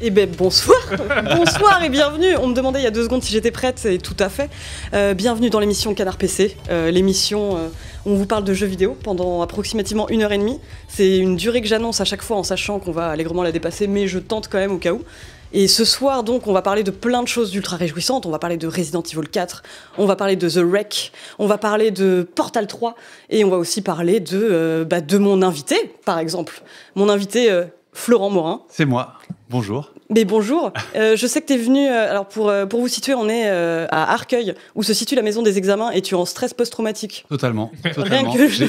Eh 0.00 0.10
ben 0.10 0.28
bonsoir, 0.28 0.78
bonsoir 1.36 1.82
et 1.84 1.88
bienvenue. 1.88 2.36
On 2.36 2.48
me 2.48 2.54
demandait 2.54 2.80
il 2.80 2.82
y 2.82 2.86
a 2.86 2.90
deux 2.90 3.04
secondes 3.04 3.22
si 3.22 3.32
j'étais 3.32 3.52
prête 3.52 3.86
et 3.86 3.98
tout 3.98 4.16
à 4.18 4.28
fait. 4.28 4.50
Euh, 4.92 5.14
bienvenue 5.14 5.50
dans 5.50 5.60
l'émission 5.60 5.94
Canard 5.94 6.16
PC, 6.16 6.56
euh, 6.68 6.90
l'émission 6.90 7.56
euh, 7.56 7.68
où 8.04 8.10
on 8.10 8.14
vous 8.16 8.26
parle 8.26 8.42
de 8.42 8.52
jeux 8.52 8.66
vidéo 8.66 8.96
pendant 9.04 9.40
approximativement 9.40 10.08
une 10.08 10.22
heure 10.22 10.32
et 10.32 10.38
demie. 10.38 10.58
C'est 10.88 11.18
une 11.18 11.36
durée 11.36 11.62
que 11.62 11.68
j'annonce 11.68 12.00
à 12.00 12.04
chaque 12.04 12.22
fois 12.22 12.36
en 12.36 12.42
sachant 12.42 12.80
qu'on 12.80 12.90
va 12.90 13.10
allègrement 13.10 13.44
la 13.44 13.52
dépasser, 13.52 13.86
mais 13.86 14.08
je 14.08 14.18
tente 14.18 14.48
quand 14.48 14.58
même 14.58 14.72
au 14.72 14.78
cas 14.78 14.92
où. 14.92 15.02
Et 15.52 15.68
ce 15.68 15.84
soir 15.84 16.24
donc 16.24 16.48
on 16.48 16.52
va 16.52 16.62
parler 16.62 16.82
de 16.82 16.90
plein 16.90 17.22
de 17.22 17.28
choses 17.28 17.54
ultra 17.54 17.76
réjouissantes. 17.76 18.26
On 18.26 18.30
va 18.30 18.40
parler 18.40 18.56
de 18.56 18.66
Resident 18.66 19.02
Evil 19.02 19.28
4, 19.28 19.62
on 19.96 20.06
va 20.06 20.16
parler 20.16 20.34
de 20.34 20.48
The 20.48 20.56
Wreck, 20.56 21.12
on 21.38 21.46
va 21.46 21.56
parler 21.56 21.92
de 21.92 22.28
Portal 22.34 22.66
3 22.66 22.96
et 23.30 23.44
on 23.44 23.50
va 23.50 23.58
aussi 23.58 23.80
parler 23.80 24.18
de, 24.18 24.40
euh, 24.42 24.84
bah, 24.84 25.00
de 25.00 25.18
mon 25.18 25.40
invité 25.42 25.92
par 26.04 26.18
exemple. 26.18 26.62
Mon 26.96 27.08
invité 27.08 27.48
euh, 27.52 27.64
Florent 27.94 28.28
Morin. 28.28 28.62
C'est 28.68 28.84
moi. 28.84 29.14
Bonjour. 29.48 29.92
Mais 30.10 30.24
bonjour, 30.24 30.72
Euh, 30.96 31.16
je 31.16 31.26
sais 31.26 31.40
que 31.40 31.46
tu 31.46 31.52
es 31.54 31.56
venu, 31.56 31.86
euh, 31.86 32.10
alors 32.10 32.26
pour, 32.26 32.48
euh, 32.50 32.66
pour 32.66 32.80
vous 32.80 32.88
situer, 32.88 33.14
on 33.14 33.28
est 33.28 33.46
euh, 33.46 33.86
à 33.90 34.12
Arcueil, 34.12 34.54
où 34.74 34.82
se 34.82 34.92
situe 34.92 35.14
la 35.14 35.22
maison 35.22 35.42
des 35.42 35.58
examens, 35.58 35.90
et 35.90 36.02
tu 36.02 36.14
es 36.14 36.18
en 36.18 36.24
stress 36.24 36.52
post-traumatique. 36.54 37.24
Totalement. 37.28 37.70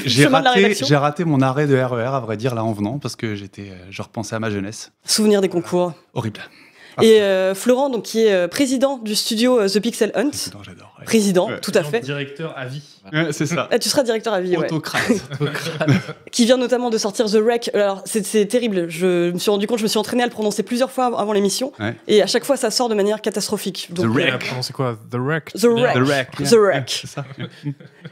J'ai 0.06 0.26
raté, 0.26 0.74
raté 0.96 1.24
mon 1.24 1.40
arrêt 1.42 1.66
de 1.66 1.76
RER, 1.76 2.14
à 2.14 2.20
vrai 2.20 2.36
dire, 2.36 2.54
là 2.54 2.64
en 2.64 2.72
venant, 2.72 2.98
parce 2.98 3.16
que 3.16 3.34
j'étais, 3.34 3.70
euh, 3.70 3.74
je 3.90 4.00
repensais 4.00 4.36
à 4.36 4.38
ma 4.38 4.48
jeunesse. 4.48 4.92
Souvenir 5.04 5.40
des 5.40 5.48
concours. 5.48 5.92
Horrible. 6.14 6.40
Et 7.02 7.20
euh, 7.20 7.54
Florent, 7.54 7.90
donc, 7.90 8.04
qui 8.04 8.24
est 8.24 8.32
euh, 8.32 8.48
président 8.48 8.96
du 8.98 9.14
studio 9.14 9.58
euh, 9.60 9.68
The 9.68 9.80
Pixel 9.80 10.12
Hunt. 10.14 10.30
J'adore. 10.62 10.95
Président, 11.06 11.48
Ouais. 11.48 11.60
tout 11.60 11.72
à 11.74 11.82
fait. 11.82 12.00
Directeur 12.00 12.52
à 12.58 12.66
vie. 12.66 12.82
Ouais, 13.12 13.28
c'est 13.32 13.46
ça. 13.46 13.68
Ah, 13.70 13.78
tu 13.78 13.88
seras 13.88 14.02
directeur 14.02 14.34
à 14.34 14.40
vie, 14.40 14.56
ouais. 14.56 14.66
Autocrate. 14.66 15.02
Qui 16.32 16.44
vient 16.44 16.56
notamment 16.56 16.90
de 16.90 16.98
sortir 16.98 17.26
The 17.26 17.36
Wreck. 17.36 17.70
Alors, 17.72 18.02
c'est- 18.04 18.46
terrible. 18.46 18.86
Je 18.90 19.30
me 19.30 19.38
suis 19.38 19.50
rendu 19.50 19.66
compte, 19.68 19.78
je 19.78 19.84
me 19.84 19.88
suis 19.88 19.98
entraîné 19.98 20.24
à 20.24 20.26
le 20.26 20.32
prononcer 20.32 20.62
plusieurs 20.64 20.90
fois 20.90 21.06
avant 21.18 21.32
l'émission. 21.32 21.72
Ouais. 21.78 21.94
Et 22.08 22.20
à 22.22 22.26
chaque 22.26 22.44
fois, 22.44 22.56
ça 22.56 22.70
sort 22.70 22.88
de 22.88 22.94
manière 22.94 23.20
catastrophique. 23.22 23.88
Donc, 23.92 24.06
The 24.06 24.08
Wreck. 24.14 24.34
Euh, 24.34 24.56
C'est 24.62 24.72
quoi? 24.72 24.98
The 25.10 25.14
Wreck 25.16 25.52
The 25.54 25.64
Wreck. 25.64 25.94
The 25.94 25.98
Wreck. 25.98 26.30
The 26.50 26.54
Wreck. 26.54 26.98
C'est 27.02 27.06
ça. 27.06 27.24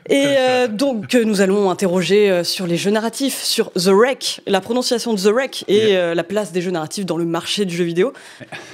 Et 0.09 0.25
euh, 0.39 0.69
donc, 0.69 1.15
euh, 1.15 1.25
nous 1.25 1.41
allons 1.41 1.71
interroger 1.71 2.31
euh, 2.31 2.45
sur 2.45 2.67
les 2.67 2.77
jeux 2.77 2.91
narratifs, 2.93 3.43
sur 3.43 3.73
The 3.73 3.89
Wreck, 3.89 4.41
la 4.47 4.61
prononciation 4.61 5.13
de 5.15 5.19
The 5.21 5.33
Wreck 5.33 5.65
et 5.67 5.89
Yeah. 5.89 5.99
euh, 6.01 6.15
la 6.15 6.23
place 6.25 6.53
des 6.53 6.63
jeux 6.63 6.71
narratifs 6.71 7.05
dans 7.07 7.17
le 7.17 7.25
marché 7.25 7.65
du 7.65 7.75
jeu 7.77 7.85
vidéo. 7.85 8.13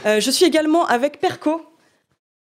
Euh, 0.06 0.20
je 0.20 0.30
suis 0.30 0.44
également 0.44 0.86
avec 0.86 1.20
Perco. 1.20 1.62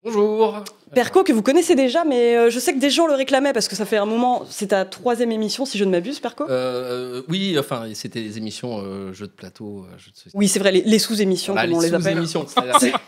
Bonjour. 0.04 0.64
Perco 0.94 1.22
que 1.24 1.32
vous 1.32 1.42
connaissez 1.42 1.74
déjà, 1.74 2.04
mais 2.04 2.36
euh, 2.36 2.50
je 2.50 2.58
sais 2.58 2.72
que 2.72 2.78
des 2.78 2.90
gens 2.90 3.06
le 3.06 3.14
réclamaient 3.14 3.52
parce 3.52 3.68
que 3.68 3.76
ça 3.76 3.84
fait 3.84 3.96
un 3.96 4.06
moment. 4.06 4.44
C'est 4.50 4.68
ta 4.68 4.84
troisième 4.84 5.32
émission, 5.32 5.64
si 5.64 5.78
je 5.78 5.84
ne 5.84 5.90
m'abuse, 5.90 6.20
Perco. 6.20 6.44
Euh, 6.48 7.22
oui, 7.28 7.56
enfin, 7.58 7.84
c'était 7.94 8.22
des 8.22 8.38
émissions 8.38 8.80
euh, 8.82 9.12
jeux 9.12 9.26
de 9.26 9.32
plateau, 9.32 9.86
euh, 9.88 9.98
jeux 9.98 10.10
de 10.10 10.16
société. 10.16 10.36
Oui, 10.38 10.48
c'est 10.48 10.58
vrai, 10.58 10.72
les, 10.72 10.82
les 10.82 10.98
sous-émissions, 10.98 11.52
Voilà, 11.54 11.68
comme 11.68 11.78
on 11.78 11.80
les 11.80 11.94
appelle. 11.94 12.02
sous-émissions. 12.02 12.46
c'est-à-dire 12.48 12.76
c'est 12.80 12.92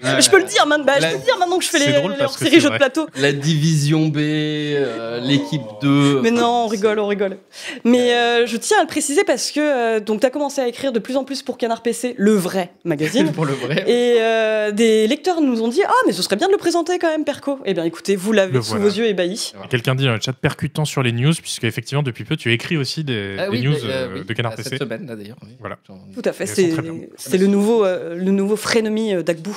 Je 0.00 0.30
peux 0.30 0.38
le 0.38 0.44
dire, 0.44 0.64
man, 0.66 0.84
bah, 0.84 0.94
je 1.00 1.06
peux 1.06 1.12
le 1.16 1.24
dire 1.24 1.38
maintenant 1.38 1.58
que 1.58 1.64
je 1.64 1.70
fais 1.70 1.78
C'est 1.78 1.86
les, 1.90 1.98
drôle 1.98 2.12
les 2.12 2.18
parce 2.18 2.36
que 2.36 2.44
hors-séries 2.44 2.60
c'est 2.60 2.68
jeux 2.68 2.70
de 2.70 2.76
plateau. 2.76 3.06
La 3.16 3.32
division 3.32 4.06
B, 4.06 4.18
euh, 4.18 5.20
l'équipe 5.20 5.62
2. 5.82 6.20
Mais 6.22 6.30
non, 6.30 6.64
on 6.64 6.66
rigole, 6.68 6.98
on 7.00 7.08
rigole. 7.08 7.38
Mais 7.84 8.12
euh, 8.12 8.46
je 8.46 8.56
tiens 8.56 8.78
à 8.78 8.82
le 8.82 8.86
préciser 8.86 9.24
parce 9.24 9.50
que 9.50 9.60
euh, 9.60 10.00
donc 10.00 10.20
tu 10.20 10.26
as 10.26 10.30
commencé 10.30 10.60
à 10.60 10.68
écrire 10.68 10.92
de 10.92 10.98
plus 10.98 11.16
en 11.16 11.24
plus 11.24 11.42
pour 11.42 11.58
Canard 11.58 11.82
PC, 11.82 12.14
le 12.16 12.32
vrai 12.32 12.72
magazine. 12.84 13.32
Pour 13.38 13.44
le 13.44 13.52
vrai. 13.54 13.84
Et 13.88 14.16
euh, 14.20 14.70
des 14.72 15.06
lecteurs 15.06 15.40
nous 15.40 15.62
ont 15.62 15.68
dit 15.68 15.82
Ah, 15.84 15.92
mais 16.06 16.12
ce 16.12 16.22
serait 16.22 16.36
bien 16.36 16.46
de 16.46 16.52
le 16.52 16.58
présenter 16.58 16.98
quand 16.98 17.08
même, 17.08 17.17
Perco. 17.24 17.58
Eh 17.64 17.74
bien, 17.74 17.84
écoutez, 17.84 18.16
vous 18.16 18.32
l'avez 18.32 18.60
sous 18.62 18.70
voilà. 18.70 18.84
vos 18.84 18.90
yeux 18.90 19.06
ébahis. 19.06 19.52
Quelqu'un 19.70 19.94
dit 19.94 20.04
dans 20.04 20.14
le 20.14 20.20
chat 20.20 20.32
percutant 20.32 20.84
sur 20.84 21.02
les 21.02 21.12
news, 21.12 21.32
puisque 21.40 21.64
effectivement 21.64 22.02
depuis 22.02 22.24
peu 22.24 22.36
tu 22.36 22.52
écris 22.52 22.76
aussi 22.76 23.04
des, 23.04 23.36
Ah 23.38 23.44
des 23.44 23.50
oui, 23.50 23.62
news 23.64 23.72
mais, 23.72 23.90
euh, 23.90 24.08
euh, 24.08 24.14
oui, 24.14 24.24
de 24.24 24.32
Canard 24.32 24.52
à 24.52 24.56
PC. 24.56 24.70
Cette 24.70 24.78
semaine, 24.80 25.06
là, 25.06 25.16
d'ailleurs. 25.16 25.36
oui. 25.42 25.50
Voilà. 25.60 25.76
Tout 25.86 26.22
à 26.24 26.32
fait, 26.32 26.46
c'est 26.46 27.38
le 27.38 27.46
nouveau, 27.46 27.84
euh, 27.84 28.14
le 28.14 28.30
nouveau 28.30 28.56
frénomy 28.56 29.14
euh, 29.14 29.22
d'Agbou. 29.22 29.56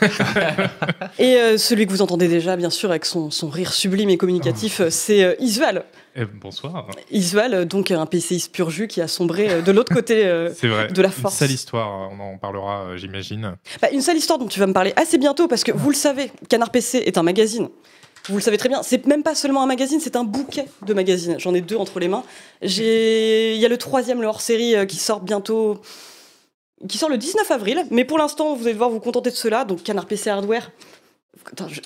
et 1.18 1.36
euh, 1.36 1.58
celui 1.58 1.86
que 1.86 1.90
vous 1.90 2.02
entendez 2.02 2.28
déjà, 2.28 2.56
bien 2.56 2.70
sûr, 2.70 2.90
avec 2.90 3.04
son, 3.04 3.30
son 3.30 3.48
rire 3.48 3.72
sublime 3.72 4.10
et 4.10 4.16
communicatif, 4.16 4.80
euh, 4.80 4.90
c'est 4.90 5.24
euh, 5.24 5.34
Isval. 5.38 5.84
Eh, 6.14 6.24
bonsoir. 6.26 6.88
Isval, 7.10 7.54
euh, 7.54 7.64
donc 7.64 7.90
un 7.90 8.04
PCiste 8.04 8.52
pur 8.52 8.68
jus 8.68 8.86
qui 8.86 9.00
a 9.00 9.08
sombré 9.08 9.48
euh, 9.50 9.62
de 9.62 9.72
l'autre 9.72 9.94
côté 9.94 10.26
euh, 10.26 10.52
C'est 10.54 10.68
vrai. 10.68 10.88
de 10.88 11.00
la 11.02 11.08
Une 11.08 11.14
force. 11.14 11.36
sale 11.36 11.50
histoire, 11.50 12.10
on 12.12 12.20
en 12.20 12.36
parlera, 12.38 12.82
euh, 12.82 12.96
j'imagine. 12.98 13.56
Bah, 13.80 13.88
une 13.90 14.02
sale 14.02 14.18
histoire 14.18 14.38
dont 14.38 14.46
tu 14.46 14.60
vas 14.60 14.66
me 14.66 14.74
parler 14.74 14.92
assez 14.96 15.16
bientôt 15.16 15.48
parce 15.48 15.64
que 15.64 15.72
vous 15.72 15.88
le 15.88 15.96
savez, 15.96 16.30
Canard 16.50 16.70
PC 16.70 16.98
est 17.06 17.16
un 17.16 17.22
magazine. 17.22 17.68
Vous 18.28 18.36
le 18.36 18.42
savez 18.42 18.58
très 18.58 18.68
bien, 18.68 18.82
c'est 18.82 19.04
même 19.06 19.22
pas 19.22 19.34
seulement 19.34 19.62
un 19.62 19.66
magazine, 19.66 19.98
c'est 20.00 20.14
un 20.14 20.22
bouquet 20.22 20.66
de 20.86 20.94
magazines. 20.94 21.36
J'en 21.38 21.54
ai 21.54 21.60
deux 21.60 21.76
entre 21.76 21.98
les 21.98 22.08
mains. 22.08 22.22
Il 22.60 22.68
y 23.56 23.64
a 23.64 23.68
le 23.68 23.76
troisième, 23.78 24.20
le 24.20 24.28
hors-série, 24.28 24.86
qui 24.86 24.96
sort 24.96 25.20
bientôt, 25.22 25.80
qui 26.88 26.98
sort 26.98 27.08
le 27.08 27.18
19 27.18 27.50
avril. 27.50 27.84
Mais 27.90 28.04
pour 28.04 28.18
l'instant, 28.18 28.54
vous 28.54 28.62
allez 28.64 28.74
devoir 28.74 28.90
vous 28.90 29.00
contenter 29.00 29.30
de 29.30 29.34
cela. 29.34 29.64
Donc 29.64 29.82
Canard 29.82 30.06
PC 30.06 30.30
Hardware. 30.30 30.70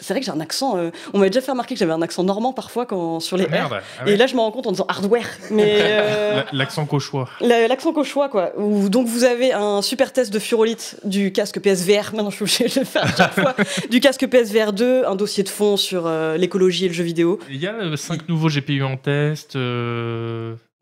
C'est 0.00 0.08
vrai 0.14 0.20
que 0.20 0.26
j'ai 0.26 0.32
un 0.32 0.40
accent. 0.40 0.76
euh, 0.76 0.90
on 1.12 1.18
m'avait 1.18 1.30
déjà 1.30 1.40
fait 1.40 1.50
remarquer 1.50 1.74
que 1.74 1.78
j'avais 1.78 1.92
un 1.92 2.02
accent 2.02 2.22
normand 2.24 2.52
parfois 2.52 2.86
quand 2.86 3.20
sur 3.20 3.36
les 3.36 3.44
Ah, 3.46 3.50
merde. 3.50 3.72
R. 3.72 3.80
Ah 4.00 4.04
ouais. 4.04 4.12
Et 4.12 4.16
là, 4.16 4.26
je 4.26 4.34
me 4.34 4.40
rends 4.40 4.50
compte 4.50 4.66
en 4.66 4.72
disant 4.72 4.86
hardware. 4.88 5.26
Mais 5.50 5.76
euh, 5.80 6.34
La- 6.36 6.44
L'accent 6.52 6.86
cauchois. 6.86 7.28
la- 7.40 7.66
L'accent 7.68 7.92
cauchois, 7.92 8.28
quoi. 8.28 8.52
Où, 8.56 8.88
donc 8.88 9.06
vous 9.06 9.24
avez 9.24 9.52
un 9.52 9.82
super 9.82 10.12
test 10.12 10.32
de 10.32 10.38
furolite 10.38 10.98
du 11.04 11.32
casque 11.32 11.60
PSVR. 11.60 12.12
Maintenant, 12.14 12.30
je 12.30 12.36
suis 12.36 12.42
obligée 12.44 12.68
de 12.74 12.80
le 12.80 12.86
faire 12.86 13.04
à 13.04 13.16
chaque 13.16 13.34
fois. 13.34 13.54
Du 13.90 14.00
casque 14.00 14.26
PSVR 14.26 14.72
2, 14.72 15.04
un 15.06 15.14
dossier 15.14 15.42
de 15.44 15.48
fond 15.48 15.76
sur 15.76 16.06
euh, 16.06 16.36
l'écologie 16.36 16.84
et 16.84 16.88
le 16.88 16.94
jeu 16.94 17.04
vidéo. 17.04 17.38
Il 17.50 17.56
y 17.60 17.66
a 17.66 17.96
5 17.96 18.28
nouveaux 18.28 18.48
GPU 18.48 18.82
en 18.82 18.96
test. 18.96 19.56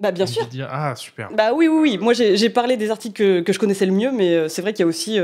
Bah, 0.01 0.11
bien 0.11 0.27
sûr. 0.27 0.47
Ah, 0.71 0.95
super. 0.97 1.31
Bah 1.33 1.53
oui, 1.55 1.69
oui, 1.69 1.79
oui. 1.93 1.99
Moi, 1.99 2.13
j'ai 2.15 2.51
parlé 2.51 2.77
des 2.77 2.91
articles 2.91 3.15
que, 3.17 3.41
que 3.41 3.53
je 3.53 3.59
connaissais 3.59 3.87
le 3.87 3.93
mieux, 3.93 4.11
mais 4.13 4.49
c'est 4.49 4.61
vrai 4.63 4.73
qu'il 4.73 4.81
y 4.83 4.84
a 4.84 4.89
aussi 4.89 5.19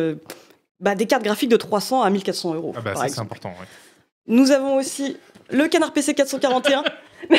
bah, 0.81 0.95
des 0.95 1.07
cartes 1.07 1.23
graphiques 1.23 1.51
de 1.51 1.57
300 1.57 2.03
à 2.03 2.11
1400 2.11 2.55
euros. 2.55 2.73
Ah 2.77 2.81
bah 2.81 2.95
ça 2.97 3.09
c'est 3.09 3.21
important. 3.21 3.51
ouais. 3.51 3.67
Nous 4.27 4.51
avons 4.51 4.77
aussi 4.77 5.17
le 5.51 5.69
canard 5.69 5.93
PC 5.93 6.15
441. 6.15 6.85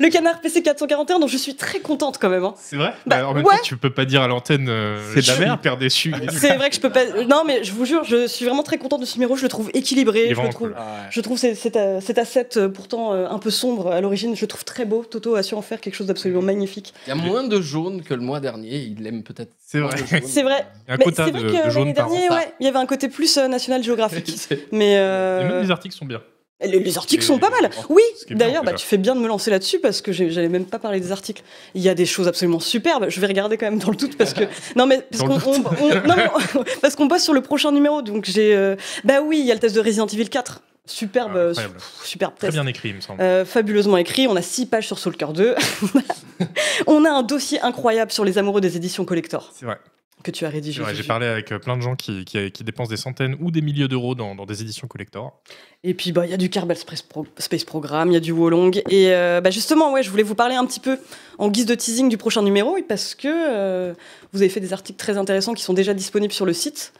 le 0.00 0.08
canard 0.10 0.40
PC 0.40 0.62
441, 0.62 1.18
dont 1.18 1.26
je 1.26 1.36
suis 1.36 1.54
très 1.54 1.80
contente 1.80 2.18
quand 2.20 2.28
même. 2.28 2.44
hein. 2.44 2.54
C'est 2.56 2.76
vrai? 2.76 2.92
Bah, 3.06 3.18
Bah, 3.20 3.28
En 3.28 3.34
même 3.34 3.44
ouais. 3.44 3.56
temps, 3.56 3.62
tu 3.62 3.76
peux 3.76 3.90
pas 3.90 4.04
dire 4.04 4.22
à 4.22 4.28
l'antenne. 4.28 4.68
euh, 4.68 4.98
C'est 5.14 5.20
de 5.22 5.26
la 5.26 5.32
je 5.32 5.32
suis 5.32 5.44
merde. 5.44 5.58
hyper 5.60 5.76
déçu. 5.76 6.14
C'est 6.32 6.56
vrai 6.56 6.68
que 6.70 6.76
je 6.76 6.80
peux 6.80 6.90
pas. 6.90 7.04
Non, 7.28 7.42
mais 7.46 7.64
je 7.64 7.72
vous 7.72 7.84
jure, 7.84 8.04
je 8.04 8.26
suis 8.26 8.44
vraiment 8.44 8.62
très 8.62 8.78
contente 8.78 9.00
de 9.00 9.06
ce 9.06 9.14
numéro. 9.16 9.36
Je 9.36 9.42
le 9.42 9.48
trouve 9.48 9.70
Il 9.74 9.78
équilibré. 9.80 10.24
Je 10.34 10.40
le 10.40 10.48
trouve. 10.48 10.54
cool. 10.54 10.74
Ah 10.76 10.80
ouais. 10.82 11.06
Je 11.10 11.20
trouve 11.20 11.38
cet, 11.38 11.56
cet, 11.56 11.76
euh, 11.76 12.00
asset 12.16 12.48
euh, 12.56 12.68
pourtant 12.68 13.12
euh, 13.12 13.26
un 13.28 13.38
peu 13.38 13.50
sombre 13.50 13.92
à 13.92 14.00
l'origine, 14.00 14.34
je 14.36 14.40
le 14.42 14.46
trouve 14.48 14.64
très 14.64 14.84
beau. 14.84 15.04
Toto 15.08 15.34
a 15.34 15.42
su 15.42 15.54
en 15.54 15.62
faire 15.62 15.80
quelque 15.80 15.94
chose 15.94 16.06
d'absolument 16.06 16.42
magnifique. 16.42 16.94
Il 17.06 17.10
y 17.10 17.12
a 17.12 17.16
moins 17.16 17.44
de 17.44 17.60
jaune 17.60 18.02
que 18.02 18.14
le 18.14 18.20
mois 18.20 18.40
dernier. 18.40 18.76
Il 18.78 19.06
aime 19.06 19.22
peut-être. 19.22 19.52
C'est 19.66 19.80
vrai. 19.80 19.96
C'est 20.26 20.42
vrai. 20.42 20.66
Il 20.86 20.90
y 20.90 20.92
a 20.92 20.94
un 20.94 20.96
Mais 20.98 21.04
quota 21.04 21.24
c'est 21.26 21.32
de, 21.32 21.38
vrai 21.38 21.58
de 21.58 21.62
que 21.64 21.70
jaune 21.70 21.90
an. 21.90 21.94
ça. 21.96 22.06
ouais, 22.34 22.52
il 22.60 22.66
y 22.66 22.68
avait 22.68 22.78
un 22.78 22.86
côté 22.86 23.08
plus 23.08 23.36
euh, 23.38 23.48
National 23.48 23.82
Geographic. 23.84 24.28
C'est- 24.36 24.66
Mais 24.72 24.92
Et 24.92 24.98
euh, 24.98 25.48
même 25.48 25.62
les 25.62 25.70
articles 25.70 25.94
sont 25.94 26.06
bien. 26.06 26.20
Les, 26.60 26.80
les 26.80 26.98
articles 26.98 27.22
sont 27.24 27.38
pas 27.38 27.50
mal. 27.50 27.70
Oui, 27.88 28.02
d'ailleurs, 28.30 28.64
bah, 28.64 28.72
tu 28.72 28.84
fais 28.86 28.98
bien 28.98 29.14
de 29.14 29.20
me 29.20 29.28
lancer 29.28 29.50
là-dessus 29.50 29.78
parce 29.78 30.00
que 30.02 30.12
j'allais 30.12 30.48
même 30.48 30.66
pas 30.66 30.78
parler 30.78 31.00
des 31.00 31.12
articles. 31.12 31.42
Il 31.74 31.82
y 31.82 31.88
a 31.88 31.94
des 31.94 32.06
choses 32.06 32.26
absolument 32.26 32.60
superbes. 32.60 33.06
Je 33.08 33.20
vais 33.20 33.26
regarder 33.28 33.56
quand 33.56 33.66
même 33.66 33.78
dans 33.78 33.90
le 33.90 33.96
doute 33.96 34.16
parce 34.16 34.34
que 34.34 34.44
non 34.76 34.86
mais 34.86 35.02
parce 35.10 35.22
qu'on 35.22 35.62
parce 36.82 36.96
qu'on 36.96 37.06
bosse 37.06 37.22
sur 37.22 37.34
le 37.34 37.42
prochain 37.42 37.70
numéro. 37.72 38.02
Donc 38.02 38.24
j'ai 38.24 38.54
euh, 38.54 38.76
bah 39.04 39.20
oui, 39.22 39.38
il 39.40 39.46
y 39.46 39.50
a 39.50 39.54
le 39.54 39.60
test 39.60 39.74
de 39.76 39.80
Resident 39.80 40.06
Evil 40.06 40.28
4. 40.28 40.62
Superbe, 40.86 41.52
Ah, 41.58 41.60
superbe 42.02 42.32
Très 42.38 42.46
test. 42.46 42.58
bien 42.58 42.66
écrit, 42.66 42.88
il 42.88 42.94
me 42.94 43.00
semble. 43.02 43.20
Euh, 43.20 43.44
fabuleusement 43.44 43.98
écrit. 43.98 44.26
On 44.26 44.36
a 44.36 44.42
6 44.42 44.66
pages 44.66 44.86
sur 44.86 44.98
Soul 44.98 45.16
Calibur 45.18 45.34
2. 45.34 45.54
on 46.86 47.04
a 47.04 47.10
un 47.10 47.22
dossier 47.22 47.60
incroyable 47.60 48.10
sur 48.10 48.24
les 48.24 48.38
amoureux 48.38 48.62
des 48.62 48.76
éditions 48.76 49.04
collector 49.04 49.52
C'est 49.54 49.66
vrai. 49.66 49.76
Que 50.22 50.30
tu 50.30 50.44
as 50.44 50.48
rédigé. 50.48 50.82
J'ai 50.94 51.02
parlé 51.04 51.26
avec 51.26 51.52
euh, 51.52 51.58
plein 51.58 51.76
de 51.76 51.82
gens 51.82 51.96
qui, 51.96 52.24
qui, 52.24 52.50
qui 52.50 52.64
dépensent 52.64 52.90
des 52.90 52.96
centaines 52.96 53.36
ou 53.40 53.50
des 53.50 53.60
milliers 53.62 53.88
d'euros 53.88 54.14
dans, 54.14 54.34
dans 54.34 54.46
des 54.46 54.62
éditions 54.62 54.86
collector. 54.88 55.40
Et 55.84 55.94
puis 55.94 56.12
bah 56.12 56.26
il 56.26 56.30
y 56.30 56.34
a 56.34 56.36
du 56.36 56.50
Kerbal 56.50 56.76
Space, 56.76 57.02
Pro- 57.02 57.26
Space 57.38 57.64
Program, 57.64 58.10
il 58.10 58.14
y 58.14 58.16
a 58.16 58.20
du 58.20 58.32
Wolong 58.32 58.82
et 58.90 59.12
euh, 59.14 59.40
bah, 59.40 59.50
justement 59.50 59.92
ouais, 59.92 60.02
je 60.02 60.10
voulais 60.10 60.24
vous 60.24 60.34
parler 60.34 60.56
un 60.56 60.66
petit 60.66 60.80
peu 60.80 60.98
en 61.38 61.48
guise 61.48 61.66
de 61.66 61.74
teasing 61.74 62.08
du 62.08 62.16
prochain 62.18 62.42
numéro 62.42 62.76
parce 62.88 63.14
que 63.14 63.28
euh, 63.28 63.94
vous 64.32 64.42
avez 64.42 64.48
fait 64.50 64.60
des 64.60 64.72
articles 64.72 64.98
très 64.98 65.16
intéressants 65.16 65.54
qui 65.54 65.62
sont 65.62 65.74
déjà 65.74 65.94
disponibles 65.94 66.32
sur 66.32 66.46
le 66.46 66.52
site. 66.52 66.92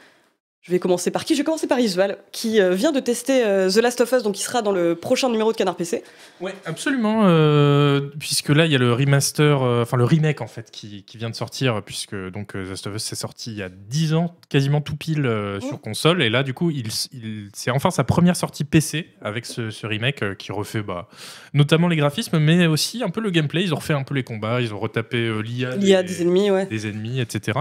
Je 0.60 0.72
vais 0.72 0.81
commencer 0.81 1.10
par 1.10 1.25
qui? 1.25 1.34
Je 1.34 1.38
vais 1.38 1.44
commencer 1.44 1.66
par 1.69 1.78
Isual, 1.81 2.19
qui 2.32 2.60
euh, 2.60 2.75
vient 2.75 2.93
de 2.93 3.00
tester 3.00 3.44
euh, 3.46 3.70
The 3.70 3.76
Last 3.76 4.00
of 4.02 4.12
Us, 4.12 4.22
donc 4.22 4.38
il 4.38 4.43
sera 4.43 4.60
dans 4.60 4.72
le 4.72 4.96
prochain 4.96 5.31
numéro 5.31 5.52
de 5.52 5.56
Canard 5.56 5.76
PC. 5.76 6.02
Ouais, 6.40 6.52
absolument. 6.66 7.22
euh, 7.26 8.10
puisque 8.19 8.49
là, 8.50 8.66
il 8.66 8.72
y 8.72 8.75
a 8.75 8.78
le 8.78 8.93
remaster, 8.93 9.62
euh, 9.62 9.82
enfin 9.82 9.96
le 9.96 10.05
remake 10.05 10.40
en 10.43 10.46
fait, 10.49 10.70
qui, 10.70 11.05
qui 11.05 11.16
vient 11.16 11.31
de 11.31 11.34
sortir, 11.37 11.81
puisque 11.87 12.14
donc 12.31 12.52
The 12.52 12.56
Last 12.69 12.87
of 12.88 12.96
Us 12.96 13.02
c'est 13.05 13.14
sorti 13.14 13.52
il 13.52 13.56
y 13.56 13.62
a 13.62 13.69
10 13.70 14.14
ans, 14.14 14.37
quasiment 14.50 14.81
tout 14.82 14.96
pile 14.96 15.25
euh, 15.26 15.60
sur 15.60 15.81
console. 15.81 16.22
Et 16.22 16.28
là, 16.28 16.43
du 16.43 16.52
coup, 16.55 16.70
il, 16.70 16.88
il- 17.12 17.49
c'est 17.54 17.70
enfin 17.70 17.90
sa 17.90 18.04
première 18.04 18.37
sortie 18.37 18.64
PC 18.64 19.06
avec 19.22 19.46
ce, 19.46 19.70
ce 19.70 19.87
remake 19.87 20.37
qui 20.38 20.52
refait 20.52 20.82
bah, 20.82 21.08
notamment 21.54 21.88
les 21.88 21.96
graphismes, 21.96 22.38
mais 22.40 22.66
aussi 22.66 23.02
un 23.02 23.11
peu 23.11 23.20
le 23.20 23.31
gameplay. 23.31 23.62
Ils 23.62 23.72
ont 23.72 23.76
refait 23.78 23.94
un 23.94 24.02
peu 24.02 24.14
les 24.14 24.25
combats, 24.25 24.61
ils 24.61 24.75
ont 24.75 24.78
retapé 24.81 25.31
l'IA 25.43 26.02
des 26.02 26.20
ennemis, 26.20 26.50
ouais. 26.50 26.66
des 26.66 26.88
ennemis, 26.88 27.20
etc. 27.20 27.58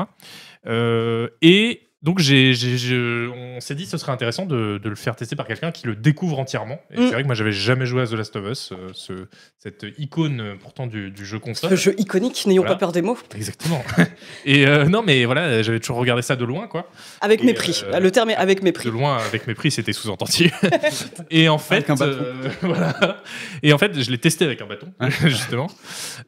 Et 1.42 1.87
donc 2.04 2.20
j'ai, 2.20 2.54
j'ai- 2.54 2.78
je- 2.78 3.30
on 3.30 3.60
s'est 3.60 3.74
dit 3.76 3.86
que 3.86 3.90
ce 3.90 3.98
serait 3.98 4.12
intéressant 4.12 4.46
de, 4.46 4.78
de 4.82 4.90
le 4.90 4.96
faire 4.96 5.16
tester 5.16 5.36
par 5.36 5.48
quelqu'un 5.48 5.72
qui 5.72 5.88
le 5.88 5.96
découvre 5.96 6.38
entièrement. 6.40 6.80
Et 6.92 7.00
Mm. 7.00 7.04
c'est 7.08 7.12
vrai 7.14 7.22
que 7.24 7.28
moi 7.28 7.36
j'avais 7.36 7.52
jamais 7.52 7.86
joué 7.86 8.04
à 8.04 8.08
The 8.08 8.12
Last 8.14 8.36
of 8.36 8.46
Us, 8.52 8.72
euh, 8.72 8.90
ce- 8.94 9.28
cette 9.58 9.86
icône 9.98 10.40
euh, 10.42 10.54
pourtant 10.62 10.86
du, 10.88 11.10
du 11.12 11.26
jeu 11.26 11.40
console. 11.40 11.72
Ce 11.72 11.76
jeu 11.76 11.96
iconique, 11.98 12.46
n'ayons 12.46 12.62
Voilà. 12.62 12.76
pas 12.76 12.80
peur 12.80 12.92
des 12.92 13.02
mots. 13.02 13.18
Exactement. 13.36 13.84
et 14.46 14.68
euh, 14.68 14.86
non 14.86 15.02
mais 15.02 15.26
voilà, 15.26 15.62
j'avais 15.64 15.80
toujours 15.80 15.98
regardé 15.98 16.22
ça 16.22 16.36
de 16.36 16.46
loin 16.46 16.68
quoi. 16.68 16.90
Avec 17.22 17.42
Et, 17.42 17.46
mépris. 17.46 17.84
euh, 17.86 18.00
Le 18.00 18.12
terme 18.12 18.30
est 18.30 18.36
avec 18.36 18.60
De 18.60 18.64
mépris. 18.66 18.90
loin 18.92 19.18
avec 19.18 19.48
mépris, 19.48 19.72
c'était 19.72 19.94
sous-entendu. 19.94 20.52
et 21.32 21.50
en 21.50 21.58
fait, 21.58 21.76
Avec 21.78 21.90
un 21.90 21.96
bâton. 21.96 22.18
euh, 22.22 22.50
voilà. 22.62 23.24
Et 23.64 23.74
en 23.74 23.78
fait, 23.78 24.00
je 24.00 24.12
l'ai 24.12 24.18
testé 24.20 24.46
avec 24.46 24.62
un 24.62 24.68
bâton 24.68 24.88
justement. 25.26 25.68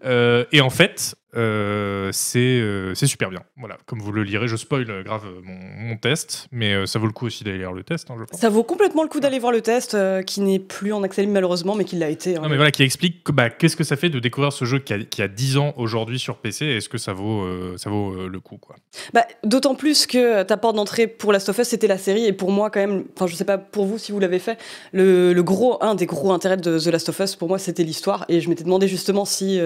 Euh, 0.06 0.46
et 0.52 0.62
en 0.62 0.70
fait, 0.70 1.16
euh, 1.36 2.10
c'est 2.12 2.40
euh, 2.40 2.94
c'est 2.96 3.06
super 3.08 3.30
bien. 3.30 3.42
Voilà, 3.58 3.78
comme 3.86 4.00
vous 4.00 4.12
le 4.12 4.24
lirez, 4.24 4.48
je 4.48 4.56
spoil 4.56 4.90
euh, 4.90 5.04
grave 5.04 5.24
mon, 5.44 5.54
mon 5.90 5.96
test, 5.98 6.48
mais 6.52 6.74
euh, 6.74 6.86
ça 6.86 6.98
vaut 7.00 7.06
le 7.06 7.12
coup 7.14 7.28
aussi 7.28 7.44
d'aller 7.44 7.60
lire 7.60 7.72
le 7.72 7.84
test, 7.84 8.10
hein, 8.10 8.16
je 8.20 8.24
pense. 8.26 8.40
Ça 8.40 8.50
vaut 8.50 8.64
complètement 8.64 9.04
le 9.04 9.10
coup 9.10 9.20
d'aller 9.20 9.38
voir 9.40 9.52
le 9.52 9.62
test, 9.62 9.96
qui 10.26 10.42
n'est 10.42 10.60
plus 10.60 10.92
en 10.94 11.04
accès 11.04 11.22
libre 11.22 11.34
malheureusement, 11.34 11.76
mais 11.76 11.86
qui 11.86 11.96
l'a 11.98 12.10
été. 12.10 12.36
hein. 12.38 12.42
Non 12.42 12.50
mais 12.50 12.56
voilà, 12.56 12.72
qui 12.72 12.84
explique 12.84 13.24
que, 13.24 13.32
bah, 13.32 13.50
qu'est-ce 13.50 13.76
que 13.76 13.84
ça 13.84 13.96
fait 13.96 14.10
de 14.10 14.20
découvrir 14.20 14.52
ce 14.54 14.66
jeu 14.66 14.80
qui 14.80 14.94
a, 14.94 15.00
qui 15.00 15.22
a 15.22 15.28
10 15.28 15.58
ans 15.58 15.74
aujourd'hui 15.78 16.20
sur 16.20 16.38
PC 16.38 16.66
est-ce 16.66 16.90
que 16.90 16.98
ça 16.98 17.14
vaut, 17.14 17.48
ça 17.78 17.90
vaut 17.90 18.28
le 18.28 18.40
coup 18.40 18.58
quoi. 18.58 18.76
Bah, 19.14 19.26
D'autant 19.44 19.76
plus 19.76 20.08
que 20.08 20.44
ta 20.44 20.58
porte 20.58 20.76
d'entrée 20.76 21.08
pour 21.08 21.32
Last 21.32 21.50
of 21.50 21.58
Us, 21.60 21.68
c'était 21.68 21.88
la 21.88 21.98
série, 21.98 22.26
et 22.26 22.34
pour 22.34 22.52
moi, 22.52 22.70
quand 22.70 22.80
même, 22.80 23.06
enfin, 23.16 23.28
je 23.28 23.36
sais 23.36 23.46
pas 23.46 23.58
pour 23.58 23.86
vous 23.86 23.98
si 23.98 24.12
vous 24.12 24.20
l'avez 24.20 24.40
fait, 24.40 24.58
le, 24.94 25.34
le 25.34 25.44
gros, 25.44 25.82
un 25.84 25.96
des 25.96 26.06
gros 26.06 26.32
intérêts 26.32 26.58
de 26.58 26.80
The 26.80 26.88
Last 26.88 27.10
of 27.10 27.20
Us, 27.20 27.36
pour 27.36 27.48
moi, 27.48 27.60
c'était 27.60 27.84
l'histoire, 27.84 28.26
et 28.30 28.42
je 28.42 28.50
m'étais 28.50 28.64
demandé 28.64 28.88
justement 28.88 29.26
si, 29.26 29.60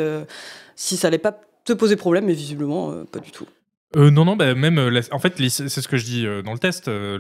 si 0.76 0.98
ça 0.98 1.08
allait 1.08 1.18
pas 1.18 1.40
te 1.66 1.74
poser 1.74 1.96
problème, 1.96 2.26
mais 2.26 2.34
visiblement, 2.34 2.92
euh, 2.92 3.04
pas 3.06 3.20
du 3.20 3.32
tout. 3.32 3.48
Euh, 3.96 4.10
non, 4.10 4.26
non, 4.26 4.36
bah, 4.36 4.56
même, 4.56 4.80
euh, 4.80 4.90
la- 4.90 5.02
en 5.12 5.20
fait, 5.20 5.36
c'est 5.50 5.70
ce 5.70 5.88
que 5.88 5.98
je 5.98 6.04
dis 6.06 6.26
euh, 6.26 6.42
dans 6.42 6.54
le 6.54 6.58
test, 6.58 6.88
euh, 6.88 7.20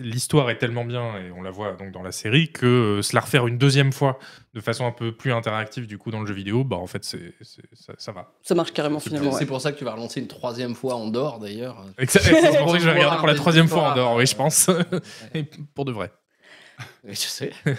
l'histoire 0.00 0.50
est 0.50 0.58
tellement 0.58 0.84
bien, 0.84 1.16
et 1.16 1.30
on 1.30 1.42
la 1.42 1.52
voit 1.52 1.74
donc 1.74 1.92
dans 1.92 2.02
la 2.02 2.10
série, 2.10 2.50
que 2.50 2.66
euh, 2.66 3.02
se 3.02 3.14
la 3.14 3.20
refaire 3.20 3.46
une 3.46 3.56
deuxième 3.56 3.92
fois, 3.92 4.18
de 4.52 4.60
façon 4.60 4.84
un 4.84 4.90
peu 4.90 5.12
plus 5.12 5.32
interactive 5.32 5.86
du 5.86 5.96
coup 5.96 6.10
dans 6.10 6.18
le 6.18 6.26
jeu 6.26 6.34
vidéo, 6.34 6.64
bah 6.64 6.74
en 6.74 6.88
fait, 6.88 7.04
c'est, 7.04 7.34
ça, 7.72 7.92
ça 7.98 8.10
va. 8.10 8.32
Ça 8.42 8.56
marche 8.56 8.72
carrément 8.72 8.98
finalement. 8.98 9.30
C'est 9.30 9.38
ouais. 9.40 9.46
pour 9.46 9.60
ça 9.60 9.70
que 9.70 9.78
tu 9.78 9.84
vas 9.84 9.92
relancer 9.92 10.18
une 10.18 10.26
troisième 10.26 10.74
fois 10.74 10.96
en 10.96 11.06
dehors 11.08 11.38
d'ailleurs. 11.38 11.84
Exa- 12.00 12.18
C'est 12.20 12.58
pour 12.58 12.70
ça 12.72 12.78
que 12.78 12.82
je 12.82 12.88
vais 12.90 12.94
regarder 12.96 13.18
pour 13.18 13.28
la 13.28 13.34
troisième 13.36 13.68
fois 13.68 13.92
en 13.92 13.94
dehors, 13.94 14.16
oui, 14.16 14.26
je 14.26 14.34
pense. 14.34 14.68
et 15.34 15.44
pour 15.74 15.84
de 15.84 15.92
vrai. 15.92 16.10
Oui, 17.04 17.14
je 17.14 17.20
sais. 17.20 17.52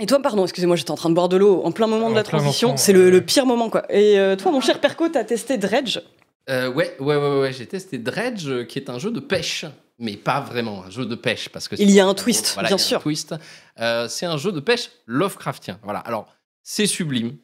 Et 0.00 0.06
toi, 0.06 0.20
pardon, 0.22 0.44
excusez-moi, 0.44 0.76
j'étais 0.76 0.90
en 0.92 0.96
train 0.96 1.08
de 1.10 1.14
boire 1.14 1.28
de 1.28 1.36
l'eau 1.36 1.60
en 1.64 1.72
plein 1.72 1.86
moment 1.88 2.06
En 2.06 2.10
de 2.10 2.14
la 2.14 2.22
transition. 2.22 2.76
C'est 2.76 2.92
le, 2.92 3.20
pire 3.20 3.46
moment, 3.46 3.68
quoi. 3.68 3.84
Et 3.92 4.18
euh, 4.18 4.36
toi, 4.36 4.52
mon 4.52 4.60
cher 4.60 4.80
Perco, 4.80 5.08
t'as 5.08 5.24
testé 5.24 5.58
Dredge? 5.58 5.98
Euh, 6.48 6.70
ouais, 6.72 6.96
ouais, 7.00 7.16
ouais, 7.16 7.40
ouais, 7.40 7.52
j'ai 7.52 7.66
testé 7.66 7.98
Dredge, 7.98 8.46
euh, 8.48 8.64
qui 8.64 8.78
est 8.78 8.88
un 8.90 8.98
jeu 8.98 9.10
de 9.10 9.20
pêche, 9.20 9.64
mais 9.98 10.16
pas 10.16 10.40
vraiment 10.40 10.84
un 10.84 10.90
jeu 10.90 11.04
de 11.04 11.14
pêche 11.14 11.48
parce 11.50 11.68
que 11.68 11.74
Il 11.78 11.90
y 11.90 12.00
a 12.00 12.04
c'est- 12.04 12.10
un 12.10 12.14
twist, 12.14 12.54
voilà, 12.54 12.68
bien 12.68 12.76
il 12.76 12.80
y 12.80 12.82
a 12.82 12.84
un 12.84 12.88
sûr. 12.88 13.02
twist. 13.02 13.34
Euh, 13.80 14.08
c'est 14.08 14.24
un 14.24 14.36
jeu 14.38 14.52
de 14.52 14.60
pêche 14.60 14.88
Lovecraftien. 15.06 15.78
Voilà. 15.82 15.98
Alors, 16.00 16.28
c'est 16.62 16.86
sublime. 16.86 17.36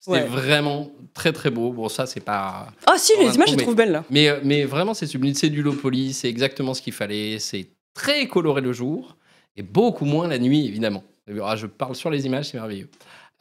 C'est 0.00 0.10
Ouais. 0.10 0.24
vraiment 0.24 0.90
très 1.14 1.32
très 1.32 1.50
beau. 1.50 1.70
Bon, 1.72 1.88
ça 1.88 2.06
c'est 2.06 2.18
pas. 2.20 2.66
Ah 2.88 2.96
si, 2.98 3.12
les 3.20 3.36
images, 3.36 3.50
je 3.50 3.54
les 3.56 3.62
trouve 3.62 3.76
belles, 3.76 3.92
là. 3.92 4.04
Mais, 4.10 4.28
mais 4.42 4.64
vraiment, 4.64 4.94
c'est 4.94 5.06
sublime. 5.06 5.32
C'est 5.34 5.48
du 5.48 5.62
low 5.62 5.74
poly, 5.74 6.12
c'est 6.12 6.28
exactement 6.28 6.74
ce 6.74 6.82
qu'il 6.82 6.92
fallait. 6.92 7.38
C'est 7.38 7.68
très 7.94 8.26
coloré 8.26 8.60
le 8.60 8.72
jour 8.72 9.16
et 9.56 9.62
beaucoup 9.62 10.04
moins 10.04 10.26
la 10.26 10.40
nuit, 10.40 10.66
évidemment. 10.66 11.04
Ah, 11.42 11.56
je 11.56 11.66
parle 11.66 11.94
sur 11.94 12.10
les 12.10 12.26
images, 12.26 12.50
c'est 12.50 12.56
merveilleux. 12.58 12.88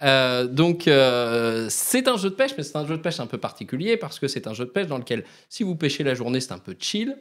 Euh, 0.03 0.47
donc, 0.47 0.87
euh, 0.87 1.67
c'est 1.69 2.07
un 2.07 2.17
jeu 2.17 2.29
de 2.29 2.35
pêche, 2.35 2.51
mais 2.57 2.63
c'est 2.63 2.75
un 2.75 2.87
jeu 2.87 2.97
de 2.97 3.01
pêche 3.01 3.19
un 3.19 3.27
peu 3.27 3.37
particulier 3.37 3.97
parce 3.97 4.19
que 4.19 4.27
c'est 4.27 4.47
un 4.47 4.53
jeu 4.53 4.65
de 4.65 4.71
pêche 4.71 4.87
dans 4.87 4.97
lequel, 4.97 5.23
si 5.49 5.63
vous 5.63 5.75
pêchez 5.75 6.03
la 6.03 6.15
journée, 6.15 6.39
c'est 6.41 6.53
un 6.53 6.59
peu 6.59 6.75
chill. 6.79 7.17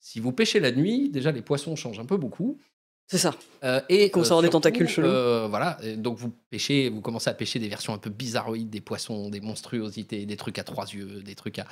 Si 0.00 0.20
vous 0.20 0.32
pêchez 0.32 0.60
la 0.60 0.72
nuit, 0.72 1.10
déjà 1.10 1.30
les 1.30 1.42
poissons 1.42 1.76
changent 1.76 2.00
un 2.00 2.06
peu 2.06 2.16
beaucoup. 2.16 2.58
C'est 3.06 3.18
ça. 3.18 3.34
Euh, 3.64 3.80
et 3.88 4.08
Commence 4.10 4.28
euh, 4.28 4.30
avoir 4.30 4.42
des 4.42 4.50
tentacules 4.50 4.88
chelous. 4.88 5.08
euh, 5.08 5.46
voilà, 5.50 5.78
et 5.82 5.96
donc 5.96 6.16
vous 6.16 6.30
pêchez, 6.48 6.88
vous 6.90 7.00
commencez 7.00 7.28
à 7.28 7.34
pêcher 7.34 7.58
des 7.58 7.68
versions 7.68 7.92
un 7.92 7.98
peu 7.98 8.08
bizarroïdes 8.08 8.70
des 8.70 8.80
poissons, 8.80 9.30
des 9.30 9.40
monstruosités, 9.40 10.26
des 10.26 10.36
trucs 10.36 10.58
à 10.58 10.64
trois 10.64 10.86
yeux, 10.86 11.22
des 11.22 11.34
trucs 11.34 11.58
à. 11.58 11.66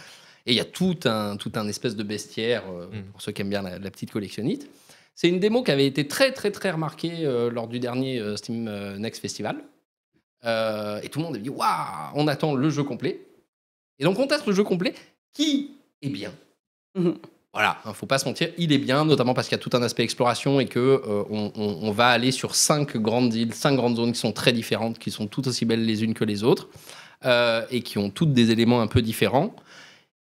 Et 0.46 0.52
il 0.52 0.56
y 0.56 0.60
a 0.60 0.64
tout 0.64 0.98
un, 1.04 1.36
tout 1.36 1.52
un 1.54 1.68
espèce 1.68 1.94
de 1.96 2.02
bestiaire 2.02 2.64
euh, 2.70 2.86
Mm. 2.88 3.02
pour 3.12 3.22
ceux 3.22 3.32
qui 3.32 3.42
aiment 3.42 3.50
bien 3.50 3.62
la, 3.62 3.78
la 3.78 3.90
petite 3.90 4.10
collectionnite. 4.10 4.68
C'est 5.20 5.28
une 5.28 5.40
démo 5.40 5.64
qui 5.64 5.72
avait 5.72 5.84
été 5.86 6.06
très 6.06 6.30
très 6.30 6.52
très 6.52 6.70
remarquée 6.70 7.26
euh, 7.26 7.50
lors 7.50 7.66
du 7.66 7.80
dernier 7.80 8.20
euh, 8.20 8.36
Steam 8.36 8.68
euh, 8.68 8.98
Next 8.98 9.20
Festival. 9.20 9.56
Et 10.44 11.08
tout 11.08 11.18
le 11.18 11.24
monde 11.24 11.34
a 11.34 11.38
dit 11.40 11.48
waouh, 11.48 12.12
on 12.14 12.28
attend 12.28 12.54
le 12.54 12.70
jeu 12.70 12.84
complet. 12.84 13.26
Et 13.98 14.04
donc 14.04 14.16
on 14.20 14.28
teste 14.28 14.46
le 14.46 14.52
jeu 14.52 14.62
complet 14.62 14.94
qui 15.32 15.72
est 16.02 16.08
bien. 16.08 16.32
Mhm. 16.94 17.16
Voilà, 17.52 17.78
hein, 17.84 17.92
faut 17.94 18.06
pas 18.06 18.18
se 18.20 18.26
mentir, 18.26 18.52
il 18.58 18.72
est 18.72 18.78
bien, 18.78 19.04
notamment 19.04 19.34
parce 19.34 19.48
qu'il 19.48 19.56
y 19.58 19.60
a 19.60 19.62
tout 19.62 19.76
un 19.76 19.82
aspect 19.82 20.04
exploration 20.04 20.60
et 20.60 20.66
que 20.66 21.02
on, 21.30 21.50
on- 21.56 21.78
on 21.82 21.90
va 21.90 22.06
aller 22.10 22.30
sur 22.30 22.54
cinq 22.54 22.96
grandes 22.96 23.34
îles, 23.34 23.52
cinq 23.54 23.74
grandes 23.74 23.96
zones 23.96 24.12
qui 24.12 24.20
sont 24.20 24.30
très 24.32 24.52
différentes, 24.52 25.00
qui 25.00 25.10
sont 25.10 25.26
toutes 25.26 25.48
aussi 25.48 25.64
belles 25.64 25.84
les 25.84 26.04
unes 26.04 26.14
que 26.14 26.24
les 26.24 26.44
autres, 26.44 26.68
et 27.72 27.82
qui 27.82 27.98
ont 27.98 28.10
toutes 28.10 28.32
des 28.32 28.52
éléments 28.52 28.80
un 28.80 28.86
peu 28.86 29.02
différents. 29.02 29.52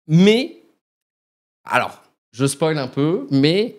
Mais, 0.07 0.59
alors, 1.65 2.01
je 2.31 2.47
spoil 2.47 2.79
un 2.79 2.87
peu, 2.89 3.27
mais 3.33 3.75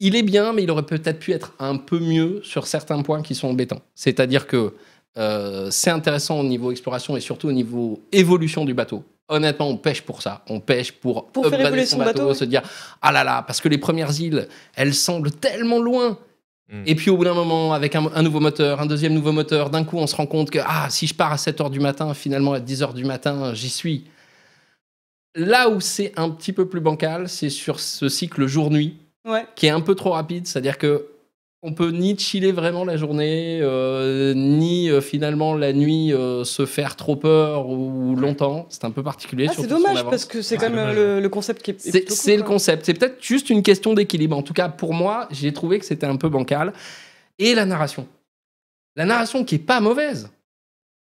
il 0.00 0.16
est 0.16 0.22
bien, 0.22 0.52
mais 0.52 0.62
il 0.62 0.70
aurait 0.70 0.86
peut-être 0.86 1.18
pu 1.18 1.32
être 1.32 1.52
un 1.58 1.76
peu 1.76 1.98
mieux 1.98 2.40
sur 2.44 2.66
certains 2.66 3.02
points 3.02 3.22
qui 3.22 3.34
sont 3.34 3.48
embêtants. 3.48 3.80
C'est-à-dire 3.94 4.46
que 4.46 4.74
euh, 5.16 5.68
c'est 5.70 5.90
intéressant 5.90 6.38
au 6.38 6.44
niveau 6.44 6.70
exploration 6.70 7.16
et 7.16 7.20
surtout 7.20 7.48
au 7.48 7.52
niveau 7.52 8.00
évolution 8.12 8.64
du 8.64 8.74
bateau. 8.74 9.04
Honnêtement, 9.28 9.68
on 9.68 9.76
pêche 9.76 10.02
pour 10.02 10.22
ça. 10.22 10.42
On 10.48 10.60
pêche 10.60 10.92
pour, 10.92 11.26
Pour 11.32 11.44
faire 11.44 11.54
upgrader 11.54 11.68
évoluer 11.68 11.86
son 11.86 11.98
bateau, 11.98 12.28
ouais. 12.28 12.34
se 12.34 12.44
dire 12.44 12.62
ah 13.02 13.12
là 13.12 13.24
là, 13.24 13.42
parce 13.42 13.60
que 13.60 13.68
les 13.68 13.78
premières 13.78 14.18
îles, 14.20 14.48
elles 14.74 14.94
semblent 14.94 15.32
tellement 15.32 15.80
loin. 15.80 16.18
Mm. 16.70 16.82
Et 16.86 16.94
puis 16.94 17.10
au 17.10 17.16
bout 17.16 17.24
d'un 17.24 17.34
moment, 17.34 17.74
avec 17.74 17.96
un, 17.96 18.06
un 18.14 18.22
nouveau 18.22 18.40
moteur, 18.40 18.80
un 18.80 18.86
deuxième 18.86 19.12
nouveau 19.12 19.32
moteur, 19.32 19.70
d'un 19.70 19.84
coup 19.84 19.98
on 19.98 20.06
se 20.06 20.14
rend 20.14 20.26
compte 20.26 20.50
que 20.50 20.60
ah, 20.64 20.86
si 20.88 21.06
je 21.06 21.14
pars 21.14 21.32
à 21.32 21.36
7h 21.36 21.70
du 21.70 21.80
matin, 21.80 22.14
finalement 22.14 22.52
à 22.52 22.60
10h 22.60 22.94
du 22.94 23.04
matin, 23.04 23.52
j'y 23.52 23.70
suis. 23.70 24.04
Là 25.34 25.68
où 25.68 25.80
c'est 25.80 26.12
un 26.16 26.30
petit 26.30 26.52
peu 26.52 26.66
plus 26.68 26.80
bancal, 26.80 27.28
c'est 27.28 27.50
sur 27.50 27.80
ce 27.80 28.08
cycle 28.08 28.46
jour-nuit 28.46 28.96
Ouais. 29.28 29.46
qui 29.54 29.66
est 29.66 29.70
un 29.70 29.80
peu 29.80 29.94
trop 29.94 30.10
rapide, 30.10 30.46
c'est-à-dire 30.46 30.78
que 30.78 31.06
on 31.62 31.72
peut 31.72 31.90
ni 31.90 32.16
chiller 32.16 32.52
vraiment 32.52 32.84
la 32.84 32.96
journée, 32.96 33.58
euh, 33.62 34.32
ni 34.32 34.88
euh, 34.90 35.00
finalement 35.00 35.54
la 35.56 35.72
nuit 35.72 36.12
euh, 36.12 36.44
se 36.44 36.64
faire 36.66 36.94
trop 36.94 37.16
peur 37.16 37.68
ou 37.68 38.14
longtemps. 38.14 38.66
C'est 38.70 38.84
un 38.84 38.92
peu 38.92 39.02
particulier. 39.02 39.48
Ah, 39.50 39.54
c'est 39.56 39.66
dommage 39.66 40.04
parce 40.04 40.24
que 40.24 40.40
c'est 40.40 40.54
Ah, 40.56 40.66
quand 40.68 40.70
même 40.70 40.94
le, 40.94 41.20
le 41.20 41.28
concept 41.28 41.62
qui 41.62 41.72
est. 41.72 41.86
est 41.86 42.10
C'est 42.12 42.36
cool, 42.36 42.42
le 42.42 42.48
concept. 42.48 42.86
C'est 42.86 42.94
peut-être 42.94 43.20
juste 43.22 43.50
une 43.50 43.64
question 43.64 43.92
d'équilibre. 43.94 44.36
En 44.36 44.42
tout 44.42 44.52
cas, 44.54 44.68
pour 44.68 44.94
moi, 44.94 45.26
j'ai 45.32 45.52
trouvé 45.52 45.80
que 45.80 45.84
c'était 45.84 46.06
un 46.06 46.14
peu 46.16 46.28
bancal. 46.28 46.72
Et 47.40 47.54
la 47.56 47.66
narration. 47.66 48.06
La 48.94 49.04
narration 49.04 49.44
qui 49.44 49.56
est 49.56 49.58
pas 49.58 49.80
mauvaise. 49.80 50.30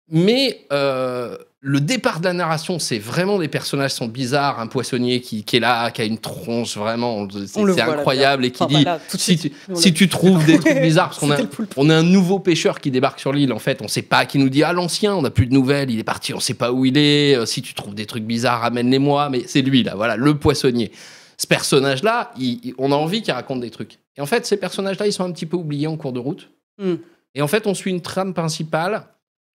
Mais 0.10 0.66
euh, 0.72 1.38
le 1.70 1.82
départ 1.82 2.20
de 2.22 2.26
la 2.26 2.32
narration, 2.34 2.80
c'est 2.80 2.98
vraiment 2.98 3.40
des 3.40 3.50
personnages 3.50 3.92
sont 3.92 4.08
bizarres. 4.08 4.60
Un 4.62 4.68
poissonnier 4.68 5.20
qui, 5.20 5.44
qui 5.44 5.58
est 5.58 5.60
là, 5.60 5.92
qui 5.92 6.02
a 6.02 6.06
une 6.06 6.18
tronche 6.18 6.78
vraiment. 6.78 7.28
C'est 7.46 7.62
là, 7.62 7.92
incroyable 7.92 8.46
et 8.46 8.52
qui 8.52 8.64
Enfin, 8.64 8.98
dit 9.10 9.20
si 9.20 9.38
suite. 9.38 9.54
tu, 9.94 9.94
si 9.94 10.08
trouves 10.08 10.46
des 10.46 10.60
trucs 10.60 10.80
bizarres, 10.82 11.10
parce 11.10 11.20
qu'on 11.20 11.30
a, 11.32 11.38
on 11.76 11.90
a 11.90 11.96
un 11.96 12.04
nouveau 12.04 12.40
pêcheur 12.40 12.80
qui 12.80 12.90
débarque 12.90 13.20
sur 13.20 13.34
l'île, 13.34 13.52
en 13.52 13.60
fait, 13.60 13.82
on 13.82 13.90
sait 13.90 14.02
pas, 14.02 14.26
qui 14.26 14.38
nous 14.40 14.48
dit 14.48 14.64
Ah, 14.64 14.72
l'ancien, 14.72 15.14
on 15.14 15.22
n'a 15.24 15.30
plus 15.30 15.46
de 15.46 15.54
nouvelles, 15.54 15.92
il 15.92 16.00
est 16.00 16.04
parti, 16.06 16.34
on 16.34 16.40
sait 16.40 16.54
pas 16.54 16.72
où 16.72 16.86
il 16.86 16.98
est. 16.98 17.36
Euh, 17.36 17.46
Si 17.46 17.62
tu 17.62 17.74
trouves 17.74 17.96
des 17.96 18.06
trucs 18.06 18.24
bizarres, 18.24 18.62
ramène-les-moi. 18.62 19.30
Mais 19.30 19.44
c'est 19.46 19.62
lui, 19.62 19.84
là, 19.84 19.96
voilà, 19.96 20.16
le 20.16 20.38
poissonnier. 20.38 20.92
Ce 21.38 21.48
personnage-là, 21.48 22.32
il- 22.40 22.60
il- 22.64 22.74
on 22.78 22.92
a 22.94 22.96
envie 22.96 23.22
qu'il 23.22 23.34
raconte 23.34 23.60
des 23.60 23.70
trucs. 23.72 24.00
Et 24.16 24.22
en 24.22 24.26
fait, 24.26 24.46
ces 24.46 24.56
personnages-là, 24.58 25.06
ils 25.06 25.12
sont 25.14 25.26
un 25.26 25.32
petit 25.34 25.46
peu 25.46 25.58
oubliés 25.58 25.88
en 25.88 25.98
cours 25.98 26.14
de 26.14 26.20
route. 26.20 26.50
Hmm. 26.82 26.96
Et 27.36 27.42
en 27.42 27.48
fait, 27.48 27.68
on 27.68 27.74
suit 27.74 27.92
une 27.92 28.02
trame 28.02 28.34
principale 28.34 29.04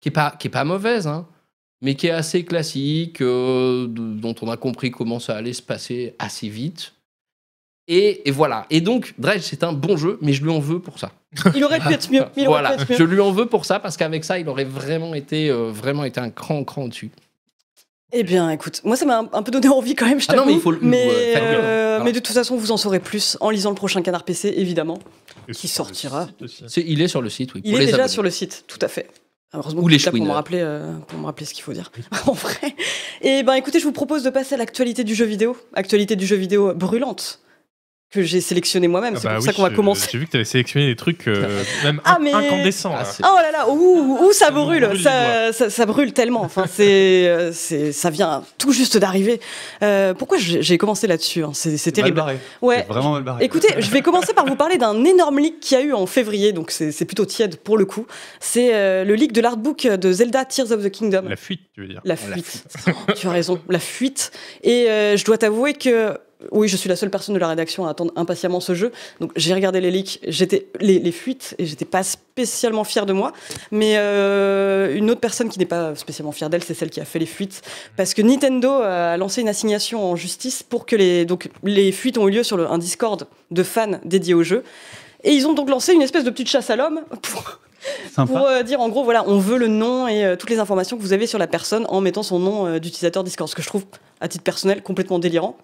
qui 0.01 0.09
est 0.09 0.11
pas, 0.11 0.35
qui 0.37 0.47
est 0.47 0.51
pas 0.51 0.63
mauvaise, 0.65 1.07
hein, 1.07 1.25
mais 1.81 1.95
qui 1.95 2.07
est 2.07 2.11
assez 2.11 2.43
classique, 2.45 3.21
euh, 3.21 3.87
dont 3.89 4.35
on 4.41 4.49
a 4.49 4.57
compris 4.57 4.91
comment 4.91 5.19
ça 5.19 5.35
allait 5.35 5.53
se 5.53 5.61
passer 5.61 6.15
assez 6.19 6.47
vite. 6.49 6.93
Et, 7.87 8.27
et 8.27 8.31
voilà. 8.31 8.67
Et 8.69 8.79
donc, 8.79 9.13
Dredge, 9.17 9.41
c'est 9.41 9.63
un 9.63 9.73
bon 9.73 9.97
jeu, 9.97 10.17
mais 10.21 10.31
je 10.33 10.43
lui 10.43 10.51
en 10.51 10.59
veux 10.59 10.79
pour 10.79 10.99
ça. 10.99 11.11
Il 11.55 11.63
aurait 11.63 11.79
pu 11.79 11.91
être 11.91 12.11
mieux. 12.11 12.23
Il 12.37 12.47
aurait 12.47 12.61
voilà, 12.61 12.75
pu 12.75 12.83
être 12.83 12.89
mieux. 12.91 12.97
je 12.97 13.03
lui 13.03 13.19
en 13.19 13.31
veux 13.31 13.47
pour 13.47 13.65
ça 13.65 13.79
parce 13.79 13.97
qu'avec 13.97 14.23
ça, 14.23 14.37
il 14.37 14.47
aurait 14.49 14.63
vraiment 14.65 15.13
été, 15.15 15.49
euh, 15.49 15.71
vraiment 15.71 16.03
été 16.03 16.19
un 16.19 16.29
cran, 16.29 16.63
cran 16.63 16.83
au-dessus. 16.83 17.09
Eh 18.13 18.23
bien, 18.23 18.49
écoute, 18.51 18.81
moi 18.83 18.97
ça 18.97 19.05
m'a 19.05 19.19
un, 19.19 19.29
un 19.31 19.41
peu 19.41 19.51
donné 19.51 19.69
envie 19.69 19.95
quand 19.95 20.05
même, 20.05 20.19
je 20.19 20.25
Ah 20.29 20.35
non, 20.35 20.45
mais 20.45 20.53
il 20.53 20.59
faut 20.59 20.71
le- 20.71 20.79
mais, 20.81 21.07
euh, 21.37 22.01
mais 22.03 22.11
de 22.11 22.19
toute 22.19 22.35
façon, 22.35 22.57
vous 22.57 22.71
en 22.71 22.77
saurez 22.77 22.99
plus 22.99 23.37
en 23.39 23.49
lisant 23.49 23.69
le 23.69 23.75
prochain 23.75 24.01
Canard 24.01 24.25
PC, 24.25 24.53
évidemment. 24.57 24.99
Et 25.47 25.53
Qui 25.53 25.69
sortira. 25.69 26.27
il 26.75 27.01
est 27.01 27.07
sur 27.07 27.21
le 27.21 27.29
site, 27.29 27.53
oui. 27.55 27.61
Il 27.63 27.71
pour 27.71 27.77
est 27.77 27.79
les 27.79 27.85
déjà 27.87 27.95
abonnés. 27.99 28.11
sur 28.13 28.21
le 28.23 28.29
site, 28.29 28.65
tout 28.67 28.79
à 28.81 28.89
fait. 28.89 29.09
Heureusement 29.53 29.81
Ou 29.81 29.87
les 29.89 29.97
là 29.97 30.11
pour 30.11 30.25
me 30.25 30.31
rappeler, 30.31 30.61
euh, 30.61 30.93
pour 31.07 31.19
me 31.19 31.25
rappeler 31.25 31.45
ce 31.45 31.53
qu'il 31.53 31.63
faut 31.63 31.73
dire. 31.73 31.91
en 32.27 32.31
vrai. 32.31 32.75
Et 33.21 33.43
ben, 33.43 33.53
écoutez, 33.55 33.79
je 33.79 33.83
vous 33.83 33.91
propose 33.91 34.23
de 34.23 34.29
passer 34.29 34.55
à 34.55 34.57
l'actualité 34.57 35.03
du 35.03 35.13
jeu 35.13 35.25
vidéo, 35.25 35.57
actualité 35.73 36.15
du 36.15 36.25
jeu 36.25 36.37
vidéo 36.37 36.73
brûlante. 36.73 37.41
Que 38.11 38.21
j'ai 38.23 38.41
sélectionné 38.41 38.87
moi-même. 38.87 39.13
Ah 39.15 39.19
c'est 39.21 39.27
bah 39.27 39.33
pour 39.35 39.41
oui, 39.43 39.45
ça 39.47 39.53
qu'on 39.53 39.61
va 39.61 39.69
commencer. 39.69 40.09
J'ai 40.11 40.17
vu 40.17 40.25
que 40.25 40.31
tu 40.31 40.37
avais 40.37 40.43
sélectionné 40.45 40.87
des 40.87 40.95
trucs 40.97 41.27
euh, 41.27 41.63
même 41.83 42.01
Ah, 42.03 42.17
mais- 42.21 42.33
incandescents. 42.33 42.93
Ah, 42.97 43.03
là. 43.03 43.09
Oh 43.23 43.35
là 43.37 43.51
là, 43.51 43.69
ouh, 43.69 44.17
ouh, 44.21 44.31
ça 44.33 44.51
brûle, 44.51 44.89
ça, 45.01 45.53
ça, 45.53 45.69
ça 45.69 45.85
brûle 45.85 46.11
tellement. 46.13 46.41
Enfin, 46.41 46.65
c'est, 46.69 47.27
euh, 47.29 47.51
c'est, 47.53 47.91
ça 47.93 48.09
vient 48.09 48.43
tout 48.57 48.73
juste 48.73 48.97
d'arriver. 48.97 49.39
Euh, 49.81 50.13
pourquoi 50.13 50.37
j'ai 50.37 50.61
j'ai 50.61 50.77
commencé 50.77 51.07
là-dessus 51.07 51.43
hein 51.43 51.51
C'est 51.53 51.77
c'est 51.77 51.91
Mal 51.91 51.95
terrible. 51.95 52.17
barré. 52.17 52.37
Ouais. 52.61 52.83
C'est 52.85 52.93
Vraiment 52.93 53.13
mal 53.13 53.23
barré. 53.23 53.45
Écoutez, 53.45 53.69
je 53.79 53.89
vais 53.89 54.01
commencer 54.01 54.33
par 54.33 54.45
vous 54.45 54.55
parler 54.55 54.77
d'un 54.77 55.03
énorme 55.05 55.39
leak 55.39 55.59
qu'il 55.61 55.77
y 55.77 55.81
a 55.81 55.83
eu 55.83 55.93
en 55.93 56.05
février, 56.05 56.51
donc 56.51 56.71
c'est 56.71 56.91
c'est 56.91 57.05
plutôt 57.05 57.25
tiède 57.25 57.55
pour 57.57 57.77
le 57.77 57.85
coup. 57.85 58.05
C'est 58.41 58.73
euh, 58.73 59.05
le 59.05 59.15
leak 59.15 59.31
de 59.31 59.39
l'artbook 59.41 59.87
de 59.87 60.11
Zelda 60.11 60.43
Tears 60.45 60.71
of 60.71 60.83
the 60.83 60.89
Kingdom. 60.91 61.23
La 61.29 61.35
fuite, 61.37 61.61
tu 61.73 61.81
veux 61.81 61.87
dire. 61.87 62.01
La 62.03 62.15
La 62.15 62.17
fuite. 62.17 62.63
Tu 63.15 63.27
as 63.27 63.31
raison, 63.31 63.59
la 63.69 63.79
fuite. 63.79 64.31
Et 64.63 64.89
euh, 64.89 65.15
je 65.17 65.23
dois 65.25 65.37
t'avouer 65.37 65.73
que 65.73 66.17
oui, 66.51 66.67
je 66.67 66.77
suis 66.77 66.89
la 66.89 66.95
seule 66.95 67.09
personne 67.09 67.35
de 67.35 67.39
la 67.39 67.47
rédaction 67.47 67.85
à 67.85 67.91
attendre 67.91 68.11
impatiemment 68.15 68.59
ce 68.59 68.73
jeu. 68.73 68.91
Donc 69.19 69.31
j'ai 69.35 69.53
regardé 69.53 69.81
les 69.81 69.91
leaks, 69.91 70.19
j'étais 70.27 70.67
les, 70.79 70.99
les 70.99 71.11
fuites 71.11 71.55
et 71.57 71.65
j'étais 71.65 71.85
pas 71.85 72.03
spécialement 72.03 72.83
fière 72.83 73.05
de 73.05 73.13
moi. 73.13 73.33
Mais 73.71 73.95
euh, 73.97 74.95
une 74.95 75.09
autre 75.09 75.21
personne 75.21 75.49
qui 75.49 75.59
n'est 75.59 75.65
pas 75.65 75.95
spécialement 75.95 76.31
fière 76.31 76.49
d'elle, 76.49 76.63
c'est 76.63 76.73
celle 76.73 76.89
qui 76.89 77.01
a 77.01 77.05
fait 77.05 77.19
les 77.19 77.25
fuites, 77.25 77.61
parce 77.97 78.13
que 78.13 78.21
Nintendo 78.21 78.71
a 78.71 79.17
lancé 79.17 79.41
une 79.41 79.49
assignation 79.49 80.03
en 80.03 80.15
justice 80.15 80.63
pour 80.63 80.85
que 80.85 80.95
les 80.95 81.25
donc 81.25 81.49
les 81.63 81.91
fuites 81.91 82.17
ont 82.17 82.27
eu 82.27 82.31
lieu 82.31 82.43
sur 82.43 82.57
le, 82.57 82.69
un 82.69 82.77
Discord 82.77 83.27
de 83.51 83.63
fans 83.63 83.99
dédié 84.05 84.33
au 84.33 84.43
jeu. 84.43 84.63
Et 85.23 85.33
ils 85.33 85.47
ont 85.47 85.53
donc 85.53 85.69
lancé 85.69 85.93
une 85.93 86.01
espèce 86.01 86.23
de 86.23 86.29
petite 86.29 86.49
chasse 86.49 86.69
à 86.69 86.75
l'homme 86.75 87.01
pour, 87.21 87.59
pour 88.15 88.37
euh, 88.37 88.63
dire 88.63 88.81
en 88.81 88.89
gros 88.89 89.03
voilà 89.03 89.23
on 89.27 89.37
veut 89.37 89.57
le 89.57 89.67
nom 89.67 90.07
et 90.07 90.23
euh, 90.23 90.35
toutes 90.35 90.49
les 90.49 90.59
informations 90.59 90.97
que 90.97 91.01
vous 91.01 91.13
avez 91.13 91.27
sur 91.27 91.39
la 91.39 91.47
personne 91.47 91.85
en 91.89 92.01
mettant 92.01 92.23
son 92.23 92.39
nom 92.39 92.67
euh, 92.67 92.79
d'utilisateur 92.79 93.23
Discord 93.23 93.49
ce 93.49 93.55
que 93.55 93.61
je 93.61 93.67
trouve 93.67 93.85
à 94.19 94.27
titre 94.27 94.43
personnel 94.43 94.81
complètement 94.83 95.19
délirant 95.19 95.57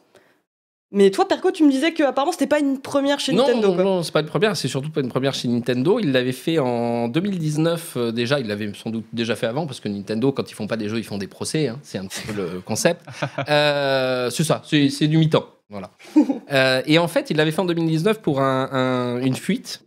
mais 0.92 1.12
toi 1.12 1.28
Perco 1.28 1.52
tu 1.52 1.64
me 1.64 1.72
disais 1.72 1.92
que 1.94 2.04
apparemment 2.04 2.32
c'était 2.32 2.48
pas 2.48 2.60
une 2.60 2.80
première 2.80 3.20
chez 3.20 3.34
non, 3.34 3.46
Nintendo 3.48 3.68
non, 3.68 3.76
quoi. 3.76 3.84
non, 3.84 4.04
c'est 4.04 4.12
pas 4.14 4.22
une 4.22 4.28
première, 4.28 4.56
c'est 4.56 4.68
surtout 4.68 4.90
pas 4.90 5.02
une 5.02 5.10
première 5.10 5.34
chez 5.34 5.48
Nintendo. 5.48 6.00
Il 6.00 6.12
l'avait 6.12 6.32
fait 6.32 6.60
en 6.60 7.08
2019 7.10 7.94
euh, 7.98 8.12
déjà, 8.12 8.40
il 8.40 8.48
l'avait 8.48 8.72
sans 8.74 8.90
doute 8.90 9.06
déjà 9.14 9.36
fait 9.36 9.48
avant, 9.48 9.66
parce 9.66 9.80
que 9.80 9.90
Nintendo, 9.90 10.32
quand 10.32 10.50
ils 10.50 10.54
font 10.54 10.68
pas 10.68 10.78
des 10.78 10.88
jeux, 10.90 10.98
ils 11.00 11.04
font 11.04 11.18
des 11.18 11.28
procès, 11.28 11.68
hein. 11.68 11.80
c'est 11.84 11.98
un 11.98 12.06
petit 12.06 12.22
peu 12.28 12.34
le 12.34 12.62
concept. 12.62 13.06
Euh, 13.50 14.30
c'est 14.30 14.44
ça, 14.44 14.62
c'est 14.66 14.90
c'est 14.90 15.08
du 15.08 15.18
mi-temps. 15.18 15.46
Voilà. 15.70 15.92
Euh, 16.52 16.82
et 16.86 16.98
en 16.98 17.10
fait, 17.10 17.30
il 17.30 17.36
l'avait 17.38 17.52
fait 17.52 17.60
en 17.60 17.66
2019 17.66 18.22
pour 18.22 18.40
un- 18.40 18.70
un- 18.72 19.22
une 19.22 19.36
fuite 19.36 19.82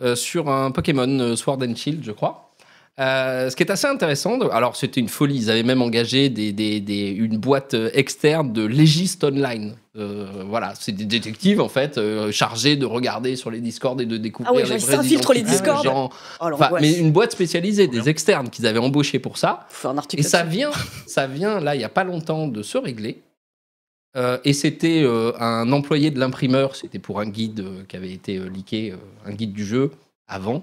euh, 0.00 0.14
sur 0.16 0.48
un 0.48 0.70
Pokémon 0.70 1.06
euh, 1.20 1.36
Sword 1.36 1.58
and 1.62 1.74
Shield, 1.76 2.02
je 2.02 2.12
crois. 2.12 2.45
Euh, 2.98 3.50
ce 3.50 3.56
qui 3.56 3.62
est 3.62 3.70
assez 3.70 3.86
intéressant, 3.86 4.40
alors 4.48 4.74
c'était 4.74 5.00
une 5.00 5.08
folie, 5.08 5.36
ils 5.36 5.50
avaient 5.50 5.62
même 5.62 5.82
engagé 5.82 6.30
des, 6.30 6.52
des- 6.52 6.80
des- 6.80 7.10
une 7.10 7.36
boîte 7.36 7.74
euh, 7.74 7.90
externe 7.92 8.54
de 8.54 8.64
Légiste 8.64 9.22
Online. 9.22 9.74
Euh, 9.98 10.44
voilà, 10.46 10.72
c'est 10.80 10.92
des 10.92 11.04
détectives 11.04 11.60
en 11.60 11.68
fait, 11.68 11.98
euh, 11.98 12.32
chargés 12.32 12.74
de 12.76 12.86
regarder 12.86 13.36
sur 13.36 13.50
les 13.50 13.60
Discords 13.60 14.00
et 14.00 14.06
de 14.06 14.16
découvrir 14.16 14.50
Ah 14.50 14.56
ouais, 14.56 14.64
les 14.74 14.78
s'infiltrent 14.78 15.34
les 15.34 15.42
Discords. 15.42 15.82
gens. 15.82 16.10
Oh, 16.40 16.48
Enfin, 16.54 16.70
mais 16.80 16.94
une 16.94 17.12
boîte 17.12 17.32
spécialisée, 17.32 17.86
des 17.86 18.08
externes 18.08 18.48
qu'ils 18.48 18.66
avaient 18.66 18.78
embauchés 18.78 19.18
pour 19.18 19.36
ça. 19.36 19.66
Faut 19.68 19.82
faire 19.82 19.90
un 19.90 19.98
article 19.98 20.20
Et 20.20 20.26
ça 20.26 20.42
vient, 20.42 20.70
ça 21.06 21.26
vient 21.26 21.60
là, 21.60 21.74
il 21.74 21.78
n'y 21.78 21.84
a 21.84 21.90
pas 21.90 22.04
longtemps, 22.04 22.48
de 22.48 22.62
se 22.62 22.78
régler. 22.78 23.20
Euh, 24.16 24.38
et 24.46 24.54
c'était 24.54 25.02
euh, 25.04 25.32
un 25.38 25.70
employé 25.72 26.10
de 26.10 26.18
l'imprimeur, 26.18 26.74
c'était 26.76 26.98
pour 26.98 27.20
un 27.20 27.26
guide 27.28 27.60
euh, 27.60 27.82
qui 27.86 27.96
avait 27.96 28.12
été 28.12 28.38
euh, 28.38 28.48
leaké, 28.48 28.92
euh, 28.92 28.96
un 29.26 29.32
guide 29.32 29.52
du 29.52 29.66
jeu 29.66 29.90
avant. 30.26 30.62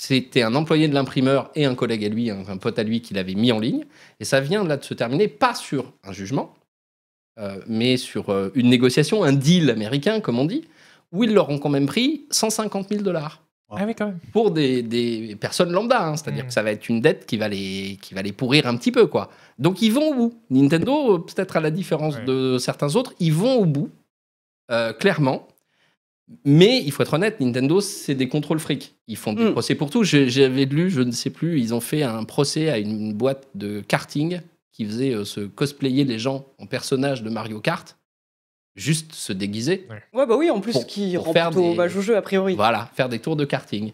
C'était 0.00 0.42
un 0.42 0.54
employé 0.54 0.86
de 0.86 0.94
l'imprimeur 0.94 1.50
et 1.56 1.64
un 1.64 1.74
collègue 1.74 2.04
à 2.04 2.08
lui, 2.08 2.30
un, 2.30 2.44
un 2.48 2.56
pote 2.56 2.78
à 2.78 2.84
lui 2.84 3.00
qui 3.00 3.14
l'avait 3.14 3.34
mis 3.34 3.50
en 3.50 3.58
ligne. 3.58 3.84
Et 4.20 4.24
ça 4.24 4.38
vient 4.40 4.62
là 4.62 4.76
de 4.76 4.84
se 4.84 4.94
terminer, 4.94 5.26
pas 5.26 5.56
sur 5.56 5.92
un 6.04 6.12
jugement, 6.12 6.54
euh, 7.40 7.58
mais 7.66 7.96
sur 7.96 8.30
euh, 8.30 8.52
une 8.54 8.68
négociation, 8.68 9.24
un 9.24 9.32
deal 9.32 9.70
américain, 9.70 10.20
comme 10.20 10.38
on 10.38 10.44
dit, 10.44 10.68
où 11.10 11.24
ils 11.24 11.34
leur 11.34 11.48
ont 11.50 11.58
quand 11.58 11.68
même 11.68 11.86
pris 11.86 12.26
150 12.30 12.90
000 12.90 13.02
dollars 13.02 13.42
Ah 13.70 13.82
oui, 13.84 13.94
quand 13.96 14.06
même. 14.06 14.20
pour 14.32 14.52
des, 14.52 14.82
des 14.82 15.34
personnes 15.34 15.72
lambda, 15.72 16.00
hein. 16.06 16.16
c'est-à-dire 16.16 16.44
Mm. 16.44 16.46
que 16.46 16.52
ça 16.52 16.62
va 16.62 16.70
être 16.70 16.88
une 16.88 17.00
dette 17.00 17.26
qui 17.26 17.36
va 17.36 17.48
les, 17.48 17.98
qui 18.00 18.14
va 18.14 18.22
les 18.22 18.32
pourrir 18.32 18.68
un 18.68 18.76
petit 18.76 18.92
peu, 18.92 19.08
quoi. 19.08 19.30
Donc 19.58 19.82
ils 19.82 19.92
vont 19.92 20.10
au 20.10 20.14
bout. 20.14 20.34
Nintendo, 20.50 21.16
euh, 21.16 21.18
peut-être 21.18 21.56
à 21.56 21.60
la 21.60 21.72
différence 21.72 22.14
Ouais. 22.14 22.24
de 22.24 22.58
certains 22.58 22.94
autres, 22.94 23.14
ils 23.18 23.32
vont 23.32 23.56
au 23.56 23.64
bout, 23.64 23.90
euh, 24.70 24.92
clairement. 24.92 25.48
Mais 26.44 26.82
il 26.84 26.92
faut 26.92 27.02
être 27.02 27.14
honnête, 27.14 27.40
Nintendo, 27.40 27.80
c'est 27.80 28.14
des 28.14 28.28
contrôles 28.28 28.58
fric. 28.60 28.94
Ils 29.06 29.16
font 29.16 29.32
des 29.32 29.44
Mm. 29.46 29.52
procès 29.52 29.74
pour 29.74 29.88
tout. 29.90 30.04
J'avais 30.04 30.66
lu, 30.66 30.90
je 30.90 31.00
ne 31.00 31.10
sais 31.10 31.30
plus, 31.30 31.58
ils 31.60 31.72
ont 31.74 31.80
fait 31.80 32.02
un 32.02 32.24
procès 32.24 32.68
à 32.68 32.78
une 32.78 33.14
boîte 33.14 33.46
de 33.54 33.80
karting 33.80 34.40
qui 34.72 34.84
faisait 34.84 35.14
euh, 35.14 35.24
se 35.24 35.40
cosplayer 35.40 36.04
les 36.04 36.18
gens 36.18 36.44
en 36.58 36.66
personnages 36.66 37.22
de 37.22 37.30
Mario 37.30 37.60
Kart, 37.60 37.96
juste 38.76 39.12
se 39.14 39.32
déguiser. 39.32 39.86
ouais 40.12 40.26
bah 40.26 40.36
oui 40.36 40.50
en 40.50 40.60
plus 40.60 40.72
Pour- 40.72 40.86
qui 40.86 41.16
rend 41.16 41.32
plutôt 41.32 41.60
des- 41.62 41.68
hommage 41.70 41.96
au 41.96 42.00
jeu 42.02 42.16
a 42.16 42.22
priori 42.22 42.54
Voilà, 42.54 42.90
faire 42.94 43.08
des 43.08 43.18
tours 43.18 43.34
de 43.36 43.44
karting. 43.44 43.92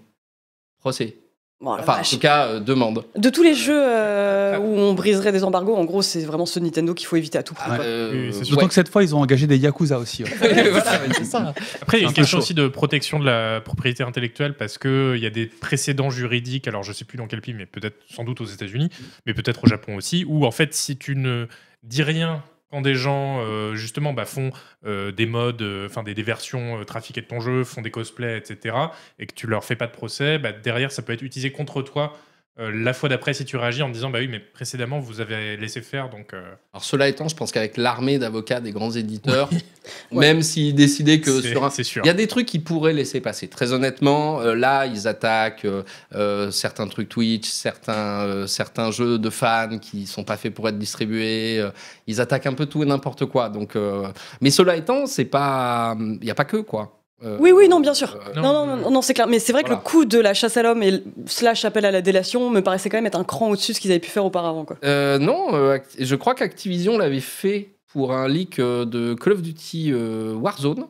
Procès. 0.79 1.17
Bon, 1.65 1.73
Enfin, 1.79 1.99
en 2.01 2.03
tout 2.03 2.19
cas, 2.19 2.47
euh, 2.47 2.61
demande. 2.61 3.05
de 3.17 3.31
tous 3.31 3.43
les 3.43 3.55
jeux 3.55 3.73
euh, 3.75 4.59
où 4.59 4.79
on 4.79 4.93
briserait 4.95 5.33
des 5.33 5.45
embargos 5.45 5.75
en 5.75 5.85
gros 5.85 6.03
c'est 6.03 6.21
vraiment 6.25 6.45
ce 6.47 6.61
Nintendo 6.61 6.93
qu'il 6.95 7.07
faut 7.07 7.17
éviter 7.17 7.39
à 7.39 7.43
tout 7.43 7.55
prix 7.55 7.71
quoi. 7.75 7.81
Euh, 7.85 8.31
Surtout 8.33 8.57
ouais. 8.63 8.69
que 8.69 8.75
cette 8.75 8.89
fois, 8.91 9.03
ils 9.03 9.15
ont 9.15 9.21
engagé 9.21 9.47
des 9.47 9.57
Yakuza 9.57 9.99
aussi. 9.99 10.25
ouais. 10.25 10.31
Voilà, 10.71 10.93
ouais, 10.93 11.09
c'est 11.17 11.25
ça. 11.25 11.55
Après, 11.81 11.99
il 11.99 12.03
y 12.03 12.05
a 12.05 12.09
un 12.09 12.11
une 12.11 12.15
question 12.15 12.39
chaud. 12.39 12.43
aussi 12.45 12.55
de 12.55 12.69
protection 12.69 13.19
de 13.19 13.25
la 13.25 13.61
propriété 13.63 14.03
intellectuelle 14.03 14.55
parce 14.55 14.77
qu'il 14.79 15.17
y 15.17 15.27
a 15.27 15.31
des 15.31 15.47
précédents 15.47 16.11
juridiques, 16.11 16.69
alors 16.69 16.83
je 16.83 16.93
sais 16.93 17.05
plus 17.07 17.17
dans 17.17 17.27
quel 17.27 17.41
pays, 17.41 17.55
mais 17.55 17.67
peut-être 17.67 17.97
sans 18.15 18.25
doute 18.25 18.41
aux 18.43 18.47
États-Unis, 18.47 18.91
mais 19.27 19.33
peut-être 19.35 19.65
au 19.65 19.67
Japon 19.67 19.97
aussi, 19.97 20.25
où 20.29 20.45
en 20.45 20.51
fait, 20.51 20.75
si 20.75 20.97
tu 20.99 21.17
ne 21.17 21.47
dis 21.83 22.03
rien 22.03 22.43
quand 22.71 22.81
des 22.81 22.95
gens 22.95 23.41
euh, 23.41 23.75
justement 23.75 24.13
bah, 24.13 24.25
font 24.25 24.51
euh, 24.85 25.13
des 25.13 25.27
modes, 25.27 25.63
euh, 25.63 25.87
enfin 25.87 26.03
des, 26.03 26.15
versions 26.23 26.85
trafiquées 26.85 27.21
de 27.21 27.27
ton 27.27 27.41
jeu, 27.41 27.65
font 27.65 27.83
des 27.83 27.91
cosplays, 27.91 28.39
etc., 28.39 28.77
et 29.19 29.27
que 29.27 29.35
tu 29.35 29.47
leur 29.47 29.65
fais 29.65 29.77
pas 29.77 29.87
de 29.87 29.93
procès, 29.93 30.39
bah, 30.39 30.53
derrière 30.53 30.91
ça 30.91 31.03
peut 31.03 31.13
être 31.13 31.23
utilisé 31.23 31.53
contre 31.53 31.83
toi. 31.83 32.17
Euh, 32.61 32.71
la 32.73 32.93
fois 32.93 33.09
d'après, 33.09 33.35
si 33.35 33.45
tu 33.45 33.57
réagis 33.57 33.83
en 33.83 33.89
disant 33.89 34.11
bah 34.11 34.21
oui, 34.21 34.29
mais 34.29 34.39
précédemment 34.39 35.01
vous 35.01 35.21
avez 35.21 35.57
laissé 35.57 35.81
faire, 35.83 36.09
donc 36.09 36.35
euh, 36.35 36.43
Alors, 36.73 36.85
cela 36.85 37.09
étant, 37.09 37.27
je 37.29 37.35
pense 37.35 37.51
qu'avec 37.51 37.77
l'armée 37.77 38.19
d'avocats 38.19 38.61
des 38.61 38.71
grands 38.71 38.93
éditeurs, 38.93 39.51
même 40.13 40.41
s'ils 40.43 40.75
décidaient 40.75 41.21
que 41.21 41.41
sur 41.41 41.65
un. 41.65 41.71
c'est 41.71 41.83
sûr. 41.83 42.03
Il 42.05 42.07
y 42.07 42.11
a 42.11 42.15
des 42.15 42.29
trucs 42.29 42.47
qu'ils 42.47 42.63
pourraient 42.63 42.93
laisser 42.93 43.21
passer. 43.21 43.49
Très 43.49 43.73
honnêtement, 43.73 44.41
euh, 44.41 44.55
là, 44.55 44.87
ils 44.87 45.09
attaquent 45.09 45.65
euh, 45.65 45.83
euh, 46.15 46.51
certains 46.53 46.87
trucs 46.87 47.09
Twitch, 47.09 47.49
certains, 47.49 48.23
euh, 48.25 48.47
certains 48.47 48.91
jeux 48.93 49.19
de 49.19 49.31
fans 49.31 49.79
qui 49.81 50.07
sont 50.07 50.23
pas 50.25 50.37
faits 50.37 50.55
pour 50.55 50.69
être 50.69 50.79
distribués. 50.79 51.59
euh, 51.59 51.71
ils 52.07 52.21
attaquent 52.21 52.47
un 52.47 52.55
peu 52.55 52.67
tout 52.67 52.83
et 52.83 52.87
n'importe 52.87 53.25
quoi. 53.27 53.49
Donc, 53.49 53.75
euh, 53.75 54.07
mais 54.41 54.51
cela 54.51 54.77
étant, 54.77 55.07
c'est 55.07 55.25
pas, 55.25 55.97
il 55.99 56.21
n'y 56.21 56.31
a 56.31 56.35
pas 56.37 56.45
que 56.45 56.59
quoi. 56.59 57.01
Euh, 57.23 57.37
Oui, 57.41 57.53
oui, 57.53 57.69
non, 57.69 57.81
bien 57.81 57.95
sûr. 57.95 58.17
euh, 58.37 58.41
Non, 58.41 58.67
Non, 58.77 58.91
non, 58.91 59.03
c'est 59.03 59.15
clair. 59.15 59.27
Mais 59.29 59.39
c'est 59.39 59.53
vrai 59.53 59.63
que 59.63 59.71
le 59.71 59.77
coup 59.77 60.05
de 60.05 60.19
la 60.19 60.35
chasse 60.35 60.57
à 60.57 60.63
l'homme 60.63 60.83
et 60.83 61.03
slash 61.27 61.65
appel 61.65 61.85
à 61.85 61.91
la 61.91 62.03
délation 62.03 62.51
me 62.51 62.61
paraissait 62.61 62.89
quand 62.91 62.97
même 62.99 63.07
être 63.07 63.19
un 63.19 63.25
cran 63.25 63.51
au-dessus 63.51 63.73
de 63.73 63.77
ce 63.77 63.81
qu'ils 63.81 63.91
avaient 63.93 64.01
pu 64.01 64.11
faire 64.11 64.25
auparavant. 64.25 64.65
Quoi. 64.65 64.77
Euh, 64.85 65.19
non, 65.19 65.79
je 65.99 66.15
crois 66.17 66.35
qu'Activision 66.35 66.99
l'avait 66.99 67.21
fait 67.21 67.69
pour 67.93 68.13
un 68.13 68.27
leak 68.29 68.61
de 68.61 69.15
Call 69.15 69.35
of 69.35 69.43
Duty 69.43 69.93
Warzone. 69.95 70.87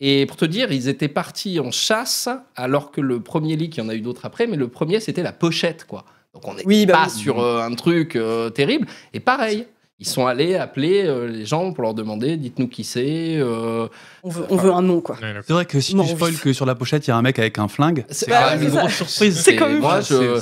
Et 0.00 0.26
pour 0.26 0.36
te 0.36 0.44
dire, 0.44 0.72
ils 0.72 0.88
étaient 0.88 1.06
partis 1.06 1.60
en 1.60 1.70
chasse, 1.70 2.28
alors 2.56 2.90
que 2.90 3.00
le 3.00 3.20
premier 3.20 3.54
leak, 3.54 3.76
il 3.76 3.84
y 3.84 3.86
en 3.86 3.88
a 3.88 3.94
eu 3.94 4.00
d'autres 4.00 4.24
après, 4.24 4.48
mais 4.48 4.56
le 4.56 4.66
premier, 4.66 4.98
c'était 4.98 5.22
la 5.22 5.30
pochette, 5.32 5.84
quoi. 5.86 6.04
Donc 6.34 6.48
on 6.48 6.54
n'est 6.54 6.66
Oui, 6.66 6.86
bah 6.86 6.94
pas 6.94 7.04
oui. 7.04 7.10
sur 7.20 7.40
un 7.46 7.72
truc 7.76 8.18
terrible. 8.54 8.88
Et 9.14 9.20
pareil, 9.20 9.66
ils 10.02 10.08
sont 10.08 10.26
allés 10.26 10.56
appeler 10.56 11.04
euh, 11.06 11.26
les 11.28 11.44
gens 11.46 11.72
pour 11.72 11.82
leur 11.82 11.94
demander, 11.94 12.36
dites-nous 12.36 12.66
qui 12.68 12.82
c'est. 12.82 13.36
euh, 13.38 13.86
On 14.24 14.30
veut, 14.30 14.44
on 14.50 14.56
veut 14.56 14.72
un 14.72 14.82
nom, 14.82 15.00
quoi. 15.00 15.16
C'est 15.46 15.52
vrai 15.52 15.64
que 15.64 15.80
si 15.80 15.94
Non, 15.94 16.02
tu 16.04 16.10
spoil 16.16 16.34
que 16.34 16.52
sur 16.52 16.66
la 16.66 16.74
pochette, 16.74 17.06
il 17.06 17.10
y 17.10 17.12
a 17.12 17.16
un 17.16 17.22
mec 17.22 17.38
avec 17.38 17.58
un 17.58 17.68
flingue, 17.68 18.04
C'est 18.10 18.28
Bah, 18.28 18.42
quand 18.42 18.50
même 18.50 18.58
c'est 18.60 18.64
une 18.66 18.80
grosse 18.80 18.92
surprise. 18.94 19.40
C'est 19.40 19.56
quand 19.56 19.68
même- 19.68 19.78
moi, 19.80 20.00
je, 20.00 20.40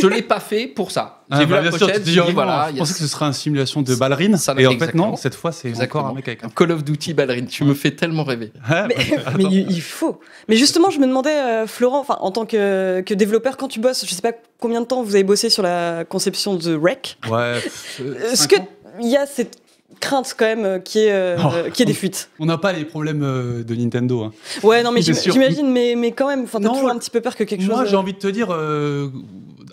je 0.00 0.06
l'ai 0.08 0.22
pas 0.22 0.40
fait 0.40 0.66
pour 0.66 0.90
ça. 0.90 1.23
J'ai 1.30 1.36
Ah, 1.38 1.40
vu 1.44 1.46
bah, 1.46 1.56
la 1.56 1.62
bien 1.62 1.70
sûr, 1.78 1.86
pochette, 1.86 2.02
dis, 2.02 2.20
oh, 2.20 2.24
voilà, 2.34 2.68
je 2.72 2.78
pensais 2.78 2.92
que 2.92 2.98
ce 2.98 3.06
serait 3.06 3.24
une 3.24 3.32
simulation 3.32 3.80
de 3.80 3.94
ballerine. 3.94 4.36
Ça- 4.36 4.54
et 4.58 4.66
en 4.66 4.78
fait, 4.78 4.94
non, 4.94 5.16
cette 5.16 5.34
fois, 5.34 5.52
c'est 5.52 5.72
encore 5.82 6.06
un 6.06 6.12
mec 6.12 6.28
avec 6.28 6.44
un 6.44 6.48
Call 6.50 6.70
of 6.72 6.84
Duty 6.84 7.14
ballerine. 7.14 7.46
Tu 7.46 7.64
me 7.64 7.72
fais 7.74 7.92
tellement 7.92 8.24
rêver. 8.24 8.52
Ouais, 8.70 8.82
Mais, 8.88 8.96
mais 9.38 9.44
il, 9.44 9.80
faut. 9.80 10.20
Mais 10.48 10.56
justement, 10.56 10.90
je 10.90 10.98
me 10.98 11.06
demandais, 11.06 11.30
euh, 11.34 11.66
Florent, 11.66 12.00
enfin, 12.00 12.18
en 12.20 12.30
tant 12.30 12.44
que, 12.44 13.00
que 13.00 13.14
développeur, 13.14 13.56
quand 13.56 13.68
tu 13.68 13.80
bosses, 13.80 14.04
je 14.06 14.14
sais 14.14 14.20
pas 14.22 14.32
combien 14.60 14.80
de 14.82 14.86
temps 14.86 15.02
vous 15.02 15.14
avez 15.14 15.24
bossé 15.24 15.48
sur 15.48 15.62
la 15.62 16.04
conception 16.04 16.56
de 16.56 16.74
Rec. 16.76 17.16
Ouais. 17.30 17.60
pff, 17.60 18.00
euh, 18.02 18.30
Est-ce 18.32 18.42
cinq 18.42 18.48
que 18.50 18.56
ans. 18.60 18.68
il 19.00 19.08
y 19.08 19.16
a 19.16 19.24
cette 19.26 19.56
crainte 20.04 20.34
quand 20.38 20.44
même 20.44 20.64
euh, 20.64 20.78
qui 20.78 20.98
est, 21.00 21.12
euh, 21.12 21.36
Oh. 21.42 21.70
qui 21.72 21.82
est 21.82 21.86
des 21.86 21.94
fuites 21.94 22.28
On 22.38 22.46
n'a 22.46 22.58
pas 22.58 22.72
les 22.72 22.84
problèmes 22.84 23.22
euh, 23.22 23.62
de 23.64 23.74
Nintendo. 23.74 24.22
hein. 24.24 24.32
Ouais, 24.62 24.82
non, 24.82 24.92
mais 24.92 25.02
j'imagine, 25.02 25.70
mais, 25.70 25.94
mais 25.96 26.12
quand 26.12 26.28
même, 26.28 26.42
enfin, 26.44 26.60
t'as 26.60 26.68
toujours 26.68 26.90
un 26.90 26.98
petit 26.98 27.10
peu 27.10 27.20
peur 27.20 27.34
que 27.36 27.44
quelque 27.44 27.64
Moi, 27.64 27.80
chose. 27.80 27.90
j'ai 27.90 27.96
envie 27.96 28.12
de 28.12 28.18
te 28.18 28.26
dire, 28.28 28.48
euh, 28.50 29.08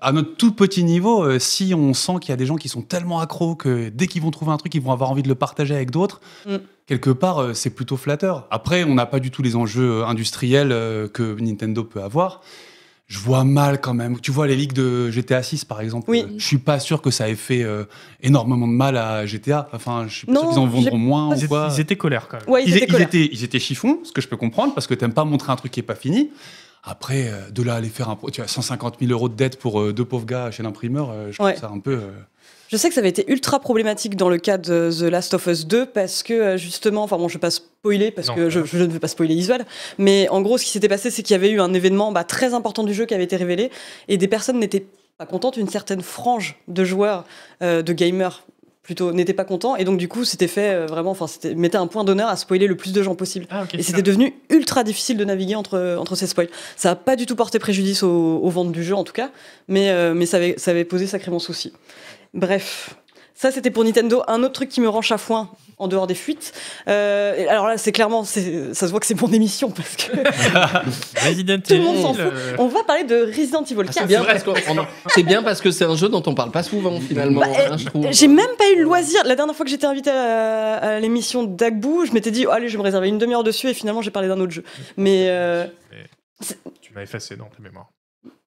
à 0.02 0.12
notre 0.12 0.36
tout 0.38 0.52
petit 0.54 0.84
niveau, 0.84 1.24
euh, 1.24 1.38
si 1.40 1.74
on 1.76 1.94
sent 1.94 2.14
qu'il 2.22 2.30
y 2.30 2.34
a 2.34 2.38
des 2.38 2.46
gens 2.46 2.56
qui 2.56 2.70
sont 2.70 2.82
tellement 2.82 3.20
accros 3.20 3.56
que 3.56 3.90
dès 3.90 4.08
qu'ils 4.08 4.22
vont 4.22 4.32
trouver 4.32 4.52
un 4.52 4.58
truc, 4.58 4.74
ils 4.74 4.82
vont 4.82 4.92
avoir 4.92 5.12
envie 5.12 5.24
de 5.24 5.28
le 5.30 5.36
partager 5.36 5.76
avec 5.76 5.92
d'autres, 5.92 6.22
Mm. 6.48 6.56
quelque 6.88 7.10
part, 7.12 7.40
euh, 7.40 7.54
c'est 7.54 7.70
plutôt 7.70 7.98
flatteur. 7.98 8.48
Après, 8.52 8.84
on 8.84 8.96
n'a 8.96 9.06
pas 9.06 9.20
du 9.20 9.30
tout 9.32 9.42
les 9.44 9.56
enjeux 9.56 10.02
euh, 10.02 10.06
industriels 10.06 10.72
euh, 10.72 11.08
que 11.08 11.40
Nintendo 11.40 11.84
peut 11.84 12.02
avoir. 12.02 12.42
Je 13.12 13.20
vois 13.20 13.44
mal 13.44 13.82
quand 13.82 13.94
même. 13.94 14.20
Tu 14.22 14.32
vois 14.32 14.48
les 14.48 14.56
ligues 14.56 14.72
de 14.72 15.12
GTA 15.12 15.44
6 15.44 15.66
par 15.66 15.82
exemple. 15.82 16.10
Oui. 16.10 16.24
euh, 16.26 16.34
je 16.38 16.46
suis 16.46 16.60
pas 16.60 16.80
sûr 16.80 17.02
que 17.02 17.12
ça 17.12 17.28
ait 17.28 17.36
fait 17.36 17.62
euh, 17.62 17.84
énormément 18.22 18.68
de 18.68 18.72
mal 18.74 18.96
à 18.96 19.26
GTA. 19.26 19.68
Enfin, 19.74 20.06
je 20.08 20.16
suis 20.16 20.26
pas 20.28 20.32
Non, 20.32 20.40
sûr 20.40 20.50
qu'ils 20.50 20.60
en 20.60 20.68
vendront 20.68 20.98
moins 20.98 21.28
ou 21.30 21.36
Ils, 21.36 21.48
quoi. 21.50 21.68
ils 21.76 21.82
étaient 21.82 21.98
colères 21.98 22.30
quand 22.30 22.38
même. 22.40 22.50
Ouais, 22.50 22.64
ils, 22.64 22.70
Ils, 22.70 22.78
étaient 22.78 22.86
ils 22.86 22.92
colères. 22.92 23.08
étaient, 23.08 23.30
ils 23.34 23.44
étaient 23.44 23.60
chiffons, 23.60 24.00
ce 24.06 24.14
que 24.14 24.22
je 24.22 24.30
peux 24.30 24.38
comprendre, 24.38 24.74
parce 24.74 24.88
que 24.88 24.94
t'aimes 24.94 25.14
pas 25.14 25.26
montrer 25.26 25.52
un 25.52 25.58
truc 25.58 25.74
qui 25.74 25.82
est 25.82 25.84
pas 25.84 25.96
fini. 25.96 26.30
Après, 26.84 27.28
euh, 27.28 27.50
de 27.52 27.62
là 27.64 27.74
à 27.74 27.78
aller 27.78 27.90
faire 27.90 28.10
un, 28.10 28.16
pro- 28.16 28.30
tu 28.32 28.42
as 28.42 28.48
150 28.48 28.96
000 29.02 29.12
euros 29.12 29.28
de 29.28 29.36
dette 29.36 29.60
pour 29.60 29.82
euh, 29.82 29.92
deux 29.94 30.06
pauvres 30.06 30.26
gars 30.26 30.50
chez 30.50 30.64
l'imprimeur, 30.64 31.10
euh, 31.12 31.32
je 31.32 31.44
Ouais. 31.44 31.52
trouve 31.54 31.70
ça 31.70 31.76
un 31.76 31.80
peu. 31.80 32.00
Je 32.72 32.78
sais 32.78 32.88
que 32.88 32.96
ça 32.96 33.02
avait 33.02 33.10
été 33.10 33.30
ultra 33.30 33.60
problématique 33.60 34.16
dans 34.16 34.30
le 34.30 34.38
cas 34.38 34.58
de 34.58 34.90
The 34.98 35.12
Last 35.12 35.34
of 35.34 35.46
Us 35.48 35.68
2 35.68 35.88
parce 35.88 36.24
que 36.24 36.34
euh, 36.34 36.58
justement, 36.58 37.04
enfin 37.04 37.18
bon, 37.18 37.28
je 37.28 37.34
vais 37.34 37.42
pas 37.42 37.52
spoiler 37.52 38.12
parce 38.12 38.30
Non, 38.30 38.36
que 38.36 38.50
je, 38.50 38.60
ne 38.60 38.88
veux 38.88 39.00
pas 39.00 39.10
spoiler 39.10 39.36
Isuel, 39.36 39.66
mais 39.98 40.30
en 40.30 40.42
gros, 40.42 40.58
ce 40.58 40.64
qui 40.64 40.72
s'était 40.72 40.88
passé, 40.88 41.12
c'est 41.12 41.22
qu'il 41.22 41.34
y 41.34 41.36
avait 41.36 41.50
eu 41.50 41.60
un 41.60 41.74
événement 41.74 42.14
bah, 42.14 42.24
très 42.24 42.54
important 42.54 42.86
du 42.86 42.94
jeu 42.94 43.06
qui 43.06 43.14
avait 43.14 43.26
été 43.26 43.36
révélé 43.36 43.72
et 44.08 44.16
des 44.16 44.30
personnes 44.30 44.58
n'étaient 44.58 44.86
pas 45.18 45.26
contentes, 45.26 45.58
une 45.58 45.68
certaine 45.68 46.02
frange 46.02 46.56
de 46.70 46.86
joueurs, 46.86 47.26
euh, 47.62 47.82
de 47.82 47.92
gamers 47.92 48.46
plutôt, 48.84 49.12
n'étaient 49.12 49.34
pas 49.34 49.44
contents 49.44 49.76
et 49.76 49.84
donc 49.84 49.98
du 49.98 50.08
coup, 50.08 50.24
c'était 50.24 50.48
fait 50.48 50.70
euh, 50.70 50.86
vraiment, 50.86 51.12
enfin, 51.12 51.28
c'était 51.28 51.54
mettait 51.56 51.78
un 51.78 51.88
point 51.88 52.06
d'honneur 52.06 52.30
à 52.30 52.38
spoiler 52.38 52.68
le 52.68 52.78
plus 52.78 52.94
de 52.94 53.04
gens 53.04 53.16
possible. 53.16 53.48
Ah, 53.50 53.66
Et 53.74 53.84
c'était 53.84 54.02
devenu 54.02 54.34
ultra 54.50 54.86
difficile 54.86 55.18
de 55.18 55.26
naviguer 55.26 55.56
entre, 55.56 55.98
entre 56.00 56.16
ces 56.16 56.26
spoils. 56.26 56.50
Ça 56.78 56.90
n'a 56.90 56.96
pas 56.96 57.18
du 57.18 57.26
tout 57.26 57.36
porté 57.36 57.60
préjudice 57.60 58.02
aux, 58.02 58.40
aux 58.42 58.50
ventes 58.50 58.72
du 58.72 58.82
jeu, 58.82 58.96
en 58.96 59.04
tout 59.04 59.14
cas, 59.14 59.30
mais, 59.68 59.90
euh, 59.90 60.14
mais 60.14 60.26
ça, 60.26 60.38
avait, 60.38 60.56
ça 60.58 60.72
avait 60.72 60.86
posé 60.86 61.06
sacrément 61.06 61.40
souci. 61.40 61.74
Bref, 62.34 62.96
ça 63.34 63.52
c'était 63.52 63.72
pour 63.72 63.84
Nintendo. 63.84 64.24
Un 64.28 64.44
autre 64.44 64.54
truc 64.54 64.70
qui 64.70 64.80
me 64.82 64.88
rend 64.90 65.02
chafouin, 65.02 65.50
en 65.78 65.88
dehors 65.88 66.08
des 66.08 66.14
fuites. 66.16 66.54
euh, 66.88 67.36
et 67.36 67.48
alors 67.48 67.68
là, 67.68 67.78
c'est 67.78 67.92
clairement, 67.92 68.24
ça 68.24 68.40
se 68.40 68.86
voit 68.86 69.00
que 69.00 69.06
c'est 69.06 69.20
mon 69.20 69.32
émission, 69.34 69.70
parce 69.72 69.96
que 69.98 70.12
Resident 71.28 71.60
tout 71.68 71.74
le 71.74 71.80
monde 71.82 71.98
s'en 72.02 72.14
Evil, 72.14 72.22
fout. 72.24 72.34
euh, 72.34 72.56
On 72.60 72.68
va 72.68 72.84
parler 72.84 73.04
de 73.04 73.26
Resident 73.26 73.64
Evil 73.64 73.84
4. 73.86 73.94
C'est 73.94 74.06
bien, 74.06 74.24
parce 74.24 74.44
qu'on- 74.44 74.54
on 74.70 74.78
en- 74.78 74.88
c'est 75.08 75.24
bien 75.24 75.44
parce 75.44 75.60
que 75.60 75.72
c'est 75.72 75.86
un 75.86 75.96
jeu 75.96 76.08
dont 76.08 76.24
on 76.26 76.34
parle 76.36 76.52
pas 76.52 76.64
souvent 76.64 77.00
finalement. 77.02 77.42
Bah, 77.42 77.48
hein, 77.72 77.78
je 77.78 77.86
trouve. 77.86 78.08
J'ai 78.12 78.28
même 78.28 78.56
pas 78.58 78.70
eu 78.72 78.78
le 78.78 78.84
loisir. 78.84 79.22
La 79.26 79.36
dernière 79.36 79.56
fois 79.56 79.66
que 79.66 79.72
j'étais 79.72 79.88
invitée 79.88 80.12
à, 80.12 80.76
à 80.78 81.00
l'émission 81.00 81.44
d'Agbou, 81.44 82.06
je 82.06 82.14
m'étais 82.14 82.32
dit, 82.32 82.46
oh, 82.48 82.52
allez, 82.52 82.68
je 82.70 82.74
vais 82.74 82.80
me 82.80 82.84
réserver 82.84 83.10
une 83.10 83.18
demi-heure 83.18 83.44
dessus, 83.44 83.68
et 83.68 83.74
finalement, 83.74 84.02
j'ai 84.02 84.12
parlé 84.12 84.28
d'un 84.30 84.40
autre 84.40 84.52
jeu. 84.54 84.64
Mais. 84.98 85.26
euh, 85.30 85.66
Tu 86.82 86.94
m'as 86.94 87.02
effacé 87.02 87.36
dans 87.36 87.46
ta 87.46 87.62
mémoire. 87.62 87.90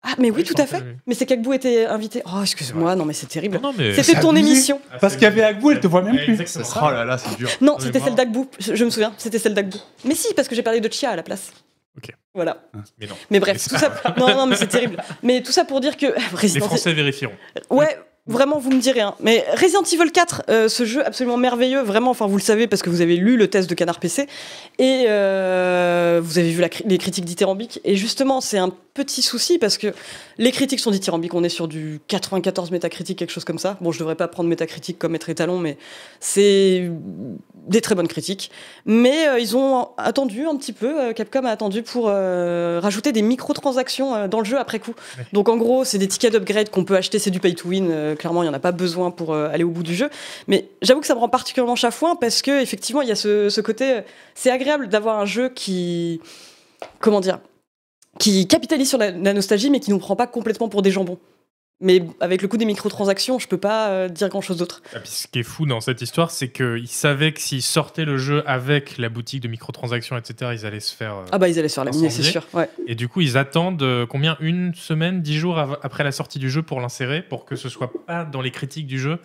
Ah, 0.02 0.14
mais 0.18 0.30
oui, 0.30 0.36
Oui, 0.38 0.44
tout 0.44 0.54
à 0.60 0.66
fait. 0.66 0.82
Mais 1.06 1.14
c'est 1.14 1.26
qu'Agbou 1.26 1.52
était 1.52 1.84
invité. 1.84 2.22
Oh, 2.26 2.40
excuse-moi, 2.42 2.96
non, 2.96 3.04
mais 3.04 3.12
c'est 3.12 3.26
terrible. 3.28 3.60
Non, 3.62 3.74
mais 3.76 3.92
C'était 3.94 4.18
ton 4.20 4.30
abusé. 4.30 4.46
émission. 4.52 4.80
Ah, 4.92 4.96
Parce 5.00 5.14
qu'il 5.14 5.24
y 5.24 5.26
avait 5.26 5.42
Agbou, 5.42 5.72
elle 5.72 5.80
te 5.80 5.86
voit 5.86 6.00
même 6.02 6.16
plus. 6.16 6.40
exactement. 6.40 6.86
Oh 6.88 6.90
là 6.90 7.04
là, 7.04 7.18
c'est 7.18 7.36
dur. 7.36 7.50
Non, 7.60 7.76
c'était 7.78 8.00
celle 8.00 8.14
d'Agbou. 8.14 8.48
Je, 8.58 8.84
me 8.84 8.90
souviens, 8.90 9.12
c'était 9.18 9.38
celle 9.38 9.52
d'Agbou. 9.54 9.76
Mais 10.06 10.14
si, 10.14 10.32
parce 10.34 10.48
que 10.48 10.54
j'ai 10.54 10.62
parlé 10.62 10.80
de 10.80 10.90
Chia 10.90 11.10
à 11.10 11.16
la 11.16 11.22
place. 11.22 11.52
Ok. 11.98 12.14
Voilà. 12.34 12.62
Mais 12.98 13.06
non. 13.06 13.14
Mais 13.30 13.40
bref, 13.40 13.56
Mais 13.70 13.78
tout 13.78 13.78
ça. 13.84 13.92
Non, 14.16 14.34
non, 14.34 14.46
mais 14.46 14.56
c'est 14.56 14.68
terrible. 14.68 15.02
Mais 15.22 15.42
tout 15.42 15.52
ça 15.52 15.64
pour 15.64 15.80
dire 15.80 15.96
que 15.98 16.06
Les 16.16 16.22
Resident 16.40 16.66
Français 16.66 16.92
vérifieront. 16.94 17.34
Ouais, 17.68 17.98
vraiment, 18.26 18.58
vous 18.58 18.70
me 18.70 18.80
direz. 18.80 19.00
Hein. 19.00 19.14
Mais 19.20 19.44
Resident 19.60 19.82
Evil 19.82 20.10
4, 20.12 20.44
euh, 20.48 20.68
ce 20.68 20.84
jeu 20.86 21.04
absolument 21.04 21.36
merveilleux, 21.36 21.82
vraiment, 21.82 22.12
enfin, 22.12 22.26
vous 22.26 22.36
le 22.36 22.42
savez 22.42 22.68
parce 22.68 22.80
que 22.80 22.88
vous 22.88 23.00
avez 23.02 23.16
lu 23.16 23.36
le 23.36 23.48
test 23.48 23.68
de 23.68 23.74
Canard 23.74 23.98
PC 23.98 24.28
et 24.78 25.04
euh, 25.08 26.20
vous 26.22 26.38
avez 26.38 26.50
vu 26.52 26.60
la 26.60 26.68
cri- 26.68 26.84
les 26.86 26.96
critiques 26.98 27.24
dithyrambiques. 27.24 27.80
Et 27.84 27.96
justement, 27.96 28.40
c'est 28.40 28.58
un 28.58 28.70
petit 29.04 29.22
souci 29.22 29.58
parce 29.58 29.78
que 29.78 29.88
les 30.38 30.52
critiques 30.52 30.80
sont 30.80 30.90
dithyrambiques. 30.90 31.34
On 31.34 31.44
est 31.44 31.48
sur 31.48 31.68
du 31.68 32.00
94 32.08 32.70
métacritique, 32.70 33.18
quelque 33.18 33.30
chose 33.30 33.44
comme 33.44 33.58
ça. 33.58 33.76
Bon, 33.80 33.92
je 33.92 33.98
devrais 33.98 34.14
pas 34.14 34.28
prendre 34.28 34.48
métacritique 34.48 34.98
comme 34.98 35.14
être 35.14 35.28
étalon, 35.28 35.58
mais 35.58 35.76
c'est 36.20 36.90
des 37.66 37.80
très 37.80 37.94
bonnes 37.94 38.08
critiques. 38.08 38.50
Mais 38.86 39.28
euh, 39.28 39.38
ils 39.38 39.56
ont 39.56 39.88
attendu 39.96 40.46
un 40.46 40.56
petit 40.56 40.72
peu, 40.72 41.00
euh, 41.00 41.12
Capcom 41.12 41.44
a 41.44 41.50
attendu 41.50 41.82
pour 41.82 42.06
euh, 42.08 42.80
rajouter 42.82 43.12
des 43.12 43.22
microtransactions 43.22 44.28
dans 44.28 44.38
le 44.38 44.44
jeu 44.44 44.58
après 44.58 44.78
coup. 44.78 44.94
Donc 45.32 45.48
en 45.48 45.56
gros, 45.56 45.84
c'est 45.84 45.98
des 45.98 46.08
tickets 46.08 46.32
d'upgrade 46.32 46.70
qu'on 46.70 46.84
peut 46.84 46.96
acheter, 46.96 47.18
c'est 47.18 47.30
du 47.30 47.40
pay 47.40 47.54
to 47.54 47.68
win. 47.68 48.16
clairement, 48.16 48.42
il 48.42 48.46
n'y 48.46 48.50
en 48.50 48.56
a 48.56 48.60
pas 48.60 48.72
besoin 48.72 49.10
pour 49.10 49.34
aller 49.34 49.64
au 49.64 49.70
bout 49.70 49.82
du 49.82 49.94
jeu. 49.94 50.10
Mais 50.48 50.68
j'avoue 50.82 51.00
que 51.00 51.06
ça 51.06 51.14
me 51.14 51.20
rend 51.20 51.28
particulièrement 51.28 51.76
chafouin 51.76 52.16
parce 52.16 52.42
que 52.42 52.60
effectivement, 52.62 53.02
il 53.02 53.08
y 53.08 53.12
a 53.12 53.16
ce, 53.16 53.48
ce 53.48 53.60
côté. 53.60 54.00
C'est 54.34 54.50
agréable 54.50 54.88
d'avoir 54.88 55.18
un 55.18 55.26
jeu 55.26 55.48
qui. 55.48 56.20
Comment 57.00 57.20
dire 57.20 57.38
Qui 58.18 58.46
capitalise 58.46 58.88
sur 58.88 58.98
la, 58.98 59.12
nostalgie, 59.12 59.70
mais 59.70 59.80
qui 59.80 59.90
nous 59.90 59.98
prend 59.98 60.16
pas 60.16 60.26
complètement 60.26 60.68
pour 60.68 60.82
des 60.82 60.90
jambons. 60.90 61.18
Mais 61.82 62.02
avec 62.20 62.42
le 62.42 62.48
coup 62.48 62.58
des 62.58 62.66
microtransactions, 62.66 63.38
je 63.38 63.48
peux 63.48 63.56
pas 63.56 63.88
euh, 63.88 64.08
dire 64.08 64.28
grand 64.28 64.42
chose 64.42 64.58
d'autre. 64.58 64.82
Ah, 64.94 64.98
ce 65.04 65.26
qui 65.26 65.38
est 65.38 65.42
fou 65.42 65.64
dans 65.64 65.80
cette 65.80 66.02
histoire, 66.02 66.30
c'est 66.30 66.48
qu'ils 66.50 66.88
savaient 66.88 67.32
que 67.32 67.40
s'ils 67.40 67.62
sortaient 67.62 68.04
le 68.04 68.18
jeu 68.18 68.42
avec 68.46 68.98
la 68.98 69.08
boutique 69.08 69.40
de 69.42 69.48
microtransactions, 69.48 70.16
etc., 70.18 70.52
ils 70.54 70.66
allaient 70.66 70.78
se 70.80 70.94
faire. 70.94 71.14
euh, 71.16 71.24
Ah 71.32 71.38
bah 71.38 71.48
ils 71.48 71.58
allaient 71.58 71.68
se 71.70 71.74
faire 71.76 71.84
laminer, 71.86 72.10
c'est 72.10 72.22
sûr. 72.22 72.46
Ouais. 72.52 72.68
Et 72.86 72.94
du 72.94 73.08
coup, 73.08 73.22
ils 73.22 73.38
attendent 73.38 73.82
euh, 73.82 74.04
combien? 74.04 74.36
Une 74.40 74.74
semaine, 74.74 75.22
dix 75.22 75.38
jours 75.38 75.58
av- 75.58 75.78
après 75.82 76.04
la 76.04 76.12
sortie 76.12 76.38
du 76.38 76.50
jeu 76.50 76.62
pour 76.62 76.80
l'insérer, 76.82 77.22
pour 77.22 77.46
que 77.46 77.56
ce 77.56 77.70
soit 77.70 77.90
pas 78.06 78.24
dans 78.24 78.42
les 78.42 78.50
critiques 78.50 78.86
du 78.86 78.98
jeu? 78.98 79.18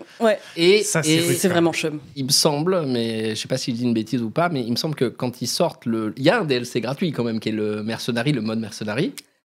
Et, 0.55 0.81
Ça, 0.83 1.03
c'est 1.03 1.12
et 1.12 1.19
rude. 1.19 1.35
C'est 1.38 1.50
vraiment 1.50 1.74
chum. 1.74 2.00
il 2.15 2.24
me 2.25 2.31
semble, 2.31 2.85
mais 2.85 3.31
je 3.31 3.41
sais 3.41 3.47
pas 3.50 3.57
si 3.57 3.71
je 3.71 3.75
dis 3.77 3.83
une 3.83 3.93
bêtise 3.93 4.21
ou 4.21 4.29
pas, 4.29 4.47
mais 4.47 4.62
il 4.62 4.71
me 4.71 4.77
semble 4.77 4.95
que 4.95 5.05
quand 5.05 5.41
ils 5.41 5.47
sortent 5.47 5.85
le, 5.85 6.13
il 6.15 6.24
y 6.24 6.29
a 6.29 6.39
un 6.39 6.45
DLC 6.45 6.79
gratuit 6.79 7.12
quand 7.12 7.25
même 7.25 7.41
qui 7.41 7.50
est 7.50 7.51
le 7.51 7.83
mercenary, 7.83 8.31
le 8.31 8.41
mode 8.41 8.59
mercenary, 8.59 9.12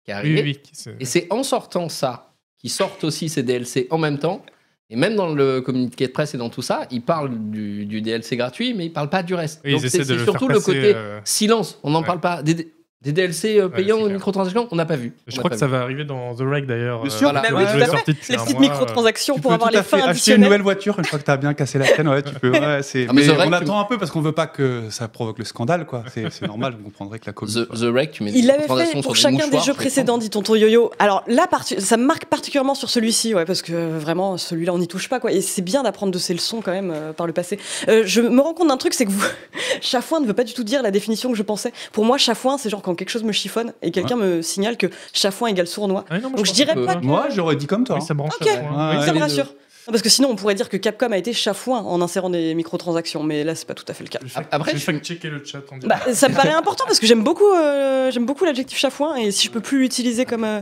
qui 0.06 0.12
est 0.12 0.14
Oui, 0.14 0.20
arrivé. 0.20 0.42
oui, 0.44 0.58
oui, 0.64 0.70
c'est- 0.72 0.96
Et 1.00 1.06
c'est 1.06 1.28
en 1.30 1.44
sortant 1.44 1.90
ça 1.90 2.32
qu'ils 2.66 2.72
sortent 2.72 3.04
aussi 3.04 3.30
ces 3.30 3.44
DLC 3.44 3.86
en 3.92 4.00
même 4.00 4.18
temps. 4.18 4.44
Et 4.90 4.96
même 4.96 5.16
dans 5.16 5.34
le 5.34 5.62
communiqué 5.62 6.08
de 6.08 6.12
presse 6.12 6.34
et 6.34 6.38
dans 6.40 6.50
tout 6.50 6.64
ça, 6.64 6.88
ils 6.90 7.02
parlent 7.02 7.32
du, 7.52 7.86
du 7.86 8.02
DLC 8.02 8.38
gratuit, 8.38 8.74
mais 8.74 8.88
ils 8.88 8.94
parlent 8.94 9.10
pas 9.10 9.22
du 9.22 9.36
reste. 9.36 9.62
Oui, 9.64 9.74
Donc 9.74 9.82
c'est 9.82 10.04
surtout 10.04 10.48
le 10.48 10.60
côté 10.60 10.96
euh, 10.96 11.20
silence. 11.24 11.80
On 11.84 11.92
n'en 11.92 12.00
ouais. 12.00 12.06
parle 12.06 12.20
pas. 12.20 12.42
Des, 12.42 12.72
des 13.06 13.12
DLC 13.12 13.60
euh, 13.60 13.68
Ouais, 13.68 13.76
payants 13.76 13.98
c'est 14.00 14.04
ou 14.04 14.10
microtransactions, 14.10 14.68
on 14.72 14.76
n'a 14.76 14.86
pas 14.86 14.96
vu. 14.96 15.14
Je 15.28 15.38
crois 15.38 15.52
que 15.52 15.58
ça 15.58 15.68
va 15.68 15.82
arriver 15.82 16.06
dans 16.06 16.34
The 16.36 16.42
Reg 16.42 16.66
d'ailleurs. 16.66 17.02
Bien 17.04 17.10
sûr, 17.12 17.30
euh, 17.30 17.34
bah 17.34 17.44
le 17.50 17.56
oui, 17.56 17.64
jeu 17.68 17.74
tout 17.74 17.78
est 17.78 17.82
à 17.84 17.86
fait. 17.86 17.92
sorti 17.92 18.12
depuis 18.14 18.32
Les 18.32 18.38
petites 18.38 18.60
microtransactions 18.60 19.38
pour 19.38 19.54
avoir 19.54 19.70
les 19.72 19.84
fins 19.84 20.00
acheter 20.00 20.34
une 20.36 20.42
nouvelle 20.42 20.64
voiture 20.64 20.98
une 20.98 21.06
fois 21.06 21.20
que 21.20 21.24
tu 21.24 21.32
as 21.32 21.38
bien 21.38 21.54
cassé 21.54 21.78
la 21.78 21.86
tienne. 21.86 22.08
Ouais, 22.08 22.24
tu 22.24 22.34
peux. 22.34 22.50
Ouais, 22.52 22.60
Ah, 22.64 22.80
mais 22.94 23.06
mais 23.14 23.30
on 23.30 23.52
attend 23.54 23.80
un 23.80 23.84
peu 23.86 23.98
parce 23.98 24.10
qu'on 24.12 24.22
veut 24.22 24.32
pas 24.32 24.48
que 24.48 24.90
ça 24.90 25.08
provoque 25.08 25.38
le 25.40 25.46
scandale, 25.46 25.86
quoi. 25.86 26.04
C'est 26.14 26.42
normal, 26.48 26.76
vous 26.78 26.84
comprendrez 26.86 27.20
que 27.20 27.28
la 27.28 27.34
com. 27.34 27.48
The, 27.48 27.70
The 27.70 27.84
Wreck, 27.84 28.12
tu 28.12 28.24
mets 28.24 28.32
Il 28.34 28.48
l'avait 28.48 28.68
fait 28.68 29.02
pour 29.02 29.16
chacun 29.16 29.48
des 29.48 29.60
jeux 29.60 29.66
je 29.68 29.72
précédents, 29.74 30.18
dit 30.18 30.30
tonton 30.30 30.56
Yo-Yo. 30.56 30.92
Alors 31.00 31.24
là, 31.28 31.48
ça 31.78 31.98
me 31.98 32.06
marque 32.06 32.26
particulièrement 32.26 32.76
sur 32.76 32.90
celui-ci, 32.90 33.36
ouais, 33.36 33.46
parce 33.46 33.62
que 33.62 33.74
euh, 33.74 34.00
vraiment, 34.00 34.38
celui-là, 34.38 34.74
on 34.74 34.80
n'y 34.80 34.88
touche 34.88 35.10
pas, 35.10 35.20
quoi. 35.20 35.32
Et 35.32 35.42
c'est 35.42 35.62
bien 35.62 35.84
d'apprendre 35.84 36.12
de 36.12 36.18
ses 36.18 36.34
leçons 36.34 36.62
quand 36.62 36.72
même 36.72 36.94
par 37.16 37.28
le 37.28 37.34
passé. 37.34 37.60
Je 37.88 38.22
me 38.22 38.42
rends 38.42 38.54
compte 38.54 38.70
d'un 38.70 38.78
truc, 38.78 38.94
c'est 38.96 39.06
que 39.06 39.12
vous... 39.12 39.24
chafouin 39.82 40.20
ne 40.20 40.26
veut 40.26 40.34
pas 40.34 40.44
du 40.44 40.54
tout 40.54 40.64
dire 40.64 40.82
la 40.82 40.92
définition 40.92 41.32
que 41.32 41.38
je 41.38 41.44
pensais. 41.44 41.72
Pour 41.92 42.06
moi, 42.06 42.18
chafouin, 42.18 42.58
c'est 42.58 42.70
genre 42.70 42.82
quand 42.82 42.95
quelque 42.96 43.10
chose 43.10 43.24
me 43.24 43.32
chiffonne 43.32 43.74
et 43.82 43.92
quelqu'un 43.92 44.16
me 44.16 44.42
signale 44.42 44.78
que 44.78 44.88
chafouin 45.14 45.50
égale 45.50 45.68
sournois. 45.68 46.06
Non, 46.12 46.32
Donc 46.32 46.46
je 46.46 46.52
dirais 46.54 46.74
que- 46.74 46.86
pas 46.86 46.96
que... 46.96 47.06
Moi, 47.06 47.28
j'aurais 47.30 47.56
dit 47.56 47.68
comme 47.68 47.84
toi. 47.84 47.98
Oui, 48.00 48.06
ça 48.06 48.14
me 48.14 48.20
branche. 48.20 48.34
Ok. 48.42 48.48
à 48.48 48.52
fond. 48.58 48.64
Ouais, 48.64 48.98
Oui, 48.98 49.06
ça 49.06 49.10
me 49.12 49.16
les 49.16 49.22
rassure. 49.22 49.46
Non, 49.88 49.92
Parce 49.92 50.02
que 50.02 50.10
sinon, 50.10 50.30
on 50.32 50.36
pourrait 50.36 50.56
dire 50.56 50.68
que 50.68 50.78
Capcom 50.78 51.12
a 51.12 51.18
été 51.18 51.32
chafouin 51.32 51.78
en 51.80 52.02
insérant 52.02 52.32
des 52.32 52.56
microtransactions, 52.56 53.22
mais 53.22 53.44
là, 53.44 53.54
c'est 53.54 53.68
pas 53.68 53.76
tout 53.76 53.86
à 53.88 53.94
fait 53.94 54.04
le 54.04 54.10
cas. 54.10 54.18
Je 54.26 54.34
vais 54.34 54.46
Après, 54.52 54.76
je 54.76 54.84
vais 54.92 54.98
checker 55.00 55.30
le 55.30 55.44
chat. 55.46 55.60
Bah, 55.84 56.00
ça 56.12 56.28
me 56.28 56.34
paraît 56.34 56.54
important 56.54 56.86
parce 56.88 57.00
que 57.00 57.06
j'aime 57.06 57.24
beaucoup, 57.24 57.52
euh, 57.54 58.10
j'aime 58.10 58.26
beaucoup 58.26 58.46
l'adjectif 58.46 58.80
chafouin 58.80 59.16
et 59.16 59.30
si 59.32 59.46
je 59.46 59.52
peux 59.52 59.60
plus 59.62 59.80
l'utiliser 59.82 60.26
comme, 60.26 60.44
euh, 60.44 60.62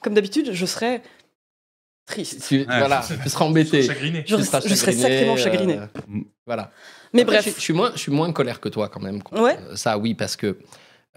comme 0.00 0.14
d'habitude, 0.14 0.50
je 0.54 0.64
serais 0.64 1.02
triste. 2.06 2.44
Tu, 2.48 2.64
voilà, 2.64 3.04
tu 3.22 3.28
seras 3.28 3.44
embêté. 3.44 3.82
Chagriné. 3.82 4.24
Je, 4.26 4.36
Tu 4.36 4.42
seras 4.42 4.60
je 4.64 4.74
serais 4.74 4.92
chagriné, 4.92 5.02
sacrément 5.02 5.34
euh, 5.34 5.36
chagriné. 5.36 5.78
Voilà. 6.46 6.70
Mais 7.12 7.22
Après, 7.22 7.36
bref, 7.36 7.48
je, 7.50 7.56
je 7.56 7.60
suis 7.60 7.72
moins, 7.74 7.92
je 7.94 7.98
suis 8.00 8.12
moins 8.12 8.28
en 8.28 8.32
colère 8.32 8.58
que 8.60 8.70
toi 8.70 8.88
quand 8.88 9.00
même. 9.00 9.22
contre, 9.22 9.42
Ouais. 9.42 9.58
euh, 9.70 9.76
Ça, 9.76 9.98
oui, 9.98 10.14
parce 10.14 10.36
que. 10.36 10.56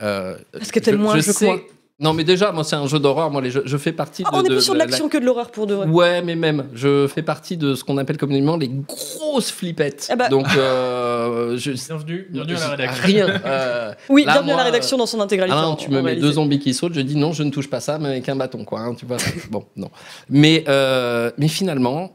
Euh, 0.02 0.38
Parce 0.52 0.72
que 0.72 0.80
t'aimes 0.80 0.98
moins 0.98 1.16
le 1.16 1.22
jeu 1.22 1.32
que 1.32 1.38
sais-. 1.40 1.66
Non, 1.98 2.12
mais 2.12 2.26
déjà, 2.26 2.52
moi, 2.52 2.66
c'est 2.66 2.76
un 2.76 2.88
jeu 2.88 3.00
d'horreur. 3.00 3.32
Moi, 3.32 3.42
les 3.42 3.50
jeux, 3.52 3.64
je 3.66 3.78
fais 3.78 3.94
partie 3.94 4.24
de. 4.24 4.28
Ah, 4.30 4.36
on 4.36 4.44
est 4.44 4.50
de- 4.50 4.56
plus 4.56 4.62
sur 4.62 4.74
de 4.74 4.80
la- 4.80 4.86
l'action 4.86 5.08
que 5.08 5.18
de 5.18 5.24
l'horreur 5.24 5.50
pour 5.50 5.66
de 5.66 5.76
vrai. 5.76 5.88
Ouais, 5.88 6.22
mais 6.22 6.36
même, 6.36 6.68
je 6.74 7.08
fais 7.08 7.22
partie 7.22 7.56
de 7.56 7.74
ce 7.74 7.86
qu'on 7.86 7.98
appelle 7.98 8.18
communément 8.18 8.58
les 8.58 8.68
grosses 8.68 9.50
flippettes. 9.50 10.08
Ah 10.12 10.18
bah. 10.18 10.28
Donc, 10.28 10.46
euh, 10.58 11.56
je. 11.58 11.72
Bienvenue, 11.72 12.28
bienvenue 12.30 12.56
à 12.56 12.60
la 12.60 12.68
rédaction. 12.72 13.02
Rien. 13.06 13.42
euh, 13.46 13.94
Oui, 14.10 14.26
Là, 14.26 14.34
bienvenue 14.34 14.52
à 14.52 14.54
moi, 14.56 14.64
la 14.64 14.70
rédaction 14.72 14.98
dans 14.98 15.06
son 15.06 15.22
intégralité. 15.22 15.58
Ah 15.58 15.62
non, 15.66 15.78
tu 15.78 15.90
me 15.90 16.02
mets 16.02 16.18
deux 16.18 16.34
zombies 16.34 16.60
qui 16.60 16.74
sautent, 16.74 16.94
je 16.96 17.00
dis 17.00 17.16
non, 17.16 17.32
je 17.32 17.44
ne 17.44 17.50
touche 17.50 17.70
pas 17.70 17.80
ça, 17.80 17.98
mais 17.98 18.10
avec 18.10 18.28
un 18.28 18.36
bâton, 18.36 18.66
quoi. 18.66 18.82
hein, 18.82 18.94
tu 18.94 19.06
vois. 19.06 19.16
bon, 19.50 19.66
non. 19.78 19.90
Mais, 20.30 20.66
euh, 20.68 21.32
mais 21.38 21.48
finalement, 21.48 22.12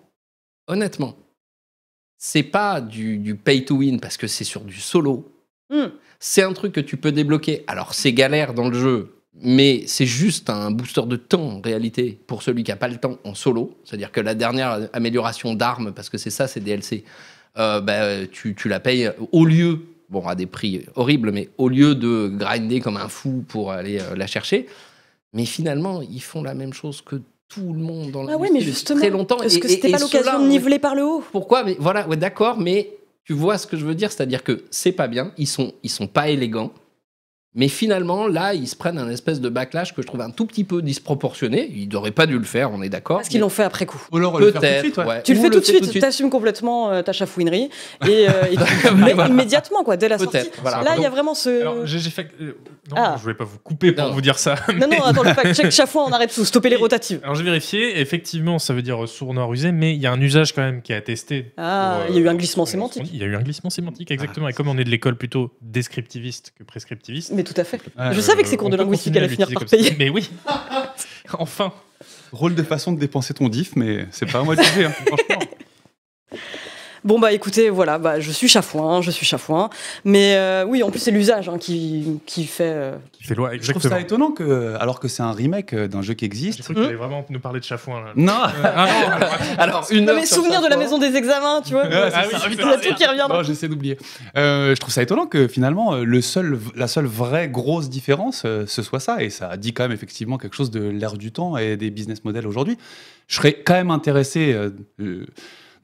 honnêtement, 0.68 1.14
c'est 2.18 2.42
pas 2.42 2.82
du, 2.82 3.16
du 3.16 3.34
pay 3.34 3.64
to 3.64 3.76
win 3.76 3.98
parce 3.98 4.18
que 4.18 4.26
c'est 4.26 4.44
sur 4.44 4.60
du 4.60 4.78
solo. 4.78 5.32
Hmm. 5.70 5.86
C'est 6.22 6.42
un 6.42 6.52
truc 6.52 6.72
que 6.72 6.80
tu 6.80 6.96
peux 6.98 7.12
débloquer. 7.12 7.64
Alors, 7.66 7.94
c'est 7.94 8.12
galère 8.12 8.52
dans 8.52 8.68
le 8.68 8.78
jeu, 8.78 9.14
mais 9.42 9.84
c'est 9.86 10.04
juste 10.06 10.50
un 10.50 10.70
booster 10.70 11.02
de 11.06 11.16
temps 11.16 11.42
en 11.56 11.60
réalité 11.62 12.18
pour 12.26 12.42
celui 12.42 12.62
qui 12.62 12.70
n'a 12.70 12.76
pas 12.76 12.88
le 12.88 12.98
temps 12.98 13.16
en 13.24 13.34
solo. 13.34 13.74
C'est-à-dire 13.84 14.12
que 14.12 14.20
la 14.20 14.34
dernière 14.34 14.88
amélioration 14.92 15.54
d'armes, 15.54 15.92
parce 15.92 16.10
que 16.10 16.18
c'est 16.18 16.30
ça, 16.30 16.46
c'est 16.46 16.60
DLC, 16.60 17.04
euh, 17.58 17.80
bah, 17.80 18.26
tu, 18.30 18.54
tu 18.54 18.68
la 18.68 18.80
payes 18.80 19.10
au 19.32 19.46
lieu, 19.46 19.80
bon, 20.10 20.26
à 20.26 20.34
des 20.34 20.44
prix 20.46 20.84
horribles, 20.94 21.32
mais 21.32 21.48
au 21.56 21.68
lieu 21.70 21.94
de 21.94 22.28
grinder 22.28 22.80
comme 22.80 22.98
un 22.98 23.08
fou 23.08 23.42
pour 23.48 23.72
aller 23.72 23.98
euh, 23.98 24.14
la 24.14 24.26
chercher. 24.26 24.66
Mais 25.32 25.46
finalement, 25.46 26.02
ils 26.02 26.22
font 26.22 26.42
la 26.42 26.52
même 26.54 26.74
chose 26.74 27.00
que 27.00 27.16
tout 27.48 27.72
le 27.72 27.80
monde 27.80 28.10
dans 28.10 28.20
Ah 28.26 28.32
l'industrie 28.32 28.42
ouais, 28.42 28.50
mais 28.52 28.60
justement, 28.60 29.00
très 29.00 29.10
longtemps. 29.10 29.40
est-ce 29.42 29.58
que 29.58 29.68
c'était 29.68 29.90
pas 29.90 29.98
l'occasion 29.98 30.42
de 30.42 30.48
niveler 30.48 30.78
par 30.78 30.94
le 30.94 31.02
haut 31.04 31.24
pourquoi? 31.32 31.64
Mais 31.64 31.76
voilà, 31.80 32.06
ouais, 32.08 32.16
d'accord, 32.16 32.58
mais 32.60 32.90
tu 33.24 33.32
vois 33.32 33.58
ce 33.58 33.66
que 33.66 33.76
je 33.76 33.84
veux 33.84 33.94
dire, 33.94 34.10
c'est-à-dire 34.10 34.42
que 34.42 34.64
c'est 34.70 34.92
pas 34.92 35.08
bien, 35.08 35.32
ils 35.36 35.46
sont, 35.46 35.74
ils 35.82 35.90
sont 35.90 36.06
pas 36.06 36.28
élégants. 36.28 36.72
Mais 37.56 37.66
finalement, 37.66 38.28
là, 38.28 38.54
ils 38.54 38.68
se 38.68 38.76
prennent 38.76 38.96
un 38.98 39.10
espèce 39.10 39.40
de 39.40 39.48
backlash 39.48 39.92
que 39.92 40.02
je 40.02 40.06
trouve 40.06 40.20
un 40.20 40.30
tout 40.30 40.46
petit 40.46 40.62
peu 40.62 40.82
disproportionné. 40.82 41.68
Ils 41.74 41.88
n'auraient 41.88 42.12
pas 42.12 42.26
dû 42.26 42.38
le 42.38 42.44
faire, 42.44 42.70
on 42.70 42.80
est 42.80 42.88
d'accord. 42.88 43.16
Parce 43.16 43.28
qu'ils 43.28 43.40
l'ont 43.40 43.48
fait 43.48 43.64
après 43.64 43.86
coup. 43.86 44.00
Ou 44.12 44.18
alors 44.18 44.38
le 44.38 44.52
faire 44.52 44.60
tout 44.60 44.60
de 44.60 44.60
Peut-être. 44.60 44.82
suite, 44.84 44.96
ouais. 44.98 45.04
ouais. 45.06 45.22
Tu 45.24 45.34
le 45.34 45.40
Ou 45.40 45.42
fais 45.42 45.50
tout 45.50 45.58
de 45.58 45.64
suite, 45.64 46.00
t'assumes 46.00 46.30
complètement 46.30 46.92
euh, 46.92 47.02
ta 47.02 47.12
chafouinerie 47.12 47.68
et, 48.06 48.28
euh, 48.28 48.30
et 48.52 48.56
tu- 48.56 48.94
mais 48.94 49.14
Voilà. 49.14 49.30
immédiatement 49.30 49.82
quoi, 49.82 49.96
dès 49.96 50.08
la 50.08 50.18
sortie. 50.18 50.38
Peut-être. 50.38 50.60
Voilà. 50.62 50.82
Là, 50.84 50.94
il 50.96 51.02
y 51.02 51.06
a 51.06 51.10
vraiment 51.10 51.34
ce. 51.34 51.60
Alors, 51.60 51.86
j'ai 51.86 51.98
fait. 52.10 52.28
euh, 52.40 52.56
non, 52.90 52.96
Ah. 52.96 53.14
je 53.18 53.22
voulais 53.22 53.34
pas 53.34 53.44
vous 53.44 53.58
couper 53.58 53.90
pour 53.90 54.06
Non. 54.06 54.12
vous 54.12 54.20
dire 54.20 54.38
ça. 54.38 54.54
Non, 54.78 54.86
non, 54.88 55.02
attends, 55.02 55.24
le 55.24 55.34
fact-check, 55.34 55.72
chaque 55.72 55.88
fois 55.88 56.04
on 56.06 56.12
arrête 56.12 56.32
tout, 56.32 56.44
stopper 56.44 56.68
les 56.70 56.76
rotatives. 56.76 57.18
Alors 57.24 57.34
j'ai 57.34 57.42
vérifié, 57.44 58.00
effectivement, 58.00 58.60
ça 58.60 58.74
veut 58.74 58.82
dire 58.82 59.08
sourd 59.08 59.34
noir 59.34 59.52
usé, 59.52 59.72
mais 59.72 59.92
il 59.96 60.00
y 60.00 60.06
a 60.06 60.12
un 60.12 60.20
usage 60.20 60.52
quand 60.54 60.62
même 60.62 60.82
qui 60.82 60.92
est 60.92 60.96
attesté. 60.96 61.52
Ah, 61.56 62.02
pour, 62.06 62.14
il 62.14 62.20
y 62.20 62.22
a 62.22 62.26
eu 62.26 62.28
un 62.28 62.34
euh, 62.34 62.36
glissement 62.36 62.64
sémantique. 62.64 63.10
Il 63.12 63.18
y 63.18 63.24
a 63.24 63.26
eu 63.26 63.34
un 63.34 63.42
glissement 63.42 63.70
sémantique, 63.70 64.12
exactement. 64.12 64.46
Et 64.46 64.52
comme 64.52 64.68
on 64.68 64.78
est 64.78 64.84
de 64.84 64.90
l'école 64.90 65.16
plutôt 65.16 65.52
descriptiviste 65.62 66.52
que 66.56 66.62
prescriptiviste. 66.62 67.32
Mais 67.40 67.44
tout 67.44 67.58
à 67.58 67.64
fait. 67.64 67.80
Je 68.12 68.20
savais 68.20 68.42
que 68.42 68.48
ces 68.48 68.58
cours 68.58 68.68
de 68.68 68.76
linguistique 68.76 69.16
allaient 69.16 69.26
finir 69.26 69.48
par 69.48 69.60
comme 69.60 69.68
ça. 69.68 69.78
payer. 69.78 69.96
Mais 69.98 70.10
oui, 70.10 70.30
enfin. 71.38 71.72
Drôle 72.32 72.54
de 72.54 72.62
façon 72.62 72.92
de 72.92 73.00
dépenser 73.00 73.32
ton 73.34 73.48
diff, 73.48 73.74
mais 73.76 74.06
c'est 74.10 74.30
pas 74.30 74.40
à 74.40 74.42
moi 74.42 74.54
de 74.56 74.62
juger, 74.62 74.84
hein, 74.84 74.92
franchement. 75.06 75.46
Bon 77.04 77.18
bah 77.18 77.32
écoutez, 77.32 77.70
voilà, 77.70 77.98
bah, 77.98 78.20
je 78.20 78.30
suis 78.30 78.48
chafouin, 78.48 79.00
je 79.02 79.10
suis 79.10 79.24
chafouin. 79.26 79.70
Mais 80.04 80.34
euh, 80.36 80.64
oui, 80.66 80.82
en 80.82 80.90
plus 80.90 80.98
c'est 81.00 81.10
l'usage 81.10 81.48
hein, 81.48 81.56
qui, 81.58 82.20
qui 82.26 82.44
fait. 82.44 82.72
euh, 82.74 82.96
Qui 83.12 83.24
fait 83.24 83.34
loi, 83.34 83.50
Je 83.60 83.70
trouve 83.70 83.82
ça 83.82 84.00
étonnant 84.00 84.30
que, 84.32 84.74
alors 84.78 85.00
que 85.00 85.08
c'est 85.08 85.22
un 85.22 85.32
remake 85.32 85.72
euh, 85.72 85.88
d'un 85.88 86.02
jeu 86.02 86.14
qui 86.14 86.24
J'ai 86.24 86.26
existe. 86.26 86.62
cru 86.62 86.74
que 86.74 86.80
tu 86.80 86.86
allais 86.86 86.94
vraiment 86.96 87.24
nous 87.30 87.40
parler 87.40 87.60
de 87.60 87.64
chafouin. 87.64 88.00
Là. 88.00 88.12
Non 88.16 88.32
Euh, 88.32 88.46
ah 88.64 88.86
non, 88.86 89.10
alors, 89.12 89.58
Alors, 89.58 89.86
une 89.90 90.04
mais 90.04 90.26
souvenir 90.26 90.60
de 90.62 90.68
la 90.68 90.76
maison 90.76 90.98
des 90.98 91.14
examens, 91.16 91.62
tu 91.62 91.72
vois. 91.72 91.84
Ouais, 91.88 91.94
Ouais, 91.94 92.10
c'est 92.10 92.16
ah 92.16 92.24
oui, 92.48 92.56
c'est 92.58 92.80
truc 92.80 92.94
qui 92.96 93.06
revient. 93.06 93.26
Non, 93.28 93.42
j'essaie 93.42 93.68
d'oublier. 93.68 93.96
Euh, 94.36 94.74
je 94.74 94.80
trouve 94.80 94.92
ça 94.92 95.02
étonnant 95.02 95.26
que 95.26 95.48
finalement, 95.48 95.94
le 95.96 96.20
seul, 96.20 96.58
la 96.76 96.86
seule 96.88 97.06
vraie 97.06 97.48
grosse 97.48 97.88
différence, 97.88 98.42
euh, 98.44 98.64
ce 98.66 98.82
soit 98.82 99.00
ça. 99.00 99.22
Et 99.22 99.30
ça 99.30 99.56
dit 99.56 99.72
quand 99.72 99.84
même 99.84 99.92
effectivement 99.92 100.36
quelque 100.38 100.56
chose 100.56 100.70
de 100.70 100.80
l'ère 100.88 101.14
du 101.16 101.32
temps 101.32 101.56
et 101.56 101.76
des 101.76 101.90
business 101.90 102.24
models 102.24 102.46
aujourd'hui. 102.46 102.76
Je 103.28 103.36
serais 103.36 103.52
quand 103.54 103.74
même 103.74 103.90
intéressé 103.90 104.52
euh, 104.52 104.70
euh, 105.00 105.26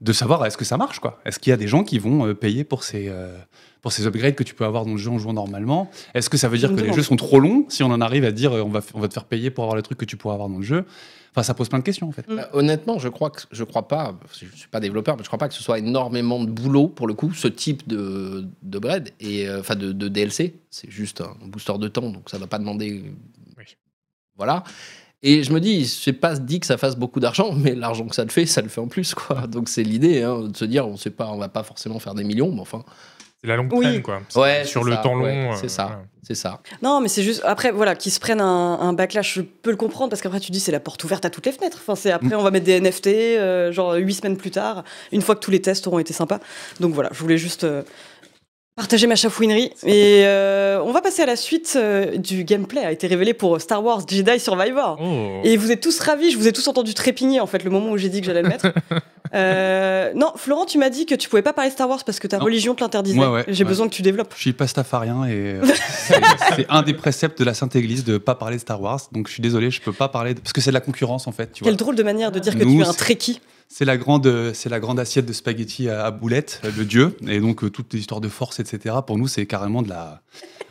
de 0.00 0.12
savoir 0.12 0.44
est-ce 0.44 0.56
que 0.56 0.64
ça 0.64 0.76
marche, 0.76 1.00
quoi. 1.00 1.20
Est-ce 1.24 1.38
qu'il 1.38 1.50
y 1.50 1.54
a 1.54 1.56
des 1.56 1.68
gens 1.68 1.84
qui 1.84 1.98
vont 1.98 2.26
euh, 2.26 2.34
payer 2.34 2.64
pour 2.64 2.84
ces, 2.84 3.08
euh, 3.08 3.36
pour 3.80 3.92
ces 3.92 4.06
upgrades 4.06 4.34
que 4.34 4.42
tu 4.42 4.54
peux 4.54 4.64
avoir 4.64 4.84
dans 4.84 4.92
le 4.92 4.98
jeu 4.98 5.10
en 5.10 5.18
jouant 5.18 5.32
normalement? 5.32 5.90
Est-ce 6.14 6.28
que 6.28 6.36
ça 6.36 6.48
veut 6.48 6.58
dire 6.58 6.74
que 6.74 6.80
les 6.80 6.92
jeux 6.92 7.02
sont 7.02 7.16
trop 7.16 7.40
longs 7.40 7.66
si 7.68 7.82
on 7.82 7.86
en 7.86 8.00
arrive 8.00 8.24
à 8.24 8.32
dire 8.32 8.52
euh, 8.52 8.62
on 8.62 8.68
va, 8.68 8.80
on 8.94 9.00
va 9.00 9.08
te 9.08 9.14
faire 9.14 9.24
payer 9.24 9.50
pour 9.50 9.64
avoir 9.64 9.76
le 9.76 9.82
truc 9.82 9.98
que 9.98 10.04
tu 10.04 10.16
pourrais 10.16 10.34
avoir 10.34 10.48
dans 10.48 10.58
le 10.58 10.64
jeu? 10.64 10.84
Enfin, 11.36 11.42
ça 11.42 11.52
pose 11.52 11.68
plein 11.68 11.78
de 11.78 11.84
questions 11.84 12.08
en 12.08 12.12
fait. 12.12 12.24
Euh, 12.30 12.44
honnêtement, 12.54 12.98
je 12.98 13.08
crois 13.08 13.28
que 13.28 13.42
je 13.52 13.62
crois 13.62 13.86
pas. 13.88 14.18
Je 14.32 14.46
suis 14.56 14.68
pas 14.70 14.80
développeur, 14.80 15.18
mais 15.18 15.22
je 15.22 15.28
crois 15.28 15.38
pas 15.38 15.48
que 15.48 15.54
ce 15.54 15.62
soit 15.62 15.78
énormément 15.78 16.42
de 16.42 16.50
boulot 16.50 16.88
pour 16.88 17.06
le 17.06 17.12
coup, 17.12 17.34
ce 17.34 17.46
type 17.46 17.86
de 17.86 18.46
de 18.62 18.78
bread 18.78 19.10
et 19.20 19.46
euh, 19.46 19.60
enfin 19.60 19.76
de, 19.76 19.92
de 19.92 20.08
DLC. 20.08 20.54
C'est 20.70 20.90
juste 20.90 21.20
un 21.20 21.46
booster 21.46 21.76
de 21.78 21.88
temps, 21.88 22.08
donc 22.08 22.30
ça 22.30 22.38
va 22.38 22.46
pas 22.46 22.58
demander. 22.58 23.04
Oui. 23.58 23.76
Voilà. 24.36 24.64
Et 25.22 25.42
je 25.42 25.52
me 25.52 25.60
dis, 25.60 25.86
c'est 25.86 26.12
pas 26.12 26.34
dit 26.36 26.60
que 26.60 26.66
ça 26.66 26.76
fasse 26.76 26.96
beaucoup 26.96 27.20
d'argent, 27.20 27.52
mais 27.52 27.74
l'argent 27.74 28.06
que 28.06 28.14
ça 28.14 28.22
le 28.24 28.30
fait, 28.30 28.46
ça 28.46 28.60
le 28.62 28.68
fait 28.68 28.80
en 28.80 28.88
plus, 28.88 29.14
quoi. 29.14 29.46
Donc 29.46 29.68
c'est 29.68 29.82
l'idée 29.82 30.22
hein, 30.22 30.42
de 30.48 30.56
se 30.56 30.64
dire, 30.64 30.86
on 30.86 30.96
sait 30.96 31.10
pas, 31.10 31.28
on 31.28 31.38
va 31.38 31.48
pas 31.48 31.62
forcément 31.62 31.98
faire 31.98 32.14
des 32.14 32.22
millions, 32.24 32.52
mais 32.52 32.60
enfin, 32.60 32.84
C'est 33.42 33.48
la 33.48 33.56
longue 33.56 33.72
Oui. 33.72 33.84
traîne, 33.86 34.02
quoi. 34.02 34.20
Ouais, 34.36 34.64
Sur 34.64 34.82
c'est 34.84 34.90
le 34.90 34.96
ça, 34.96 35.02
temps 35.02 35.14
long. 35.14 35.24
ouais, 35.24 35.50
euh, 35.52 35.56
c'est 35.60 35.68
ça. 35.70 36.02
c'est 36.22 36.34
ça. 36.34 36.60
Non, 36.82 37.00
mais 37.00 37.08
c'est 37.08 37.22
juste 37.22 37.42
après 37.44 37.70
voilà 37.72 37.94
qu'ils 37.94 38.12
se 38.12 38.20
prennent 38.20 38.40
un, 38.40 38.78
un 38.80 38.92
backlash, 38.92 39.34
je 39.36 39.40
peux 39.42 39.70
le 39.70 39.76
comprendre 39.76 40.10
parce 40.10 40.20
qu'après 40.22 40.40
tu 40.40 40.52
dis 40.52 40.60
c'est 40.60 40.72
la 40.72 40.80
porte 40.80 41.02
ouverte 41.04 41.24
à 41.24 41.30
toutes 41.30 41.46
les 41.46 41.52
fenêtres. 41.52 41.78
Enfin 41.80 41.94
c'est 41.94 42.10
après 42.10 42.34
on 42.34 42.42
va 42.42 42.50
mettre 42.50 42.66
des 42.66 42.80
NFT 42.80 43.06
euh, 43.06 43.72
genre 43.72 43.94
huit 43.94 44.14
semaines 44.14 44.36
plus 44.36 44.50
tard, 44.50 44.84
une 45.12 45.22
fois 45.22 45.34
que 45.34 45.40
tous 45.40 45.50
les 45.50 45.62
tests 45.62 45.86
auront 45.86 45.98
été 45.98 46.12
sympas. 46.12 46.40
Donc 46.80 46.92
voilà, 46.94 47.10
je 47.12 47.18
voulais 47.20 47.38
juste 47.38 47.64
euh, 47.64 47.82
partager 48.76 49.06
ma 49.06 49.16
chafouinerie 49.16 49.72
et 49.86 50.26
euh, 50.26 50.82
on 50.84 50.92
va 50.92 51.00
passer 51.00 51.22
à 51.22 51.26
la 51.26 51.36
suite 51.36 51.74
euh, 51.76 52.18
du 52.18 52.44
gameplay 52.44 52.84
a 52.84 52.92
été 52.92 53.06
révélé 53.06 53.32
pour 53.32 53.58
Star 53.58 53.82
Wars 53.82 54.02
Jedi 54.06 54.38
Survivor. 54.38 54.98
Oh. 55.00 55.40
Et 55.44 55.56
vous 55.56 55.72
êtes 55.72 55.80
tous 55.80 55.98
ravis, 55.98 56.30
je 56.30 56.36
vous 56.36 56.46
ai 56.46 56.52
tous 56.52 56.68
entendu 56.68 56.92
trépigner 56.92 57.40
en 57.40 57.46
fait 57.46 57.64
le 57.64 57.70
moment 57.70 57.90
où 57.90 57.96
j'ai 57.96 58.10
dit 58.10 58.20
que 58.20 58.26
j'allais 58.26 58.42
le 58.42 58.50
mettre. 58.50 58.66
Euh, 59.34 60.12
non, 60.14 60.32
Florent, 60.36 60.64
tu 60.66 60.78
m'as 60.78 60.90
dit 60.90 61.06
que 61.06 61.14
tu 61.14 61.28
pouvais 61.28 61.42
pas 61.42 61.52
parler 61.52 61.70
Star 61.70 61.88
Wars 61.88 62.04
parce 62.04 62.18
que 62.20 62.26
ta 62.26 62.38
Non. 62.38 62.44
religion 62.44 62.74
te 62.74 62.80
l'interdisait. 62.82 63.18
Ouais, 63.18 63.26
ouais, 63.26 63.44
j'ai 63.48 63.64
ouais. 63.64 63.68
besoin 63.68 63.88
que 63.88 63.94
tu 63.94 64.02
développes. 64.02 64.32
Je 64.36 64.40
suis 64.40 64.52
pastafarien 64.52 65.24
et 65.26 65.32
euh, 65.60 65.62
c'est 65.98 66.66
un 66.68 66.82
des 66.82 66.94
préceptes 66.94 67.38
de 67.38 67.44
la 67.44 67.54
Sainte 67.54 67.76
Église 67.76 68.04
de 68.04 68.18
pas 68.18 68.34
parler 68.34 68.56
de 68.56 68.60
Star 68.60 68.80
Wars. 68.80 69.00
Donc 69.12 69.28
je 69.28 69.32
suis 69.32 69.42
désolé, 69.42 69.70
je 69.70 69.80
peux 69.80 69.92
pas 69.92 70.08
parler 70.08 70.34
de- 70.34 70.40
parce 70.40 70.52
que 70.52 70.60
c'est 70.60 70.70
de 70.70 70.74
la 70.74 70.80
concurrence 70.80 71.26
en 71.26 71.32
fait. 71.32 71.52
Tu 71.52 71.62
vois. 71.64 71.70
Quelle 71.70 71.76
drôle 71.76 71.96
de 71.96 72.02
manière 72.02 72.32
de 72.32 72.38
dire 72.38 72.56
que 72.56 72.62
tu 72.64 72.80
es 72.80 72.86
un 72.86 72.92
trekkie. 72.92 73.40
C'est 73.68 73.84
la 73.84 73.96
grande, 73.96 74.52
c'est 74.54 74.68
la 74.68 74.78
grande 74.78 75.00
assiette 75.00 75.26
de 75.26 75.32
spaghettis 75.32 75.88
à, 75.88 76.04
à 76.06 76.10
boulettes 76.12 76.60
de 76.78 76.84
Dieu 76.84 77.16
et 77.26 77.40
donc 77.40 77.64
euh, 77.64 77.70
toutes 77.70 77.92
les 77.94 77.98
histoires 77.98 78.20
de 78.20 78.28
force, 78.28 78.60
etc. 78.60 78.94
Pour 79.04 79.18
nous, 79.18 79.26
c'est 79.26 79.44
carrément 79.46 79.82
de 79.82 79.88
la, 79.88 80.20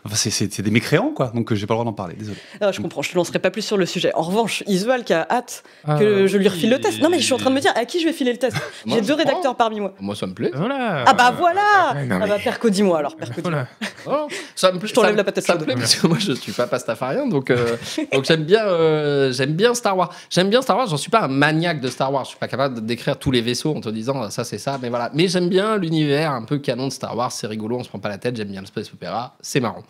enfin, 0.05 0.15
c'est- 0.15 0.29
c'est 0.29 0.53
c'est 0.53 0.61
des 0.63 0.71
mécréants 0.71 1.09
quoi. 1.13 1.29
Donc 1.35 1.53
j'ai 1.53 1.67
pas 1.67 1.73
le 1.73 1.79
droit 1.79 1.83
d'en 1.83 1.91
parler. 1.91 2.15
Désolé. 2.17 2.37
Ah, 2.61 2.71
je 2.71 2.79
comprends, 2.79 3.01
je 3.01 3.11
te 3.11 3.15
lancerai 3.17 3.39
pas 3.39 3.51
plus 3.51 3.63
sur 3.63 3.75
le 3.75 3.85
sujet. 3.85 4.13
En 4.15 4.21
revanche, 4.21 4.63
Isual 4.67 5.03
qui 5.03 5.11
a 5.11 5.27
hâte 5.29 5.63
Ah, 5.85 5.97
que 5.99 6.25
je 6.27 6.37
lui 6.37 6.45
oui. 6.47 6.53
refile 6.53 6.69
le 6.69 6.79
test. 6.79 7.01
Non, 7.01 7.09
mais 7.09 7.19
je 7.19 7.25
suis 7.25 7.33
en 7.33 7.37
train 7.37 7.49
de 7.49 7.55
me 7.55 7.59
dire 7.59 7.73
à 7.75 7.83
qui 7.83 7.99
je 7.99 8.05
vais 8.05 8.13
filer 8.13 8.31
le 8.31 8.37
test. 8.39 8.44
J'ai 8.85 9.01
deux 9.01 9.13
rédacteurs 9.13 9.55
parmi 9.55 9.79
moi. 9.79 9.93
Moi, 9.99 10.15
ça 10.15 10.27
me 10.27 10.33
plaît. 10.33 10.51
Voilà. 10.53 11.03
Ah 11.07 11.13
bah 11.13 11.33
voilà 11.37 11.93
Ouais, 11.95 12.05
non, 12.05 12.15
Ah 12.15 12.25
mais- 12.25 12.27
bah 12.29 12.37
Perco, 12.43 12.69
dis-moi 12.69 12.99
alors, 12.99 13.15
Perco. 13.15 13.41
Voilà. 13.41 13.67
Oh, 14.07 14.27
ça 14.53 14.71
me 14.71 14.77
plaît. 14.77 14.87
Je 14.87 14.93
t'enlève 14.93 15.15
la 15.15 15.23
patate 15.23 15.43
Ça 15.43 15.55
me 15.55 15.63
plaît 15.63 15.73
parce 15.73 15.95
que 15.95 16.05
moi 16.05 16.17
je 16.19 16.33
suis 16.33 16.51
pas 16.51 16.67
pastafarien, 16.67 17.25
donc 17.25 17.49
euh, 17.49 17.75
donc 18.13 18.23
j'aime 18.25 18.43
bien 18.43 18.63
euh, 18.67 19.31
j'aime 19.31 19.53
bien 19.53 19.73
Star 19.73 19.97
Wars. 19.97 20.13
J'aime 20.29 20.51
bien 20.51 20.61
Star 20.61 20.77
Wars. 20.77 20.85
J'en 20.87 20.97
suis 20.97 21.09
pas 21.09 21.23
un 21.23 21.27
maniaque 21.27 21.81
de 21.81 21.87
Star 21.87 22.13
Wars. 22.13 22.23
Je 22.23 22.29
suis 22.29 22.37
pas 22.37 22.47
capable 22.47 22.75
de 22.75 22.81
décrire 22.81 23.17
tous 23.17 23.31
les 23.31 23.41
vaisseaux 23.41 23.75
en 23.75 23.81
te 23.81 23.89
disant 23.89 24.21
ah, 24.21 24.29
ça 24.29 24.43
c'est 24.43 24.59
ça, 24.59 24.77
mais 24.79 24.89
voilà. 24.89 25.09
Mais 25.15 25.27
j'aime 25.27 25.49
bien 25.49 25.77
l'univers 25.77 26.31
un 26.33 26.43
peu 26.43 26.59
canon 26.59 26.85
de 26.85 26.91
Star 26.93 27.17
Wars. 27.17 27.31
C'est 27.31 27.47
rigolo, 27.47 27.77
on 27.79 27.83
se 27.83 27.89
prend 27.89 27.97
pas 27.97 28.09
la 28.09 28.19
tête. 28.19 28.35
J'aime 28.37 28.49
bien 28.49 28.61
le 28.61 28.67
space 28.67 28.93
opéra, 28.93 29.35
c'est 29.41 29.59
marrant. 29.59 29.81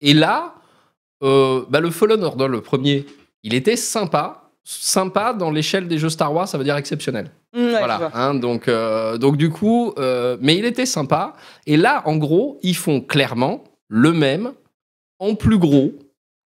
Et 0.00 0.14
là, 0.14 0.54
euh, 1.22 1.64
bah, 1.68 1.80
le 1.80 1.90
Fallen 1.90 2.24
Order, 2.24 2.48
le 2.48 2.62
premier, 2.62 3.04
il 3.42 3.52
était 3.52 3.76
sympa. 3.76 4.43
Sympa 4.66 5.34
dans 5.34 5.50
l'échelle 5.50 5.88
des 5.88 5.98
jeux 5.98 6.08
Star 6.08 6.32
Wars, 6.32 6.48
ça 6.48 6.56
veut 6.56 6.64
dire 6.64 6.76
exceptionnel. 6.76 7.30
Mm, 7.54 7.58
ouais, 7.58 7.64
je 7.72 7.78
Voilà, 7.78 8.10
hein, 8.14 8.34
donc, 8.34 8.66
euh, 8.68 9.18
donc 9.18 9.36
du 9.36 9.50
coup, 9.50 9.92
euh, 9.98 10.38
mais 10.40 10.56
il 10.56 10.64
était 10.64 10.86
sympa. 10.86 11.34
Et 11.66 11.76
là, 11.76 12.02
en 12.06 12.16
gros, 12.16 12.58
ils 12.62 12.76
font 12.76 13.00
clairement 13.02 13.62
le 13.88 14.12
même, 14.12 14.52
en 15.18 15.34
plus 15.34 15.58
gros, 15.58 15.92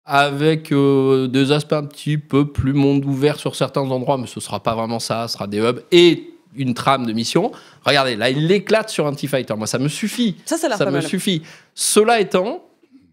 avec 0.05 0.73
euh, 0.73 1.27
des 1.27 1.53
aspects 1.53 1.73
un 1.73 1.85
petit 1.85 2.19
peu 2.19 2.47
plus 2.53 2.73
monde 2.75 3.05
ouvert 3.05 3.39
sur 3.39 3.55
certains 3.57 3.81
endroits, 3.91 4.19
mais 4.19 4.27
ce 4.27 4.41
sera 4.41 4.61
pas 4.61 4.75
vraiment 4.75 4.99
ça, 4.99 5.27
ce 5.29 5.35
sera 5.35 5.47
des 5.47 5.59
hubs 5.61 5.81
et 5.91 6.29
une 6.55 6.75
trame 6.75 7.07
de 7.07 7.13
mission. 7.15 7.51
Regardez, 7.87 8.15
là, 8.17 8.29
il 8.29 8.51
éclate 8.53 8.91
sur 8.91 9.07
un 9.07 9.15
T-Fighter. 9.15 9.55
Moi, 9.57 9.67
ça 9.67 9.79
me 9.79 9.89
suffit. 9.89 10.37
Ça, 10.45 10.59
ça 10.59 10.77
Ça 10.77 10.85
me 10.87 10.91
mal. 10.91 11.03
suffit. 11.03 11.43
Cela 11.75 12.21
étant, 12.21 12.63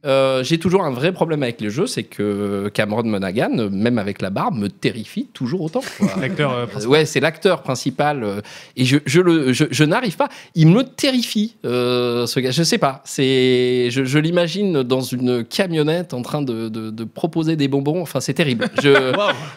euh, 0.06 0.44
j'ai 0.44 0.58
toujours 0.60 0.84
un 0.86 0.92
vrai 0.92 1.12
problème 1.12 1.44
avec 1.44 1.60
les 1.62 1.70
jeux, 1.70 1.88
c'est 1.88 2.04
que 2.04 2.70
Cameron 2.74 3.04
Monaghan, 3.04 3.70
même 3.72 3.98
avec 3.98 4.22
la 4.22 4.30
barbe, 4.30 4.56
me 4.58 4.68
terrifie 4.70 5.26
toujours 5.34 5.62
autant. 5.62 5.82
L'acteur 6.22 6.54
euh, 6.54 6.66
principal. 6.68 6.90
Ouais, 6.92 7.06
c'est 7.06 7.20
l'acteur 7.20 7.62
principal. 7.64 8.24
euh, 8.24 8.42
et 8.78 8.86
je, 8.86 8.98
je, 9.06 9.20
le, 9.22 9.52
je, 9.54 9.66
je 9.70 9.84
n'arrive 9.84 10.16
pas. 10.16 10.30
Il 10.56 10.68
me 10.70 10.84
terrifie, 10.84 11.56
ce 11.64 12.40
gars. 12.40 12.52
Je 12.52 12.64
sais 12.64 12.78
pas. 12.78 13.02
C'est, 13.06 13.90
je, 13.92 14.06
je 14.06 14.20
l'imagine 14.20 14.84
dans 14.84 15.02
une 15.02 15.44
camionnette 15.44 16.14
en 16.14 16.22
train 16.22 16.42
de, 16.42 16.70
de, 16.70 16.90
de 16.92 17.04
proposer 17.04 17.56
des 17.56 17.68
bonbons. 17.68 18.02
Enfin, 18.02 18.20
c'est 18.20 18.34
terrible. 18.34 18.70
Je, 18.82 18.90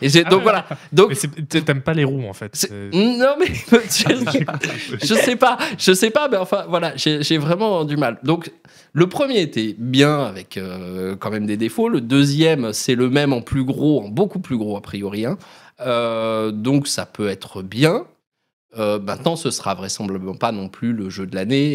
et 0.01 0.09
j'ai- 0.09 0.25
Ah 0.27 0.31
donc 0.31 0.39
ouais. 0.39 0.43
voilà. 0.45 0.67
Donc, 0.93 1.13
t'aimes 1.49 1.81
pas 1.83 1.95
les 1.95 2.05
roues 2.05 2.25
en 2.29 2.33
fait. 2.33 2.51
c'est- 2.55 2.71
non, 2.93 3.35
mais 3.39 3.47
je, 3.71 4.17
je 5.03 5.15
sais 5.15 5.37
pas. 5.37 5.59
Je 5.79 5.93
sais 5.93 6.11
pas. 6.11 6.29
Mais 6.29 6.37
enfin, 6.37 6.65
voilà. 6.69 6.93
J'ai 6.97 7.23
j'ai 7.23 7.39
vraiment 7.39 7.85
du 7.85 7.97
mal. 7.97 8.19
Donc, 8.23 8.51
le 8.95 9.07
premier 9.09 9.41
était 9.41 9.75
bien 9.79 10.21
avec 10.21 10.57
euh, 10.57 11.17
quand 11.17 11.31
même 11.31 11.47
des 11.47 11.57
défauts. 11.57 11.89
Le 11.89 12.01
deuxième, 12.01 12.73
c'est 12.73 12.95
le 12.95 13.09
même 13.09 13.33
en 13.33 13.41
plus 13.41 13.65
gros, 13.65 14.03
en 14.03 14.09
beaucoup 14.09 14.39
plus 14.39 14.57
gros 14.59 14.77
a 14.77 14.83
priori. 14.83 15.25
hein. 15.25 15.39
Euh, 15.81 16.51
donc 16.53 16.87
ça 16.87 17.07
peut 17.07 17.29
être 17.29 17.63
bien. 17.63 18.05
Euh, 18.79 18.99
maintenant, 18.99 19.37
ce 19.37 19.51
sera 19.51 19.75
vraisemblablement 19.75 20.35
pas 20.35 20.51
non 20.53 20.69
plus 20.69 20.93
le 20.93 21.11
jeu 21.11 21.27
de 21.27 21.35
l'année. 21.35 21.75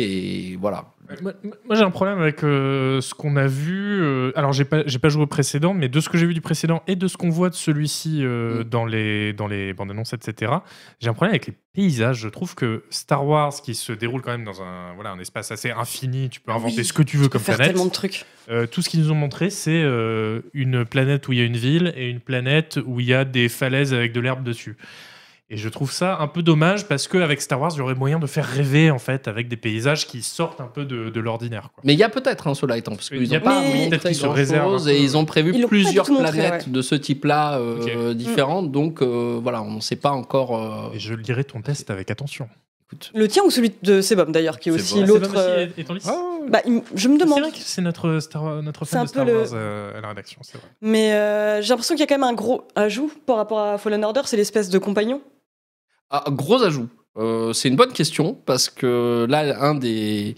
Et 0.51 0.57
voilà. 0.59 0.85
Moi, 1.21 1.31
moi, 1.65 1.75
j'ai 1.75 1.83
un 1.83 1.91
problème 1.91 2.19
avec 2.19 2.43
euh, 2.43 2.99
ce 3.01 3.13
qu'on 3.13 3.37
a 3.37 3.47
vu. 3.47 4.01
euh, 4.01 4.31
alors, 4.35 4.51
j'ai 4.51 4.65
pas, 4.65 4.81
j'ai 4.87 4.99
pas 4.99 5.07
joué 5.07 5.23
au 5.23 5.27
précédent, 5.27 5.73
mais 5.73 5.87
de 5.89 5.99
ce 6.01 6.09
que 6.09 6.17
j'ai 6.17 6.25
vu 6.25 6.33
du 6.33 6.41
précédent 6.41 6.81
et 6.87 6.95
de 6.97 7.07
ce 7.07 7.15
qu'on 7.15 7.29
voit 7.29 7.49
de 7.49 7.55
celui-ci 7.55 8.19
euh, 8.23 8.61
Mm. 8.61 8.63
dans 8.65 8.85
les 8.85 9.31
dans 9.33 9.47
les 9.47 9.73
bandes 9.73 9.91
annonces, 9.91 10.11
etc. 10.13 10.51
J'ai 10.99 11.07
un 11.09 11.13
problème 11.13 11.31
avec 11.31 11.45
les 11.47 11.53
paysages. 11.73 12.17
Je 12.19 12.27
trouve 12.29 12.55
que 12.55 12.83
Star 12.89 13.25
Wars, 13.25 13.53
qui 13.63 13.73
se 13.75 13.93
déroule 13.93 14.21
quand 14.21 14.31
même 14.31 14.43
dans 14.43 14.61
un 14.61 14.93
voilà 14.95 15.11
un 15.11 15.19
espace 15.19 15.51
assez 15.51 15.69
infini, 15.71 16.29
tu 16.29 16.41
peux 16.41 16.51
inventer 16.51 16.77
Oui, 16.77 16.83
ce 16.85 16.91
que 16.93 17.03
tu 17.03 17.15
veux 17.17 17.23
Tu 17.25 17.29
peux 17.29 17.33
comme 17.37 17.41
faire 17.45 17.55
planète. 17.55 17.73
tellement 17.73 17.87
de 17.87 17.93
trucs. 17.93 18.25
Euh, 18.49 18.65
tout 18.65 18.81
ce 18.81 18.89
qu'ils 18.89 18.99
nous 19.01 19.11
ont 19.11 19.15
montré, 19.15 19.49
c'est 19.49 19.81
euh, 19.83 20.41
une 20.53 20.83
planète 20.83 21.27
où 21.29 21.31
il 21.33 21.37
y 21.39 21.41
a 21.41 21.45
une 21.45 21.57
ville 21.57 21.93
et 21.95 22.09
une 22.09 22.19
planète 22.21 22.79
où 22.85 22.99
il 22.99 23.05
y 23.05 23.13
a 23.13 23.23
des 23.23 23.47
falaises 23.49 23.93
avec 23.93 24.11
de 24.13 24.19
l'herbe 24.19 24.43
dessus. 24.43 24.75
Et 25.49 25.55
je 25.55 25.69
trouve 25.69 25.93
ça 25.93 26.17
un 26.19 26.27
peu 26.27 26.43
dommage 26.43 26.87
parce 26.89 27.07
qu'avec 27.07 27.41
Star 27.41 27.61
Wars, 27.61 27.71
il 27.73 27.77
y 27.77 27.81
aurait 27.81 27.95
moyen 27.95 28.19
de 28.19 28.27
faire 28.27 28.45
rêver 28.45 28.91
en 28.91 28.99
fait 28.99 29.29
avec 29.29 29.47
des 29.47 29.55
paysages 29.55 30.05
qui 30.05 30.21
sortent 30.21 30.59
un 30.59 30.67
peu 30.67 30.83
de, 30.83 31.09
de 31.09 31.19
l'ordinaire. 31.21 31.69
Mais 31.85 31.93
il 31.93 31.99
y 31.99 32.03
a 32.03 32.09
peut-être 32.09 32.47
un 32.47 32.53
cela 32.53 32.77
étant 32.77 32.95
parce 32.95 33.09
Il 33.11 33.19
qu'ils 33.19 33.27
y 33.31 33.35
a 33.35 33.39
n'ont 33.39 33.45
pas 33.45 33.61
peut-être 33.61 34.07
qu'ils 34.07 34.15
se 34.15 34.27
réservent 34.27 34.89
et 34.89 35.01
ils 35.01 35.15
ont 35.15 35.23
prévu 35.23 35.53
Ils 35.55 35.65
plusieurs 35.65 36.09
montré, 36.11 36.31
planètes 36.31 36.65
ouais. 36.67 36.71
de 36.73 36.81
ce 36.81 36.95
type-là 36.95 37.59
euh, 37.59 38.13
différentes. 38.13 38.73
Donc 38.73 39.01
euh, 39.01 39.39
voilà, 39.41 39.61
on 39.61 39.75
ne 39.75 39.79
sait 39.79 39.95
pas 39.95 40.11
encore. 40.11 40.57
euh, 40.57 40.93
Et 40.93 40.99
je 40.99 41.13
lirai 41.13 41.45
ton 41.45 41.61
test 41.61 41.89
avec 41.91 42.11
attention. 42.11 42.49
Écoute. 42.89 43.11
Le 43.15 43.27
tien 43.29 43.43
ou 43.45 43.49
celui 43.49 43.71
de 43.83 44.01
Sebum 44.01 44.31
d'ailleurs, 44.33 44.59
qui 44.59 44.67
est 44.69 44.73
C'est 44.73 44.79
aussi. 44.79 44.99
Ah, 45.01 45.05
l'autre. 45.05 45.31
Euh, 45.37 45.67
est- 45.77 45.79
est 45.79 45.89
en 45.89 45.93
lice 45.93 46.09
Bah, 46.49 46.59
je 46.95 47.07
me 47.07 47.17
C'est 47.17 47.23
demande. 47.23 47.39
vrai 47.41 47.51
que 47.51 47.57
c'est 47.57 47.81
notre, 47.81 48.19
Star, 48.19 48.61
notre 48.61 48.83
C'est 48.83 48.91
fan 48.91 48.99
un 49.01 49.03
de 49.05 49.09
Star 49.09 49.25
peu 49.25 49.31
le- 49.31 49.37
Wars 49.39 49.49
euh, 49.53 49.97
à 49.97 50.01
la 50.01 50.07
rédaction, 50.09 50.39
c'est 50.43 50.57
vrai. 50.57 50.67
Mais 50.81 51.13
euh, 51.13 51.61
j'ai 51.61 51.69
l'impression 51.69 51.95
qu'il 51.95 52.01
y 52.01 52.03
a 52.03 52.07
quand 52.07 52.15
même 52.15 52.23
un 52.29 52.33
gros 52.33 52.63
ajout 52.75 53.11
par 53.25 53.37
rapport 53.37 53.59
à 53.59 53.77
Fallen 53.77 54.03
Order, 54.03 54.21
c'est 54.25 54.35
l'espèce 54.37 54.69
de 54.69 54.77
compagnon. 54.77 55.21
Ah, 56.09 56.23
gros 56.29 56.61
ajout. 56.63 56.87
Euh, 57.17 57.51
c'est 57.53 57.67
une 57.69 57.75
bonne 57.75 57.91
question 57.93 58.37
parce 58.45 58.69
que 58.69 59.25
là, 59.29 59.61
un 59.63 59.75
des. 59.75 60.35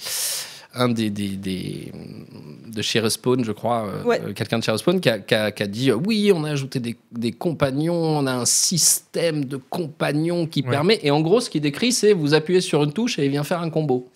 Un 0.76 0.88
des, 0.90 1.10
des, 1.10 1.30
des- 1.30 1.92
de 2.68 2.82
chez 2.84 3.00
Respawn, 3.00 3.44
je 3.44 3.52
crois, 3.52 3.88
euh, 3.88 4.04
Ouais. 4.04 4.22
euh, 4.24 4.34
quelqu'un 4.34 4.60
de 4.60 4.64
chez 4.64 4.72
Respawn 4.72 5.02
qui 5.02 5.10
a, 5.10 5.18
qui 5.18 5.34
a- 5.34 5.52
qui 5.52 5.64
a 5.64 5.68
dit 5.68 5.90
euh, 5.90 5.96
oui, 6.06 6.32
on 6.34 6.44
a 6.44 6.52
ajouté 6.52 6.80
des, 6.80 6.96
des 7.12 7.32
compagnons, 7.32 7.96
on 7.96 8.28
a 8.28 8.34
un 8.34 8.46
système 8.46 9.46
de 9.46 9.58
compagnons 9.58 10.46
qui 10.46 10.62
Ouais. 10.62 10.70
permet. 10.70 11.00
Et 11.02 11.10
en 11.10 11.22
gros, 11.22 11.40
ce 11.42 11.50
qu'il 11.50 11.62
décrit, 11.62 11.92
c'est 11.92 12.14
vous 12.14 12.36
appuyez 12.36 12.62
sur 12.62 12.84
une 12.84 12.94
touche 12.94 13.18
et 13.18 13.26
il 13.26 13.32
vient 13.32 13.44
faire 13.44 13.62
un 13.62 13.72
combo. 13.72 14.08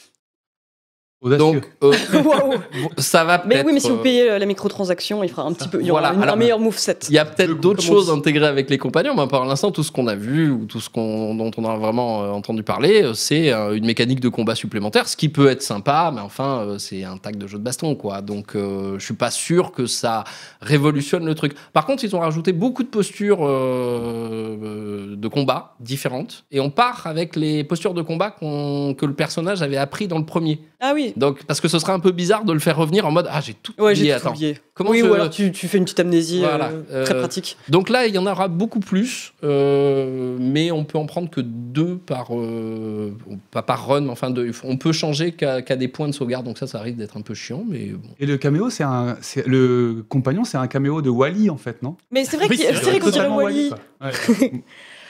Audacieux. 1.24 1.62
Donc, 1.62 1.64
euh, 1.84 1.94
ça 2.98 3.24
va 3.24 3.42
Mais 3.48 3.56
peut-être. 3.56 3.66
oui, 3.68 3.74
mais 3.74 3.80
si 3.80 3.90
vous 3.90 3.98
payez 3.98 4.30
euh, 4.30 4.38
la 4.40 4.46
microtransaction, 4.46 5.24
il 5.24 5.30
fera 5.30 5.44
un 5.44 5.54
petit 5.54 5.68
peu. 5.70 5.80
Il 5.80 5.88
y 5.88 5.92
aura 5.92 6.02
Voilà, 6.02 6.16
une- 6.16 6.22
alors- 6.24 6.36
un 6.36 6.38
meilleur 6.38 6.60
moveset. 6.60 7.00
Il 7.10 7.16
y 7.16 7.18
a 7.18 7.24
peut-être 7.26 7.60
d'autres 7.60 7.82
choses 7.82 8.12
intégrées 8.12 8.46
avec 8.48 8.70
les 8.70 8.78
compagnons, 8.78 9.16
mais 9.16 9.26
pour 9.28 9.44
l'instant, 9.46 9.72
tout 9.72 9.84
ce 9.84 9.92
qu'on 9.92 10.08
a 10.08 10.16
vu 10.16 10.52
ou 10.52 10.66
tout 10.66 10.82
ce 10.82 10.90
qu'on, 10.90 11.34
dont 11.34 11.50
on 11.58 11.66
a 11.66 11.78
vraiment 11.78 12.24
euh, 12.24 12.30
entendu 12.32 12.62
parler, 12.64 13.12
c'est 13.16 13.52
une 13.54 13.86
mécanique 13.86 14.20
de 14.20 14.30
combat 14.30 14.54
supplémentaire, 14.56 15.08
ce 15.08 15.16
qui 15.16 15.30
peut 15.30 15.48
être 15.50 15.62
sympa, 15.64 16.12
mais 16.14 16.22
enfin, 16.22 16.76
c'est 16.78 17.04
un 17.06 17.18
tag 17.18 17.38
de 17.38 17.48
jeu 17.48 17.58
de 17.58 17.64
baston, 17.64 17.96
quoi. 17.96 18.22
Donc, 18.22 18.56
euh, 18.56 19.00
je 19.00 19.06
suis 19.06 19.14
pas 19.16 19.32
sûr 19.32 19.72
que 19.72 19.86
ça 19.86 20.26
révolutionne 20.62 21.26
le 21.26 21.36
truc. 21.36 21.54
Par 21.72 21.86
contre, 21.86 22.04
ils 22.04 22.16
ont 22.16 22.20
rajouté 22.20 22.52
beaucoup 22.52 22.84
de 22.84 22.90
postures 22.90 23.40
euh, 23.48 25.16
de 25.16 25.28
combat 25.28 25.76
différentes, 25.80 26.44
et 26.52 26.60
on 26.60 26.70
part 26.70 27.04
avec 27.06 27.36
les 27.36 27.64
postures 27.64 27.94
de 27.94 28.02
combat 28.02 28.32
que 28.32 29.06
le 29.06 29.14
personnage 29.14 29.62
avait 29.62 29.78
appris 29.78 30.08
dans 30.08 30.18
le 30.18 30.26
premier. 30.26 30.60
Ah 30.80 30.92
oui. 30.94 31.13
Donc, 31.18 31.44
parce 31.46 31.62
que 31.62 31.68
ce 31.68 31.80
serait 31.80 31.92
un 31.94 32.00
peu 32.00 32.12
bizarre 32.12 32.44
de 32.46 32.54
le 32.54 32.60
faire 32.60 32.78
revenir 32.78 33.06
en 33.06 33.12
mode 33.12 33.28
ah 33.30 33.42
j'ai 33.42 33.54
tout 33.54 33.74
Ouais, 33.78 33.92
oublié, 33.94 34.12
tout 34.12 34.16
attends. 34.18 34.30
oublié. 34.32 34.58
Comment 34.74 34.90
oui, 34.90 35.00
je- 35.02 35.06
ou 35.06 35.14
alors 35.14 35.30
tu, 35.30 35.52
tu 35.52 35.68
fais 35.68 35.78
une 35.78 35.84
petite 35.84 36.00
amnésie 36.00 36.40
Voilà, 36.40 36.72
euh, 36.92 37.06
très 37.06 37.14
euh, 37.16 37.20
pratique. 37.20 37.58
Donc 37.70 37.90
là, 37.90 38.08
il 38.08 38.16
y 38.16 38.18
en 38.18 38.26
aura 38.26 38.48
beaucoup 38.48 38.80
plus, 38.80 39.34
euh, 39.44 40.36
mais 40.40 40.72
on 40.72 40.84
peut 40.84 40.98
en 40.98 41.06
prendre 41.06 41.30
que 41.30 41.42
deux 41.42 41.98
par, 41.98 42.28
euh, 42.36 43.16
pas 43.52 43.62
par 43.62 43.88
run, 43.88 44.02
mais 44.02 44.10
enfin 44.10 44.32
deux. 44.32 44.52
On 44.64 44.78
peut 44.78 44.92
changer 44.92 45.34
qu'à 45.34 45.62
des 45.62 45.88
points 45.88 46.08
de 46.08 46.14
sauvegarde, 46.14 46.46
donc 46.46 46.58
ça, 46.58 46.66
ça 46.68 46.80
risque 46.80 46.98
d'être 46.98 47.18
un 47.18 47.22
peu 47.22 47.34
chiant, 47.36 47.64
mais 47.68 47.88
bon. 47.92 48.10
Et 48.20 48.26
le 48.26 48.38
caméo, 48.38 48.70
c'est 48.70 48.84
un, 48.84 49.16
le 49.46 50.04
compagnon, 50.10 50.44
c'est 50.44 50.58
un 50.58 50.68
caméo 50.68 51.02
de 51.02 51.10
Wally 51.10 51.50
en 51.50 51.58
fait, 51.58 51.84
non? 51.84 51.96
Mais 52.12 52.26
c'est 52.26 52.38
vrai 52.38 52.48
Oui, 52.50 52.58
qu'il- 52.58 52.66
c'est 52.66 52.74
c'est 52.76 52.90
vrai, 52.90 53.00
qu'on 53.00 53.10
dirait 53.12 53.28
Wally. 53.28 53.70
Ouais. 54.02 54.12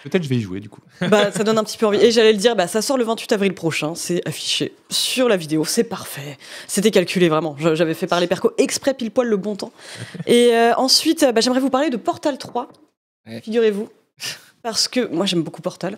Peut-être 0.04 0.24
je 0.24 0.30
vais 0.30 0.36
y 0.36 0.42
jouer 0.42 0.60
du 0.60 0.70
coup. 0.70 0.82
Bah, 1.10 1.32
ça 1.32 1.44
donne 1.44 1.58
un 1.58 1.64
petit 1.64 1.78
peu 1.78 1.86
envie. 1.88 1.98
Et 2.00 2.12
j'allais 2.12 2.34
le 2.34 2.38
dire, 2.38 2.56
bah, 2.56 2.68
ça 2.68 2.82
sort 2.82 2.98
le 2.98 3.06
28 3.06 3.32
avril 3.32 3.54
prochain. 3.54 3.96
C'est 3.96 4.26
affiché 4.28 4.74
sur 4.90 5.30
la 5.30 5.38
vidéo. 5.38 5.64
C'est 5.66 5.84
parfait. 5.86 6.38
C'était 6.68 6.92
calculé 6.92 7.30
vraiment. 7.30 7.56
J'avais 7.58 7.94
fait 7.94 8.08
parler 8.08 8.28
Perco 8.28 8.52
exprès 8.58 8.94
pile 8.94 9.12
poil 9.12 9.28
le 9.28 9.38
bon 9.38 9.56
temps. 9.56 9.72
Et 10.28 10.54
euh, 10.54 10.74
ensuite, 10.76 11.26
bah, 11.34 11.42
j'aimerais 11.42 11.62
vous 11.62 11.70
parler 11.70 11.90
de 11.90 11.98
Portal 11.98 12.38
3. 12.38 12.70
Ouais. 13.28 13.42
Figurez-vous. 13.42 13.90
Parce 14.62 14.88
que 14.88 15.08
moi, 15.08 15.26
j'aime 15.26 15.42
beaucoup 15.42 15.62
Portal. 15.62 15.98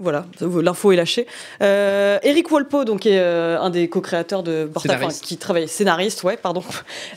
Voilà, 0.00 0.26
l'info 0.40 0.92
est 0.92 0.96
lâchée. 0.96 1.26
Euh, 1.60 2.18
Eric 2.22 2.50
Walpo, 2.52 2.84
donc, 2.84 3.04
est 3.04 3.18
euh, 3.18 3.58
un 3.60 3.68
des 3.70 3.88
co-créateurs 3.88 4.44
de 4.44 4.66
Portal, 4.72 4.96
enfin, 5.02 5.08
qui 5.22 5.36
travaille 5.38 5.66
scénariste, 5.66 6.22
ouais, 6.24 6.36
pardon. 6.36 6.62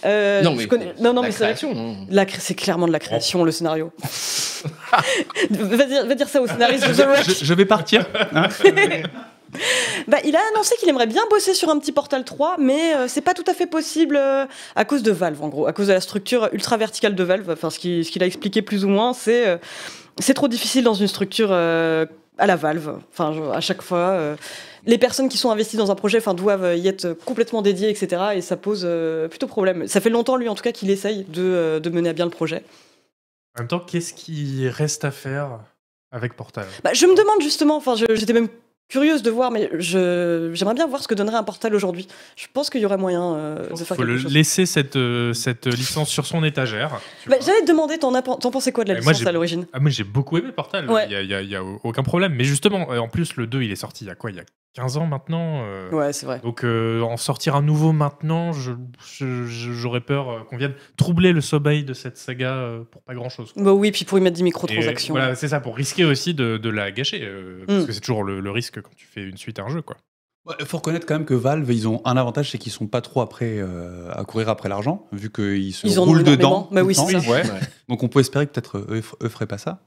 Euh, 0.06 0.42
non, 0.42 0.56
mais, 0.56 0.66
connais- 0.68 0.94
non, 1.00 1.14
non, 1.14 1.22
la 1.22 1.28
mais 1.28 1.34
création, 1.34 1.76
non. 1.76 1.96
La 2.10 2.26
cré- 2.26 2.40
c'est 2.40 2.56
clairement 2.56 2.88
de 2.88 2.92
la 2.92 2.98
création, 3.00 3.44
le 3.44 3.52
scénario. 3.52 3.92
va, 5.52 5.86
dire, 5.86 6.06
va 6.08 6.16
dire 6.16 6.28
ça 6.28 6.42
au 6.42 6.48
scénariste 6.48 6.88
de 6.88 6.94
The 6.94 7.06
Wreck. 7.06 7.24
Je, 7.40 7.46
je 7.46 7.54
vais 7.54 7.66
partir. 7.66 8.06
hein. 8.34 8.48
Bah, 10.08 10.18
il 10.24 10.34
a 10.34 10.40
annoncé 10.54 10.76
qu'il 10.80 10.88
aimerait 10.88 11.08
bien 11.08 11.24
bosser 11.30 11.54
sur 11.54 11.68
un 11.70 11.78
petit 11.78 11.92
Portal 11.92 12.24
3, 12.24 12.56
mais 12.58 12.96
euh, 12.96 13.08
c'est 13.10 13.20
pas 13.20 13.34
tout 13.34 13.44
à 13.48 13.54
fait 13.54 13.66
possible 13.68 14.16
euh, 14.16 14.46
à 14.78 14.86
cause 14.86 15.04
de 15.04 15.12
Valve, 15.12 15.44
en 15.44 15.50
gros, 15.50 15.68
à 15.68 15.74
cause 15.74 15.88
de 15.88 15.94
la 15.94 16.00
structure 16.00 16.48
ultra 16.54 16.78
verticale 16.78 17.16
de 17.16 17.24
Valve. 17.24 17.50
Enfin, 17.52 17.70
ce 17.70 17.78
qu'il 17.78 18.06
ce 18.06 18.12
qu'il 18.12 18.24
a 18.24 18.26
expliqué 18.26 18.62
plus 18.62 18.86
ou 18.86 18.88
moins, 18.88 19.12
c'est 19.14 19.46
euh, 19.48 19.58
c'est 20.20 20.34
trop 20.34 20.48
difficile 20.48 20.86
dans 20.86 20.94
une 20.94 21.08
structure 21.10 21.50
euh, 21.52 22.06
à 22.42 22.48
la 22.48 22.56
Valve. 22.56 22.98
Enfin, 23.12 23.32
je- 23.34 23.42
à 23.56 23.62
chaque 23.62 23.82
fois, 23.82 24.10
euh, 24.10 24.36
les 24.86 24.98
personnes 24.98 25.30
qui 25.30 25.38
sont 25.38 25.52
investies 25.52 25.78
dans 25.78 25.92
un 25.92 25.96
projet, 25.96 26.18
enfin, 26.18 26.34
doivent 26.34 26.76
y 26.78 26.88
être 26.88 27.14
complètement 27.26 27.62
dédiées, 27.62 27.90
etc. 27.90 28.22
Et 28.36 28.42
ça 28.42 28.58
pose 28.58 28.82
euh, 28.84 29.28
plutôt 29.28 29.48
problème. 29.48 29.88
Ça 29.88 30.02
fait 30.02 30.10
longtemps, 30.10 30.36
lui, 30.36 30.50
en 30.50 30.56
tout 30.56 30.64
cas, 30.64 30.72
qu'il 30.72 30.90
essaye 30.90 31.24
de, 31.26 31.42
euh, 31.44 31.80
de 31.80 31.90
mener 31.90 32.10
à 32.10 32.14
bien 32.14 32.26
le 32.26 32.32
projet. 32.32 32.64
En 33.58 33.62
même 33.62 33.68
temps, 33.68 33.80
qu'est-ce 33.80 34.14
qui 34.14 34.68
reste 34.70 35.06
à 35.06 35.12
faire 35.12 35.60
avec 36.12 36.36
Portal? 36.36 36.66
Bah, 36.84 36.92
je 36.94 37.06
me 37.06 37.16
demande 37.16 37.42
justement, 37.42 37.78
enfin, 37.78 37.96
j'étais 37.96 38.34
même 38.34 38.50
curieuse 38.92 39.24
de 39.24 39.32
voir, 39.32 39.52
mais 39.52 39.70
j'aimerais 39.80 40.74
bien 40.76 40.86
voir 40.86 41.02
ce 41.02 41.08
que 41.08 41.16
donnerait 41.16 41.38
un 41.38 41.44
portal 41.44 41.74
aujourd'hui. 41.74 42.08
Je 42.36 42.46
pense 42.54 42.70
qu'il 42.70 42.82
y 42.82 42.86
aurait 42.86 42.98
moyen 42.98 43.34
euh, 43.36 43.70
de 43.70 43.76
faire 43.78 43.96
faut 43.98 44.04
le 44.04 44.14
quelque 44.16 44.24
chose. 44.24 44.34
laisser 44.34 44.66
cette, 44.66 44.98
euh, 44.98 45.34
cette 45.34 45.66
licence 45.66 46.10
sur 46.10 46.26
son 46.26 46.44
étagère. 46.44 47.00
Bah. 47.28 47.38
J'allais 47.40 47.62
te 47.62 47.68
demander, 47.68 47.98
t'en 47.98 48.12
pensais 48.52 48.72
quoi 48.74 48.84
de 48.84 48.90
la 48.90 48.96
Et 48.96 49.02
licence 49.02 49.26
à 49.26 49.32
l'origine 49.32 49.66
Ah, 49.72 49.80
moi 49.80 49.90
j'ai 49.90 50.04
beaucoup 50.04 50.38
aimé 50.38 50.52
Portal, 50.52 50.86
il 50.88 50.92
Ouais. 50.92 51.08
n'y 51.08 51.56
a, 51.56 51.64
aucun 51.84 52.04
problème. 52.04 52.34
Mais 52.36 52.44
justement, 52.44 52.92
euh, 52.92 52.98
en 53.00 53.08
plus, 53.08 53.38
le 53.38 53.48
2 53.48 53.62
il 53.64 53.72
est 53.72 53.76
sorti 53.76 54.04
il 54.04 54.08
y 54.08 54.12
a 54.12 54.16
quoi? 54.16 54.30
Il 54.32 54.36
y 54.38 54.40
a 54.40 54.44
15 54.74 54.96
ans 54.98 55.06
maintenant 55.06 55.64
euh, 55.66 55.90
Ouais, 55.92 56.14
c'est 56.14 56.26
vrai. 56.26 56.40
Donc 56.44 56.64
euh, 56.64 57.02
en 57.02 57.18
sortir 57.18 57.56
un 57.58 57.62
nouveau 57.62 57.92
maintenant, 57.92 58.52
j'aurais 58.54 60.00
peur 60.02 60.30
euh, 60.30 60.40
qu'on 60.50 60.56
vienne 60.58 60.74
troubler 60.98 61.34
le 61.34 61.42
sommeil 61.42 61.84
de 61.84 61.94
cette 61.94 62.18
saga 62.18 62.70
pour 62.92 63.02
pas 63.02 63.14
grand 63.14 63.30
chose. 63.30 63.52
Bah 63.58 63.74
oui, 63.74 63.92
puis 63.92 64.06
pour 64.06 64.18
y 64.18 64.22
mettre 64.22 64.36
des 64.36 64.42
Et 64.42 64.46
microtransactions. 64.46 65.14
Voilà, 65.14 65.36
c'est 65.36 65.50
ça, 65.50 65.60
pour 65.60 65.76
risquer 65.76 66.06
aussi 66.06 66.34
de, 66.34 66.58
de 66.58 66.70
la 66.70 66.92
gâcher. 66.92 67.20
Parce 67.68 67.84
Mm. 67.84 67.86
que 67.88 67.92
c'est 67.92 68.00
toujours 68.00 68.24
le, 68.24 68.40
le 68.40 68.52
risque 68.52 68.81
quand 68.82 68.96
tu 68.96 69.08
fais 69.08 69.24
une 69.24 69.38
suite 69.38 69.60
à 69.60 69.64
un 69.64 69.70
jeu. 69.70 69.82
Quoi. 69.82 69.98
Il 70.60 70.66
faut 70.66 70.78
reconnaître 70.78 71.06
quand 71.06 71.14
même 71.14 71.26
que 71.26 71.36
Valve, 71.36 71.72
ils 71.72 71.88
ont 71.88 72.02
un 72.04 72.18
avantage, 72.18 72.50
c'est 72.50 72.58
qu'ils 72.58 72.72
sont 72.72 72.88
pas 72.88 73.02
trop 73.02 73.22
après 73.22 73.58
euh, 73.60 74.10
à 74.12 74.24
courir 74.24 74.50
après 74.50 74.70
l'argent, 74.70 75.08
vu 75.12 75.32
qu'ils 75.32 75.72
se 75.72 75.86
Ils 75.86 76.00
roulent 76.00 76.24
dedans. 76.24 76.68
Bah 76.72 76.82
tout 76.82 76.88
oui. 76.88 76.96
Ouais. 76.98 77.44
Donc 77.90 78.02
on 78.02 78.08
peut 78.08 78.22
espérer 78.22 78.48
que 78.48 78.52
peut-être 78.52 78.80
eux, 78.80 79.04
eux 79.22 79.30
feraient 79.30 79.46
pas 79.46 79.60
ça. 79.60 79.84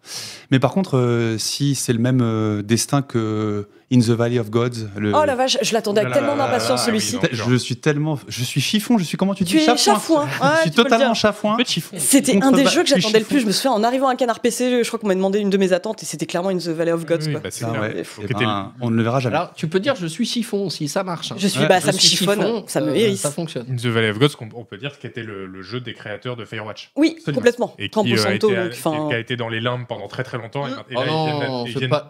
Mais 0.53 0.61
par 0.61 0.73
contre, 0.73 0.97
euh, 0.97 1.39
si 1.39 1.75
c'est 1.75 1.93
le 1.93 1.99
même 1.99 2.21
euh, 2.23 2.63
destin 2.63 3.03
que 3.03 3.69
In 3.93 3.99
the 4.01 4.11
Valley 4.11 4.39
of 4.39 4.51
Gods, 4.51 4.89
le... 4.97 5.13
Oh 5.15 5.25
la 5.25 5.35
vache, 5.37 5.59
je 5.63 5.73
l'attendais 5.75 6.01
avec 6.01 6.13
Oh 6.13 6.19
tellement 6.19 6.37
d'impatience 6.37 6.85
celui-ci. 6.85 7.17
oui, 7.23 7.29
je 7.33 7.55
suis 7.57 7.77
tellement, 7.77 8.19
je 8.29 8.43
suis 8.43 8.61
chiffon, 8.61 8.97
je 8.99 9.05
suis 9.05 9.17
comment 9.17 9.35
tu 9.35 9.45
dis 9.45 9.53
Tu 9.53 9.59
es 9.59 9.77
chafouin. 9.77 10.27
Je 10.39 10.43
Ouais, 10.43 10.49
suis 10.63 10.71
peux 10.71 10.83
le 10.83 10.89
totalement 10.91 11.15
chafouin. 11.15 11.57
C'était 11.99 12.43
un 12.43 12.51
des 12.53 12.67
jeux 12.67 12.83
que 12.83 12.89
j'attendais 12.89 13.19
le 13.21 13.25
plus. 13.25 13.41
Je 13.41 13.47
me 13.47 13.53
souviens, 13.53 13.73
en 13.73 13.85
arrivant 13.85 14.09
à 14.09 14.17
Canard 14.17 14.41
PC, 14.41 14.83
je 14.83 14.89
crois 14.89 14.99
qu'on 14.99 15.09
m'a 15.09 15.15
demandé 15.15 15.39
une 15.39 15.51
de 15.51 15.57
mes 15.59 15.73
attentes 15.73 16.03
et 16.03 16.07
c'était 16.07 16.27
clairement 16.27 16.49
In 16.49 16.57
the 16.59 16.69
Valley 16.69 16.93
of 16.93 17.05
Gods. 17.05 17.27
Oui, 17.27 17.33
quoi. 17.33 17.41
bah, 17.43 17.49
Ah 17.63 17.81
ouais. 17.81 18.03
Eh 18.23 18.35
ben, 18.35 18.73
on 18.81 18.91
ne 18.91 18.97
le 18.97 19.03
verra 19.03 19.21
jamais. 19.21 19.37
Alors, 19.37 19.53
tu 19.55 19.69
peux 19.69 19.81
dire 19.81 19.95
je 19.97 20.07
suis 20.07 20.25
chiffon 20.25 20.67
aussi, 20.67 20.89
ça 20.89 21.05
marche. 21.05 21.33
hein. 21.33 21.37
Je 21.39 21.47
suis, 21.47 21.61
Ouais, 21.61 21.69
bah, 21.69 21.79
Je 21.81 21.87
ça 21.87 21.93
me 21.93 21.99
suis 21.99 22.09
chiffonne, 22.17 22.41
chiffon, 22.41 22.65
ça 22.67 22.81
me 22.81 22.91
euh, 22.91 22.95
hérisse. 22.95 23.21
Ça 23.21 23.31
fonctionne. 23.31 23.67
In 23.71 23.77
the 23.77 23.87
Valley 23.87 24.11
of 24.11 24.19
Gods, 24.19 24.35
on 24.55 24.65
peut 24.65 24.79
dire 24.79 24.99
qu'était 24.99 25.23
le, 25.23 25.47
le 25.47 25.63
jeu 25.63 25.81
des 25.81 25.93
créateurs 25.95 26.37
de 26.37 26.45
Firewatch. 26.45 26.91
Oui, 26.97 27.17
complètement. 27.25 27.75
Et 27.79 27.89
qui, 27.91 27.99
euh, 28.13 28.15
a 28.15 28.19
Santo, 28.19 28.49
été, 28.51 28.57
donc, 28.57 28.71
enfin, 28.73 29.09
qui 29.09 29.15
a 29.15 29.19
été 29.19 29.37
dans 29.37 29.49
les 29.49 29.61
limbes 29.61 29.87
pendant 29.87 30.09
très 30.09 30.25
très 30.25 30.39
longtemps. 30.39 30.67
Et, 30.67 30.71
et 30.71 30.97
Oh 30.97 31.01
là, 31.01 31.07
non, 31.07 31.65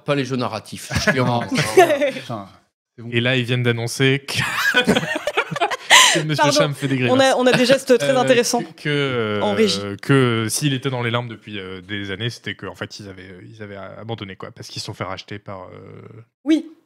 pas 0.04 0.14
les 0.14 0.24
jeux 0.24 0.36
narratifs. 0.36 0.90
Putain, 2.12 2.48
bon. 2.98 3.08
et 3.10 3.20
là, 3.20 3.36
ils 3.36 3.44
viennent 3.44 3.62
d'annoncer 3.62 4.24
que. 4.26 4.38
Monsieur. 6.24 6.52
Cham 6.52 6.74
fait 6.74 6.86
des 6.86 6.96
grimaces. 6.98 7.12
on, 7.16 7.18
a, 7.18 7.34
on 7.34 7.44
a 7.46 7.52
des 7.52 7.66
gestes 7.66 7.98
très 7.98 8.10
Euh, 8.10 8.16
intéressants. 8.20 8.62
Que, 8.62 8.82
que, 8.84 8.88
euh, 8.88 9.40
En 9.40 9.52
régie. 9.52 9.80
que 10.00 10.46
s'il 10.48 10.72
était 10.72 10.88
dans 10.88 11.02
les 11.02 11.10
limbes 11.10 11.28
depuis 11.28 11.58
euh, 11.58 11.80
des 11.80 12.12
années, 12.12 12.30
c'était 12.30 12.54
qu'en 12.54 12.76
fait, 12.76 13.00
ils 13.00 13.08
avaient, 13.08 13.34
ils 13.44 13.60
avaient 13.64 13.74
abandonné, 13.76 14.36
quoi. 14.36 14.52
Parce 14.52 14.68
qu'ils 14.68 14.80
se 14.80 14.86
sont 14.86 14.94
fait 14.94 15.02
racheter 15.02 15.40
par. 15.40 15.64
euh, 15.64 16.02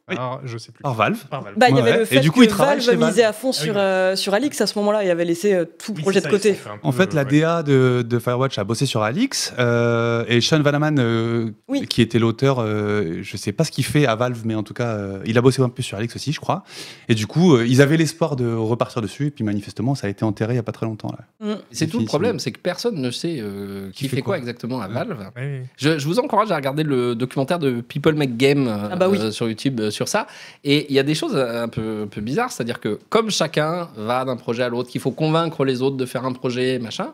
Oui, 0.09 0.15
par- 0.15 0.41
je 0.45 0.57
sais 0.57 0.71
plus. 0.71 0.81
Par 0.83 0.93
Valve. 0.93 1.17
Par 1.29 1.41
Valve. 1.43 1.55
bah, 1.57 1.67
il 1.69 1.75
y 1.75 1.79
avait 1.79 1.91
Ouais. 1.91 1.97
le 1.97 2.03
Et 2.03 2.05
fait 2.05 2.19
du 2.19 2.31
coup, 2.31 2.39
que 2.41 2.45
il 2.45 2.51
Valve 2.53 2.95
misait 2.97 3.23
à 3.23 3.33
fond 3.33 3.51
Ah 3.53 3.57
oui, 3.59 3.65
sur, 3.65 3.73
euh, 3.77 4.15
sur 4.15 4.33
Alix 4.33 4.59
à 4.61 4.67
ce 4.67 4.77
moment-là 4.79 5.03
et 5.03 5.09
avait 5.09 5.25
laissé 5.25 5.53
euh, 5.53 5.65
tout 5.65 5.93
Oui, 5.95 6.01
projet 6.01 6.21
de 6.21 6.27
côté. 6.27 6.55
En 6.83 6.91
fait, 6.91 7.13
la 7.13 7.23
ouais. 7.23 7.39
DA 7.41 7.63
de, 7.63 8.05
de 8.07 8.19
Firewatch 8.19 8.57
a 8.57 8.63
bossé 8.63 8.85
sur 8.85 9.01
Alix 9.03 9.53
euh, 9.59 10.23
et 10.27 10.41
Sean 10.41 10.61
Vanaman, 10.61 10.97
euh, 10.99 11.51
Oui. 11.67 11.85
qui 11.87 12.01
était 12.01 12.19
l'auteur, 12.19 12.57
euh, 12.59 13.19
je 13.21 13.37
sais 13.37 13.51
pas 13.51 13.63
ce 13.63 13.71
qu'il 13.71 13.85
fait 13.85 14.05
à 14.05 14.15
Valve, 14.15 14.41
mais 14.45 14.55
en 14.55 14.63
tout 14.63 14.73
cas, 14.73 14.87
euh, 14.89 15.19
il 15.25 15.37
a 15.37 15.41
bossé 15.41 15.61
un 15.61 15.69
peu 15.69 15.81
sur 15.81 15.97
Alix 15.97 16.15
aussi, 16.15 16.31
je 16.33 16.39
crois. 16.39 16.63
Et 17.07 17.15
du 17.15 17.27
coup, 17.27 17.55
euh, 17.55 17.65
ils 17.67 17.81
avaient 17.81 17.97
l'espoir 17.97 18.35
de 18.35 18.53
repartir 18.53 19.01
dessus, 19.01 19.27
et 19.27 19.31
puis 19.31 19.43
manifestement, 19.43 19.95
ça 19.95 20.07
a 20.07 20.09
été 20.09 20.23
enterré 20.25 20.53
il 20.53 20.57
y 20.57 20.59
a 20.59 20.63
pas 20.63 20.71
très 20.71 20.85
longtemps. 20.85 21.11
Là. 21.11 21.53
Mm. 21.55 21.57
C'est 21.71 21.87
tout 21.87 21.99
le 21.99 22.05
problème, 22.05 22.39
c'est 22.39 22.51
que 22.51 22.59
personne 22.59 22.95
ne 23.01 23.11
sait 23.11 23.37
euh, 23.39 23.89
qui, 23.91 24.03
Qui 24.03 24.09
fait, 24.09 24.15
fait 24.17 24.21
quoi, 24.21 24.35
quoi 24.35 24.37
exactement 24.39 24.81
à 24.81 24.87
Valve. 24.87 25.17
Ouais. 25.35 25.63
Je, 25.77 25.97
je 25.99 26.05
vous 26.07 26.19
encourage 26.19 26.51
à 26.51 26.55
regarder 26.55 26.83
le 26.83 27.15
documentaire 27.15 27.59
de 27.59 27.81
People 27.81 28.15
Make 28.15 28.37
Game 28.37 28.67
Ah 28.91 28.95
bah 28.95 29.07
sur 29.31 29.47
YouTube 29.49 29.81
sur 29.99 30.07
ça. 30.07 30.27
Et 30.63 30.87
il 30.89 30.95
y 30.95 30.99
a 30.99 31.03
des 31.03 31.13
choses 31.15 31.35
un 31.35 31.67
peu, 31.67 32.03
un 32.05 32.07
peu 32.07 32.21
bizarres, 32.21 32.51
c'est-à-dire 32.53 32.79
que 32.79 32.99
comme 33.09 33.29
chacun 33.29 33.89
va 33.97 34.23
d'un 34.23 34.37
projet 34.37 34.63
à 34.63 34.69
l'autre, 34.69 34.89
qu'il 34.89 35.01
faut 35.01 35.11
convaincre 35.11 35.65
les 35.65 35.81
autres 35.81 35.97
de 35.97 36.05
faire 36.05 36.23
un 36.25 36.31
projet, 36.33 36.79
machin, 36.79 37.11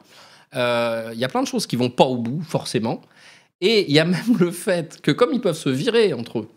euh, 0.56 1.10
il 1.14 1.20
y 1.20 1.26
a 1.26 1.28
plein 1.28 1.42
de 1.42 1.48
choses 1.48 1.66
qui 1.66 1.76
vont 1.76 1.90
pas 1.90 2.04
au 2.06 2.18
bout, 2.18 2.42
forcément. 2.48 3.02
Et 3.62 3.86
il 3.90 3.94
y 3.94 4.00
a 4.00 4.06
même 4.06 4.38
le 4.40 4.52
fait 4.52 5.02
que 5.02 5.12
comme 5.12 5.32
ils 5.34 5.42
peuvent 5.42 5.58
se 5.58 5.70
virer 5.70 6.14
entre 6.14 6.40
eux, 6.40 6.48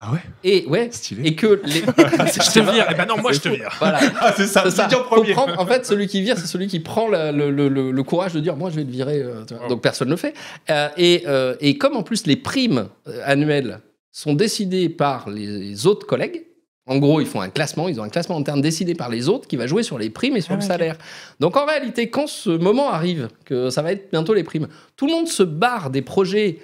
Ah 0.00 0.12
ouais? 0.12 0.18
Et 0.42 0.66
ouais, 0.66 0.88
Stylé. 0.92 1.22
et 1.28 1.34
que 1.34 1.62
les... 1.64 1.80
Je 1.80 2.52
te 2.52 2.60
vire. 2.72 2.86
Eh 2.90 2.94
ben 2.94 3.06
non, 3.06 3.16
moi 3.22 3.32
je 3.32 3.40
te 3.40 3.48
vire. 3.48 3.70
Voilà. 3.78 4.00
Ah, 4.20 4.34
c'est 4.36 4.46
ça, 4.46 4.62
C'est 4.64 4.70
ça. 4.72 4.88
prendre- 4.88 5.58
en 5.58 5.66
fait, 5.66 5.86
celui 5.86 6.06
qui 6.08 6.20
vire, 6.20 6.36
c'est 6.36 6.46
celui 6.54 6.66
qui 6.66 6.80
prend 6.80 7.08
le, 7.08 7.30
le- 7.50 7.68
le- 7.68 7.90
le 7.90 8.02
courage 8.02 8.34
de 8.34 8.40
dire 8.40 8.56
moi 8.56 8.68
je 8.70 8.76
vais 8.76 8.84
te 8.84 8.90
virer. 8.90 9.22
euh, 9.22 9.44
tu 9.46 9.54
vois. 9.54 9.62
Oh. 9.66 9.68
Donc 9.70 9.80
personne 9.80 10.08
ne 10.08 10.12
le 10.12 10.18
fait. 10.18 10.34
Euh, 10.70 10.88
et, 10.98 11.22
euh, 11.26 11.54
et 11.60 11.78
comme 11.78 11.96
en 11.96 12.02
plus 12.02 12.26
les 12.26 12.36
primes 12.36 12.88
euh, 13.08 13.22
annuelles 13.24 13.80
sont 14.14 14.32
décidés 14.32 14.88
par 14.88 15.28
les 15.28 15.86
autres 15.86 16.06
collègues. 16.06 16.46
En 16.86 16.98
gros, 16.98 17.20
ils 17.20 17.26
font 17.26 17.40
un 17.40 17.48
classement, 17.48 17.88
ils 17.88 18.00
ont 18.00 18.04
un 18.04 18.08
classement 18.08 18.36
interne 18.36 18.60
décidé 18.60 18.94
par 18.94 19.08
les 19.08 19.28
autres 19.28 19.48
qui 19.48 19.56
va 19.56 19.66
jouer 19.66 19.82
sur 19.82 19.98
les 19.98 20.08
primes 20.08 20.36
et 20.36 20.40
sur 20.40 20.52
Ah 20.52 20.56
le 20.56 20.62
salaire. 20.62 20.98
Donc 21.40 21.56
en 21.56 21.66
réalité, 21.66 22.10
quand 22.10 22.28
ce 22.28 22.50
moment 22.50 22.90
arrive, 22.90 23.28
que 23.44 23.70
ça 23.70 23.82
va 23.82 23.90
être 23.92 24.10
bientôt 24.12 24.32
les 24.32 24.44
primes, 24.44 24.68
tout 24.96 25.06
le 25.06 25.12
monde 25.12 25.26
se 25.26 25.42
barre 25.42 25.90
des 25.90 26.02
projets 26.02 26.60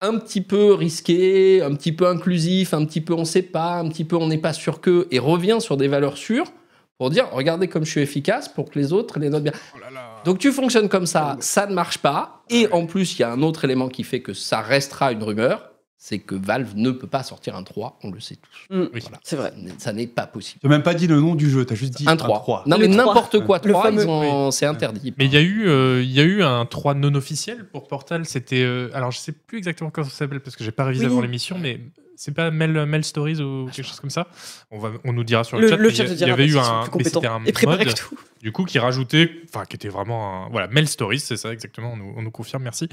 un 0.00 0.18
petit 0.18 0.40
peu 0.40 0.74
risqués, 0.74 1.62
un 1.62 1.74
petit 1.74 1.92
peu 1.92 2.08
inclusifs, 2.08 2.74
un 2.74 2.84
petit 2.84 3.00
peu 3.00 3.14
on 3.14 3.24
sait 3.24 3.42
pas, 3.42 3.76
un 3.76 3.88
petit 3.88 4.04
peu 4.04 4.16
on 4.16 4.26
n'est 4.26 4.38
pas 4.38 4.52
sûr 4.52 4.80
que, 4.80 5.06
et 5.12 5.20
revient 5.20 5.58
sur 5.60 5.76
des 5.76 5.86
valeurs 5.86 6.16
sûres 6.16 6.50
pour 6.96 7.10
dire 7.10 7.28
regardez 7.30 7.68
comme 7.68 7.84
je 7.84 7.92
suis 7.92 8.00
efficace 8.00 8.48
pour 8.48 8.70
que 8.70 8.78
les 8.78 8.92
autres 8.92 9.20
les 9.20 9.28
notent 9.28 9.44
bien. 9.44 9.52
Oh 9.76 9.78
là 9.78 9.90
là. 9.92 10.22
Donc 10.24 10.38
tu 10.38 10.50
fonctionnes 10.50 10.88
comme 10.88 11.06
ça, 11.06 11.36
ça 11.38 11.66
ne 11.66 11.74
marche 11.74 11.98
pas. 11.98 12.42
Et 12.50 12.66
en 12.72 12.86
plus, 12.86 13.16
il 13.16 13.20
y 13.20 13.24
a 13.24 13.30
un 13.30 13.42
autre 13.42 13.64
élément 13.64 13.88
qui 13.88 14.02
fait 14.02 14.20
que 14.20 14.32
ça 14.32 14.62
restera 14.62 15.12
une 15.12 15.22
rumeur, 15.22 15.70
c'est 16.00 16.20
que 16.20 16.36
Valve 16.36 16.74
ne 16.76 16.92
peut 16.92 17.08
pas 17.08 17.24
sortir 17.24 17.56
un 17.56 17.64
3, 17.64 17.98
on 18.04 18.10
le 18.12 18.20
sait 18.20 18.36
tous. 18.36 18.74
Mm, 18.74 18.86
Oui. 18.94 19.02
C'est 19.24 19.34
vrai. 19.36 19.52
Ça 19.78 19.92
n'est- 19.92 20.06
pas 20.06 20.26
possible. 20.28 20.60
Tu 20.60 20.66
n'as 20.68 20.70
même 20.74 20.82
pas 20.84 20.94
dit 20.94 21.08
le 21.08 21.20
nom 21.20 21.34
du 21.34 21.50
jeu, 21.50 21.66
tu 21.66 21.72
as 21.72 21.76
juste 21.76 21.94
dit 21.96 22.04
Un 22.06 22.16
3. 22.16 22.62
Non 22.66 22.76
Le 22.78 22.86
mais 22.86 22.94
3. 22.96 23.06
n'importe 23.06 23.40
quoi, 23.44 23.60
Le 23.62 23.72
3, 23.72 23.82
fameux. 23.82 24.02
ils 24.04 24.08
ont- 24.08 24.50
c'est 24.52 24.64
interdit. 24.66 25.12
Mais 25.18 25.26
il 25.26 25.32
y 25.32 25.36
a 25.36 25.40
eu, 25.40 25.68
euh, 25.68 26.00
il 26.02 26.10
y 26.12 26.20
a 26.20 26.22
eu 26.22 26.42
un 26.44 26.64
3 26.66 26.94
non 26.94 27.14
officiel 27.16 27.66
pour 27.68 27.88
Portal. 27.88 28.24
C'était, 28.26 28.62
euh, 28.62 28.90
alors 28.94 29.10
je 29.10 29.18
sais 29.18 29.32
plus 29.32 29.58
exactement 29.58 29.90
comment 29.90 30.08
ça 30.08 30.14
s'appelle 30.14 30.40
parce 30.40 30.54
que 30.56 30.62
j'ai 30.64 30.70
pas 30.70 30.84
révisé 30.84 31.06
Oui. 31.06 31.12
avant 31.12 31.20
l'émission, 31.20 31.58
mais 31.58 31.80
c'est 32.16 32.32
pas 32.32 32.50
Mel, 32.52 32.86
Mel 32.86 33.04
Stories 33.04 33.40
ou 33.42 33.66
quelque 33.66 33.86
chose 33.86 33.98
comme 34.00 34.10
ça? 34.10 34.28
On 34.70 34.78
va, 34.78 34.90
on 35.04 35.12
nous 35.12 35.24
dira 35.24 35.42
sur 35.44 35.56
le, 35.58 35.64
Le, 35.64 35.68
chat. 35.68 35.76
le 35.76 35.88
mais 35.88 35.94
chat 35.94 36.04
il 36.04 36.10
y 36.10 36.12
y 36.12 36.16
dira 36.16 36.32
avait 36.32 36.46
eu 36.46 36.58
un, 36.58 36.86
plus 36.86 37.04
mais 37.14 37.26
un 37.26 37.40
et 37.44 37.66
mode, 37.66 37.84
que 37.84 37.94
tout. 37.94 38.18
Du 38.42 38.52
coup 38.52 38.64
qui 38.64 38.78
rajoutait, 38.78 39.30
enfin 39.52 39.64
qui 39.64 39.76
était 39.76 39.88
vraiment, 39.88 40.46
un- 40.46 40.48
voilà, 40.50 40.68
Mel 40.68 40.86
Stories, 40.88 41.20
c'est 41.20 41.36
ça 41.36 41.52
exactement. 41.52 41.92
On 41.92 41.96
nous, 41.96 42.14
on 42.16 42.22
nous 42.22 42.30
confirme, 42.30 42.62
merci, 42.62 42.88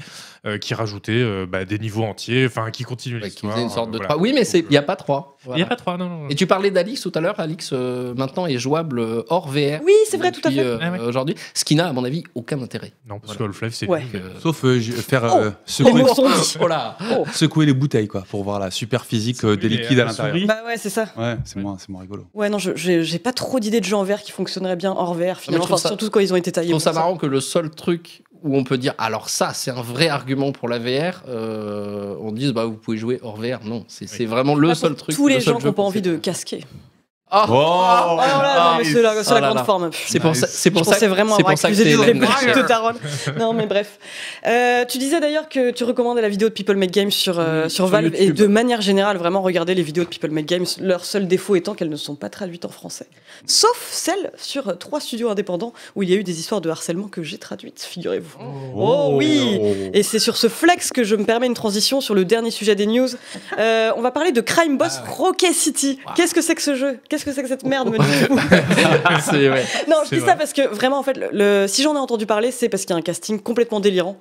euh, 0.46 0.58
qui 0.58 0.74
rajoutait 0.74 1.12
euh, 1.12 1.46
bah, 1.48 1.64
des 1.64 1.78
niveaux 1.78 2.04
entiers, 2.04 2.46
enfin 2.46 2.70
qui 2.70 2.82
continue 2.84 3.16
Ouais, 3.16 3.22
qui 3.22 3.46
l'histoire. 3.46 3.58
une 3.58 3.70
sorte 3.70 3.90
de 3.90 3.96
euh, 3.96 3.98
voilà. 3.98 4.14
3. 4.14 4.20
Oui, 4.22 4.32
mais 4.34 4.42
il 4.42 4.68
n'y 4.68 4.76
a 4.76 4.82
pas 4.82 4.96
3. 4.96 5.36
Il 5.48 5.54
n'y 5.54 5.62
a 5.62 5.66
pas 5.66 5.76
3, 5.76 5.96
non. 5.96 6.08
non. 6.08 6.28
Et 6.28 6.34
tu 6.34 6.46
parlais 6.46 6.70
d'Alix 6.70 7.00
tout 7.00 7.12
à 7.14 7.20
l'heure. 7.20 7.38
Alix, 7.38 7.70
euh, 7.72 8.14
maintenant, 8.14 8.46
est 8.46 8.58
jouable 8.58 8.98
euh, 8.98 9.22
hors 9.28 9.48
VR. 9.48 9.80
Oui, 9.84 9.92
c'est 10.08 10.16
vrai, 10.16 10.32
tout 10.32 10.40
à 10.44 10.50
fait. 10.50 10.58
euh, 10.58 10.78
Ah 10.80 10.90
ouais. 10.90 10.98
Aujourd'hui. 11.00 11.34
Ce 11.54 11.64
qui 11.64 11.74
n'a, 11.76 11.88
à 11.88 11.92
mon 11.92 12.04
avis, 12.04 12.24
aucun 12.34 12.60
intérêt. 12.62 12.92
Non, 13.08 13.20
parce 13.20 13.36
Voilà. 13.36 13.52
que 13.52 13.56
Half-Life, 13.56 13.74
c'est 13.74 13.88
Ouais. 13.88 14.02
euh, 14.14 14.30
Sauf 14.40 14.64
euh, 14.64 14.80
faire 14.80 15.22
Oh, 15.24 15.38
euh, 15.38 15.50
secouer. 15.64 16.02
Oh 16.04 17.60
les 17.66 17.72
bouteilles, 17.72 18.08
quoi, 18.08 18.24
pour 18.28 18.42
voir 18.44 18.58
la 18.60 18.70
super 18.70 19.04
physique 19.04 19.44
euh, 19.44 19.56
des 19.56 19.68
liquides 19.68 19.98
à 20.00 20.04
la 20.04 20.10
l'intérieur. 20.10 20.46
Bah 20.46 20.58
ouais, 20.66 20.76
c'est 20.76 20.90
ça. 20.90 21.06
Ouais, 21.16 21.36
c'est 21.44 21.56
moins, 21.60 21.76
c'est 21.78 21.88
moins 21.88 22.02
rigolo. 22.02 22.26
Ouais, 22.34 22.48
non, 22.48 22.58
j'ai 22.58 23.18
pas 23.18 23.32
trop 23.32 23.60
d'idées 23.60 23.80
de 23.80 23.84
jeux 23.84 23.96
en 23.96 24.04
VR 24.04 24.20
qui 24.22 24.32
fonctionneraient 24.32 24.76
bien 24.76 24.92
hors 24.92 25.14
VR 25.14 25.35
finalement. 25.40 25.64
trouve 25.64 25.74
Enfin, 25.74 25.82
ça- 25.82 25.88
surtout 25.88 26.10
quand 26.10 26.20
ils 26.20 26.32
ont 26.32 26.36
été 26.36 26.50
Je 26.50 26.54
taillés. 26.54 26.70
trouve 26.70 26.82
ça 26.82 26.92
marrant 26.92 27.16
que 27.16 27.26
le 27.26 27.40
seul 27.40 27.70
truc 27.70 28.22
où 28.42 28.56
on 28.56 28.64
peut 28.64 28.78
dire 28.78 28.94
alors 28.98 29.28
ça 29.30 29.52
c'est 29.54 29.70
un 29.70 29.80
vrai 29.82 30.08
argument 30.08 30.52
pour 30.52 30.68
la 30.68 30.78
VR, 30.78 31.22
euh, 31.28 32.14
on 32.20 32.32
dise 32.32 32.52
bah 32.52 32.64
vous 32.66 32.74
pouvez 32.74 32.96
jouer 32.98 33.18
hors 33.22 33.36
VR. 33.36 33.64
Non, 33.64 33.84
c'est 33.88 34.24
vraiment 34.26 34.54
le 34.54 34.68
Pas 34.68 34.74
seul 34.74 34.90
pour 34.90 34.98
truc. 34.98 35.16
Tous 35.16 35.28
le 35.28 35.34
les 35.34 35.40
gens 35.40 35.58
qui 35.58 35.64
n'ont 35.66 35.72
pas 35.72 35.82
envie 35.82 36.02
de 36.02 36.16
casquer. 36.16 36.64
Ah, 37.28 37.44
Oh, 37.48 37.52
Oh 37.54 38.16
là 38.18 38.42
là, 38.42 38.70
non, 38.72 38.78
mais 38.78 38.84
c'est 38.84 39.02
la, 39.02 39.24
c'est 39.24 39.30
oh 39.32 39.34
la 39.34 39.40
là 39.40 39.46
grande 39.48 39.56
là. 39.58 39.64
forme. 39.64 39.90
c'est 40.06 40.20
pour 40.20 40.36
ça. 40.36 40.46
C'est 40.46 40.70
Je 40.70 40.74
pour 40.74 40.84
ça. 40.84 41.08
vraiment 41.08 41.34
c'est 41.34 41.40
avoir 41.42 41.54
pour 41.54 41.58
ça 41.58 41.68
que 41.70 41.74
c'est 41.74 41.84
de 41.84 42.62
Taron. 42.66 42.92
Non, 43.36 43.52
mais 43.52 43.66
bref. 43.66 43.98
Euh, 44.46 44.84
tu 44.88 44.98
disais 44.98 45.18
d'ailleurs 45.18 45.48
que 45.48 45.72
tu 45.72 45.82
recommandais 45.82 46.22
la 46.22 46.28
vidéo 46.28 46.48
de 46.48 46.54
People 46.54 46.76
Make 46.76 46.92
Games 46.92 47.10
sur, 47.10 47.40
euh, 47.40 47.64
sur 47.68 47.76
sur 47.76 47.86
Valve 47.88 48.12
et 48.14 48.30
de 48.30 48.46
manière 48.46 48.80
générale, 48.80 49.16
vraiment 49.16 49.42
regarder 49.42 49.74
les 49.74 49.82
vidéos 49.82 50.04
de 50.04 50.08
People 50.08 50.30
Make 50.30 50.46
Games. 50.46 50.66
Leur 50.80 51.04
seul 51.04 51.26
défaut 51.26 51.56
étant 51.56 51.74
qu'elles 51.74 51.88
ne 51.90 51.96
sont 51.96 52.14
pas 52.14 52.28
traduites 52.28 52.64
en 52.64 52.68
français. 52.68 53.06
Sauf 53.44 53.88
celle 53.90 54.30
sur 54.36 54.68
euh, 54.68 54.74
trois 54.74 55.00
studios 55.00 55.28
indépendants 55.28 55.72
où 55.96 56.04
il 56.04 56.10
y 56.10 56.12
a 56.14 56.16
eu 56.16 56.22
des 56.24 56.38
histoires 56.38 56.60
de 56.60 56.70
harcèlement 56.70 57.08
que 57.08 57.24
j'ai 57.24 57.38
traduites, 57.38 57.82
figurez-vous. 57.82 58.38
Oh 58.76 59.10
oui 59.14 59.58
Et 59.92 60.04
c'est 60.04 60.20
sur 60.20 60.36
ce 60.36 60.48
flex 60.48 60.90
que 60.92 61.02
je 61.02 61.16
me 61.16 61.24
permets 61.24 61.46
une 61.46 61.54
transition 61.54 62.00
sur 62.00 62.14
le 62.14 62.24
dernier 62.24 62.52
sujet 62.52 62.76
des 62.76 62.86
news. 62.86 63.08
Euh, 63.58 63.90
on 63.96 64.00
va 64.00 64.12
parler 64.12 64.30
de 64.30 64.40
Crime 64.40 64.78
Boss 64.78 65.00
Ah. 65.04 65.10
Rocket 65.10 65.52
City. 65.52 65.98
Wow. 66.06 66.12
Qu'est-ce 66.14 66.32
que 66.32 66.40
c'est 66.40 66.54
que 66.54 66.62
ce 66.62 66.76
jeu? 66.76 67.00
Qu'est-ce 67.16 67.24
que 67.24 67.32
c'est 67.32 67.42
que 67.42 67.48
cette 67.48 67.64
merde 67.64 67.88
me 67.90 67.98
ouais. 67.98 68.04
Non, 69.88 69.96
je 70.04 70.10
dis 70.14 70.20
vrai. 70.20 70.30
ça 70.30 70.36
parce 70.36 70.52
que 70.52 70.68
vraiment, 70.68 70.98
en 70.98 71.02
fait, 71.02 71.16
le, 71.16 71.28
le- 71.32 71.66
si 71.68 71.82
j'en 71.82 71.94
ai 71.94 71.98
entendu 71.98 72.26
parler, 72.26 72.50
c'est 72.50 72.68
parce 72.68 72.82
qu'il 72.84 72.90
y 72.90 72.94
a 72.94 72.96
un 72.98 73.02
casting 73.02 73.40
complètement 73.40 73.80
délirant. 73.80 74.16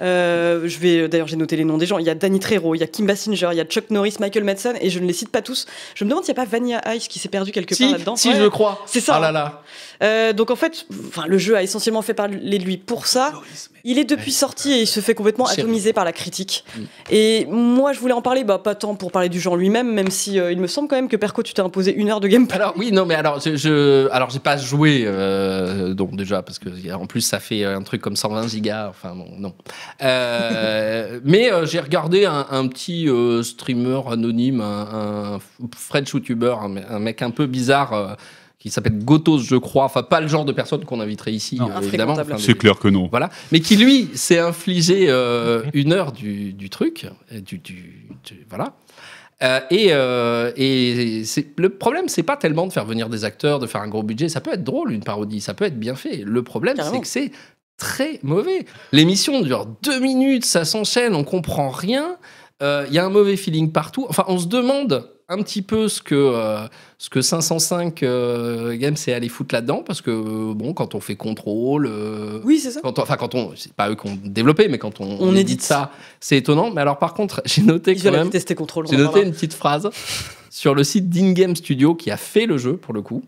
Euh, 0.00 0.62
je 0.66 0.78
vais 0.80 1.06
d'ailleurs 1.08 1.28
j'ai 1.28 1.36
noté 1.36 1.54
les 1.56 1.64
noms 1.64 1.78
des 1.78 1.86
gens. 1.86 1.98
Il 1.98 2.04
y 2.06 2.10
a 2.10 2.16
Danny 2.16 2.40
Trejo, 2.40 2.74
il 2.74 2.78
y 2.78 2.82
a 2.82 2.86
Kim 2.88 3.06
Basinger, 3.06 3.50
il 3.52 3.56
y 3.58 3.60
a 3.60 3.64
Chuck 3.64 3.90
Norris, 3.90 4.16
Michael 4.18 4.42
Madsen 4.42 4.76
et 4.80 4.90
je 4.90 4.98
ne 4.98 5.06
les 5.06 5.12
cite 5.12 5.30
pas 5.30 5.40
tous. 5.40 5.66
Je 5.94 6.04
me 6.04 6.10
demande 6.10 6.24
s'il 6.24 6.34
n'y 6.34 6.40
a 6.40 6.44
pas 6.44 6.50
Vanilla 6.50 6.82
Ice 6.96 7.06
qui 7.06 7.20
s'est 7.20 7.28
perdu 7.28 7.52
quelque 7.52 7.70
part 7.70 7.76
Si, 7.76 7.92
là-dedans. 7.92 8.16
si 8.16 8.30
Ouais. 8.30 8.34
je 8.36 8.46
crois. 8.48 8.82
C'est 8.86 8.98
ça. 9.00 9.14
Ah 9.16 9.20
là 9.20 9.30
là. 9.30 9.62
Euh, 10.02 10.32
donc 10.32 10.50
en 10.50 10.56
fait, 10.56 10.86
enfin, 11.08 11.26
le 11.28 11.38
jeu 11.38 11.54
a 11.56 11.62
essentiellement 11.62 12.02
fait 12.02 12.12
parler 12.14 12.58
de 12.58 12.64
lui 12.64 12.76
pour 12.76 13.06
ça. 13.06 13.34
Il 13.86 13.98
est 13.98 14.04
depuis 14.04 14.32
sorti 14.32 14.72
et 14.72 14.80
il 14.80 14.86
se 14.86 15.00
fait 15.00 15.14
complètement 15.14 15.44
atomiser 15.44 15.92
par 15.92 16.04
la 16.06 16.12
critique. 16.12 16.64
Mm. 16.74 16.80
Et 17.10 17.46
moi, 17.50 17.92
je 17.92 18.00
voulais 18.00 18.14
en 18.14 18.22
parler, 18.22 18.42
bah, 18.42 18.58
pas 18.58 18.74
tant 18.74 18.94
pour 18.94 19.12
parler 19.12 19.28
du 19.28 19.46
en 19.46 19.56
lui-même, 19.56 19.92
même 19.92 20.10
si 20.10 20.40
euh, 20.40 20.50
il 20.52 20.58
me 20.58 20.66
semble 20.66 20.88
quand 20.88 20.96
même 20.96 21.08
que 21.08 21.16
Perco, 21.16 21.42
tu 21.42 21.52
t'es 21.52 21.60
imposé 21.60 21.92
une 21.94 22.08
heure 22.10 22.20
de 22.20 22.28
gameplay. 22.28 22.56
Alors 22.56 22.72
oui, 22.78 22.92
non, 22.92 23.04
mais 23.04 23.14
alors 23.14 23.40
je, 23.40 23.56
je- 23.56 24.08
alors 24.10 24.30
j'ai 24.30 24.38
pas 24.38 24.56
joué, 24.56 25.02
euh, 25.04 25.92
donc 25.92 26.16
déjà 26.16 26.40
parce 26.42 26.58
que 26.58 26.68
en 26.94 27.04
plus 27.06 27.20
ça 27.20 27.40
fait 27.40 27.64
un 27.64 27.82
truc 27.82 28.00
comme 28.00 28.16
120 28.16 28.48
gigas, 28.48 28.88
enfin 28.88 29.14
bon, 29.14 29.26
non. 29.38 29.52
Euh, 30.02 31.20
mais 31.24 31.50
j'ai 31.64 31.80
regardé 31.80 32.24
un, 32.24 32.46
un 32.50 32.66
petit 32.68 33.06
streamer 33.42 34.00
anonyme, 34.10 34.60
un, 34.62 35.34
un 35.34 35.40
French 35.76 36.10
YouTuber, 36.12 36.54
un 36.88 36.98
mec 36.98 37.20
un 37.20 37.30
peu 37.30 37.46
bizarre. 37.46 38.16
Qui 38.68 38.70
s'appelle 38.74 38.98
Gotos, 39.04 39.38
je 39.40 39.56
crois. 39.56 39.84
Enfin, 39.84 40.02
pas 40.02 40.20
le 40.20 40.26
genre 40.26 40.44
de 40.46 40.52
personne 40.52 40.84
qu'on 40.84 41.00
inviterait 41.00 41.32
ici, 41.32 41.56
Non. 41.56 41.70
euh, 41.70 41.80
évidemment. 41.82 42.12
Enfin, 42.14 42.38
C'est 42.38 42.56
clair 42.56 42.78
que 42.78 42.88
non. 42.88 43.08
voilà. 43.10 43.28
Mais 43.52 43.60
qui, 43.60 43.76
lui, 43.76 44.08
s'est 44.14 44.38
infligé 44.38 45.06
euh, 45.08 45.62
une 45.74 45.92
heure 45.92 46.12
du, 46.12 46.52
du 46.54 46.70
truc. 46.70 47.06
euh, 47.32 47.40
Du, 47.40 47.58
du- 47.58 48.06
du- 48.24 48.46
voilà. 48.48 48.74
Euh, 49.42 49.60
et 49.70 49.88
euh, 49.90 50.52
et 50.56 51.24
le 51.58 51.68
problème, 51.68 52.08
c'est 52.08 52.22
pas 52.22 52.36
tellement 52.36 52.66
de 52.66 52.72
faire 52.72 52.84
venir 52.86 53.08
des 53.10 53.24
acteurs, 53.24 53.58
de 53.58 53.66
faire 53.66 53.82
un 53.82 53.88
gros 53.88 54.02
budget. 54.02 54.28
Ça 54.28 54.40
peut 54.40 54.52
être 54.54 54.64
drôle, 54.64 54.92
une 54.92 55.02
parodie. 55.04 55.40
Ça 55.40 55.52
peut 55.52 55.64
être 55.66 55.78
bien 55.78 55.96
fait. 55.96 56.22
Le 56.24 56.42
problème, 56.42 56.76
c'est 56.80 57.00
que 57.00 57.06
c'est 57.06 57.32
très 57.76 58.20
mauvais. 58.22 58.64
L'émission 58.92 59.42
dure 59.42 59.66
deux 59.82 59.98
minutes, 60.00 60.44
ça 60.46 60.64
s'enchaîne, 60.64 61.14
on 61.14 61.24
comprend 61.24 61.68
rien. 61.68 62.16
Euh, 62.62 62.86
Il 62.88 62.94
y 62.94 62.98
a 62.98 63.04
un 63.04 63.10
mauvais 63.10 63.36
feeling 63.36 63.72
partout. 63.72 64.06
Enfin, 64.08 64.24
on 64.28 64.38
se 64.38 64.46
demande 64.46 65.10
un 65.28 65.42
petit 65.42 65.62
peu 65.62 65.88
ce 65.88 66.02
que, 66.02 66.14
euh, 66.14 66.66
ce 66.98 67.08
que 67.08 67.22
505 67.22 68.02
euh, 68.02 68.76
Games 68.76 68.96
est 69.06 69.12
allé 69.12 69.28
foutre 69.28 69.54
là-dedans, 69.54 69.82
parce 69.84 70.00
que, 70.02 70.10
euh, 70.10 70.54
bon, 70.54 70.74
quand 70.74 70.94
on 70.94 71.00
fait 71.00 71.16
contrôle, 71.16 71.86
euh, 71.86 72.40
Oui, 72.44 72.58
c'est 72.58 72.70
ça. 72.70 72.80
quand 72.82 72.98
on- 72.98 73.02
enfin, 73.02 73.16
quand 73.16 73.34
on, 73.34 73.52
c'est 73.56 73.72
pas 73.72 73.88
eux 73.90 73.94
qui 73.94 74.06
ont 74.08 74.18
développé, 74.22 74.68
mais 74.68 74.78
quand 74.78 75.00
on, 75.00 75.04
On 75.20 75.30
édite 75.32 75.40
édite. 75.40 75.62
ça, 75.62 75.90
c'est 76.20 76.36
étonnant. 76.36 76.70
Mais 76.70 76.80
alors, 76.82 76.98
par 76.98 77.14
contre, 77.14 77.40
j'ai 77.46 77.62
noté 77.62 77.94
quand 77.96 78.12
même, 78.12 78.30
j'ai 78.90 78.96
noté 78.96 79.22
une 79.22 79.32
petite 79.32 79.54
phrase 79.54 79.88
sur 80.50 80.74
le 80.74 80.84
site 80.84 81.08
d'InGame 81.08 81.56
Studio 81.56 81.94
qui 81.94 82.10
a 82.10 82.16
fait 82.16 82.46
le 82.46 82.58
jeu 82.58 82.76
pour 82.76 82.92
le 82.94 83.02
coup. 83.02 83.22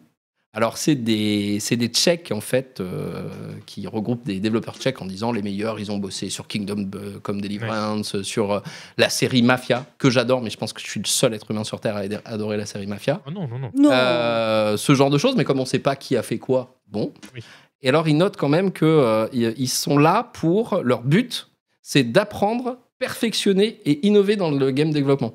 Alors, 0.56 0.78
c'est 0.78 0.94
des, 0.94 1.58
c'est 1.60 1.76
des 1.76 1.88
tchèques 1.88 2.32
en 2.32 2.40
fait 2.40 2.80
euh, 2.80 3.28
qui 3.66 3.86
regroupent 3.86 4.24
des 4.24 4.40
développeurs 4.40 4.78
tchèques 4.78 5.02
en 5.02 5.04
disant 5.04 5.30
les 5.30 5.42
meilleurs, 5.42 5.78
ils 5.78 5.92
ont 5.92 5.98
bossé 5.98 6.30
sur 6.30 6.46
Kingdom 6.46 6.90
euh, 6.94 7.20
Come 7.22 7.42
Deliverance, 7.42 8.22
sur 8.22 8.52
euh, 8.52 8.60
la 8.96 9.10
série 9.10 9.42
Mafia, 9.42 9.84
que 9.98 10.08
j'adore, 10.08 10.40
mais 10.40 10.48
je 10.48 10.56
pense 10.56 10.72
que 10.72 10.80
je 10.80 10.86
suis 10.86 11.00
le 11.00 11.06
seul 11.06 11.34
être 11.34 11.50
humain 11.50 11.62
sur 11.62 11.78
Terre 11.78 11.96
à 11.96 12.04
adorer 12.24 12.56
la 12.56 12.64
série 12.64 12.86
Mafia. 12.86 13.20
Oh 13.26 13.30
non, 13.30 13.46
non, 13.46 13.58
non. 13.58 13.70
Non. 13.76 13.90
Euh, 13.92 14.78
ce 14.78 14.94
genre 14.94 15.10
de 15.10 15.18
choses, 15.18 15.36
mais 15.36 15.44
comme 15.44 15.58
on 15.58 15.64
ne 15.64 15.68
sait 15.68 15.78
pas 15.78 15.94
qui 15.94 16.16
a 16.16 16.22
fait 16.22 16.38
quoi, 16.38 16.78
bon. 16.88 17.12
Oui. 17.34 17.42
Et 17.82 17.90
alors, 17.90 18.08
ils 18.08 18.16
notent 18.16 18.38
quand 18.38 18.48
même 18.48 18.72
que 18.72 18.86
euh, 18.86 19.28
ils 19.34 19.68
sont 19.68 19.98
là 19.98 20.30
pour 20.32 20.80
leur 20.82 21.02
but, 21.02 21.50
c'est 21.82 22.02
d'apprendre, 22.02 22.78
perfectionner 22.98 23.82
et 23.84 24.06
innover 24.06 24.36
dans 24.36 24.50
le 24.50 24.70
game 24.70 24.90
développement. 24.90 25.34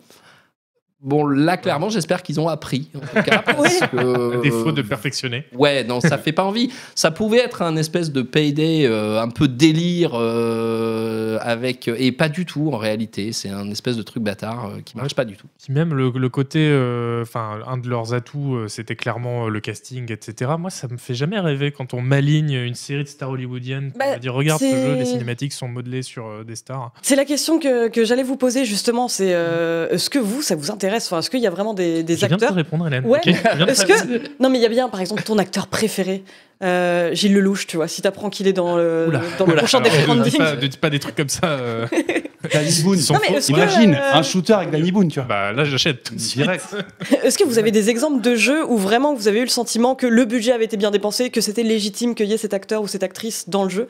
Bon, 1.04 1.26
là, 1.26 1.58
clairement, 1.58 1.90
j'espère 1.90 2.22
qu'ils 2.22 2.40
ont 2.40 2.48
appris. 2.48 2.90
En 2.96 3.00
tout 3.00 3.24
cas, 3.24 3.40
parce 3.46 3.80
que, 3.80 4.38
À 4.38 4.42
défaut 4.42 4.72
de 4.72 4.82
perfectionner. 4.82 5.46
Ouais, 5.54 5.84
non, 5.84 6.00
ça 6.00 6.18
fait 6.18 6.32
pas 6.32 6.44
envie. 6.44 6.70
Ça 6.96 7.10
pouvait 7.12 7.40
être 7.40 7.62
un 7.64 7.76
espèce 7.76 8.12
de 8.12 8.22
payday 8.22 8.86
euh, 8.86 9.20
un 9.20 9.30
peu 9.30 9.48
délire 9.48 10.12
euh, 10.14 11.38
avec 11.42 11.88
et 11.88 12.12
pas 12.12 12.30
du 12.30 12.46
tout 12.46 12.70
en 12.72 12.78
réalité. 12.78 13.32
C'est 13.32 13.50
un 13.50 13.70
espèce 13.72 13.98
de 13.98 14.04
truc 14.04 14.24
bâtard 14.24 14.68
euh, 14.68 14.82
qui 14.84 14.96
marche 14.98 15.16
pas 15.16 15.26
du 15.26 15.36
tout. 15.36 15.48
Puis 15.64 15.74
même 15.74 15.94
le, 15.94 16.12
le 16.16 16.30
côté, 16.30 16.60
euh, 16.62 17.24
enfin, 17.24 17.60
un 17.68 17.78
de 17.78 17.90
leurs 17.90 18.14
atouts, 18.14 18.56
euh, 18.56 18.68
c'était 18.68 18.96
clairement 18.96 19.46
euh, 19.48 19.50
le 19.50 19.60
casting, 19.60 20.12
etc. 20.12 20.52
Moi, 20.60 20.70
ça 20.70 20.88
me 20.88 20.98
fait 20.98 21.14
jamais 21.16 21.40
rêver 21.40 21.72
quand 21.72 21.94
on 21.94 22.02
m'aligne 22.02 22.54
une 22.54 22.76
série 22.76 23.04
de 23.04 23.10
stars 23.10 23.30
hollywoodiennes. 23.32 23.92
Bah, 23.98 24.06
on 24.08 24.12
va 24.12 24.20
dire, 24.20 24.34
regarde 24.34 24.60
ce 24.62 24.66
jeu, 24.70 24.96
les 24.96 25.06
cinématiques 25.06 25.54
sont 25.54 25.68
modelées 25.68 26.04
sur 26.04 26.28
euh, 26.28 26.44
des 26.44 26.56
stars. 26.56 26.92
C'est 27.02 27.16
la 27.16 27.26
question 27.26 27.60
que, 27.60 27.88
que 27.88 28.06
j'allais 28.06 28.24
vous 28.24 28.38
poser 28.38 28.66
justement. 28.66 29.08
C'est 29.08 29.34
euh, 29.34 29.90
est-ce 29.90 30.10
que 30.10 30.20
vous, 30.20 30.42
ça 30.42 30.56
vous 30.56 30.70
intéresse 30.72 30.91
Enfin, 30.98 31.20
est-ce 31.20 31.30
qu'il 31.30 31.40
y 31.42 31.48
a 31.48 31.50
vraiment 31.50 31.74
des, 31.74 32.04
des 32.04 32.14
Je 32.16 32.20
viens 32.26 32.30
de 32.30 32.36
te 32.40 32.44
acteurs 32.46 32.56
répondre, 32.56 32.88
Hélène. 32.88 33.06
Ouais. 33.06 33.20
Est-ce 33.68 33.86
que 33.86 34.22
non 34.42 34.50
mais 34.50 34.58
il 34.60 34.62
y 34.62 34.66
a 34.66 34.70
bien 34.70 34.90
par 34.90 35.02
exemple 35.02 35.24
ton 35.24 35.38
acteur 35.38 35.68
préféré, 35.68 36.24
euh, 36.64 37.14
Gilles 37.14 37.34
Lelouch, 37.34 37.68
tu 37.68 37.78
vois. 37.78 37.88
Si 37.88 38.02
t'apprends 38.02 38.30
qu'il 38.30 38.48
est 38.48 38.54
dans 38.54 38.76
le 38.78 39.06
Oula. 39.10 39.22
dans 39.40 39.46
le 39.46 39.56
prochain 39.56 39.80
Alors, 39.80 39.92
Death 39.92 40.08
ne 40.08 40.24
dis 40.24 40.30
Stranding. 40.32 40.38
pas, 40.38 40.62
ne 40.62 40.68
dis 40.68 40.78
pas 40.78 40.90
des 40.90 41.00
trucs 41.00 41.16
comme 41.16 41.30
ça. 41.30 41.48
euh, 41.48 41.86
Danny 42.54 42.82
Boone. 42.84 43.00
Non, 43.12 43.20
mais 43.22 43.40
que- 43.40 43.50
Imagine, 43.52 43.94
euh, 43.96 44.14
un 44.14 44.24
shooter 44.24 44.54
avec 44.54 44.72
Danny 44.72 44.92
Boone, 44.92 45.08
tu 45.10 45.20
vois. 45.20 45.28
Bah 45.28 45.52
là, 45.54 45.64
j'achète 45.64 46.04
tout. 46.04 46.16
Direct. 46.16 46.66
Est-ce 47.24 47.38
que 47.38 47.44
vous 47.44 47.60
avez 47.60 47.72
des 47.72 47.90
exemples 47.90 48.22
de 48.22 48.36
jeux 48.36 48.66
où 48.66 48.78
vraiment 48.78 49.14
vous 49.14 49.28
avez 49.28 49.40
eu 49.40 49.44
le 49.44 49.50
sentiment 49.50 49.94
que 49.96 50.08
le 50.08 50.26
budget 50.26 50.52
avait 50.52 50.66
été 50.66 50.78
bien 50.78 50.92
dépensé, 50.92 51.30
que 51.30 51.40
c'était 51.42 51.64
légitime 51.64 52.16
qu'il 52.16 52.26
y 52.28 52.34
ait 52.34 52.38
cet 52.38 52.54
acteur 52.54 52.82
ou 52.82 52.88
cette 52.88 53.04
actrice 53.04 53.48
dans 53.48 53.64
le 53.64 53.70
jeu? 53.70 53.88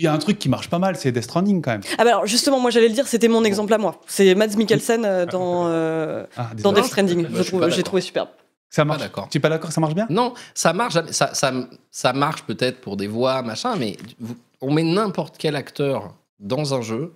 Il 0.00 0.04
y 0.04 0.06
a 0.06 0.14
un 0.14 0.18
truc 0.18 0.38
qui 0.38 0.48
marche 0.48 0.70
pas 0.70 0.78
mal, 0.78 0.96
c'est 0.96 1.12
Death 1.12 1.24
Stranding 1.24 1.60
quand 1.60 1.72
même. 1.72 1.82
Ah 1.98 2.04
bah 2.04 2.10
alors 2.12 2.26
justement, 2.26 2.58
moi 2.58 2.70
j'allais 2.70 2.88
le 2.88 2.94
dire, 2.94 3.06
c'était 3.06 3.28
mon 3.28 3.44
exemple 3.44 3.74
à 3.74 3.76
moi. 3.78 4.00
C'est 4.06 4.34
Mads 4.34 4.56
Mikkelsen 4.56 5.04
euh, 5.04 5.26
dans, 5.26 5.66
euh, 5.66 6.24
Ah, 6.38 6.48
dans. 6.56 6.72
Death 6.72 6.86
Stranding. 6.86 7.24
Bah, 7.26 7.28
Je 7.34 7.42
trouve- 7.48 7.68
J'ai 7.68 7.82
trouvé 7.82 8.00
superbe. 8.00 8.28
Ça 8.70 8.84
marche. 8.86 8.98
Pas 9.00 9.04
d'accord. 9.04 9.28
Tu 9.30 9.36
es 9.36 9.40
pas 9.40 9.50
d'accord 9.50 9.72
Ça 9.72 9.80
marche 9.82 9.94
bien? 9.94 10.06
Non, 10.08 10.32
ça 10.54 10.72
marche, 10.72 10.94
ça, 11.10 11.34
ça, 11.34 11.52
ça 11.90 12.12
marche 12.14 12.44
peut-être 12.44 12.80
pour 12.80 12.96
des 12.96 13.08
voix, 13.08 13.42
machin, 13.42 13.74
mais 13.76 13.98
on 14.62 14.72
met 14.72 14.84
n'importe 14.84 15.34
quel 15.38 15.54
acteur 15.54 16.14
dans 16.38 16.72
un 16.72 16.80
jeu, 16.80 17.12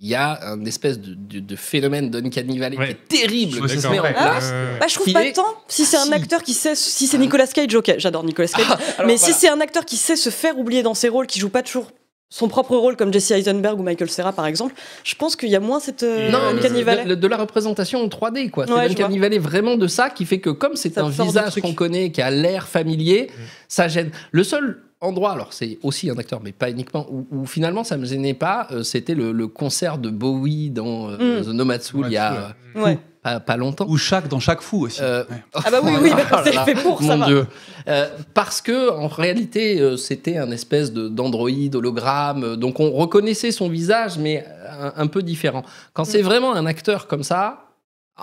il 0.00 0.06
y 0.08 0.14
a 0.14 0.38
un 0.46 0.64
espèce 0.64 1.00
de, 1.00 1.14
de- 1.14 1.40
de 1.40 1.56
phénomène 1.56 2.08
d'Uncanny 2.10 2.58
Valley 2.60 2.76
Ouais. 2.78 2.86
qui 2.86 2.92
est 2.92 3.20
terrible, 3.26 3.54
Ouais, 3.56 3.62
qui 3.62 3.68
c'est 3.70 3.76
se 3.76 3.80
ça. 3.82 3.90
met 3.90 3.98
en 3.98 4.04
Ouais. 4.04 4.12
place. 4.12 4.52
Bah, 4.78 4.86
je 4.88 4.94
trouve 4.94 5.12
pas 5.12 5.24
est- 5.24 5.32
tant. 5.32 5.44
Si 5.66 5.84
c'est 5.84 5.96
Ah, 5.96 6.02
un 6.02 6.04
si. 6.04 6.12
acteur 6.14 6.42
qui 6.44 6.54
sait, 6.54 6.76
si 6.76 7.08
c'est 7.08 7.18
Nicolas 7.18 7.48
Cage, 7.48 7.74
ok, 7.74 7.94
j'adore 7.98 8.22
Nicolas 8.22 8.46
Cage. 8.46 8.64
Mais 8.98 9.04
voilà. 9.04 9.16
si 9.18 9.32
c'est 9.32 9.48
un 9.48 9.60
acteur 9.60 9.84
qui 9.84 9.96
sait 9.96 10.14
se 10.14 10.30
faire 10.30 10.56
oublier 10.56 10.84
dans 10.84 10.94
ses 10.94 11.08
rôles, 11.08 11.26
qui 11.26 11.40
joue 11.40 11.48
pas 11.48 11.62
toujours 11.62 11.90
son 12.30 12.48
propre 12.48 12.76
rôle 12.76 12.96
comme 12.96 13.12
Jesse 13.12 13.30
Eisenberg 13.30 13.80
ou 13.80 13.82
Michael 13.82 14.10
Cera 14.10 14.32
par 14.32 14.46
exemple, 14.46 14.74
je 15.04 15.14
pense 15.14 15.34
qu'il 15.36 15.48
y 15.48 15.56
a 15.56 15.60
moins 15.60 15.80
cette 15.80 16.02
euh, 16.02 16.30
Non, 16.30 16.38
Uncanny 16.38 16.84
de, 16.84 17.26
la 17.26 17.36
représentation 17.36 18.00
en 18.02 18.06
3D, 18.08 18.50
quoi. 18.50 18.66
Ouais, 18.70 18.88
c'est 18.94 19.18
Valley 19.18 19.38
vraiment 19.38 19.76
de 19.76 19.86
ça 19.86 20.10
qui 20.10 20.26
fait 20.26 20.38
que 20.38 20.50
comme 20.50 20.76
c'est 20.76 20.98
un 20.98 21.08
visage 21.08 21.54
qu'on 21.60 21.72
connaît, 21.74 22.10
qui 22.12 22.20
a 22.22 22.30
l'air 22.30 22.68
familier, 22.68 23.28
Mm. 23.28 23.40
ça 23.68 23.88
gêne. 23.88 24.10
Le 24.30 24.44
seul 24.44 24.82
endroit, 25.00 25.32
alors 25.32 25.52
c'est 25.52 25.78
aussi 25.82 26.10
un 26.10 26.16
acteur, 26.18 26.40
mais 26.42 26.52
pas 26.52 26.70
uniquement, 26.70 27.06
où, 27.10 27.26
où 27.30 27.46
finalement 27.46 27.84
ça 27.84 27.96
me 27.96 28.04
gênait 28.04 28.34
pas, 28.34 28.66
euh, 28.72 28.82
c'était 28.82 29.14
le, 29.14 29.32
le 29.32 29.46
concert 29.48 29.98
de 29.98 30.10
Bowie 30.10 30.70
dans 30.70 31.10
euh, 31.10 31.40
Mm. 31.40 31.44
The 31.44 31.48
Nomad's 31.48 31.86
Soul 31.86 32.06
il 32.08 32.12
y 32.12 32.16
a 32.16 32.54
euh, 32.76 32.82
Ouais. 32.82 32.98
Pas, 33.34 33.40
pas 33.40 33.56
longtemps. 33.56 33.86
Ou 33.88 33.96
chaque 33.96 34.28
dans 34.28 34.40
chaque 34.40 34.60
fou 34.60 34.86
aussi. 34.86 35.00
Euh, 35.02 35.24
Ouais. 35.30 35.36
Ah 35.54 35.70
bah 35.70 35.80
oui, 35.82 35.92
oui, 36.00 36.10
bah, 36.30 36.42
c'est 36.44 36.52
fait 36.64 36.74
pour, 36.82 37.00
ça 37.02 37.16
Mon 37.16 37.18
va. 37.18 37.26
Dieu. 37.26 37.46
Euh, 37.88 38.06
parce 38.34 38.60
que 38.60 38.90
en 38.90 39.08
réalité, 39.08 39.80
euh, 39.80 39.96
c'était 39.96 40.36
un 40.38 40.50
espèce 40.50 40.92
de- 40.92 41.08
d'androïde 41.08 41.74
hologramme, 41.76 42.56
donc 42.56 42.80
on 42.80 42.90
reconnaissait 42.90 43.50
son 43.52 43.68
visage, 43.68 44.18
mais 44.18 44.44
un, 44.80 44.92
un 44.96 45.06
peu 45.06 45.22
différent. 45.22 45.62
Quand 45.94 46.04
c'est 46.04 46.20
Mm. 46.22 46.24
vraiment 46.26 46.54
un 46.54 46.66
acteur 46.66 47.06
comme 47.06 47.22
ça, 47.22 47.67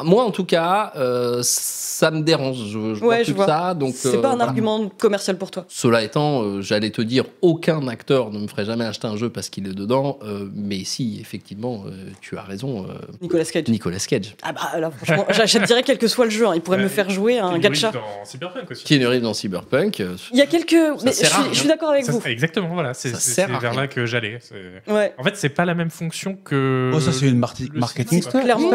moi 0.04 0.24
en 0.24 0.32
tout 0.32 0.46
cas, 0.46 0.92
euh, 0.96 1.40
ça 1.44 2.12
me 2.12 2.22
dérange. 2.22 2.58
Je, 2.58 2.96
je 2.96 3.00
vois 3.00 3.18
plus 3.18 3.34
que 3.34 3.46
ça, 3.46 3.74
donc 3.74 3.94
C'est 3.96 4.10
euh, 4.16 4.22
pas 4.22 4.28
un 4.30 4.36
voilà. 4.36 4.46
argument 4.46 4.90
commercial 4.98 5.38
pour 5.38 5.52
toi. 5.52 5.66
Cela 5.70 6.04
étant, 6.04 6.42
euh, 6.44 6.62
j'allais 6.62 6.90
te 6.90 7.02
dire, 7.02 7.24
aucun 7.42 7.88
acteur 7.88 8.32
ne 8.32 8.40
me 8.40 8.48
ferait 8.48 8.66
jamais 8.66 8.86
acheter 8.86 9.08
un 9.08 9.16
jeu 9.18 9.30
parce 9.30 9.50
qu'il 9.50 9.68
est 9.68 9.74
dedans. 9.74 10.20
euh, 10.24 10.50
mais 10.54 10.84
si, 10.84 11.18
effectivement, 11.22 11.84
euh, 11.88 11.92
tu 12.22 12.38
as 12.38 12.42
raison, 12.44 12.86
euh, 12.90 12.94
Nicolas 13.22 13.46
Cage. 13.46 13.68
Nicolas 13.68 14.00
Cage. 14.00 14.36
Ah 14.44 14.52
bah 14.54 14.80
là, 14.80 14.92
franchement, 14.92 15.26
j'achète 15.32 15.64
direct 15.64 15.88
quel 15.88 15.98
que 15.98 16.08
soit 16.08 16.26
le 16.26 16.32
jeu. 16.32 16.46
hein. 16.48 16.52
Il 16.56 16.62
pourrait 16.62 16.78
Ouais. 16.78 16.84
me 16.84 16.90
faire 16.90 17.10
jouer 17.10 17.40
un 17.40 17.58
gacha. 17.58 17.92
Dans 17.92 18.02
Cyberpunk 18.26 18.72
aussi. 18.72 19.00
Dans 19.22 19.34
Cyberpunk. 19.34 20.00
euh, 20.02 20.16
Il 20.34 20.38
y 20.38 20.42
a 20.42 20.46
quelques. 20.46 20.74
Mais 21.04 21.12
je 21.12 21.18
suis, 21.18 21.28
rien. 21.28 21.48
je 21.54 21.60
suis 21.60 21.68
d'accord 21.68 21.92
avec 21.92 22.04
Ça, 22.06 22.12
vous. 22.12 22.22
exactement, 22.26 22.70
voilà. 22.74 22.94
C'est 22.94 23.46
vers 23.48 23.60
rien. 23.62 23.74
là 23.74 23.88
que 23.88 24.06
j'allais. 24.06 24.40
Ouais. 24.88 25.14
En 25.18 25.24
fait, 25.24 25.36
c'est 25.38 25.50
pas 25.50 25.64
la 25.66 25.74
même 25.74 25.90
fonction 25.90 26.38
que. 26.44 26.92
Oh, 26.94 27.00
ça, 27.00 27.12
c'est 27.14 27.28
une 27.28 27.38
marketing 27.40 28.22
Clairement. 28.24 28.70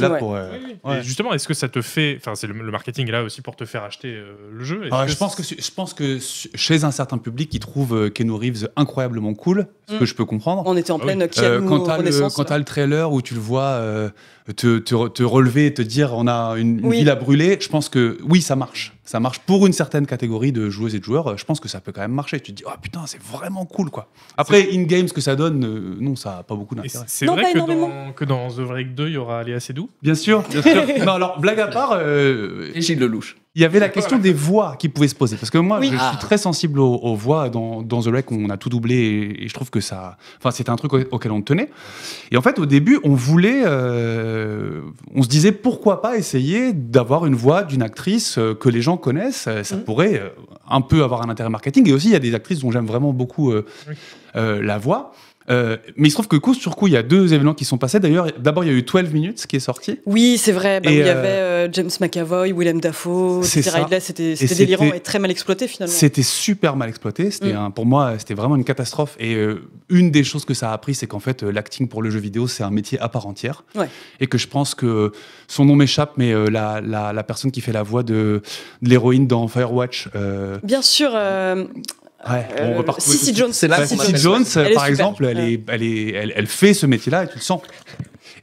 Marketing, 0.00 0.08
là 0.08 0.12
ouais. 0.14 0.18
pour. 0.18 0.34
euh, 0.34 0.48
Oui, 0.52 0.58
oui. 0.84 0.90
ouais. 0.90 0.98
Et 0.98 1.02
justement, 1.02 1.32
est-ce 1.34 1.46
que 1.48 1.54
ça 1.54 1.68
te 1.68 1.80
fait. 1.82 2.16
Enfin, 2.18 2.34
c'est 2.34 2.46
le, 2.46 2.54
le 2.54 2.70
marketing 2.70 3.08
est 3.08 3.12
là 3.12 3.22
aussi 3.22 3.40
pour 3.42 3.56
te 3.56 3.64
faire 3.64 3.82
acheter 3.84 4.08
euh, 4.14 4.34
le 4.52 4.64
jeu. 4.64 4.82
Ah, 4.90 5.04
que 5.06 5.10
je, 5.12 5.16
pense 5.16 5.34
que, 5.34 5.42
su- 5.42 5.56
je 5.58 5.70
pense 5.70 5.94
que 5.94 6.18
su- 6.18 6.48
chez 6.54 6.84
un 6.84 6.90
certain 6.90 7.18
public, 7.18 7.52
ils 7.54 7.60
trouvent 7.60 7.94
euh, 7.96 8.10
Keanu 8.10 8.32
Reeves 8.32 8.68
incroyablement 8.76 9.34
cool, 9.34 9.66
ce 9.88 9.94
Mm. 9.94 9.98
que 9.98 10.04
je 10.04 10.14
peux 10.14 10.24
comprendre. 10.24 10.62
On 10.66 10.76
était 10.76 10.90
en 10.92 10.98
Ah 10.98 11.02
pleine 11.04 11.22
oui. 11.22 11.28
Keanu 11.28 11.46
Euh, 11.48 11.68
quand 11.68 11.80
t'as 11.80 11.98
le, 11.98 12.58
le 12.58 12.64
trailer 12.64 13.12
où 13.12 13.22
tu 13.22 13.34
le 13.34 13.40
vois 13.40 13.62
euh, 13.62 14.10
te, 14.54 14.78
te, 14.78 15.08
te 15.08 15.22
relever 15.22 15.66
et 15.66 15.74
te 15.74 15.82
dire 15.82 16.12
on 16.14 16.26
a 16.26 16.54
une, 16.56 16.78
une 16.80 16.86
Oui. 16.86 16.98
ville 16.98 17.10
à 17.10 17.14
brûler, 17.16 17.58
je 17.60 17.68
pense 17.68 17.88
que 17.88 18.18
oui, 18.28 18.40
ça 18.42 18.54
marche. 18.56 18.92
Ça 19.04 19.20
marche 19.20 19.38
pour 19.40 19.66
une 19.66 19.72
certaine 19.72 20.04
catégorie 20.06 20.50
de 20.52 20.68
joueuses 20.68 20.94
et 20.96 20.98
de 20.98 21.04
joueurs. 21.04 21.38
Je 21.38 21.44
pense 21.44 21.60
que 21.60 21.68
ça 21.68 21.80
peut 21.80 21.92
quand 21.92 22.00
même 22.00 22.12
marcher. 22.12 22.40
Tu 22.40 22.52
te 22.52 22.56
dis, 22.56 22.64
oh 22.66 22.70
putain, 22.82 23.02
c'est 23.06 23.22
vraiment 23.22 23.64
cool 23.64 23.88
quoi. 23.90 24.08
Après, 24.36 24.68
in-game, 24.72 25.06
ce 25.08 25.12
que 25.12 25.20
ça 25.20 25.36
donne, 25.36 25.64
euh, 25.64 25.96
non, 26.00 26.16
ça 26.16 26.36
n'a 26.36 26.42
pas 26.42 26.54
beaucoup 26.56 26.74
d'intérêt. 26.74 27.04
c'est- 27.06 27.26
vrai 27.26 27.52
que 27.52 27.58
dans, 27.58 28.12
que 28.12 28.24
dans 28.24 28.48
The 28.50 28.60
Break 28.62 28.94
2, 28.94 29.08
il 29.08 29.12
y 29.14 29.16
aura 29.16 29.42
Léa 29.44 29.60
Seydoux 29.60 29.88
Bien 30.02 30.14
sûr, 30.16 30.42
bien 30.50 30.60
sûr. 30.62 30.84
non, 31.06 31.12
alors, 31.12 31.38
blague 31.40 31.60
à 31.60 31.68
part, 31.68 31.92
euh, 31.94 32.70
Et 32.74 32.80
Gilles 32.82 32.98
Lelouch. 32.98 33.36
Il 33.56 33.62
y 33.62 33.64
avait 33.64 33.80
la 33.80 33.88
question 33.96 34.18
des 34.18 34.32
voix 34.32 34.76
qui 34.78 34.88
pouvaient 34.88 35.08
se 35.08 35.14
poser. 35.16 35.36
Parce 35.36 35.50
que 35.50 35.58
moi, 35.58 35.78
Oui. 35.80 35.88
je 35.92 35.96
Ah. 35.98 36.10
suis 36.10 36.18
très 36.18 36.38
sensible 36.38 36.78
aux, 36.78 36.94
aux 36.94 37.16
voix. 37.16 37.48
Dans, 37.48 37.82
dans 37.82 38.02
The 38.02 38.06
Wreck, 38.08 38.30
on 38.30 38.48
a 38.50 38.56
tout 38.56 38.68
doublé 38.68 38.94
et, 38.94 39.44
et 39.44 39.48
je 39.48 39.54
trouve 39.54 39.70
que 39.70 39.80
ça. 39.80 40.18
Enfin, 40.38 40.50
c'était 40.52 40.70
un 40.70 40.76
truc 40.76 40.92
au- 40.92 41.00
auquel 41.10 41.32
on 41.32 41.42
tenait. 41.42 41.70
Et 42.30 42.36
en 42.36 42.42
fait, 42.42 42.58
au 42.60 42.66
début, 42.66 43.00
on 43.02 43.14
voulait. 43.14 43.62
euh, 43.64 44.82
on 45.14 45.22
se 45.22 45.28
disait 45.28 45.52
pourquoi 45.52 46.02
pas 46.02 46.16
essayer 46.16 46.72
d'avoir 46.72 47.26
une 47.26 47.34
voix 47.34 47.62
d'une 47.64 47.82
actrice 47.82 48.38
euh, 48.38 48.54
que 48.54 48.68
les 48.68 48.82
gens 48.82 48.96
connaissent. 48.96 49.46
Euh, 49.48 49.62
Ça 49.64 49.76
Mhm. 49.76 49.84
pourrait 49.84 50.20
euh, 50.20 50.28
un 50.68 50.80
peu 50.82 51.02
avoir 51.02 51.22
un 51.22 51.28
intérêt 51.30 51.50
marketing. 51.50 51.88
Et 51.88 51.92
aussi, 51.92 52.08
il 52.08 52.12
y 52.12 52.16
a 52.16 52.20
des 52.20 52.34
actrices 52.34 52.60
dont 52.60 52.70
j'aime 52.70 52.86
vraiment 52.86 53.12
beaucoup 53.12 53.50
euh, 53.52 53.64
Oui. 53.88 53.94
euh, 54.36 54.62
la 54.62 54.78
voix. 54.78 55.12
Euh, 55.48 55.76
mais 55.96 56.08
il 56.08 56.10
se 56.10 56.16
trouve 56.16 56.28
que 56.28 56.36
coup 56.36 56.54
sur 56.54 56.74
coup, 56.76 56.86
il 56.88 56.92
y 56.92 56.96
a 56.96 57.02
deux 57.02 57.32
événements 57.32 57.54
qui 57.54 57.64
sont 57.64 57.78
passés. 57.78 58.00
D'ailleurs, 58.00 58.26
d'abord, 58.38 58.64
il 58.64 58.66
y 58.68 58.70
a 58.70 58.76
eu 58.76 58.82
12 58.82 59.12
minutes 59.12 59.46
qui 59.46 59.56
est 59.56 59.60
sorti. 59.60 60.00
Oui, 60.06 60.38
c'est 60.38 60.52
vrai. 60.52 60.80
Bah, 60.80 60.90
Et, 60.90 60.96
où 60.96 61.00
il 61.00 61.06
y 61.06 61.08
euh, 61.08 61.18
avait 61.18 61.28
euh, 61.28 61.68
James 61.72 61.90
McAvoy, 62.00 62.52
Willem 62.52 62.80
Dafoe. 62.80 63.42
Ridley. 63.42 64.00
C'était 64.00 64.32
Et 64.32 64.54
délirant 64.54 64.92
et 64.92 65.00
très 65.00 65.18
mal 65.18 65.30
exploité 65.30 65.68
finalement. 65.68 65.94
C'était 65.94 66.22
super 66.22 66.76
mal 66.76 66.88
exploité. 66.88 67.30
C'était 67.30 67.52
Mm. 67.52 67.56
un- 67.56 67.70
pour 67.70 67.86
moi, 67.86 68.14
c'était 68.18 68.34
vraiment 68.34 68.56
une 68.56 68.64
catastrophe. 68.64 69.16
Et 69.20 69.36
une 69.88 70.10
des 70.10 70.24
choses 70.24 70.44
que 70.44 70.54
ça 70.54 70.70
a 70.70 70.72
appris, 70.72 70.94
c'est 70.94 71.06
qu'en 71.06 71.20
fait, 71.20 71.42
l'acting 71.42 71.88
pour 71.88 72.02
le 72.02 72.10
jeu 72.10 72.18
vidéo, 72.18 72.46
c'est 72.48 72.62
un 72.64 72.70
métier 72.70 72.98
à 73.00 73.08
part 73.08 73.26
entière. 73.26 73.64
Ouais. 73.76 73.88
Et 74.20 74.26
que 74.26 74.38
je 74.38 74.48
pense 74.48 74.74
que 74.74 75.12
son 75.48 75.64
nom 75.64 75.76
m'échappe, 75.76 76.12
mais 76.16 76.32
la, 76.50 76.80
la- 76.80 77.12
la 77.12 77.22
personne 77.22 77.50
qui 77.52 77.60
fait 77.60 77.72
la 77.72 77.82
voix 77.82 78.02
de, 78.02 78.42
de 78.82 78.88
l'héroïne 78.88 79.26
dans 79.26 79.46
Firewatch. 79.48 80.08
Bien 80.64 80.82
sûr. 80.82 81.10
Euh, 82.28 82.32
ouais, 82.34 82.46
euh, 82.60 82.82
on 82.86 83.00
Cici 83.00 83.34
Jones. 83.34 83.52
C'est 83.52 83.68
là 83.68 83.76
appelle 83.76 84.16
Jones, 84.16 84.44
Elle 84.56 84.74
par 84.74 84.86
exemple, 84.86 85.24
elle, 85.24 85.36
Ouais. 85.36 85.52
est, 85.54 85.60
elle, 85.68 85.82
est, 85.82 86.12
elle, 86.12 86.32
elle 86.36 86.46
fait 86.46 86.74
ce 86.74 86.86
métier-là 86.86 87.24
et 87.24 87.28
tu 87.28 87.34
le 87.36 87.40
sens. 87.40 87.60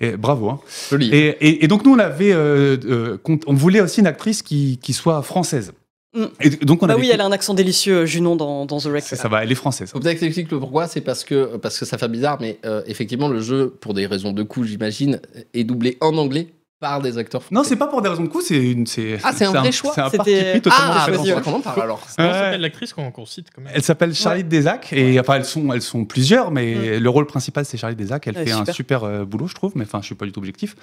Et 0.01 0.11
bravo. 0.17 0.49
hein. 0.49 0.59
Joli. 0.89 1.09
Et, 1.13 1.27
et- 1.39 1.63
et 1.63 1.67
donc, 1.67 1.85
nous, 1.85 1.93
on 1.93 1.99
avait. 1.99 2.33
euh, 2.33 2.77
euh, 2.85 3.17
on 3.47 3.53
voulait 3.53 3.79
aussi 3.81 3.99
une 3.99 4.07
actrice 4.07 4.41
qui, 4.41 4.79
qui 4.81 4.93
soit 4.93 5.21
française. 5.21 5.73
Mm. 6.15 6.25
Et 6.41 6.49
donc, 6.51 6.83
on 6.83 6.87
Bah 6.87 6.93
avait. 6.93 7.01
oui, 7.01 7.09
elle 7.13 7.21
a 7.21 7.25
un 7.25 7.31
accent 7.31 7.53
délicieux, 7.53 8.05
Junon, 8.05 8.35
dans, 8.35 8.65
dans 8.65 8.79
The 8.79 8.85
Wreck. 8.85 9.03
ça, 9.03 9.15
ça 9.15 9.27
va, 9.27 9.43
elle 9.43 9.51
est 9.51 9.55
française. 9.55 9.91
Peut-être 9.91 10.21
expliquer 10.23 10.47
le 10.51 10.59
pourquoi, 10.59 10.87
c'est 10.87 11.01
parce 11.01 11.23
que, 11.23 11.57
parce 11.57 11.79
que 11.79 11.85
ça 11.85 11.97
fait 11.97 12.07
bizarre, 12.07 12.37
mais 12.39 12.59
euh, 12.65 12.81
effectivement, 12.87 13.27
le 13.29 13.39
jeu, 13.41 13.73
pour 13.81 13.93
des 13.93 14.05
raisons 14.05 14.31
de 14.31 14.43
coût, 14.43 14.63
j'imagine, 14.63 15.19
est 15.53 15.63
doublé 15.63 15.97
en 16.01 16.15
anglais 16.17 16.47
par 16.83 17.01
des 17.01 17.17
acteurs 17.17 17.41
français. 17.41 17.55
Non, 17.55 17.63
c'est 17.63 17.77
pas 17.77 17.87
pour 17.87 18.01
des 18.01 18.09
raisons 18.09 18.23
de 18.23 18.27
coût, 18.27 18.41
c'est 18.41 18.57
une. 18.61 18.85
c'est- 18.85 19.17
Ah, 19.23 19.31
c'est 19.33 19.45
un 19.45 19.51
vrai 19.53 19.71
choix 19.71 19.93
C'est 19.95 20.01
un 20.01 20.09
parti 20.09 20.35
pris 20.35 20.61
totalement 20.61 20.93
Ah, 20.97 21.09
ouais. 21.09 21.15
faudra 21.17 21.41
qu'on 21.41 21.53
en 21.53 21.61
parle 21.61 21.81
alors. 21.81 22.05
Comment 22.17 22.27
Ouais. 22.27 22.33
s'appelle 22.35 22.59
l'actrice 22.61 22.91
qu'on 22.93 23.09
qu'on 23.09 23.25
cite 23.25 23.47
quand 23.55 23.61
même 23.61 23.71
Elle 23.73 23.83
s'appelle 23.83 24.13
Charlie 24.13 24.43
Desac 24.43 24.91
et 24.91 25.17
enfin 25.19 25.35
elles 25.35 25.45
sont 25.45 25.71
elles 25.71 25.81
sont 25.81 26.03
plusieurs 26.03 26.51
mais 26.51 26.99
le 26.99 27.09
rôle 27.09 27.25
principal 27.25 27.63
c'est 27.63 27.77
Charlie 27.77 27.95
Desac. 27.95 28.27
Elle 28.27 28.35
Ouais, 28.35 28.43
fait 28.45 28.51
un 28.51 28.57
super. 28.59 28.75
super 28.75 29.03
euh, 29.05 29.23
boulot 29.23 29.47
je 29.47 29.55
trouve 29.55 29.71
mais 29.75 29.85
enfin 29.85 29.99
je 30.01 30.07
suis 30.07 30.15
pas 30.15 30.25
du 30.25 30.33
tout 30.33 30.39
objectif. 30.41 30.75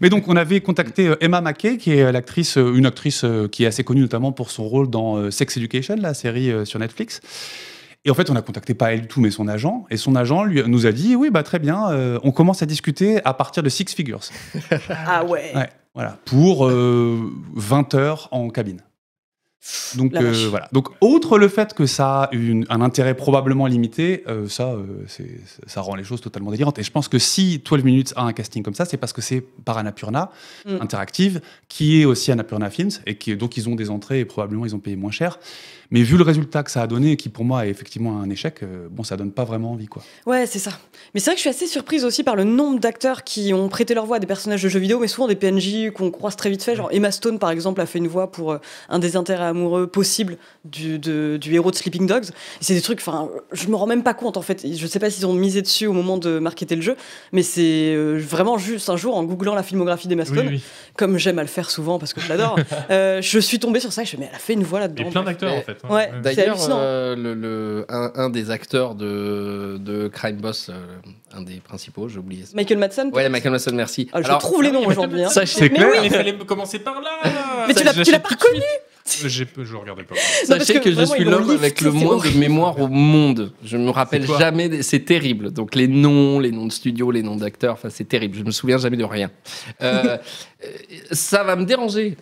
Mais 0.00 0.10
donc 0.10 0.26
on 0.26 0.34
avait 0.34 0.60
contacté 0.60 1.06
euh, 1.06 1.16
Emma 1.20 1.40
Mackey 1.40 1.76
qui 1.78 1.92
est 1.92 2.10
l'actrice 2.10 2.56
euh, 2.58 2.74
une 2.74 2.86
actrice 2.86 3.22
euh, 3.22 3.46
qui 3.46 3.62
est 3.62 3.66
assez 3.68 3.84
connue 3.84 4.00
notamment 4.00 4.32
pour 4.32 4.50
son 4.50 4.64
rôle 4.64 4.90
dans 4.90 5.16
euh, 5.18 5.30
Sex 5.30 5.56
Education 5.56 5.94
la 6.00 6.14
série 6.14 6.50
euh, 6.50 6.64
sur 6.64 6.80
Netflix. 6.80 7.20
Et 8.04 8.10
en 8.10 8.14
fait, 8.14 8.28
on 8.30 8.36
a 8.36 8.42
contacté 8.42 8.74
pas 8.74 8.92
elle 8.92 9.02
du 9.02 9.08
tout, 9.08 9.20
mais 9.20 9.30
son 9.30 9.48
agent. 9.48 9.86
Et 9.90 9.96
son 9.96 10.14
agent 10.14 10.44
lui 10.44 10.62
nous 10.66 10.86
a 10.86 10.92
dit, 10.92 11.16
oui, 11.16 11.30
bah 11.30 11.42
très 11.42 11.58
bien, 11.58 11.88
euh, 11.90 12.18
on 12.22 12.32
commence 12.32 12.62
à 12.62 12.66
discuter 12.66 13.24
à 13.24 13.32
partir 13.34 13.62
de 13.62 13.68
Six 13.68 13.86
Figures. 13.94 14.20
Ah 14.90 15.24
ouais. 15.24 15.52
Ouais, 15.54 15.70
voilà, 15.94 16.18
pour 16.26 16.66
euh, 16.66 17.30
20 17.54 17.94
heures 17.94 18.28
en 18.30 18.50
cabine. 18.50 18.80
Donc 19.96 20.14
euh, 20.14 20.48
voilà. 20.50 20.68
Donc 20.72 20.88
outre 21.00 21.38
le 21.38 21.48
fait 21.48 21.72
que 21.72 21.86
ça 21.86 22.24
a 22.24 22.34
une- 22.34 22.66
un 22.68 22.82
intérêt 22.82 23.14
probablement 23.14 23.66
limité, 23.66 24.22
euh, 24.28 24.46
ça, 24.46 24.72
euh, 24.72 25.04
c'est- 25.06 25.40
ça 25.66 25.80
rend 25.80 25.94
les 25.94 26.04
choses 26.04 26.20
totalement 26.20 26.50
délirantes. 26.50 26.78
Et 26.78 26.82
je 26.82 26.90
pense 26.90 27.08
que 27.08 27.18
si 27.18 27.62
12 27.64 27.82
minutes 27.82 28.12
a 28.16 28.24
un 28.24 28.34
casting 28.34 28.62
comme 28.62 28.74
ça, 28.74 28.84
c'est 28.84 28.98
parce 28.98 29.14
que 29.14 29.22
c'est 29.22 29.40
par 29.40 29.78
Annapurna 29.78 30.30
Mm. 30.66 30.82
Interactive, 30.82 31.40
qui 31.70 32.02
est 32.02 32.04
aussi 32.04 32.30
Annapurna 32.30 32.68
Films, 32.68 32.90
et 33.06 33.16
qui 33.16 33.34
donc 33.38 33.56
ils 33.56 33.66
ont 33.70 33.74
des 33.74 33.88
entrées 33.88 34.20
et 34.20 34.24
probablement 34.26 34.66
ils 34.66 34.74
ont 34.74 34.80
payé 34.80 34.96
moins 34.96 35.10
cher. 35.12 35.38
Mais 35.90 36.02
vu 36.02 36.16
le 36.16 36.22
résultat 36.24 36.62
que 36.62 36.70
ça 36.70 36.82
a 36.82 36.86
donné, 36.86 37.16
qui 37.16 37.28
pour 37.28 37.44
moi 37.44 37.66
est 37.66 37.70
effectivement 37.70 38.20
un 38.20 38.30
échec, 38.30 38.62
euh, 38.62 38.88
bon, 38.90 39.02
ça 39.04 39.16
donne 39.16 39.30
pas 39.32 39.44
vraiment 39.44 39.72
envie, 39.72 39.86
quoi. 39.86 40.02
Ouais, 40.26 40.46
c'est 40.46 40.58
ça. 40.58 40.72
Mais 41.14 41.20
c'est 41.20 41.26
vrai 41.30 41.34
que 41.34 41.38
je 41.38 41.42
suis 41.42 41.50
assez 41.50 41.66
surprise 41.66 42.04
aussi 42.04 42.22
par 42.24 42.36
le 42.36 42.44
nombre 42.44 42.80
d'acteurs 42.80 43.22
qui 43.24 43.52
ont 43.54 43.68
prêté 43.68 43.94
leur 43.94 44.06
voix 44.06 44.16
à 44.16 44.20
des 44.20 44.26
personnages 44.26 44.62
de 44.62 44.68
jeux 44.68 44.78
vidéo, 44.78 44.98
mais 44.98 45.08
souvent 45.08 45.28
des 45.28 45.36
PNJ 45.36 45.90
qu'on 45.92 46.10
croise 46.10 46.36
très 46.36 46.50
vite 46.50 46.62
fait. 46.62 46.74
Genre 46.76 46.88
Emma 46.92 47.10
Stone, 47.10 47.38
par 47.38 47.50
exemple, 47.50 47.80
a 47.80 47.86
fait 47.86 47.98
une 47.98 48.08
voix 48.08 48.30
pour 48.32 48.52
euh, 48.52 48.58
un 48.88 48.98
des 48.98 49.16
intérêts 49.16 49.44
amoureux 49.44 49.86
possibles 49.86 50.38
du, 50.64 50.98
de- 50.98 51.38
du 51.40 51.54
héros 51.54 51.70
de 51.70 51.76
Sleeping 51.76 52.06
Dogs. 52.06 52.24
Et 52.26 52.64
c'est 52.64 52.74
des 52.74 52.80
trucs, 52.82 53.00
enfin, 53.00 53.28
je 53.52 53.66
me 53.68 53.76
rends 53.76 53.86
même 53.86 54.02
pas 54.02 54.14
compte 54.14 54.36
en 54.36 54.42
fait. 54.42 54.64
Je 54.74 54.86
sais 54.86 54.98
pas 54.98 55.10
s'ils 55.10 55.26
ont 55.26 55.34
misé 55.34 55.62
dessus 55.62 55.86
au 55.86 55.92
moment 55.92 56.18
de 56.18 56.38
marketer 56.38 56.76
le 56.76 56.82
jeu, 56.82 56.96
mais 57.32 57.42
c'est 57.42 57.94
euh, 57.94 58.18
vraiment 58.18 58.58
juste 58.58 58.88
un 58.88 58.96
jour 58.96 59.16
en 59.16 59.24
googlant 59.24 59.54
la 59.54 59.62
filmographie 59.62 60.08
d'Emma 60.08 60.24
Stone, 60.24 60.48
oui. 60.48 60.62
comme 60.96 61.18
j'aime 61.18 61.38
à 61.38 61.42
le 61.42 61.48
faire 61.48 61.70
souvent 61.70 61.98
parce 61.98 62.12
que 62.12 62.20
je 62.20 62.28
l'adore, 62.28 62.58
euh, 62.90 63.20
je 63.22 63.38
suis 63.38 63.58
tombée 63.58 63.80
sur 63.80 63.92
ça 63.92 64.02
et 64.02 64.04
je 64.06 64.08
me 64.08 64.08
suis 64.08 64.16
dit, 64.16 64.22
mais 64.22 64.28
elle 64.30 64.36
a 64.36 64.38
fait 64.38 64.52
une 64.54 64.62
voix 64.64 64.78
Il 64.80 64.82
y 64.82 64.86
là-dedans. 64.86 65.08
a 65.08 65.10
plein 65.10 65.22
d'acteurs 65.24 65.52
en 65.54 65.62
fait. 65.62 65.73
Hein. 65.84 65.94
Ouais. 65.94 66.10
D'ailleurs, 66.22 66.58
euh, 66.70 67.16
le, 67.16 67.34
le- 67.34 67.86
un, 67.88 68.12
un 68.14 68.30
des 68.30 68.50
acteurs 68.50 68.94
de, 68.94 69.76
de 69.80 70.08
Crime 70.08 70.36
Boss, 70.36 70.68
euh, 70.70 70.74
un 71.36 71.42
des 71.42 71.56
principaux, 71.60 72.08
j'ai 72.08 72.18
oublié. 72.18 72.44
Michael 72.54 72.78
Madsen 72.78 73.10
Ouais, 73.12 73.28
Michael 73.28 73.52
Madsen, 73.52 73.74
merci. 73.74 74.08
Ah, 74.12 74.20
Je 74.22 74.26
Alors, 74.26 74.38
trouve 74.38 74.62
les 74.62 74.70
noms 74.70 74.86
aujourd'hui. 74.86 75.24
hein. 75.24 75.28
sachez- 75.28 75.58
C'est 75.58 75.68
Mais 75.72 75.78
clair. 75.78 75.88
oui. 75.92 75.98
Il 76.04 76.10
fallait 76.10 76.36
commencer 76.38 76.78
par 76.78 77.00
là 77.00 77.64
Mais 77.66 77.74
tu 77.74 77.82
Ça, 77.82 77.92
l'as- 77.92 78.04
tu 78.04 78.12
pas. 78.12 78.28
J'ai- 79.06 79.46
Je 79.62 79.76
regardais 79.76 80.04
pas. 80.04 80.14
Sachez 80.44 80.74
que 80.80 80.84
que, 80.84 80.90
je 80.92 81.04
suis 81.04 81.24
l'homme 81.24 81.50
avec 81.50 81.82
le 81.82 81.90
moins 81.92 82.14
horrible. 82.14 82.36
de 82.36 82.40
mémoire 82.40 82.80
au 82.80 82.88
monde. 82.88 83.52
Je 83.62 83.76
me 83.76 83.90
rappelle 83.90 84.26
jamais. 84.26 84.70
des- 84.70 84.82
C'est 84.82 85.00
terrible. 85.00 85.50
Donc 85.52 85.74
les 85.74 85.88
noms, 85.88 86.40
les 86.40 86.50
noms 86.50 86.64
de 86.66 86.72
studios, 86.72 87.10
les 87.10 87.22
noms 87.22 87.36
d'acteurs, 87.36 87.74
enfin 87.74 87.90
c'est 87.90 88.08
terrible. 88.08 88.38
Je 88.38 88.44
me 88.44 88.50
souviens 88.50 88.78
jamais 88.78 88.96
de 88.96 89.04
rien. 89.04 89.30
Euh, 89.82 90.16
ça 91.12 91.44
va 91.44 91.54
me 91.56 91.66
déranger 91.66 92.16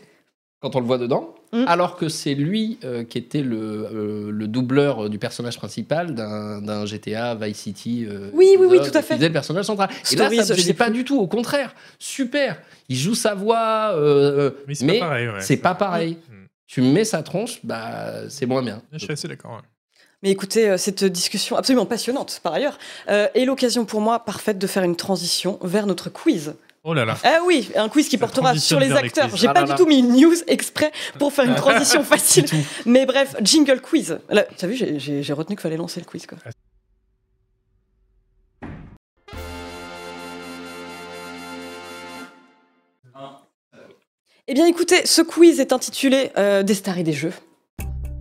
quand 0.60 0.74
on 0.74 0.80
le 0.80 0.86
voit 0.86 0.98
dedans, 0.98 1.34
Mm. 1.54 1.64
alors 1.68 1.96
que 1.96 2.08
c'est 2.08 2.34
lui 2.34 2.78
euh, 2.82 3.04
qui 3.04 3.18
était 3.18 3.42
le, 3.42 3.58
euh, 3.60 4.30
le 4.30 4.48
doubleur 4.48 5.10
du 5.10 5.18
personnage 5.18 5.58
principal 5.58 6.14
d'un 6.14 6.86
GTA 6.86 7.34
Vice 7.34 7.58
City. 7.58 8.06
euh, 8.08 8.30
Oui, 8.32 8.56
oui, 8.58 8.66
oui, 8.70 8.78
tout 8.78 8.84
à 8.96 9.02
qui 9.02 9.08
fait. 9.08 9.14
faisait 9.16 9.26
le 9.28 9.32
personnage 9.34 9.66
central. 9.66 9.90
Et 9.90 10.06
Stories, 10.16 10.36
là, 10.38 10.44
ça 10.44 10.54
gênait 10.54 10.72
pas 10.72 10.88
du 10.88 11.04
tout. 11.04 11.18
Au 11.20 11.26
contraire, 11.26 11.74
super. 11.98 12.58
Il 12.88 12.96
joue 12.96 13.14
sa 13.14 13.34
voix. 13.34 13.92
euh, 13.96 14.50
Mais 14.66 14.74
c'est 14.74 14.86
pas 14.86 14.98
pareil. 15.00 15.28
ouais. 15.28 15.40
c'est 15.40 15.56
pas 15.58 15.74
pareil. 15.74 16.12
Mm. 16.30 16.32
Tu 16.68 16.80
mets 16.80 17.04
sa 17.04 17.22
tronche, 17.22 17.60
bah 17.62 18.28
c'est 18.30 18.46
moins 18.46 18.62
bien. 18.62 18.80
Je 18.92 18.98
suis 18.98 19.12
assez 19.12 19.28
d'accord. 19.28 19.50
ouais. 19.52 19.58
Mais 20.22 20.30
écoutez, 20.30 20.78
cette 20.78 21.04
discussion 21.04 21.56
absolument 21.56 21.84
passionnante 21.84 22.40
par 22.42 22.54
ailleurs 22.54 22.78
euh, 23.10 23.26
est 23.34 23.44
l'occasion 23.44 23.84
pour 23.84 24.00
moi 24.00 24.20
parfaite 24.24 24.56
de 24.56 24.66
faire 24.66 24.84
une 24.84 24.96
transition 24.96 25.58
vers 25.62 25.86
notre 25.86 26.08
quiz. 26.08 26.54
Oh 26.84 26.94
là 26.94 27.04
là. 27.04 27.16
Ah 27.22 27.38
oui, 27.46 27.70
un 27.76 27.88
quiz 27.88 28.08
qui 28.08 28.16
Ça 28.16 28.20
portera 28.20 28.56
sur 28.56 28.80
les 28.80 28.90
acteurs. 28.90 29.34
J'ai 29.36 29.46
Ah 29.46 29.52
pas 29.54 29.60
là 29.60 29.66
du 29.66 29.70
là. 29.72 29.78
tout 29.78 29.86
mis 29.86 30.00
une 30.00 30.16
news 30.16 30.34
exprès 30.48 30.90
pour 31.18 31.32
faire 31.32 31.44
une 31.44 31.54
transition 31.64 32.02
facile. 32.02 32.44
Mais 32.86 33.06
bref, 33.06 33.36
jingle 33.40 33.80
quiz. 33.80 34.18
Là, 34.28 34.44
T'as 34.56 34.66
vu, 34.66 34.74
j'ai- 34.76 35.32
retenu 35.32 35.54
qu'il 35.54 35.62
fallait 35.62 35.76
lancer 35.76 36.00
le 36.00 36.06
quiz. 36.06 36.26
Quoi. 36.26 36.38
Eh 44.48 44.54
bien 44.54 44.66
écoutez, 44.66 45.06
ce 45.06 45.22
quiz 45.22 45.60
est 45.60 45.72
intitulé 45.72 46.30
euh, 46.36 46.62
Des 46.62 46.74
stars 46.74 46.98
et 46.98 47.02
des 47.04 47.12
jeux. 47.12 47.32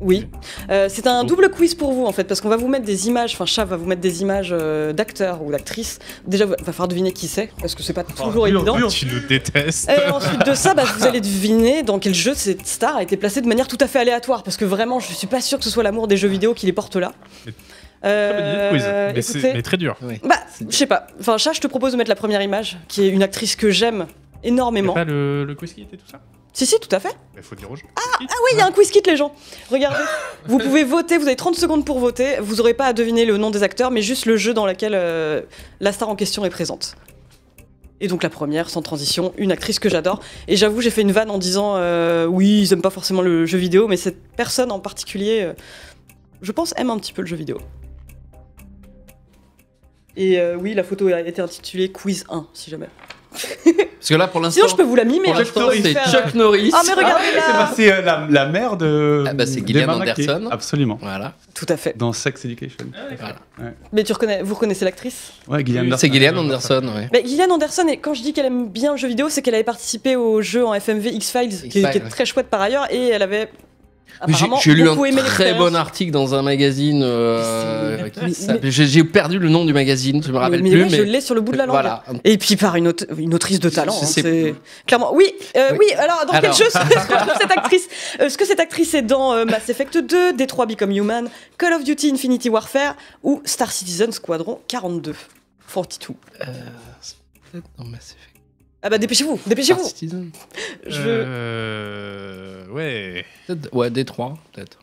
Oui, 0.02 0.28
Euh, 0.72 0.88
c'est 0.90 1.06
un 1.08 1.24
double 1.24 1.50
quiz 1.52 1.76
pour 1.76 1.94
vous 1.94 2.06
en 2.06 2.12
fait, 2.12 2.24
parce 2.24 2.42
qu'on 2.42 2.50
va 2.50 2.58
vous 2.58 2.68
mettre 2.68 2.86
des 2.86 3.08
images, 3.08 3.34
enfin 3.34 3.46
Chat 3.46 3.66
va 3.66 3.78
vous 3.78 3.86
mettre 3.86 4.02
des 4.02 4.22
images 4.24 4.50
euh, 4.52 4.94
d'acteurs 4.94 5.44
ou 5.44 5.52
d'actrices. 5.52 6.00
Déjà, 6.26 6.46
il 6.46 6.50
va 6.66 6.72
falloir 6.74 6.88
deviner 6.88 7.12
qui 7.12 7.28
c'est, 7.28 7.52
parce 7.60 7.76
que 7.76 7.84
c'est 7.84 7.94
pas 7.94 8.04
toujours 8.04 8.48
évident. 8.48 8.76
Tu 8.90 9.06
nous 9.06 9.20
détestes. 9.28 9.90
Et 9.90 10.10
ensuite 10.10 10.46
de 10.46 10.54
ça, 10.56 10.74
bah, 10.74 10.84
vous 10.98 11.06
allez 11.06 11.22
deviner 11.22 11.84
dans 11.84 12.00
quel 12.00 12.14
jeu 12.16 12.34
cette 12.34 12.66
star 12.66 12.96
a 12.98 13.04
été 13.04 13.16
placée 13.16 13.42
de 13.42 13.48
manière 13.48 13.68
tout 13.68 13.78
à 13.80 13.88
fait 13.88 14.00
aléatoire, 14.00 14.44
parce 14.44 14.58
que 14.58 14.66
vraiment, 14.66 15.00
je 15.00 15.14
suis 15.14 15.28
pas 15.28 15.40
sûr 15.42 15.58
que 15.60 15.64
ce 15.64 15.70
soit 15.70 15.84
l'amour 15.84 16.08
des 16.08 16.18
jeux 16.18 16.28
vidéo 16.30 16.54
qui 16.54 16.66
les 16.66 16.74
porte 16.74 16.96
là. 16.96 17.12
Mais 17.46 17.52
Très 18.02 18.34
bonne 18.34 18.48
idée 18.50 18.58
de 18.64 18.70
quiz. 18.72 18.84
Euh, 18.86 19.12
Mais, 19.44 19.54
mais 19.54 19.62
très 19.62 19.78
dur. 19.78 19.96
bah, 20.24 20.36
je 20.68 20.76
sais 20.76 20.88
pas. 20.88 21.06
Enfin, 21.20 21.38
Chat, 21.38 21.54
je 21.54 21.60
te 21.62 21.68
propose 21.68 21.92
de 21.92 21.98
mettre 21.98 22.10
la 22.10 22.16
première 22.16 22.42
image, 22.42 22.78
qui 22.88 23.04
est 23.04 23.10
une 23.10 23.22
actrice 23.22 23.56
que 23.56 23.70
j'aime 23.70 24.08
C'est 24.42 24.50
énormément. 24.50 24.94
pas 24.94 25.04
le, 25.04 25.44
le 25.46 25.54
quiz 25.54 25.74
qui 25.74 25.82
était 25.84 25.98
tout 25.98 26.08
ça? 26.12 26.20
Si, 26.54 26.66
si, 26.66 26.80
tout 26.80 26.94
à 26.94 27.00
fait. 27.00 27.16
Il 27.38 27.44
faut 27.44 27.56
dire 27.56 27.72
aux 27.72 27.76
gens. 27.76 27.88
Ah 27.96 28.18
oui, 28.22 28.52
il 28.54 28.58
y 28.58 28.62
a 28.62 28.66
un 28.66 28.72
quiz 28.72 28.92
kit, 28.92 29.02
les 29.06 29.16
gens. 29.16 29.34
Regardez, 29.70 30.04
vous 30.48 30.58
pouvez 30.58 30.84
voter, 30.84 31.18
vous 31.18 31.28
avez 31.28 31.36
30 31.36 31.56
secondes 31.56 31.86
pour 31.86 32.00
voter. 32.00 32.38
Vous 32.42 32.56
n'aurez 32.56 32.74
pas 32.74 32.88
à 32.88 32.94
deviner 32.94 33.26
le 33.26 33.38
nom 33.38 33.52
des 33.52 33.64
acteurs, 33.64 33.90
mais 33.90 34.02
juste 34.02 34.26
le 34.26 34.36
jeu 34.36 34.54
dans 34.54 34.66
lequel 34.66 34.94
euh, 34.94 35.42
la 35.80 35.94
star 35.94 36.10
en 36.10 36.16
question 36.16 36.44
est 36.44 36.50
présente. 36.50 36.98
Et 38.02 38.08
donc 38.08 38.24
la 38.24 38.30
première, 38.30 38.70
sans 38.70 38.82
transition, 38.82 39.32
une 39.38 39.52
actrice 39.52 39.80
que 39.80 39.88
j'adore. 39.88 40.20
Et 40.48 40.58
j'avoue, 40.58 40.82
j'ai 40.82 40.90
fait 40.90 41.04
une 41.04 41.12
vanne 41.12 41.30
en 41.30 41.38
disant 41.38 41.76
euh, 41.76 42.26
oui, 42.26 42.62
ils 42.64 42.74
aiment 42.74 42.82
pas 42.82 42.90
forcément 42.90 43.22
le 43.22 43.46
jeu 43.46 43.60
vidéo, 43.60 43.88
mais 43.88 43.96
cette 43.96 44.22
personne 44.36 44.72
en 44.72 44.80
particulier, 44.80 45.44
euh, 45.44 45.54
je 46.42 46.52
pense, 46.52 46.74
aime 46.78 46.90
un 46.90 46.98
petit 46.98 47.14
peu 47.14 47.22
le 47.22 47.28
jeu 47.28 47.36
vidéo. 47.36 47.60
Et 50.18 50.40
euh, 50.40 50.58
oui, 50.60 50.74
la 50.74 50.84
photo 50.84 51.08
a 51.08 51.22
été 51.22 51.42
intitulée 51.42 51.92
Quiz 51.92 52.26
1, 52.30 52.48
si 52.54 52.72
jamais. 52.72 52.90
Parce 53.32 54.10
que 54.10 54.16
là, 54.16 54.28
pour 54.28 54.42
l'instant, 54.42 54.62
Sinon, 54.62 54.68
je 54.72 54.76
peux 54.76 54.84
vous 54.84 54.96
la 54.96 55.04
mimer. 55.06 55.30
hein, 55.30 55.36
l'instant, 55.38 55.62
peux 55.70 55.76
vous 55.78 55.82
c'est 55.84 55.96
euh, 55.98 56.12
Chuck 56.12 56.34
Norris. 56.34 56.72
Ah, 56.74 56.82
mais 56.86 56.94
regardez 56.94 57.24
C'est 57.34 57.54
là 57.54 57.72
c'est, 57.76 57.92
euh, 57.94 58.02
la, 58.02 58.28
la 58.30 58.46
mère 58.48 58.76
de. 58.78 59.24
Ah 59.28 59.34
bah, 59.34 59.46
c'est 59.46 59.66
Gillian. 59.66 59.88
Anderson. 59.90 60.48
Absolument. 60.52 60.98
Voilà. 61.02 61.34
Tout 61.54 61.66
à 61.70 61.78
fait. 61.78 61.96
Dans 61.98 62.12
Sex 62.12 62.44
Education. 62.46 62.86
voilà. 63.20 63.36
Mais 63.94 64.04
tu 64.04 64.12
reconnais, 64.14 64.42
vous 64.44 64.56
reconnaissez 64.56 64.86
l'actrice? 64.86 65.34
Ouais, 65.48 65.64
Gillian 65.66 65.82
Anderson. 65.84 65.98
C'est 66.02 66.12
Gillian 66.12 66.36
Anderson, 66.38 66.84
ouais. 66.96 67.10
Mais 67.14 67.24
Gillian 67.26 67.50
Anderson, 67.52 67.88
et 67.88 67.98
quand 67.98 68.14
je 68.14 68.22
dis 68.22 68.34
qu'elle 68.34 68.48
aime 68.48 68.68
bien 68.70 68.92
le 68.92 68.98
jeu 68.98 69.08
vidéo, 69.08 69.30
c'est 69.30 69.42
qu'elle 69.42 69.56
avait 69.56 69.64
participé 69.64 70.16
au 70.16 70.42
jeu 70.42 70.66
en 70.66 70.74
FMV 70.74 71.08
X-Files, 71.14 71.70
qui, 71.70 71.80
est- 71.80 71.90
qui 71.92 71.98
est 71.98 72.10
très 72.10 72.26
chouette 72.26 72.48
par 72.48 72.62
ailleurs, 72.62 72.88
et 72.92 73.10
elle 73.10 73.22
avait 73.22 73.50
J'ai 74.62 74.74
lu 74.76 74.90
un 74.90 74.96
très 75.24 75.54
bon 75.54 75.76
article 75.76 76.12
dans 76.12 76.36
un 76.36 76.42
magazine. 76.42 77.02
euh, 77.04 78.08
J'ai 78.64 79.04
perdu 79.04 79.40
le 79.40 79.50
nom 79.50 79.66
du 79.66 79.74
magazine, 79.74 80.22
je 80.24 80.32
me 80.32 80.38
rappelle 80.38 80.64
mais, 80.64 80.70
plus. 80.72 80.84
mais 80.86 80.90
je 80.90 81.02
l'ai 81.04 81.22
sur 81.22 81.36
le 81.36 81.42
bout 81.42 81.52
de 81.52 81.58
la 81.58 81.66
langue. 81.66 81.74
Voilà. 81.74 82.04
Et 82.24 82.38
puis 82.38 82.56
par 82.56 82.76
une, 82.76 82.88
autrice 82.88 83.60
de 83.60 83.70
talent, 83.70 83.96
hein, 84.02 84.06
C'est- 84.06 84.56
clairement. 84.86 85.14
Oui, 85.14 85.26
euh, 85.56 85.70
oui. 85.72 85.78
Oui. 85.82 85.94
alors 85.98 86.26
dans 86.28 86.34
Alors. 86.34 86.56
quel 86.56 86.66
jeu 86.66 86.72
cette 87.40 87.52
actrice 87.52 87.88
Est-ce 88.20 88.38
que 88.38 88.46
cette 88.46 88.60
actrice 88.60 88.94
est 88.94 89.02
dans 89.02 89.34
euh, 89.34 89.46
Mass 89.46 89.70
Effect 89.70 89.98
2, 89.98 90.34
Détroit 90.34 90.66
Become 90.66 90.92
Human, 90.92 91.28
Call 91.58 91.74
of 91.74 91.84
Duty 91.84 92.12
Infinity 92.12 92.50
Warfare 92.50 92.96
ou 93.24 93.42
Star 93.46 93.72
Citizen 93.72 94.12
Squadron 94.12 94.60
42 94.68 95.16
42 95.74 96.14
Non, 97.80 97.86
mais 97.86 97.98
c'est 98.00 98.14
fait. 98.16 98.31
Ah 98.84 98.90
bah 98.90 98.98
dépêchez-vous, 98.98 99.40
dépêchez-vous. 99.46 99.84
Je... 100.88 101.02
Euh, 101.06 102.68
ouais. 102.70 103.26
Peut-être- 103.48 103.74
Ouais, 103.76 103.90
Détroit, 103.92 104.38
peut-être. 104.54 104.80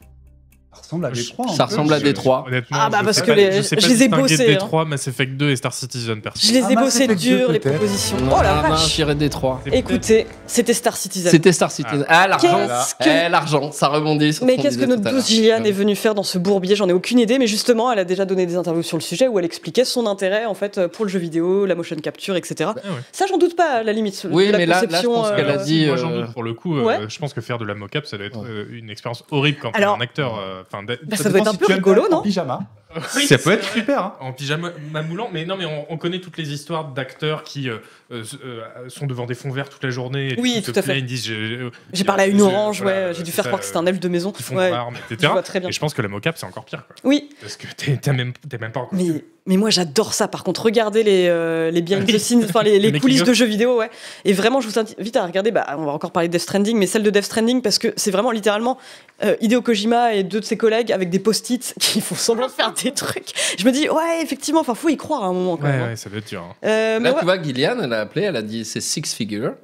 Ça 0.79 0.83
ressemble 0.85 1.07
à 1.07 1.11
Détroit. 1.11 1.47
Ça 1.49 1.57
peu. 1.66 1.70
ressemble 1.70 1.93
à 1.95 2.01
Détroit. 2.01 2.45
Honnêtement, 2.47 2.76
Ah 2.81 2.89
bah 2.91 2.99
je 3.01 3.05
parce 3.05 3.16
sais 3.18 3.22
que 3.22 3.26
pas- 3.29 3.35
les- 3.37 3.53
je, 3.53 3.62
sais 3.62 3.76
je 3.79 3.87
les 3.87 3.93
ai 3.93 3.97
distinguer 4.09 4.22
bossés, 4.22 4.43
hein. 4.45 4.47
Détroit, 4.53 4.85
Mass 4.85 5.07
Effect 5.09 5.33
2 5.37 5.51
et 5.51 5.57
Star 5.57 5.72
Citizen 5.74 6.20
perso. 6.20 6.39
Je 6.47 6.53
les 6.53 6.62
Ah, 6.62 6.70
ai 6.70 6.74
Mass 6.74 6.85
bossés 6.85 7.05
Effect 7.05 7.20
dur, 7.20 7.47
2, 7.49 7.53
les 7.53 7.59
peut-être. 7.61 7.74
propositions. 7.76 8.16
Non, 8.20 8.37
oh 8.39 8.43
la 8.43 8.55
non, 8.62 8.68
vache 8.70 8.95
j'irais 8.95 9.14
Détroit. 9.14 9.61
C'est 9.64 9.70
peut-être- 9.70 9.91
Écoutez, 9.91 10.26
c'était 10.47 10.74
Star 10.74 10.97
Citizen. 10.97 11.31
C'était 11.31 11.53
Star 11.53 11.70
Citizen. 11.70 12.05
Ah, 12.09 12.26
l'argent. 12.29 12.66
Qu'est-ce 12.66 12.95
que- 12.95 13.26
Eh, 13.26 13.29
l'argent, 13.29 13.72
ça 13.72 13.89
rebondit 13.89 14.33
sur 14.33 14.47
Mais 14.47 14.57
qu'on 14.57 14.62
qu'est-ce 14.62 14.76
que 14.79 14.85
disait 14.85 14.87
notre 14.89 15.03
tout 15.03 15.09
à 15.09 15.12
douce 15.12 15.20
l'heure. 15.20 15.37
Gillian 15.37 15.64
est 15.64 15.72
venue 15.72 15.97
faire 15.97 16.14
dans 16.14 16.22
ce 16.22 16.39
bourbier 16.39 16.76
J'en 16.76 16.89
ai 16.89 16.93
aucune 16.93 17.18
idée, 17.18 17.39
mais 17.39 17.47
justement, 17.47 17.91
elle 17.93 17.99
a 17.99 18.05
déjà 18.05 18.24
donné 18.24 18.47
des 18.47 18.57
interviews 18.57 18.83
sur 18.83 18.97
le 18.97 19.03
sujet 19.03 19.26
où 19.29 19.39
elle 19.39 19.45
expliquait 19.45 19.85
son 19.85 20.07
intérêt 20.07 20.45
en 20.47 20.55
fait 20.55 20.87
pour 20.89 21.05
le 21.05 21.11
jeu 21.11 21.18
vidéo, 21.18 21.66
la 21.66 21.74
motion 21.74 21.97
capture, 21.97 22.37
etc. 22.37 22.70
Ah 22.74 22.74
ouais. 22.76 22.83
Ça, 23.12 23.26
j'en 23.29 23.39
doute 23.39 23.57
pas, 23.57 23.79
à 23.79 23.83
la 23.83 23.93
limite. 23.93 24.26
Oui, 24.31 24.47
de 24.47 24.53
la 24.53 24.59
mais 24.59 24.66
là- 24.66 24.74
là, 24.74 24.81
je 24.83 24.87
conception, 24.87 25.14
pense 25.14 25.31
qu'elle 25.33 25.49
a 25.51 25.61
euh, 25.61 25.64
dit- 25.64 25.87
Moi, 25.87 25.97
j'en 25.97 26.11
euh, 26.11 26.22
doute 26.22 26.33
pour 26.33 26.43
le 26.43 26.55
coup. 26.55 26.76
euh, 26.79 26.83
Ouais. 26.85 26.99
je 27.09 27.18
pense 27.18 27.33
que 27.35 27.41
faire 27.41 27.59
de 27.59 27.64
la 27.64 27.74
mocap, 27.74 28.07
ça 28.07 28.16
doit 28.16 28.26
être 28.26 28.39
Ouais. 28.39 28.49
euh, 28.49 28.64
une 28.72 28.91
expérience 28.91 29.24
horrible 29.31 29.59
quand 29.61 29.70
Alors- 29.72 29.95
t'es 29.97 30.01
un 30.01 30.05
acteur. 30.05 30.39
euh, 30.39 30.62
Enfin, 30.70 30.84
Bah, 30.84 31.16
ça 31.16 31.30
doit 31.30 31.40
être 31.40 31.48
un 31.48 31.52
si 31.52 31.58
peu 31.58 31.72
rigolo, 31.72 32.04
non? 32.10 32.18
En 32.18 32.22
pyjama. 32.22 32.60
Oui, 33.16 33.26
Ça 33.26 33.39
peut 33.39 33.53
être 33.53 33.64
vrai. 33.66 33.80
super. 33.80 34.03
hein. 34.03 34.14
En 34.20 34.32
pyjama 34.32 34.72
moulant, 35.07 35.28
mais 35.32 35.45
non, 35.45 35.57
mais 35.57 35.64
on, 35.66 35.86
on 35.93 35.97
connaît 35.99 36.20
toutes 36.20 36.36
les 36.39 36.53
histoires 36.53 36.84
d'acteurs 36.89 37.43
qui 37.45 37.68
euh, 37.68 37.78
euh, 38.12 38.22
euh, 38.45 38.62
sont 38.89 39.07
devant 39.07 39.26
des 39.26 39.34
fonds 39.34 39.51
verts 39.51 39.68
toute 39.68 39.84
la 39.84 39.91
journée. 39.91 40.32
et 40.32 40.41
Oui, 40.41 40.62
tout 40.64 40.72
à 40.74 40.82
fait. 40.82 41.05
j'ai- 41.07 42.05
parlé 42.05 42.22
à 42.24 42.26
une 42.26 42.39
je- 42.39 42.43
orange, 42.45 42.80
voilà, 42.82 43.09
ouais, 43.09 43.14
j'ai 43.14 43.22
dû 43.22 43.30
faire 43.30 43.45
ça, 43.45 43.51
croire 43.51 43.61
que 43.61 43.66
c'était 43.66 43.78
un 43.78 43.86
elfe 43.86 44.01
de 44.01 44.09
maison. 44.09 44.32
Qui 44.32 44.43
font 44.43 44.57
Ouais. 44.57 44.72
Je 45.09 45.14
etc. 45.14 45.32
vois 45.32 45.43
très 45.43 45.61
bien. 45.61 45.68
Et 45.68 45.72
je 45.72 45.80
pense 45.80 45.93
que 45.95 46.03
la 46.03 46.09
mocap, 46.09 46.36
c'est 46.39 46.47
encore 46.47 46.64
pire. 46.64 46.84
Quoi. 46.86 46.97
Oui, 47.05 47.28
Parce 47.41 47.57
que 47.57 47.66
t'es 47.76 48.12
même, 48.12 48.32
t'es 48.49 48.59
même 48.59 48.72
pas 48.72 48.80
encore. 48.80 48.95
mais, 48.99 49.24
mais 49.47 49.57
moi 49.57 49.70
j'adore 49.70 50.14
ça. 50.14 50.26
Par 50.28 50.43
contre, 50.45 50.62
regardez 50.62 51.03
les, 51.03 51.26
euh, 51.28 51.70
les 51.70 51.82
behind 51.82 52.07
the 52.11 52.18
scenes, 52.18 52.45
enfin 52.45 52.62
les, 52.62 52.78
les 52.78 52.91
Les 52.91 53.01
coulisses 53.01 53.22
de 53.24 53.32
jeux 53.34 53.47
vidéo, 53.47 53.78
ouais. 53.78 53.91
Et 54.24 54.32
vraiment, 54.32 54.61
je 54.62 54.68
vous 54.68 54.78
invite 54.78 55.16
à 55.16 55.26
regarder. 55.26 55.51
Bah, 55.51 55.66
on 55.78 55.84
va 55.84 55.93
encore 55.93 56.12
parler 56.12 56.28
de 56.28 56.32
Death 56.32 56.43
Stranding, 56.43 56.76
mais 56.78 56.86
celle 56.86 57.03
de 57.03 57.11
Death 57.11 57.24
Stranding 57.24 57.61
parce 57.62 57.78
que 57.78 57.93
c'est 57.97 58.11
vraiment 58.11 58.30
littéralement 58.30 58.78
euh, 59.24 59.36
Hideo 59.41 59.61
Kojima 59.62 60.14
et 60.14 60.22
deux 60.24 60.41
de 60.41 60.45
ses 60.45 60.57
collègues 60.57 60.93
avec 60.93 61.11
des 61.11 61.18
post-it 61.18 61.74
qui 61.80 62.01
font 62.01 62.14
semblant 62.14 62.47
de 62.47 62.53
faire 62.53 62.72
des 62.85 62.93
trucs. 62.93 63.29
Je 63.59 63.64
me 63.64 63.70
dis, 63.72 63.89
ouais, 63.89 64.22
effectivement, 64.22 64.61
enfin, 64.61 64.74
faut 64.74 64.89
y 64.89 64.97
croire 64.97 65.24
à 65.24 65.26
un 65.26 65.33
moment 65.33 65.57
quand 65.57 65.64
Ouais, 65.64 65.72
même. 65.72 65.83
hein. 65.83 65.89
ouais, 65.89 65.97
ça 65.97 66.09
doit 66.11 66.18
être 66.18 66.29
dur. 66.29 66.43
hein. 66.43 66.55
Euh, 66.64 66.99
mais 67.01 67.09
Là, 67.09 67.12
ouais. 67.14 67.18
tu 67.20 67.24
vois, 67.24 67.43
Gillian, 67.43 67.76
elle 67.83 67.93
a 67.93 68.01
appelé, 68.01 68.24
elle 68.26 68.37
a 68.37 68.43
dit 68.43 68.64
c'est 68.64 68.81
six 68.81 69.14
figures. 69.14 69.55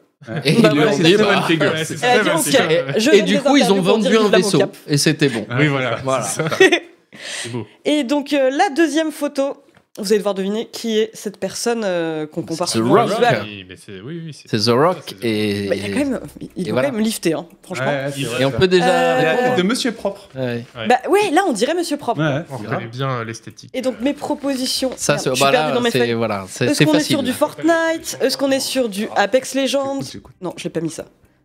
Et 0.45 0.55
Bah 0.63 0.71
ils 0.73 0.79
lui 0.79 0.85
ont 0.87 0.91
dit, 0.97 1.17
bah. 1.57 1.73
Ouais, 1.73 1.85
c'est 1.85 2.03
Elle 2.03 2.21
a 2.29 2.35
dit. 2.35 3.01
Je 3.01 3.23
du 3.25 3.41
coup, 3.41 3.57
ils 3.59 3.71
ont 3.73 3.83
vendu 3.83 4.17
un 4.17 4.29
vaisseau. 4.29 4.61
Et 4.87 4.97
c'était 4.97 5.29
bon. 5.29 5.47
Oui, 5.59 5.67
voilà. 5.69 5.97
Voilà. 6.05 6.25
C'est 6.27 7.53
beau. 7.53 7.67
Et 7.85 8.05
donc, 8.05 8.33
euh, 8.33 8.51
la 8.51 8.71
deuxième 8.71 9.13
photo, 9.13 9.64
vous 9.99 10.09
allez 10.13 10.19
devoir 10.19 10.35
deviner 10.35 10.67
qui 10.73 10.99
est 10.99 11.11
cette 11.15 11.39
personne 11.39 11.83
euh, 11.85 12.27
qu'on 12.27 12.43
compare 12.43 12.69
souvent 12.69 12.91
au 12.91 12.95
Rock. 12.95 13.11
visuel. 13.11 13.41
Oui, 13.45 13.65
mais 13.69 13.77
c'est- 13.77 14.01
oui, 14.01 14.23
oui, 14.25 14.33
c'est- 14.35 14.49
C'est 14.49 14.71
The 14.71 14.75
Rock. 14.75 14.97
C'est 15.07 15.15
The 15.15 15.19
Rock. 15.19 15.25
Et, 15.25 15.69
Bah, 15.69 15.75
il 15.77 15.85
a 15.85 15.89
quand 15.89 15.95
même, 16.11 16.21
il 16.41 16.67
Et 16.67 16.69
est 16.69 16.73
voilà. 16.73 16.89
quand 16.89 16.95
même 16.97 17.05
lifté, 17.05 17.33
hein, 17.33 17.47
franchement. 17.63 17.87
Ouais, 17.87 18.11
c'est 18.13 18.21
Et 18.21 18.25
vrai, 18.25 18.43
et 18.43 18.45
on 18.45 18.51
ça. 18.51 18.57
peut 18.59 18.67
déjà. 18.69 18.85
Euh, 18.89 19.23
La 19.23 19.31
répondre. 19.31 19.49
tête 19.51 19.59
de 19.59 19.63
Monsieur 19.69 19.93
Propre. 19.93 20.29
Ouais. 20.35 20.65
Ouais. 20.77 20.89
Bah 20.89 20.97
ouais, 21.09 21.31
là 21.31 21.43
on 21.47 21.53
dirait 21.53 21.75
Monsieur 21.75 21.97
Propre. 21.97 22.21
Ouais, 22.21 22.43
On 22.51 22.57
reconnaît 22.57 22.87
bien 22.89 23.09
euh, 23.11 23.25
l'esthétique. 23.25 23.71
Et 23.73 23.83
donc 23.83 24.01
mes 24.01 24.15
propositions. 24.15 24.91
Ça, 24.97 25.13
Merde, 25.15 25.23
c'est 25.25 25.31
je 25.31 25.35
suis 25.37 25.45
bah 25.45 25.51
perdue 25.53 25.69
là, 25.69 25.75
dans 25.75 25.81
mes 25.81 25.91
c'est 25.93 25.99
feuilles. 26.01 26.13
voilà, 26.15 26.45
c'est 26.49 26.65
Est-ce 26.67 26.75
c'est 26.75 26.85
qu'on 26.87 26.95
est 26.95 27.01
sur 27.01 27.23
du 27.23 27.33
Fortnite? 27.33 28.19
Est-ce 28.21 28.37
qu'on 28.37 28.51
est 28.51 28.61
sur 28.61 28.89
du 28.89 29.09
Apex 29.15 29.55
Legends? 29.55 30.01
J'écoute. 30.13 30.35
Non, 30.41 30.53
je 30.57 30.65
l'ai 30.65 30.71
pas 30.71 30.81
mis 30.81 30.91
ça. 30.91 31.05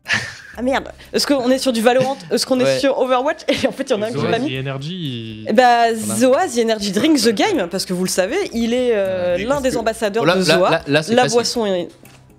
Ah 0.57 0.62
merde. 0.62 0.89
Est-ce 1.14 1.26
qu'on 1.26 1.49
est 1.51 1.57
sur 1.57 1.72
du 1.72 1.80
Valorant? 1.82 2.18
Est-ce 2.32 2.45
qu'on 2.45 2.60
est 2.60 2.80
sur 2.80 2.99
Overwatch? 2.99 3.43
Et 3.47 3.66
en 3.66 3.72
fait, 3.72 3.84
il 3.84 3.89
y 3.91 3.93
en 3.93 4.01
a 4.01 4.07
un 4.07 4.12
que 4.12 4.16
j'ai 4.16 4.22
Zoaz 4.26 4.32
pas 4.32 4.38
et 4.38 4.41
mis. 4.41 4.57
Energy. 4.57 5.45
Eh 5.47 5.53
Bah, 5.53 5.93
Zoa, 5.95 6.47
The 6.53 6.57
Energy 6.57 6.91
Drink 6.91 7.18
The 7.22 7.30
Game, 7.30 7.70
parce 7.70 7.86
que 7.86 7.93
vous 7.93 8.03
le 8.03 8.10
savez, 8.10 8.36
il 8.51 8.74
est 8.74 8.91
euh, 8.93 9.38
l'un 9.38 9.62
des 9.62 9.78
ambassadeurs 9.78 10.26
Là, 10.26 10.36
de 10.36 10.41
Zoa. 10.41 10.70
là, 10.70 10.82
la 10.88 11.01
facile. 11.03 11.32
boisson 11.32 11.66
est. 11.66 11.88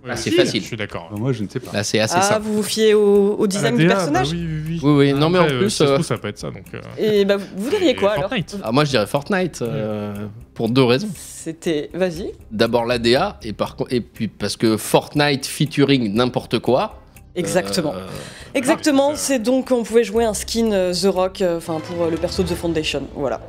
Ah, 0.06 0.16
c'est 0.16 0.32
facile. 0.32 0.60
Je 0.60 0.66
suis 0.66 0.76
d'accord. 0.76 1.08
Bah, 1.10 1.16
Moi, 1.18 1.32
je 1.32 1.42
ne 1.44 1.48
sais 1.48 1.60
pas. 1.60 1.72
Là, 1.72 1.82
c'est 1.82 1.98
assez 2.00 2.16
Ah, 2.18 2.22
simple. 2.22 2.42
vous 2.42 2.54
vous 2.56 2.62
fiez 2.62 2.92
au, 2.92 3.36
au 3.38 3.46
design 3.46 3.76
du 3.76 3.86
DA, 3.86 3.94
personnage 3.94 4.30
bah 4.32 4.36
oui, 4.36 4.46
oui, 4.46 4.62
oui. 4.68 4.80
Oui, 4.82 4.92
oui. 4.92 5.12
Non, 5.14 5.30
mais 5.30 5.38
en 5.38 5.42
Après, 5.42 5.54
euh, 5.54 5.58
plus, 5.60 5.70
ça 5.70 5.84
euh, 5.84 5.94
trouve, 5.94 6.04
ça 6.06 6.18
peut 6.18 6.28
être 6.28 6.38
ça. 6.38 6.48
Donc, 6.48 6.64
euh, 6.74 6.80
Et 6.98 7.24
bah, 7.24 7.36
vous 7.56 7.70
diriez 7.70 7.90
et 7.90 7.96
quoi 7.96 8.12
alors? 8.12 8.30
Ah, 8.62 8.70
moi, 8.72 8.84
je 8.84 8.90
dirais 8.90 9.06
Fortnite 9.06 9.62
euh, 9.62 10.14
pour 10.52 10.68
deux 10.68 10.84
raisons. 10.84 11.08
C'était. 11.16 11.88
Vas-y. 11.94 12.32
D'abord 12.50 12.84
l'ADA 12.84 13.38
et 13.42 13.54
par 13.54 13.76
et 13.88 14.02
puis 14.02 14.28
parce 14.28 14.56
que 14.58 14.76
Fortnite 14.76 15.46
featuring 15.46 16.12
n'importe 16.14 16.58
quoi, 16.58 16.99
Exactement. 17.34 17.92
Euh, 17.94 18.06
Exactement, 18.54 19.10
Ah, 19.12 19.16
c'est 19.16 19.38
donc 19.38 19.70
on 19.70 19.82
pouvait 19.84 20.02
jouer 20.04 20.24
un 20.24 20.34
skin 20.34 20.72
euh, 20.72 20.92
The 20.92 21.06
Rock, 21.06 21.40
euh, 21.42 21.58
enfin 21.58 21.78
pour 21.80 22.04
euh, 22.04 22.10
le 22.10 22.16
perso 22.16 22.42
de 22.42 22.48
The 22.48 22.54
Foundation, 22.56 23.02
voilà. 23.14 23.40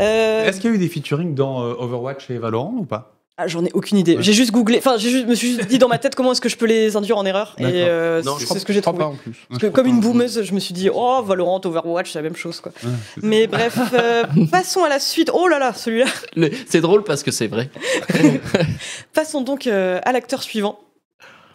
Euh, 0.00 0.46
Est-ce 0.46 0.60
qu'il 0.60 0.70
y 0.70 0.72
a 0.72 0.76
eu 0.76 0.78
des 0.78 0.88
featuring 0.88 1.34
dans 1.34 1.62
euh, 1.62 1.74
Overwatch 1.78 2.30
et 2.30 2.38
Valorant 2.38 2.74
ou 2.78 2.84
pas? 2.84 3.14
Ah, 3.40 3.46
J'en 3.46 3.64
ai 3.64 3.70
aucune 3.72 3.98
idée. 3.98 4.16
Ouais. 4.16 4.22
J'ai 4.22 4.32
juste 4.32 4.50
googlé, 4.50 4.78
enfin 4.78 4.96
j'ai 4.98 5.10
juste, 5.10 5.26
me 5.28 5.34
suis 5.36 5.54
juste 5.54 5.68
dit 5.68 5.78
dans 5.78 5.86
ma 5.86 5.98
tête 5.98 6.14
comment 6.16 6.32
est-ce 6.32 6.40
que 6.40 6.48
je 6.48 6.56
peux 6.56 6.66
les 6.66 6.96
induire 6.96 7.18
en 7.18 7.24
erreur 7.26 7.54
et 7.58 7.62
D'accord. 7.62 7.76
euh, 7.76 8.22
non, 8.24 8.36
je 8.38 8.46
c'est 8.46 8.58
ce 8.58 8.64
que 8.64 8.72
j'ai 8.72 8.78
je 8.78 8.80
crois 8.82 8.94
trouvé. 8.94 9.04
pas 9.04 9.10
en 9.12 9.16
plus. 9.16 9.36
Parce 9.48 9.60
que 9.60 9.66
comme 9.68 9.86
une 9.86 10.00
boumeuse, 10.00 10.42
je 10.42 10.52
me 10.54 10.58
suis 10.58 10.72
dit 10.74 10.88
oh 10.92 11.22
Valorant, 11.24 11.60
Overwatch, 11.64 12.10
c'est 12.10 12.18
la 12.18 12.22
même 12.24 12.34
chose 12.34 12.60
quoi. 12.60 12.72
Mais 13.22 13.46
bref, 13.46 13.78
euh, 13.92 14.24
passons 14.50 14.82
à 14.82 14.88
la 14.88 14.98
suite. 14.98 15.30
Oh 15.32 15.46
là 15.46 15.58
là, 15.60 15.72
celui-là. 15.72 16.06
Le- 16.34 16.50
C'est 16.66 16.80
drôle 16.80 17.04
parce 17.04 17.22
que 17.22 17.30
c'est 17.30 17.46
vrai. 17.46 17.70
Passons 19.14 19.40
donc 19.42 19.66
euh, 19.66 20.00
à 20.04 20.12
l'acteur 20.12 20.42
suivant. 20.42 20.78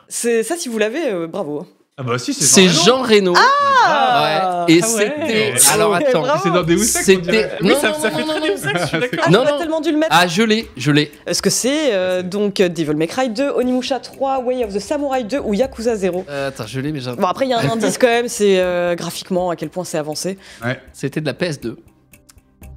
C'est 0.08 0.44
ça 0.44 0.56
si 0.58 0.70
vous 0.70 0.78
l'avez, 0.78 1.10
euh, 1.12 1.28
bravo. 1.28 1.66
Ah 1.96 2.02
bah 2.02 2.18
si, 2.18 2.34
C'est 2.34 2.68
Jean 2.70 3.04
Reno. 3.04 3.34
Ah 3.38 4.66
ouais. 4.68 4.74
Et 4.74 4.80
Ah 4.82 4.88
ouais. 4.96 5.14
c'était. 5.28 5.54
Alors 5.74 5.94
attends. 5.94 6.24
C'est 6.42 6.50
dans 6.50 6.64
Ex, 6.66 6.82
on 6.82 7.04
C'était. 7.04 7.50
Oui, 7.62 7.70
Non, 7.70 7.76
ça, 7.80 7.90
non, 7.90 7.94
ça 8.00 8.10
non, 8.10 8.16
fait 8.18 8.24
non, 8.24 8.30
très 8.34 8.40
non, 8.40 8.46
Deus 8.48 8.68
Ex, 8.68 8.82
je 8.82 8.86
suis 8.88 9.00
d'accord. 9.00 9.20
Ah, 9.28 9.30
Non, 9.30 9.46
non. 9.46 9.58
tellement 9.60 9.80
dû 9.80 9.92
le 9.92 9.98
mettre. 9.98 10.16
Ah, 10.16 10.26
je 10.26 10.42
l'ai, 10.42 10.68
je 10.76 10.92
l'ai. 10.92 11.12
Est-ce 11.28 11.44
que 11.44 11.52
c'est 11.52 11.94
euh, 11.94 12.24
donc 12.24 12.60
euh, 12.62 12.68
Devil 12.70 12.96
May 12.96 13.06
Cry 13.06 13.30
2, 13.30 13.48
Onimusha 13.52 14.00
3, 14.00 14.40
Way 14.40 14.66
of 14.66 14.74
the 14.74 14.80
Samurai 14.80 15.24
2 15.24 15.38
ou 15.40 15.54
Yakuza 15.54 15.96
0 15.96 16.26
Euh, 16.30 16.48
attends, 16.48 16.66
je 16.66 16.80
l'ai, 16.80 16.92
mais 16.92 17.00
j'ai- 17.00 17.12
Bon 17.16 17.28
après 17.28 17.46
il 17.46 17.50
y 17.50 17.54
a 17.54 17.60
un 17.60 17.70
indice 17.74 18.00
quand 18.00 18.08
même, 18.08 18.28
c'est 18.28 18.60
euh, 18.60 18.96
graphiquement 18.96 19.52
à 19.52 19.56
quel 19.56 19.70
point 19.70 19.84
c'est 19.84 20.00
avancé. 20.00 20.40
c'était 20.94 21.22
de 21.22 21.28
la 21.28 21.34
PS2. 21.34 21.76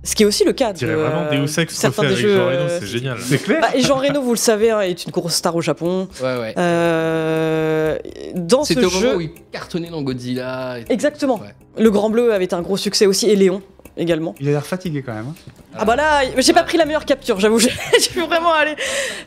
Ce 0.06 0.14
qui 0.14 0.22
est 0.22 0.26
aussi 0.26 0.44
le 0.44 0.52
cas 0.52 0.72
de 0.72 0.86
vraiment 0.86 1.26
euh, 1.30 1.30
Deus 1.46 1.58
Ex 1.60 1.74
certains 1.74 2.02
refait 2.02 2.14
des 2.14 2.20
avec 2.20 2.26
jeux. 2.26 2.36
Jean 2.36 2.46
Reno, 2.46 2.58
euh, 2.60 2.78
c'est 2.80 2.86
génial. 2.86 3.18
C'est 3.20 3.38
clair 3.38 3.60
bah, 3.60 3.68
et 3.74 3.82
Jean 3.82 3.96
Reno, 3.96 4.22
vous 4.22 4.30
le 4.32 4.36
savez, 4.38 4.70
hein, 4.70 4.80
est 4.82 5.04
une 5.04 5.10
grosse 5.10 5.34
star 5.34 5.54
au 5.56 5.60
Japon. 5.60 6.08
Ouais, 6.22 6.38
ouais. 6.38 6.54
Euh, 6.58 7.98
dans 8.34 8.62
ce 8.64 8.74
C'était 8.74 8.86
au 8.86 8.90
moment 8.90 9.00
jeu, 9.00 9.16
où 9.16 9.20
il 9.20 9.30
cartonnait 9.52 9.90
dans 9.90 10.02
Godzilla. 10.02 10.78
et 10.78 10.84
tout. 10.84 10.92
exactement. 10.92 11.38
Ouais. 11.40 11.54
Le 11.82 11.90
Grand 11.90 12.08
Bleu 12.10 12.32
avait 12.32 12.44
été 12.44 12.54
un 12.54 12.62
gros 12.62 12.76
succès 12.76 13.06
aussi 13.06 13.28
et 13.28 13.36
Léon 13.36 13.62
également. 13.96 14.34
Il 14.40 14.48
a 14.48 14.52
l'air 14.52 14.66
fatigué 14.66 15.02
quand 15.04 15.14
même. 15.14 15.26
hein. 15.28 15.34
Ah 15.78 15.84
bah 15.84 15.96
là, 15.96 16.20
j'ai 16.38 16.52
pas 16.52 16.62
pris 16.62 16.78
la 16.78 16.84
meilleure 16.84 17.04
capture, 17.04 17.40
j'avoue. 17.40 17.58
J'ai 17.58 17.70
j'ai 17.98 18.20
vraiment 18.20 18.52
aller. 18.52 18.74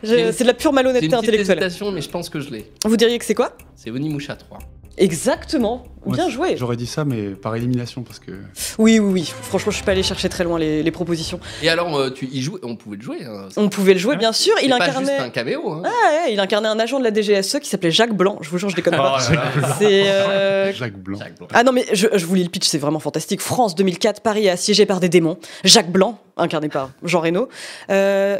J'ai- 0.02 0.32
C'est 0.32 0.44
de 0.44 0.48
la 0.48 0.54
pure 0.54 0.70
C'est 0.70 0.74
malhonnêteté 0.76 1.06
une 1.06 1.10
petite 1.12 1.24
intellectuelle. 1.28 1.58
hésitation, 1.58 1.92
mais 1.92 2.00
je 2.00 2.08
pense 2.08 2.28
que 2.28 2.40
je 2.40 2.50
l'ai. 2.50 2.70
Vous 2.84 2.96
diriez 2.96 3.18
que 3.18 3.24
c'est 3.24 3.34
quoi? 3.34 3.52
C'est 3.76 3.90
Onimusha 3.90 4.34
3. 4.36 4.58
Exactement. 5.00 5.84
Bien 6.06 6.30
joué. 6.30 6.56
J'aurais 6.56 6.76
dit 6.76 6.86
ça, 6.86 7.04
mais 7.04 7.28
par 7.30 7.54
élimination 7.56 8.02
parce 8.02 8.18
que. 8.18 8.32
Oui, 8.78 8.98
oui, 8.98 9.12
oui. 9.12 9.32
Franchement, 9.42 9.70
je 9.70 9.76
suis 9.76 9.84
pas 9.84 9.92
allé 9.92 10.02
chercher 10.02 10.28
très 10.30 10.44
loin 10.44 10.58
les, 10.58 10.82
les 10.82 10.90
propositions. 10.90 11.40
Et 11.62 11.68
alors, 11.68 11.94
euh, 11.96 12.10
tu 12.10 12.26
y 12.26 12.48
on 12.62 12.76
pouvait 12.76 12.96
le 12.96 13.02
jouer. 13.02 13.18
Hein. 13.26 13.48
On 13.56 13.68
pouvait 13.68 13.92
le 13.92 13.98
jouer, 13.98 14.16
bien 14.16 14.32
sûr. 14.32 14.54
Il 14.62 14.70
pas 14.70 14.76
incarnait. 14.76 15.06
juste 15.08 15.20
un 15.20 15.28
caméo. 15.30 15.70
Hein. 15.72 15.82
Ah 15.84 15.88
ouais, 16.26 16.32
il 16.32 16.40
incarnait 16.40 16.68
un 16.68 16.78
agent 16.78 16.98
de 16.98 17.04
la 17.04 17.12
DGSE 17.12 17.58
qui 17.60 17.68
s'appelait 17.68 17.90
Jacques 17.90 18.14
Blanc. 18.14 18.38
Je 18.40 18.48
vous 18.48 18.56
jure, 18.58 18.70
je 18.70 18.76
déconne 18.76 18.96
pas. 18.96 19.18
Oh 19.28 19.32
là. 19.34 19.42
C'est. 19.78 20.08
euh, 20.08 20.72
Jacques 20.74 20.96
Blanc. 20.98 21.18
Jacques 21.18 21.36
Blanc. 21.38 21.48
Ah 21.52 21.64
non, 21.64 21.72
mais 21.72 21.84
je, 21.92 22.06
je 22.14 22.24
vous 22.24 22.34
lis 22.34 22.44
le 22.44 22.50
pitch, 22.50 22.66
c'est 22.66 22.78
vraiment 22.78 23.00
fantastique. 23.00 23.40
France 23.42 23.74
2004, 23.74 24.22
Paris 24.22 24.46
est 24.46 24.50
assiégé 24.50 24.86
par 24.86 25.00
des 25.00 25.08
démons. 25.10 25.38
Jacques 25.64 25.90
Blanc, 25.90 26.18
incarné 26.38 26.68
par 26.70 26.90
Jean 27.02 27.20
Reno. 27.20 27.48
Euh, 27.90 28.38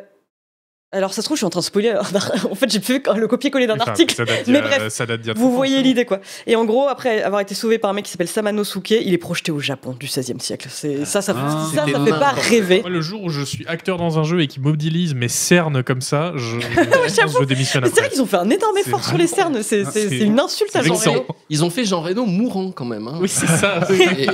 alors, 0.93 1.15
ça 1.15 1.23
se 1.23 1.27
trouve, 1.27 1.37
je 1.37 1.41
suis 1.41 1.47
en 1.47 1.51
train 1.51 1.61
de 1.61 1.65
spoiler. 1.65 1.95
en 2.51 2.55
fait, 2.55 2.69
j'ai 2.71 2.81
fait 2.81 3.01
le 3.17 3.29
copier-coller 3.29 3.67
d'un 3.69 3.77
Enfin, 3.77 3.93
article. 3.93 4.25
Mais 4.49 4.59
a- 4.59 4.63
bref, 4.63 4.89
ça 4.93 5.07
date 5.07 5.21
Vous 5.37 5.53
voyez 5.53 5.83
l'idée, 5.83 6.05
quoi. 6.05 6.21
Et 6.49 6.57
en 6.57 6.65
gros, 6.65 6.89
après 6.89 7.23
avoir 7.23 7.41
été 7.41 7.55
sauvé 7.55 7.79
par 7.79 7.91
un 7.91 7.95
mec 7.95 8.05
qui 8.07 8.11
s'appelle 8.11 8.27
Samanosuke, 8.29 8.91
il 8.91 9.15
est 9.15 9.19
projeté 9.19 9.53
au 9.53 9.61
Japon 9.61 9.95
du 9.99 10.07
XVIe 10.07 10.41
siècle. 10.41 10.67
C'est 10.71 11.05
ça, 11.05 11.23
ça, 11.23 11.35
Ah, 11.37 11.67
ça, 11.75 11.87
ça 11.87 12.05
fait 12.05 12.11
pas 12.11 12.31
rêver. 12.31 12.81
Moi, 12.81 12.91
le 12.91 13.01
jour 13.01 13.23
où 13.23 13.29
je 13.31 13.43
suis 13.43 13.65
acteur 13.69 13.99
dans 13.99 14.19
un 14.19 14.25
jeu 14.25 14.41
et 14.41 14.49
qui 14.49 14.59
mobilise 14.59 15.15
mes 15.15 15.29
cernes 15.29 15.83
comme 15.85 16.01
ça, 16.01 16.33
je, 16.35 16.59
je, 16.61 16.69
je 17.41 17.45
démissionne 17.45 17.85
c'est 17.87 18.01
vrai 18.01 18.11
qu'ils 18.11 18.23
ont 18.23 18.27
fait 18.27 18.37
un 18.39 18.51
énorme 18.51 18.77
effort 18.79 19.05
sur 19.05 19.17
les 19.17 19.27
cernes. 19.29 19.63
C'est 19.63 19.85
Ah, 19.87 20.15
une 20.25 20.41
insulte 20.41 20.75
à 20.75 20.83
Jean. 20.83 20.95
Reno. 20.95 21.27
Ils 21.51 21.65
ont 21.65 21.71
fait 21.71 21.85
Jean 21.85 22.01
Reno 22.01 22.27
mourant 22.27 22.73
quand 22.73 22.85
même. 22.85 23.07
Hein. 23.07 23.19
Oui, 23.21 23.29
c'est 23.29 23.47
ça. 23.47 23.81
Et- 23.93 24.27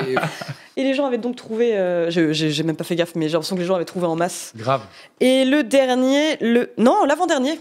Et 0.77 0.83
les 0.85 0.95
gens 0.95 1.07
avaient 1.07 1.19
donc 1.19 1.37
trouvé. 1.37 1.77
euh, 1.77 2.11
je- 2.11 2.33
J'ai 2.33 2.63
même 2.63 2.77
pas 2.77 2.85
fait 2.85 2.97
gaffe, 2.97 3.15
mais 3.15 3.29
j'ai 3.29 3.33
l'impression 3.33 3.57
que 3.57 3.61
les 3.61 3.67
gens 3.67 3.75
avaient 3.77 3.85
trouvé 3.87 4.07
en 4.07 4.17
masse. 4.17 4.53
Grave. 4.57 4.83
Et 5.21 5.45
le 5.45 5.63
dernier, 5.65 6.37
le 6.41 6.71
non, 6.79 7.05
l'avant-dernier. 7.07 7.59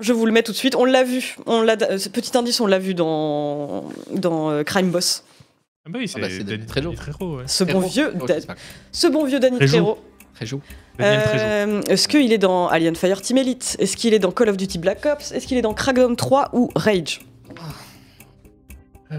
Je 0.00 0.12
vous 0.12 0.26
le 0.26 0.32
mets 0.32 0.42
tout 0.42 0.52
de 0.52 0.56
suite. 0.56 0.74
On 0.76 0.84
l'a 0.84 1.02
vu. 1.04 1.36
On 1.46 1.62
l'a. 1.62 1.76
euh, 1.90 1.98
ce 1.98 2.08
petit 2.08 2.36
indice, 2.36 2.60
on 2.60 2.66
l'a 2.66 2.78
vu 2.78 2.94
dans 2.94 3.84
dans 4.12 4.50
euh, 4.50 4.62
Crime 4.64 4.90
Boss. 4.90 5.24
Ah 5.86 5.90
bah 5.90 5.98
oui, 6.00 6.06
c'est 6.08 6.18
Ah 6.22 6.28
bah, 6.28 6.44
Danny 6.44 6.66
Trejo. 6.66 6.90
Ouais. 7.36 7.44
Ce 7.46 7.64
bon 7.64 7.80
vieux, 7.80 8.12
Oh, 8.20 8.26
ce 8.92 9.06
bon 9.06 9.24
vieux 9.24 9.40
Danny 9.40 9.58
Trejo. 9.58 9.72
Trejo. 9.76 9.98
Trejo. 10.34 10.60
Daniel 10.98 11.22
Trejo. 11.22 11.44
Euh, 11.44 11.80
Est-ce 11.88 12.06
qu'il 12.08 12.32
est 12.32 12.38
dans 12.38 12.68
Alien 12.68 12.94
Fireteam 12.94 13.38
Elite? 13.38 13.76
Est-ce 13.78 13.96
qu'il 13.96 14.14
est 14.14 14.18
dans 14.18 14.30
Call 14.32 14.48
of 14.50 14.56
Duty 14.56 14.78
Black 14.78 15.04
Ops? 15.06 15.32
Est-ce 15.32 15.46
qu'il 15.46 15.56
est 15.58 15.62
dans 15.62 15.74
Crackdown 15.74 16.14
3 16.16 16.50
ou 16.52 16.70
Rage? 16.76 17.20
Euh, 19.10 19.16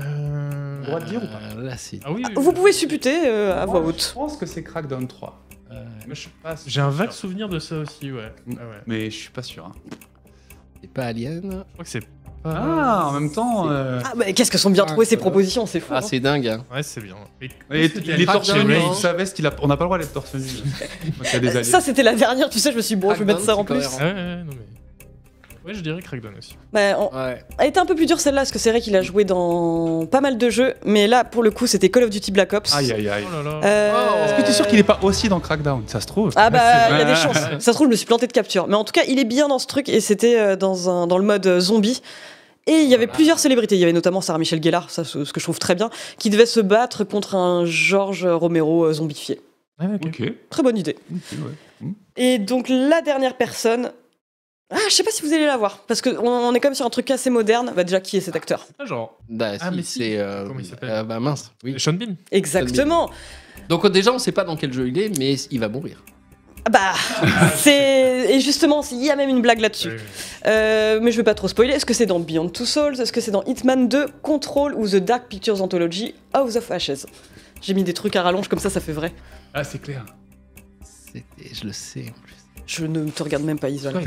Droit 0.89 0.99
de 0.99 1.05
dire 1.05 1.21
ou 1.23 1.27
pas 1.27 1.61
Là, 1.61 1.77
c'est. 1.77 1.99
Ah 2.03 2.11
oui, 2.11 2.23
oui, 2.27 2.33
Vous 2.35 2.53
pouvez 2.53 2.71
supputer 2.73 3.27
euh, 3.27 3.61
à 3.61 3.65
voix 3.65 3.81
Je 3.81 3.85
haute. 3.87 4.11
pense 4.15 4.37
que 4.37 4.45
c'est 4.45 4.63
Crackdown 4.63 5.07
3. 5.07 5.39
Euh, 5.71 5.83
Mais 6.07 6.15
je 6.15 6.21
suis 6.21 6.29
pas 6.43 6.55
sûr. 6.57 6.69
J'ai 6.69 6.81
un 6.81 6.89
vague 6.89 7.11
souvenir 7.11 7.47
de 7.49 7.59
ça 7.59 7.77
aussi, 7.77 8.11
ouais. 8.11 8.33
Mm. 8.47 8.53
Ah, 8.59 8.61
ouais. 8.63 8.81
Mais 8.87 9.05
je 9.11 9.15
suis 9.15 9.29
pas 9.29 9.43
sûr. 9.43 9.65
hein. 9.65 9.71
C'est 10.81 10.91
pas 10.91 11.05
Alien. 11.05 11.41
Je 11.43 11.73
crois 11.73 11.83
que 11.85 11.89
c'est 11.89 11.99
pas. 12.01 12.07
Ah, 12.45 13.07
en 13.09 13.11
même 13.19 13.31
temps. 13.33 13.69
euh, 13.69 13.99
Ah 14.05 14.13
bah 14.15 14.31
qu'est-ce 14.31 14.49
que 14.49 14.57
sont 14.57 14.69
bien 14.69 14.85
trouvées 14.85 15.03
ces 15.05 15.17
propositions, 15.17 15.65
c'est 15.65 15.81
fou. 15.81 15.91
Ah, 15.93 15.97
hein. 15.97 16.01
c'est 16.01 16.21
dingue. 16.21 16.47
Hein. 16.47 16.63
Ouais, 16.73 16.83
c'est 16.83 17.01
bien. 17.01 17.17
Et- 17.41 17.47
Et 17.71 17.91
il 18.05 18.21
est 18.21 18.25
torse 18.25 18.53
nu, 18.55 18.75
il 19.37 19.45
a... 19.47 19.51
on 19.61 19.67
n'a 19.67 19.75
pas 19.75 19.83
le 19.83 19.87
droit 19.87 19.97
d'être 19.99 20.13
torse 20.13 20.33
nu. 20.35 21.63
Ça 21.63 21.81
c'était 21.81 22.01
la 22.03 22.15
dernière, 22.15 22.49
tu 22.49 22.59
sais, 22.59 22.71
je 22.71 22.77
me 22.77 22.81
suis 22.81 22.95
dit, 22.95 23.01
bon, 23.01 23.13
je 23.13 23.19
vais 23.19 23.25
mettre 23.25 23.41
ça 23.41 23.57
en 23.57 23.65
plus. 23.65 23.81
c'est 23.83 24.01
Ouais, 24.01 24.05
ouais, 24.05 24.13
ouais, 24.13 24.43
non 24.43 24.51
mais. 24.53 24.78
Ouais, 25.70 25.76
je 25.76 25.82
dirais 25.82 26.01
Crackdown 26.01 26.34
aussi. 26.38 26.57
Bah, 26.74 26.97
on- 26.99 27.15
Ouais. 27.15 27.43
Elle 27.59 27.67
était 27.67 27.80
un 27.80 27.86
peu 27.86 27.93
plus 27.95 28.07
dure 28.07 28.20
celle-là, 28.20 28.41
parce 28.41 28.51
que 28.51 28.57
c'est 28.59 28.72
vrai 28.72 28.82
qu'il 28.82 28.95
a 28.95 29.01
joué 29.03 29.24
dans 29.24 30.05
pas 30.07 30.20
mal 30.20 30.38
de 30.38 30.49
jeux, 30.49 30.74
mais 30.84 31.05
là 31.07 31.24
pour 31.24 31.43
le 31.43 31.51
coup 31.51 31.67
c'était 31.67 31.89
Call 31.89 32.03
of 32.05 32.09
Duty 32.09 32.32
Black 32.32 32.53
Ops. 32.53 32.74
Aïe 32.76 32.91
aïe 32.91 33.07
aïe. 33.07 33.24
Oh 33.28 33.43
là 33.43 33.43
là. 33.43 33.61
Euh, 33.63 33.93
Oh. 33.95 34.26
Est-ce 34.26 34.34
que 34.36 34.41
tu 34.41 34.49
es 34.49 34.53
sûr 34.53 34.67
qu'il 34.67 34.80
est 34.80 34.84
pas 34.84 34.99
aussi 35.03 35.30
dans 35.30 35.39
Crackdown? 35.39 35.84
Ça 35.88 36.01
se 36.01 36.07
trouve. 36.07 36.32
Ah 36.36 36.49
bah 36.49 36.89
il 36.91 36.97
y 36.97 37.01
a 37.01 37.05
des 37.05 37.15
chances. 37.15 37.38
Ça 37.38 37.59
se 37.59 37.72
trouve 37.72 37.86
je 37.88 37.91
me 37.91 37.95
suis 37.95 38.05
planté 38.07 38.26
de 38.28 38.32
capture. 38.32 38.67
Mais 38.67 38.76
en 38.76 38.84
tout 38.84 38.93
cas 38.93 39.03
il 39.07 39.20
est 39.20 39.26
bien 39.26 39.47
dans 39.47 39.59
ce 39.59 39.67
truc 39.67 39.89
et 39.89 40.01
c'était 40.01 40.39
euh, 40.39 40.55
dans, 40.55 40.89
un, 40.89 41.05
dans 41.07 41.17
le 41.20 41.24
mode 41.24 41.45
euh, 41.45 41.59
zombie. 41.59 42.01
Et 42.67 42.74
il 42.74 42.89
y 42.89 42.93
avait 42.93 43.05
Voilà. 43.05 43.13
plusieurs 43.13 43.39
célébrités. 43.39 43.76
Il 43.76 43.80
y 43.80 43.84
avait 43.84 43.93
notamment 43.93 44.22
Sarah 44.22 44.38
Michel 44.39 44.61
Gellar, 44.61 44.89
ça 44.89 45.03
ce 45.03 45.20
que 45.32 45.39
je 45.39 45.45
trouve 45.45 45.59
très 45.59 45.76
bien, 45.76 45.89
qui 46.17 46.30
devait 46.30 46.45
se 46.45 46.59
battre 46.59 47.03
contre 47.03 47.36
un 47.36 47.65
George 47.65 48.26
Romero 48.28 48.91
zombifié. 48.93 49.41
Ah. 49.80 49.86
Très 50.49 50.61
bonne 50.63 50.78
idée. 50.78 50.95
ouais. 51.11 51.88
Et 52.17 52.38
donc 52.38 52.67
la 52.70 53.01
dernière 53.01 53.36
personne. 53.38 53.91
Ah, 54.72 54.78
je 54.88 54.93
sais 54.93 55.03
pas 55.03 55.09
si 55.11 55.24
vous 55.24 55.34
allez 55.34 55.45
la 55.47 55.57
voir, 55.57 55.80
parce 55.88 55.99
qu'on 56.01 56.15
on 56.28 56.53
est 56.53 56.59
quand 56.59 56.67
même 56.70 56.76
sur 56.76 56.86
un 56.86 56.89
truc 56.91 57.09
assez 57.09 57.30
moderne. 57.32 57.72
Bah 57.76 57.84
déjà, 57.84 57.99
qui 57.99 58.17
est 58.17 58.22
cet 58.22 58.36
acteur 58.36 58.65
pas 58.78 58.86
genre. 58.86 59.17
Bah, 59.28 59.53
Ah, 59.59 59.70
si, 59.72 59.76
mais 59.76 59.82
si. 59.84 59.99
c'est. 59.99 60.17
euh, 60.20 60.45
Comment 60.47 60.59
il 60.59 60.65
s'appelle 60.65 60.89
euh, 60.91 61.03
Bah 61.03 61.20
mince. 61.20 61.51
Oui. 61.63 61.76
Sean 61.80 61.93
Bean. 61.93 62.15
Exactement. 62.32 63.09
Donc 63.67 63.84
euh, 63.86 63.89
déjà, 63.89 64.13
on 64.13 64.20
sait 64.20 64.32
pas 64.32 64.43
dans 64.43 64.55
quel 64.55 64.72
jeu 64.72 64.88
il 64.88 64.97
est, 64.99 65.17
mais 65.17 65.34
il 65.51 65.59
va 65.59 65.70
mourir. 65.70 66.03
Ah 66.65 66.70
Bah, 66.70 66.93
c'est 67.55 68.36
et 68.36 68.39
justement, 68.41 68.84
il 68.91 69.03
y 69.03 69.09
a 69.09 69.15
même 69.15 69.30
une 69.30 69.41
blague 69.41 69.59
là-dessus. 69.59 69.91
Euh, 70.45 70.99
mais 71.01 71.11
je 71.11 71.17
vais 71.17 71.24
pas 71.24 71.34
trop 71.34 71.47
spoiler. 71.47 71.74
Est-ce 71.74 71.86
que 71.86 71.93
c'est 71.95 72.05
dans 72.05 72.20
Beyond 72.20 72.49
Two 72.49 72.65
Souls? 72.65 72.99
Est-ce 73.01 73.11
que 73.11 73.22
c'est 73.22 73.32
dans 73.32 73.43
Hitman 73.45 73.88
2, 73.89 74.07
Control 74.22 74.76
ou 74.76 74.88
The 74.88 74.97
Dark 74.97 75.28
Pictures 75.30 75.61
Anthology, 75.63 76.13
House 76.34 76.55
of 76.57 76.70
Ashes? 76.70 77.07
J'ai 77.61 77.74
mis 77.74 77.84
des 77.84 77.93
trucs 77.93 78.15
à 78.15 78.22
rallonge 78.22 78.47
comme 78.47 78.59
ça, 78.59 78.70
ça 78.70 78.80
fait 78.82 78.91
vrai. 78.93 79.13
Ah, 79.53 79.63
c'est 79.63 79.80
clair. 79.82 80.05
C'était, 80.84 81.26
je 81.53 81.65
le 81.65 81.74
sais 81.74 82.01
en 82.07 82.22
plus. 82.22 82.28
Je 82.70 82.86
ne 82.86 83.09
te 83.09 83.24
regarde 83.24 83.43
même 83.43 83.57
pas, 83.57 83.67
Isol. 83.70 83.95
Ouais, 83.95 84.03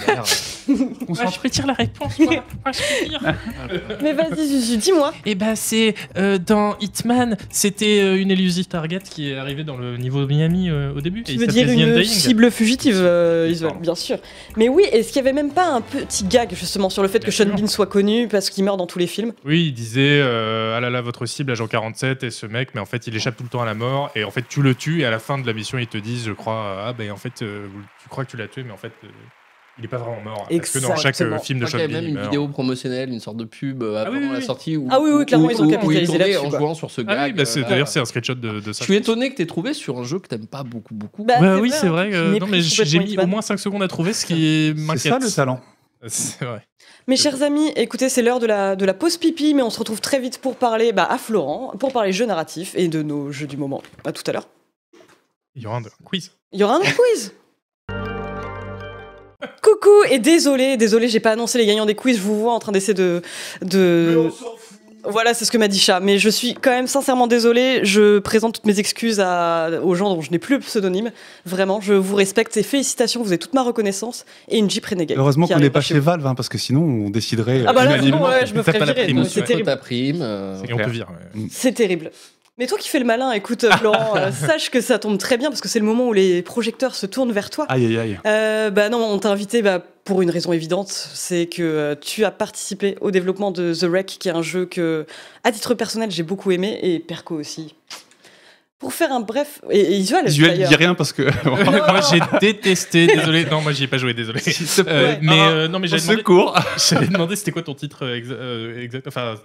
Ouais, 0.69 1.17
je 1.35 1.41
peux 1.41 1.49
dire 1.49 1.67
la 1.67 1.73
réponse, 1.73 2.17
moi. 2.21 2.31
Ouais, 2.65 2.73
je 2.73 3.03
peux 3.03 3.09
dire. 3.09 3.35
Mais 4.03 4.13
vas-y, 4.13 4.47
Zuzu, 4.47 4.77
dis-moi. 4.77 5.13
Eh 5.27 5.35
ben, 5.35 5.57
c'est 5.57 5.97
euh, 6.17 6.39
dans 6.39 6.79
Hitman, 6.79 7.37
c'était 7.51 8.01
euh, 8.01 8.21
une 8.21 8.31
elusive 8.31 8.67
target 8.67 9.01
qui 9.01 9.31
est 9.31 9.37
arrivée 9.37 9.65
dans 9.65 9.77
le 9.77 9.97
niveau 9.97 10.21
de 10.21 10.27
Miami 10.27 10.71
euh, 10.71 10.95
au 10.95 11.01
début. 11.01 11.25
Tu 11.25 11.33
et 11.33 11.37
veux 11.39 11.49
dire 11.49 11.69
une 11.69 12.05
cible 12.05 12.53
fugitive, 12.53 12.95
euh, 12.97 13.49
Isol, 13.51 13.73
bien 13.81 13.97
sûr. 13.97 14.19
Mais 14.57 14.69
oui, 14.69 14.85
est-ce 14.93 15.09
qu'il 15.09 15.17
y 15.17 15.21
avait 15.21 15.33
même 15.33 15.51
pas 15.51 15.67
un 15.69 15.81
petit 15.81 16.23
gag 16.25 16.55
justement 16.55 16.89
sur 16.89 17.03
le 17.03 17.09
fait 17.09 17.25
que 17.25 17.33
Sean. 17.33 17.47
Bean 17.47 17.67
soit 17.67 17.87
connu 17.87 18.29
parce 18.29 18.49
qu'il 18.49 18.63
meurt 18.63 18.79
dans 18.79 18.87
tous 18.87 19.01
les 19.01 19.09
films? 19.09 19.33
Oui, 19.45 19.67
il 19.67 19.73
disait 19.73 20.21
euh, 20.23 20.77
ah 20.77 20.81
là 20.81 20.89
là, 20.89 21.01
votre 21.01 21.27
cible, 21.27 21.51
agent 21.51 21.67
47, 21.67 22.23
et 22.23 22.31
ce 22.31 22.47
mec, 22.47 22.69
mais 22.75 22.81
en 22.81 22.87
fait, 22.87 23.09
il 23.09 23.17
échappe 23.17 23.37
tout 23.37 23.43
le 23.43 23.49
temps 23.49 23.63
à 23.63 23.67
la 23.67 23.75
mort, 23.75 24.13
et 24.15 24.23
en 24.23 24.31
fait, 24.31 24.45
tu 24.49 24.63
le 24.63 24.77
tues, 24.77 25.01
et 25.01 25.05
à 25.05 25.11
la 25.11 25.19
fin 25.19 25.37
de 25.39 25.47
la 25.47 25.53
mission, 25.53 25.79
ils 25.79 25.89
te 25.89 25.99
disent, 25.99 26.27
je 26.27 26.33
crois, 26.33 26.85
ah 26.87 26.93
ben 26.93 27.11
en 27.11 27.17
fait, 27.17 27.43
euh, 27.43 27.67
tu 28.03 28.09
crois 28.09 28.25
que 28.25 28.31
tu 28.31 28.37
l'as 28.37 28.49
tué, 28.49 28.63
mais 28.65 28.73
en 28.73 28.77
fait, 28.77 28.93
euh, 29.05 29.09
il 29.79 29.85
est 29.85 29.89
pas 29.89 29.97
vraiment 29.99 30.21
mort. 30.21 30.47
Parce 30.51 30.71
que 30.71 30.79
dans 30.81 30.89
chaque 30.97 31.07
euh, 31.21 31.25
Exactement. 31.25 31.39
film 31.39 31.59
de 31.61 31.65
crois 31.67 31.79
Sean 31.81 31.87
qu'il 31.87 31.95
y 31.95 31.97
a 31.97 32.01
même 32.01 32.05
il 32.05 32.09
une 32.11 32.15
meurt. 32.17 32.27
vidéo 32.27 32.49
promotionnelle, 32.49 33.11
une 33.11 33.21
sorte 33.21 33.37
de 33.39 33.45
pub 33.45 33.83
euh, 33.83 33.97
Ah 34.05 34.11
oui, 34.11 34.17
avant 34.19 34.27
oui, 34.27 34.33
la 34.33 34.39
oui. 34.39 34.45
sortie. 34.45 34.77
Où, 34.77 34.87
Ah 34.91 35.01
oui, 35.01 35.11
oui, 35.13 35.25
clairement, 35.25 35.47
où- 35.47 35.51
ils 35.51 35.61
ont 35.63 35.65
où- 35.65 35.69
où 35.69 35.71
capitalisé 35.71 36.01
il 36.03 36.07
tournait 36.07 36.19
là-dessus, 36.33 36.47
en 36.47 36.51
quoi. 36.51 36.59
jouant 36.59 36.75
sur 36.75 36.91
ce 36.91 37.01
Ah 37.01 37.05
gag. 37.05 37.31
oui, 37.33 37.33
bah, 37.39 37.45
c'est- 37.47 37.61
euh, 37.65 37.69
d'ailleurs, 37.69 37.89
c'est 37.89 38.01
un 38.01 38.05
screenshot 38.05 38.35
de, 38.35 38.61
de 38.61 38.73
ça. 38.73 38.81
Je 38.81 38.85
suis 38.85 38.97
étonné 38.97 39.31
que 39.31 39.37
tu 39.37 39.43
aies 39.43 39.47
trouvé 39.47 39.73
sur 39.73 39.99
un 39.99 40.05
jeu 40.05 40.19
que 40.19 40.29
t'aimes 40.29 40.47
pas 40.47 40.63
beaucoup, 40.63 40.95
beaucoup. 40.95 41.25
Bah, 41.25 41.41
Bah 41.41 41.59
oui, 41.59 41.71
c'est 41.71 41.87
hein, 41.87 41.91
vrai. 41.91 42.11
euh, 42.13 42.39
non, 42.39 42.47
mais 42.47 42.61
j'ai 42.61 42.85
complètement 42.99 43.23
mis 43.23 43.25
au 43.25 43.27
moins 43.27 43.43
5 43.43 43.59
secondes 43.59 43.83
à 43.83 43.89
trouver, 43.89 44.13
ce 44.13 44.27
qui 44.27 44.75
C'est 44.77 44.83
m'inquiète. 44.83 45.13
ça 45.13 45.19
le 45.19 45.31
talent. 45.31 45.61
C'est 46.09 46.45
vrai. 46.45 46.67
Mes 47.07 47.17
chers 47.17 47.43
amis, 47.45 47.69
écoutez, 47.77 48.09
c'est 48.09 48.23
l'heure 48.23 48.41
de 48.41 48.47
la, 48.47 48.75
de 48.75 48.85
la 48.85 48.93
pause 48.93 49.17
pipi, 49.17 49.55
mais 49.55 49.63
on 49.63 49.71
se 49.71 49.79
retrouve 49.79 50.01
très 50.01 50.19
vite 50.19 50.39
pour 50.39 50.57
parler 50.57 50.93
bah, 50.93 51.07
à 51.09 51.17
Florent, 51.17 51.73
pour 51.79 51.93
parler 51.93 52.13
jeux 52.13 52.27
narratifs 52.27 52.75
et 52.77 52.89
de 52.89 53.03
nos 53.03 53.31
jeux 53.31 53.47
du 53.47 53.57
moment. 53.57 53.83
À 54.05 54.11
tout 54.13 54.23
à 54.27 54.33
l'heure. 54.33 54.49
Il 55.55 55.63
y 55.63 55.67
aura 55.67 55.77
un 55.79 55.83
quiz. 56.05 56.33
Il 56.53 56.59
y 56.61 56.65
aura 56.65 56.77
un 56.77 56.81
quiz 56.81 57.35
Coucou 59.62 60.05
et 60.11 60.18
désolé, 60.18 60.76
désolé, 60.76 61.09
j'ai 61.09 61.20
pas 61.20 61.32
annoncé 61.32 61.59
les 61.59 61.66
gagnants 61.66 61.86
des 61.86 61.95
quiz. 61.95 62.16
Je 62.16 62.22
vous 62.22 62.40
vois 62.40 62.53
en 62.55 62.59
train 62.59 62.72
d'essayer 62.72 62.95
de, 62.95 63.22
de. 63.62 64.28
Voilà, 65.05 65.34
c'est 65.34 65.45
ce 65.45 65.51
que 65.51 65.59
m'a 65.59 65.66
dit 65.66 65.80
Chat. 65.80 65.99
Mais 65.99 66.18
je 66.18 66.28
suis 66.28 66.55
quand 66.55 66.70
même 66.70 66.86
sincèrement 66.86 67.26
désolée. 67.26 67.80
Je 67.84 68.20
présente 68.20 68.55
toutes 68.55 68.66
mes 68.66 68.78
excuses 68.78 69.18
à, 69.18 69.68
aux 69.82 69.97
gens 69.97 70.14
dont 70.14 70.20
je 70.20 70.30
n'ai 70.30 70.38
plus 70.38 70.55
le 70.57 70.61
pseudonyme. 70.61 71.11
Vraiment, 71.45 71.80
je 71.80 71.93
vous 71.95 72.14
respecte 72.14 72.57
et 72.57 72.62
félicitations. 72.62 73.20
Vous 73.20 73.30
avez 73.30 73.38
toute 73.38 73.53
ma 73.55 73.62
reconnaissance 73.64 74.24
et 74.49 74.59
une 74.59 74.70
Jeep 74.70 74.86
Renegade. 74.86 75.18
Heureusement 75.18 75.49
qu'on 75.49 75.59
n'est 75.59 75.70
pas 75.70 75.80
chez. 75.80 75.99
Valve, 75.99 76.24
hein, 76.26 76.36
parce 76.36 76.49
que 76.49 76.57
sinon 76.59 76.82
on 76.82 77.11
déciderait 77.11 77.64
Ah 77.66 77.72
bah 77.72 77.84
là, 77.84 77.95
unanimement. 77.97 78.18
sinon, 78.18 78.28
ouais, 78.28 78.47
je 78.47 78.55
me 78.55 78.62
ferais 78.62 78.78
pas 78.78 78.84
la 78.86 78.93
virer. 78.93 79.24
C'est 79.28 79.43
terrible. 79.43 79.66
ta 79.66 79.76
prime. 79.76 80.20
euh, 80.22 80.62
Et 80.68 80.72
on 80.72 80.76
peut 80.76 80.88
virer. 80.90 81.09
ouais. 81.34 81.47
C'est 81.51 81.72
terrible. 81.72 82.12
Mais 82.59 82.67
toi 82.67 82.77
qui 82.77 82.89
fais 82.89 82.99
le 82.99 83.07
malin, 83.07 83.33
écoute, 83.33 83.67
Florent, 83.79 84.15
euh, 84.17 84.31
sache 84.31 84.71
que 84.71 84.83
ça 84.83 84.99
tombe 84.99 85.17
très 85.17 85.39
bien 85.39 85.49
parce 85.49 85.63
que 85.63 85.69
c'est 85.69 85.79
le 85.79 85.87
moment 85.87 86.09
où 86.09 86.13
les 86.13 86.43
projecteurs 86.43 86.95
se 86.95 87.07
tournent 87.07 87.33
vers 87.33 87.49
toi. 87.49 87.65
Aïe 87.71 87.87
aïe 87.87 87.97
aïe. 87.97 88.21
Euh, 88.27 88.71
bah 88.71 88.91
non, 88.91 88.99
on 88.99 89.19
t'a 89.19 89.31
invité 89.31 89.63
bah, 89.63 89.83
pour 90.05 90.21
une 90.21 90.29
raison 90.29 90.53
évidente, 90.53 90.91
c'est 90.91 91.47
que 91.47 91.63
euh, 91.63 91.95
tu 91.99 92.27
as 92.27 92.31
participé 92.31 92.99
au 93.01 93.11
développement 93.11 93.53
de 93.53 93.73
The 93.73 93.85
Wreck, 93.85 94.07
qui 94.07 94.29
est 94.29 94.33
un 94.33 94.43
jeu 94.43 94.67
que, 94.67 95.07
à 95.45 95.53
titre 95.53 95.73
personnel, 95.75 96.11
j'ai 96.11 96.23
beaucoup 96.23 96.51
aimé, 96.51 96.79
et 96.83 96.99
Perco 96.99 97.37
aussi. 97.37 97.75
Pour 98.83 98.93
faire 98.93 99.12
un 99.12 99.20
bref... 99.20 99.61
Et, 99.70 99.78
et 99.80 99.97
Isuel, 99.99 100.26
dis 100.26 100.43
rien 100.74 100.95
parce 100.97 101.12
que. 101.12 101.22
moi 101.47 102.01
j'ai 102.11 102.18
détesté, 102.41 103.07
désolé, 103.16 103.45
non 103.47 103.61
moi 103.62 103.70
j'y 103.72 103.85
ai 103.85 103.87
pas 103.87 103.97
joué, 103.97 104.12
désolé. 104.12 104.41
Euh, 104.78 104.83
Ouais. 105.12 105.18
mais 105.22 105.39
Ah, 105.39 105.49
euh, 105.51 105.68
non 105.68 105.78
mais 105.78 105.87
Au 105.87 105.91
j'avais 105.97 106.03
demandé, 106.03 106.18
secours. 106.18 106.59
j'avais 106.91 107.07
demandé 107.07 107.37
c'était 107.37 107.53
quoi 107.53 107.62
ton 107.62 107.74
titre 107.74 108.05
euh, 108.05 108.18
exa- 108.18 108.33
euh, 108.33 108.83
exact, 108.83 109.07
enfin 109.07 109.37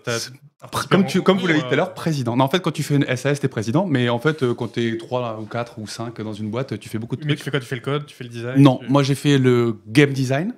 Comme, 0.90 1.06
tu, 1.06 1.22
comme 1.22 1.38
vous 1.38 1.46
l'avez 1.48 1.60
dit 1.60 1.66
tout 1.66 1.70
à 1.70 1.74
Euh, 1.74 1.78
l'heure, 1.78 1.94
président. 1.94 2.36
Non, 2.36 2.46
en 2.46 2.50
fait, 2.50 2.60
quand 2.62 2.72
tu 2.72 2.82
fais 2.84 2.96
une 2.96 3.16
SAS, 3.16 3.40
t'es 3.40 3.48
président, 3.48 3.86
mais 3.86 4.10
en 4.10 4.20
fait, 4.20 4.42
euh, 4.44 4.54
quand 4.56 4.70
t'es 4.70 4.98
3 4.98 5.40
ou 5.40 5.46
4 5.46 5.80
ou 5.80 5.88
5 5.88 6.20
dans 6.22 6.34
une 6.34 6.50
boîte, 6.50 6.80
tu 6.80 6.90
fais 6.90 6.98
beaucoup 6.98 7.16
de 7.16 7.22
Mais 7.22 7.36
trucs. 7.36 7.40
tu 7.40 7.44
fais 7.46 7.52
quoi? 7.52 7.60
Tu 7.60 7.66
fais 7.68 7.76
le 7.76 7.82
code, 7.82 8.06
tu 8.08 8.16
fais 8.16 8.24
le 8.24 8.30
design? 8.32 8.60
Non, 8.62 8.80
tu- 8.84 8.92
moi 8.92 9.04
j'ai 9.04 9.16
fait 9.16 9.38
le 9.38 9.78
game 9.88 10.12
design 10.14 10.54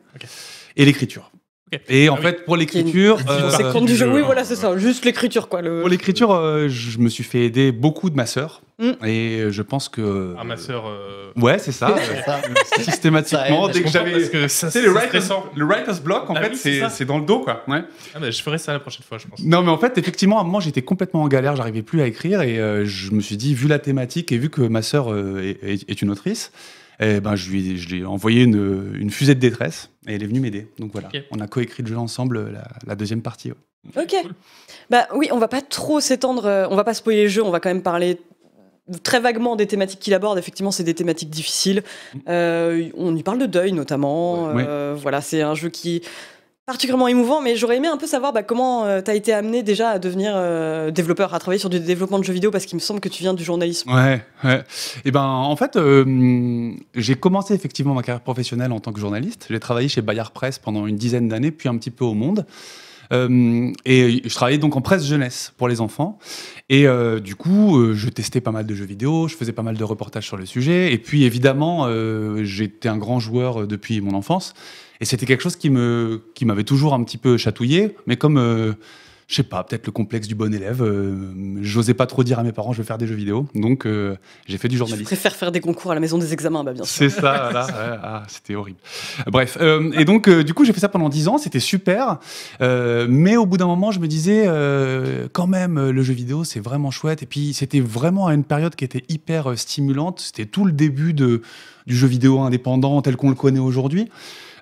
et 0.78 0.86
l'écriture. 0.86 1.32
Et 1.88 2.10
en 2.10 2.16
Ah 2.16 2.18
oui. 2.20 2.26
fait, 2.26 2.46
pour 2.46 2.58
l'écriture, 2.58 3.20
euh, 3.30 3.52
C'est 3.56 3.72
compte 3.72 3.86
du 3.86 3.96
jeu. 3.96 4.10
Oui, 4.12 4.22
hein. 4.22 4.24
voilà, 4.26 4.44
c'est 4.44 4.56
ça. 4.56 4.76
Juste 4.78 5.06
l'écriture, 5.06 5.50
quoi. 5.50 5.62
Le... 5.62 5.82
pour 5.82 5.90
l'écriture, 5.90 6.32
euh, 6.32 6.68
je 6.68 6.98
me 6.98 7.10
suis 7.10 7.24
fait 7.24 7.42
aider 7.46 7.72
beaucoup 7.72 8.10
de 8.10 8.16
ma 8.16 8.26
sœur. 8.26 8.62
Mm. 8.80 9.06
Et 9.06 9.44
je 9.50 9.62
pense 9.62 9.90
que. 9.90 10.34
Ah 10.40 10.44
ma 10.44 10.58
sœur. 10.58 10.86
euh, 10.88 11.32
Ouais, 11.36 11.60
c'est 11.60 11.72
ça. 11.72 11.94
Systématiquement, 12.82 13.66
Ça 13.66 13.70
aide. 13.70 13.74
dès 13.74 13.82
que 13.84 13.90
j'avais. 13.90 14.12
parce 14.12 14.30
que 14.30 14.48
ça, 14.48 14.68
Tu 14.68 14.74
sais, 14.74 14.80
c'est 14.80 14.86
le 14.86 14.92
writer's, 14.94 15.30
le 15.56 15.66
writer's 15.66 16.02
block, 16.02 16.30
en 16.30 16.34
Ah 16.36 16.42
fait, 16.44 16.52
oui, 16.66 16.82
c'est 16.90 17.06
dans 17.06 17.20
le 17.20 17.26
dos, 17.26 17.40
quoi. 17.42 17.64
Ouais. 17.68 17.84
Ah 18.16 18.20
bah, 18.20 18.32
je 18.32 18.42
ferai 18.42 18.58
ça 18.58 18.74
la 18.74 18.80
prochaine 18.80 19.04
fois, 19.08 19.18
je 19.18 19.28
pense. 19.28 19.40
Non, 19.44 19.62
mais 19.62 19.70
en 19.70 19.78
fait, 19.78 19.98
effectivement, 19.98 20.38
à 20.40 20.42
un 20.42 20.46
moment, 20.46 20.60
j'étais 20.60 20.82
complètement 20.82 21.22
en 21.24 21.28
galère, 21.28 21.56
j'arrivais 21.56 21.82
plus 21.82 22.02
à 22.02 22.08
écrire 22.08 22.42
et 22.42 22.60
euh, 22.60 22.86
je 22.86 23.12
me 23.12 23.22
suis 23.22 23.38
dit, 23.38 23.54
vu 23.54 23.68
la 23.68 23.80
thématique 23.80 24.32
et 24.32 24.38
vu 24.38 24.50
que 24.50 24.62
ma 24.62 24.82
sœur 24.82 25.12
euh, 25.12 25.56
est 25.64 26.02
une 26.02 26.10
autrice, 26.10 26.52
eh 27.00 27.20
ben, 27.20 27.36
je 27.36 27.50
lui 27.50 27.72
ai, 27.72 27.78
je 27.78 27.90
lui 27.90 28.00
ai 28.02 28.06
envoyé 28.06 28.44
une, 28.44 28.94
une 29.00 29.10
fusée 29.10 29.36
de 29.36 29.40
détresse 29.40 29.90
et 30.08 30.16
elle 30.16 30.24
est 30.24 30.28
venue 30.28 30.40
m'aider. 30.40 30.68
Donc 30.80 30.92
voilà, 30.92 31.10
on 31.32 31.40
a 31.40 31.48
coécrit 31.48 31.84
le 31.84 31.90
jeu 31.90 31.98
ensemble, 31.98 32.52
la, 32.52 32.68
la 32.86 32.96
deuxième 32.96 33.22
partie. 33.22 33.52
ouais. 33.52 33.58
Ok. 34.04 34.14
Bah 34.90 35.08
oui, 35.16 35.30
on 35.32 35.38
va 35.38 35.48
pas 35.48 35.62
trop 35.62 36.00
s'étendre, 36.02 36.46
euh, 36.46 36.68
on 36.70 36.76
va 36.76 36.84
pas 36.84 36.94
spoiler 36.94 37.24
le 37.24 37.30
jeu, 37.30 37.44
on 37.44 37.52
va 37.52 37.60
quand 37.62 37.70
même 37.70 37.82
parler 37.84 38.20
très 39.04 39.20
vaguement 39.20 39.56
des 39.56 39.68
thématiques 39.68 40.00
qu'il 40.00 40.14
aborde. 40.14 40.38
Effectivement, 40.38 40.72
c'est 40.72 40.84
des 40.84 40.96
thématiques 40.96 41.30
difficiles. 41.30 41.84
Euh, 42.28 42.90
on 42.98 43.16
y 43.16 43.24
parle 43.24 43.38
de 43.38 43.46
deuil 43.46 43.72
notamment. 43.72 44.52
Ouais. 44.54 44.66
Euh, 44.68 44.96
Voilà, 45.00 45.22
c'est 45.22 45.42
un 45.42 45.54
jeu 45.56 45.70
qui 45.70 46.02
particulièrement 46.70 47.08
émouvant, 47.08 47.42
mais 47.42 47.56
j'aurais 47.56 47.78
aimé 47.78 47.88
un 47.88 47.98
peu 47.98 48.06
savoir 48.06 48.32
bah, 48.32 48.44
comment 48.44 49.02
tu 49.02 49.10
as 49.10 49.16
été 49.16 49.34
amené 49.34 49.64
déjà 49.64 49.90
à 49.90 49.98
devenir 49.98 50.34
euh, 50.36 50.92
développeur, 50.92 51.34
à 51.34 51.40
travailler 51.40 51.58
sur 51.60 51.72
du 51.72 51.80
développement 51.80 52.20
de 52.20 52.24
jeux 52.24 52.34
vidéo, 52.34 52.52
parce 52.52 52.68
qu'il 52.68 52.76
me 52.76 52.80
semble 52.80 53.00
que 53.00 53.10
tu 53.10 53.24
viens 53.24 53.34
du 53.34 53.44
journalisme. 53.44 53.92
Ouais, 53.92 54.24
ouais. 54.44 54.64
Et 55.04 55.10
ben, 55.10 55.26
en 55.26 55.56
fait, 55.56 55.78
euh, 55.78 56.72
j'ai 56.94 57.16
commencé 57.16 57.56
effectivement 57.56 57.96
ma 57.96 58.04
carrière 58.04 58.22
professionnelle 58.22 58.72
en 58.72 58.80
tant 58.80 58.94
que 58.94 59.00
journaliste. 59.00 59.48
J'ai 59.50 59.60
travaillé 59.60 59.88
chez 59.88 60.04
Bayard 60.04 60.30
Presse 60.30 60.60
pendant 60.60 60.86
une 60.86 60.96
dizaine 60.96 61.28
d'années, 61.28 61.50
puis 61.50 61.70
un 61.70 61.76
petit 61.76 61.90
peu 61.90 62.06
au 62.06 62.14
Monde. 62.14 62.46
Euh, 63.12 63.72
et 63.86 64.22
je 64.24 64.36
travaillais 64.36 64.60
donc 64.60 64.76
en 64.76 64.82
presse 64.82 65.04
jeunesse 65.08 65.54
pour 65.58 65.68
les 65.68 65.82
enfants. 65.82 66.20
Et 66.70 66.86
euh, 66.86 67.20
du 67.20 67.34
coup, 67.36 67.80
euh, 67.80 67.96
je 67.96 68.10
testais 68.10 68.42
pas 68.42 68.52
mal 68.52 68.68
de 68.68 68.76
jeux 68.76 68.86
vidéo, 68.86 69.28
je 69.28 69.36
faisais 69.36 69.54
pas 69.54 69.64
mal 69.64 69.76
de 69.76 69.84
reportages 69.84 70.28
sur 70.28 70.38
le 70.38 70.46
sujet. 70.46 70.94
Et 70.94 71.00
puis 71.00 71.24
évidemment, 71.24 71.86
euh, 71.88 72.44
j'étais 72.44 72.90
un 72.90 72.98
grand 72.98 73.20
joueur 73.20 73.62
euh, 73.62 73.66
depuis 73.66 74.02
mon 74.02 74.14
enfance. 74.14 74.54
Et 75.02 75.06
c'était 75.06 75.26
quelque 75.26 75.42
chose 75.44 75.56
qui 75.56 75.70
me 75.70 76.22
qui 76.36 76.46
m'avait 76.46 76.64
toujours 76.66 76.94
un 76.94 77.04
petit 77.04 77.18
peu 77.18 77.38
chatouillé. 77.38 77.96
Mais 78.08 78.18
comme 78.18 78.38
euh, 78.38 78.74
je 79.28 79.36
sais 79.36 79.44
pas, 79.44 79.64
peut-être 79.64 79.86
le 79.86 79.92
complexe 79.92 80.28
du 80.28 80.34
bon 80.34 80.52
élève. 80.56 80.82
euh, 80.82 81.32
J'osais 81.62 81.94
pas 81.94 82.08
trop 82.08 82.24
dire 82.24 82.40
à 82.40 82.44
mes 82.44 82.52
parents, 82.52 82.74
je 82.74 82.80
veux 82.80 82.84
faire 82.84 82.98
des 82.98 83.06
jeux 83.06 83.14
vidéo. 83.14 83.46
Donc, 83.54 83.86
euh, 83.86 84.16
j'ai 84.48 84.58
fait 84.58 84.68
du 84.68 84.74
Je 84.74 84.80
journalisme. 84.80 85.06
préfère 85.06 85.36
faire 85.36 85.52
des 85.52 85.60
concours 85.60 85.92
à 85.92 85.94
la 85.94 86.00
maison 86.00 86.18
des 86.18 86.34
examens, 86.34 86.64
bah, 86.64 86.74
bien 86.74 86.84
sûr. 86.84 86.92
C'est 86.96 87.10
ça. 87.12 87.52
Ouais, 87.54 87.98
ah, 88.04 88.24
c'était 88.28 88.56
horrible. 88.56 88.80
Bref, 89.28 89.60
euh, 89.62 89.92
et 89.92 90.04
donc, 90.04 90.28
euh, 90.28 90.44
du 90.44 90.56
coup, 90.56 90.66
j'ai 90.66 90.74
fait 90.74 90.80
ça 90.80 90.90
pendant 90.90 91.10
10 91.10 91.28
ans, 91.28 91.38
c'était 91.38 91.60
super. 91.60 92.18
Mais 92.60 93.38
au 93.38 93.46
bout 93.46 93.58
d'un 93.58 93.68
moment, 93.68 93.92
je 93.92 94.00
me 94.00 94.08
disais, 94.08 94.48
quand 95.32 95.46
même, 95.48 95.92
le 95.92 96.02
jeu 96.02 96.14
vidéo, 96.16 96.44
c'est 96.44 96.60
vraiment 96.60 96.90
chouette. 96.90 97.22
Et 97.22 97.28
puis, 97.28 97.54
c'était 97.54 97.82
vraiment 97.82 98.26
à 98.26 98.34
une 98.34 98.44
période 98.44 98.76
qui 98.76 98.84
était 98.84 99.04
hyper 99.10 99.58
stimulante. 99.60 100.22
C'était 100.22 100.48
tout 100.48 100.66
le 100.66 100.72
début 100.72 101.14
de, 101.14 101.44
du 101.86 101.96
jeu 101.96 102.08
vidéo 102.08 102.40
indépendant 102.40 103.00
tel 103.04 103.16
qu'on 103.16 103.30
le 103.30 103.36
connaît 103.36 103.60
aujourd'hui. 103.60 104.10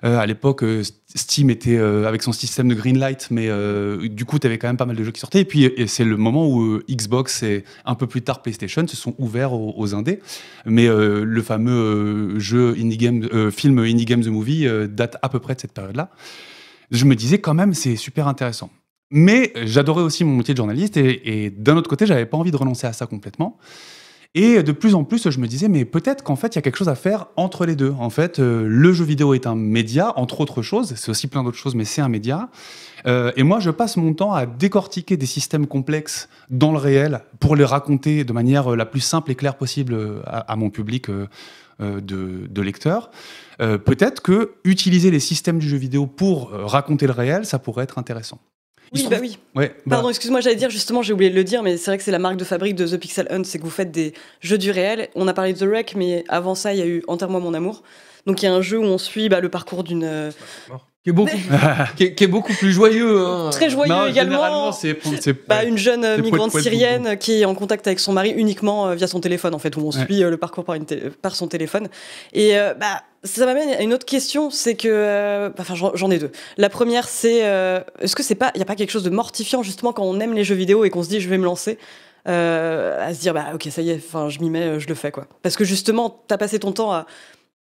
Euh, 0.04 0.18
à 0.18 0.26
l'époque, 0.26 0.62
euh, 0.62 0.82
Steam 1.14 1.50
était 1.50 1.76
euh, 1.76 2.06
avec 2.06 2.22
son 2.22 2.32
système 2.32 2.68
de 2.68 2.74
greenlight, 2.74 3.28
mais 3.30 3.48
du 4.08 4.24
coup, 4.24 4.38
tu 4.38 4.46
avais 4.46 4.58
quand 4.58 4.68
même 4.68 4.76
pas 4.76 4.86
mal 4.86 4.96
de 4.96 5.04
jeux 5.04 5.10
qui 5.10 5.20
sortaient. 5.20 5.40
Et 5.40 5.44
puis, 5.44 5.72
c'est 5.86 6.04
le 6.04 6.16
moment 6.16 6.48
où 6.48 6.80
Xbox 6.88 7.42
et 7.42 7.64
un 7.84 7.94
peu 7.94 8.06
plus 8.06 8.22
tard 8.22 8.42
PlayStation 8.42 8.86
se 8.86 8.96
sont 8.96 9.14
ouverts 9.18 9.52
aux, 9.52 9.94
indés. 9.94 10.20
Mais 10.66 10.86
le 10.86 11.42
fameux 11.42 12.38
jeu 12.38 12.74
indie 12.78 12.96
game, 12.96 13.50
film 13.50 13.78
Indie 13.78 14.04
Game 14.04 14.22
The 14.22 14.28
Movie 14.28 14.66
date 14.88 15.16
à 15.22 15.28
peu 15.28 15.38
près 15.38 15.54
de 15.54 15.60
cette 15.60 15.72
période-là. 15.72 16.10
Je 16.90 17.04
me 17.04 17.14
disais 17.14 17.38
quand 17.38 17.54
même, 17.54 17.74
c'est 17.74 17.96
super 17.96 18.28
intéressant. 18.28 18.70
Mais 19.10 19.52
j'adorais 19.64 20.02
aussi 20.02 20.24
mon 20.24 20.36
métier 20.36 20.54
de 20.54 20.58
journaliste 20.58 20.96
et, 20.96 21.44
et 21.46 21.50
d'un 21.50 21.76
autre 21.76 21.88
côté, 21.88 22.06
j'avais 22.06 22.26
pas 22.26 22.36
envie 22.36 22.50
de 22.50 22.56
renoncer 22.56 22.86
à 22.86 22.92
ça 22.92 23.06
complètement. 23.06 23.58
Et 24.34 24.62
de 24.62 24.72
plus 24.72 24.94
en 24.94 25.04
plus, 25.04 25.30
je 25.30 25.40
me 25.40 25.48
disais, 25.48 25.68
mais 25.68 25.86
peut-être 25.86 26.22
qu'en 26.22 26.36
fait, 26.36 26.54
il 26.54 26.56
y 26.56 26.58
a 26.58 26.62
quelque 26.62 26.76
chose 26.76 26.90
à 26.90 26.94
faire 26.94 27.26
entre 27.36 27.64
les 27.64 27.76
deux. 27.76 27.94
En 27.98 28.10
fait, 28.10 28.38
euh, 28.38 28.66
le 28.68 28.92
jeu 28.92 29.04
vidéo 29.04 29.32
est 29.32 29.46
un 29.46 29.54
média, 29.54 30.12
entre 30.16 30.42
autres 30.42 30.60
choses. 30.60 30.94
C'est 30.96 31.10
aussi 31.10 31.28
plein 31.28 31.42
d'autres 31.42 31.56
choses, 31.56 31.74
mais 31.74 31.86
c'est 31.86 32.02
un 32.02 32.10
média. 32.10 32.50
Euh, 33.06 33.32
et 33.36 33.42
moi, 33.42 33.58
je 33.58 33.70
passe 33.70 33.96
mon 33.96 34.12
temps 34.12 34.34
à 34.34 34.44
décortiquer 34.44 35.16
des 35.16 35.26
systèmes 35.26 35.66
complexes 35.66 36.28
dans 36.50 36.72
le 36.72 36.78
réel 36.78 37.22
pour 37.40 37.56
les 37.56 37.64
raconter 37.64 38.24
de 38.24 38.32
manière 38.34 38.72
euh, 38.72 38.76
la 38.76 38.84
plus 38.84 39.00
simple 39.00 39.30
et 39.32 39.34
claire 39.34 39.56
possible 39.56 39.96
à, 40.26 40.56
mon 40.56 40.68
public 40.68 41.10
de, 41.80 42.62
lecteurs. 42.62 43.10
Peut-être 43.58 44.20
que 44.20 44.52
utiliser 44.64 45.10
les 45.10 45.20
systèmes 45.20 45.58
du 45.58 45.68
jeu 45.68 45.78
vidéo 45.78 46.06
pour 46.06 46.50
raconter 46.50 47.06
le 47.06 47.12
réel, 47.12 47.46
ça 47.46 47.58
pourrait 47.58 47.84
être 47.84 47.98
intéressant. 47.98 48.40
Oui, 48.94 49.06
bah 49.10 49.16
oui. 49.20 49.38
Ouais, 49.54 49.68
bah, 49.86 49.96
Pardon, 49.96 50.08
excuse-moi, 50.08 50.40
j'allais 50.40 50.56
dire 50.56 50.70
justement, 50.70 51.02
j'ai 51.02 51.12
oublié 51.12 51.30
de 51.30 51.34
le 51.36 51.44
dire, 51.44 51.62
mais 51.62 51.76
c'est 51.76 51.90
vrai 51.90 51.98
que 51.98 52.04
c'est 52.04 52.10
la 52.10 52.18
marque 52.18 52.36
de 52.36 52.44
fabrique 52.44 52.74
de 52.74 52.86
The 52.86 52.96
Pixel 52.98 53.26
Hunt, 53.30 53.42
c'est 53.44 53.58
que 53.58 53.64
vous 53.64 53.70
faites 53.70 53.90
des 53.90 54.14
jeux 54.40 54.58
du 54.58 54.70
réel. 54.70 55.08
On 55.14 55.28
a 55.28 55.34
parlé 55.34 55.52
de 55.52 55.58
The 55.58 55.62
Wreck, 55.68 55.94
mais 55.96 56.24
avant 56.28 56.54
ça, 56.54 56.72
il 56.72 56.78
y 56.78 56.82
a 56.82 56.86
eu 56.86 57.02
Enterre-moi 57.08 57.40
mon 57.40 57.54
amour. 57.54 57.82
Donc 58.26 58.42
il 58.42 58.46
y 58.46 58.48
a 58.48 58.52
un 58.54 58.62
jeu 58.62 58.78
où 58.78 58.84
on 58.84 58.98
suit 58.98 59.28
bah, 59.28 59.40
le 59.40 59.48
parcours 59.48 59.84
d'une 59.84 60.04
euh, 60.04 60.30
Qui 61.04 61.10
est 61.10 61.12
beaucoup, 61.12 61.36
qui 61.96 62.04
est, 62.04 62.14
qui 62.14 62.24
est 62.24 62.28
beaucoup 62.28 62.52
plus 62.52 62.72
joyeux. 62.72 63.18
hein. 63.26 63.48
très 63.50 63.70
joyeux 63.70 63.92
non, 63.92 64.06
également. 64.06 64.72
c'est 64.72 64.98
c'est- 65.20 65.32
Bah, 65.48 65.64
une 65.64 65.78
jeune 65.78 66.04
euh, 66.04 66.18
migrante 66.18 66.50
poète, 66.52 66.64
poète, 66.64 66.64
syrienne 66.64 67.16
qui 67.18 67.40
est 67.40 67.44
en 67.46 67.54
contact 67.54 67.86
avec 67.86 68.00
son 68.00 68.12
mari 68.12 68.30
uniquement 68.36 68.88
euh, 68.88 68.94
via 68.94 69.06
son 69.06 69.20
téléphone, 69.20 69.54
en 69.54 69.58
fait, 69.58 69.76
où 69.76 69.80
on 69.80 69.90
Ouais. 69.90 70.04
suit 70.04 70.20
le 70.20 70.36
parcours 70.36 70.64
par, 70.64 70.74
une 70.74 70.84
té- 70.84 71.10
par 71.22 71.34
son 71.36 71.46
téléphone. 71.48 71.88
Et 72.34 72.58
euh, 72.58 72.74
bah, 72.74 73.02
ça 73.24 73.46
m'amène 73.46 73.70
à 73.70 73.82
une 73.82 73.92
autre 73.92 74.06
question, 74.06 74.50
c'est 74.50 74.74
que, 74.76 74.88
euh, 74.88 75.50
enfin, 75.58 75.74
j'en 75.74 76.10
ai 76.10 76.18
deux. 76.18 76.30
La 76.56 76.68
première, 76.70 77.08
c'est, 77.08 77.44
euh, 77.44 77.80
est-ce 78.00 78.14
que 78.14 78.22
c'est 78.22 78.34
pas, 78.36 78.52
y 78.54 78.62
a 78.62 78.64
pas 78.64 78.76
quelque 78.76 78.90
chose 78.90 79.02
de 79.02 79.10
mortifiant 79.10 79.62
justement 79.62 79.92
quand 79.92 80.04
on 80.04 80.20
aime 80.20 80.34
les 80.34 80.44
jeux 80.44 80.54
vidéo 80.54 80.84
et 80.84 80.90
qu'on 80.90 81.02
se 81.02 81.08
dit, 81.08 81.20
je 81.20 81.28
vais 81.28 81.38
me 81.38 81.44
lancer. 81.44 81.78
euh, 82.28 83.08
à 83.08 83.14
se 83.14 83.20
dire 83.20 83.32
bah 83.32 83.46
ok 83.54 83.68
ça 83.70 83.80
y 83.80 83.90
est 83.90 84.00
je 84.28 84.40
m'y 84.40 84.50
mets 84.50 84.80
je 84.80 84.88
le 84.88 84.94
fais 84.94 85.10
quoi 85.12 85.26
parce 85.42 85.56
que 85.56 85.64
justement 85.64 86.22
t'as 86.26 86.36
passé 86.36 86.58
ton 86.58 86.72
temps 86.72 86.92
à 86.92 87.06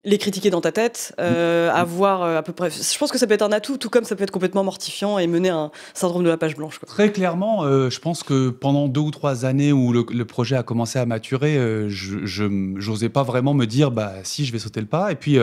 les 0.04 0.16
critiquer 0.16 0.48
dans 0.48 0.62
ta 0.62 0.72
tête, 0.72 1.14
euh, 1.20 1.70
à 1.70 1.84
voir 1.84 2.22
euh, 2.22 2.38
à 2.38 2.42
peu 2.42 2.52
près. 2.52 2.70
Je 2.70 2.98
pense 2.98 3.12
que 3.12 3.18
ça 3.18 3.26
peut 3.26 3.34
être 3.34 3.42
un 3.42 3.52
atout, 3.52 3.76
tout 3.76 3.90
comme 3.90 4.04
ça 4.04 4.16
peut 4.16 4.22
être 4.22 4.30
complètement 4.30 4.64
mortifiant 4.64 5.18
et 5.18 5.26
mener 5.26 5.50
à 5.50 5.56
un 5.56 5.70
syndrome 5.92 6.24
de 6.24 6.28
la 6.28 6.38
page 6.38 6.56
blanche. 6.56 6.78
Quoi. 6.78 6.88
Très 6.88 7.12
clairement, 7.12 7.64
euh, 7.64 7.90
je 7.90 8.00
pense 8.00 8.22
que 8.22 8.48
pendant 8.48 8.88
deux 8.88 9.00
ou 9.00 9.10
trois 9.10 9.44
années 9.44 9.72
où 9.72 9.92
le, 9.92 10.06
le 10.10 10.24
projet 10.24 10.56
a 10.56 10.62
commencé 10.62 10.98
à 10.98 11.04
maturer, 11.04 11.56
je 11.88 12.76
j'osais 12.76 13.08
pas 13.10 13.22
vraiment 13.22 13.52
me 13.52 13.66
dire 13.66 13.90
bah 13.90 14.14
si 14.22 14.46
je 14.46 14.52
vais 14.52 14.58
sauter 14.58 14.80
le 14.80 14.86
pas. 14.86 15.12
Et 15.12 15.16
puis 15.16 15.38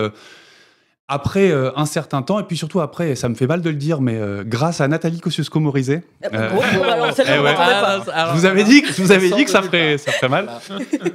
après 1.10 1.51
euh, 1.51 1.72
un 1.78 1.86
certain 1.86 2.22
temps, 2.22 2.38
et 2.39 2.43
puis 2.43 2.58
surtout 2.58 2.82
après, 2.82 3.16
ça 3.16 3.30
me 3.30 3.36
fait 3.36 3.47
mal 3.47 3.62
de 3.62 3.70
le 3.70 3.76
dire, 3.78 4.01
mais 4.01 4.16
euh, 4.18 4.43
grâce 4.45 4.82
à 4.82 4.88
Nathalie 4.89 5.20
Kosciusko-Morizet, 5.22 6.03
Euh, 6.34 6.49
Bon, 6.49 6.58
bon, 6.58 6.84
alors, 6.84 7.14
celle-là, 7.14 7.36
eh 7.38 7.39
ouais. 7.39 7.53
Ah, 7.58 8.34
vous 8.36 8.45
avais 8.45 8.66
dit, 8.66 8.84
vous 8.97 9.08
Ça 9.08 9.18
dit 9.18 9.45
que 9.45 9.49
ça 9.49 9.62
ferait, 9.62 9.97
ça 9.97 10.12
ferait 10.12 10.28
mal. 10.28 10.49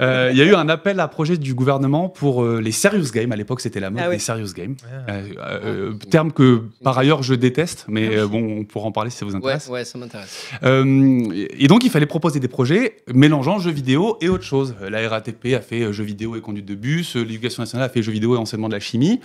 Euh, 0.01 0.29
Il 0.31 0.37
y 0.37 0.41
a 0.41 0.45
eu 0.45 0.55
un 0.55 0.67
appel 0.67 0.99
à 0.99 1.07
projet 1.07 1.37
du 1.37 1.53
gouvernement 1.53 2.09
pour 2.09 2.43
euh, 2.43 2.59
les 2.59 2.71
serious 2.71 3.11
games. 3.13 3.31
À 3.31 3.35
l'époque, 3.35 3.61
c'était 3.61 3.79
la 3.79 3.91
mode 3.91 4.01
Ah 4.03 4.09
oui. 4.09 4.15
des 4.15 4.19
serious 4.19 4.53
games. 4.55 4.75
Ah. 5.07 5.11
Euh, 5.11 5.21
euh, 5.65 5.93
terme 6.09 6.31
que 6.31 6.63
par 6.83 6.97
ailleurs 6.97 7.21
je 7.21 7.35
déteste, 7.35 7.85
mais 7.87 8.17
euh, 8.17 8.25
bon, 8.27 8.61
on 8.61 8.63
pourra 8.63 8.87
en 8.87 8.91
parler 8.91 9.11
si 9.11 9.17
ça 9.17 9.25
vous 9.25 9.35
intéresse. 9.35 9.67
ouais, 9.67 9.85
ça 9.85 9.99
m'intéresse. 9.99 10.47
Euh, 10.63 11.27
et 11.57 11.67
donc, 11.67 11.83
il 11.83 11.91
fallait 11.91 12.05
proposer 12.07 12.39
des 12.39 12.47
projets 12.47 12.97
mélangeant 13.13 13.59
jeux 13.59 13.69
vidéo 13.71 14.17
et 14.21 14.29
autre 14.29 14.43
chose. 14.43 14.73
La 14.89 15.07
RATP 15.07 15.53
a 15.55 15.61
fait 15.61 15.81
euh, 15.83 15.91
jeux 15.91 16.03
vidéo 16.03 16.35
et 16.35 16.41
conduite 16.41 16.65
de 16.65 16.73
bus, 16.75 17.15
euh, 17.15 17.21
l'éducation 17.21 17.61
nationale 17.61 17.85
a 17.85 17.89
fait 17.89 18.01
jeux 18.01 18.11
vidéo 18.11 18.35
et 18.35 18.39
enseignement 18.39 18.69
de 18.69 18.73
la 18.73 18.79
chimie. 18.79 19.19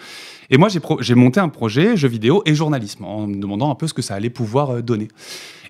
Et 0.51 0.58
moi, 0.59 0.69
j'ai 1.01 1.15
monté 1.15 1.41
un 1.41 1.49
projet 1.49 1.97
jeux 1.97 2.09
vidéo 2.09 2.43
et 2.45 2.55
journalisme 2.55 3.05
en 3.05 3.27
me 3.27 3.41
demandant 3.41 3.71
un 3.71 3.75
peu 3.75 3.87
ce 3.87 3.95
que 3.95 4.03
ça 4.03 4.15
allait 4.15 4.31
pouvoir 4.31 4.71
euh, 4.71 4.83
donner. 4.83 5.09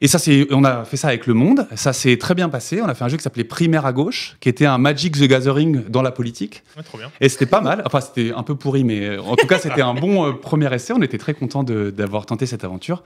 Et 0.01 0.09
ça, 0.09 0.19
c'est, 0.19 0.47
on 0.51 0.65
a 0.65 0.85
fait 0.85 0.97
ça 0.97 1.09
avec 1.09 1.27
Le 1.27 1.35
Monde. 1.35 1.67
Ça 1.75 1.93
s'est 1.93 2.17
très 2.17 2.35
bien 2.35 2.49
passé. 2.49 2.81
On 2.81 2.87
a 2.87 2.95
fait 2.95 3.05
un 3.05 3.09
jeu 3.09 3.17
qui 3.17 3.23
s'appelait 3.23 3.45
Primaire 3.45 3.87
à 3.87 3.93
gauche, 3.93 4.37
qui 4.41 4.49
était 4.49 4.67
un 4.67 4.79
Magic 4.79 5.17
the 5.17 5.25
Gathering 5.25 5.85
dans 5.89 6.03
la 6.03 6.13
politique. 6.13 6.63
Ouais, 6.77 6.83
trop 6.83 6.99
bien. 6.99 7.11
Et 7.21 7.29
c'était 7.29 7.47
pas 7.47 7.61
mal. 7.61 7.83
Enfin, 7.85 8.01
c'était 8.01 8.33
un 8.33 8.43
peu 8.43 8.55
pourri, 8.55 8.85
mais 8.85 9.07
euh, 9.07 9.23
en 9.23 9.37
tout 9.37 9.47
cas, 9.47 9.59
c'était 9.59 9.83
un 9.83 9.95
bon 9.95 10.27
euh, 10.27 10.33
premier 10.33 10.73
essai. 10.73 10.93
On 10.93 11.03
était 11.03 11.19
très 11.19 11.35
contents 11.35 11.65
d'avoir 11.65 12.27
tenté 12.27 12.47
cette 12.47 12.65
aventure. 12.65 13.03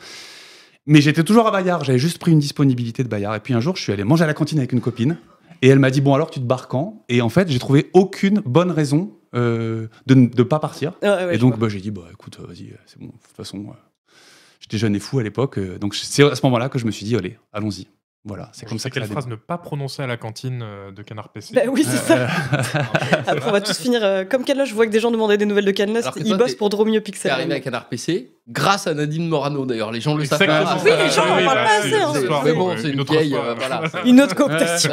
Mais 0.86 1.00
j'étais 1.00 1.24
toujours 1.24 1.46
à 1.46 1.50
Bayard. 1.50 1.84
J'avais 1.84 1.98
juste 1.98 2.18
pris 2.18 2.32
une 2.32 2.40
disponibilité 2.40 3.02
de 3.02 3.08
Bayard. 3.08 3.34
Et 3.34 3.40
puis 3.40 3.54
un 3.54 3.60
jour, 3.60 3.76
je 3.76 3.82
suis 3.82 3.92
allé 3.92 4.04
manger 4.04 4.24
à 4.24 4.26
la 4.26 4.34
cantine 4.34 4.58
avec 4.58 4.72
une 4.72 4.80
copine. 4.80 5.16
Et 5.62 5.68
elle 5.68 5.78
m'a 5.78 5.90
dit 5.90 6.00
Bon, 6.00 6.14
alors 6.14 6.30
tu 6.30 6.40
te 6.40 6.44
barres 6.44 6.68
quand? 6.68 7.04
Et 7.08 7.22
en 7.22 7.28
fait, 7.28 7.48
j'ai 7.48 7.58
trouvé 7.58 7.90
aucune 7.94 8.40
bonne 8.44 8.70
raison 8.70 9.12
euh, 9.34 9.88
de 10.06 10.14
ne 10.14 10.42
pas 10.42 10.58
partir. 10.58 10.92
Ouais, 11.02 11.34
et 11.34 11.38
donc, 11.38 11.58
bah, 11.58 11.68
j'ai 11.68 11.80
dit 11.80 11.90
Bah 11.90 12.02
écoute, 12.12 12.38
euh, 12.40 12.46
vas-y, 12.46 12.70
euh, 12.70 12.76
c'est 12.86 12.98
bon. 12.98 13.06
De 13.06 13.12
toute 13.12 13.36
façon, 13.36 13.58
euh, 13.58 14.12
j'étais 14.60 14.78
jeune 14.78 14.94
et 14.96 15.00
fou 15.00 15.18
à 15.18 15.22
l'époque. 15.22 15.58
euh, 15.58 15.78
donc, 15.78 15.94
c'est 15.94 16.24
à 16.24 16.34
ce 16.34 16.44
moment-là 16.46 16.68
que 16.68 16.78
je 16.78 16.86
me 16.86 16.90
suis 16.90 17.04
dit 17.06 17.16
Allez, 17.16 17.38
allons-y. 17.52 17.86
Voilà, 18.24 18.50
c'est 18.52 18.66
comme 18.66 18.78
ça 18.78 18.88
que 18.88 18.94
quelle 18.94 19.08
phrase 19.08 19.26
ne 19.26 19.34
pas 19.34 19.58
prononcer 19.58 20.00
à 20.00 20.06
la 20.06 20.16
cantine 20.16 20.64
de 20.94 21.02
Canard 21.02 21.30
PC. 21.30 21.54
Bah 21.56 21.62
oui, 21.68 21.82
c'est 21.84 21.96
ça. 21.96 22.28
Après, 23.26 23.48
on 23.48 23.50
va 23.50 23.60
tous 23.60 23.76
finir 23.76 24.28
comme 24.28 24.44
Canloche. 24.44 24.68
Je 24.68 24.74
vois 24.76 24.86
que 24.86 24.92
des 24.92 25.00
gens 25.00 25.10
demandaient 25.10 25.38
des 25.38 25.44
nouvelles 25.44 25.64
de 25.64 25.72
Canloche. 25.72 26.04
Ils 26.24 26.36
bossent 26.36 26.52
t'es- 26.52 26.56
pour 26.56 26.68
Dromio 26.68 27.00
Pixel. 27.00 27.32
arrivé 27.32 27.54
à 27.54 27.58
Canard 27.58 27.88
PC 27.88 28.30
grâce 28.48 28.86
à 28.86 28.94
Nadine 28.94 29.28
Morano 29.28 29.64
d'ailleurs. 29.66 29.92
Les 29.92 30.00
gens 30.00 30.14
le 30.14 30.24
savent 30.24 30.38
pas. 30.44 30.76
Oui, 30.84 30.90
les 31.04 31.10
gens 31.10 31.22
en 31.28 31.36
Oui, 31.38 31.44
parlent 31.44 31.58
bah, 31.58 31.64
pas 31.64 31.78
assez, 31.78 31.94
hein. 31.94 32.12
Mais 32.44 32.50
euh, 32.50 32.54
bon, 32.54 32.76
c'est 32.76 32.90
une 32.90 33.00
autre 33.00 33.12
vieille. 33.12 33.34
euh, 33.34 33.54
Une 34.06 34.20
autre 34.20 34.34
Tout 34.34 34.44
cooptation. 34.44 34.90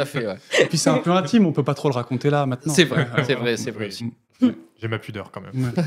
et 0.60 0.64
puis, 0.66 0.78
c'est 0.78 0.90
un 0.90 0.98
peu 0.98 1.10
intime. 1.10 1.46
On 1.46 1.52
peut 1.52 1.64
pas 1.64 1.74
trop 1.74 1.88
le 1.88 1.94
raconter 1.94 2.30
là 2.30 2.46
maintenant. 2.46 2.72
C'est 2.72 2.84
vrai, 2.84 3.06
c'est 3.26 3.34
vrai, 3.34 3.56
c'est 3.56 3.70
vrai. 3.72 3.88
J'ai 4.80 4.88
ma 4.88 4.98
pudeur 4.98 5.30
quand 5.30 5.40
même. 5.40 5.72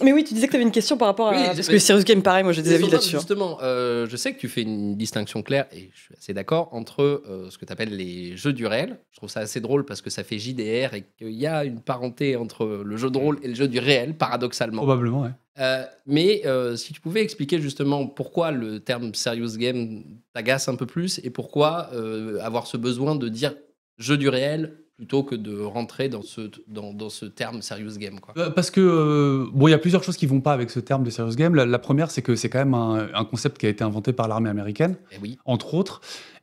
Mais 0.00 0.12
oui, 0.12 0.22
tu 0.22 0.32
disais 0.32 0.46
que 0.46 0.52
tu 0.52 0.56
avais 0.56 0.64
une 0.64 0.70
question 0.70 0.96
par 0.96 1.08
rapport 1.08 1.26
à. 1.26 1.32
Oui, 1.32 1.42
Parce 1.56 1.66
que 1.66 1.76
Serious 1.80 2.04
Game, 2.04 2.22
pareil, 2.22 2.44
moi 2.44 2.52
j'ai 2.52 2.62
des 2.62 2.72
avis 2.74 2.88
là-dessus. 2.88 3.16
hein. 3.16 3.18
Justement, 3.18 3.58
euh, 3.62 4.06
je 4.08 4.16
sais 4.16 4.32
que 4.32 4.38
tu 4.38 4.46
fais 4.46 4.62
une 4.62 4.96
distinction 4.96 5.42
claire, 5.42 5.64
et 5.72 5.90
je 5.92 6.00
suis 6.00 6.14
assez 6.16 6.32
d'accord, 6.32 6.68
entre 6.70 7.02
euh, 7.02 7.48
ce 7.50 7.58
que 7.58 7.64
tu 7.64 7.72
appelles 7.72 7.96
les 7.96 8.36
jeux 8.36 8.52
du 8.52 8.68
réel. 8.68 9.00
Je 9.10 9.16
trouve 9.16 9.28
ça 9.28 9.40
assez 9.40 9.60
drôle 9.60 9.84
parce 9.84 10.00
que 10.00 10.08
ça 10.08 10.22
fait 10.22 10.38
JDR 10.38 10.94
et 10.94 11.04
qu'il 11.18 11.30
y 11.32 11.48
a 11.48 11.64
une 11.64 11.80
parenté 11.80 12.36
entre 12.36 12.82
le 12.84 12.96
jeu 12.96 13.10
de 13.10 13.18
rôle 13.18 13.40
et 13.42 13.48
le 13.48 13.56
jeu 13.56 13.66
du 13.66 13.80
réel, 13.80 14.14
paradoxalement. 14.14 14.82
Probablement, 14.82 15.22
ouais. 15.22 15.30
Euh, 15.58 15.84
mais 16.06 16.42
euh, 16.46 16.76
si 16.76 16.92
tu 16.92 17.00
pouvais 17.00 17.22
expliquer 17.22 17.60
justement 17.60 18.06
pourquoi 18.06 18.50
le 18.52 18.80
terme 18.80 19.14
serious 19.14 19.56
game 19.56 20.02
t'agace 20.32 20.68
un 20.68 20.76
peu 20.76 20.86
plus 20.86 21.20
et 21.24 21.30
pourquoi 21.30 21.90
euh, 21.94 22.38
avoir 22.42 22.66
ce 22.66 22.76
besoin 22.76 23.16
de 23.16 23.28
dire 23.28 23.54
jeu 23.98 24.16
du 24.16 24.28
réel 24.28 24.78
plutôt 24.96 25.22
que 25.22 25.34
de 25.36 25.60
rentrer 25.60 26.08
dans 26.08 26.22
ce, 26.22 26.50
dans, 26.66 26.92
dans 26.92 27.08
ce 27.10 27.24
terme 27.24 27.62
serious 27.62 27.96
game. 27.98 28.18
Quoi? 28.18 28.50
Parce 28.52 28.70
que 28.70 29.48
bon, 29.52 29.68
il 29.68 29.70
y 29.70 29.74
a 29.74 29.78
plusieurs 29.78 30.02
choses 30.02 30.16
qui 30.16 30.26
vont 30.26 30.40
pas 30.40 30.52
avec 30.52 30.70
ce 30.70 30.80
terme 30.80 31.04
de 31.04 31.10
serious 31.10 31.34
game. 31.36 31.54
La, 31.54 31.66
la 31.66 31.78
première, 31.78 32.10
c'est 32.10 32.22
que 32.22 32.34
c'est 32.34 32.48
quand 32.48 32.58
même 32.58 32.74
un, 32.74 33.08
un 33.14 33.24
concept 33.24 33.58
qui 33.58 33.66
a 33.66 33.68
été 33.68 33.84
inventé 33.84 34.12
par 34.12 34.26
l'armée 34.26 34.50
américaine, 34.50 34.96
Eh 35.12 35.16
oui. 35.22 35.38
entre 35.44 35.74
autres. 35.74 36.00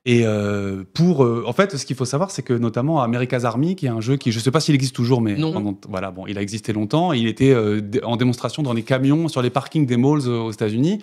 Et 0.08 0.22
euh, 0.24 0.84
pour, 0.93 1.24
euh, 1.24 1.43
en 1.47 1.53
fait, 1.53 1.76
ce 1.78 1.86
qu'il 1.86 1.95
faut 1.95 2.06
savoir, 2.06 2.30
c'est 2.30 2.43
que 2.43 2.53
notamment 2.53 3.01
America's 3.01 3.43
Army, 3.43 3.76
qui 3.76 3.88
est 3.88 3.89
un 3.89 4.01
jeu 4.01 4.18
qui, 4.18 4.32
je 4.32 4.39
sais 4.39 4.51
pas 4.51 4.60
s'il 4.60 4.76
existe 4.76 4.95
toujours, 4.95 5.20
mais 5.20 5.36
Non. 5.36 5.51
pendant- 5.51 5.76
voilà, 5.89 6.12
bon, 6.12 6.28
il 6.28 6.38
a 6.38 6.41
existé 6.43 6.74
longtemps. 6.74 7.12
Il 7.12 7.28
était 7.28 7.51
euh, 7.51 7.82
en 8.03 8.16
démonstration 8.16 8.62
dans 8.62 8.74
les 8.74 8.84
camions, 8.84 9.28
sur 9.28 9.41
les 9.41 9.49
parkings 9.49 9.88
des 9.88 9.97
malls 9.97 10.22
euh, 10.28 10.41
aux 10.41 10.51
États-Unis. 10.51 10.99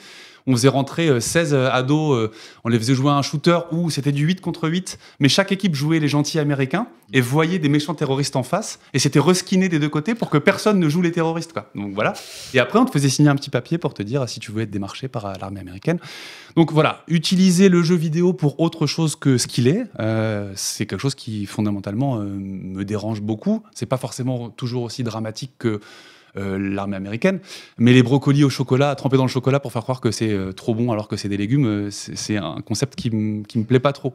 On 0.46 0.52
faisait 0.52 0.68
rentrer 0.68 1.08
euh, 1.08 1.20
16 1.20 1.54
ados, 1.54 2.16
euh, 2.16 2.30
on 2.64 2.68
les 2.68 2.78
faisait 2.78 2.94
jouer 2.94 3.10
à 3.10 3.14
un 3.14 3.22
shooter 3.22 3.58
où 3.70 3.90
c'était 3.90 4.12
du 4.12 4.24
8 4.24 4.40
contre 4.40 4.68
8, 4.68 4.98
mais 5.20 5.28
chaque 5.28 5.52
équipe 5.52 5.74
jouait 5.74 6.00
les 6.00 6.08
gentils 6.08 6.38
américains 6.38 6.86
et 7.12 7.20
voyait 7.20 7.58
des 7.58 7.68
méchants 7.68 7.94
terroristes 7.94 8.36
en 8.36 8.42
face, 8.42 8.78
et 8.94 8.98
c'était 8.98 9.18
reskiné 9.18 9.68
des 9.68 9.78
deux 9.78 9.88
côtés 9.88 10.14
pour 10.14 10.30
que 10.30 10.38
personne 10.38 10.78
ne 10.78 10.88
joue 10.88 11.02
les 11.02 11.12
terroristes. 11.12 11.52
Quoi. 11.52 11.70
Donc 11.74 11.92
voilà. 11.94 12.14
Et 12.54 12.58
après, 12.58 12.78
on 12.78 12.84
te 12.84 12.90
faisait 12.90 13.10
signer 13.10 13.28
un 13.28 13.36
petit 13.36 13.50
papier 13.50 13.78
pour 13.78 13.92
te 13.94 14.02
dire 14.02 14.28
si 14.28 14.40
tu 14.40 14.50
veux 14.50 14.62
être 14.62 14.70
démarché 14.70 15.08
par 15.08 15.26
euh, 15.26 15.34
l'armée 15.40 15.60
américaine. 15.60 15.98
Donc 16.56 16.72
voilà, 16.72 17.02
utiliser 17.08 17.68
le 17.68 17.82
jeu 17.82 17.96
vidéo 17.96 18.32
pour 18.32 18.60
autre 18.60 18.86
chose 18.86 19.16
que 19.16 19.38
ce 19.38 19.46
qu'il 19.46 19.68
est, 19.68 19.84
euh, 20.00 20.52
c'est 20.56 20.86
quelque 20.86 21.00
chose 21.00 21.14
qui 21.14 21.46
fondamentalement 21.46 22.18
euh, 22.18 22.24
me 22.24 22.84
dérange 22.84 23.20
beaucoup. 23.20 23.62
C'est 23.74 23.86
pas 23.86 23.96
forcément 23.98 24.50
toujours 24.50 24.84
aussi 24.84 25.02
dramatique 25.02 25.52
que 25.58 25.80
euh, 26.38 26.56
l'armée 26.58 26.96
américaine, 26.96 27.40
mais 27.76 27.92
les 27.92 28.02
brocolis 28.02 28.42
au 28.42 28.48
chocolat, 28.48 28.94
trempés 28.94 29.18
dans 29.18 29.24
le 29.24 29.28
chocolat 29.28 29.60
pour 29.60 29.70
faire 29.70 29.82
croire 29.82 30.00
que 30.00 30.10
c'est 30.10 30.30
euh, 30.30 30.52
trop 30.52 30.74
bon 30.74 30.90
alors 30.90 31.06
que 31.06 31.18
c'est 31.18 31.28
des 31.28 31.36
légumes, 31.36 31.66
euh, 31.66 31.88
c'est 31.90 32.38
un 32.38 32.62
concept 32.64 32.94
qui, 32.94 33.10
qui 33.46 33.58
me 33.58 33.64
plaît 33.64 33.80
pas 33.80 33.92
trop. 33.92 34.14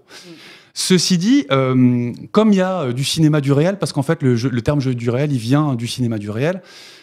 Ceci 0.73 1.19
dit, 1.19 1.45
comme 1.47 2.53
il 2.53 2.55
y 2.55 2.61
a 2.61 2.91
du 2.91 3.03
cinéma 3.03 3.41
du 3.41 3.51
réel, 3.51 3.77
parce 3.79 3.93
qu'en 3.93 4.03
fait 4.03 4.21
le, 4.21 4.61
terme 4.61 4.79
jeu 4.79 4.95
du 4.95 5.09
réel, 5.09 5.31
il 5.31 5.39
vient 5.39 5.73
du 5.73 5.87
cinéma 5.87 6.19
du 6.19 6.29
réel, 6.29 6.61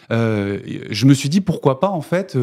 je 0.09 1.05
me 1.05 1.13
suis 1.13 1.27
dit 1.27 1.41
pourquoi 1.41 1.81
pas 1.81 1.89
en 1.89 1.99
fait 1.99 2.37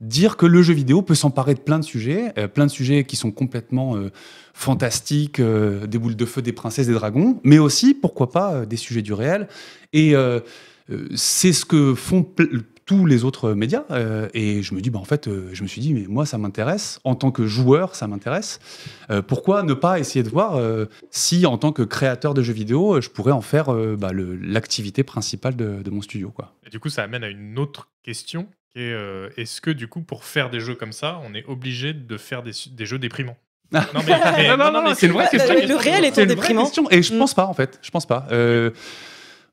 dire 0.00 0.36
que 0.36 0.46
le 0.46 0.62
jeu 0.62 0.74
vidéo 0.74 1.02
peut 1.02 1.14
s'emparer 1.14 1.54
de 1.54 1.60
plein 1.60 1.78
de 1.78 1.84
sujets, 1.84 2.32
euh, 2.38 2.48
plein 2.48 2.66
de 2.66 2.70
sujets 2.70 3.04
qui 3.04 3.16
sont 3.16 3.30
complètement 3.30 3.96
euh, 3.96 4.10
fantastiques, 4.52 5.40
euh, 5.40 5.86
des 5.86 5.98
boules 5.98 6.16
de 6.16 6.26
feu, 6.26 6.42
des 6.42 6.52
princesses, 6.52 6.86
des 6.86 6.94
dragons, 6.94 7.40
mais 7.44 7.58
aussi 7.58 7.94
pourquoi 7.94 8.30
pas 8.30 8.66
des 8.66 8.76
sujets 8.76 9.02
du 9.02 9.12
réel. 9.12 9.48
Et 9.92 10.14
c'est 11.14 11.52
ce 11.52 11.64
que 11.64 11.94
font 11.94 12.26
tous 12.86 13.04
les 13.04 13.24
autres 13.24 13.52
médias. 13.52 13.84
euh, 13.90 14.28
et 14.32 14.62
je 14.62 14.74
me 14.74 14.80
dis, 14.80 14.90
bah, 14.90 14.98
en 15.00 15.04
fait, 15.04 15.26
euh, 15.28 15.50
je 15.52 15.62
me 15.62 15.68
suis 15.68 15.80
dit, 15.80 15.92
mais 15.92 16.04
moi, 16.08 16.24
ça 16.24 16.38
m'intéresse. 16.38 17.00
En 17.04 17.14
tant 17.16 17.30
que 17.32 17.44
joueur, 17.46 17.94
ça 17.96 18.06
m'intéresse. 18.06 18.60
Euh, 19.10 19.22
pourquoi 19.22 19.62
ne 19.64 19.74
pas 19.74 19.98
essayer 19.98 20.22
de 20.22 20.28
voir 20.30 20.56
euh, 20.56 20.86
si, 21.10 21.44
en 21.46 21.58
tant 21.58 21.72
que 21.72 21.82
créateur 21.82 22.32
de 22.32 22.42
jeux 22.42 22.52
vidéo, 22.54 23.00
je 23.00 23.10
pourrais 23.10 23.32
en 23.32 23.40
faire 23.42 23.72
euh, 23.74 23.96
bah, 23.98 24.12
le- 24.12 24.36
l'activité 24.36 25.02
principale 25.02 25.56
de, 25.56 25.82
de 25.82 25.90
mon 25.90 26.00
studio, 26.00 26.30
quoi. 26.30 26.54
Et 26.66 26.70
du 26.70 26.78
coup, 26.80 26.88
ça 26.88 27.02
amène 27.02 27.24
à 27.24 27.28
une 27.28 27.58
autre 27.58 27.88
question 28.04 28.46
qui 28.72 28.80
est 28.82 28.92
euh, 28.92 29.28
est-ce 29.36 29.60
que 29.60 29.70
du 29.70 29.88
coup, 29.88 30.02
pour 30.02 30.22
faire 30.24 30.48
des 30.50 30.60
jeux 30.60 30.74
comme 30.76 30.92
ça, 30.92 31.20
on 31.28 31.34
est 31.34 31.44
obligé 31.46 31.92
de 31.92 32.16
faire 32.16 32.42
des, 32.44 32.52
jeux 32.84 32.98
déprimants? 32.98 33.36
Non, 33.72 33.80
mais, 33.94 34.02
mais- 34.36 34.48
Non, 34.48 34.56
non, 34.56 34.70
non, 34.72 34.82
mais 34.84 34.94
c'est 34.94 35.06
une 35.06 35.12
vraie 35.12 35.28
question. 35.28 35.54
le- 35.54 35.66
le 35.66 35.74
réel 35.74 36.08
vraie 36.12 36.24
déprimant. 36.26 36.64
question. 36.66 36.88
Et 36.92 37.02
je 37.02 37.12
Mm. 37.12 37.18
pense 37.18 37.34
pas, 37.34 37.46
en 37.46 37.52
fait. 37.54 37.80
Je 37.82 37.90
pense 37.90 38.06
pas. 38.06 38.28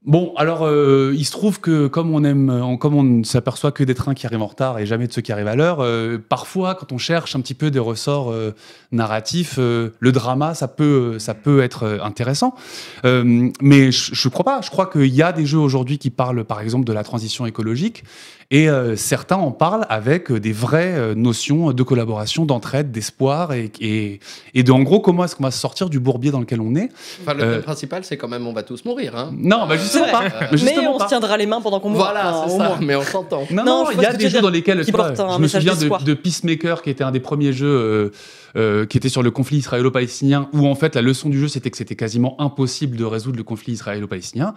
Euh, 0.05 0.09
Bon, 0.13 0.33
alors, 0.35 0.63
euh, 0.65 1.13
il 1.15 1.23
se 1.25 1.31
trouve 1.31 1.61
que 1.61 1.87
comme 1.87 2.13
on 2.13 2.23
aime, 2.25 2.49
on- 2.49 2.75
comme 2.77 2.93
on 2.93 3.03
ne 3.03 3.23
s'aperçoit 3.23 3.71
que 3.71 3.85
des 3.85 3.95
trains 3.95 4.13
qui 4.13 4.25
arrivent 4.25 4.41
en 4.41 4.47
retard 4.47 4.77
et 4.79 4.85
jamais 4.85 5.07
de 5.07 5.13
ceux 5.13 5.21
qui 5.21 5.31
arrivent 5.31 5.47
à 5.47 5.55
l'heure, 5.55 5.77
euh, 5.79 6.17
parfois, 6.17 6.75
quand 6.75 6.91
on 6.91 6.97
cherche 6.97 7.37
un 7.37 7.39
petit 7.39 7.53
peu 7.53 7.71
des 7.71 7.79
ressorts 7.79 8.29
euh, 8.31 8.53
narratifs, 8.91 9.55
euh, 9.59 9.91
le 9.99 10.11
drama, 10.11 10.55
ça 10.55 10.67
peut, 10.67 11.19
ça 11.19 11.33
peut 11.33 11.61
être 11.63 11.83
euh, 11.83 11.99
intéressant. 12.03 12.53
Euh, 13.05 13.49
mais 13.61 13.91
je, 13.93 14.13
je 14.13 14.27
crois 14.29 14.43
pas. 14.43 14.59
Je 14.61 14.69
crois 14.69 14.87
qu'il 14.87 15.05
y 15.15 15.21
a 15.23 15.31
des 15.31 15.45
jeux 15.45 15.57
aujourd'hui 15.59 15.97
qui 15.97 16.09
parlent, 16.09 16.43
par 16.43 16.59
exemple, 16.59 16.83
de 16.85 16.91
la 16.93 17.03
transition 17.03 17.45
écologique, 17.45 18.03
et 18.53 18.69
euh, 18.69 18.95
certains 18.95 19.35
en 19.37 19.51
parlent 19.51 19.85
avec 19.89 20.29
euh, 20.31 20.39
des 20.39 20.51
vraies 20.53 20.93
euh, 20.95 21.15
notions 21.15 21.73
de 21.73 21.83
collaboration, 21.83 22.45
d'entraide, 22.45 22.91
d'espoir, 22.91 23.51
et, 23.51 23.71
et, 23.81 24.19
et 24.53 24.61
de, 24.63 24.71
en 24.71 24.81
gros, 24.83 24.99
comment 25.01 25.25
est-ce 25.25 25.35
qu'on 25.35 25.43
va 25.43 25.49
se 25.51 25.57
sortir 25.59 25.89
du 25.89 25.99
bourbier 25.99 26.29
dans 26.31 26.39
lequel 26.39 26.61
on 26.61 26.75
est. 26.75 26.89
Enfin, 27.23 27.33
le 27.33 27.43
Euh, 27.43 27.53
thème 27.55 27.63
principal, 27.63 28.03
c'est 28.05 28.15
quand 28.15 28.27
même 28.27 28.45
on 28.45 28.53
va 28.53 28.61
tous 28.63 28.85
mourir. 28.85 29.15
Hein. 29.17 29.31
Non, 29.35 29.65
bah 29.67 29.75
justement 29.75 30.05
pas. 30.11 30.21
Mais 30.21 30.47
Mais 30.51 30.57
justement 30.57 30.95
on 30.95 30.97
pas. 30.99 31.05
se 31.05 31.09
tiendra 31.09 31.35
les 31.35 31.47
mains 31.47 31.61
pendant 31.61 31.79
qu'on 31.79 31.89
mourra. 31.89 32.11
Voilà, 32.13 32.29
Enfin, 32.37 32.47
c'est 32.47 32.53
au 32.53 32.57
ça, 32.59 32.67
moins. 32.67 32.77
mais 32.79 32.95
on 32.95 33.01
s'entend. 33.01 33.43
Non, 33.49 33.63
Non, 33.65 33.83
non, 33.85 33.91
je 33.91 33.97
il 33.97 34.01
y 34.03 34.05
a 34.05 34.13
des 34.13 34.29
jeux 34.29 34.41
dans 34.41 34.49
lesquels, 34.49 34.83
je 34.85 34.91
me 35.39 35.47
souviens 35.47 35.73
de, 35.75 36.03
de 36.05 36.13
Peacemaker, 36.13 36.83
qui 36.83 36.91
était 36.91 37.03
un 37.03 37.11
des 37.11 37.19
premiers 37.19 37.53
jeux 37.53 38.11
euh, 38.55 38.85
qui 38.85 38.97
était 38.97 39.09
sur 39.09 39.23
le 39.23 39.31
conflit 39.31 39.57
israélo-palestinien, 39.57 40.49
où 40.53 40.67
en 40.67 40.75
fait 40.75 40.95
la 40.95 41.01
leçon 41.01 41.29
du 41.29 41.39
jeu 41.39 41.47
c'était 41.47 41.71
que 41.71 41.77
c'était 41.77 41.95
quasiment 41.95 42.39
impossible 42.39 42.95
de 42.97 43.03
résoudre 43.05 43.37
le 43.37 43.43
conflit 43.43 43.73
israélo-palestinien. 43.73 44.53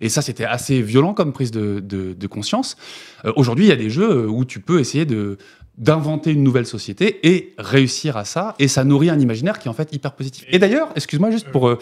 Et 0.00 0.08
ça, 0.08 0.22
c'était 0.22 0.44
assez 0.46 0.80
violent 0.82 1.12
comme 1.14 1.32
prise 1.32 1.50
de, 1.50 1.80
de- 1.80 2.14
de 2.14 2.26
conscience. 2.26 2.76
Euh, 3.24 3.32
Aujourd'hui, 3.36 3.66
il 3.66 3.68
y 3.68 3.72
a 3.72 3.76
des 3.76 3.90
jeux 3.90 4.10
euh, 4.10 4.26
où 4.26 4.44
tu 4.44 4.60
peux 4.60 4.80
essayer 4.80 5.04
de 5.04 5.36
d'inventer 5.78 6.32
une 6.32 6.42
nouvelle 6.42 6.66
société 6.66 7.20
et 7.26 7.54
réussir 7.56 8.18
à 8.18 8.24
ça, 8.26 8.54
et 8.58 8.68
ça 8.68 8.84
nourrit 8.84 9.08
un 9.08 9.18
imaginaire 9.18 9.58
qui 9.58 9.66
est 9.68 9.70
en 9.70 9.74
fait 9.74 9.92
hyper 9.94 10.12
positif. 10.12 10.44
Et 10.50 10.58
d'ailleurs, 10.58 10.88
excuse-moi 10.94 11.30
juste 11.30 11.48
pour... 11.50 11.68
Euh, 11.68 11.78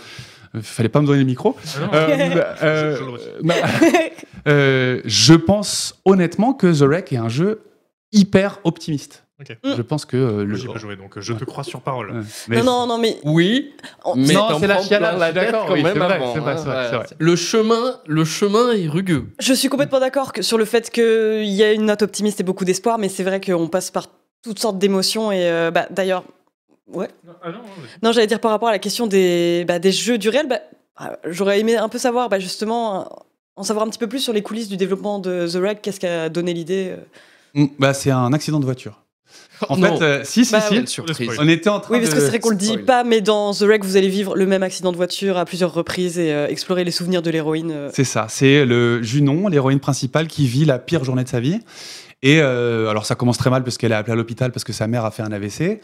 fallait 0.63 0.89
pas 0.89 1.01
me 1.01 1.07
donner 1.07 1.19
le 1.21 1.25
micro. 1.27 1.57
Je 5.05 5.35
pense 5.35 6.01
honnêtement 6.05 6.55
que 6.55 6.67
The 6.79 6.83
Wreck 6.83 7.13
est 7.13 7.17
un 7.17 7.29
jeu 7.29 7.61
hyper 8.13 8.61
optimiste. 8.65 9.25
Ok. 9.41 9.57
Je 9.63 9.83
pense 9.83 10.05
que 10.05 10.17
euh, 10.17 10.45
le. 10.45 10.57
j'y 10.57 10.67
ai 10.69 10.73
pas 10.73 10.81
joué, 10.81 10.97
donc 10.97 11.17
euh, 11.17 11.21
je 11.21 11.33
te 11.33 11.45
crois 11.45 11.63
sur 11.63 11.81
parole. 11.81 12.11
Ouais. 12.11 12.23
Mais 12.49 12.57
Non, 12.57 12.65
non, 12.65 12.87
non, 12.89 12.99
mais. 12.99 13.19
Oui, 13.23 13.73
mais 14.17 14.35
Non, 14.35 14.59
c'est 14.59 14.67
la 14.67 14.83
chialade, 14.83 15.17
la 15.17 15.27
tête 15.27 15.35
d'accord, 15.37 15.67
quand 15.67 15.75
oui, 15.75 15.83
même 15.85 15.93
c'est 15.93 15.99
vrai, 16.01 16.15
avant, 16.15 16.35
c'est 16.35 16.41
vrai, 16.41 16.53
hein, 16.53 16.57
c'est 16.57 16.65
vrai, 16.65 16.77
ouais. 16.77 16.87
c'est 16.91 16.97
vrai. 16.97 17.07
Le 17.19 17.37
chemin, 17.37 18.01
le 18.07 18.25
chemin 18.25 18.73
est 18.73 18.89
rugueux. 18.89 19.27
Je 19.39 19.55
suis 19.55 19.69
complètement 19.69 20.01
d'accord 20.01 20.33
sur 20.41 20.59
le 20.59 20.65
fait 20.65 20.91
qu'il 20.91 21.45
y 21.45 21.63
a 21.63 21.73
une 21.73 21.85
note 21.85 22.03
optimiste 22.03 22.41
et 22.41 22.43
beaucoup 22.43 22.65
d'espoir, 22.65 22.99
mais 22.99 23.09
c'est 23.09 23.23
vrai 23.23 23.41
qu'on 23.41 23.69
passe 23.69 23.93
par 23.93 24.09
toutes 24.43 24.59
sortes 24.59 24.79
d'émotions. 24.79 25.31
Et 25.31 25.49
euh, 25.49 25.71
bah, 25.71 25.87
d'ailleurs, 25.91 26.25
ouais. 26.89 27.09
Ah 27.41 27.53
non, 27.53 27.61
Non, 28.03 28.11
j'allais 28.11 28.27
dire 28.27 28.41
par 28.41 28.51
rapport 28.51 28.71
à 28.71 28.73
la 28.73 28.81
question 28.81 29.07
des, 29.07 29.65
bah, 29.69 29.79
des 29.79 29.93
jeux 29.93 30.19
du 30.19 30.31
réel, 30.31 30.49
bah, 30.49 30.59
ah, 30.97 31.13
j'aurais 31.27 31.61
aimé 31.61 31.77
un 31.77 31.89
peu 31.89 31.99
savoir, 31.99 32.29
bah, 32.29 32.41
justement, 32.41 33.25
en 33.55 33.63
savoir 33.63 33.87
un 33.87 33.89
petit 33.89 34.01
peu 34.01 34.09
plus 34.09 34.19
sur 34.19 34.33
les 34.33 34.43
coulisses 34.43 34.69
du 34.69 34.77
développement 34.77 35.21
de 35.21 35.47
The 35.47 35.63
Reg, 35.63 35.81
qu'est-ce 35.81 36.01
qui 36.01 36.09
a 36.09 36.29
donné 36.29 36.55
l'idée. 36.55 36.97
Mm, 37.55 37.67
bah, 37.79 37.95
c'est 37.95 38.11
un 38.11 38.33
accident 38.33 38.59
de 38.59 38.65
voiture. 38.65 39.01
En 39.69 39.77
Non. 39.77 39.97
fait, 39.99 40.05
euh, 40.05 40.21
si, 40.25 40.45
si, 40.45 40.53
Bah 40.53 40.61
si. 40.61 40.87
surprise. 40.87 41.31
On 41.41 41.49
était 41.49 41.69
en 41.69 41.81
train 41.81 41.95
Oui, 41.95 42.01
parce 42.01 42.15
que 42.15 42.21
c'est 42.21 42.29
vrai 42.29 42.39
qu'on 42.39 42.51
le 42.51 42.57
dit 42.57 42.67
spoil. 42.69 42.85
pas, 42.85 43.03
mais 43.03 43.21
dans 43.21 43.53
The 43.53 43.63
Wreck, 43.63 43.85
vous 43.85 43.97
allez 43.97 44.09
vivre 44.09 44.37
le 44.37 44.47
même 44.47 44.63
accident 44.63 44.93
de 44.93 44.97
voiture 44.97 45.37
à 45.37 45.45
plusieurs 45.45 45.75
reprises 45.75 46.17
et 46.19 46.33
euh, 46.33 46.47
explorer 46.47 46.85
les 46.85 46.93
souvenirs 46.93 47.23
de 47.23 47.31
l'héroïne. 47.31 47.73
euh. 47.75 47.91
C'est 47.93 48.05
ça, 48.05 48.27
c'est 48.29 48.65
le 48.65 49.03
Junon, 49.03 49.49
l'héroïne 49.49 49.81
principale, 49.81 50.29
qui 50.29 50.47
vit 50.47 50.65
la 50.65 50.79
pire 50.79 51.03
journée 51.03 51.25
de 51.25 51.29
sa 51.29 51.41
vie. 51.41 51.59
Et 52.23 52.41
euh, 52.41 52.89
alors 52.89 53.07
ça 53.07 53.15
commence 53.15 53.39
très 53.39 53.49
mal 53.51 53.63
parce 53.63 53.79
qu'elle 53.79 53.93
est 53.93 53.95
appelée 53.95 54.13
à 54.13 54.17
l'hôpital 54.17 54.51
parce 54.51 54.65
que 54.65 54.73
sa 54.73 54.89
mère 54.89 55.05
a 55.05 55.11
fait 55.13 55.23
un 55.23 55.31
AVC. 55.31 55.81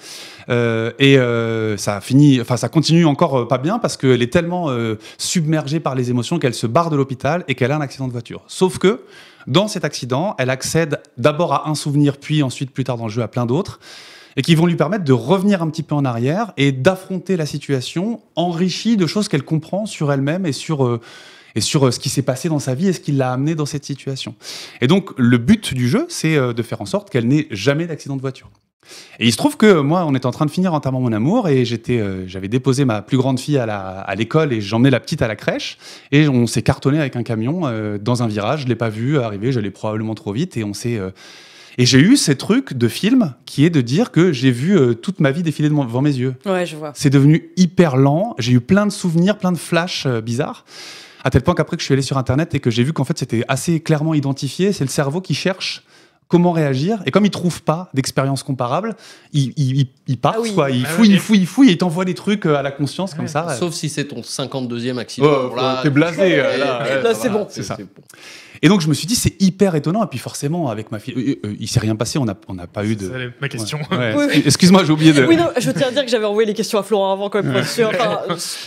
Euh, 0.49 0.91
et 0.99 1.17
euh, 1.17 1.77
ça 1.77 2.01
finit, 2.01 2.41
enfin 2.41 2.57
ça 2.57 2.69
continue 2.69 3.07
encore 3.07 3.47
pas 3.47 3.59
bien 3.59 3.79
parce 3.79 3.97
qu'elle 3.97 4.21
est 4.21 4.33
tellement 4.33 4.69
euh, 4.71 4.97
submergée 5.19 5.79
par 5.79 5.95
les 5.95 6.11
émotions 6.11 6.41
qu'elle 6.41 6.55
se 6.55 6.67
barre 6.67 6.91
de 6.91 6.97
l'hôpital 6.97 7.45
et 7.47 7.55
qu'elle 7.55 7.71
a 7.71 7.77
un 7.77 7.81
accident 7.81 8.09
de 8.09 8.13
voiture. 8.13 8.43
Sauf 8.49 8.79
que 8.79 9.03
dans 9.47 9.69
cet 9.69 9.85
accident, 9.85 10.35
elle 10.39 10.51
accède 10.51 11.01
d'abord 11.19 11.53
à 11.53 11.69
un 11.69 11.75
souvenir, 11.75 12.19
puis 12.19 12.43
ensuite 12.43 12.71
plus 12.71 12.85
tard 12.85 12.97
dans 12.97 13.07
le 13.07 13.11
jeu 13.13 13.23
à 13.23 13.29
plein 13.29 13.47
d'autres 13.47 13.81
et 14.37 14.43
qui 14.43 14.55
vont 14.55 14.67
lui 14.67 14.77
permettre 14.77 15.05
de 15.05 15.13
revenir 15.13 15.63
un 15.63 15.71
petit 15.71 15.83
peu 15.83 15.95
en 15.95 16.05
arrière 16.05 16.53
et 16.57 16.73
d'affronter 16.73 17.37
la 17.37 17.47
situation 17.47 18.21
enrichie 18.35 18.97
de 18.97 19.07
choses 19.07 19.29
qu'elle 19.29 19.45
comprend 19.45 19.87
sur 19.87 20.13
elle-même 20.13 20.47
et 20.47 20.53
sur 20.53 20.85
euh, 20.85 21.01
et 21.55 21.61
sur 21.61 21.87
euh, 21.87 21.91
ce 21.91 22.01
qui 22.01 22.09
s'est 22.09 22.23
passé 22.23 22.49
dans 22.49 22.59
sa 22.59 22.75
vie 22.75 22.89
et 22.89 22.93
ce 22.93 23.01
qui 23.01 23.13
l'a 23.13 23.33
amené 23.33 23.55
dans 23.55 23.67
cette 23.67 23.85
situation. 23.85 24.35
Et 24.81 24.89
donc, 24.89 25.11
le 25.17 25.39
but 25.39 25.73
du 25.73 25.89
jeu, 25.89 26.07
c'est 26.09 26.37
euh, 26.37 26.53
de 26.53 26.63
faire 26.63 26.81
en 26.81 26.87
sorte 26.87 27.11
qu'elle 27.11 27.29
n'ait 27.29 27.47
jamais 27.51 27.87
d'accident 27.87 28.17
de 28.17 28.21
voiture. 28.21 28.51
Et 29.21 29.27
il 29.27 29.33
se 29.33 29.37
trouve 29.37 29.57
que 29.57 29.81
moi, 29.81 30.05
on 30.07 30.15
était 30.15 30.27
en 30.27 30.31
train 30.31 30.47
de 30.47 30.51
finir 30.51 30.75
entièrement 30.75 31.01
mon 31.01 31.13
amour 31.13 31.49
et 31.49 31.65
j'étais, 31.65 31.99
euh, 31.99 32.27
j'avais 32.27 32.49
déposé 32.49 32.85
ma 32.85 33.03
plus 33.03 33.17
grande 33.17 33.39
fille 33.39 33.59
à, 33.59 33.67
la, 33.67 34.01
à 34.01 34.15
l'école 34.15 34.53
et 34.53 34.61
j'emmenais 34.61 34.91
la 34.91 35.01
petite 35.01 35.23
à 35.23 35.29
la 35.29 35.37
crèche 35.37 35.79
et 36.13 36.29
on 36.29 36.47
s'est 36.47 36.63
cartonné 36.63 36.99
avec 36.99 37.17
un 37.17 37.23
camion 37.23 37.63
euh, 37.65 37.99
dans 37.99 38.23
un 38.23 38.27
virage. 38.27 38.63
Je 38.63 38.69
l'ai 38.69 38.75
pas 38.75 38.89
vu 38.89 39.19
arriver, 39.19 39.53
j'allais 39.53 39.71
probablement 39.71 40.15
trop 40.15 40.33
vite 40.33 40.57
et 40.57 40.65
on 40.65 40.75
s'est 40.75 40.99
euh, 40.99 41.11
et 41.77 41.87
j'ai 41.87 41.99
eu 41.99 42.17
ces 42.17 42.37
trucs 42.37 42.75
de 42.75 42.87
film 42.87 43.35
qui 43.47 43.65
est 43.65 43.71
de 43.71 43.81
dire 43.81 44.13
que 44.13 44.33
j'ai 44.33 44.53
vu 44.53 44.79
toute 44.95 45.19
ma 45.19 45.33
vie 45.33 45.43
défiler 45.43 45.69
devant 45.69 46.03
mes 46.03 46.15
yeux. 46.15 46.37
Ouais, 46.47 46.65
je 46.67 46.77
vois. 46.77 46.93
C'est 46.95 47.11
devenu 47.11 47.51
hyper 47.57 47.97
lent. 47.97 48.37
J'ai 48.39 48.53
eu 48.53 48.61
plein 48.61 48.87
de 48.87 48.93
souvenirs, 48.93 49.39
plein 49.39 49.51
de 49.51 49.59
flashs 49.59 50.07
bizarres. 50.07 50.65
À 51.25 51.31
tel 51.31 51.43
point 51.43 51.55
qu'après 51.55 51.77
que 51.77 51.81
je 51.81 51.87
suis 51.87 51.93
allé 51.95 52.03
sur 52.03 52.17
Internet 52.17 52.55
et 52.55 52.61
que 52.61 52.71
j'ai 52.71 52.85
vu 52.85 52.93
qu'en 52.93 53.03
fait 53.03 53.19
c'était 53.19 53.45
assez 53.49 53.81
clairement 53.81 54.15
identifié, 54.15 54.73
c'est 54.73 54.85
le 54.85 54.91
cerveau 54.91 55.21
qui 55.21 55.35
cherche 55.35 55.83
comment 56.35 56.51
réagir. 56.51 56.99
Et 57.07 57.13
comme 57.13 57.25
il 57.25 57.31
trouve 57.31 57.63
pas 57.63 57.91
d'expérience 57.95 58.43
comparable, 58.43 58.97
il, 59.33 59.53
il, 59.57 59.77
il- 59.83 59.87
il 60.09 60.19
part, 60.19 60.35
Ah 60.37 60.41
oui. 60.43 60.53
quoi. 60.53 60.69
Il 60.73 60.85
Ah 60.85 60.89
fouille, 60.89 61.09
ouais. 61.11 61.15
il 61.15 61.21
fouille, 61.21 61.39
il 61.39 61.47
fouille 61.47 61.69
et 61.69 61.73
il 61.73 61.79
t'envoie 61.79 62.05
des 62.05 62.15
trucs 62.15 62.45
euh, 62.45 62.57
à 62.57 62.63
la 62.63 62.73
conscience 62.73 63.15
comme 63.15 63.29
ça. 63.29 63.55
Sauf 63.57 63.73
si 63.73 63.89
c'est 63.89 64.07
ton 64.07 64.21
52e 64.21 64.99
accident. 64.99 65.29
Oh, 65.53 65.55
là, 65.55 65.79
t'es 65.83 65.91
blasé, 65.91 66.41
euh, 66.41 66.57
là, 66.57 67.03
Là, 67.03 67.15
c'est 67.15 67.29
bon. 67.29 67.47
C'est 67.49 67.63
ça. 67.63 67.77
Et 68.63 68.69
donc 68.69 68.81
je 68.81 68.89
me 68.89 68.95
suis 68.95 69.07
dit 69.07 69.15
c'est 69.17 69.35
hyper 69.43 69.75
étonnant. 69.75 70.03
Et 70.05 70.07
puis 70.07 70.19
forcément 70.19 70.71
avec 70.71 70.91
ma 70.91 70.99
fille, 70.99 71.13
euh, 71.17 71.49
euh, 71.49 71.55
il 71.61 71.69
s'est 71.69 71.81
rien 71.81 71.97
passé. 71.97 72.19
On 72.19 72.25
n'a 72.25 72.35
on 72.49 72.55
n'a 72.55 72.67
pas 72.67 72.85
eu 72.87 72.97
de. 72.97 73.11
C'est 73.13 73.41
ma 73.41 73.49
question. 73.49 73.79
Ouais. 73.91 74.15
Oui, 74.17 74.25
oui. 74.33 74.43
Excuse-moi, 74.47 74.85
j'ai 74.85 74.93
oublié 74.93 75.13
de. 75.13 75.25
Oui, 75.25 75.37
non, 75.37 75.49
je 75.59 75.71
tiens 75.71 75.89
à 75.89 75.91
dire 75.91 76.05
que 76.05 76.11
j'avais 76.11 76.25
envoyé 76.25 76.47
les 76.47 76.55
questions 76.55 76.79
à 76.79 76.83
Florent 76.83 77.13
avant 77.13 77.29
quand 77.29 77.43
même 77.43 77.51
pour 77.53 77.61
être 77.61 77.69
sûr. 77.69 77.89
Enfin, 77.93 78.21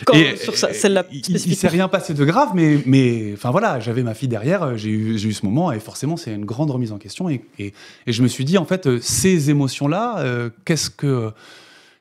quand- 0.06 0.14
Et- 0.14 0.36
sur 0.36 0.56
ça- 0.58 0.74
celle-là 0.74 1.04
il- 1.12 1.56
s'est 1.56 1.68
rien 1.68 1.88
passé 1.88 2.14
de 2.14 2.26
grave, 2.26 2.50
mais, 2.54 2.80
mais 2.86 3.32
enfin 3.34 3.50
voilà, 3.50 3.80
j'avais 3.80 4.04
ma 4.04 4.14
fille 4.14 4.28
derrière, 4.28 4.78
j'ai 4.78 4.90
eu, 4.90 5.18
j'ai 5.18 5.30
eu 5.30 5.34
ce 5.34 5.46
moment, 5.46 5.72
et 5.72 5.80
forcément, 5.80 6.18
c'est 6.18 6.32
une 6.34 6.46
grande 6.46 6.70
remise 6.70 6.92
en 6.92 6.98
question. 6.98 7.30
Et, 7.30 7.42
et, 7.60 7.74
je 8.06 8.24
me 8.24 8.28
suis 8.28 8.46
dit, 8.46 8.58
en 8.58 8.66
fait, 8.66 8.88
euh, 8.88 9.00
ces 9.02 9.50
émotions-là, 9.50 10.20
euh, 10.20 10.50
qu'est-ce 10.66 10.90
que. 10.90 11.32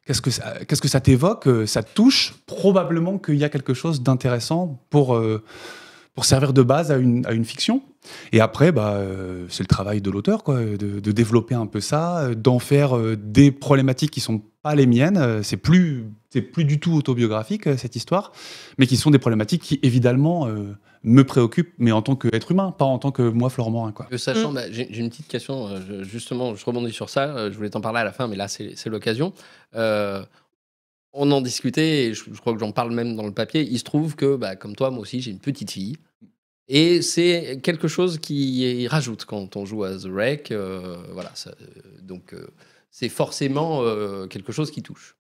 Qu'est-ce 0.07 0.23
que 0.23 0.31
ça, 0.31 0.65
qu'est-ce 0.69 0.81
que 0.81 0.87
ça 0.87 1.01
t'évoque 1.01 1.49
euh, 1.49 1.67
Ça 1.67 1.83
touche 1.83 2.37
Probablement 2.47 3.19
qu'il 3.19 3.35
y 3.35 3.43
a 3.43 3.49
quelque 3.49 3.75
chose 3.75 4.03
d'intéressant 4.05 4.81
pour, 4.89 5.21
pour 6.15 6.25
servir 6.25 6.53
de 6.53 6.63
base 6.63 6.93
à 6.93 6.97
une, 6.97 7.27
à 7.27 7.33
une 7.33 7.45
fiction. 7.45 7.83
Et 8.31 8.41
après, 8.41 8.71
bah, 8.71 9.01
c'est 9.49 9.65
le 9.65 9.67
travail 9.67 10.01
de 10.01 10.09
l'auteur, 10.13 10.45
quoi, 10.45 10.61
de, 10.61 11.11
développer 11.11 11.57
un 11.57 11.67
peu 11.67 11.81
ça, 11.81 12.37
d'en 12.37 12.61
faire 12.61 12.97
des 13.17 13.51
problématiques 13.51 14.13
qui 14.13 14.21
sont 14.21 14.43
pas 14.63 14.77
les 14.77 14.87
miennes. 14.87 15.43
C'est 15.43 15.57
plus, 15.57 16.05
c'est 16.31 16.43
plus 16.43 16.65
du 16.65 16.79
tout 16.79 16.93
autobiographique 16.93 17.65
cette 17.77 17.97
histoire, 17.97 18.31
mais 18.79 18.87
qui 18.87 18.97
sont 18.97 19.11
des 19.11 19.19
problématiques 19.19 19.63
qui 19.63 19.81
évidemment 19.83 20.49
me 21.03 21.23
préoccupent, 21.25 21.73
mais 21.79 21.93
en 21.93 22.03
tant 22.03 22.17
qu'être 22.17 22.51
humain, 22.53 22.73
pas 22.73 22.85
en 22.85 22.99
tant 22.99 23.11
que 23.13 23.23
moi, 23.23 23.51
Florent 23.51 23.71
Morin, 23.71 23.93
quoi. 23.93 24.09
Sachant, 24.17 24.51
Mm. 24.51 24.55
bah, 24.55 24.71
j'ai 24.73 24.89
j'ai 24.91 25.01
une 25.01 25.11
petite 25.11 25.29
question, 25.29 25.69
euh, 25.69 25.81
je- 25.89 26.03
justement, 26.05 26.55
je 26.55 26.65
rebondis 26.65 26.93
sur 26.93 27.09
ça, 27.11 27.37
euh, 27.37 27.51
je 27.53 27.57
voulais 27.57 27.71
t'en 27.71 27.81
parler 27.81 28.01
à 28.01 28.05
la 28.05 28.13
fin, 28.13 28.27
mais 28.29 28.37
là, 28.37 28.49
c'est 28.49 28.77
c'est 28.77 28.91
l'occasion. 28.91 29.33
Euh, 29.75 30.25
on 31.13 31.31
en 31.31 31.41
discutait, 31.41 32.05
et 32.07 32.15
je, 32.15 32.25
je 32.33 32.41
crois 32.41 32.53
que 32.53 32.59
j'en 32.61 32.73
parle 32.73 32.93
même 32.93 33.17
dans 33.17 33.25
le 33.27 33.33
papier. 33.33 33.63
Il 33.63 33.79
se 33.79 33.85
trouve 33.85 34.17
que, 34.17 34.37
bah, 34.37 34.55
comme 34.57 34.77
toi, 34.77 34.91
moi 34.91 35.01
aussi, 35.01 35.21
j'ai 35.23 35.31
une 35.31 35.39
petite 35.41 35.71
fille. 35.71 35.97
Et 36.69 37.01
c'est 37.01 37.61
quelque 37.63 37.87
chose 37.89 38.19
qui 38.19 38.87
rajoute 38.89 39.25
quand 39.25 39.57
on 39.57 39.65
joue 39.65 39.85
à 39.85 39.97
The 39.97 40.07
Wreck. 40.07 40.51
euh, 40.51 40.97
voilà, 41.13 41.31
ça, 41.35 41.53
euh, 41.61 41.67
donc 42.03 42.35
euh, 42.35 42.47
c'est 42.91 43.09
forcément 43.09 43.83
euh, 43.83 44.27
quelque 44.27 44.53
chose 44.53 44.71
qui 44.73 44.83
touche. 44.83 45.17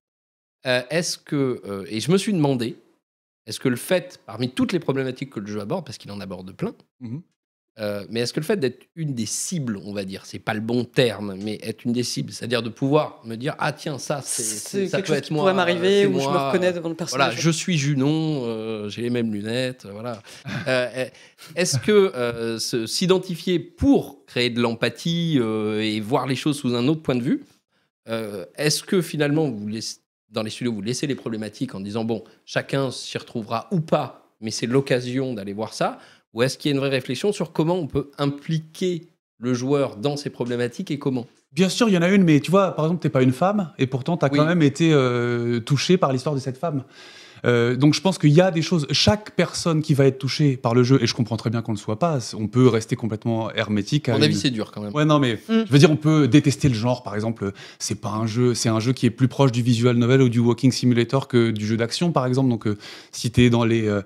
Euh, 0.66 0.82
est-ce 0.90 1.16
que, 1.18 1.60
euh, 1.64 1.84
et 1.88 2.00
je 2.00 2.10
me 2.10 2.18
suis 2.18 2.32
demandé, 2.32 2.76
est-ce 3.46 3.60
que 3.60 3.68
le 3.68 3.76
fait, 3.76 4.20
parmi 4.26 4.50
toutes 4.50 4.72
les 4.72 4.80
problématiques 4.80 5.30
que 5.30 5.40
le 5.40 5.46
jeu 5.46 5.60
aborde, 5.60 5.84
parce 5.86 5.98
qu'il 5.98 6.10
en 6.10 6.20
aborde 6.20 6.52
plein, 6.52 6.74
Mhm. 7.00 7.22
euh, 7.78 8.06
mais 8.08 8.20
est-ce 8.20 8.32
que 8.32 8.40
le 8.40 8.46
fait 8.46 8.56
d'être 8.56 8.86
une 8.96 9.14
des 9.14 9.26
cibles, 9.26 9.78
on 9.84 9.92
va 9.92 10.04
dire, 10.04 10.24
c'est 10.24 10.38
pas 10.38 10.54
le 10.54 10.60
bon 10.60 10.84
terme, 10.84 11.36
mais 11.42 11.58
être 11.62 11.84
une 11.84 11.92
des 11.92 12.02
cibles, 12.04 12.32
c'est-à-dire 12.32 12.62
de 12.62 12.70
pouvoir 12.70 13.20
me 13.24 13.36
dire 13.36 13.54
ah 13.58 13.70
tiens 13.72 13.98
ça 13.98 14.22
c'est 14.22 14.42
C'est 14.42 14.88
ça 14.88 14.96
quelque 14.96 15.06
peut 15.06 15.12
chose 15.12 15.18
être 15.18 15.24
qui 15.26 15.32
moi, 15.34 15.42
pourrait 15.42 15.54
m'arriver 15.54 16.06
ou 16.06 16.18
je 16.18 16.26
me 16.28 16.36
reconnais 16.48 16.72
devant 16.72 16.88
le 16.88 16.94
personnage. 16.94 17.26
Voilà, 17.34 17.40
je 17.40 17.50
suis 17.50 17.76
Junon, 17.76 18.42
euh, 18.46 18.88
j'ai 18.88 19.02
les 19.02 19.10
mêmes 19.10 19.30
lunettes, 19.32 19.84
euh, 19.84 19.92
voilà. 19.92 20.22
Euh, 20.68 21.06
est-ce 21.54 21.78
que 21.78 21.92
euh, 21.92 22.58
se- 22.58 22.86
s'identifier 22.86 23.58
pour 23.58 24.24
créer 24.26 24.48
de 24.50 24.60
l'empathie 24.60 25.36
euh, 25.38 25.80
et 25.82 26.00
voir 26.00 26.26
les 26.26 26.34
choses 26.36 26.58
sous 26.58 26.74
un 26.74 26.88
autre 26.88 27.02
point 27.02 27.14
de 27.14 27.22
vue, 27.22 27.44
euh, 28.08 28.46
est-ce 28.56 28.82
que 28.84 29.02
finalement 29.02 29.50
vous 29.50 29.66
laissez, 29.68 29.98
dans 30.30 30.42
les 30.42 30.50
studios 30.50 30.72
vous 30.72 30.82
laissez 30.82 31.06
les 31.06 31.14
problématiques 31.14 31.74
en 31.74 31.80
disant 31.80 32.04
bon 32.04 32.22
chacun 32.44 32.90
s'y 32.90 33.16
retrouvera 33.18 33.68
ou 33.70 33.80
pas, 33.80 34.28
mais 34.40 34.50
c'est 34.50 34.66
l'occasion 34.66 35.34
d'aller 35.34 35.52
voir 35.52 35.72
ça, 35.72 35.98
ou 36.34 36.42
est-ce 36.42 36.58
qu'il 36.58 36.70
y 36.70 36.72
a 36.72 36.74
une 36.74 36.80
vraie 36.80 36.90
réflexion 36.90 37.32
sur 37.32 37.52
comment 37.52 37.76
on 37.76 37.86
peut 37.86 38.10
impliquer 38.18 39.06
le 39.38 39.54
joueur 39.54 39.96
dans 39.96 40.16
ces 40.16 40.30
problématiques 40.30 40.90
et 40.90 40.98
comment? 40.98 41.26
Bien 41.52 41.68
sûr, 41.70 41.88
il 41.88 41.94
y 41.94 41.98
en 41.98 42.02
a 42.02 42.08
une, 42.10 42.22
mais 42.24 42.40
tu 42.40 42.50
vois, 42.50 42.72
par 42.76 42.84
exemple, 42.86 43.00
t'es 43.02 43.08
pas 43.08 43.22
une 43.22 43.32
femme, 43.32 43.72
et 43.78 43.86
pourtant, 43.86 44.16
tu 44.18 44.26
as 44.26 44.28
Oui. 44.30 44.38
quand 44.38 44.44
même 44.44 44.60
été 44.62 44.92
euh, 44.92 45.60
touché 45.60 45.96
par 45.96 46.12
l'histoire 46.12 46.34
de 46.34 46.40
cette 46.40 46.58
femme. 46.58 46.84
Euh, 47.44 47.76
donc 47.76 47.94
je 47.94 48.00
pense 48.00 48.18
qu'il 48.18 48.30
y 48.30 48.40
a 48.40 48.50
des 48.50 48.62
choses, 48.62 48.86
chaque 48.90 49.32
personne 49.32 49.82
qui 49.82 49.94
va 49.94 50.06
être 50.06 50.18
touchée 50.18 50.56
par 50.56 50.74
le 50.74 50.82
jeu, 50.82 50.98
et 51.02 51.06
je 51.06 51.14
comprends 51.14 51.36
très 51.36 51.50
bien 51.50 51.62
qu'on 51.62 51.72
ne 51.72 51.76
le 51.76 51.80
soit 51.82 51.98
pas, 51.98 52.18
on 52.34 52.46
peut 52.46 52.68
rester 52.68 52.96
complètement 52.96 53.50
hermétique. 53.52 54.08
À 54.08 54.16
mon 54.16 54.22
avis, 54.22 54.34
c'est 54.36 54.50
dur 54.50 54.70
quand 54.72 54.80
même. 54.82 54.94
Ouais, 54.94 55.04
non, 55.04 55.18
mais 55.18 55.34
Mm. 55.48 55.62
je 55.66 55.72
veux 55.72 55.78
dire, 55.78 55.90
on 55.90 55.96
peut 55.96 56.28
détester 56.28 56.68
le 56.68 56.74
genre, 56.74 57.02
par 57.02 57.14
exemple. 57.14 57.52
C'est 57.78 58.00
pas 58.00 58.10
un 58.10 58.26
jeu, 58.26 58.54
c'est 58.54 58.68
un 58.68 58.80
jeu 58.80 58.92
qui 58.92 59.06
est 59.06 59.10
plus 59.10 59.28
proche 59.28 59.52
du 59.52 59.62
visual 59.62 59.96
novel 59.96 60.22
ou 60.22 60.28
du 60.28 60.38
walking 60.38 60.72
simulator 60.72 61.28
que 61.28 61.50
du 61.50 61.66
jeu 61.66 61.76
d'action, 61.76 62.12
par 62.12 62.26
exemple. 62.26 62.48
Donc, 62.48 62.66
euh, 62.66 62.76
si 63.12 63.30
t'es 63.30 63.50
dans 63.50 63.64
les 63.64 63.86
euh, 63.86 64.02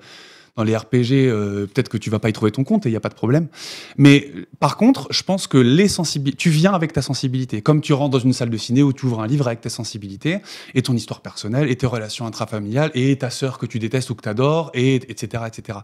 dans 0.56 0.64
les 0.64 0.76
RPG, 0.76 1.12
euh, 1.12 1.66
peut-être 1.66 1.88
que 1.88 1.98
tu 1.98 2.10
vas 2.10 2.18
pas 2.18 2.28
y 2.28 2.32
trouver 2.32 2.50
ton 2.50 2.64
compte 2.64 2.86
et 2.86 2.88
il 2.88 2.92
y 2.92 2.96
a 2.96 3.00
pas 3.00 3.08
de 3.08 3.14
problème. 3.14 3.48
Mais 3.96 4.30
par 4.58 4.76
contre, 4.76 5.06
je 5.10 5.22
pense 5.22 5.46
que 5.46 5.58
les 5.58 5.88
sensibilités, 5.88 6.36
tu 6.36 6.50
viens 6.50 6.72
avec 6.72 6.92
ta 6.92 7.02
sensibilité, 7.02 7.62
comme 7.62 7.80
tu 7.80 7.92
rentres 7.92 8.10
dans 8.10 8.18
une 8.18 8.32
salle 8.32 8.50
de 8.50 8.56
ciné 8.56 8.82
où 8.82 8.92
tu 8.92 9.06
ouvres 9.06 9.20
un 9.20 9.26
livre 9.26 9.46
avec 9.46 9.60
tes 9.60 9.68
sensibilités 9.68 10.38
et 10.74 10.82
ton 10.82 10.94
histoire 10.94 11.20
personnelle 11.20 11.70
et 11.70 11.76
tes 11.76 11.86
relations 11.86 12.26
intrafamiliales 12.26 12.90
et 12.94 13.16
ta 13.16 13.30
sœur 13.30 13.58
que 13.58 13.66
tu 13.66 13.78
détestes 13.78 14.10
ou 14.10 14.14
que 14.14 14.22
tu 14.22 14.28
adores 14.28 14.70
et 14.74 14.96
etc 14.96 15.44
etc. 15.46 15.78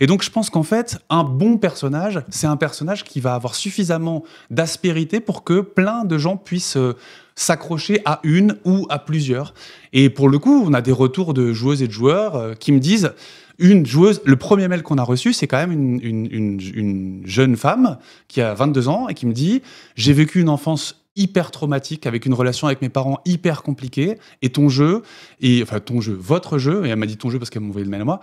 Et 0.00 0.06
donc 0.06 0.22
je 0.22 0.30
pense 0.30 0.50
qu'en 0.50 0.62
fait, 0.62 0.98
un 1.10 1.24
bon 1.24 1.58
personnage, 1.58 2.22
c'est 2.28 2.46
un 2.46 2.56
personnage 2.56 3.04
qui 3.04 3.20
va 3.20 3.34
avoir 3.34 3.54
suffisamment 3.54 4.24
d'aspérité 4.50 5.20
pour 5.20 5.44
que 5.44 5.60
plein 5.60 6.04
de 6.04 6.18
gens 6.18 6.36
puissent 6.36 6.76
euh, 6.76 6.96
s'accrocher 7.34 8.00
à 8.04 8.20
une 8.24 8.56
ou 8.64 8.86
à 8.90 8.98
plusieurs. 8.98 9.54
Et 9.92 10.10
pour 10.10 10.28
le 10.28 10.38
coup, 10.38 10.64
on 10.66 10.74
a 10.74 10.80
des 10.80 10.92
retours 10.92 11.34
de 11.34 11.52
joueuses 11.52 11.82
et 11.82 11.86
de 11.86 11.92
joueurs 11.92 12.36
euh, 12.36 12.54
qui 12.54 12.72
me 12.72 12.80
disent 12.80 13.12
une 13.58 13.84
joueuse, 13.86 14.20
le 14.24 14.36
premier 14.36 14.68
mail 14.68 14.82
qu'on 14.82 14.98
a 14.98 15.02
reçu, 15.02 15.32
c'est 15.32 15.46
quand 15.46 15.56
même 15.58 15.72
une, 15.72 16.00
une- 16.02 16.28
une- 16.32 16.60
une 16.74 17.22
jeune 17.26 17.56
femme 17.56 17.98
qui 18.28 18.40
a 18.40 18.54
22 18.54 18.88
ans 18.88 19.08
et 19.08 19.14
qui 19.14 19.26
me 19.26 19.32
dit 19.32 19.62
J'ai 19.96 20.12
vécu 20.12 20.40
une 20.40 20.48
enfance 20.48 21.04
hyper 21.16 21.50
traumatique 21.50 22.06
avec 22.06 22.26
une 22.26 22.34
relation 22.34 22.68
avec 22.68 22.80
mes 22.80 22.88
parents 22.88 23.18
hyper 23.24 23.64
compliquée 23.64 24.18
et 24.42 24.50
ton 24.50 24.68
jeu 24.68 25.02
et 25.40 25.60
enfin 25.64 25.80
ton 25.80 26.00
jeu 26.00 26.12
votre 26.18 26.58
jeu 26.58 26.86
et 26.86 26.90
elle 26.90 26.96
m'a 26.96 27.06
dit 27.06 27.16
ton 27.16 27.28
jeu 27.28 27.40
parce 27.40 27.50
qu'elle 27.50 27.62
m'a 27.62 27.68
envoyé 27.70 27.84
le 27.84 27.90
mail 27.90 28.02
à 28.02 28.04
moi 28.04 28.20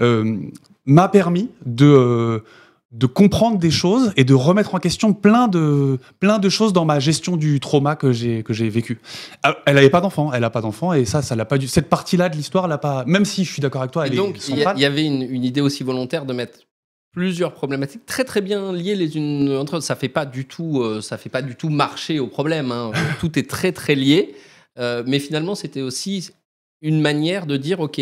euh, 0.00 0.38
m'a 0.86 1.08
permis 1.10 1.50
de 1.66 1.84
euh, 1.84 2.38
de 2.90 3.06
comprendre 3.06 3.58
des 3.58 3.70
choses 3.70 4.12
et 4.16 4.24
de 4.24 4.32
remettre 4.32 4.74
en 4.74 4.78
question 4.78 5.12
plein 5.12 5.46
de 5.46 5.98
plein 6.20 6.38
de 6.38 6.48
choses 6.48 6.72
dans 6.72 6.86
ma 6.86 7.00
gestion 7.00 7.36
du 7.36 7.60
trauma 7.60 7.96
que 7.96 8.12
j'ai 8.12 8.42
que 8.42 8.54
j'ai 8.54 8.70
vécu. 8.70 8.98
Ah, 9.42 9.58
Elle 9.66 9.74
n'avait 9.74 9.90
pas 9.90 10.00
d'enfant, 10.00 10.32
elle 10.32 10.42
a 10.44 10.50
pas 10.50 10.62
d'enfant 10.62 10.94
et 10.94 11.04
ça 11.04 11.20
ça 11.20 11.36
l'a 11.36 11.44
pas 11.44 11.58
dû 11.58 11.68
cette 11.68 11.90
partie-là 11.90 12.30
de 12.30 12.36
l'histoire 12.36 12.66
l'a 12.66 12.78
pas 12.78 13.04
même 13.06 13.26
si 13.26 13.44
je 13.44 13.52
suis 13.52 13.60
d'accord 13.60 13.82
avec 13.82 13.92
toi, 13.92 14.06
Et 14.06 14.10
elle 14.10 14.16
donc, 14.16 14.36
est 14.36 14.48
il 14.48 14.56
y, 14.80 14.84
avait 14.86 15.04
une, 15.04 15.20
une 15.22 15.44
idée 15.44 15.60
aussi 15.60 15.82
volontaire 15.84 16.24
de 16.24 16.32
mettre 16.32 16.60
plusieurs 17.12 17.52
problématiques 17.52 18.06
très 18.06 18.24
très 18.24 18.40
bien 18.40 18.72
liées 18.72 18.94
les 18.94 19.16
unes 19.16 19.50
entre 19.56 19.74
elles. 19.76 19.82
Ça 19.82 19.96
fait 19.96 20.08
pas 20.08 20.24
du 20.24 20.46
tout, 20.46 20.80
euh, 20.80 21.00
ça 21.02 21.18
fait 21.18 21.28
pas 21.30 21.42
du 21.42 21.56
tout 21.56 21.68
marcher 21.68 22.18
au 22.20 22.26
problème. 22.26 22.72
hein. 22.72 22.92
tout 23.20 23.38
est 23.38 23.48
très 23.48 23.72
très 23.72 23.94
lié. 23.96 24.34
Euh, 24.78 25.02
mais 25.06 25.18
finalement, 25.18 25.54
c'était 25.54 25.82
aussi 25.82 26.30
une 26.80 27.00
manière 27.00 27.46
de 27.46 27.56
dire, 27.56 27.80
ok, 27.80 28.00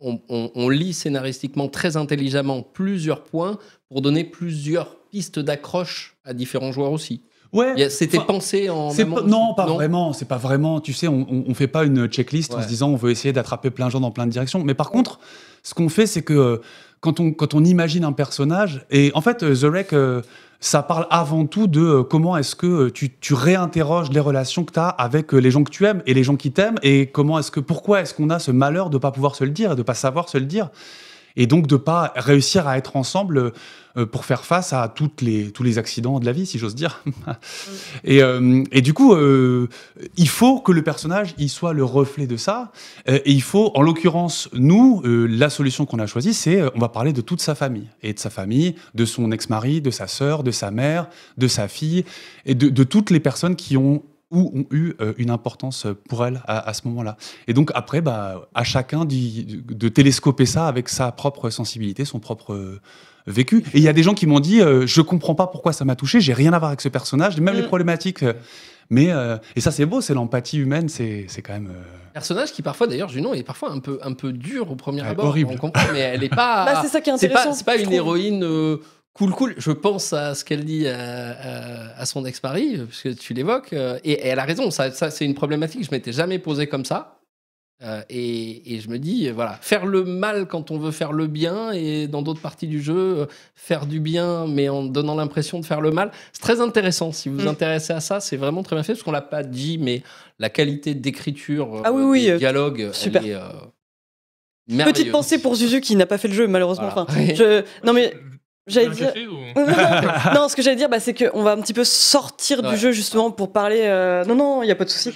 on, 0.00 0.20
on- 0.28 0.50
on 0.54 0.68
lit 0.68 0.92
scénaristiquement 0.92 1.68
très 1.68 1.96
intelligemment 1.96 2.62
plusieurs 2.62 3.22
points 3.24 3.58
pour 3.88 4.02
donner 4.02 4.24
plusieurs 4.24 4.96
pistes 5.10 5.38
d'accroche 5.38 6.16
à 6.24 6.34
différents 6.34 6.72
joueurs 6.72 6.92
aussi. 6.92 7.22
Ouais. 7.52 7.88
C'était 7.88 8.18
pensé 8.20 8.68
en. 8.68 8.90
Amont 8.90 9.14
pas- 9.16 9.22
non, 9.22 9.54
pas 9.54 9.64
vraiment. 9.66 10.12
C'est 10.12 10.28
pas 10.28 10.36
vraiment. 10.36 10.80
Tu 10.82 10.92
sais, 10.92 11.08
on, 11.08 11.26
on, 11.48 11.54
fait 11.54 11.66
pas 11.66 11.84
une 11.84 12.06
checklist 12.06 12.52
en 12.52 12.58
Ouais. 12.58 12.62
se 12.62 12.68
disant 12.68 12.90
on 12.90 12.96
veut 12.96 13.10
essayer 13.10 13.32
d'attraper 13.32 13.70
plein 13.70 13.86
de 13.86 13.90
gens 13.90 14.00
dans 14.00 14.10
plein 14.10 14.26
de 14.26 14.30
directions. 14.30 14.62
Mais 14.62 14.74
par 14.74 14.90
contre, 14.90 15.18
ce 15.62 15.72
qu'on 15.72 15.88
fait, 15.88 16.06
c'est 16.06 16.20
que 16.20 16.34
euh, 16.34 16.56
quand 17.00 17.20
on, 17.20 17.32
quand 17.32 17.54
on 17.54 17.64
imagine 17.64 18.04
un 18.04 18.12
personnage, 18.12 18.84
et 18.90 19.10
en 19.14 19.22
fait, 19.22 19.42
euh, 19.42 19.54
The 19.56 19.64
Wreck, 19.64 19.92
euh, 19.94 20.20
ça 20.60 20.82
parle 20.82 21.06
avant 21.10 21.46
tout 21.46 21.68
de 21.68 21.80
euh, 21.80 22.02
comment 22.02 22.36
est-ce 22.36 22.56
que 22.56 22.66
euh, 22.66 22.90
tu, 22.90 23.34
réinterroges 23.34 24.10
les 24.10 24.20
relations 24.20 24.64
que 24.64 24.72
tu 24.72 24.80
as 24.80 24.88
avec 24.88 25.32
euh, 25.32 25.38
les 25.38 25.50
gens 25.50 25.62
que 25.62 25.70
tu 25.70 25.86
aimes 25.86 26.02
et 26.06 26.14
les 26.14 26.24
gens 26.24 26.36
qui 26.36 26.50
t'aiment, 26.50 26.78
et 26.82 27.06
comment 27.06 27.38
est-ce 27.38 27.50
que, 27.50 27.60
pourquoi 27.60 28.00
est-ce 28.00 28.12
qu'on 28.12 28.30
a 28.30 28.38
ce 28.38 28.50
malheur 28.50 28.90
de 28.90 28.98
pas 28.98 29.12
pouvoir 29.12 29.36
se 29.36 29.44
le 29.44 29.50
dire 29.50 29.72
et 29.72 29.76
de 29.76 29.82
pas 29.82 29.94
savoir 29.94 30.28
se 30.28 30.36
le 30.38 30.46
dire. 30.46 30.70
Et 31.36 31.46
donc 31.46 31.68
de 31.68 31.76
pas 31.76 32.12
réussir 32.16 32.66
à 32.66 32.76
être 32.76 32.96
ensemble 32.96 33.52
pour 34.06 34.24
faire 34.24 34.44
face 34.44 34.72
à 34.72 34.88
toutes 34.88 35.22
les, 35.22 35.50
tous 35.50 35.62
les 35.62 35.78
accidents 35.78 36.20
de 36.20 36.26
la 36.26 36.32
vie, 36.32 36.46
si 36.46 36.58
j'ose 36.58 36.74
dire. 36.74 37.02
et, 38.04 38.22
euh, 38.22 38.62
et 38.72 38.82
du 38.82 38.94
coup, 38.94 39.14
euh, 39.14 39.68
il 40.16 40.28
faut 40.28 40.60
que 40.60 40.72
le 40.72 40.82
personnage 40.82 41.34
il 41.38 41.48
soit 41.48 41.72
le 41.72 41.84
reflet 41.84 42.26
de 42.26 42.36
ça. 42.36 42.72
Euh, 43.08 43.18
et 43.24 43.32
il 43.32 43.42
faut, 43.42 43.70
en 43.74 43.82
l'occurrence, 43.82 44.48
nous, 44.52 45.02
euh, 45.04 45.26
la 45.26 45.50
solution 45.50 45.86
qu'on 45.86 45.98
a 45.98 46.06
choisie, 46.06 46.34
c'est 46.34 46.60
euh, 46.60 46.70
on 46.74 46.78
va 46.78 46.88
parler 46.88 47.12
de 47.12 47.20
toute 47.20 47.40
sa 47.40 47.54
famille. 47.54 47.88
Et 48.02 48.12
de 48.12 48.18
sa 48.18 48.30
famille, 48.30 48.74
de 48.94 49.04
son 49.04 49.30
ex-mari, 49.32 49.80
de 49.80 49.90
sa 49.90 50.06
sœur, 50.06 50.42
de 50.42 50.50
sa 50.50 50.70
mère, 50.70 51.08
de 51.36 51.48
sa 51.48 51.68
fille, 51.68 52.04
et 52.46 52.54
de, 52.54 52.68
de 52.68 52.84
toutes 52.84 53.10
les 53.10 53.20
personnes 53.20 53.56
qui 53.56 53.76
ont 53.76 54.02
ou 54.30 54.52
ont 54.54 54.66
eu 54.70 54.92
euh, 55.00 55.14
une 55.16 55.30
importance 55.30 55.86
pour 56.08 56.26
elle 56.26 56.42
à, 56.46 56.68
à 56.68 56.74
ce 56.74 56.86
moment-là. 56.88 57.16
Et 57.46 57.54
donc 57.54 57.70
après, 57.74 58.00
bah, 58.00 58.48
à 58.54 58.64
chacun 58.64 59.04
de 59.06 59.88
télescoper 59.88 60.46
ça 60.46 60.66
avec 60.68 60.88
sa 60.88 61.12
propre 61.12 61.50
sensibilité, 61.50 62.04
son 62.04 62.20
propre 62.20 62.52
euh, 62.52 62.80
vécu. 63.30 63.58
Et 63.74 63.78
il 63.78 63.82
y 63.82 63.88
a 63.88 63.92
des 63.92 64.02
gens 64.02 64.14
qui 64.14 64.26
m'ont 64.26 64.40
dit, 64.40 64.60
euh, 64.60 64.86
je 64.86 65.00
comprends 65.00 65.34
pas 65.34 65.46
pourquoi 65.46 65.72
ça 65.72 65.84
m'a 65.84 65.96
touché, 65.96 66.20
j'ai 66.20 66.32
rien 66.34 66.52
à 66.52 66.58
voir 66.58 66.70
avec 66.70 66.80
ce 66.80 66.88
personnage, 66.88 67.40
même 67.40 67.54
les 67.54 67.62
Mm. 67.62 67.66
problématiques. 67.66 68.22
euh, 68.22 68.32
mais 68.90 69.12
euh, 69.12 69.36
et 69.54 69.60
ça 69.60 69.70
c'est 69.70 69.84
beau, 69.84 70.00
c'est 70.00 70.14
l'empathie 70.14 70.56
humaine, 70.58 70.88
c'est 70.88 71.26
c'est 71.28 71.42
quand 71.42 71.52
même. 71.52 71.68
euh, 71.68 71.82
Personnage 72.14 72.52
qui 72.52 72.62
parfois, 72.62 72.86
d'ailleurs, 72.86 73.10
Junon 73.10 73.34
est 73.34 73.42
parfois 73.42 73.70
un 73.70 73.80
peu, 73.80 73.98
un 74.02 74.14
peu 74.14 74.32
dur 74.32 74.70
au 74.72 74.76
premier 74.76 75.02
abord. 75.02 75.26
horrible. 75.26 75.50
On 75.52 75.56
comprend, 75.58 75.84
mais 75.92 76.00
elle 76.00 76.24
est 76.24 76.28
pas. 76.34 76.64
Bah, 76.72 76.80
c'est 76.82 76.88
ça 76.88 77.00
qui 77.02 77.10
est 77.10 77.12
intéressant. 77.12 77.52
c'est 77.52 77.66
pas 77.66 77.76
une 77.76 77.82
trouve. 77.82 77.94
héroïne 77.94 78.42
euh, 78.44 78.78
cool 79.12 79.32
cool. 79.32 79.54
Je 79.58 79.72
pense 79.72 80.12
à 80.14 80.34
ce 80.34 80.42
qu'elle 80.44 80.64
dit 80.64 80.88
à, 80.88 80.96
à- 80.98 82.00
à 82.00 82.06
son 82.06 82.24
ex-mari, 82.24 82.78
puisque 82.88 83.18
tu 83.18 83.34
l'évoques, 83.34 83.72
euh, 83.74 83.98
et, 84.04 84.12
et 84.12 84.26
elle 84.28 84.38
a 84.38 84.44
raison. 84.44 84.70
Ça, 84.70 84.90
ça, 84.90 85.10
c'est 85.10 85.26
une 85.26 85.34
problématique 85.34 85.80
que 85.82 85.86
je 85.86 85.90
m'étais 85.92 86.12
jamais 86.12 86.38
posée 86.38 86.66
comme 86.66 86.86
ça. 86.86 87.17
Euh, 87.84 88.02
et, 88.10 88.74
et 88.74 88.80
je 88.80 88.88
me 88.88 88.98
dis, 88.98 89.28
euh, 89.28 89.32
voilà, 89.32 89.56
faire 89.60 89.86
le 89.86 90.02
mal 90.02 90.46
quand 90.46 90.72
on 90.72 90.78
veut 90.78 90.90
faire 90.90 91.12
le 91.12 91.28
bien, 91.28 91.70
et 91.70 92.08
dans 92.08 92.22
d'autres 92.22 92.40
parties 92.40 92.66
du 92.66 92.82
jeu, 92.82 92.96
euh, 93.20 93.26
faire 93.54 93.86
du 93.86 94.00
bien, 94.00 94.48
mais 94.48 94.68
en 94.68 94.82
donnant 94.82 95.14
l'impression 95.14 95.60
de 95.60 95.64
faire 95.64 95.80
le 95.80 95.92
mal, 95.92 96.10
c'est 96.32 96.42
très 96.42 96.60
intéressant. 96.60 97.12
Si 97.12 97.28
vous 97.28 97.36
vous 97.38 97.44
Mm. 97.44 97.48
intéressez 97.48 97.92
à 97.92 98.00
ça, 98.00 98.18
c'est 98.18 98.36
vraiment 98.36 98.64
très 98.64 98.74
bien 98.74 98.82
fait, 98.82 98.94
parce 98.94 99.04
qu'on 99.04 99.12
l'a 99.12 99.20
pas 99.22 99.44
dit, 99.44 99.78
mais 99.78 100.02
la 100.40 100.50
qualité 100.50 100.94
d'écriture, 100.96 101.76
euh, 101.76 101.82
Ah 101.84 101.92
oui, 101.92 102.02
oui, 102.02 102.22
des 102.24 102.30
euh, 102.32 102.38
dialogues, 102.38 102.90
super. 102.92 103.22
elle 103.22 103.30
est, 103.30 103.34
euh, 103.34 104.84
Petite 104.84 105.12
pensée 105.12 105.40
pour 105.40 105.54
Zuzu 105.54 105.80
qui 105.80 105.96
n'a 105.96 106.04
pas 106.06 106.18
fait 106.18 106.28
le 106.28 106.34
jeu 106.34 106.46
malheureusement. 106.46 106.88
Voilà. 106.92 107.06
Enfin, 107.08 107.34
je... 107.34 107.62
Non 107.86 107.94
mais 107.94 108.12
j'allais 108.66 108.90
dire. 108.90 109.06
café 109.14 109.26
ou- 109.26 109.38
non, 110.34 110.48
ce 110.48 110.56
que 110.56 110.60
j'allais 110.62 110.76
dire, 110.76 110.90
bah, 110.90 111.00
c'est 111.00 111.14
qu'on 111.14 111.42
va 111.42 111.52
un 111.52 111.60
petit 111.62 111.72
peu 111.72 111.84
sortir 111.84 112.62
Ouais. 112.62 112.70
du 112.70 112.76
jeu 112.76 112.92
justement 112.92 113.30
pour 113.30 113.50
parler. 113.52 113.80
euh, 113.84 114.24
Non, 114.26 114.34
non, 114.34 114.62
il 114.62 114.66
n'y 114.66 114.72
a 114.72 114.74
pas 114.74 114.84
de 114.84 114.90
souci. 114.90 115.12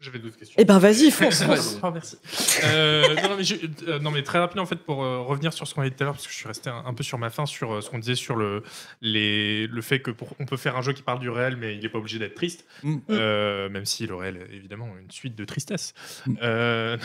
J'avais 0.00 0.18
d'autres 0.18 0.38
questions. 0.38 0.56
Eh 0.58 0.64
ben 0.64 0.78
vas-y, 0.78 1.10
fonce. 1.10 1.44
Merci. 1.92 2.16
Euh, 2.64 3.14
non, 3.16 3.28
non, 3.30 3.36
mais 3.36 3.44
je- 3.44 3.56
euh, 3.86 3.98
non, 3.98 4.10
mais 4.10 4.22
très 4.22 4.38
rapidement, 4.38 4.62
en 4.62 4.66
fait, 4.66 4.76
pour 4.76 5.04
euh, 5.04 5.20
revenir 5.20 5.52
sur 5.52 5.66
ce 5.68 5.74
qu'on 5.74 5.82
a 5.82 5.88
dit 5.90 5.94
tout 5.94 6.02
à 6.02 6.06
l'heure, 6.06 6.14
parce 6.14 6.26
que 6.26 6.32
je 6.32 6.38
suis 6.38 6.48
resté 6.48 6.70
un, 6.70 6.82
un 6.86 6.94
peu 6.94 7.02
sur 7.02 7.18
ma 7.18 7.28
fin, 7.28 7.44
sur 7.44 7.72
euh, 7.74 7.80
ce 7.82 7.90
qu'on 7.90 7.98
disait 7.98 8.14
sur 8.14 8.36
le, 8.36 8.62
les, 9.02 9.66
le 9.66 9.82
fait 9.82 10.00
que 10.00 10.10
pour, 10.10 10.34
on 10.40 10.46
peut 10.46 10.56
faire 10.56 10.76
un 10.76 10.82
jeu 10.82 10.94
qui 10.94 11.02
parle 11.02 11.18
du 11.20 11.28
réel, 11.28 11.56
mais 11.56 11.74
il 11.74 11.80
n'est 11.82 11.88
pas 11.90 11.98
obligé 11.98 12.18
d'être 12.18 12.34
triste, 12.34 12.64
Mm. 12.82 12.96
Euh, 13.10 13.68
même 13.68 13.84
si 13.84 14.06
le 14.06 14.14
réel 14.14 14.38
est 14.50 14.54
évidemment 14.56 14.88
une 15.02 15.10
suite 15.10 15.34
de 15.36 15.44
tristesse. 15.44 15.92
Mm. 16.26 16.34
Euh. 16.42 16.96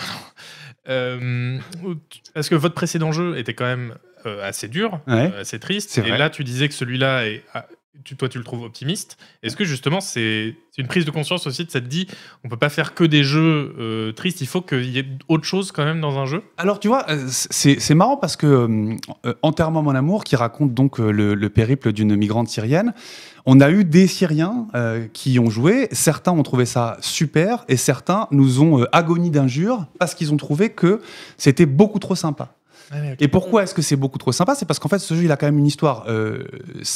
Euh, 0.87 1.59
parce 2.33 2.47
que 2.49 2.55
votre 2.55 2.75
précédent 2.75 3.11
jeu 3.11 3.37
était 3.37 3.53
quand 3.53 3.65
même 3.65 3.95
euh, 4.25 4.47
assez 4.47 4.67
dur, 4.67 5.01
Ouais. 5.07 5.31
euh, 5.33 5.41
assez 5.41 5.59
triste, 5.59 5.97
et 5.97 6.01
vrai. 6.01 6.17
là, 6.17 6.29
tu 6.29 6.43
disais 6.43 6.67
que 6.67 6.73
celui-là 6.73 7.27
est. 7.27 7.43
tu, 8.03 8.15
toi, 8.15 8.29
tu 8.29 8.37
le 8.37 8.43
trouves 8.43 8.63
optimiste. 8.63 9.17
Est-ce 9.43 9.55
que 9.55 9.63
justement, 9.63 10.01
c'est 10.01 10.55
une 10.77 10.87
prise 10.87 11.05
de 11.05 11.11
conscience 11.11 11.47
aussi 11.47 11.65
de 11.65 11.71
cette 11.71 11.87
dit, 11.87 12.07
on 12.43 12.49
peut 12.49 12.57
pas 12.57 12.69
faire 12.69 12.93
que 12.93 13.03
des 13.03 13.23
jeux 13.23 13.75
euh, 13.79 14.11
tristes, 14.11 14.41
il 14.41 14.47
faut 14.47 14.61
qu'il 14.61 14.89
y 14.89 14.99
ait 14.99 15.05
autre 15.27 15.45
chose 15.45 15.71
quand 15.71 15.85
même 15.85 16.01
dans 16.01 16.19
un 16.19 16.25
jeu? 16.25 16.43
Alors 16.57 16.79
tu 16.79 16.87
vois, 16.87 17.09
euh, 17.09 17.27
c'est 17.29 17.95
marrant 17.95 18.17
parce 18.17 18.35
que 18.35 18.45
euh, 19.25 19.33
Enterrement 19.41 19.81
mon 19.81 19.95
amour, 19.95 20.23
qui 20.23 20.35
raconte 20.35 20.73
donc 20.73 20.99
le, 20.99 21.33
le 21.33 21.49
périple 21.49 21.93
d'une 21.93 22.15
migrante 22.15 22.47
syrienne, 22.49 22.93
on 23.45 23.61
a 23.61 23.69
eu 23.69 23.85
des 23.85 24.07
Syriens 24.07 24.67
qui 25.13 25.33
y 25.33 25.39
ont 25.39 25.51
joué. 25.51 25.87
Certains 25.91 26.31
ont 26.31 26.41
trouvé 26.41 26.65
ça 26.65 26.97
super 26.99 27.63
et 27.67 27.77
certains 27.77 28.27
nous 28.31 28.63
ont 28.63 28.85
agonie 28.91 29.29
d'injures 29.29 29.85
parce 29.99 30.15
qu'ils 30.15 30.33
ont 30.33 30.37
trouvé 30.37 30.69
que 30.69 30.99
c'était 31.37 31.67
beaucoup 31.67 31.99
trop 31.99 32.15
sympa. 32.15 32.55
Et 33.19 33.27
pourquoi 33.27 33.63
est-ce 33.63 33.73
que 33.73 33.81
c'est 33.81 33.95
beaucoup 33.95 34.17
trop 34.17 34.31
sympa? 34.31 34.55
C'est 34.55 34.65
parce 34.65 34.79
qu'en 34.79 34.89
fait, 34.89 34.99
ce 34.99 35.13
jeu, 35.13 35.23
il 35.23 35.31
a 35.31 35.37
quand 35.37 35.47
même 35.47 35.57
une 35.59 35.65
histoire. 35.65 36.05
Euh, 36.07 36.43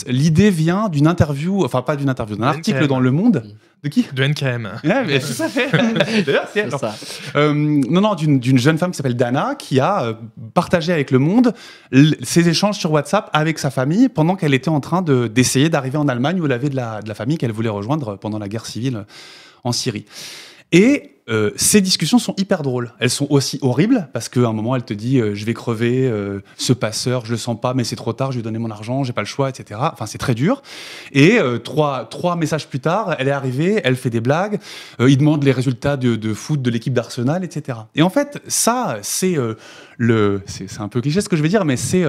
L'idée 0.07 0.49
vient 0.49 0.89
d'une 0.89 1.07
interview, 1.07 1.63
enfin 1.65 1.81
pas 1.81 1.95
d'une 1.95 2.09
interview, 2.09 2.35
d'un 2.35 2.43
article 2.47 2.79
dans 2.87 2.99
Le 2.99 3.11
Monde. 3.11 3.43
De 3.81 3.87
qui? 3.87 4.05
De 4.13 4.23
NKM. 4.25 4.69
Ouais, 4.83 5.05
mais 5.05 5.19
tout 5.19 5.41
à 5.41 5.47
fait. 5.47 5.71
D'ailleurs, 6.23 6.47
c'est 6.53 6.69
ça. 6.69 6.95
Euh, 7.37 7.53
non, 7.53 8.01
non, 8.01 8.13
d'une 8.15 8.57
jeune 8.57 8.77
femme 8.77 8.91
qui 8.91 8.97
s'appelle 8.97 9.15
Dana, 9.15 9.55
qui 9.55 9.79
a 9.79 10.03
euh, 10.03 10.13
partagé 10.53 10.91
avec 10.91 11.11
le 11.11 11.19
monde 11.19 11.53
ses 12.21 12.49
échanges 12.49 12.77
sur 12.77 12.91
WhatsApp 12.91 13.29
avec 13.31 13.57
sa 13.57 13.69
famille 13.71 14.09
pendant 14.09 14.35
qu'elle 14.35 14.53
était 14.53 14.67
en 14.69 14.81
train 14.81 15.01
de- 15.01 15.27
d'essayer 15.27 15.69
d'arriver 15.69 15.97
en 15.97 16.09
Allemagne 16.09 16.41
où 16.41 16.45
elle 16.45 16.51
avait 16.51 16.67
de 16.69 16.75
la, 16.75 17.01
de 17.01 17.07
la 17.07 17.15
famille 17.15 17.37
qu'elle 17.37 17.53
voulait 17.53 17.69
rejoindre 17.69 18.17
pendant 18.17 18.37
la 18.37 18.49
guerre 18.49 18.65
civile 18.65 19.05
en 19.63 19.71
Syrie. 19.71 20.05
Et 20.71 21.11
euh, 21.29 21.51
ces 21.55 21.79
discussions 21.79 22.17
sont 22.17 22.33
hyper 22.37 22.63
drôles. 22.63 22.91
Elles 22.99 23.09
sont 23.09 23.27
aussi 23.29 23.59
horribles 23.61 24.09
parce 24.13 24.29
qu'à 24.29 24.47
un 24.47 24.53
moment, 24.53 24.75
elle 24.75 24.83
te 24.83 24.93
dit 24.93 25.19
euh, 25.19 25.35
Je 25.35 25.45
vais 25.45 25.53
crever, 25.53 26.07
euh, 26.07 26.41
ce 26.57 26.73
passeur, 26.73 27.25
je 27.25 27.31
le 27.31 27.37
sens 27.37 27.59
pas, 27.59 27.73
mais 27.73 27.83
c'est 27.83 27.95
trop 27.95 28.13
tard, 28.13 28.31
je 28.31 28.37
lui 28.37 28.39
ai 28.41 28.43
donné 28.43 28.57
mon 28.57 28.71
argent, 28.71 29.03
j'ai 29.03 29.13
pas 29.13 29.21
le 29.21 29.27
choix, 29.27 29.49
etc. 29.49 29.79
Enfin, 29.93 30.07
c'est 30.07 30.17
très 30.17 30.33
dur. 30.33 30.63
Et 31.11 31.37
euh, 31.37 31.59
trois, 31.59 32.05
trois 32.05 32.35
messages 32.35 32.67
plus 32.67 32.79
tard, 32.79 33.15
elle 33.19 33.27
est 33.27 33.31
arrivée, 33.31 33.79
elle 33.83 33.95
fait 33.95 34.09
des 34.09 34.21
blagues, 34.21 34.59
euh, 34.99 35.09
il 35.09 35.17
demande 35.17 35.43
les 35.43 35.51
résultats 35.51 35.97
de, 35.97 36.15
de 36.15 36.33
foot 36.33 36.61
de 36.61 36.69
l'équipe 36.71 36.93
d'Arsenal, 36.93 37.43
etc. 37.43 37.79
Et 37.93 38.01
en 38.01 38.09
fait, 38.09 38.41
ça, 38.47 38.97
c'est 39.03 39.37
euh, 39.37 39.53
le. 39.97 40.41
C'est 40.47 40.67
c'est 40.67 40.81
un 40.81 40.87
peu 40.87 41.01
cliché 41.01 41.21
ce 41.21 41.29
que 41.29 41.35
je 41.35 41.43
vais 41.43 41.49
dire, 41.49 41.63
mais 41.65 41.77
c'est. 41.77 42.05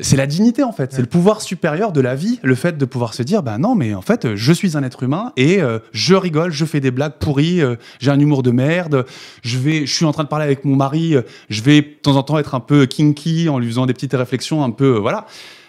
C'est 0.00 0.16
la 0.16 0.26
dignité 0.26 0.62
en 0.62 0.72
fait, 0.72 0.92
c'est 0.92 1.00
le 1.00 1.06
pouvoir 1.08 1.40
supérieur 1.42 1.90
de 1.92 2.00
la 2.00 2.14
vie, 2.14 2.38
le 2.42 2.54
fait 2.54 2.78
de 2.78 2.84
pouvoir 2.84 3.12
se 3.14 3.22
dire 3.22 3.42
ben 3.42 3.58
non 3.58 3.74
mais 3.74 3.92
en 3.94 4.02
fait 4.02 4.36
je 4.36 4.52
suis 4.52 4.76
un 4.76 4.82
être 4.84 5.02
humain 5.02 5.32
et 5.36 5.60
euh, 5.60 5.78
je 5.92 6.14
rigole, 6.14 6.52
je 6.52 6.64
fais 6.64 6.80
des 6.80 6.90
blagues 6.92 7.14
pourries, 7.18 7.60
euh, 7.60 7.74
j'ai 7.98 8.10
un 8.10 8.20
humour 8.20 8.42
de 8.42 8.50
merde, 8.52 9.04
je 9.42 9.58
vais, 9.58 9.86
je 9.86 9.92
suis 9.94 10.04
en 10.04 10.12
train 10.12 10.22
de 10.24 10.28
parler 10.28 10.44
avec 10.44 10.64
mon 10.64 10.76
mari, 10.76 11.16
euh, 11.16 11.22
je 11.48 11.62
vais 11.62 11.82
de 11.82 11.86
temps 12.02 12.16
en 12.16 12.22
temps 12.22 12.38
être 12.38 12.54
un 12.54 12.60
peu 12.60 12.86
kinky 12.86 13.48
en 13.48 13.58
lui 13.58 13.66
faisant 13.66 13.86
des 13.86 13.92
petites 13.94 14.14
réflexions 14.14 14.62
un 14.62 14.70
peu 14.70 14.94
euh, 14.96 14.98
voilà, 15.00 15.26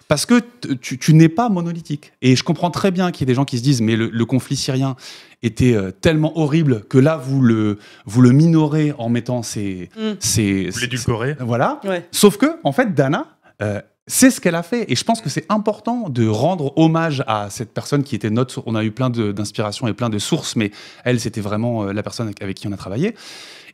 parce 0.07 0.25
que 0.27 0.41
tu, 0.81 0.97
tu 0.99 1.13
n'es 1.13 1.29
pas 1.29 1.47
monolithique. 1.49 2.11
Et 2.21 2.35
je 2.35 2.43
comprends 2.43 2.69
très 2.69 2.91
bien 2.91 3.11
qu'il 3.11 3.21
y 3.21 3.23
ait 3.23 3.33
des 3.33 3.35
gens 3.35 3.45
qui 3.45 3.57
se 3.57 3.63
disent 3.63 3.81
mais 3.81 3.95
le, 3.95 4.09
le 4.09 4.25
conflit 4.25 4.55
syrien 4.57 4.95
était 5.41 5.73
euh, 5.73 5.89
tellement 5.91 6.37
horrible 6.37 6.83
que 6.89 6.97
là 6.99 7.17
vous 7.17 7.41
le 7.41 7.79
vous 8.05 8.21
le 8.21 8.31
minorez 8.31 8.93
en 8.99 9.09
mettant 9.09 9.41
ces 9.41 9.89
Mm. 9.97 10.11
ces 10.19 10.69
Vous 10.69 10.79
l'édulcorez. 10.79 11.37
voilà. 11.39 11.79
Ouais. 11.85 12.05
Sauf 12.11 12.37
que, 12.37 12.45
en 12.63 12.71
fait, 12.71 12.93
Dana, 12.93 13.25
euh, 13.61 13.81
c'est 14.13 14.29
ce 14.29 14.41
qu'elle 14.41 14.55
a 14.55 14.63
fait. 14.63 14.91
Et 14.91 14.95
je 14.97 15.03
pense 15.05 15.21
que 15.21 15.29
c'est 15.29 15.45
important 15.47 16.09
de 16.09 16.27
rendre 16.27 16.77
hommage 16.77 17.23
à 17.27 17.49
cette 17.49 17.73
personne 17.73 18.03
qui 18.03 18.13
était 18.13 18.29
notre. 18.29 18.61
On 18.65 18.75
a 18.75 18.83
eu 18.83 18.91
plein 18.91 19.09
d'inspirations 19.09 19.87
et 19.87 19.93
plein 19.93 20.09
de 20.09 20.19
sources, 20.19 20.57
mais 20.57 20.71
elle, 21.05 21.21
c'était 21.21 21.39
vraiment 21.39 21.85
euh, 21.85 21.93
la 21.93 22.03
personne 22.03 22.29
avec, 22.41 22.57
qui 22.57 22.67
on 22.67 22.73
a 22.73 22.77
travaillé. 22.77 23.15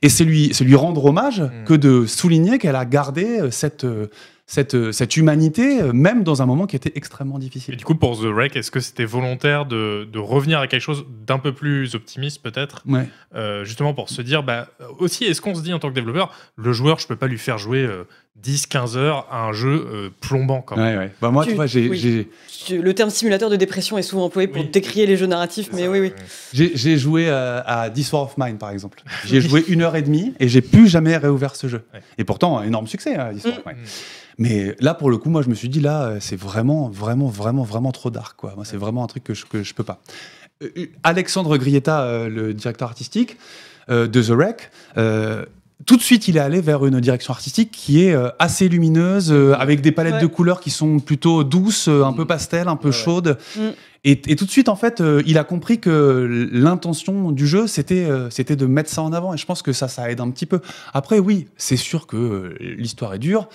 Et 0.04 0.10
c'est 0.10 0.24
lui, 0.26 0.50
lui 0.62 0.76
rendre 0.76 1.04
hommage 1.06 1.42
Mm. 1.42 1.64
que 1.66 1.74
de 1.74 2.06
souligner 2.06 2.60
qu'elle 2.60 2.76
a 2.76 2.86
gardé 2.86 3.40
euh, 3.40 3.50
cette, 3.50 3.84
euh, 3.84 4.08
cette, 4.46 4.92
cette 4.92 5.18
humanité, 5.18 5.82
même 5.92 6.24
dans 6.24 6.42
un 6.44 6.46
moment 6.46 6.68
qui 6.68 6.76
était 6.76 6.92
extrêmement 6.96 7.38
Et 7.38 7.42
difficile. 7.42 7.76
du 7.76 7.84
coup, 7.84 7.96
pour 7.96 8.16
The 8.18 8.26
Wreck, 8.26 8.56
est-ce 8.56 8.70
que 8.72 8.80
c'était 8.80 9.06
volontaire 9.06 9.66
de, 9.66 10.08
de 10.10 10.20
revenir 10.20 10.60
à 10.60 10.68
quelque 10.68 10.82
chose 10.82 11.04
d'un 11.26 11.40
peu 11.40 11.52
plus 11.52 11.96
optimiste, 11.96 12.42
peut-être? 12.44 12.84
Ouais. 12.88 13.10
Euh, 13.36 13.66
Justement 13.66 13.94
pour 13.96 14.10
se 14.10 14.22
dire, 14.22 14.44
bah, 14.44 14.68
aussi, 15.00 15.26
est-ce 15.26 15.42
qu'on 15.42 15.56
se 15.56 15.62
dit 15.62 15.74
en 15.74 15.80
tant 15.80 15.90
que 15.90 15.96
développeur, 15.96 16.32
le 16.56 16.72
joueur, 16.74 17.00
je 17.00 17.08
peux 17.08 17.16
pas 17.18 17.28
lui 17.28 17.40
faire 17.40 17.58
jouer 17.58 17.80
euh, 17.84 18.04
10-15 18.44 18.96
heures 18.98 19.28
à 19.32 19.46
un 19.46 19.52
jeu 19.54 19.88
euh, 19.92 20.10
plombant 20.22 20.62
quand 20.62 20.76
même 20.78 20.98
Ouais, 20.98 21.06
ouais. 21.06 21.12
Bah, 21.22 21.32
moi, 21.32 21.44
tu, 21.44 21.50
Tu- 21.50 21.56
vois, 21.56 21.66
j'ai 21.66 21.90
oui. 21.90 21.98
j'ai- 21.98 22.30
Je- 22.68 22.76
Le 22.76 22.94
terme 22.94 23.10
simulateur 23.10 23.50
de 23.50 23.56
dépression 23.56 23.98
est 23.98 24.02
souvent 24.04 24.26
employé 24.26 24.48
pour 24.48 24.62
Oui. 24.62 24.70
décrier 24.70 25.06
les 25.06 25.18
jeux 25.18 25.26
narratifs, 25.26 25.70
mais 25.74 25.82
C'est 25.84 25.88
oui, 25.88 26.10
ça, 26.10 26.16
oui. 26.18 26.24
J'ai 26.54 26.72
j'ai 26.76 26.98
joué 26.98 27.26
euh, 27.30 27.62
à 27.66 27.90
This 27.90 28.12
War 28.14 28.24
of 28.24 28.38
Mine, 28.38 28.58
par 28.58 28.70
exemple. 28.72 29.02
J'ai 29.26 29.42
joué 29.42 29.64
une 29.68 29.82
heure 29.82 29.96
et 29.96 30.02
demie 30.02 30.34
et 30.40 30.48
j'ai 30.48 30.62
plus 30.62 30.88
jamais 30.88 31.18
réouvert 31.18 31.56
ce 31.56 31.68
jeu. 31.68 31.84
Ouais. 31.94 32.02
Et 32.18 32.24
pourtant, 32.24 32.58
un 32.58 32.64
énorme 32.64 32.88
succès, 32.88 33.16
hein, 33.16 33.32
This 33.34 33.46
War 33.46 33.54
of 33.60 33.66
Mm. 33.66 33.70
Mine. 33.70 33.78
Mais 34.40 34.76
là, 34.80 34.94
pour 34.94 35.10
le 35.10 35.18
coup, 35.18 35.30
moi, 35.30 35.42
je 35.42 35.50
me 35.50 35.56
suis 35.56 35.70
dit, 35.70 35.80
là, 35.80 36.04
euh, 36.04 36.18
c'est 36.20 36.36
vraiment, 36.40 36.90
vraiment, 36.90 37.28
vraiment, 37.28 37.64
vraiment 37.64 37.92
trop 37.92 38.12
dark. 38.12 38.38
Quoi. 38.38 38.54
Moi, 38.56 38.66
c'est 38.66 38.78
vraiment 38.78 39.04
un 39.04 39.08
truc 39.08 39.24
que 39.24 39.34
je, 39.34 39.46
que 39.46 39.64
je 39.64 39.74
peux 39.74 39.84
pas. 39.84 40.00
Euh, 40.64 40.86
Alexandre 41.04 41.58
Grietta, 41.58 42.02
euh, 42.04 42.30
le 42.30 42.54
directeur 42.54 42.88
artistique 42.88 43.38
euh, 43.90 44.06
de 44.08 44.22
The 44.22 44.30
Wreck, 44.30 44.70
euh, 44.98 45.46
tout 45.86 45.96
de 45.96 46.02
suite, 46.02 46.28
il 46.28 46.38
est 46.38 46.42
allé 46.42 46.60
vers 46.60 46.86
une 46.86 47.00
direction 47.00 47.32
artistique 47.34 47.72
qui 47.72 48.04
est 48.04 48.14
euh, 48.14 48.30
assez 48.40 48.68
lumineuse, 48.68 49.32
euh, 49.32 49.54
avec 49.58 49.82
des 49.82 49.92
palettes 49.92 50.16
Ouais. 50.16 50.22
de 50.22 50.28
couleurs 50.28 50.60
qui 50.60 50.72
sont 50.72 51.00
plutôt 51.00 51.44
douces, 51.44 51.88
euh, 51.88 52.04
un 52.04 52.14
peu 52.14 52.26
pastel, 52.26 52.68
un 52.68 52.76
peu 52.76 52.88
Ouais, 52.90 52.94
chaudes. 52.94 53.38
Mm. 53.56 53.62
Et, 54.04 54.12
et 54.32 54.36
tout 54.36 54.46
de 54.46 54.50
suite, 54.50 54.70
en 54.70 54.76
fait, 54.76 55.04
il 55.26 55.38
a 55.38 55.44
compris 55.44 55.80
que 55.80 56.50
l'intention 56.52 57.32
du 57.32 57.46
jeu, 57.46 57.68
c'était 57.68 58.08
c'était 58.30 58.56
de 58.56 58.66
mettre 58.66 58.90
ça 58.90 59.02
en 59.02 59.12
avant. 59.12 59.34
Et 59.34 59.38
je 59.38 59.46
pense 59.46 59.62
que 59.62 59.74
ça, 59.74 59.90
ça 59.90 60.10
aide 60.10 60.22
un 60.22 60.30
petit 60.30 60.46
peu. 60.46 60.62
Après, 60.94 61.20
oui, 61.20 61.48
c'est 61.58 61.76
sûr 61.76 62.08
que 62.08 62.56
l'histoire 62.60 63.14
est 63.16 63.20
dure. 63.20 63.50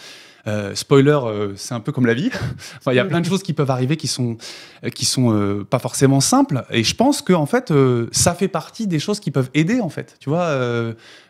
Euh, 0.47 0.75
spoiler, 0.75 1.19
euh, 1.25 1.53
c'est 1.57 1.75
un 1.75 1.81
peu 1.81 1.93
comme 1.93 2.07
la 2.07 2.15
vie. 2.15 2.31
il 2.87 2.95
y 2.95 2.99
a 2.99 3.05
plein 3.05 3.21
de 3.21 3.27
choses 3.27 3.43
qui 3.43 3.53
peuvent 3.53 3.71
arriver 3.71 3.97
qui 3.97 4.09
sont 4.09 4.37
euh, 4.85 4.91
qui 4.91 5.05
sont 5.05 5.65
pas 5.69 5.79
forcément 5.79 6.21
simples. 6.21 6.65
Et 6.71 6.85
je 6.85 6.95
pense 6.95 7.23
que 7.23 7.33
en 7.33 7.47
fait, 7.47 7.73
ça 8.13 8.35
fait 8.35 8.49
partie 8.49 8.87
des 8.87 8.99
choses 8.99 9.21
qui 9.21 9.31
peuvent 9.31 9.51
aider 9.55 9.81
en 9.81 9.89
fait. 9.89 10.17
Tu 10.21 10.29
vois, 10.29 10.57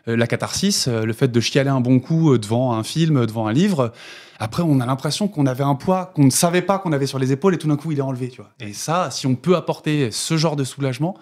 la 0.05 0.27
catharsis, 0.27 0.87
le 0.87 1.13
fait 1.13 1.29
de 1.29 1.39
chialer 1.39 1.69
un 1.69 1.81
bon 1.81 1.99
coup 1.99 2.37
devant 2.37 2.73
un 2.73 2.83
film, 2.83 3.25
devant 3.25 3.47
un 3.47 3.53
livre. 3.53 3.91
Après, 4.39 4.63
on 4.63 4.79
a 4.79 4.85
l'impression 4.85 5.27
qu'on 5.27 5.45
avait 5.45 5.63
un 5.63 5.75
poids 5.75 6.11
qu'on 6.15 6.25
ne 6.25 6.31
savait 6.31 6.61
pas 6.61 6.79
qu'on 6.79 6.91
avait 6.91 7.05
sur 7.05 7.19
les 7.19 7.31
épaules 7.31 7.53
et 7.53 7.57
tout 7.57 7.67
d'un 7.67 7.77
coup, 7.77 7.91
il 7.91 7.99
est 7.99 8.01
enlevé. 8.01 8.29
Tu 8.29 8.37
vois. 8.37 8.49
Et 8.59 8.73
ça, 8.73 9.09
si 9.11 9.27
on 9.27 9.35
peut 9.35 9.55
apporter 9.55 10.11
ce 10.11 10.37
genre 10.37 10.55
de 10.55 10.63
soulagement, 10.63 11.15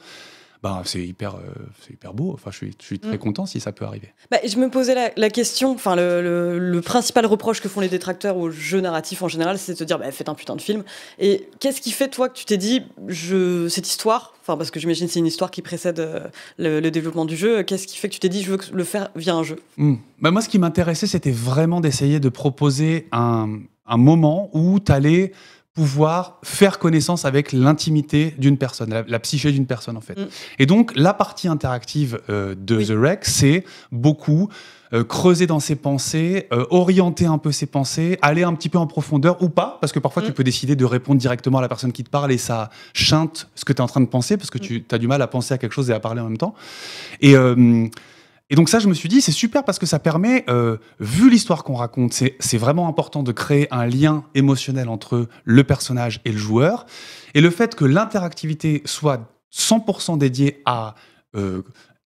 ben, 0.64 0.82
c'est 0.86 1.02
hyper, 1.06 1.36
euh, 1.36 1.40
c'est 1.82 1.94
hyper 1.94 2.14
beau. 2.14 2.32
Enfin, 2.34 2.52
je 2.52 2.58
suis, 2.58 2.72
je 2.80 2.86
suis 2.86 3.00
très 3.00 3.16
Mm. 3.16 3.20
content 3.20 3.46
si 3.48 3.60
ça 3.60 3.72
peut 3.72 3.84
arriver. 3.86 4.14
Bah, 4.30 4.38
je 4.46 4.56
me 4.58 4.70
posais 4.70 4.94
la, 4.94 5.12
la 5.18 5.30
question, 5.30 5.72
enfin 5.72 5.96
le, 5.96 6.22
le- 6.22 6.60
le 6.60 6.82
principal 6.82 7.26
reproche 7.26 7.62
que 7.62 7.68
font 7.70 7.80
les 7.82 7.90
détracteurs 7.90 8.38
au 8.38 8.52
jeu 8.52 8.80
narratif 8.80 9.22
en 9.24 9.28
général, 9.28 9.58
c'est 9.58 9.74
de 9.74 9.78
te 9.80 9.84
dire 9.84 9.98
bah, 9.98 10.12
faites 10.12 10.30
un 10.30 10.36
putain 10.36 10.56
de 10.56 10.62
film. 10.62 10.84
Et 11.20 11.48
qu'est-ce 11.60 11.82
qui 11.82 11.92
fait 11.92 12.10
toi 12.10 12.30
que 12.30 12.38
tu 12.38 12.46
t'es 12.46 12.58
dit 12.58 12.84
je 13.08 13.68
cette 13.70 13.88
histoire, 13.88 14.34
enfin 14.42 14.56
parce 14.58 14.70
que 14.72 14.80
j'imagine 14.80 15.08
c'est 15.08 15.20
une 15.20 15.26
histoire 15.28 15.50
qui 15.52 15.62
précède 15.62 16.00
euh, 16.00 16.28
le, 16.58 16.80
le 16.80 16.92
développement 16.92 17.26
du 17.26 17.36
jeu, 17.36 17.64
qu'est-ce 17.64 17.88
qui 17.88 17.98
fait 17.98 18.08
que 18.10 18.14
tu 18.14 18.20
t'es 18.20 18.30
dit 18.30 18.44
je 18.44 18.52
veux 18.52 18.60
le 18.72 18.84
faire 18.84 19.10
via 19.16 19.34
un 19.36 19.44
jeu? 19.44 19.58
Bah, 20.20 20.30
moi, 20.32 20.42
ce 20.42 20.50
qui 20.50 20.60
m'intéressait, 20.60 21.08
c'était 21.08 21.32
vraiment 21.32 21.82
d'essayer 21.82 22.20
de 22.20 22.30
proposer 22.30 23.08
un, 23.12 23.60
un 23.88 23.98
moment 23.98 24.50
où 24.54 24.80
tu 24.80 24.92
allais 24.92 25.32
pouvoir 25.74 26.40
faire 26.44 26.80
connaissance 26.80 27.24
avec 27.24 27.54
l'intimité 27.54 28.36
d'une 28.38 28.58
personne, 28.58 28.90
la, 28.90 29.04
la 29.08 29.20
psyché 29.20 29.52
d'une 29.54 29.66
personne 29.66 29.96
en 29.96 30.02
fait. 30.02 30.20
Mm. 30.20 30.28
Et 30.60 30.66
donc 30.66 30.92
la 30.96 31.14
partie 31.14 31.48
interactive 31.48 32.20
euh, 32.30 32.56
de 32.58 32.76
Oui. 32.78 32.86
The 32.88 32.92
Wreck, 32.92 33.26
c'est 33.26 33.64
beaucoup 33.92 34.50
euh, 34.94 35.06
creuser 35.06 35.48
dans 35.48 35.62
ses 35.62 35.78
pensées, 35.78 36.48
euh, 36.52 36.66
orienter 36.72 37.26
un 37.26 37.38
peu 37.38 37.54
ses 37.54 37.68
pensées, 37.68 38.20
aller 38.22 38.44
un 38.44 38.54
petit 38.54 38.68
peu 38.68 38.78
en 38.78 38.88
profondeur 38.88 39.42
ou 39.42 39.48
pas, 39.48 39.78
parce 39.80 39.94
que 39.94 40.00
parfois 40.00 40.22
Mm. 40.24 40.26
tu 40.26 40.32
peux 40.34 40.44
décider 40.44 40.76
de 40.76 40.84
répondre 40.84 41.20
directement 41.22 41.60
à 41.60 41.62
la 41.62 41.70
personne 41.70 41.94
qui 41.94 42.04
te 42.04 42.10
parle 42.10 42.34
et 42.34 42.38
ça 42.38 42.70
chante 42.94 43.48
ce 43.56 43.64
que 43.64 43.72
tu 43.72 43.78
es 43.78 43.82
en 43.82 43.88
train 43.88 44.02
de 44.02 44.08
penser, 44.08 44.36
parce 44.36 44.50
que 44.50 44.58
Mm. 44.58 44.62
tu 44.62 44.86
as 44.92 44.98
du 44.98 45.08
mal 45.08 45.22
à 45.22 45.28
penser 45.28 45.54
à 45.54 45.58
quelque 45.58 45.72
chose 45.74 45.90
et 45.90 45.94
à 45.94 46.02
parler 46.02 46.20
en 46.20 46.26
même 46.28 46.38
temps. 46.38 46.54
Et, 47.22 47.38
euh, 47.38 47.88
et 48.52 48.56
donc 48.56 48.68
ça, 48.68 48.80
je 48.80 48.90
me 48.90 48.94
suis 48.94 49.08
dit, 49.08 49.22
c'est 49.22 49.32
super 49.32 49.64
parce 49.64 49.80
que 49.80 49.86
ça 49.86 49.98
permet, 49.98 50.44
euh, 50.50 50.76
vu 51.00 51.30
l'histoire 51.30 51.64
qu'on 51.64 51.76
raconte, 51.76 52.12
c'est 52.12 52.58
vraiment 52.58 52.90
important 52.90 53.24
de 53.24 53.32
créer 53.32 53.74
un 53.74 53.86
lien 53.86 54.26
émotionnel 54.36 54.90
entre 54.90 55.30
le 55.46 55.64
personnage 55.64 56.20
et 56.26 56.34
le 56.34 56.38
joueur. 56.38 56.86
Et 57.34 57.40
le 57.40 57.50
fait 57.50 57.76
que 57.76 57.86
l'interactivité 57.86 58.82
soit 58.84 59.22
100% 59.54 60.18
dédiée 60.18 60.62
à 60.66 60.96
euh, 61.34 61.62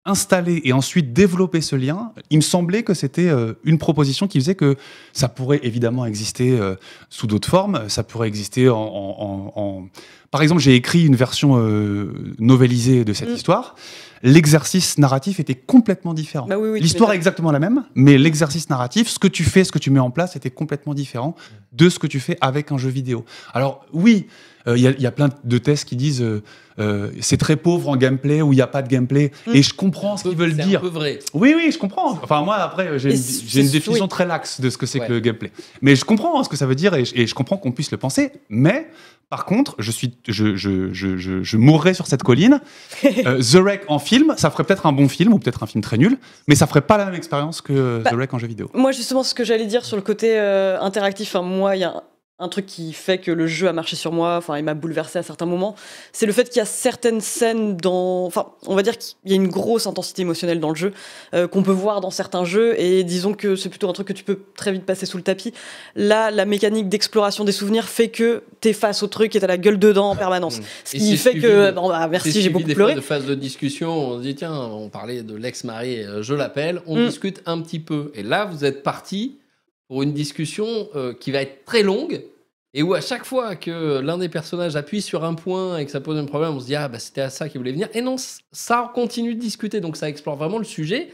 installer 0.06 0.61
et 0.64 0.73
ensuite 0.73 1.14
développer 1.14 1.61
ce 1.61 1.76
lien, 1.76 2.11
il 2.30 2.38
me 2.38 2.41
semblait 2.41 2.84
que 2.84 2.94
c'était 2.94 3.27
euh, 3.27 3.53
une 3.64 3.77
proposition 3.80 4.27
qui 4.27 4.40
faisait 4.40 4.56
que 4.56 4.76
ça 5.14 5.27
pourrait 5.30 5.60
évidemment 5.64 6.06
exister 6.06 6.52
euh, 6.60 6.76
sous 7.10 7.26
d'autres 7.27 7.49
formes, 7.49 7.90
ça 7.90 8.03
pourrait 8.03 8.27
exister 8.27 8.69
en... 8.69 8.77
en- 8.77 9.53
en- 9.56 9.88
Par 10.32 10.41
exemple, 10.44 10.61
j'ai 10.61 10.76
écrit 10.76 11.06
une 11.06 11.15
version 11.15 11.57
euh, 11.57 12.14
novélisée 12.40 13.03
de 13.03 13.14
cette 13.14 13.30
Mm. 13.30 13.36
histoire. 13.36 13.76
L'exercice 14.22 14.98
narratif 14.98 15.40
était 15.40 15.56
complètement 15.56 16.14
différent. 16.14 16.48
Bah 16.48 16.57
oui, 16.57 16.69
oui, 16.69 16.80
tu 16.80 16.84
L'histoire 16.84 17.11
est 17.11 17.15
exactement 17.15 17.52
la 17.52 17.60
même, 17.60 17.84
mais 17.95 18.18
l'exercice 18.18 18.69
narratif, 18.69 19.07
ce 19.07 19.19
que 19.19 19.27
tu 19.27 19.44
fais, 19.44 19.64
ce 19.64 19.72
que 19.72 19.77
tu 19.80 19.91
mets 19.91 19.99
en 19.99 20.10
place, 20.11 20.36
était 20.36 20.49
complètement 20.52 20.94
différent 20.94 21.36
de 21.73 21.90
ce 21.90 21.99
que 21.99 22.07
tu 22.07 22.19
fais 22.19 22.38
avec 22.41 22.72
un 22.72 22.77
jeu 22.77 22.90
vidéo. 22.90 23.23
Alors 23.53 23.86
oui, 23.94 24.27
il 24.76 24.82
y, 24.82 24.88
a- 24.88 24.92
il 24.92 25.02
y 25.02 25.06
a 25.08 25.12
plein 25.12 25.30
de 25.44 25.58
tests 25.58 25.88
qui 25.88 25.96
disent 25.96 26.22
euh, 26.22 26.42
euh, 26.80 27.10
c'est 27.22 27.38
très 27.38 27.56
pauvre 27.56 27.88
en 27.90 27.96
gameplay 27.96 28.42
ou 28.42 28.52
il 28.52 28.56
n'y 28.58 28.62
a 28.62 28.68
pas 28.68 28.82
de 28.82 28.88
gameplay, 28.90 29.32
Mm. 29.48 29.56
et 29.56 29.62
je 29.64 29.74
comprends 29.74 30.18
ce 30.18 30.24
qu'ils 30.24 30.36
veulent 30.38 30.56
C'est 30.56 30.64
un 30.64 30.68
dire. 30.68 30.82
peu 30.82 30.88
vrai. 30.88 31.20
Oui, 31.34 31.54
oui, 31.56 31.72
je 31.72 31.78
comprends. 31.78 32.20
Enfin, 32.24 32.42
moi, 32.42 32.56
après, 32.56 32.98
j'ai 33.00 33.12
une, 33.60 33.70
définition 33.70 34.08
très 34.08 34.26
laxe 34.26 34.60
de 34.60 34.70
ce 34.70 34.78
que 34.78 34.86
c'est 34.86 35.00
Ouais. 35.00 35.08
que 35.08 35.14
le 35.14 35.20
gameplay. 35.20 35.52
Mais 35.82 35.96
je 35.96 36.04
comprends 36.04 36.44
ce 36.44 36.50
que 36.50 36.58
ça 36.58 36.66
veut 36.66 36.76
dire 36.76 36.94
et 36.96 37.06
je, 37.06 37.16
et 37.16 37.28
je 37.28 37.36
comprends 37.36 37.58
qu'on 37.58 37.72
puisse 37.72 37.92
le 37.92 37.98
penser. 37.98 38.32
Mais, 38.50 38.90
par 39.30 39.46
contre, 39.46 39.76
je, 39.80 39.90
suis, 39.92 40.16
je, 40.28 40.56
je, 40.58 40.92
je, 40.94 41.18
je, 41.44 41.58
mourrais 41.58 41.94
sur 41.94 42.08
cette 42.08 42.24
colline. 42.24 42.60
Euh, 43.26 43.40
The 43.42 43.56
Wreck 43.56 43.84
en 43.88 43.98
film, 44.00 44.34
ça 44.38 44.50
ferait 44.52 44.64
peut-être 44.66 44.86
un 44.86 44.92
bon 44.92 45.08
film 45.08 45.34
ou 45.34 45.40
peut-être 45.40 45.64
un 45.64 45.68
film 45.68 45.82
très 45.84 45.98
nul, 45.98 46.18
mais 46.48 46.56
ça 46.56 46.68
ferait 46.68 46.82
pas 46.82 46.98
la 46.98 47.06
même 47.06 47.16
expérience 47.16 47.62
que 47.62 47.72
euh, 47.74 48.00
Bah, 48.04 48.12
The 48.12 48.16
Wreck 48.16 48.34
en 48.34 48.40
jeu 48.40 48.48
vidéo. 48.48 48.70
Moi, 48.74 48.92
justement, 48.92 49.24
ce 49.24 49.34
que 49.34 49.44
j'allais 49.46 49.66
dire 49.66 49.86
sur 49.86 49.96
le 49.96 50.02
côté 50.04 50.38
euh, 50.38 50.78
interactif, 50.82 51.36
moi, 51.36 51.76
il 51.76 51.80
y 51.80 51.84
a 51.86 52.04
un, 52.40 52.48
truc 52.49 52.66
qui 52.66 52.94
fait 52.94 53.18
que 53.18 53.32
le 53.32 53.48
jeu 53.48 53.68
a 53.68 53.74
marché 53.74 53.95
sur 53.95 54.12
moi, 54.12 54.36
enfin, 54.38 54.57
il 54.57 54.64
m'a 54.64 54.74
bouleversé 54.74 55.20
à 55.20 55.24
certains 55.24 55.45
moments, 55.45 55.76
c'est 56.12 56.26
le 56.26 56.34
fait 56.34 56.45
qu'il 56.49 56.57
y 56.57 56.62
a 56.62 56.66
certaines 56.66 57.22
scènes 57.22 57.78
dans. 57.78 58.26
Enfin, 58.26 58.48
on 58.68 58.76
va 58.76 58.84
dire 58.84 58.98
qu'il 58.98 59.16
y 59.26 59.34
a 59.34 59.36
une 59.36 59.48
grosse 59.48 59.88
intensité 59.88 60.22
émotionnelle 60.24 60.60
dans 60.60 60.70
le 60.70 60.76
jeu, 60.76 60.94
euh, 61.34 61.48
qu'on 61.48 61.64
peut 61.64 61.72
voir 61.72 62.02
dans 62.02 62.10
certains 62.12 62.44
jeux, 62.45 62.80
et 62.80 63.03
disons 63.03 63.34
que 63.34 63.56
c'est 63.56 63.70
plutôt 63.70 63.90
un 63.90 63.94
truc 63.94 64.07
que 64.07 64.14
tu 64.14 64.24
peux 64.24 64.40
très 64.56 64.72
vite 64.72 64.86
passer 64.86 65.06
sous 65.06 65.18
le 65.18 65.24
tapis. 65.24 65.53
Là, 65.95 66.30
la 66.32 66.45
mécanique 66.45 66.90
d'exploration 66.90 67.44
des 67.45 67.52
souvenirs 67.52 67.88
fait 67.88 68.10
que 68.10 68.44
t'es 68.62 68.74
face 68.74 69.02
au 69.03 69.07
truc 69.07 69.36
et 69.36 69.40
t'as 69.40 69.48
la 69.48 69.57
gueule 69.57 69.80
dedans 69.80 70.10
en 70.12 70.16
permanence. 70.16 70.60
Mm. 70.60 70.64
Ce 70.84 70.95
Et 70.95 70.99
qui 70.99 71.18
fait 71.18 71.30
suivi 71.32 71.45
que. 71.48 71.72
Bon, 71.72 71.88
bah, 71.90 71.99
C'est 72.03 72.10
merci, 72.10 72.41
j'ai 72.41 72.49
beaucoup 72.49 72.66
des 72.68 72.76
pleuré. 72.76 72.94
fois 72.94 73.02
de 73.02 73.06
phases 73.06 73.26
de 73.26 73.36
discussion. 73.36 73.91
On 73.91 74.18
se 74.18 74.24
dit 74.24 74.36
tiens, 74.36 74.53
on 74.53 74.90
parlait 74.90 75.24
de 75.24 75.36
l'ex-mari, 75.36 76.03
euh, 76.03 76.22
je 76.22 76.34
l'appelle, 76.34 76.82
on 76.86 76.98
Mm. 76.98 77.07
discute 77.07 77.41
un 77.45 77.62
petit 77.62 77.80
peu. 77.80 78.12
Et 78.16 78.24
là, 78.24 78.45
vous 78.45 78.66
êtes 78.66 78.84
parti 78.84 79.38
pour 79.88 80.03
une 80.03 80.14
discussion 80.14 80.90
euh, 80.95 81.14
qui 81.14 81.32
va 81.32 81.41
être 81.41 81.66
très 81.66 81.84
longue 81.84 82.24
et 82.74 82.84
où 82.84 82.94
à 82.94 83.02
chaque 83.02 83.24
fois 83.26 83.56
que 83.56 83.99
l'un 83.99 84.18
des 84.18 84.30
personnages 84.30 84.76
appuie 84.76 85.02
sur 85.02 85.24
un 85.24 85.34
point 85.34 85.78
et 85.78 85.86
que 85.86 85.91
ça 85.91 86.02
pose 86.02 86.18
un 86.18 86.26
problème, 86.26 86.53
on 86.56 86.60
se 86.60 86.66
dit 86.66 86.76
ah 86.76 86.88
bah 86.88 86.99
c'était 86.99 87.22
à 87.22 87.30
ça 87.30 87.48
qu'il 87.49 87.60
voulait 87.60 87.72
venir. 87.72 87.88
Et 87.94 88.02
non, 88.02 88.16
ça 88.52 88.90
on 88.90 88.94
continue 88.94 89.36
de 89.36 89.40
discuter, 89.40 89.80
donc 89.82 89.95
ça 89.98 90.10
explore 90.10 90.36
vraiment 90.36 90.57
le 90.57 90.64
sujet. 90.66 91.10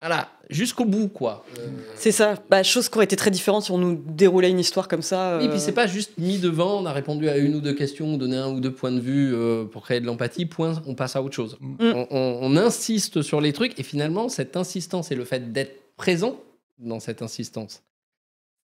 Voilà, 0.00 0.28
jusqu'au 0.48 0.84
bout 0.84 1.08
quoi. 1.08 1.44
Euh, 1.58 1.66
C'est 1.96 2.12
ça. 2.12 2.34
Bah, 2.48 2.62
chose 2.62 2.88
qui 2.88 2.94
aurait 2.96 3.04
été 3.06 3.16
très 3.16 3.32
différente 3.32 3.64
si 3.64 3.72
on 3.72 3.78
nous 3.78 3.96
déroulait 4.06 4.50
une 4.50 4.60
histoire 4.60 4.86
comme 4.86 5.02
ça. 5.02 5.38
Oui, 5.40 5.46
euh, 5.46 5.50
puis 5.50 5.58
c'est 5.58 5.72
pas 5.72 5.88
juste 5.88 6.16
mis 6.18 6.38
devant, 6.38 6.80
on 6.80 6.86
a 6.86 6.92
répondu 6.92 7.28
à 7.28 7.36
une 7.36 7.56
ou 7.56 7.60
deux 7.60 7.72
questions, 7.74 8.16
donné 8.16 8.36
un 8.36 8.48
ou 8.50 8.60
deux 8.60 8.70
points 8.70 8.92
de 8.92 9.00
vue 9.00 9.34
euh, 9.34 9.64
pour 9.64 9.82
créer 9.82 9.98
de 10.00 10.06
l'empathie, 10.06 10.46
point, 10.46 10.80
on 10.86 10.94
passe 10.94 11.16
à 11.16 11.22
autre 11.22 11.34
chose. 11.34 11.56
Mm. 11.60 11.76
On, 11.80 12.06
on- 12.10 12.38
on 12.42 12.56
insiste 12.56 13.22
sur 13.22 13.40
les 13.40 13.52
trucs 13.52 13.76
et 13.80 13.82
finalement, 13.82 14.28
cette 14.28 14.56
insistance 14.56 15.10
et 15.10 15.16
le 15.16 15.24
fait 15.24 15.52
d'être 15.52 15.74
présent 15.96 16.36
dans 16.78 17.00
cette 17.00 17.20
insistance, 17.22 17.82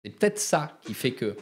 c'est 0.03 0.11
peut-être 0.11 0.39
ça 0.39 0.77
qui 0.85 0.93
fait 0.93 1.11
que 1.11 1.35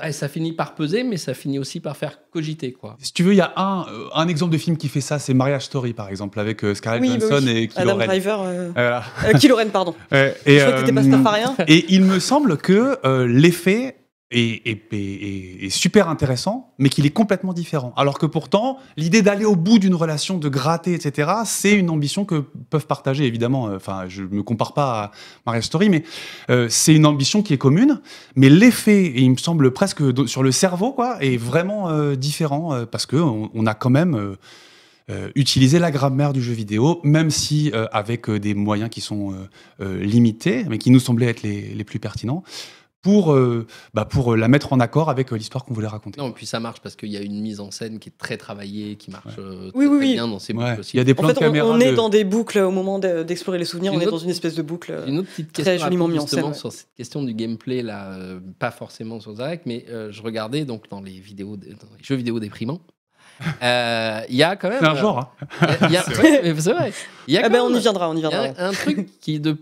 ouais, 0.00 0.12
ça 0.12 0.28
finit 0.28 0.52
par 0.52 0.74
peser, 0.74 1.02
mais 1.02 1.16
ça 1.16 1.34
finit 1.34 1.58
aussi 1.58 1.80
par 1.80 1.96
faire 1.96 2.18
cogiter. 2.30 2.72
quoi. 2.72 2.96
Si 3.00 3.12
tu 3.12 3.22
veux, 3.24 3.32
il 3.32 3.36
y 3.38 3.40
a 3.40 3.52
un, 3.56 3.86
euh, 3.88 4.08
un 4.14 4.28
exemple 4.28 4.52
de 4.52 4.58
film 4.58 4.76
qui 4.76 4.88
fait 4.88 5.00
ça, 5.00 5.18
c'est 5.18 5.34
Marriage 5.34 5.64
Story, 5.64 5.92
par 5.92 6.08
exemple, 6.08 6.38
avec 6.38 6.62
euh, 6.64 6.74
Scarlett 6.74 7.02
Oui, 7.02 7.18
bah 7.18 7.26
Johansson 7.28 7.46
oui. 7.46 7.56
et 7.56 7.68
Kylo 7.68 7.80
Adam 7.90 7.96
Ren. 7.98 8.06
Driver. 8.06 8.42
euh, 8.42 8.70
Voilà. 8.72 9.04
euh, 9.24 9.32
Kylo 9.38 9.56
Ren, 9.56 9.70
pardon. 9.70 9.94
Et, 10.12 10.58
Je 10.58 10.60
crois 10.64 10.72
que 10.74 10.80
t'étais 10.80 10.92
pas 10.92 11.02
Starfarien. 11.02 11.56
Et 11.66 11.86
il 11.92 12.04
me 12.04 12.20
semble 12.20 12.56
que 12.58 12.98
euh, 13.04 13.26
l'effet 13.26 13.96
est, 14.30 14.66
est- 14.66 14.92
est- 14.92 15.64
est 15.64 15.70
super 15.70 16.08
intéressant, 16.10 16.74
mais 16.78 16.90
qu'il 16.90 17.06
est 17.06 17.10
complètement 17.10 17.54
différent. 17.54 17.94
Alors 17.96 18.18
que 18.18 18.26
pourtant, 18.26 18.76
l'idée 18.98 19.22
d'aller 19.22 19.46
au 19.46 19.56
bout 19.56 19.78
d'une 19.78 19.94
relation, 19.94 20.36
de 20.36 20.48
gratter, 20.50 20.92
etc., 20.92 21.30
c'est 21.46 21.72
une 21.74 21.88
ambition 21.88 22.26
que 22.26 22.44
peuvent 22.68 22.86
partager, 22.86 23.24
évidemment. 23.24 23.68
euh, 23.68 23.76
Enfin, 23.76 24.04
je 24.08 24.22
me 24.24 24.42
compare 24.42 24.74
pas 24.74 25.02
à 25.04 25.10
Maria 25.46 25.62
Story, 25.62 25.88
mais 25.88 26.02
euh, 26.50 26.66
c'est 26.68 26.94
une 26.94 27.06
ambition 27.06 27.42
qui 27.42 27.54
est 27.54 27.58
commune. 27.58 28.00
Mais 28.36 28.50
l'effet, 28.50 29.04
et 29.06 29.20
il 29.22 29.30
me 29.30 29.36
semble 29.36 29.70
presque 29.72 30.02
sur 30.28 30.42
le 30.42 30.52
cerveau, 30.52 30.92
quoi, 30.92 31.16
est 31.22 31.38
vraiment 31.38 31.88
euh, 31.88 32.14
différent 32.14 32.74
euh, 32.74 32.84
parce 32.84 33.06
que 33.06 33.16
on, 33.16 33.66
a 33.66 33.74
quand 33.74 33.90
même. 33.90 34.14
euh, 34.14 34.36
euh, 35.10 35.30
utilisé 35.36 35.78
la 35.78 35.90
grammaire 35.90 36.34
du 36.34 36.42
jeu 36.42 36.52
vidéo, 36.52 37.00
même 37.02 37.30
si 37.30 37.70
euh, 37.72 37.86
avec 37.92 38.28
euh, 38.28 38.38
des 38.38 38.52
moyens 38.52 38.90
qui 38.90 39.00
sont 39.00 39.32
limités, 39.80 40.64
mais 40.68 40.76
qui 40.76 40.90
nous 40.90 41.00
semblaient 41.00 41.28
être 41.28 41.42
les, 41.42 41.62
les 41.74 41.84
plus 41.84 41.98
pertinents, 41.98 42.42
pour, 43.02 43.32
euh, 43.32 43.66
bah, 43.94 44.04
pour 44.04 44.32
euh, 44.32 44.36
la 44.36 44.48
mettre 44.48 44.72
en 44.72 44.80
accord 44.80 45.08
avec 45.08 45.32
euh, 45.32 45.36
l'histoire 45.36 45.64
qu'on 45.64 45.72
voulait 45.72 45.86
raconter. 45.86 46.20
Non, 46.20 46.32
puis 46.32 46.46
ça 46.46 46.58
marche 46.58 46.80
parce 46.80 46.96
qu'il 46.96 47.10
y 47.10 47.16
a 47.16 47.20
une 47.20 47.40
mise 47.40 47.60
en 47.60 47.70
scène 47.70 47.98
qui 48.00 48.08
est 48.08 48.18
très 48.18 48.36
travaillée, 48.36 48.96
qui 48.96 49.10
marche 49.12 49.36
euh, 49.38 49.70
Oui, 49.74 49.84
très, 49.86 49.94
oui, 49.94 49.98
très 49.98 50.06
oui. 50.08 50.12
bien 50.14 50.26
dans 50.28 50.38
ses 50.40 50.52
Ouais, 50.52 50.68
boucles 50.70 50.80
aussi. 50.80 50.96
Il 50.96 50.98
y 50.98 51.00
a 51.00 51.04
des 51.04 51.12
En 51.12 51.14
plans 51.14 51.28
fait, 51.28 51.34
de 51.34 51.38
on, 51.38 51.42
caméra. 51.42 51.68
on 51.68 51.78
est 51.80 51.90
de- 51.92 51.96
dans 51.96 52.08
des 52.08 52.24
boucles 52.24 52.58
au 52.58 52.70
moment 52.72 52.98
de- 52.98 53.22
d'explorer 53.22 53.58
les 53.58 53.64
souvenirs. 53.64 53.92
Une 53.92 53.98
On 53.98 54.02
est 54.02 54.06
dans 54.06 54.18
une 54.18 54.30
espèce 54.30 54.56
de 54.56 54.62
boucle. 54.62 54.92
Une 55.06 55.18
autre 55.20 55.28
petite 55.28 55.52
Très 55.52 55.62
question 55.62 55.84
joliment 55.84 56.06
rapide, 56.06 56.16
mis 56.18 56.24
en 56.24 56.26
scène, 56.26 56.44
ouais. 56.46 56.54
sur 56.54 56.72
cette 56.72 56.88
question 56.96 57.22
du 57.22 57.34
gameplay 57.34 57.82
là, 57.82 58.12
euh, 58.14 58.40
pas 58.58 58.70
forcément 58.72 59.20
sur 59.20 59.34
Zarek, 59.36 59.62
mais 59.64 59.84
euh, 59.90 60.10
je 60.10 60.20
regardais 60.22 60.64
donc 60.64 60.88
dans 60.90 61.00
les 61.00 61.20
vidéos, 61.20 61.56
de- 61.56 61.66
dans 61.68 61.88
les 61.96 62.02
jeux 62.04 62.16
vidéo 62.16 62.40
déprimants. 62.40 62.80
Euh, 63.62 64.20
Il 64.28 64.34
y 64.34 64.42
a 64.42 64.56
quand 64.56 64.68
même. 64.68 64.78
C'est 64.80 64.86
un 64.88 64.96
genre. 64.96 65.32
hein. 65.60 65.66
il 65.82 65.92
y 65.92 65.96
a- 65.96 66.04
ouais, 66.22 66.52
mais 66.52 66.60
c'est 66.60 66.72
vrai. 66.72 66.92
Il 67.28 67.34
y 67.34 67.38
a 67.38 67.42
Ah 67.44 67.48
ben, 67.48 67.60
on 67.62 67.72
y 67.72 67.78
viendra, 67.78 68.10
on 68.10 68.16
y 68.16 68.20
viendra. 68.20 68.46
a 68.46 68.66
un 68.66 68.72
truc 68.72 69.08
qui, 69.20 69.38
de, 69.38 69.56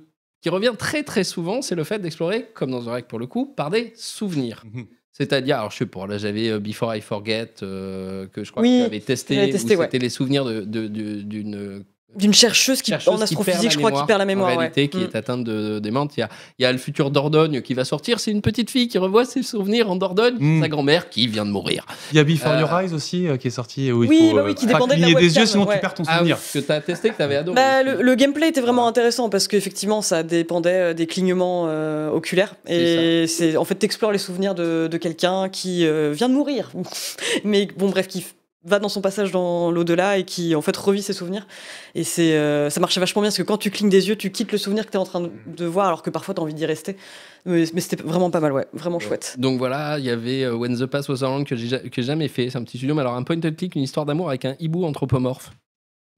qui 0.46 0.50
revient 0.50 0.74
très 0.78 1.02
très 1.02 1.24
souvent, 1.24 1.60
c'est 1.60 1.74
le 1.74 1.82
fait 1.82 1.98
d'explorer, 1.98 2.46
comme 2.54 2.70
dans 2.70 2.80
Zarek 2.82 3.08
pour 3.08 3.18
le 3.18 3.26
coup, 3.26 3.46
par 3.46 3.68
des 3.68 3.92
souvenirs. 3.96 4.62
Mhm. 4.72 4.86
C'est-à-dire, 5.10 5.56
alors 5.58 5.72
je 5.72 5.78
sais 5.78 5.86
pas, 5.86 6.06
là 6.06 6.18
j'avais 6.18 6.50
euh, 6.50 6.60
Before 6.60 6.94
I 6.94 7.00
Forget, 7.00 7.54
euh, 7.64 8.28
que 8.28 8.44
je 8.44 8.52
crois 8.52 8.62
Oui, 8.62 8.68
que 8.78 8.82
tu 8.82 8.86
avais 8.86 9.00
testé, 9.00 9.34
j'avais 9.34 9.50
testé, 9.50 9.74
ouais. 9.74 9.86
c'était 9.86 9.98
les 9.98 10.08
souvenirs 10.08 10.44
de- 10.44 10.60
de- 10.60 10.86
de- 10.86 11.22
d'une 11.22 11.84
d'une 12.14 12.32
chercheuse 12.32 12.80
qui 12.80 12.92
chercheuse 12.92 13.12
en 13.12 13.16
qui 13.18 13.22
astrophysique, 13.24 13.60
perd 13.62 13.72
je 13.72 13.78
la 13.80 13.88
crois, 13.90 14.00
qui 14.00 14.06
perd 14.06 14.18
la 14.20 14.24
mémoire. 14.24 14.52
En 14.54 14.56
réalité, 14.56 14.82
ouais. 14.82 14.88
qui 14.88 14.96
Mm. 14.98 15.02
est 15.02 15.16
atteinte 15.16 15.44
de 15.44 15.78
démente. 15.80 16.16
Il 16.16 16.20
y 16.20 16.22
a, 16.22 16.28
il 16.58 16.62
y 16.62 16.64
a 16.66 16.72
le 16.72 16.78
futur 16.78 17.10
Dordogne 17.10 17.60
qui 17.60 17.74
va 17.74 17.84
sortir. 17.84 18.20
C'est 18.20 18.30
une 18.30 18.40
petite 18.40 18.70
fille 18.70 18.88
qui 18.88 18.96
revoit 18.96 19.24
ses 19.26 19.42
souvenirs 19.42 19.90
en 19.90 19.96
Dordogne. 19.96 20.36
Mm. 20.38 20.62
Sa 20.62 20.68
grand-mère 20.68 21.10
qui 21.10 21.26
vient 21.26 21.44
de 21.44 21.50
mourir. 21.50 21.84
Il 22.12 22.16
y 22.16 22.18
a 22.18 22.24
Before 22.24 22.52
Euh, 22.52 22.60
Your 22.60 22.72
Eyes 22.80 22.94
aussi 22.94 23.26
euh, 23.28 23.36
qui 23.36 23.48
est 23.48 23.50
sorti. 23.50 23.92
Où 23.92 24.04
il 24.04 24.08
Oui, 24.08 24.28
faut, 24.30 24.36
bah 24.36 24.42
oui, 24.46 24.54
qui 24.54 24.66
pas 24.66 24.72
dépendait 24.74 24.96
de 24.96 25.00
la 25.02 25.06
cligner 25.08 25.20
des 25.20 25.26
webcam, 25.26 25.42
yeux, 25.42 25.46
sinon 25.46 25.66
ouais. 25.66 25.74
tu 25.74 25.80
perds 25.80 25.94
ton 25.94 26.02
Ah 26.06 26.22
oui, 26.22 26.30
souvenir. 26.30 26.38
que 26.54 26.58
tu 26.60 26.72
as 26.72 26.80
testé, 26.80 27.10
que 27.10 27.16
tu 27.16 27.22
avais 27.22 27.36
adoré. 27.36 27.54
Bah, 27.56 27.82
le, 27.82 28.00
le 28.00 28.14
gameplay 28.14 28.48
était 28.48 28.60
vraiment 28.62 28.86
intéressant 28.86 29.28
parce 29.28 29.46
qu'effectivement 29.48 30.00
ça 30.00 30.22
dépendait 30.22 30.70
euh, 30.70 30.94
des 30.94 31.06
clignements 31.06 31.64
euh, 31.68 32.08
oculaires 32.10 32.54
et 32.66 33.26
c'est 33.28 33.56
en 33.56 33.64
fait 33.64 33.74
t'explores 33.74 34.12
les 34.12 34.18
souvenirs 34.18 34.54
de, 34.54 34.88
de 34.90 34.96
quelqu'un 34.96 35.48
qui 35.50 35.84
euh, 35.86 36.12
vient 36.12 36.28
de 36.28 36.34
mourir 36.34 36.70
mais 37.44 37.68
bon 37.76 37.90
bref 37.90 38.06
qui 38.08 38.24
va 38.66 38.78
dans 38.78 38.88
son 38.88 39.00
passage 39.00 39.30
dans 39.32 39.70
l'au-delà 39.70 40.18
et 40.18 40.24
qui 40.24 40.54
en 40.54 40.60
fait 40.62 40.76
revit 40.76 41.02
ses 41.02 41.12
souvenirs 41.12 41.46
et 41.94 42.04
c'est 42.04 42.34
euh, 42.34 42.68
ça 42.70 42.80
marchait 42.80 43.00
vachement 43.00 43.22
bien 43.22 43.28
parce 43.28 43.36
que 43.38 43.42
quand 43.42 43.58
tu 43.58 43.70
clignes 43.70 43.88
des 43.88 44.08
yeux 44.08 44.16
tu 44.16 44.30
quittes 44.30 44.52
le 44.52 44.58
souvenir 44.58 44.84
que 44.86 44.90
tu 44.90 44.96
es 44.96 45.00
en 45.00 45.04
train 45.04 45.20
de, 45.20 45.30
de 45.46 45.64
voir 45.66 45.86
alors 45.86 46.02
que 46.02 46.10
parfois 46.10 46.34
tu 46.34 46.40
as 46.40 46.42
envie 46.42 46.54
d'y 46.54 46.66
rester 46.66 46.96
mais, 47.44 47.64
mais 47.74 47.80
c'était 47.80 48.02
vraiment 48.02 48.30
pas 48.30 48.40
mal 48.40 48.52
ouais 48.52 48.66
vraiment 48.72 48.98
chouette 48.98 49.36
Donc 49.38 49.58
voilà, 49.58 49.98
il 49.98 50.04
y 50.04 50.10
avait 50.10 50.42
euh, 50.42 50.54
When 50.54 50.76
the 50.76 50.86
Past 50.86 51.08
Was 51.08 51.22
Around 51.22 51.46
que 51.46 51.54
j'ai 51.56 51.68
ja- 51.68 51.78
que 51.78 51.88
j'ai 51.94 52.02
jamais 52.02 52.26
fait. 52.28 52.50
C'est 52.50 52.58
un 52.58 52.64
petit 52.64 52.76
studio, 52.78 52.94
mais 52.96 53.02
alors 53.02 53.14
un 53.14 53.22
point 53.22 53.36
and 53.36 53.52
click, 53.56 53.76
une 53.76 53.82
histoire 53.82 54.04
d'amour 54.04 54.28
avec 54.28 54.44
un 54.44 54.56
hibou 54.58 54.84
anthropomorphe. 54.84 55.52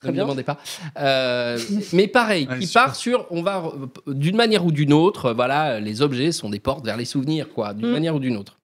Très 0.01 0.09
Ne 0.11 0.15
me 0.16 0.20
demandez 0.23 0.43
pas. 0.45 0.57
Euh, 0.99 1.59
mais 1.93 2.07
pareil, 2.07 2.47
Ouais, 2.51 2.61
qui 2.61 2.66
super. 2.69 2.85
part 2.85 2.97
sur, 2.97 3.27
on 3.31 3.43
va 3.43 3.73
d'une 4.07 4.37
manière 4.37 4.65
ou 4.65 4.73
d'une 4.73 4.93
autre, 4.93 5.33
voilà, 5.35 5.81
les 5.81 6.03
objets 6.03 6.33
sont 6.33 6.49
des 6.51 6.61
portes 6.61 6.85
vers 6.85 6.97
les 6.97 7.05
souvenirs, 7.05 7.49
quoi, 7.53 7.75
d'une 7.75 7.89
Mm. 7.89 7.93
manière 7.93 8.15
ou 8.15 8.20
d'une 8.20 8.37
autre. 8.37 8.59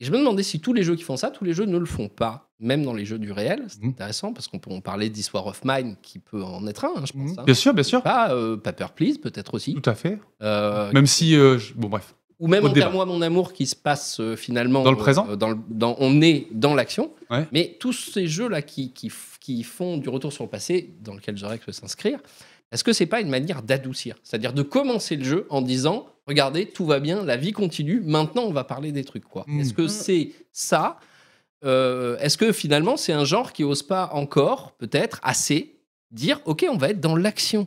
Et 0.00 0.04
je 0.04 0.12
me 0.12 0.18
demandais 0.18 0.42
si 0.42 0.60
tous 0.60 0.72
les 0.72 0.82
jeux 0.82 0.94
qui 0.94 1.04
font 1.04 1.16
ça, 1.16 1.30
tous 1.30 1.44
les 1.44 1.52
jeux 1.52 1.64
ne 1.64 1.78
le 1.78 1.86
font 1.86 2.08
pas, 2.08 2.51
même 2.62 2.82
dans 2.84 2.94
les 2.94 3.04
jeux 3.04 3.18
du 3.18 3.32
réel. 3.32 3.64
C'est 3.68 3.82
Mm. 3.82 3.88
intéressant 3.90 4.32
parce 4.32 4.48
qu'on 4.48 4.58
peut 4.58 4.70
on 4.72 4.80
parlait 4.80 5.10
d'Histoire 5.10 5.46
of 5.46 5.60
Mine 5.64 5.96
qui 6.02 6.18
peut 6.18 6.42
en 6.42 6.66
être 6.66 6.84
un, 6.86 6.92
hein, 6.96 7.02
je 7.04 7.12
pense. 7.12 7.38
hein. 7.38 7.42
Bien 7.44 7.54
sûr, 7.54 7.74
bien 7.74 7.82
sûr. 7.82 8.02
Pas 8.02 8.32
euh, 8.32 8.56
Paper 8.56 8.86
Please, 8.94 9.18
peut-être 9.18 9.52
aussi. 9.54 9.74
Tout 9.74 9.90
à 9.90 9.94
fait. 9.94 10.18
Euh, 10.42 10.90
Même 10.92 11.06
si, 11.06 11.36
euh, 11.36 11.58
je- 11.58 11.74
bon 11.74 11.88
bref. 11.88 12.14
ou 12.38 12.48
même 12.48 12.64
Au. 12.64 12.68
Enterre-moi 12.68 13.04
mon 13.06 13.20
amour 13.22 13.52
qui 13.52 13.66
se 13.66 13.76
passe 13.76 14.18
euh, 14.20 14.34
finalement 14.36 14.82
Dans 14.82 14.90
le 14.90 14.96
présent 14.96 15.26
euh, 15.30 15.36
dans 15.36 15.50
le- 15.50 15.58
dans- 15.68 15.96
on 15.98 16.20
est 16.22 16.46
dans 16.50 16.74
l'action. 16.74 17.12
Ouais. 17.30 17.46
Mais 17.52 17.76
tous 17.78 17.92
ces 17.92 18.26
jeux-là 18.26 18.62
qui, 18.62 18.92
qui, 18.92 19.12
qui 19.40 19.62
font 19.62 19.96
du 19.98 20.08
retour 20.08 20.32
sur 20.32 20.44
le 20.44 20.50
passé, 20.50 20.94
dans 21.02 21.14
lequel 21.14 21.36
j'aurais 21.36 21.58
que 21.58 21.70
s'inscrire, 21.72 22.18
est-ce 22.72 22.82
que 22.84 22.92
c'est 22.92 23.06
pas 23.06 23.20
une 23.20 23.28
manière 23.28 23.62
d'adoucir? 23.62 24.16
C'est-à-dire 24.24 24.52
de 24.54 24.62
commencer 24.62 25.16
le 25.16 25.24
jeu 25.24 25.46
en 25.50 25.60
disant 25.62 26.06
regardez, 26.26 26.66
tout 26.66 26.86
va 26.86 27.00
bien, 27.00 27.24
la 27.24 27.36
vie 27.36 27.52
continue, 27.52 28.00
maintenant 28.04 28.42
on 28.44 28.52
va 28.52 28.64
parler 28.64 28.92
des 28.92 29.04
trucs. 29.04 29.24
quoi. 29.24 29.44
Mm. 29.46 29.60
Est-ce 29.60 29.72
que 29.74 29.82
Mm. 29.82 29.88
c'est 29.88 30.30
ça 30.52 30.98
Euh, 31.64 32.16
Est-ce 32.18 32.36
que 32.36 32.52
finalement 32.52 32.96
c'est 32.96 33.12
un 33.12 33.24
genre 33.24 33.52
qui 33.52 33.64
ose 33.64 33.82
pas 33.82 34.10
encore, 34.12 34.72
peut-être, 34.78 35.20
assez, 35.22 35.76
dire 36.10 36.40
ok, 36.44 36.66
on 36.70 36.76
va 36.76 36.90
être 36.90 37.00
dans 37.00 37.16
l'action? 37.16 37.66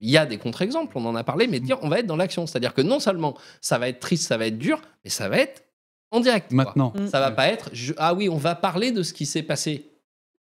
Il 0.00 0.10
y 0.10 0.16
a 0.18 0.26
des 0.26 0.38
contre-exemples, 0.38 0.96
on 0.98 1.04
en 1.06 1.14
a 1.14 1.24
parlé, 1.24 1.46
mais 1.46 1.60
dire 1.60 1.78
on 1.82 1.88
va 1.88 1.98
être 2.00 2.06
dans 2.06 2.16
l'action. 2.16 2.46
C'est-à-dire 2.46 2.74
que 2.74 2.82
non 2.82 3.00
seulement 3.00 3.36
ça 3.60 3.78
va 3.78 3.88
être 3.88 4.00
triste, 4.00 4.26
ça 4.28 4.36
va 4.36 4.46
être 4.46 4.58
dur, 4.58 4.80
mais 5.04 5.10
ça 5.10 5.28
va 5.28 5.38
être 5.38 5.62
en 6.10 6.20
direct. 6.20 6.48
quoi. 6.48 6.56
Maintenant. 6.56 6.92
Mm. 6.96 7.08
Ça 7.08 7.20
va 7.20 7.30
pas 7.30 7.48
être 7.48 7.70
je- 7.72 7.94
ah 7.96 8.14
oui, 8.14 8.28
on 8.28 8.36
va 8.36 8.54
parler 8.54 8.92
de 8.92 9.02
ce 9.02 9.12
qui 9.12 9.24
s'est 9.26 9.42
passé. 9.42 9.86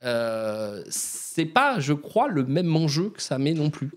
Euh, 0.04 0.84
c'est 0.90 1.46
pas, 1.46 1.80
je 1.80 1.94
crois, 1.94 2.28
le 2.28 2.44
même 2.44 2.76
enjeu 2.76 3.10
que 3.10 3.22
ça 3.22 3.38
met 3.38 3.54
non 3.54 3.70
plus. 3.70 3.92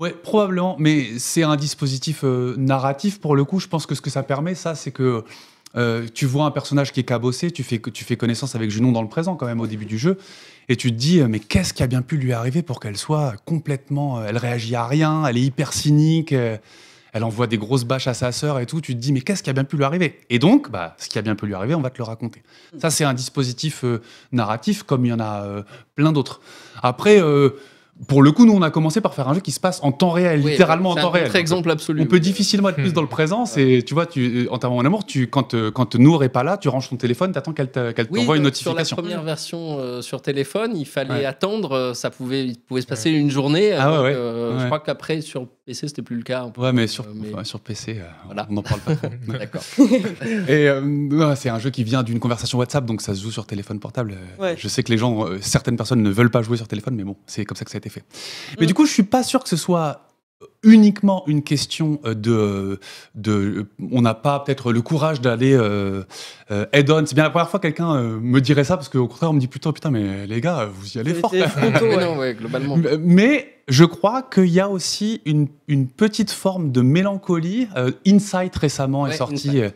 Ouais, 0.00 0.10
probablement, 0.12 0.76
mais 0.78 1.18
c'est 1.18 1.42
un 1.42 1.56
dispositif 1.56 2.24
euh, 2.24 2.54
narratif 2.56 3.20
pour 3.20 3.36
le 3.36 3.44
coup. 3.44 3.60
Je 3.60 3.68
pense 3.68 3.86
que 3.86 3.94
ce 3.94 4.00
que 4.00 4.10
ça 4.10 4.22
permet, 4.22 4.54
ça, 4.54 4.74
c'est 4.74 4.90
que 4.90 5.24
euh, 5.76 6.06
tu 6.12 6.26
vois 6.26 6.44
un 6.44 6.50
personnage 6.50 6.92
qui 6.92 7.00
est 7.00 7.04
cabossé, 7.04 7.50
tu 7.50 7.62
fais, 7.62 7.80
tu 7.80 8.04
fais 8.04 8.16
connaissance 8.16 8.54
avec 8.54 8.70
Junon 8.70 8.92
dans 8.92 9.02
le 9.02 9.08
présent 9.08 9.36
quand 9.36 9.46
même 9.46 9.60
au 9.60 9.66
début 9.66 9.86
du 9.86 9.98
jeu, 9.98 10.18
et 10.68 10.76
tu 10.76 10.90
te 10.92 10.96
dis, 10.96 11.20
euh, 11.20 11.28
mais 11.28 11.40
qu'est-ce 11.40 11.72
qui 11.74 11.82
a 11.82 11.86
bien 11.86 12.02
pu 12.02 12.16
lui 12.16 12.32
arriver 12.32 12.62
pour 12.62 12.80
qu'elle 12.80 12.96
soit 12.96 13.34
complètement... 13.44 14.18
euh, 14.18 14.26
elle 14.28 14.38
réagit 14.38 14.74
à 14.74 14.86
rien, 14.86 15.26
elle 15.26 15.36
est 15.36 15.42
hyper 15.42 15.72
cynique, 15.72 16.32
elle 16.32 17.24
envoie 17.24 17.46
des 17.46 17.58
grosses 17.58 17.84
bâches 17.84 18.06
à 18.06 18.14
sa 18.14 18.32
sœur 18.32 18.58
et 18.60 18.66
tout, 18.66 18.80
tu 18.80 18.94
te 18.94 19.00
dis, 19.00 19.12
mais 19.12 19.20
qu'est-ce 19.20 19.42
qui 19.42 19.50
a 19.50 19.52
bien 19.52 19.64
pu 19.64 19.76
lui 19.76 19.84
arriver? 19.84 20.20
Et 20.30 20.38
donc, 20.38 20.70
bah, 20.70 20.94
ce 20.98 21.08
qui 21.08 21.18
a 21.18 21.22
bien 21.22 21.34
pu 21.34 21.46
lui 21.46 21.54
arriver, 21.54 21.74
on 21.74 21.80
va 21.80 21.90
te 21.90 21.98
le 21.98 22.04
raconter. 22.04 22.42
Ça, 22.78 22.90
c'est 22.90 23.04
un 23.04 23.14
dispositif 23.14 23.84
narratif 24.30 24.82
comme 24.82 25.04
il 25.04 25.08
y 25.08 25.12
en 25.12 25.20
a 25.20 25.64
plein 25.94 26.12
d'autres. 26.12 26.40
Après... 26.82 27.20
pour 28.08 28.22
le 28.22 28.32
coup, 28.32 28.46
nous, 28.46 28.52
on 28.54 28.62
a 28.62 28.70
commencé 28.70 29.00
par 29.00 29.14
faire 29.14 29.28
un 29.28 29.34
jeu 29.34 29.40
qui 29.40 29.52
se 29.52 29.60
passe 29.60 29.80
en 29.82 29.92
temps 29.92 30.10
réel, 30.10 30.40
Oui, 30.44 30.50
littéralement 30.52 30.90
en 30.90 30.94
c'est 30.94 31.00
temps 31.02 31.08
un 31.08 31.12
réel. 31.12 31.26
contre-exemple 31.26 31.70
absolu. 31.70 32.00
On 32.02 32.06
peut 32.06 32.20
difficilement 32.20 32.68
être 32.70 32.76
plus 32.76 32.92
dans 32.92 33.00
le 33.02 33.06
présent. 33.08 33.46
C'est, 33.46 33.82
tu 33.86 33.94
vois, 33.94 34.06
tu, 34.06 34.48
en 34.50 34.58
termes 34.58 34.82
d'amour, 34.82 35.04
tu, 35.06 35.28
quand, 35.28 35.54
euh, 35.54 35.70
quand 35.70 35.94
Nour 35.94 36.24
est 36.24 36.28
pas 36.28 36.42
là, 36.42 36.56
tu 36.56 36.68
ranges 36.68 36.88
ton 36.88 36.96
téléphone, 36.96 37.32
t'attends 37.32 37.52
qu'elle, 37.52 37.68
Oui, 38.10 38.20
t'envoie 38.20 38.36
une 38.36 38.42
donc, 38.44 38.54
sur 38.56 38.70
la 38.72 38.80
notification. 38.80 38.96
première 38.96 39.22
version 39.22 39.78
euh, 39.78 40.02
sur 40.02 40.20
téléphone, 40.22 40.76
il 40.76 40.86
fallait 40.86 41.12
Ouais. 41.12 41.24
attendre, 41.24 41.72
euh, 41.72 41.94
ça 41.94 42.10
pouvait, 42.10 42.44
il 42.46 42.58
pouvait 42.58 42.80
se 42.80 42.86
passer 42.86 43.10
une 43.10 43.30
journée. 43.30 43.72
Ah 43.72 43.90
ouais, 43.90 43.96
donc, 43.96 44.04
ouais. 44.06 44.12
euh, 44.14 44.58
Je 44.60 44.66
crois 44.66 44.80
qu'après 44.80 45.20
sur 45.20 45.46
PC 45.64 45.86
c'était 45.88 46.02
plus 46.02 46.16
le 46.16 46.22
cas. 46.24 46.50
Ouais, 46.56 46.72
mais 46.72 46.88
sur, 46.88 47.04
Euh, 47.04 47.12
mais- 47.14 47.32
enfin, 47.32 47.44
sur 47.44 47.60
PC, 47.60 47.98
euh, 48.00 48.04
Voilà. 48.26 48.46
on 48.50 48.54
n'en 48.54 48.62
parle 48.62 48.80
pas 48.80 48.96
trop. 48.96 49.08
D'accord. 49.28 49.62
Et 50.48 50.68
euh, 50.68 51.34
c'est 51.36 51.50
un 51.50 51.58
jeu 51.60 51.70
qui 51.70 51.84
vient 51.84 52.02
d'une 52.02 52.18
conversation 52.18 52.58
WhatsApp, 52.58 52.84
donc 52.84 53.00
ça 53.00 53.14
se 53.14 53.22
joue 53.22 53.30
sur 53.30 53.46
téléphone 53.46 53.78
portable. 53.78 54.16
Ouais. 54.40 54.56
Je 54.58 54.66
sais 54.66 54.82
que 54.82 54.90
les 54.90 54.98
gens, 54.98 55.24
euh, 55.24 55.38
certaines 55.40 55.76
personnes 55.76 56.02
ne 56.02 56.10
veulent 56.10 56.30
pas 56.32 56.42
jouer 56.42 56.56
sur 56.56 56.66
téléphone, 56.66 56.96
mais 56.96 57.04
bon, 57.04 57.16
c'est 57.26 57.44
comme 57.44 57.56
ça 57.56 57.64
que 57.64 57.70
ça 57.70 57.76
a 57.76 57.78
été 57.78 57.90
fait. 57.90 58.02
Mais 58.58 58.64
Mm. 58.64 58.66
du 58.68 58.74
coup, 58.74 58.86
je 58.86 58.92
suis 58.92 59.04
pas 59.04 59.22
sûr 59.22 59.40
que 59.42 59.48
ce 59.48 59.56
soit 59.56 60.08
uniquement 60.64 61.22
une 61.28 61.44
question 61.44 62.00
de, 62.04 62.80
de 63.14 63.68
on 63.92 64.02
n'a 64.02 64.14
pas 64.14 64.40
peut-être 64.40 64.72
le 64.72 64.82
courage 64.82 65.20
d'aller 65.20 65.52
euh, 65.54 66.02
euh, 66.50 66.66
head-on. 66.72 67.06
C'est 67.06 67.14
bien 67.14 67.22
la 67.24 67.30
première 67.30 67.48
fois 67.48 67.60
que 67.60 67.68
quelqu'un 67.68 67.94
euh, 67.94 68.18
me 68.20 68.40
dirait 68.40 68.64
ça 68.64 68.76
parce 68.76 68.88
qu'au 68.88 69.06
contraire 69.06 69.30
on 69.30 69.34
me 69.34 69.40
dit 69.40 69.46
putain 69.46 69.72
putain 69.72 69.92
mais 69.92 70.26
les 70.26 70.40
gars 70.40 70.68
vous 70.72 70.88
y 70.96 70.98
allez 70.98 71.14
fort. 71.14 71.30
Mais 71.32 71.42
ouais. 71.42 72.04
non, 72.04 72.18
ouais, 72.18 72.34
globalement. 72.34 72.76
Mais 73.00 73.51
je 73.68 73.84
crois 73.84 74.22
qu'il 74.22 74.48
y 74.48 74.60
a 74.60 74.68
aussi 74.68 75.20
une, 75.24 75.48
une 75.68 75.86
petite 75.88 76.30
forme 76.30 76.72
de 76.72 76.80
mélancolie. 76.80 77.68
Euh, 77.76 77.90
Insight 78.06 78.54
récemment 78.56 79.06
est 79.06 79.16
sorti 79.16 79.48
Insight, 79.48 79.54
euh, 79.56 79.66
ouais. 79.68 79.72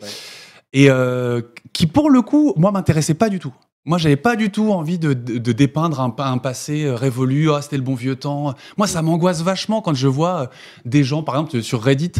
et 0.73 0.89
euh, 0.89 1.41
qui 1.73 1.87
pour 1.87 2.09
le 2.09 2.21
coup, 2.21 2.53
moi, 2.57 2.71
m'intéressait 2.71 3.13
pas 3.13 3.29
du 3.29 3.39
tout. 3.39 3.53
Moi, 3.85 3.97
j'avais 3.97 4.17
pas 4.17 4.35
du 4.35 4.49
tout 4.51 4.71
envie 4.73 4.99
de, 4.99 5.13
de- 5.13 5.37
de 5.37 5.51
dépeindre 5.53 6.01
un, 6.01 6.09
pa- 6.09 6.27
un 6.27 6.39
passé 6.39 6.89
révolu. 6.89 7.49
Ah, 7.51 7.61
c'était 7.61 7.77
le 7.77 7.83
bon 7.83 7.95
vieux 7.95 8.17
temps. 8.17 8.53
Moi, 8.77 8.85
ça 8.85 9.01
m'angoisse 9.01 9.41
vachement 9.43 9.81
quand 9.81 9.93
je 9.93 10.07
vois 10.09 10.49
des 10.83 11.05
gens, 11.05 11.23
par 11.23 11.35
exemple, 11.35 11.61
sur 11.63 11.81
Reddit. 11.81 12.11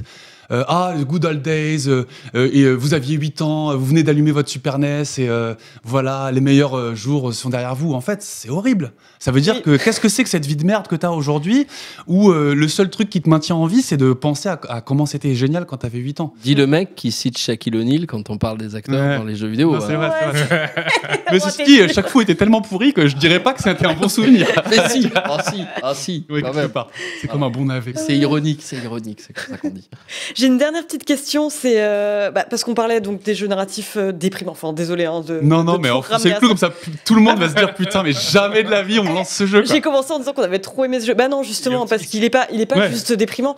Euh, 0.52 0.64
ah, 0.68 0.94
the 0.98 1.04
good 1.06 1.26
old 1.26 1.42
days. 1.42 1.88
euh, 1.88 2.06
euh, 2.36 2.50
et 2.54 2.64
euh, 2.64 2.74
vous 2.74 2.94
aviez 2.94 3.16
8 3.18 3.42
ans, 3.42 3.72
euh, 3.72 3.76
vous 3.76 3.86
venez 3.86 4.04
d'allumer 4.04 4.32
votre 4.32 4.50
Super 4.50 4.80
NES 4.80 5.04
et 5.18 5.28
euh, 5.30 5.54
voilà, 5.84 6.32
les 6.32 6.42
meilleurs 6.42 6.78
euh, 6.78 6.96
jours 6.96 7.34
sont 7.34 7.50
derrière 7.50 7.76
vous. 7.76 7.94
En 7.94 8.02
fait, 8.02 8.22
c'est 8.22 8.50
horrible. 8.50 8.92
Ça 9.20 9.32
veut 9.32 9.42
dire 9.42 9.56
Oui. 9.56 9.62
que 9.64 9.84
qu'est-ce 9.84 10.00
que 10.00 10.10
c'est 10.10 10.24
que 10.24 10.30
cette 10.30 10.46
vie 10.46 10.56
de 10.56 10.64
merde 10.66 10.88
que 10.88 10.96
tu 10.96 11.06
as 11.06 11.12
aujourd'hui 11.12 11.68
où 12.06 12.30
euh, 12.30 12.54
le 12.54 12.68
seul 12.68 12.90
truc 12.90 13.10
qui 13.10 13.22
te 13.22 13.30
maintient 13.30 13.56
en 13.56 13.66
vie, 13.66 13.82
c'est 13.82 13.98
de 13.98 14.14
penser 14.14 14.48
à, 14.50 14.60
à 14.70 14.82
comment 14.82 15.06
c'était 15.06 15.34
génial 15.36 15.66
quand 15.66 15.78
tu 15.78 15.86
avais 15.86 16.00
8 16.00 16.22
ans. 16.22 16.34
Dis 16.44 16.56
le 16.56 16.68
mec 16.68 16.96
qui 16.96 17.12
cite 17.12 17.38
Shaquille 17.38 17.76
O'Neal 17.76 18.06
quand 18.08 18.30
on 18.30 18.38
parle 18.38 18.58
des 18.58 18.76
acteurs 18.76 18.96
Ouais. 18.98 19.18
dans 19.18 19.24
les 19.26 19.36
jeux 19.36 19.48
vidéo. 19.48 19.74
Non, 19.74 19.82
c'est 19.82 19.94
hein. 19.96 19.98
vrai, 19.98 20.12
c'est 20.34 20.44
vrai. 20.46 20.74
Mais 21.32 21.40
ceci 21.40 21.58
t'es 21.58 21.66
dit, 21.66 21.76
sûr. 21.78 21.90
chaque 21.90 22.10
fois 22.10 22.24
était 22.24 22.36
tellement 22.36 22.62
pourri 22.62 22.94
que 22.94 23.08
je 23.08 23.16
dirais 23.18 23.42
pas 23.42 23.54
que 23.54 23.62
c'était 23.62 23.86
un 23.86 23.94
bon 23.94 24.08
souvenir. 24.08 24.48
Mais 24.70 24.88
si, 24.90 25.10
ah 25.16 25.38
si, 25.50 25.64
ah 25.84 25.94
si, 25.94 26.26
Oui, 26.30 26.42
quand 26.42 26.54
même. 26.54 26.70
C'est 27.22 27.28
comme 27.28 27.44
un 27.44 27.50
bon 27.50 27.66
navet. 27.66 27.94
C'est 27.96 28.18
ironique, 28.18 28.60
c'est 28.64 28.78
ironique, 28.78 29.20
c'est 29.26 29.34
comme 29.34 29.46
ça 29.50 29.58
qu'on 29.58 29.70
dit. 29.70 29.90
J'ai 30.38 30.46
une 30.46 30.60
dernière 30.60 30.86
petite 30.86 31.04
question, 31.04 31.50
c'est 31.50 31.82
euh, 31.82 32.30
bah, 32.30 32.46
parce 32.48 32.64
qu'on 32.64 32.76
parlait 32.76 33.02
donc 33.02 33.24
des 33.24 33.34
jeux 33.34 33.48
narratifs 33.48 33.98
euh, 33.98 34.12
déprimants. 34.12 34.52
Enfin, 34.52 34.72
désolé 34.72 35.06
hein, 35.06 35.22
de. 35.22 35.40
Non, 35.42 35.62
de 35.62 35.66
non, 35.66 35.76
tout 35.78 35.82
mais 35.82 35.90
c'est 36.20 36.30
plus 36.36 36.42
ça. 36.42 36.48
comme 36.48 36.58
ça. 36.58 36.70
Tout 37.06 37.16
le 37.16 37.22
monde 37.22 37.40
va 37.40 37.50
se 37.50 37.56
dire 37.56 37.74
putain, 37.74 38.04
mais 38.04 38.12
jamais 38.14 38.62
de 38.64 38.70
la 38.70 38.84
vie 38.84 39.00
on 39.00 39.04
lance 39.12 39.30
ce 39.30 39.48
jeu. 39.48 39.64
J'ai 39.66 39.82
commencé 39.82 40.12
en 40.14 40.20
disant 40.20 40.34
qu'on 40.34 40.44
avait 40.44 40.60
trop 40.60 40.86
aimé 40.86 41.00
ce 41.00 41.08
jeu. 41.08 41.16
Bah 41.16 41.28
non, 41.28 41.42
justement, 41.42 41.88
parce 41.88 42.04
qu'il 42.04 42.24
est 42.24 42.30
pas, 42.30 42.46
il 42.52 42.62
est 42.62 42.68
pas 42.68 42.78
Ouais. 42.78 42.92
juste 42.92 43.12
déprimant. 43.14 43.56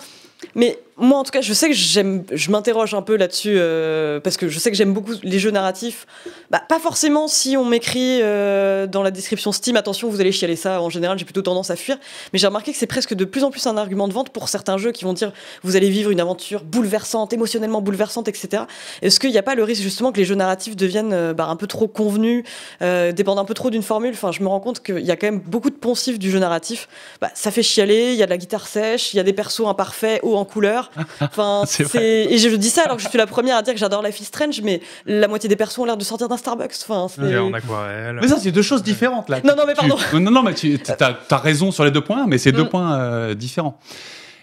Mais 0.56 0.80
moi, 0.99 1.18
en 1.18 1.24
tout 1.24 1.32
cas, 1.32 1.41
je 1.41 1.53
sais 1.53 1.70
que 1.70 1.74
j'aime, 1.74 2.24
je 2.32 2.52
m'interroge 2.52 2.94
un 2.94 3.02
peu 3.02 3.16
là-dessus 3.16 3.56
euh, 3.56 4.20
parce 4.20 4.36
que 4.36 4.49
je 4.49 4.60
sais 4.60 4.70
que 4.70 4.76
j'aime 4.76 4.94
beaucoup 4.94 5.14
les 5.24 5.40
jeux 5.40 5.52
narratifs. 5.52 6.06
Bah, 6.52 6.61
pas 6.68 6.80
forcément 6.80 7.30
si 7.30 7.56
on 7.56 7.64
m'écrit 7.64 8.20
euh, 8.22 8.86
dans 8.86 9.02
la 9.02 9.11
description 9.11 9.53
Steam, 9.53 9.78
attention, 9.78 10.10
vous 10.10 10.20
allez 10.20 10.34
chialer 10.34 10.57
ça. 10.57 10.82
En 10.82 10.90
général, 10.90 11.18
j'ai 11.18 11.24
plutôt 11.24 11.41
tendance 11.41 11.70
à 11.70 11.78
fuir. 11.78 11.98
Mais 12.34 12.40
j'ai 12.40 12.48
remarqué 12.48 12.74
que 12.74 12.78
c'est 12.78 12.88
presque 12.88 13.14
de 13.14 13.24
plus 13.24 13.45
en 13.45 13.52
plus 13.52 13.66
un 13.66 13.78
argument 13.78 14.10
de 14.10 14.14
vente 14.14 14.30
pour 14.32 14.49
certains 14.49 14.78
jeux 14.78 14.91
qui 14.91 15.06
vont 15.06 15.14
dire 15.14 15.32
vous 15.64 15.78
allez 15.78 15.90
vivre 15.90 16.11
une 16.11 16.20
aventure 16.20 16.66
bouleversante, 16.66 17.32
émotionnellement 17.32 17.82
bouleversante, 17.82 18.28
etc. 18.28 18.64
Est-ce 19.02 19.22
qu'il 19.22 19.32
n'y 19.32 19.38
a 19.38 19.44
pas 19.44 19.56
le 19.56 19.64
risque 19.64 19.82
justement 19.82 20.11
que 20.11 20.18
les 20.18 20.26
jeux 20.26 20.36
narratifs 20.36 20.76
deviennent 20.76 21.14
euh, 21.14 21.34
bah, 21.34 21.48
un 21.48 21.56
peu 21.56 21.68
trop 21.68 21.88
convenus, 21.88 22.44
dépendent 22.82 23.40
un 23.40 23.45
peu 23.45 23.53
trop 23.53 23.70
d'une 23.70 23.84
formule? 23.84 24.11
Enfin, 24.14 24.34
je 24.34 24.41
me 24.41 24.49
rends 24.49 24.60
compte 24.60 24.84
qu'il 24.84 24.99
y 24.99 25.11
a 25.11 25.16
quand 25.16 25.28
même 25.28 25.40
beaucoup 25.40 25.70
de 25.70 25.76
poncifs 25.76 26.20
du 26.20 26.30
jeu 26.30 26.40
narratif. 26.40 26.90
Bah, 27.22 27.30
ça 27.36 27.52
fait 27.52 27.64
chialer, 27.64 28.11
il 28.11 28.18
y 28.18 28.24
a 28.24 28.26
de 28.26 28.32
la 28.32 28.38
guitare 28.38 28.68
sèche, 28.68 29.14
il 29.14 29.18
y 29.18 29.20
a 29.22 29.24
des 29.24 29.34
persos 29.34 29.66
imparfaits, 29.66 30.20
en 30.38 30.45
couleur. 30.45 30.91
Enfin, 31.22 31.64
C'est 31.65 31.95
et 31.95 32.38
je 32.38 32.49
dis 32.56 32.69
ça 32.69 32.84
alors 32.84 32.97
que 32.97 33.03
je 33.03 33.10
suis 33.10 33.18
la 33.18 33.27
première 33.27 33.57
à 33.57 33.61
dire 33.61 33.73
que 33.73 33.80
j'adore 33.80 34.01
Life 34.03 34.19
is 34.19 34.26
Strange, 34.26 34.61
mais 34.64 34.81
la 35.06 35.27
moitié 35.27 35.47
des 35.49 35.56
persos 35.56 35.80
ont 35.80 35.85
l'air 35.85 35.97
de 35.97 36.03
sortir 36.03 36.27
d'un 36.30 36.38
Starbucks. 36.38 36.76
Enfin, 36.88 37.07
en 37.07 37.53
aquarelle. 37.53 38.19
Mais 38.22 38.27
ça, 38.27 38.38
c'est 38.39 38.51
deux 38.51 38.61
choses 38.61 38.84
différentes 38.84 39.30
là. 39.30 39.39
Non, 39.43 39.53
non, 39.56 39.64
mais 39.68 39.73
Tu- 39.73 39.88
pardon. 39.88 39.97
Non, 40.19 40.31
non, 40.31 40.43
mais 40.43 40.53
tu 40.53 40.80
as, 40.99 41.38
raison 41.38 41.72
sur 41.72 41.84
les 41.85 41.91
deux 41.91 42.01
points, 42.01 42.26
mais 42.27 42.38
c'est 42.38 42.51
deux 42.51 42.64
Mm. 42.64 42.69
points 42.69 42.93
euh, 42.99 43.34
différents. 43.35 43.80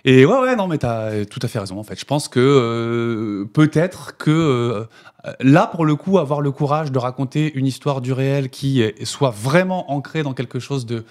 Et 0.05 0.25
ouais, 0.25 0.39
ouais, 0.39 0.55
non, 0.57 0.69
mais 0.69 0.79
tu 0.79 0.87
as 0.87 1.25
tout 1.29 1.41
à 1.43 1.49
fait 1.49 1.59
raison 1.59 1.79
en 1.79 1.83
fait. 1.83 1.99
Je 1.99 2.05
pense 2.05 2.29
que 2.29 2.39
euh, 2.41 3.45
peut-être 3.53 4.17
que 4.17 4.31
euh, 4.31 4.85
là, 5.41 5.67
pour 5.67 5.85
le 5.85 5.97
coup, 5.97 6.19
avoir 6.19 6.41
le 6.41 6.53
courage 6.53 6.93
de 6.93 6.99
raconter 6.99 7.53
une 7.55 7.67
histoire 7.67 8.01
du 8.01 8.13
réel 8.13 8.49
qui 8.51 8.85
soit 9.05 9.35
vraiment 9.37 9.91
ancrée 9.91 10.23
dans 10.23 10.33
quelque 10.35 10.59
chose 10.61 10.87
de 10.87 11.05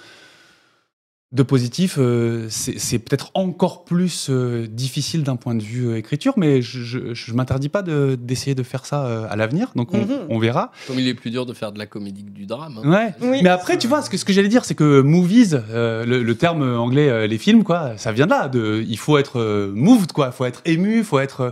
de 1.36 1.44
positif, 1.44 1.98
euh, 1.99 2.48
c'est 2.49 2.98
peut-être 2.99 3.30
encore 3.34 3.84
plus 3.84 4.28
euh, 4.30 4.68
difficile 4.68 5.22
d'un 5.24 5.36
point 5.36 5.53
de 5.53 5.62
vue 5.62 5.88
euh, 5.90 5.98
écriture, 5.98 6.34
mais 6.38 6.62
je 6.62 6.98
ne 7.32 7.36
m'interdis 7.38 7.68
pas 7.70 7.82
de- 7.82 8.16
d'essayer 8.20 8.56
de, 8.56 8.64
faire 8.64 8.86
ça 8.86 9.06
euh, 9.06 9.28
à 9.30 9.36
l'avenir, 9.36 9.72
donc 9.76 9.94
on, 9.94 9.98
Mhm. 9.99 10.10
on 10.30 10.40
verra. 10.40 10.72
Comme 10.88 10.98
il 10.98 11.07
est 11.07 11.14
plus 11.14 11.32
dur 11.32 11.45
de 11.45 11.53
faire 11.53 11.72
de 11.74 11.78
la 11.80 11.86
comédie 11.86 12.24
que 12.24 12.30
du 12.32 12.45
drame. 12.45 12.80
hein. 12.84 12.90
Ouais. 12.90 13.14
Oui. 13.22 13.41
Mais 13.44 13.49
après, 13.49 13.78
tu 13.78 13.88
vois, 13.88 14.02
ce 14.02 14.10
que, 14.10 14.18
ce 14.18 14.24
que 14.26 14.32
j'allais 14.34 14.48
dire, 14.48 14.64
c'est 14.66 14.76
que 14.76 15.02
movies, 15.02 15.62
euh, 15.70 16.06
le, 16.06 16.24
le 16.24 16.36
terme 16.36 16.64
anglais, 16.78 17.10
euh, 17.10 17.28
les 17.28 17.38
films, 17.38 17.64
quoi, 17.64 17.98
ça 17.98 18.12
vient 18.14 18.26
de 18.26 18.32
là. 18.32 18.48
De, 18.48 18.84
il 18.88 18.98
faut 18.98 19.18
être 19.18 19.40
euh, 19.40 19.72
moved, 19.76 20.14
quoi. 20.14 20.28
Il 20.28 20.34
faut 20.36 20.45
être 20.45 20.62
ému, 20.66 20.99
il 20.99 21.03
faut 21.03 21.20
être. 21.20 21.41
euh, 21.41 21.52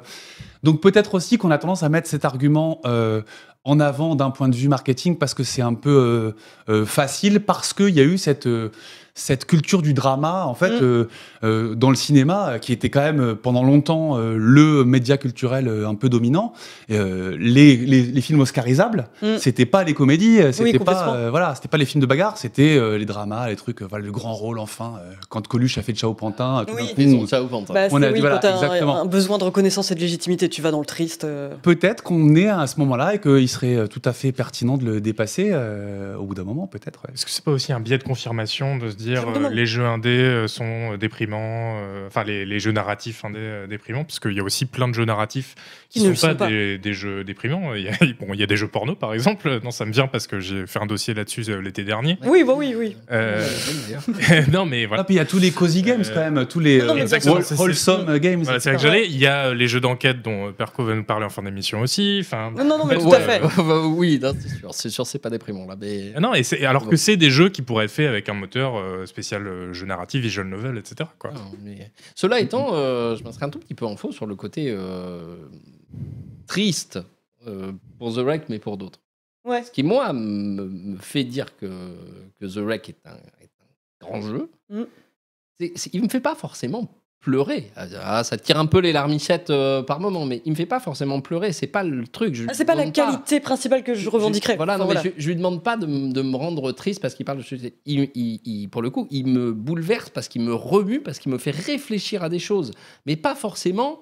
Donc 0.64 0.80
peut-être 0.82 1.16
aussi 1.16 1.38
qu'on 1.38 1.52
a 1.52 1.58
tendance 1.58 1.84
à 1.84 1.90
mettre 1.90 2.08
cet 2.08 2.24
argument 2.24 2.80
euh, 2.86 3.22
en 3.66 3.80
avant 3.82 4.16
d'un 4.16 4.30
point 4.30 4.48
de 4.50 4.56
vue 4.56 4.70
marketing 4.70 5.18
parce 5.18 5.34
que 5.34 5.44
c'est 5.44 5.62
un 5.62 5.74
peu 5.74 5.90
euh, 5.90 6.32
euh, 6.74 6.86
facile, 6.86 7.42
parce 7.42 7.74
qu'il 7.74 7.90
y 7.90 8.00
a 8.00 8.04
eu 8.04 8.18
cette. 8.18 8.48
Euh, 9.16 9.20
cette 9.20 9.46
culture 9.46 9.82
du 9.82 9.94
drama, 9.94 10.46
en 10.46 10.56
fait, 10.56 10.82
Mm. 10.82 11.08
Euh, 11.44 11.76
dans 11.76 11.90
le 11.90 11.96
cinéma, 11.96 12.60
qui 12.60 12.72
était 12.74 12.90
quand 12.90 13.02
même 13.02 13.20
euh, 13.20 13.36
pendant 13.36 13.64
longtemps 13.64 14.18
euh, 14.18 14.36
le 14.38 14.84
média 14.86 15.18
culturel 15.18 15.68
euh, 15.68 15.88
un 15.88 15.96
peu 15.96 16.10
dominant. 16.10 16.54
Euh, 16.92 17.36
les, 17.40 17.76
les, 17.78 18.02
les 18.04 18.22
films 18.22 18.40
oscarisables, 18.42 19.08
Mm. 19.22 19.38
c'était 19.40 19.66
pas 19.66 19.84
les 19.84 19.94
comédies, 19.94 20.38
c'était 20.52 20.78
complètement. 20.78 20.86
pas 21.06 21.16
euh, 21.16 21.30
voilà, 21.30 21.56
c'était 21.56 21.68
pas 21.68 21.78
les 21.78 21.86
films 21.86 22.02
de 22.02 22.06
bagarre, 22.06 22.38
c'était 22.38 22.76
euh, 22.78 22.98
les 22.98 23.06
dramas, 23.06 23.50
les 23.50 23.56
trucs, 23.56 23.82
euh, 23.82 23.86
voilà, 23.90 24.06
le 24.06 24.12
grand 24.12 24.34
rôle 24.34 24.60
enfin. 24.60 24.94
euh, 25.00 25.14
quand 25.30 25.48
Coluche 25.48 25.78
a 25.78 25.82
fait 25.82 25.94
Ciao 25.94 26.14
Pantin, 26.14 26.66
tout 26.68 26.74
Oui. 26.76 26.94
d'un 26.98 27.26
coup, 27.26 27.36
au 27.46 27.48
ventre. 27.48 27.74
Bah, 27.74 27.88
On 27.92 28.02
a 28.02 28.08
dit, 28.08 28.14
oui, 28.16 28.20
voilà, 28.22 28.36
quand 28.36 28.42
t'as 28.42 28.52
un- 28.54 28.64
exactement. 28.64 29.02
un, 29.02 29.06
besoin 29.06 29.38
de 29.38 29.44
reconnaissance 29.44 29.92
et 29.92 29.96
de 29.96 30.00
légitimité, 30.00 30.50
tu 30.50 30.62
vas 30.62 30.72
dans 30.72 30.80
le 30.80 30.86
triste. 30.86 31.24
euh. 31.24 31.54
peut-être 31.62 32.04
qu'on 32.04 32.36
est 32.36 32.48
à 32.50 32.66
ce 32.68 32.80
moment-là 32.80 33.16
et 33.16 33.20
qu'il 33.20 33.48
serait 33.50 33.88
tout 33.88 34.02
à 34.06 34.14
fait 34.14 34.32
pertinent 34.32 34.78
de 34.78 34.86
le 34.86 35.02
dépasser 35.02 35.50
euh, 35.52 36.16
au 36.18 36.24
bout 36.26 36.36
d'un 36.36 36.44
moment, 36.44 36.68
peut-être. 36.68 37.02
ouais. 37.08 37.14
Est-ce 37.14 37.26
que 37.26 37.32
c'est 37.32 37.44
pas 37.44 37.52
aussi 37.52 37.72
un 37.74 37.80
biais 37.80 37.98
de 37.98 38.04
confirmation 38.04 38.78
de 38.78 38.90
se 38.90 38.96
dire 38.96 39.24
euh, 39.28 39.50
les 39.50 39.66
jeux 39.66 39.86
indés 39.86 40.46
sont 40.48 40.94
euh, 40.94 40.98
déprimants, 41.34 41.78
euh, 41.78 42.08
enfin 42.08 42.24
les, 42.24 42.46
les 42.46 42.60
jeux 42.60 42.72
narratifs 42.72 43.26
indés 43.26 43.40
euh, 43.40 43.68
déprimants, 43.68 44.04
parce 44.04 44.20
qu'il 44.20 44.34
y 44.34 44.40
a 44.40 44.44
aussi 44.44 44.66
plein 44.66 44.88
de 44.88 44.94
jeux 44.94 45.06
narratifs 45.06 45.56
qui 45.90 46.04
ne 46.04 46.14
sont, 46.14 46.16
sont 46.16 46.28
pas, 46.30 46.46
pas. 46.46 46.48
Des, 46.48 46.78
des 46.78 46.94
jeux 46.94 47.24
déprimants. 47.24 47.76
Il 47.76 47.84
y, 47.84 47.88
a, 47.88 47.92
bon, 48.20 48.34
il 48.34 48.40
y 48.40 48.44
a 48.44 48.48
des 48.48 48.58
jeux 48.58 48.68
porno 48.68 48.96
par 48.96 49.14
exemple, 49.14 49.60
non 49.64 49.72
ça 49.72 49.86
me 49.86 49.92
vient 49.92 50.08
parce 50.08 50.28
que 50.28 50.40
j'ai 50.40 50.66
fait 50.66 50.80
un 50.80 50.86
dossier 50.86 51.14
là-dessus 51.14 51.46
euh, 51.50 51.62
l'été 51.62 51.84
dernier. 51.84 52.18
Oui, 52.26 52.44
bah 52.44 52.54
oui, 52.56 52.74
oui. 52.78 52.98
Euh, 53.12 53.48
non 54.52 54.66
mais 54.66 54.86
voilà. 54.86 55.02
Ah, 55.02 55.06
puis 55.06 55.16
il 55.16 55.18
y 55.18 55.22
a 55.22 55.26
tous 55.26 55.40
les 55.40 55.52
cozy 55.52 55.82
games 55.82 56.04
quand 56.14 56.32
même, 56.32 56.46
tous 56.48 56.60
les 56.60 56.80
non, 56.80 56.98
euh, 56.98 57.56
wholesome 57.58 58.18
games. 58.20 58.44
Voilà, 58.44 58.60
c'est 58.60 58.72
que 58.72 58.80
j'allais. 58.80 59.06
Il 59.06 59.18
y 59.18 59.28
a 59.28 59.54
les 59.54 59.68
jeux 59.68 59.80
d'enquête 59.80 60.22
dont 60.22 60.52
Perco 60.52 60.84
va 60.84 60.96
nous 60.96 61.04
parler 61.04 61.26
en 61.26 61.30
fin 61.30 61.44
d'émission 61.44 61.82
aussi. 61.82 62.20
Enfin, 62.22 62.52
Non, 62.56 62.64
non, 62.64 62.80
non, 62.80 62.86
mais 62.86 62.98
tout 62.98 63.14
à 63.14 63.20
fait. 63.20 63.40
bah, 63.58 63.82
oui, 63.86 64.20
non, 64.22 64.34
c'est 64.40 64.58
sûr, 64.58 64.74
c'est 64.74 64.90
sûr, 64.90 65.08
c'est 65.08 65.20
pas 65.20 65.30
déprimant 65.30 65.68
là, 65.68 65.76
mais 65.80 66.12
Ah 66.16 66.20
non, 66.20 66.34
et 66.34 66.66
alors 66.66 66.88
que 66.88 66.96
c'est 66.96 67.18
des 67.18 67.30
jeux 67.30 67.50
qui 67.50 67.62
pourraient 67.62 67.86
être 67.86 67.92
faits 67.92 68.08
avec 68.08 68.30
un 68.30 68.34
moteur 68.34 68.74
spécial 69.08 69.44
jeu 69.74 69.86
narratif, 69.86 70.22
visual 70.22 70.48
novel, 70.48 70.78
etc. 70.78 71.10
Quoi. 71.32 71.34
Mais- 71.62 71.92
Cela 72.16 72.40
étant, 72.40 72.74
euh, 72.74 73.16
je 73.16 73.24
m'inscris 73.24 73.46
un 73.46 73.50
tout 73.50 73.60
petit 73.60 73.74
peu 73.74 73.86
en 73.86 73.96
faux 73.96 74.12
sur 74.12 74.26
le 74.26 74.36
côté 74.36 74.66
euh, 74.70 75.38
triste 76.48 77.00
euh, 77.48 77.72
pour 77.98 78.14
The 78.14 78.18
Wreck, 78.20 78.50
mais 78.50 78.60
pour 78.60 78.78
d'autres. 78.78 79.00
Ouais. 79.46 79.64
Ce 79.64 79.72
qui, 79.72 79.84
moi, 79.84 80.14
me, 80.14 80.98
fait 80.98 81.24
dire 81.24 81.56
que, 81.58 81.68
que 82.40 82.46
The 82.46 82.58
Wreck 82.58 82.90
est 82.90 83.06
un, 83.06 83.16
est 83.42 83.52
un 83.60 84.06
grand 84.06 84.22
jeu, 84.22 84.50
Mm. 84.70 84.84
c'est, 85.60 85.72
c'est- 85.76 85.94
il 85.94 86.02
me 86.04 86.08
fait 86.10 86.22
pas 86.22 86.36
forcément 86.36 86.90
pleurer. 87.24 87.72
Ah, 87.76 88.24
ça 88.26 88.38
tire 88.38 88.60
un 88.60 88.66
peu 88.66 88.80
les 88.80 88.92
larmichettes 88.92 89.50
euh, 89.50 89.82
par 89.82 90.02
moment, 90.02 90.26
mais 90.26 90.42
il 90.46 90.52
me 90.52 90.56
fait 90.56 90.66
pas 90.66 90.82
forcément 90.82 91.22
pleurer. 91.22 91.54
C'est 91.54 91.68
pas 91.68 91.84
le 91.84 92.06
truc. 92.06 92.38
Ah, 92.50 92.54
c'est 92.54 92.66
pas 92.66 92.76
la 92.76 92.90
qualité 92.92 93.40
principale 93.40 93.82
que 93.84 93.94
je 93.96 94.10
revendiquerais. 94.10 94.58
voilà, 94.58 94.78
non, 94.78 94.86
mais 94.88 94.96
je, 95.02 95.10
je 95.18 95.28
lui 95.30 95.36
demande 95.38 95.64
pas 95.64 95.78
de, 95.78 95.86
me 95.88 96.36
rendre 96.36 96.72
triste 96.74 97.02
parce 97.02 97.16
qu'il 97.16 97.26
parle 97.26 97.38
de 97.38 97.44
sujet. 97.44 97.74
Il, 97.86 98.10
il- 98.14 98.42
il- 98.46 98.68
pour 98.70 98.82
le 98.82 98.90
coup, 98.90 99.08
il 99.10 99.26
me 99.28 99.54
bouleverse 99.54 100.10
parce 100.10 100.28
qu'il 100.28 100.42
me 100.42 100.54
remue, 100.54 101.00
parce 101.02 101.18
qu'il 101.20 101.32
me 101.32 101.38
fait 101.38 101.52
réfléchir 101.52 102.24
à 102.24 102.30
des 102.30 102.40
choses, 102.40 102.72
mais 103.06 103.16
pas 103.16 103.36
forcément 103.36 104.02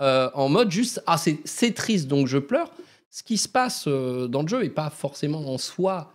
euh, 0.00 0.30
en 0.34 0.48
mode 0.48 0.70
juste 0.70 1.02
ah 1.06 1.16
c'est 1.18 1.74
triste 1.74 2.08
donc 2.08 2.26
je 2.26 2.38
pleure. 2.38 2.72
Ce 3.10 3.22
qui 3.22 3.36
se 3.36 3.48
passe 3.48 3.84
euh, 3.86 4.26
dans 4.26 4.40
le 4.42 4.48
jeu 4.48 4.64
est 4.64 4.70
pas 4.70 4.88
forcément 4.88 5.52
en 5.52 5.58
soi 5.58 6.10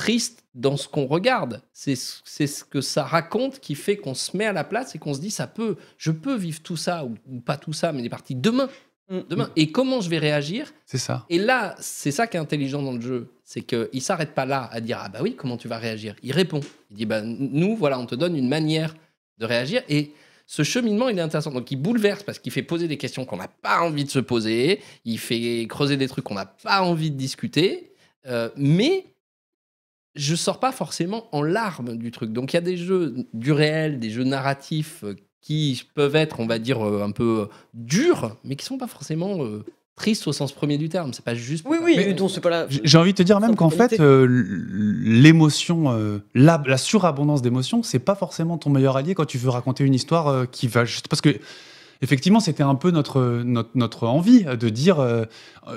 triste 0.00 0.44
dans 0.54 0.76
ce 0.78 0.88
qu'on 0.88 1.06
regarde. 1.06 1.62
C'est 1.72 1.94
ce- 1.94 2.64
que 2.64 2.80
ça 2.80 3.04
raconte 3.04 3.60
qui 3.60 3.74
fait 3.74 3.96
qu'on 3.98 4.14
se 4.14 4.34
met 4.36 4.46
à 4.46 4.52
la 4.54 4.64
place 4.64 4.94
et 4.94 4.98
qu'on 4.98 5.12
se 5.12 5.20
dit 5.20 5.30
ça 5.30 5.46
peut, 5.46 5.76
je 5.98 6.10
peux 6.10 6.34
vivre 6.36 6.60
tout 6.62 6.76
ça 6.76 7.04
ou, 7.04 7.14
ou 7.28 7.40
pas 7.40 7.56
tout 7.58 7.74
ça, 7.74 7.92
mais 7.92 8.00
des 8.02 8.08
parties 8.08 8.34
demain, 8.34 8.68
Mm. 9.10 9.18
demain. 9.28 9.50
Et 9.56 9.72
comment 9.72 10.00
je 10.00 10.08
vais 10.08 10.18
réagir? 10.18 10.72
C'est 10.86 10.96
ça. 10.98 11.26
et 11.28 11.38
là, 11.38 11.74
c'est 11.80 12.12
ça 12.12 12.26
qui 12.28 12.36
est 12.36 12.40
intelligent 12.40 12.80
dans 12.82 12.92
le 12.92 13.00
jeu, 13.00 13.28
c'est 13.44 13.60
qu'il 13.62 14.00
s'arrête 14.00 14.34
pas 14.34 14.46
là 14.46 14.68
à 14.72 14.80
dire 14.80 14.98
ah 15.02 15.08
bah 15.08 15.18
oui 15.22 15.34
comment 15.36 15.56
tu 15.58 15.66
vas 15.68 15.78
réagir? 15.78 16.14
Il 16.22 16.32
répond. 16.32 16.60
Il 16.90 16.96
dit 16.96 17.06
bah 17.06 17.20
nous 17.22 17.76
voilà 17.76 17.98
on 17.98 18.06
te 18.06 18.14
donne 18.14 18.36
une 18.36 18.48
manière 18.48 18.94
de 19.38 19.44
réagir 19.46 19.82
et 19.88 20.12
ce 20.46 20.62
cheminement 20.62 21.08
il 21.08 21.18
est 21.18 21.22
intéressant. 21.22 21.50
Donc 21.50 21.70
il 21.72 21.76
bouleverse 21.76 22.22
parce 22.22 22.38
qu'il 22.38 22.52
fait 22.52 22.62
poser 22.62 22.86
des 22.88 22.96
questions 22.98 23.24
qu'on 23.26 23.36
n'a 23.38 23.48
pas 23.48 23.80
envie 23.82 24.04
de 24.04 24.10
se 24.10 24.20
poser, 24.20 24.80
il 25.04 25.18
fait 25.18 25.66
creuser 25.68 25.96
des 25.96 26.08
trucs 26.08 26.24
qu'on 26.24 26.34
n'a 26.42 26.46
pas 26.46 26.80
envie 26.82 27.10
de 27.10 27.16
discuter, 27.16 27.92
euh, 28.26 28.48
mais 28.56 29.04
je 30.14 30.34
sors 30.34 30.58
pas 30.60 30.72
forcément 30.72 31.26
en 31.32 31.42
larmes 31.42 31.96
du 31.96 32.10
truc. 32.10 32.32
Donc 32.32 32.52
il 32.52 32.56
y 32.56 32.58
a 32.58 32.62
des 32.62 32.76
jeux 32.76 33.14
du 33.32 33.52
réel, 33.52 33.98
des 34.00 34.10
jeux 34.10 34.24
narratifs 34.24 35.04
euh, 35.04 35.14
qui 35.40 35.82
peuvent 35.94 36.16
être, 36.16 36.40
on 36.40 36.46
va 36.46 36.58
dire, 36.58 36.86
euh, 36.86 37.02
un 37.02 37.12
peu 37.12 37.40
euh, 37.42 37.46
durs, 37.74 38.36
mais 38.44 38.56
qui 38.56 38.64
sont 38.64 38.76
pas 38.78 38.86
forcément 38.86 39.42
euh, 39.44 39.64
tristes 39.96 40.26
au 40.26 40.32
sens 40.32 40.52
premier 40.52 40.78
du 40.78 40.88
terme. 40.88 41.12
C'est 41.12 41.24
pas 41.24 41.34
juste. 41.34 41.64
Oui, 41.68 41.78
oui, 41.82 41.94
Mais- 41.96 42.16
c'est 42.28 42.40
pas 42.40 42.50
là. 42.50 42.66
J'ai 42.68 42.98
envie 42.98 43.12
de 43.12 43.16
te 43.18 43.22
dire 43.22 43.38
même 43.40 43.54
qu'en 43.56 43.70
fait, 43.70 44.00
euh, 44.00 44.26
l'émotion, 45.04 45.92
euh, 45.92 46.18
la, 46.34 46.62
la 46.66 46.76
surabondance 46.78 47.42
d'émotions, 47.42 47.82
c'est 47.82 47.98
pas 47.98 48.14
forcément 48.14 48.58
ton 48.58 48.70
meilleur 48.70 48.96
allié 48.96 49.14
quand 49.14 49.26
tu 49.26 49.38
veux 49.38 49.50
raconter 49.50 49.84
une 49.84 49.94
histoire 49.94 50.28
euh, 50.28 50.44
qui 50.46 50.66
va 50.68 50.84
juste 50.84 51.08
parce 51.08 51.20
que 51.20 51.36
effectivement, 52.02 52.40
c'était 52.40 52.62
un 52.62 52.74
peu 52.74 52.90
notre, 52.90 53.42
notre 53.44 53.70
notre 53.74 54.06
envie 54.06 54.44
de 54.44 54.68
dire 54.68 55.00
euh, 55.00 55.24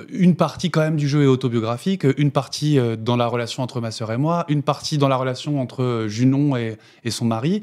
une 0.08 0.36
partie 0.36 0.70
quand 0.70 0.80
même 0.80 0.96
du 0.96 1.08
jeu 1.08 1.24
est 1.24 1.26
autobiographique, 1.26 2.06
une 2.16 2.30
partie 2.30 2.78
euh, 2.78 2.96
dans 2.96 3.16
la 3.16 3.26
relation 3.26 3.62
entre 3.62 3.80
ma 3.80 3.90
sœur 3.90 4.10
et 4.12 4.16
moi, 4.16 4.44
une 4.48 4.62
partie 4.62 4.98
dans 4.98 5.08
la 5.08 5.16
relation 5.16 5.60
entre 5.60 5.82
euh, 5.82 6.08
Junon 6.08 6.56
et, 6.56 6.76
et 7.04 7.10
son 7.10 7.26
mari. 7.26 7.62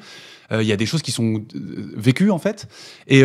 Euh, 0.51 0.61
Il 0.61 0.67
y 0.67 0.71
a 0.71 0.77
des 0.77 0.85
choses 0.85 1.01
qui 1.01 1.11
sont 1.11 1.43
vécues 1.95 2.29
en 2.29 2.37
fait. 2.37 2.67
Et, 3.07 3.23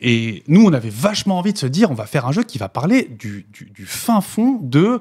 et 0.00 0.42
nous, 0.48 0.64
on 0.64 0.72
avait 0.72 0.90
vachement 0.90 1.38
envie 1.38 1.52
de 1.52 1.58
se 1.58 1.66
dire, 1.66 1.90
on 1.90 1.94
va 1.94 2.06
faire 2.06 2.26
un 2.26 2.32
jeu 2.32 2.42
qui 2.42 2.58
va 2.58 2.68
parler 2.68 3.08
du, 3.18 3.46
du, 3.52 3.70
du 3.74 3.86
fin 3.86 4.20
fond 4.20 4.58
de 4.62 5.00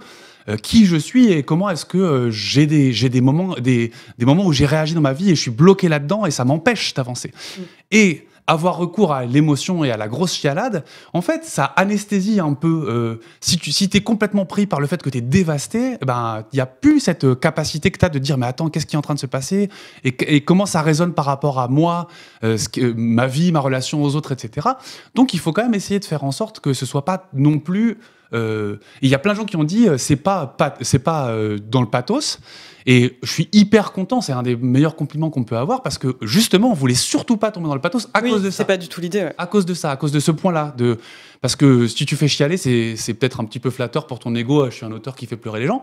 qui 0.63 0.85
je 0.85 0.95
suis 0.95 1.31
et 1.31 1.43
comment 1.43 1.69
est-ce 1.69 1.85
que 1.85 2.29
j'ai 2.31 2.65
des, 2.67 2.93
j'ai 2.93 3.09
des, 3.09 3.21
moments, 3.21 3.55
des, 3.55 3.91
des 4.17 4.25
moments 4.25 4.45
où 4.45 4.53
j'ai 4.53 4.65
réagi 4.65 4.93
dans 4.93 5.01
ma 5.01 5.13
vie 5.13 5.29
et 5.29 5.35
je 5.35 5.41
suis 5.41 5.51
bloqué 5.51 5.89
là-dedans 5.89 6.25
et 6.25 6.31
ça 6.31 6.45
m'empêche 6.45 6.93
d'avancer. 6.93 7.31
Mm. 7.57 7.61
Et 7.91 8.27
avoir 8.47 8.77
recours 8.77 9.13
à 9.13 9.25
l'émotion 9.25 9.83
et 9.83 9.91
à 9.91 9.97
la 9.97 10.07
grosse 10.07 10.33
chialade, 10.33 10.83
en 11.13 11.21
fait, 11.21 11.45
ça 11.45 11.65
anesthésie 11.65 12.39
un 12.39 12.53
peu. 12.53 12.85
euh, 12.89 13.15
si 13.39 13.57
tu 13.57 13.71
si 13.71 13.89
es 13.93 14.01
complètement 14.01 14.45
pris 14.45 14.65
par 14.67 14.79
le 14.79 14.87
fait 14.87 15.01
que 15.01 15.09
tu 15.09 15.19
es 15.19 15.21
dévasté, 15.21 15.97
eh 16.01 16.05
ben, 16.05 16.43
il 16.51 16.55
n'y 16.57 16.61
a 16.61 16.65
plus 16.65 16.99
cette 16.99 17.39
capacité 17.39 17.91
que 17.91 17.99
tu 17.99 18.05
as 18.05 18.09
de 18.09 18.19
dire 18.19 18.37
Mais 18.37 18.45
attends, 18.47 18.69
qu'est-ce 18.69 18.85
qui 18.85 18.95
est 18.95 18.99
en 18.99 19.01
train 19.03 19.13
de 19.13 19.19
se 19.19 19.25
passer? 19.25 19.69
Et, 20.03 20.41
comment 20.43 20.65
ça 20.65 20.81
résonne 20.81 21.13
par 21.13 21.25
rapport 21.25 21.59
à 21.59 21.67
moi, 21.67 22.07
euh, 22.43 22.57
ce 22.57 22.67
que- 22.69 22.93
ma 22.93 23.27
vie, 23.27 23.51
ma 23.51 23.59
relation 23.59 24.03
aux 24.03 24.15
autres, 24.15 24.31
etc. 24.31 24.67
Donc, 25.15 25.33
il 25.33 25.39
faut 25.39 25.53
quand 25.53 25.63
même 25.63 25.73
essayer 25.75 25.99
de 25.99 26.05
faire 26.05 26.23
en 26.23 26.31
sorte 26.31 26.59
que 26.59 26.73
ce 26.73 26.85
soit 26.85 27.05
pas 27.05 27.29
non 27.33 27.59
plus. 27.59 27.99
euh, 28.33 28.77
Il 29.01 29.09
y 29.09 29.15
a 29.15 29.19
plein 29.19 29.33
de 29.33 29.37
gens 29.37 29.45
qui 29.45 29.55
ont 29.57 29.63
dit 29.63 29.87
c'est 29.97 30.15
pas, 30.15 30.47
pas 30.47 30.73
c'est 30.81 30.99
pas 30.99 31.29
dans 31.69 31.81
le 31.81 31.87
pathos. 31.87 32.39
Et 32.85 33.17
je 33.23 33.31
suis 33.31 33.47
hyper 33.51 33.91
content, 33.91 34.21
c'est 34.21 34.31
un 34.31 34.43
des 34.43 34.55
meilleurs 34.55 34.95
compliments 34.95 35.29
qu'on 35.29 35.43
peut 35.43 35.57
avoir 35.57 35.83
parce 35.83 35.97
que 35.97 36.17
justement, 36.21 36.71
on 36.71 36.73
voulait 36.73 36.93
surtout 36.95 37.37
pas 37.37 37.51
tomber 37.51 37.67
dans 37.67 37.75
le 37.75 37.81
pathos 37.81 38.07
à 38.13 38.21
Oui, 38.21 38.31
cause 38.31 38.43
de 38.43 38.49
ça 38.49 38.57
c'est 38.57 38.65
pas 38.65 38.77
du 38.77 38.87
tout 38.87 39.01
l'idée. 39.01 39.19
ouais. 39.19 39.33
à 39.37 39.47
cause 39.47 39.65
de 39.65 39.73
ça, 39.73 39.91
à 39.91 39.95
cause 39.97 40.11
de 40.11 40.19
ce 40.19 40.31
point-là. 40.31 40.73
De... 40.77 40.97
Parce 41.41 41.55
que 41.55 41.87
si 41.87 42.05
tu 42.05 42.15
fais 42.15 42.27
chialer, 42.27 42.57
c'est 42.57 42.95
c'est 42.95 43.13
peut-être 43.13 43.39
un 43.39 43.45
petit 43.45 43.59
peu 43.59 43.69
flatteur 43.69 44.07
pour 44.07 44.19
ton 44.19 44.33
ego. 44.35 44.65
Je 44.69 44.75
suis 44.75 44.85
un 44.85 44.91
auteur 44.91 45.15
qui 45.15 45.25
fait 45.25 45.37
pleurer 45.37 45.59
les 45.61 45.67
gens. 45.67 45.81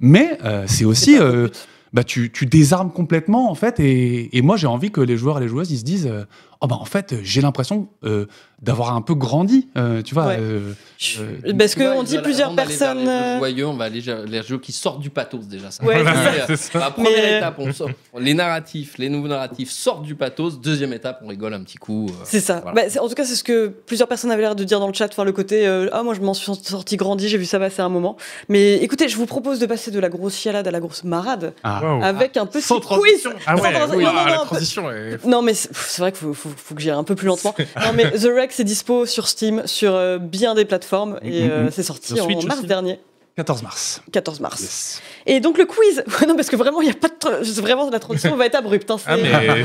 Mais 0.00 0.38
euh, 0.44 0.64
c'est 0.66 0.84
aussi. 0.84 1.18
Euh, 1.18 1.46
but. 1.48 1.68
bah, 1.92 2.04
tu, 2.04 2.30
tu 2.32 2.46
désarmes 2.46 2.92
complètement, 2.92 3.50
en 3.50 3.54
fait. 3.54 3.80
Et, 3.80 4.36
et 4.36 4.42
moi, 4.42 4.56
j'ai 4.56 4.66
envie 4.68 4.90
que 4.90 5.00
les 5.00 5.16
joueurs 5.16 5.38
et 5.38 5.40
les 5.40 5.48
joueuses, 5.48 5.70
ils 5.72 5.78
se 5.78 5.84
disent 5.84 6.06
euh, 6.06 6.24
Oh, 6.62 6.66
bah, 6.66 6.76
en 6.78 6.84
fait, 6.84 7.14
j'ai 7.22 7.40
l'impression 7.40 7.88
euh, 8.04 8.26
d'avoir 8.60 8.94
un 8.94 9.00
peu 9.00 9.14
grandi. 9.14 9.68
euh, 9.78 10.02
tu 10.02 10.12
vois. 10.14 10.26
Ouais. 10.26 10.36
euh, 10.38 10.72
euh, 11.18 11.54
Parce 11.58 11.74
qu'on 11.74 12.02
dit 12.02 12.18
plusieurs 12.18 12.54
personnes. 12.54 12.98
Les 13.04 13.08
euh, 13.08 13.38
joyeux, 13.38 13.66
on 13.66 13.74
va 13.78 13.86
aller 13.86 14.00
vers 14.00 14.24
les 14.26 14.42
jeux 14.42 14.58
qui 14.58 14.72
sortent 14.72 15.00
du 15.00 15.08
pathos 15.08 15.46
déjà. 15.48 15.70
Ça. 15.70 15.82
Ouais, 15.82 16.04
C'est, 16.46 16.46
c'est 16.56 16.72
ça. 16.72 16.78
la 16.78 16.90
première 16.90 17.12
Mais- 17.12 17.38
étape, 17.38 17.54
on 17.58 17.72
sort. 17.72 17.88
les 18.18 18.34
narratifs, 18.34 18.98
les 18.98 19.08
nouveaux 19.08 19.28
narratifs 19.28 19.70
sortent 19.70 20.02
du 20.02 20.14
pathos. 20.14 20.60
Deuxième 20.60 20.92
étape, 20.92 21.20
on 21.24 21.28
rigole 21.28 21.54
un 21.54 21.62
petit 21.62 21.78
coup. 21.78 22.08
euh, 22.10 22.12
C'est 22.24 22.40
ça. 22.40 22.60
Voilà. 22.62 22.86
Bah, 22.88 23.00
en 23.00 23.08
tout 23.08 23.14
cas, 23.14 23.24
c'est 23.24 23.36
ce 23.36 23.44
que 23.44 23.68
plusieurs 23.68 24.08
personnes 24.08 24.30
avaient 24.30 24.42
l'air 24.42 24.54
de 24.54 24.64
dire 24.64 24.80
dans 24.80 24.88
le 24.88 24.92
chat. 24.94 25.08
Enfin, 25.10 25.24
le 25.24 25.32
côté 25.32 25.66
euh, 25.66 25.88
ah 25.92 26.02
moi 26.02 26.12
je 26.12 26.20
m'en 26.20 26.34
suis 26.34 26.52
sorti 26.62 26.96
grandi, 26.98 27.26
j'ai 27.30 27.38
vu 27.38 27.46
ça 27.46 27.58
passer 27.58 27.80
un 27.80 27.88
moment. 27.88 28.18
Mais 28.50 28.74
écoutez, 28.82 29.08
je 29.08 29.16
vous 29.16 29.24
propose 29.24 29.58
de 29.60 29.64
passer 29.66 29.90
de 29.90 29.98
la 29.98 30.10
grosse 30.10 30.36
chialade 30.36 30.68
à 30.68 30.70
la 30.70 30.80
grosse 30.80 31.04
marade 31.04 31.54
ah. 31.64 31.80
Avec 32.02 32.36
un 32.36 32.44
petit 32.44 32.66
quiz. 32.66 32.80
transition. 32.82 33.30
Ah 33.46 33.56
ouais, 33.56 33.72
transition. 33.72 33.96
oui, 33.96 34.04
Non, 34.04 34.12
non, 34.12 34.24
la 34.26 34.36
non, 34.36 34.44
transition 34.44 34.90
est... 34.90 35.24
Non, 35.24 35.40
mais 35.40 35.54
c'est 35.54 35.98
vrai 35.98 36.12
qu'il 36.12 36.20
faut, 36.20 36.34
faut, 36.34 36.49
faut 36.56 36.74
que 36.74 36.80
j'y 36.80 36.90
aille 36.90 36.96
un 36.96 37.04
peu 37.04 37.14
plus 37.14 37.26
lentement. 37.26 37.54
non, 37.76 37.92
mais 37.94 38.10
The 38.10 38.24
Wreck, 38.26 38.52
c'est 38.52 38.64
dispo 38.64 39.06
sur 39.06 39.28
Steam, 39.28 39.62
sur 39.66 39.94
euh, 39.94 40.18
bien 40.18 40.54
des 40.54 40.64
plateformes, 40.64 41.18
et 41.22 41.44
Mhm. 41.44 41.50
euh, 41.50 41.68
c'est 41.70 41.82
sorti 41.82 42.14
Sur 42.14 42.24
en 42.24 42.26
Switch 42.26 42.44
mars 42.44 42.58
aussi. 42.60 42.66
dernier. 42.68 43.00
14 43.36 43.62
mars. 43.62 44.02
14 44.12 44.40
mars. 44.40 44.60
Yes. 44.60 45.02
Et 45.24 45.40
donc 45.40 45.56
le 45.56 45.64
quiz. 45.64 46.04
non, 46.28 46.36
parce 46.36 46.50
que 46.50 46.56
vraiment, 46.56 46.80
il 46.82 46.86
n'y 46.86 46.90
a 46.90 46.94
pas 46.94 47.08
de. 47.08 47.60
Vraiment, 47.60 47.88
la 47.88 47.98
transition 48.00 48.36
va 48.36 48.44
être 48.46 48.56
abrupte. 48.56 48.90
hein, 48.90 48.96
Ah, 49.06 49.16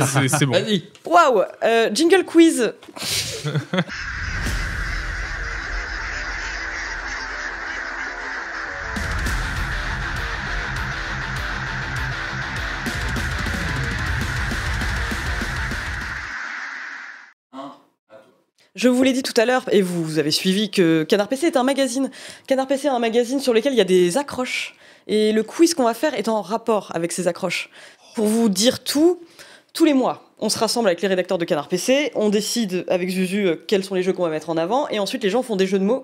c'est- 0.06 0.20
mais 0.22 0.28
c'est 0.30 0.46
bon. 0.46 0.56
Waouh 1.06 1.44
euh, 1.64 1.90
Jingle 1.94 2.24
quiz. 2.26 2.74
Je 18.76 18.90
vous 18.90 19.04
l'ai 19.04 19.14
dit 19.14 19.24
tout 19.24 19.34
à 19.38 19.46
l'heure, 19.46 19.64
et 19.72 19.82
vous, 19.82 20.20
avez 20.20 20.32
suivi 20.32 20.70
que 20.70 21.04
Canard 21.04 21.30
PC 21.30 21.48
est 21.48 21.56
un 21.56 21.64
magazine. 21.64 22.12
Canard 22.46 22.68
PC 22.68 22.88
est 22.88 22.90
un 22.90 23.00
magazine 23.00 23.40
sur 23.40 23.54
lequel 23.54 23.72
il 23.72 23.78
y 23.78 23.82
a 23.82 23.86
des 23.86 24.18
accroches. 24.18 24.76
Et 25.08 25.32
le 25.32 25.44
quiz 25.44 25.74
qu'on 25.74 25.86
va 25.86 25.94
faire 25.94 26.14
est 26.14 26.28
en 26.28 26.42
rapport 26.42 26.92
avec 26.94 27.14
ces 27.14 27.30
accroches. 27.30 27.70
Pour 28.16 28.26
vous 28.26 28.50
dire 28.50 28.84
tout, 28.84 29.22
tous 29.72 29.86
les 29.86 29.94
mois, 29.94 30.30
on 30.40 30.50
se 30.50 30.60
rassemble 30.60 30.90
avec 30.90 31.02
les 31.02 31.08
rédacteurs 31.08 31.38
de 31.38 31.46
Canard 31.46 31.70
PC, 31.70 32.12
on 32.16 32.28
décide 32.28 32.84
avec 32.90 33.10
Zuzu 33.10 33.48
euh, 33.48 33.56
quels 33.66 33.86
sont 33.86 33.96
les 33.96 34.04
jeux 34.04 34.12
qu'on 34.12 34.24
va 34.24 34.30
mettre 34.30 34.50
en 34.50 34.58
avant, 34.58 34.90
et 34.90 35.00
ensuite 35.00 35.24
les 35.24 35.30
gens 35.30 35.42
font 35.42 35.56
des 35.56 35.68
jeux 35.68 35.80
de 35.80 35.86
mots 35.86 36.04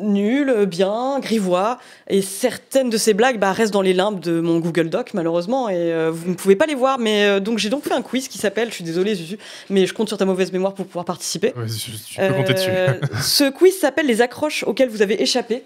nuls, 0.00 0.66
bien, 0.66 1.18
grivois, 1.20 1.78
et 2.08 2.20
certaines 2.20 2.90
de 2.90 2.98
ces 2.98 3.14
blagues 3.14 3.38
bah, 3.38 3.52
restent 3.52 3.72
dans 3.72 3.82
les 3.82 3.92
limbes 3.94 4.20
de 4.20 4.40
mon 4.40 4.58
Google 4.58 4.90
Doc 4.90 5.14
malheureusement, 5.14 5.68
et 5.68 5.76
euh, 5.76 6.10
vous 6.12 6.28
ne 6.30 6.34
pouvez 6.34 6.56
pas 6.56 6.66
les 6.66 6.74
voir, 6.74 6.98
mais 6.98 7.24
euh, 7.24 7.40
donc 7.40 7.58
j'ai 7.58 7.70
donc 7.70 7.84
fait 7.84 7.94
un 7.94 8.02
quiz 8.02 8.28
qui 8.28 8.36
s'appelle, 8.38 8.68
je 8.68 8.74
suis 8.74 8.84
désolé 8.84 9.14
Zuzu, 9.14 9.38
mais 9.70 9.86
je 9.86 9.94
compte 9.94 10.08
sur 10.08 10.18
ta 10.18 10.24
mauvaise 10.24 10.52
mémoire 10.52 10.74
pour 10.74 10.86
pouvoir 10.86 11.04
participer. 11.04 11.54
Ouais, 11.56 11.64
je- 11.68 12.16
peux 12.28 12.34
compter 12.34 12.54
dessus. 12.54 12.68
Euh, 12.70 12.94
ce 13.22 13.48
quiz 13.50 13.78
s'appelle 13.78 14.06
les 14.06 14.20
accroches 14.22 14.64
auxquelles 14.64 14.88
vous 14.90 15.02
avez 15.02 15.22
échappé. 15.22 15.62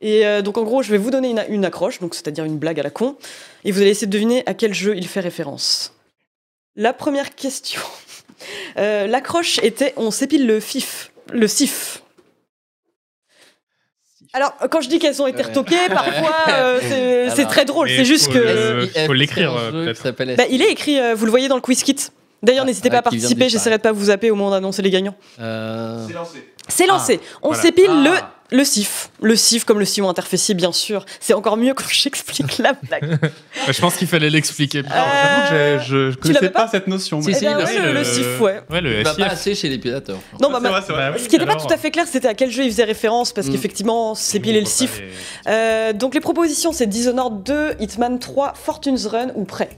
Et 0.00 0.24
euh, 0.26 0.40
donc 0.42 0.56
en 0.58 0.62
gros, 0.62 0.82
je 0.82 0.90
vais 0.90 0.98
vous 0.98 1.10
donner 1.10 1.30
une, 1.30 1.44
une 1.48 1.64
accroche, 1.64 1.98
donc 2.00 2.14
c'est-à-dire 2.14 2.44
une 2.44 2.58
blague 2.58 2.78
à 2.80 2.82
la 2.82 2.90
con, 2.90 3.16
et 3.64 3.72
vous 3.72 3.80
allez 3.80 3.90
essayer 3.90 4.06
de 4.06 4.12
deviner 4.12 4.42
à 4.46 4.54
quel 4.54 4.72
jeu 4.72 4.96
il 4.96 5.06
fait 5.06 5.20
référence. 5.20 5.94
La 6.76 6.92
première 6.92 7.34
question. 7.34 7.80
L'accroche 8.76 9.58
était 9.62 9.94
on 9.96 10.10
s'épile 10.10 10.46
le 10.46 10.60
fif, 10.60 11.12
le 11.32 11.48
sif. 11.48 12.02
Alors 14.34 14.52
quand 14.70 14.80
je 14.80 14.88
dis 14.88 14.98
qu'elles 14.98 15.22
ont 15.22 15.26
été 15.28 15.38
Ouais. 15.38 15.44
retoquées, 15.48 15.76
parfois 15.88 16.34
euh, 16.48 16.78
c'est 16.82 17.36
c'est 17.36 17.44
très 17.46 17.64
drôle. 17.64 17.88
C'est 17.88 18.04
juste 18.04 18.30
que 18.32 18.86
SIF, 18.92 19.06
faut 19.06 19.12
l'écrire, 19.12 19.52
c'est 19.56 19.74
euh, 20.08 20.12
peut-être. 20.12 20.36
bah, 20.36 20.44
il 20.50 20.60
est 20.60 20.70
écrit. 20.72 20.98
euh, 21.00 21.14
vous 21.14 21.24
le 21.24 21.30
voyez 21.30 21.48
dans 21.48 21.54
le 21.54 21.60
quiz 21.62 21.82
kit. 21.82 21.96
D'ailleurs, 22.42 22.64
Ah, 22.64 22.66
n'hésitez 22.66 22.90
pas 22.90 22.96
à 22.96 22.98
ah, 22.98 23.02
participer. 23.02 23.28
disparaître. 23.28 23.52
J'essaierai 23.52 23.76
de 23.78 23.82
pas 23.82 23.92
vous 23.92 24.04
zapper 24.06 24.30
au 24.30 24.34
moment 24.34 24.50
d'annoncer 24.50 24.82
les 24.82 24.90
gagnants. 24.90 25.14
Euh, 25.40 26.06
lancé. 26.12 26.50
C'est 26.68 26.86
lancé. 26.86 27.20
on 27.42 27.48
voilà. 27.48 27.62
s'épile 27.62 27.86
Ah. 27.88 28.04
le, 28.04 28.10
le 28.50 28.64
CIF. 28.64 29.10
Le 29.22 29.34
CIF 29.36 29.64
comme 29.64 29.78
le 29.78 29.84
sillon 29.84 30.08
interfécier, 30.08 30.54
bien 30.54 30.70
sûr. 30.72 31.04
C'est 31.20 31.34
encore 31.34 31.56
mieux 31.56 31.74
quand 31.74 31.84
j'explique 31.90 32.58
la 32.58 32.72
blague. 32.82 33.18
Je 33.68 33.80
pense 33.80 33.96
qu'il 33.96 34.06
fallait 34.06 34.30
l'expliquer. 34.30 34.82
Euh, 34.90 35.80
je, 35.80 36.10
je 36.12 36.16
connaissais 36.16 36.50
pas 36.50 36.62
pas, 36.64 36.68
cette 36.68 36.86
notion. 36.86 37.20
Si. 37.22 37.30
Eh 37.30 37.34
si, 37.34 37.40
bien, 37.40 37.58
le- 37.58 37.92
le, 37.94 38.04
CIF, 38.04 38.40
ouais. 38.40 38.60
Ouais, 38.70 38.80
le 38.80 38.98
il 38.98 39.04
va 39.04 39.14
pas 39.14 39.26
assez 39.26 39.54
chez 39.54 39.68
les 39.68 39.78
pilateurs. 39.78 40.18
Non, 40.40 40.50
bah, 40.50 40.58
C'est 40.62 40.68
vrai, 40.68 40.80
bah, 40.80 40.84
c'est 40.86 40.92
vrai. 40.92 41.08
Bah 41.10 41.16
oui, 41.16 41.22
ce 41.24 41.28
qui 41.28 41.36
n'était 41.38 41.46
pas 41.50 41.56
tout 41.56 41.72
à 41.72 41.76
fait 41.76 41.90
clair, 41.90 42.06
c'était 42.06 42.28
à 42.28 42.34
quel 42.34 42.50
jeu 42.50 42.64
il 42.64 42.70
faisait 42.70 42.84
référence, 42.84 43.32
parce 43.32 43.46
Mm. 43.48 43.52
qu'effectivement, 43.52 44.14
s'épiler 44.14 44.60
le 44.60 44.66
CIF. 44.66 45.00
Euh, 45.46 45.92
donc 45.92 46.14
les 46.14 46.20
propositions, 46.20 46.72
c'est 46.72 46.86
Dishonored 46.86 47.42
2, 47.42 47.74
Hitman 47.80 48.18
3, 48.18 48.54
Fortune's 48.54 49.06
Run 49.06 49.28
ou 49.34 49.44
Prêt. 49.44 49.70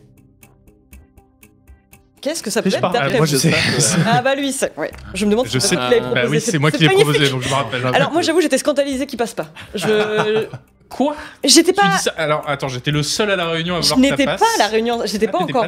Qu'est-ce 2.20 2.42
que 2.42 2.50
ça 2.50 2.62
peut 2.62 2.70
Je 2.70 2.76
être 2.76 2.82
d'après 2.90 3.14
Ah, 3.14 3.16
moi, 3.18 3.20
vous 3.20 3.26
je 3.26 3.36
sais. 3.36 3.52
Ah 4.06 4.22
bah 4.22 4.34
lui, 4.34 4.52
c'est... 4.52 4.72
Ouais. 4.76 4.90
Je 5.14 5.24
me 5.26 5.30
demande 5.32 5.46
Je 5.48 5.58
si 5.58 5.68
sais. 5.68 5.76
qui 5.76 5.82
l'avais 5.82 6.00
Bah 6.00 6.06
proposé. 6.06 6.28
oui, 6.28 6.40
c'est 6.40 6.58
moi 6.58 6.70
qui 6.70 6.82
l'ai 6.82 6.88
proposé, 6.88 7.28
donc 7.28 7.42
je 7.42 7.48
me 7.48 7.54
rappelle. 7.54 7.86
Alors 7.94 8.12
moi 8.12 8.22
j'avoue 8.22 8.40
j'étais 8.40 8.58
scandalisée 8.58 9.06
qu'il 9.06 9.18
passe 9.18 9.34
pas. 9.34 9.46
Je 9.74 9.86
Quoi? 10.88 11.16
J'étais 11.42 11.72
Tu 11.72 11.80
pas 11.80 11.88
dis 11.96 12.02
ça 12.04 12.12
Alors, 12.16 12.48
attends, 12.48 12.68
j'étais 12.68 12.92
le 12.92 13.02
seul 13.02 13.28
à 13.30 13.36
la 13.36 13.46
réunion 13.48 13.74
à 13.76 13.80
je 13.80 13.88
que 13.88 13.94
ça 13.94 13.96
n'étais 13.96 14.24
pas 14.24 14.34
à 14.36 14.58
la 14.58 14.66
réunion, 14.68 15.00
j'étais 15.04 15.26
Ah, 15.28 15.32
pas 15.32 15.38
encore 15.38 15.66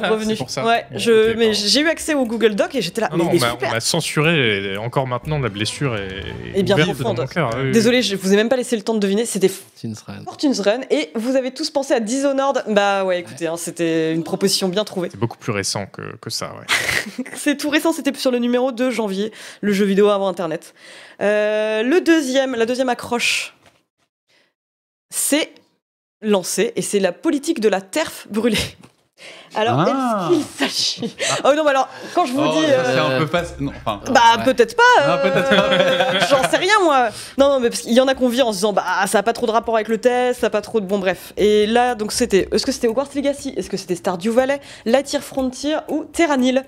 ça. 0.49 0.65
Ouais, 0.65 0.87
Bon, 0.93 0.99
je 0.99 1.35
mais 1.37 1.53
j'ai 1.55 1.81
eu 1.81 1.89
accès 1.89 2.15
au 2.15 2.25
Google 2.25 2.55
Doc 2.55 2.75
et 2.77 2.83
j'étais 2.83 3.01
là 3.01 3.09
Non, 3.13 3.19
mais, 3.19 3.25
non, 3.25 3.31
mais 3.33 3.37
on 3.39 3.41
m'a- 3.41 3.51
super. 3.51 3.69
on 3.69 3.73
m'a 3.73 3.81
censuré 3.81 4.73
et 4.73 4.77
encore 4.77 5.07
maintenant 5.09 5.41
la 5.41 5.49
blessure 5.49 5.97
est, 5.97 6.09
Et 6.55 6.63
bien 6.63 6.77
ouverte 6.77 6.95
profonde. 6.95 7.17
dans 7.17 7.23
mon 7.25 7.29
cœur. 7.29 7.51
Oui, 7.57 7.63
oui. 7.65 7.71
Désolé, 7.73 8.01
je 8.03 8.15
vous 8.17 8.33
ai 8.33 8.37
même 8.37 8.49
pas 8.49 8.57
laissé 8.57 8.77
le 8.77 8.83
temps 8.83 8.95
de 8.95 9.01
deviner, 9.01 9.27
c'était 9.27 9.49
Fortune's 9.49 10.01
Run. 10.07 10.23
Fortune's 10.25 10.61
Run 10.61 10.81
et 10.91 11.11
vous 11.17 11.35
avez 11.35 11.51
tous 11.53 11.71
pensé 11.71 11.95
à 11.95 12.01
Dishonored. 12.01 12.63
Bah 12.69 13.05
ouais, 13.05 13.19
écoutez, 13.19 13.49
hein, 13.49 13.57
c'était 13.57 14.15
une 14.15 14.23
proposition 14.23 14.69
bien 14.69 14.85
trouvée. 14.85 15.09
C'est 15.11 15.19
beaucoup 15.21 15.39
plus 15.39 15.53
récent 15.53 15.87
que, 15.87 16.03
que 16.21 16.31
ça, 16.31 16.53
ouais. 16.55 17.25
C'est 17.35 17.57
tout 17.57 17.71
récent, 17.71 17.93
c'était 17.93 18.13
sur 18.17 18.31
le 18.31 18.39
numéro 18.39 18.71
2 18.73 18.91
janvier, 18.93 19.33
le 19.63 19.73
jeu 19.73 19.85
vidéo 19.85 20.09
avant 20.11 20.29
Internet. 20.29 20.75
Euh, 21.21 21.83
le 21.83 22.01
deuxième, 22.01 22.55
la 22.55 22.65
deuxième 22.67 22.89
accroche, 22.89 23.55
c'est 25.11 25.53
lancé 26.23 26.73
et 26.77 26.83
c'est 26.83 27.01
la 27.01 27.13
politique 27.13 27.61
de 27.61 27.69
la 27.69 27.81
terre 27.81 28.11
brûlée. 28.31 28.59
Alors, 29.57 29.81
Ah. 29.81 30.29
est-ce 30.31 30.37
qu'il 30.37 30.45
s'agit 30.45 31.17
Oh 31.45 31.53
non, 31.57 31.65
mais 31.65 31.71
alors, 31.71 31.89
quand 32.15 32.25
je 32.25 32.33
vous 32.33 32.41
Oh, 32.41 32.53
dis. 32.53 32.65
euh, 32.67 32.85
c'est 32.85 32.99
un 33.01 33.19
peu 33.19 33.27
facile. 33.27 33.57
Non, 33.59 33.73
enfin. 33.85 34.01
Bah, 34.13 34.21
Ouais. 34.39 34.45
peut-être 34.45 34.77
pas. 34.77 35.07
Non, 35.09 35.13
euh, 35.15 35.23
peut-être 35.31 35.49
pas. 35.51 36.19
J'en 36.29 36.49
sais 36.49 36.57
rien, 36.57 36.75
moi. 36.85 37.09
Non, 37.37 37.49
non, 37.49 37.59
mais 37.61 37.69
parce 37.71 37.81
qu'il 37.83 37.93
y 37.95 38.01
en 38.01 38.07
a 38.07 38.15
qu'on 38.15 38.29
vit 38.29 38.43
en 38.43 38.53
se 38.53 38.59
disant, 38.59 38.73
bah, 38.73 38.85
ça 39.09 39.19
a 39.19 39.23
pas 39.25 39.33
trop 39.33 39.47
de 39.47 39.51
rapport 39.51 39.75
avec 39.75 39.89
le 39.89 39.99
test, 39.99 40.41
ça 40.41 40.47
a 40.47 40.51
pas 40.51 40.61
trop 40.61 40.79
de. 40.81 40.87
Bon, 40.87 40.99
bref. 41.01 41.33
Et 41.37 41.67
là, 41.67 41.97
donc, 41.97 42.13
c'était. 42.13 42.49
Est-ce 42.53 42.65
que 42.65 42.71
c'était 42.71 42.87
Hogwarts 42.87 43.09
Legacy? 43.17 43.55
Est-ce 43.57 43.69
que 43.71 43.77
c'était 43.77 43.97
Stardew 43.97 44.31
Valley 44.31 44.61
Lightyear 44.85 45.23
Frontier 45.23 45.77
ou 45.89 46.05
Terranil? 46.05 46.63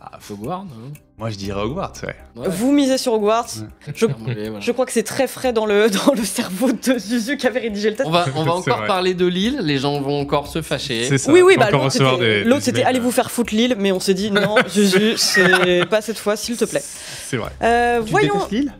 Ah, 0.00 0.18
faut 0.20 0.34
voir, 0.36 0.64
non 0.64 0.92
Moi, 1.16 1.30
je 1.30 1.36
dirais 1.36 1.60
Hogwarts, 1.60 1.92
ouais. 2.02 2.16
Ouais. 2.34 2.48
Vous 2.50 2.72
misez 2.72 2.98
sur 2.98 3.12
Hogwarts. 3.12 3.46
Je, 3.94 4.72
crois 4.72 4.84
que 4.84 4.90
c'est 4.90 5.04
très 5.04 5.28
frais 5.28 5.52
dans 5.52 5.64
le, 5.64 5.88
dans 6.06 6.12
le 6.12 6.24
cerveau 6.24 6.72
de 6.72 6.98
Zuzu 6.98 7.36
qui 7.36 7.46
avait 7.46 7.60
rédigé 7.60 7.90
le 7.90 7.94
test. 7.96 8.08
On 8.08 8.12
va, 8.12 8.26
on 8.34 8.42
va 8.44 8.52
encore 8.52 8.78
vrai. 8.78 8.86
parler 8.88 9.14
de 9.14 9.24
Lille, 9.24 9.60
les 9.62 9.78
gens 9.78 10.00
vont 10.00 10.20
encore 10.20 10.48
se 10.48 10.60
fâcher. 10.60 11.04
C'est 11.04 11.18
ça. 11.18 11.30
oui, 11.30 11.40
oui, 11.40 11.54
bah 11.56 11.70
l'autre 11.70 12.62
c'était, 12.62 12.82
allez 12.82 12.98
vous 12.98 13.12
faire 13.12 13.30
foutre 13.30 13.54
l'île, 13.54 13.76
mais 13.78 13.92
on 13.92 14.00
s'est 14.00 14.14
dit 14.14 14.32
non, 14.32 14.56
Zuzu, 14.68 15.14
c'est 15.16 15.86
pas 15.88 16.00
cette 16.00 16.18
fois, 16.18 16.34
s'il 16.36 16.56
te 16.56 16.64
plaît. 16.64 16.82
C'est 16.82 17.36
vrai. 17.36 17.50
Euh, 17.62 18.02
Tu 18.02 18.10
voyons. 18.10 18.48
Lille? 18.50 18.72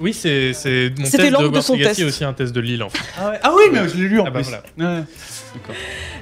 Oui, 0.00 0.12
c'est 0.12 0.52
c'est 0.54 0.92
mon 0.98 1.04
C'était 1.04 1.18
test 1.18 1.30
l'angle 1.34 1.52
de 1.52 1.60
son 1.60 1.76
test. 1.76 2.02
aussi 2.02 2.24
un 2.24 2.32
test 2.32 2.52
de 2.52 2.60
Lille 2.60 2.82
en 2.82 2.88
fait. 2.90 2.98
ah, 3.20 3.30
ouais. 3.30 3.38
Ah 3.44 3.52
oui, 3.56 3.62
mais 3.72 3.88
je 3.88 3.94
l'ai 3.96 4.08
lu 4.08 4.18
en 4.18 4.24
Ah 4.26 4.30
bah 4.30 4.40
plus. 4.42 4.50
voilà. 4.76 5.04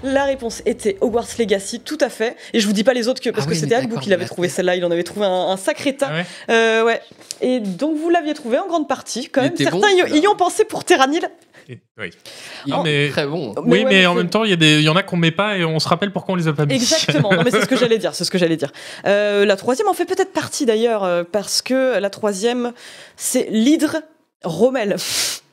La 0.02 0.24
réponse 0.24 0.62
était 0.66 0.96
Hogwarts 1.00 1.26
Legacy, 1.38 1.80
tout 1.80 1.98
à 2.00 2.08
fait. 2.08 2.36
Et 2.52 2.60
je 2.60 2.66
vous 2.66 2.72
dis 2.72 2.84
pas 2.84 2.92
les 2.94 3.08
autres 3.08 3.20
que 3.20 3.30
parce 3.30 3.44
Ah 3.44 3.48
que 3.48 3.54
oui, 3.54 3.60
c'était 3.60 3.80
d'accord, 3.80 4.00
qui 4.00 4.10
l'avait 4.10 4.26
trouvé 4.26 4.48
celle-là. 4.48 4.76
Il 4.76 4.84
en 4.84 4.90
avait 4.90 5.02
trouvé 5.04 5.26
un, 5.26 5.30
un 5.48 5.56
sacré 5.56 5.96
tas. 5.96 6.08
Ah 6.10 6.14
ouais 6.16 6.26
Euh, 6.50 6.84
ouais. 6.84 7.00
Et 7.40 7.60
donc 7.60 7.96
vous 7.96 8.10
l'aviez 8.10 8.34
trouvé 8.34 8.58
en 8.58 8.66
grande 8.66 8.88
partie 8.88 9.28
quand 9.28 9.42
Il 9.42 9.48
même. 9.48 9.56
Certains 9.56 9.78
bon, 9.78 10.14
y, 10.14 10.28
ont 10.28 10.36
pensé 10.36 10.64
pour 10.64 10.84
Terranil. 10.84 11.22
Et- 11.68 11.78
oui. 11.98 12.10
Ah, 12.70 12.82
mais- 12.84 13.08
très 13.08 13.26
bon. 13.26 13.54
Mais 13.64 13.78
oui, 13.78 13.84
ouais, 13.84 13.90
mais 13.90 14.06
en 14.06 14.14
même 14.14 14.28
temps, 14.28 14.44
il 14.44 14.62
y, 14.62 14.88
en 14.90 14.96
a 14.96 15.02
qu'on 15.02 15.16
met 15.16 15.30
pas 15.30 15.56
et 15.56 15.64
on 15.64 15.78
se 15.78 15.88
rappelle 15.88 16.12
pourquoi 16.12 16.34
on 16.34 16.36
les 16.36 16.46
a 16.48 16.52
pas 16.52 16.66
mis. 16.66 16.74
Exactement. 16.74 17.32
Non 17.32 17.42
mais 17.42 17.50
c'est 17.50 17.62
ce 17.62 17.66
que 17.66 17.76
j'allais 17.76 17.96
dire. 17.96 18.14
C'est 18.14 18.24
ce 18.24 18.30
que 18.30 18.36
j'allais 18.36 18.58
dire. 18.58 18.70
Euh, 19.06 19.46
la 19.46 19.56
troisième 19.56 19.88
en 19.88 19.94
fait 19.94 20.04
peut-être 20.04 20.32
partie 20.32 20.66
d'ailleurs 20.66 21.04
euh, 21.04 21.24
parce 21.30 21.62
que 21.62 21.98
la 21.98 22.10
troisième 22.10 22.72
c'est 23.16 23.46
l'hydre 23.50 24.02
Rommel. 24.44 24.96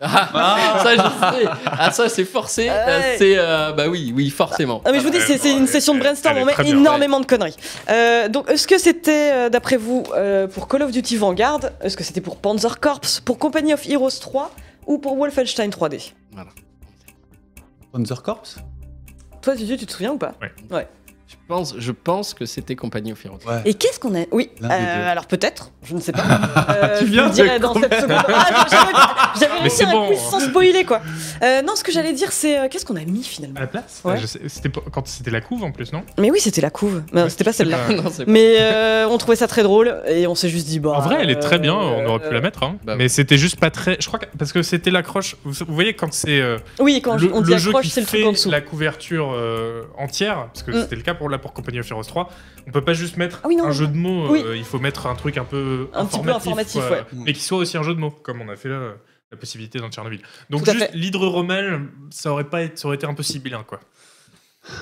Ah, 0.03 0.80
ça, 0.84 0.95
je 0.95 0.97
sais. 1.41 1.49
Ah, 1.65 1.91
ça, 1.91 2.09
c'est 2.09 2.26
forcé. 2.26 2.63
Ouais. 2.63 2.69
Euh, 2.72 3.15
C'est, 3.18 3.38
euh, 3.38 3.72
bah 3.72 3.88
oui, 3.88 4.11
oui, 4.15 4.30
forcément. 4.30 4.81
Ah, 4.84 4.91
mais 4.91 4.99
je 4.99 5.03
vous 5.03 5.11
dis, 5.11 5.18
ouais, 5.18 5.38
c'est 5.38 5.51
une 5.51 5.68
session 5.68 5.93
de 5.93 5.99
brainstorm, 5.99 6.38
on 6.38 6.45
met 6.45 6.53
énormément 6.65 7.19
de 7.19 7.26
conneries. 7.26 7.55
Euh, 7.89 8.27
donc, 8.27 8.49
est-ce 8.49 8.68
que 8.68 8.77
c'était, 8.80 9.49
d'après 9.49 9.77
vous, 9.77 10.03
euh, 10.15 10.47
pour 10.47 10.68
Call 10.68 10.81
of 10.84 10.91
Duty 10.91 11.18
Vanguard 11.18 11.59
Est-ce 11.81 11.95
que 11.95 12.03
c'était 12.03 12.22
pour 12.22 12.38
Panzer 12.38 12.80
Corps 12.80 13.01
Pour 13.26 13.38
Company 13.38 13.73
of 13.73 13.88
Heroes 13.88 14.19
3 14.19 14.51
Ou 14.88 14.97
pour 14.97 15.15
Wolfenstein 15.18 15.69
3D 15.69 16.13
Panzer 17.91 18.22
Corps? 18.23 18.43
Toi, 19.41 19.55
Zuzu, 19.55 19.77
tu 19.77 19.85
te 19.85 19.91
souviens 19.91 20.11
ou 20.13 20.18
pas? 20.18 20.34
Je 21.27 21.35
pense, 21.52 21.76
je 21.78 21.91
pense 21.91 22.34
que 22.34 22.45
c'était 22.45 22.76
Compagnie 22.76 23.11
Heroes. 23.11 23.40
Ouais. 23.48 23.61
Et 23.65 23.73
qu'est-ce 23.73 23.99
qu'on 23.99 24.15
a 24.15 24.23
Oui, 24.32 24.49
euh, 24.64 25.11
alors 25.11 25.26
peut-être, 25.28 25.72
je 25.84 25.94
ne 25.95 25.99
sais 26.02 26.11
pas. 26.11 26.22
Euh, 26.72 26.99
Tu 26.99 27.06
je 27.07 27.11
viens 27.11 27.30
dirai 27.30 27.57
de 27.57 27.64
dans 27.64 27.73
cette 27.73 27.94
seconde. 27.94 28.11
Ah, 28.28 29.34
j'avais- 29.40 29.53
réussi 29.61 29.84
un 29.84 29.91
bon. 29.91 30.07
quiz 30.07 30.19
sans 30.19 30.40
spoiler, 30.40 30.84
quoi. 30.86 31.02
Euh, 31.44 31.61
non, 31.61 31.76
ce 31.76 31.84
que 31.84 31.91
j'allais 31.91 32.14
dire, 32.14 32.32
c'est 32.32 32.57
euh, 32.60 32.68
qu'est-ce 32.69 32.86
qu'on 32.86 32.95
a 32.95 33.03
mis 33.03 33.23
finalement 33.23 33.57
À 33.57 33.61
la 33.61 33.68
place 33.68 34.02
Ouais. 34.03 34.14
Ah, 34.15 34.19
je 34.19 34.26
C'était 34.48 34.69
quand 34.91 35.07
c'était 35.07 35.32
la 35.32 35.41
couve 35.41 35.64
en 35.64 35.72
plus, 35.72 35.91
non? 35.94 36.03
Mais 36.19 36.32
oui, 36.32 36.40
c'était 36.40 36.61
la 36.61 36.69
couve. 36.69 37.03
Ouais, 37.14 37.30
c'était 37.30 37.44
pas 37.44 37.52
je 37.52 37.57
celle-là. 37.57 37.78
Mais 38.28 38.57
euh, 38.60 39.07
on 39.10 39.18
trouvait 39.18 39.36
ça 39.36 39.48
très 39.48 39.64
drôle 39.64 40.02
et 40.07 40.28
on 40.28 40.36
s'est 40.36 40.49
juste 40.49 40.68
dit 40.68 40.80
bah. 40.80 40.91
En 40.95 40.99
vrai, 41.02 41.18
elle 41.19 41.30
est 41.30 41.40
très 41.40 41.60
bien, 41.60 41.73
on 41.76 42.06
aurait 42.06 42.19
pu 42.19 42.28
euh, 42.28 42.34
la 42.34 42.41
mettre. 42.41 42.64
hein. 42.64 42.78
bah 42.84 42.95
mais 42.95 43.07
c'était 43.10 43.38
juste 43.38 43.60
pas 43.60 43.69
très. 43.72 43.98
Je 43.99 44.07
crois 44.07 44.19
que. 44.19 44.26
Parce 44.38 44.52
que 44.53 44.61
c'était 44.61 44.91
l'accroche. 44.91 45.36
Vous, 45.44 45.52
vous 45.68 45.73
voyez, 45.73 45.94
quand 45.94 46.14
c'est. 46.14 46.40
euh, 46.41 46.57
Oui, 46.80 47.02
quand 47.03 47.18
le, 47.19 47.34
on 47.34 47.41
dit 47.41 47.53
accroche, 47.53 47.88
c'est 47.90 48.02
le 48.02 48.06
fait 48.07 48.18
truc 48.18 48.28
en 48.30 48.32
dessous. 48.34 48.49
la 48.52 48.61
couverture 48.61 49.36
entière, 49.98 50.48
parce 50.53 50.64
que 50.64 50.72
Mm. 50.72 50.82
c'était 50.82 50.95
le 50.95 51.02
cas 51.02 51.14
pour, 51.14 51.30
là, 51.30 51.38
pour 51.41 51.53
Company 51.53 51.80
of 51.80 51.91
Heroes 51.91 52.03
3, 52.03 52.30
on 52.68 52.72
peut 52.72 52.84
pas 52.84 52.93
juste 52.93 53.18
mettre 53.18 53.41
Ah 53.43 53.47
oui, 53.47 53.55
non, 53.57 53.65
un 53.65 53.68
non. 53.68 53.73
jeu 53.73 53.88
de 53.88 53.95
mots, 53.97 54.30
Oui. 54.30 54.41
euh, 54.45 54.55
il 54.55 54.63
faut 54.63 54.80
mettre 54.80 55.07
un 55.07 55.15
truc 55.15 55.38
un 55.38 55.43
peu 55.43 55.89
Un 55.93 56.05
petit 56.05 56.19
peu 56.19 56.31
informatif, 56.31 56.81
quoi, 56.88 56.97
ouais. 56.97 57.03
mais 57.13 57.34
qui 57.34 57.41
soit 57.41 57.57
aussi 57.57 57.77
un 57.77 57.84
jeu 57.84 57.93
de 57.93 57.99
mots, 57.99 58.11
comme 58.11 58.41
on 58.41 58.49
a 58.49 58.55
fait 58.55 58.69
là, 58.69 58.76
euh, 58.76 58.93
la 59.31 59.38
possibilité 59.38 59.80
dans 59.80 59.89
Tchernobyl. 59.89 60.22
Donc 60.49 60.63
Tout 60.65 60.72
juste 60.72 60.89
l'hydre 60.93 61.26
Rommel, 61.27 61.81
ça 62.09 62.31
aurait 62.31 62.43
pas 62.49 62.61
été, 62.63 62.77
ça 62.77 62.88
aurait 62.88 62.95
été 62.97 63.05
un 63.07 63.13
peu 63.13 63.23
sibyllin, 63.23 63.63
quoi. 63.68 63.80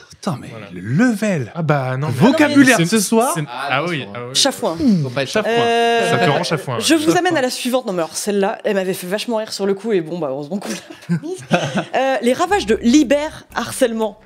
Putain, 0.09 0.37
mais 0.41 0.49
Voilà. 0.49 0.67
le 0.73 0.81
level 0.81 1.53
Ah 1.55 1.61
bah 1.61 1.95
non. 1.95 2.09
vocabulaire 2.09 2.75
c'est- 2.75 2.85
ce 2.85 2.99
soir. 2.99 3.31
c'est- 3.33 3.45
Ah, 3.47 3.67
Ah 3.71 3.85
oui. 3.85 4.05
ah 4.13 4.19
oui. 4.27 4.35
Chafouin. 4.35 4.75
Chafouin. 5.25 5.49
Euh, 5.49 6.09
Ça 6.09 6.17
te 6.17 6.29
rend 6.29 6.43
chafouin. 6.43 6.79
Je 6.79 6.95
vous 6.95 7.15
amène 7.15 7.37
à 7.37 7.41
la 7.41 7.49
suivante. 7.49 7.85
Non, 7.85 7.93
mais 7.93 7.99
alors 7.99 8.13
celle-là, 8.17 8.57
elle 8.65 8.73
m'avait 8.75 8.93
fait 8.93 9.07
vachement 9.07 9.37
rire 9.37 9.53
sur 9.53 9.65
le 9.65 9.73
coup, 9.75 9.93
et 9.93 10.01
bon, 10.01 10.19
bah, 10.19 10.27
heureusement 10.31 10.57
qu'on 10.59 10.67
l'a 10.69 10.75
pas 11.17 11.21
mise. 11.25 11.37
Euh, 11.95 12.15
les 12.21 12.33
ravages 12.33 12.65
de 12.65 12.77
Liber 12.81 13.29
harcèlement. 13.55 14.19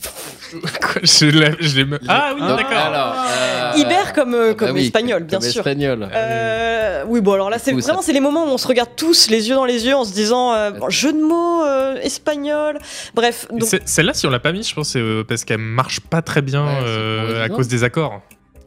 Quoi, 0.80 1.02
je 1.02 1.26
l'ai- 1.26 1.56
je 1.60 1.76
l'ai 1.76 1.84
me- 1.84 1.98
Ah 2.08 2.32
oui, 2.34 2.40
d'accord. 2.40 2.78
alors, 2.78 3.14
euh, 3.28 3.72
Iber 3.76 4.12
comme, 4.14 4.34
euh, 4.34 4.50
ah 4.50 4.54
bah 4.54 4.66
comme 4.66 4.76
oui, 4.76 4.84
espagnol, 4.86 5.24
bien 5.24 5.38
comme 5.38 5.48
sûr. 5.48 5.60
espagnol. 5.60 6.08
Euh, 6.14 7.04
oui, 7.06 7.20
bon, 7.20 7.32
alors 7.34 7.50
là, 7.50 7.58
c'est 7.58 7.72
vraiment 7.72 8.00
c'est 8.02 8.12
les 8.12 8.20
moments 8.20 8.44
où 8.44 8.48
on 8.48 8.58
se 8.58 8.66
regarde 8.66 8.90
tous 8.96 9.28
les 9.28 9.48
yeux 9.48 9.54
dans 9.56 9.64
les 9.66 9.84
yeux 9.86 9.94
en 9.94 10.04
se 10.04 10.12
disant 10.12 10.54
euh, 10.54 10.70
bon, 10.70 10.88
jeu 10.88 11.12
de 11.12 11.20
mots 11.20 11.64
euh, 11.64 11.96
espagnol. 12.00 12.78
Bref, 13.14 13.46
donc, 13.50 13.68
Celle-là, 13.84 14.14
si 14.14 14.26
on 14.26 14.30
l'a 14.30 14.38
pas 14.40 14.52
mise, 14.52 14.68
je 14.68 14.74
pense, 14.74 14.90
c'est 14.90 15.00
euh, 15.00 15.24
parce 15.24 15.44
qu'elle 15.44 15.58
marche 15.58 16.00
pas 16.00 16.22
très 16.22 16.40
bien 16.42 16.64
Ouais, 16.64 16.82
euh, 16.86 17.44
à 17.44 17.48
cause 17.48 17.68
des 17.68 17.84
accords. 17.84 18.22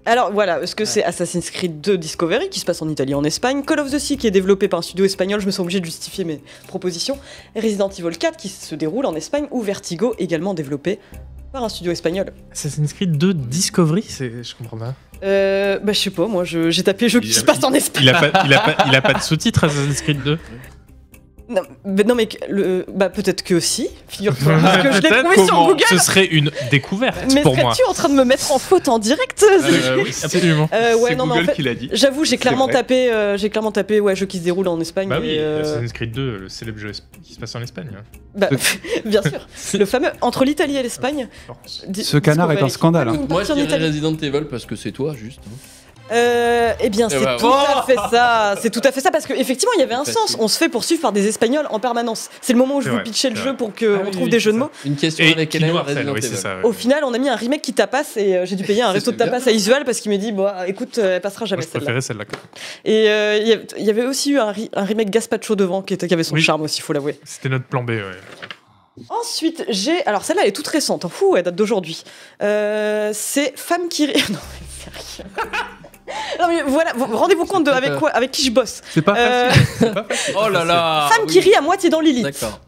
Alors 0.05 0.31
voilà, 0.31 0.61
est-ce 0.61 0.75
que 0.75 0.85
c'est 0.85 1.03
Assassin's 1.03 1.49
Creed 1.51 1.81
2 1.81 1.97
Discovery 1.97 2.49
qui 2.49 2.59
se 2.59 2.65
passe 2.65 2.81
en 2.81 2.89
Italie 2.89 3.11
et 3.11 3.15
en 3.15 3.23
Espagne, 3.23 3.63
Call 3.63 3.79
of 3.79 3.91
the 3.91 3.99
Sea 3.99 4.17
qui 4.17 4.27
est 4.27 4.31
développé 4.31 4.67
par 4.67 4.79
un 4.79 4.81
studio 4.81 5.05
espagnol, 5.05 5.39
je 5.41 5.45
me 5.45 5.51
sens 5.51 5.59
obligé 5.61 5.79
de 5.79 5.85
justifier 5.85 6.23
mes 6.23 6.41
propositions, 6.67 7.17
Resident 7.55 7.89
Evil 7.89 8.17
4 8.17 8.35
qui 8.37 8.49
se 8.49 8.73
déroule 8.75 9.05
en 9.05 9.15
Espagne 9.15 9.45
ou 9.51 9.61
Vertigo 9.61 10.15
également 10.17 10.53
développé 10.53 10.99
par 11.53 11.63
un 11.63 11.69
studio 11.69 11.91
espagnol. 11.91 12.27
Assassin's 12.51 12.93
Creed 12.93 13.17
2 13.17 13.33
Discovery, 13.33 14.03
c'est, 14.07 14.43
je 14.43 14.55
comprends 14.55 14.77
pas. 14.77 14.95
Euh, 15.23 15.77
bah 15.77 15.93
je 15.93 15.99
sais 15.99 16.09
pas, 16.09 16.27
moi 16.27 16.43
je- 16.45 16.71
j'ai 16.71 16.81
tapé 16.81 17.07
jeu 17.07 17.19
qui 17.19 17.31
se 17.33 17.43
passe 17.43 17.63
en 17.63 17.71
Espagne. 17.73 18.01
Il 18.03 18.09
a 18.09 18.19
pas, 18.19 18.43
il 18.45 18.53
a 18.55 18.59
pas, 18.59 18.85
il 18.87 18.95
a 18.95 19.01
pas 19.03 19.13
de 19.13 19.21
sous-titres 19.21 19.65
Assassin's 19.65 20.01
Creed 20.01 20.23
2. 20.23 20.39
Non, 21.53 21.61
mais, 21.85 22.03
non, 22.03 22.15
mais 22.15 22.27
que- 22.27 22.37
le, 22.49 22.85
bah 22.93 23.09
peut-être 23.09 23.43
que 23.43 23.59
si, 23.59 23.89
figure-toi, 24.07 24.53
parce 24.61 24.77
que 24.83 24.91
je 24.93 25.01
l'ai 25.01 25.09
trouvé 25.09 25.35
sur 25.45 25.65
Google. 25.65 25.83
Ce 25.89 25.97
serait 25.97 26.25
une 26.25 26.49
découverte 26.71 27.17
Mais 27.33 27.41
pour 27.41 27.55
moi. 27.57 27.73
serais-tu 27.73 27.89
en 27.89 27.93
train 27.93 28.07
de 28.09 28.13
me 28.13 28.23
mettre 28.23 28.51
en 28.51 28.59
faute 28.59 28.87
en 28.87 28.99
direct 28.99 29.43
Euh, 29.47 29.97
oui, 30.03 30.11
absolument. 30.23 30.69
Euh, 30.73 30.95
ouais, 30.95 31.09
C'est 31.09 31.15
mais 31.15 31.21
en 31.21 31.27
Google 31.27 31.45
fait, 31.47 31.53
qui 31.53 31.63
l'a 31.63 31.73
dit. 31.75 31.89
j'avoue, 31.91 32.23
j'ai 32.25 32.37
clairement 32.37 32.67
tapé, 32.67 33.11
euh, 33.11 33.37
j'ai 33.37 33.49
clairement 33.49 33.71
tapé, 33.71 33.99
ouais, 33.99 34.15
jeu 34.15 34.25
qui 34.25 34.37
se 34.39 34.43
déroule 34.43 34.67
en 34.67 34.79
Espagne. 34.79 35.09
Bah 35.09 35.17
oui, 35.19 35.35
euh, 35.37 35.61
Assassin's 35.61 35.91
Creed 35.91 36.11
2, 36.13 36.37
le 36.37 36.49
célèbre 36.49 36.79
jeu 36.79 36.91
qui 37.23 37.33
se 37.33 37.39
passe 37.39 37.53
en 37.55 37.61
Espagne. 37.61 37.89
hein. 37.97 38.03
bah, 38.35 38.49
bien 39.05 39.21
sûr, 39.21 39.47
le 39.77 39.85
fameux 39.85 40.09
entre 40.21 40.45
l'Italie 40.45 40.77
et 40.77 40.83
l'Espagne. 40.83 41.27
Di- 41.87 42.03
Ce 42.03 42.17
canard 42.17 42.51
est 42.53 42.61
un 42.61 42.69
scandale, 42.69 43.09
hein. 43.09 43.19
Moi, 43.29 43.43
je 43.43 43.53
dirais. 43.53 43.77
Resident 43.77 44.15
Evil 44.15 44.45
parce 44.49 44.65
que 44.65 44.75
c'est 44.75 44.91
toi, 44.91 45.13
juste. 45.15 45.39
hein. 45.47 45.55
Euh, 46.11 46.73
eh 46.79 46.89
bien, 46.89 47.07
c'est 47.09 47.19
bah, 47.23 47.37
tout 47.39 47.47
à 47.47 47.83
fait 47.85 47.95
ça. 48.11 48.55
C'est 48.61 48.69
tout 48.69 48.81
à 48.83 48.91
fait 48.91 48.99
ça 49.01 49.11
parce 49.11 49.25
qu'effectivement, 49.25 49.71
il 49.77 49.79
y 49.79 49.83
avait 49.83 49.93
un 49.95 50.03
sens. 50.05 50.35
On 50.39 50.47
se 50.47 50.57
fait 50.57 50.69
poursuivre 50.69 51.01
par 51.01 51.11
des 51.11 51.27
Espagnols 51.27 51.67
en 51.69 51.79
permanence. 51.79 52.29
C'est 52.41 52.53
le 52.53 52.59
moment 52.59 52.77
où 52.77 52.81
je 52.81 52.89
vous 52.89 52.95
vrai, 52.95 53.03
pitchais 53.03 53.29
le 53.29 53.35
jeu 53.35 53.55
pour 53.55 53.73
qu'on 53.73 53.85
Ah 53.95 54.01
oui, 54.05 54.11
trouve 54.11 54.23
oui, 54.25 54.29
des 54.29 54.39
jeux 54.39 54.51
de 54.51 54.57
mots. 54.57 54.69
Une 54.85 54.95
question 54.95 55.23
Et 55.25 55.31
avec 55.31 55.49
qui 55.49 55.57
Hélène, 55.57 55.73
oui, 56.13 56.21
ça. 56.21 56.57
Au 56.63 56.73
final, 56.73 57.03
on 57.03 57.13
a 57.13 57.17
mis 57.17 57.29
un 57.29 57.35
remake 57.35 57.61
qui 57.61 57.73
tapasse 57.73 58.17
et 58.17 58.35
euh, 58.35 58.45
j'ai 58.45 58.55
dû 58.55 58.63
payer 58.63 58.81
un 58.81 58.91
resto 58.91 59.11
de 59.11 59.15
bien. 59.17 59.25
tapas 59.27 59.47
à 59.49 59.51
Isual 59.51 59.85
parce 59.85 59.99
qu'il 60.01 60.11
m'a 60.11 60.17
dit, 60.17 60.31
bon, 60.31 60.49
écoute, 60.67 60.97
euh, 60.97 61.15
elle 61.15 61.21
passera 61.21 61.45
jamais 61.45 61.61
je 61.61 61.67
celle-là. 61.67 61.79
préférais 61.85 62.01
celle-là. 62.01 62.25
Et 62.85 63.09
euh, 63.09 63.37
il 63.41 63.47
y 63.47 63.53
avait- 63.53 63.67
il 63.77 63.85
y 63.85 63.89
avait 63.89 64.05
aussi 64.05 64.31
eu 64.31 64.39
un, 64.39 64.51
remake 64.51 65.09
Gaspacho 65.09 65.55
devant 65.55 65.81
qui, 65.81 65.93
était, 65.93 66.07
qui 66.07 66.13
avait 66.13 66.23
son 66.23 66.35
Oui. 66.35 66.41
charme 66.41 66.61
aussi, 66.63 66.81
faut 66.81 66.93
l'avouer. 66.93 67.19
C'était 67.23 67.49
notre 67.49 67.65
plan 67.65 67.83
B, 67.83 67.89
ouais. 67.91 68.01
Ensuite, 69.09 69.63
j'ai. 69.69 70.05
Alors 70.05 70.23
celle-là, 70.25 70.41
elle 70.43 70.49
est 70.49 70.53
toute 70.55 70.67
récente. 70.67 71.05
hein. 71.05 71.09
Fou, 71.09 71.35
elle 71.37 71.43
date 71.43 71.55
d'aujourd'hui. 71.55 72.03
Euh, 72.43 73.11
c'est 73.13 73.53
Femme 73.57 73.87
qui 73.89 74.07
rit. 74.07 74.13
Non, 74.29 74.37
mais 74.59 74.91
sérieux. 74.91 75.29
Non, 76.39 76.47
mais 76.47 76.61
voilà, 76.63 76.93
vous- 76.95 77.15
rendez-vous 77.17 77.45
compte 77.45 77.65
de 77.65 77.71
avec, 77.71 77.95
quoi, 77.97 78.09
avec 78.09 78.31
qui 78.31 78.43
je 78.45 78.51
bosse. 78.51 78.81
C'est 78.93 79.01
pas 79.01 79.15
Euh, 79.17 79.49
pas 79.93 80.03
facile. 80.09 80.35
Oh 80.37 80.49
là 80.49 80.63
là 80.63 81.07
Femme 81.11 81.25
oui. 81.25 81.31
qui 81.33 81.39
rit 81.39 81.55
à 81.55 81.61
moitié 81.61 81.89
dans 81.89 81.99
Lilith. 81.99 82.23
D'accord. 82.23 82.59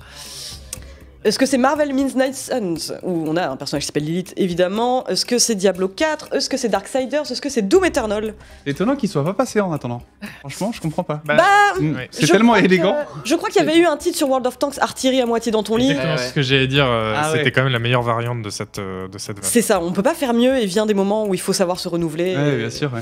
Est-ce 1.23 1.39
que 1.39 1.45
c'est 1.45 1.57
Marvel 1.57 1.93
Means 1.93 2.09
Night 2.15 2.35
Suns 2.35 2.93
Où 3.03 3.25
on 3.27 3.35
a 3.37 3.47
un 3.47 3.55
personnage 3.55 3.83
qui 3.83 3.87
s'appelle 3.87 4.03
Lilith, 4.03 4.33
évidemment. 4.35 5.07
Est-ce 5.07 5.25
que 5.25 5.37
c'est 5.37 5.55
Diablo 5.55 5.87
4 5.87 6.29
Est-ce 6.33 6.49
que 6.49 6.57
c'est 6.57 6.69
Darksiders? 6.69 7.31
Est-ce 7.31 7.41
que 7.41 7.49
c'est 7.49 7.61
Doom 7.61 7.85
Eternal? 7.85 8.33
C'est 8.65 8.71
étonnant 8.71 8.95
qu'il 8.95 9.07
soit 9.09 9.23
pas 9.23 9.33
passé 9.33 9.59
en 9.61 9.71
attendant. 9.71 10.01
Franchement, 10.41 10.71
je 10.73 10.81
comprends 10.81 11.03
pas. 11.03 11.21
Bah, 11.25 11.35
Bah, 11.37 11.43
Mm. 11.79 11.95
ouais. 11.95 12.07
C'est 12.11 12.27
tellement 12.27 12.53
que- 12.53 12.65
élégant. 12.65 12.95
Je 13.23 13.35
crois 13.35 13.49
qu'il 13.49 13.63
y 13.63 13.67
avait 13.67 13.77
eu 13.79 13.85
un 13.85 13.97
titre 13.97 14.17
sur 14.17 14.27
World 14.29 14.45
of 14.45 14.59
Tanks, 14.59 14.77
Artillerie 14.79 15.21
à 15.21 15.25
moitié 15.25 15.51
dans 15.51 15.63
ton 15.63 15.75
lit. 15.77 15.89
Exactement 15.91 16.17
ce 16.17 16.33
que 16.33 16.41
j'allais 16.41 16.67
dire. 16.67 16.85
euh, 16.87 17.13
Ah 17.17 17.29
C'était 17.31 17.45
ouais. 17.45 17.51
quand 17.51 17.63
même 17.63 17.73
la 17.73 17.79
meilleure 17.79 18.03
variante 18.03 18.41
de 18.41 18.49
cette, 18.49 18.77
euh, 18.79 19.07
de 19.07 19.17
cette. 19.17 19.43
C'est 19.43 19.61
ça, 19.61 19.81
on 19.81 19.91
peut 19.91 20.03
pas 20.03 20.13
faire 20.13 20.33
mieux 20.33 20.57
et 20.57 20.65
vient 20.65 20.85
des 20.85 20.93
moments 20.93 21.25
où 21.25 21.33
il 21.33 21.39
faut 21.39 21.53
savoir 21.53 21.79
se 21.79 21.87
renouveler. 21.87 22.35
Ouais, 22.35 22.57
bien 22.57 22.69
sûr. 22.69 22.91
ouais. 22.93 23.01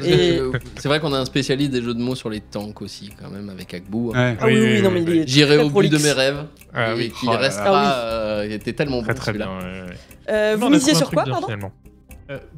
Et- 0.06 0.40
C'est 0.78 0.88
vrai 0.88 1.00
qu'on 1.00 1.12
a 1.12 1.18
un 1.18 1.24
spécialiste 1.24 1.70
des 1.72 1.82
jeux 1.82 1.94
de 1.94 2.00
mots 2.00 2.14
sur 2.14 2.30
les 2.30 2.40
tanks 2.40 2.80
aussi, 2.82 3.10
quand 3.20 3.30
même, 3.30 3.48
avec 3.50 3.74
Agbou. 3.74 4.12
Ouais. 4.12 4.36
Ah 4.40 4.46
oui, 4.46 4.54
oui, 4.54 4.60
Oui, 4.60 4.72
oui, 4.76 4.82
non, 4.82 4.90
mais 4.90 5.26
J'irai 5.26 5.58
au 5.58 5.68
bout 5.70 5.82
de 5.82 5.98
mes 5.98 6.12
rêves. 6.12 6.44
Ah 6.74 6.92
et 6.92 6.94
oui. 6.94 7.10
qu'il 7.18 7.28
Oh 7.28 7.36
restera. 7.36 7.82
Ah 7.82 7.98
euh, 8.00 8.44
il 8.46 8.52
était 8.52 8.72
tellement 8.72 9.02
Très 9.02 9.12
bon 9.14 9.18
très 9.20 9.32
bien. 9.32 9.46
ouais, 9.48 9.62
ouais. 9.64 9.96
Euh, 10.30 10.56
Non, 10.56 10.66
vous 10.66 10.72
misiez 10.72 10.94
sur 10.94 11.10
quoi, 11.10 11.24
bien, 11.24 11.32
pardon 11.32 11.46
finalement. 11.46 11.72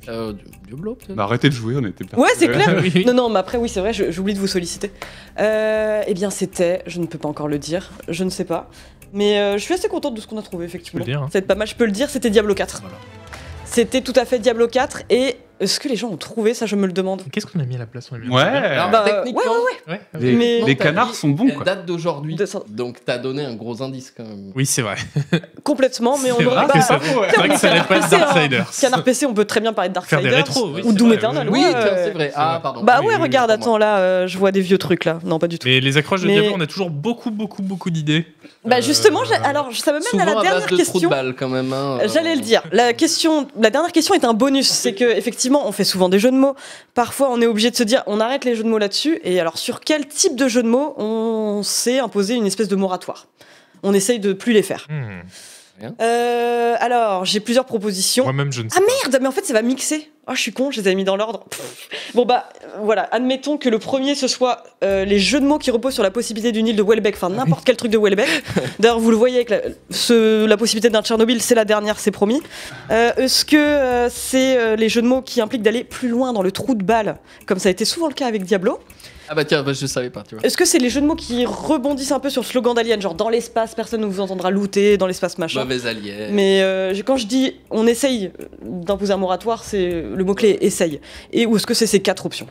Euh, 0.09 0.32
du- 0.32 0.45
Diablo, 0.66 0.97
peut-être 0.97 1.15
Bah, 1.15 1.23
arrêtez 1.24 1.49
de 1.49 1.55
jouer, 1.55 1.77
on 1.77 1.85
était 1.87 2.03
bien. 2.05 2.19
Ouais, 2.19 2.31
c'est 2.37 2.49
clair. 2.49 2.81
Oui. 2.82 3.05
Non, 3.07 3.15
non, 3.15 3.28
mais 3.28 3.39
après, 3.39 3.57
oui, 3.57 3.69
c'est 3.69 3.78
vrai, 3.81 3.93
je- 3.93 4.11
j'oublie 4.11 4.35
de 4.35 4.41
vous 4.41 4.49
solliciter. 4.49 4.91
Euh, 5.39 6.03
eh 6.07 6.15
bien, 6.15 6.31
c'était, 6.31 6.82
je 6.87 6.99
ne 7.01 7.07
peux 7.07 7.19
pas 7.19 7.28
encore 7.28 7.47
le 7.47 7.59
dire, 7.59 7.91
je 8.09 8.24
ne 8.24 8.31
sais 8.31 8.45
pas. 8.45 8.69
Mais 9.12 9.39
euh, 9.39 9.53
je 9.59 9.62
suis 9.62 9.74
assez 9.74 9.89
contente 9.89 10.15
de 10.15 10.20
ce 10.20 10.27
qu'on 10.27 10.39
a 10.39 10.43
trouvé, 10.43 10.65
effectivement. 10.65 11.05
Hein. 11.09 11.28
C'est 11.32 11.43
pas 11.43 11.55
mal, 11.55 11.69
je 11.69 11.77
peux 11.77 11.85
le 11.87 11.93
dire, 11.93 12.11
c'était 12.11 12.31
Diablo 12.31 12.55
4. 12.55 12.81
Voilà. 12.82 12.97
C'était 13.65 14.01
tout 14.01 14.12
à 14.16 14.24
fait 14.24 14.41
Diablo 14.41 14.66
4, 14.66 15.03
et 15.09 15.37
est-ce 15.61 15.78
que 15.81 15.89
les 15.89 15.97
gens 15.97 16.09
ont 16.09 16.16
trouvé 16.16 16.55
ça, 16.55 16.66
je 16.66 16.74
me 16.77 16.87
le 16.87 16.93
demande 16.93 17.23
Qu'est-ce 17.31 17.47
qu'on 17.47 17.61
a 17.61 17.65
mis 17.65 17.77
à 17.77 17.78
la 17.78 17.87
place? 17.87 18.09
On 18.11 18.16
a 18.16 18.19
mis 18.19 18.27
un 18.27 18.31
Ouais. 18.31 18.43
Alors, 18.43 18.91
Bah, 18.91 19.05
euh, 19.07 19.16
techniquement, 19.23 19.41
ouais, 19.43 19.93
ouais, 19.93 20.01
Ouais, 20.15 20.20
Les, 20.20 20.32
Mais- 20.32 20.61
les 20.66 20.77
t'as 20.77 20.85
canards 20.85 21.15
sont 21.15 21.28
bons, 21.28 21.49
quoi. 21.51 21.65
date 21.65 21.87
d'aujourd'hui. 21.87 22.37
Donc, 22.69 22.99
t'as 23.05 23.19
donné 23.19 23.45
un 23.45 23.55
gros 23.55 23.82
indice 23.82 24.12
quand 24.16 24.24
même. 24.24 24.53
Oui, 24.55 24.66
c'est 24.66 24.82
vrai. 24.82 24.97
Complètement, 25.65 26.16
mais 26.23 26.32
on 26.32 26.39
C'est 26.39 26.47
aurait 26.47 26.57
vrai, 26.57 26.66
pas. 26.69 26.81
c'est 26.81 26.87
ça. 26.87 26.97
Vrai 26.99 27.49
que 27.49 27.57
ça 27.59 27.73
n'est 27.74 27.81
pas 27.81 28.01
PC, 28.01 28.15
hein. 28.15 28.19
Darksiders. 28.19 28.70
Canard 28.81 29.05
PC, 29.05 29.27
on 29.27 29.35
peut 29.35 29.45
très 29.45 29.61
bien 29.61 29.73
parler 29.73 29.91
de 29.91 29.99
Faire 30.01 30.20
des 30.23 30.31
Darksiders 30.31 30.37
rétros, 30.65 30.70
oui, 30.74 30.82
ou 30.85 30.93
Doom 30.93 31.12
Eternal. 31.12 31.49
oui. 31.51 31.62
Euh, 31.65 32.05
c'est 32.07 32.11
vrai. 32.12 32.32
Ah, 32.35 32.61
pardon. 32.62 32.82
Bah 32.82 32.99
Oui, 33.01 33.09
ouais, 33.09 33.16
regarde, 33.16 33.51
attends, 33.51 33.77
là, 33.78 33.99
euh, 33.99 34.27
je 34.27 34.39
vois 34.39 34.53
des 34.53 34.61
vieux 34.61 34.78
trucs 34.78 35.05
là. 35.05 35.19
Non, 35.24 35.39
pas 35.39 35.49
du 35.49 35.59
tout. 35.59 35.66
Mais 35.69 35.81
les 35.81 35.97
accroches 35.97 36.23
de 36.23 36.28
Diablo, 36.28 36.53
on 36.57 36.61
a 36.61 36.66
toujours 36.66 36.91
beaucoup, 36.91 37.31
beaucoup, 37.31 37.62
beaucoup 37.62 37.91
d'idées. 37.91 38.27
Bah 38.65 38.77
Euh, 38.77 38.82
justement, 38.82 39.20
j'ai- 39.24 39.35
alors 39.37 39.70
ça 39.74 39.93
me 39.93 39.99
mène 40.16 40.20
à 40.28 40.35
la 40.35 40.41
dernière 40.43 40.66
question. 40.66 41.09
balle 41.09 41.35
quand 41.39 41.49
même. 41.49 41.73
hein, 41.73 41.99
euh, 42.03 42.09
J'allais 42.12 42.35
le 42.35 42.43
dire. 42.43 42.62
La 42.73 42.93
question, 42.93 43.47
la 43.59 43.70
dernière 43.70 43.93
question 43.93 44.15
est 44.15 44.24
un 44.24 44.35
bonus. 44.35 44.69
C'est 44.69 44.95
que 44.95 45.05
effectivement, 45.05 45.49
on 45.59 45.72
fait 45.72 45.85
souvent 45.85 46.09
des 46.09 46.18
jeux 46.18 46.31
de 46.31 46.36
mots. 46.36 46.55
Parfois, 46.94 47.31
on 47.31 47.40
est 47.40 47.47
obligé 47.47 47.70
de 47.70 47.77
se 47.77 47.82
dire, 47.82 48.02
on 48.06 48.20
arrête 48.20 48.44
les 48.44 48.55
jeux 48.55 48.64
de 48.64 48.68
mots 48.68 48.78
là-dessus. 48.78 49.20
Et 49.24 49.40
alors, 49.40 49.59
sur 49.59 49.81
quel 49.81 50.06
type 50.06 50.36
de 50.36 50.48
jeu 50.48 50.62
de 50.62 50.68
mots 50.68 50.94
on 50.97 51.62
s'est 51.62 51.98
imposé 51.98 52.35
une 52.35 52.47
espèce 52.47 52.68
de 52.68 52.77
moratoire? 52.77 53.27
On 53.82 53.94
essaye 53.94 54.20
de 54.20 54.32
plus 54.32 54.52
les 54.52 54.62
faire. 54.62 54.86
Hmm. 54.89 55.20
Euh, 56.01 56.74
alors, 56.78 57.24
j'ai 57.24 57.40
plusieurs 57.40 57.65
propositions. 57.65 58.24
Moi-même, 58.24 58.52
je 58.52 58.62
ne 58.62 58.69
sais 58.69 58.77
Ah 58.78 58.81
pas. 58.81 58.93
merde, 59.11 59.19
mais 59.23 59.28
en 59.28 59.32
fait, 59.32 59.44
ça 59.44 59.52
va 59.52 59.62
mixer. 59.62 60.11
Oh, 60.28 60.32
je 60.35 60.40
suis 60.40 60.52
con, 60.52 60.70
je 60.70 60.81
les 60.81 60.89
ai 60.90 60.94
mis 60.94 61.02
dans 61.05 61.16
l'ordre. 61.16 61.44
Bon, 62.15 62.24
bah, 62.24 62.48
voilà. 62.82 63.09
Admettons 63.11 63.57
que 63.59 63.69
le 63.69 63.78
premier, 63.78 64.15
ce 64.15 64.28
soit 64.28 64.62
euh, 64.85 65.05
les 65.05 65.19
jeux 65.19 65.40
de 65.40 65.47
mots 65.47 65.59
qui 65.59 65.70
reposent 65.70 65.94
sur 65.94 66.02
la 66.02 66.11
possibilité 66.12 66.52
d'une 66.52 66.69
île 66.69 66.77
de 66.77 66.82
Welbeck, 66.82 67.16
enfin, 67.16 67.31
n'importe 67.31 67.65
quel 67.65 67.77
truc 67.77 67.90
de 67.90 67.98
Welbeck. 67.98 68.28
D'ailleurs, 68.78 69.01
vous 69.01 69.11
le 69.11 69.16
voyez 69.16 69.36
avec 69.36 69.51
la, 69.51 69.61
ce- 69.90 70.44
la 70.47 70.57
possibilité 70.57 70.89
d'un 70.90 71.02
Tchernobyl, 71.02 71.40
c'est 71.43 71.55
la 71.57 71.65
dernière, 71.65 71.98
c'est 71.98 72.11
promis. 72.12 72.40
Euh, 72.90 73.12
Est-ce 73.16 73.44
que 73.44 73.57
euh, 73.57 74.09
c'est 74.11 74.57
euh, 74.57 74.77
les 74.77 74.89
jeux 74.89 75.02
de 75.02 75.07
mots 75.09 75.23
qui 75.23 75.40
impliquent 75.40 75.62
d'aller 75.62 75.82
plus 75.85 76.09
loin 76.09 76.32
dans 76.32 76.43
le 76.43 76.52
trou 76.52 76.74
de 76.74 76.85
balle, 76.85 77.16
comme 77.47 77.59
ça 77.59 77.69
a 77.69 77.73
été 77.73 77.85
souvent 77.85 78.07
le 78.09 78.15
cas 78.15 78.27
avec 78.27 78.44
Diablo? 78.44 78.78
Ah 79.32 79.36
bah 79.36 79.44
tiens, 79.44 79.62
bah, 79.62 79.73
je 79.73 79.86
savais 79.86 80.11
pas, 80.11 80.24
tu 80.24 80.35
vois. 80.35 80.44
Est-ce 80.44 80.57
que 80.57 80.65
c'est 80.65 80.78
les 80.78 80.90
jeux 80.90 81.01
de 81.01 81.07
mots 81.07 81.15
qui 81.15 81.47
rebondissent 81.47 82.11
un 82.11 82.19
peu 82.19 82.31
sur 82.31 82.43
le 82.43 82.47
slogan 82.48 82.74
d'Alien, 82.74 83.01
genre 83.01 83.15
dans 83.15 83.28
l'espace, 83.28 83.77
personne 83.77 84.01
ne 84.01 84.07
vous 84.07 84.19
entendra 84.19 84.51
looter, 84.51 84.97
dans 84.97 85.07
l'espace 85.07 85.39
machin 85.39 85.62
Mauvais 85.62 85.86
allié. 85.86 86.31
mais 86.32 86.62
euh, 86.62 86.93
quand 87.07 87.16
je 87.16 87.28
dis 87.28 87.55
on 87.70 87.86
essaye 87.86 88.32
d'imposer 88.61 89.12
un 89.12 89.19
moratoire, 89.19 89.62
c'est 89.62 90.02
le 90.02 90.24
mot-clé 90.24 90.59
essaye. 90.62 91.01
Et 91.32 91.47
où 91.47 91.55
est-ce 91.57 91.66
que 91.66 91.74
c'est 91.74 91.86
ces 91.86 92.01
quatre 92.01 92.27
options? 92.27 92.48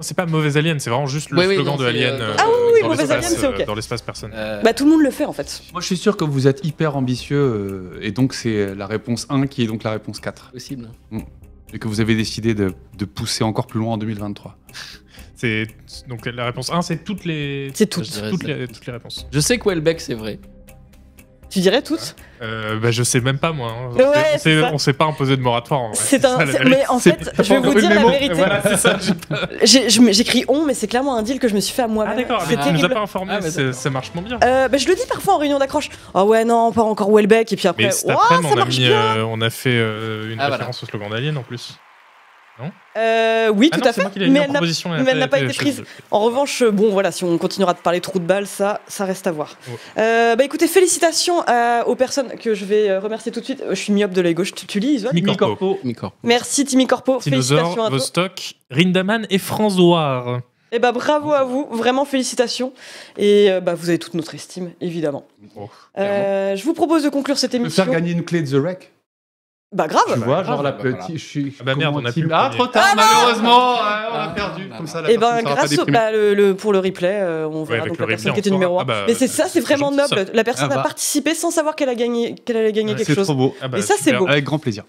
C'est 0.00 0.16
pas 0.16 0.26
mauvais 0.26 0.56
alien, 0.56 0.78
c'est 0.78 0.90
vraiment 0.90 1.08
juste 1.08 1.30
le 1.30 1.38
Oui, 1.40 1.46
oui, 1.48 1.54
slogan 1.56 1.72
non, 1.74 1.82
de 1.82 1.86
Alien. 1.88 2.14
euh, 2.14 2.20
euh, 2.30 2.34
Ah 2.38 2.44
oui, 2.46 2.80
oui, 2.82 2.88
mauvais 2.88 3.10
alien, 3.10 3.20
c'est 3.24 3.44
ok. 3.48 3.66
Dans 3.66 3.74
l'espace 3.74 4.00
personne. 4.00 4.30
Euh, 4.32 4.62
Bah 4.62 4.72
tout 4.72 4.84
le 4.84 4.92
monde 4.92 5.02
le 5.02 5.10
fait 5.10 5.24
en 5.24 5.32
fait. 5.32 5.60
Moi, 5.72 5.80
je 5.80 5.86
suis 5.86 5.96
sûr 5.96 6.16
que 6.16 6.22
vous 6.24 6.46
êtes 6.46 6.64
hyper 6.64 6.96
ambitieux 6.96 7.36
euh, 7.36 7.98
et 8.00 8.12
donc 8.12 8.32
c'est 8.32 8.76
la 8.76 8.86
réponse 8.86 9.26
1 9.28 9.48
qui 9.48 9.64
est 9.64 9.66
donc 9.66 9.82
la 9.82 9.90
réponse 9.90 10.20
4. 10.20 10.52
possible. 10.52 10.88
Et 11.74 11.80
que 11.80 11.88
vous 11.88 12.00
avez 12.00 12.14
décidé 12.14 12.54
de, 12.54 12.72
de 12.96 13.04
pousser 13.04 13.42
encore 13.42 13.66
plus 13.66 13.80
loin 13.80 13.94
en 13.94 13.98
2023. 13.98 14.56
C'est 15.40 15.66
donc 16.08 16.26
la 16.26 16.46
réponse 16.46 16.70
1, 16.72 16.82
c'est 16.82 17.04
toutes 17.04 17.24
les 17.24 17.70
C'est 17.74 17.86
toutes 17.86 18.08
les, 18.44 18.66
toutes 18.66 18.86
les 18.86 18.92
réponses. 18.92 19.26
Je 19.32 19.38
sais 19.38 19.56
que 19.58 19.68
Welbeck, 19.68 20.00
c'est 20.00 20.14
vrai. 20.14 20.40
Tu 21.50 21.60
dirais 21.60 21.80
toutes? 21.80 22.14
Euh, 22.42 22.78
bah, 22.78 22.90
je 22.90 23.02
sais 23.02 23.20
même 23.20 23.38
pas 23.38 23.52
moi. 23.52 23.72
hein. 23.72 23.96
Ouais, 23.96 24.04
on 24.34 24.38
ça. 24.38 24.70
on 24.74 24.78
s'est 24.78 24.92
pas 24.92 25.06
imposé 25.06 25.34
de 25.36 25.40
moratoire. 25.40 25.80
en 25.80 25.92
vrai. 25.92 25.96
C'est 25.98 26.20
ça, 26.20 26.38
un. 26.38 26.44
Mais 26.68 26.86
en 26.88 26.98
fait, 26.98 27.30
je 27.38 27.54
vais 27.54 27.60
vous 27.60 27.72
dire 27.80 27.88
la 27.88 28.04
vérité. 28.04 28.34
Voilà, 28.34 28.60
J'écris 29.62 30.44
on, 30.48 30.66
mais 30.66 30.74
c'est 30.74 30.88
clairement 30.88 31.16
un 31.16 31.22
deal 31.22 31.38
que 31.38 31.48
je 31.48 31.54
me 31.54 31.60
suis 31.60 31.72
fait 31.74 31.82
à 31.82 31.88
moi-même. 31.88 32.14
Ah 32.16 32.20
d'accord, 32.20 32.42
c'est 32.46 32.56
mais 32.56 32.62
tu 32.64 32.72
nous 32.72 32.84
as 32.84 32.88
pas 32.88 33.00
informé, 33.00 33.32
Ah, 33.36 33.40
d'accord. 33.40 33.74
ça 33.74 33.90
marche 33.90 34.12
moins 34.14 34.24
bien. 34.24 34.38
Euh, 34.44 34.68
bah, 34.68 34.76
je 34.76 34.86
le 34.88 34.94
dis 34.94 35.06
parfois 35.08 35.34
en 35.34 35.38
réunion 35.38 35.58
d'accroche. 35.58 35.88
Oh 36.14 36.22
ouais, 36.24 36.44
non, 36.44 36.70
pas 36.72 36.82
encore 36.82 37.10
Welbeck. 37.14 37.52
Et 37.52 37.56
puis 37.56 37.68
après, 37.68 37.84
Mais 37.84 37.90
cet 37.92 38.10
après-midi, 38.10 38.42
ça 38.48 38.50
on, 38.50 38.52
a 38.52 38.56
marche 38.56 38.78
mis, 38.78 38.86
bien. 38.86 39.00
euh, 39.18 39.24
on 39.26 39.40
a 39.40 39.50
fait 39.50 39.70
euh, 39.72 40.26
une 40.32 40.40
Ah, 40.40 40.48
voilà. 40.48 40.56
référence 40.56 40.82
au 40.82 40.86
slogan 40.86 41.08
d'Alien 41.10 41.36
en 41.38 41.42
plus. 41.42 41.78
Euh, 42.96 43.48
oui, 43.54 43.68
Ah 43.72 43.76
tout 43.76 43.82
non, 43.84 43.90
à 43.90 43.92
fait. 43.92 44.02
Mais 44.16 44.24
elle 44.26 44.32
n'a 44.32 44.44
proposition, 44.54 44.90
mais 44.90 45.10
elle 45.12 45.18
n'a 45.18 45.28
pas 45.28 45.38
été 45.40 45.52
prise. 45.54 45.82
En 46.10 46.20
revanche, 46.20 46.62
euh, 46.62 46.70
bon, 46.70 46.90
voilà, 46.90 47.12
si 47.12 47.22
on 47.24 47.38
continuera 47.38 47.74
de 47.74 47.78
parler 47.78 48.00
trou 48.00 48.18
de 48.18 48.24
balle, 48.24 48.46
ça, 48.46 48.80
ça 48.88 49.04
reste 49.04 49.26
à 49.26 49.32
voir. 49.32 49.56
Ouais. 49.68 49.74
Euh, 49.98 50.36
bah 50.36 50.44
écoutez, 50.44 50.66
félicitations 50.66 51.42
à- 51.46 51.84
aux 51.86 51.94
personnes 51.94 52.32
que 52.40 52.54
je 52.54 52.64
vais 52.64 52.98
remercier 52.98 53.30
tout 53.30 53.40
de 53.40 53.44
suite. 53.44 53.62
Je 53.68 53.74
suis 53.74 53.92
myope 53.92 54.12
de 54.12 54.20
l'œil 54.20 54.34
gauche. 54.34 54.54
Tu, 54.54 54.66
tu 54.66 54.80
lis, 54.80 55.04
Timmy 55.10 55.36
Corpo. 55.36 55.78
Merci, 56.22 56.64
Timmy 56.64 56.86
Corpo. 56.86 57.20
Félicitations 57.20 57.70
à 57.84 57.88
toi. 57.88 57.88
Vostok, 57.90 58.54
Rindaman 58.70 59.26
et 59.30 59.38
François. 59.38 60.42
Et 60.70 60.78
bah 60.78 60.92
bravo 60.92 61.32
à 61.32 61.44
vous, 61.44 61.66
vraiment 61.70 62.04
félicitations. 62.04 62.72
Et 63.16 63.48
bah 63.62 63.74
vous 63.74 63.88
avez 63.88 63.98
toute 63.98 64.14
notre 64.14 64.34
estime, 64.34 64.72
évidemment. 64.80 65.26
Oh, 65.56 65.68
Euh, 65.98 66.56
je 66.56 66.64
vous 66.64 66.74
propose 66.74 67.02
de 67.04 67.08
conclure 67.08 67.38
cette 67.38 67.54
émission. 67.54 67.84
faire 67.84 67.92
gagner 67.92 68.12
une 68.12 68.24
clé 68.24 68.42
de 68.42 68.50
The 68.50 68.60
Wreck. 68.60 68.92
Bah 69.70 69.86
grave. 69.86 70.04
Tu 70.14 70.18
vois, 70.20 70.44
genre 70.44 70.62
la 70.62 70.72
bah, 70.72 70.78
voilà. 70.80 70.96
petite. 70.96 71.18
Je 71.18 71.24
suis. 71.24 71.54
Ah 71.60 71.62
bah 71.64 71.74
merde, 71.74 71.94
on 71.94 72.04
a 72.04 72.10
plus 72.10 72.26
Ah, 72.32 72.50
trop 72.54 72.66
tard, 72.68 72.86
Ah 72.90 72.94
malheureusement. 72.96 73.72
ouais, 73.74 73.78
on 73.80 74.14
Ah, 74.14 74.24
a 74.24 74.34
perdu. 74.34 74.66
là, 74.66 74.76
Comme 74.78 74.86
ça, 74.86 75.02
la 75.02 75.10
Et 75.10 75.18
ben 75.18 75.28
sera 75.28 75.42
pas 75.42 75.54
grâce 75.56 75.64
au, 75.66 75.68
déprimée. 75.76 75.92
bah, 75.92 76.10
le, 76.10 76.32
le- 76.34 76.54
pour 76.54 76.72
le 76.72 76.78
replay, 76.78 77.18
euh, 77.20 77.46
on 77.46 77.64
verra 77.64 77.86
donc 77.86 77.98
la 77.98 78.06
personne 78.06 78.32
qui 78.32 78.40
était 78.40 78.48
numéro 78.50 78.78
1. 78.80 78.80
saura. 78.80 78.94
Ah 78.96 79.00
bah, 79.00 79.04
Mais 79.08 79.14
c'est 79.14 79.28
ça, 79.28 79.44
c'est 79.44 79.50
c'est 79.50 79.60
vraiment 79.60 79.90
noble. 79.90 80.24
La 80.32 80.42
personne 80.42 80.68
Ah 80.70 80.74
bah. 80.76 80.80
a 80.80 80.84
participé 80.84 81.34
sans 81.34 81.50
savoir 81.50 81.76
qu'elle 81.76 81.90
a 81.90 81.94
gagné, 81.94 82.34
qu'elle 82.34 82.56
allait 82.56 82.72
gagner 82.72 82.92
Ouais, 82.92 82.96
quelque 82.98 83.08
C'est 83.08 83.14
chose. 83.14 83.26
trop 83.26 83.34
beau. 83.36 83.54
Ah 83.60 83.68
bah, 83.68 83.78
Et 83.78 83.82
ça, 83.82 83.94
c'est 84.00 84.14
beau. 84.14 84.26
Avec 84.26 84.44
grand 84.44 84.58
plaisir. 84.58 84.84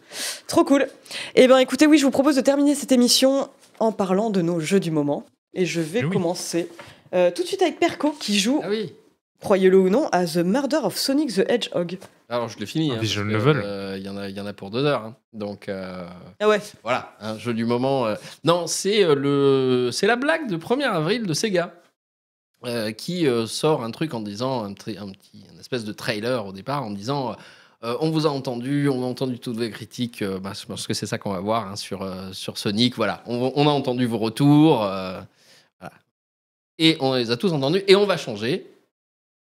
Trop 0.48 0.64
cool. 0.64 0.88
Et 1.36 1.48
ben 1.50 1.58
écoutez, 1.58 1.86
oui, 1.86 1.98
je 1.98 2.06
vous 2.06 2.12
propose 2.12 2.38
de 2.38 2.42
terminer 2.42 2.74
cette 2.74 2.94
émission 2.94 3.50
en 3.80 3.92
parlant 3.92 4.30
de 4.30 4.42
nos 4.42 4.62
jeux 4.62 4.80
du 4.80 4.92
moment. 4.92 5.26
Et 5.54 5.66
je 5.66 5.82
vais 5.82 6.04
Eh 6.06 6.10
commencer 6.10 6.70
euh, 7.14 7.32
tout 7.36 7.42
de 7.42 7.48
suite 7.48 7.62
avec 7.64 7.80
Perco 7.80 8.16
qui 8.18 8.40
joue, 8.40 8.62
Ah 8.64 8.68
oui. 8.70 8.94
Croyez-le 9.40 9.78
ou 9.78 9.90
non, 9.90 10.08
à 10.12 10.26
The 10.26 10.38
Murder 10.38 10.80
of 10.84 10.98
Sonic 10.98 11.34
the 11.34 11.46
Hedgehog. 11.50 11.98
Alors 12.30 12.48
je 12.50 12.60
l'ai 12.60 12.66
fini. 12.66 12.92
Hein, 12.92 12.98
parce 13.00 13.14
que, 13.14 13.20
novel. 13.22 13.62
euh, 13.64 13.96
Il 13.98 14.06
y 14.06 14.10
en 14.10 14.18
a, 14.18 14.30
il 14.30 14.36
y 14.36 14.40
en 14.42 14.46
a 14.46 14.54
pour 14.54 14.70
deux 14.70 14.86
heures. 14.86 15.04
hein. 15.04 15.16
Donc 15.34 15.68
euh, 15.70 16.06
Ah 16.40 16.48
ouais. 16.48 16.62
voilà, 16.84 17.16
un 17.20 17.38
jeu 17.38 17.54
du 17.54 17.66
moment. 17.66 18.06
euh. 18.06 18.16
Non, 18.44 18.68
c'est 18.68 19.04
euh, 19.04 19.16
le, 19.16 19.90
c'est 19.92 20.08
la 20.08 20.16
blague 20.16 20.48
de 20.50 20.58
1er 20.58 20.84
avril 20.84 21.26
de 21.26 21.34
Sega. 21.34 21.74
euh, 22.66 22.92
qui 22.92 23.26
euh, 23.28 23.48
sort 23.48 23.84
un 23.84 23.92
truc 23.92 24.14
en 24.14 24.20
disant 24.20 24.64
un, 24.66 24.74
tri- 24.74 24.98
un 24.98 25.10
petit 25.10 25.44
un 25.56 25.60
espèce 25.60 25.86
de 25.86 25.94
trailer 25.94 26.46
au 26.46 26.52
départ 26.52 26.84
en 26.84 26.92
disant 26.92 27.36
euh, 27.86 27.96
on 28.02 28.10
vous 28.12 28.28
a 28.28 28.30
entendu 28.30 28.90
on 28.90 29.02
a 29.02 29.06
entendu 29.06 29.40
toutes 29.40 29.56
vos 29.56 29.70
critiques 29.70 30.22
euh, 30.22 30.40
bah, 30.40 30.52
je 30.60 30.66
pense 30.66 30.86
que 30.86 30.94
c'est 30.94 31.06
ça 31.06 31.18
qu'on 31.18 31.32
va 31.32 31.40
voir 31.40 31.68
hein, 31.70 31.78
sur 31.78 32.02
euh, 32.02 32.34
sur 32.34 32.58
Sonic 32.58 32.96
voilà 32.98 33.24
on, 33.28 33.54
on 33.56 33.66
a 33.66 33.72
entendu 33.72 34.06
vos 34.06 34.18
retours 34.18 34.84
euh, 34.84 35.22
voilà. 35.80 35.94
et 36.80 36.98
on 37.00 37.14
les 37.14 37.32
a 37.32 37.38
tous 37.38 37.54
entendus 37.54 37.82
et 37.88 37.96
on 37.96 38.06
va 38.06 38.18
changer 38.18 38.68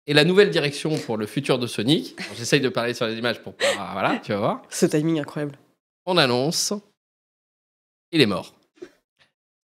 et 0.06 0.14
la 0.14 0.24
nouvelle 0.24 0.50
direction 0.50 0.96
pour 0.98 1.16
le 1.16 1.26
futur 1.26 1.58
de 1.58 1.66
Sonic 1.66 2.16
j'essaye 2.36 2.60
de 2.60 2.68
parler 2.68 2.94
sur 2.94 3.06
les 3.06 3.16
images 3.18 3.42
pour 3.42 3.54
pas 3.54 3.64
voilà 3.92 4.18
tu 4.22 4.32
vas 4.32 4.38
voir 4.38 4.62
Ce 4.70 4.86
timing 4.86 5.20
incroyable. 5.20 5.58
on 6.06 6.16
annonce 6.16 6.72
il 8.12 8.20
est 8.20 8.26
mort 8.26 8.54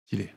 Stylé. 0.06 0.30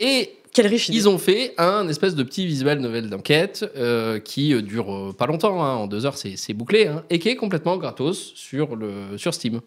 et 0.00 0.36
Quelle 0.52 0.66
riche 0.66 0.88
idée. 0.88 0.96
ils 0.98 1.08
ont 1.08 1.18
fait 1.18 1.54
un 1.58 1.86
espèce 1.88 2.14
de 2.14 2.22
petit 2.22 2.46
visual 2.46 2.78
novel 2.80 3.10
d'enquête 3.10 3.64
euh, 3.76 4.18
qui 4.18 4.54
euh, 4.54 4.62
dure 4.62 4.92
euh, 4.94 5.12
pas 5.12 5.26
longtemps, 5.26 5.62
hein, 5.62 5.74
en 5.76 5.86
deux 5.86 6.06
heures 6.06 6.16
c'est 6.16 6.54
bouclé, 6.54 6.86
hein, 6.86 7.04
et 7.10 7.18
qui 7.18 7.28
est 7.28 7.36
complètement 7.36 7.76
gratos 7.76 8.32
sur, 8.34 8.76
le, 8.76 9.18
sur 9.18 9.34
Steam. 9.34 9.60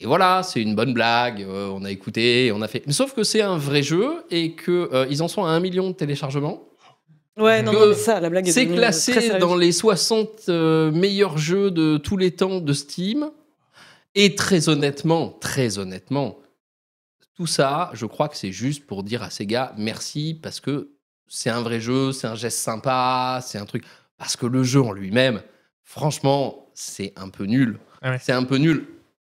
Et 0.00 0.06
voilà, 0.06 0.42
c'est 0.44 0.62
une 0.62 0.76
bonne 0.76 0.94
blague, 0.94 1.42
euh, 1.42 1.68
on 1.74 1.84
a 1.84 1.90
écouté, 1.90 2.52
on 2.54 2.62
a 2.62 2.68
fait. 2.68 2.88
Sauf 2.92 3.12
que 3.14 3.24
c'est 3.24 3.42
un 3.42 3.56
vrai 3.58 3.82
jeu 3.82 4.24
et 4.30 4.54
qu'ils 4.54 5.22
en 5.22 5.26
sont 5.28 5.44
à 5.44 5.48
un 5.48 5.58
million 5.60 5.88
de 5.88 5.94
téléchargements. 5.94 6.62
Ouais, 7.38 7.62
non, 7.62 7.72
que 7.72 7.76
non, 7.76 7.86
mais 7.88 7.94
ça, 7.94 8.20
la 8.20 8.30
blague 8.30 8.48
est 8.48 8.52
C'est 8.52 8.66
classé 8.66 9.38
dans 9.38 9.54
les 9.54 9.72
60 9.72 10.48
euh, 10.48 10.90
meilleurs 10.90 11.38
jeux 11.38 11.70
de 11.70 11.96
tous 11.96 12.16
les 12.16 12.32
temps 12.32 12.60
de 12.60 12.72
Steam. 12.72 13.30
Et 14.14 14.34
très 14.34 14.68
honnêtement, 14.68 15.36
très 15.40 15.78
honnêtement, 15.78 16.38
tout 17.36 17.46
ça, 17.46 17.90
je 17.92 18.04
crois 18.06 18.28
que 18.28 18.36
c'est 18.36 18.50
juste 18.50 18.84
pour 18.84 19.04
dire 19.04 19.22
à 19.22 19.30
ces 19.30 19.46
gars 19.46 19.72
merci 19.76 20.36
parce 20.42 20.58
que 20.58 20.90
c'est 21.28 21.50
un 21.50 21.62
vrai 21.62 21.78
jeu, 21.78 22.10
c'est 22.10 22.26
un 22.26 22.34
geste 22.34 22.58
sympa, 22.58 23.40
c'est 23.44 23.58
un 23.58 23.66
truc. 23.66 23.84
Parce 24.16 24.36
que 24.36 24.46
le 24.46 24.64
jeu 24.64 24.80
en 24.80 24.90
lui-même, 24.90 25.40
franchement, 25.84 26.68
c'est 26.74 27.12
un 27.16 27.28
peu 27.28 27.44
nul. 27.44 27.78
Ah 28.02 28.10
ouais. 28.10 28.18
C'est 28.20 28.32
un 28.32 28.42
peu 28.42 28.56
nul. 28.56 28.86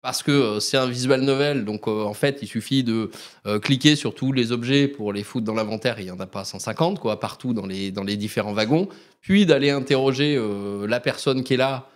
Parce 0.02 0.24
que 0.24 0.32
euh, 0.32 0.60
c'est 0.60 0.78
un 0.78 0.88
visual 0.88 1.22
novel, 1.22 1.64
donc 1.64 1.88
euh, 1.88 2.04
en 2.04 2.16
fait, 2.16 2.40
il 2.42 2.48
suffit 2.48 2.84
de 2.84 3.12
euh, 3.46 3.60
cliquer 3.60 3.96
sur 3.96 4.16
tous 4.16 4.32
les 4.32 4.52
objets 4.52 4.88
pour 4.88 5.14
les 5.14 5.24
foutre 5.24 5.46
dans 5.46 5.54
l'inventaire. 5.54 6.00
Il 6.00 6.06
n'y 6.06 6.12
en 6.12 6.20
a 6.20 6.26
pas 6.26 6.44
150, 6.44 7.00
quoi, 7.00 7.20
partout 7.20 7.54
dans 7.54 7.68
les, 7.68 7.92
dans 7.92 8.04
les 8.04 8.18
différents 8.18 8.54
wagons. 8.54 8.90
Puis 9.22 9.46
d'aller 9.46 9.70
interroger 9.70 10.42
la 10.88 11.00
personne 11.00 11.44
qui 11.44 11.54
est 11.54 11.58
là 11.58 11.88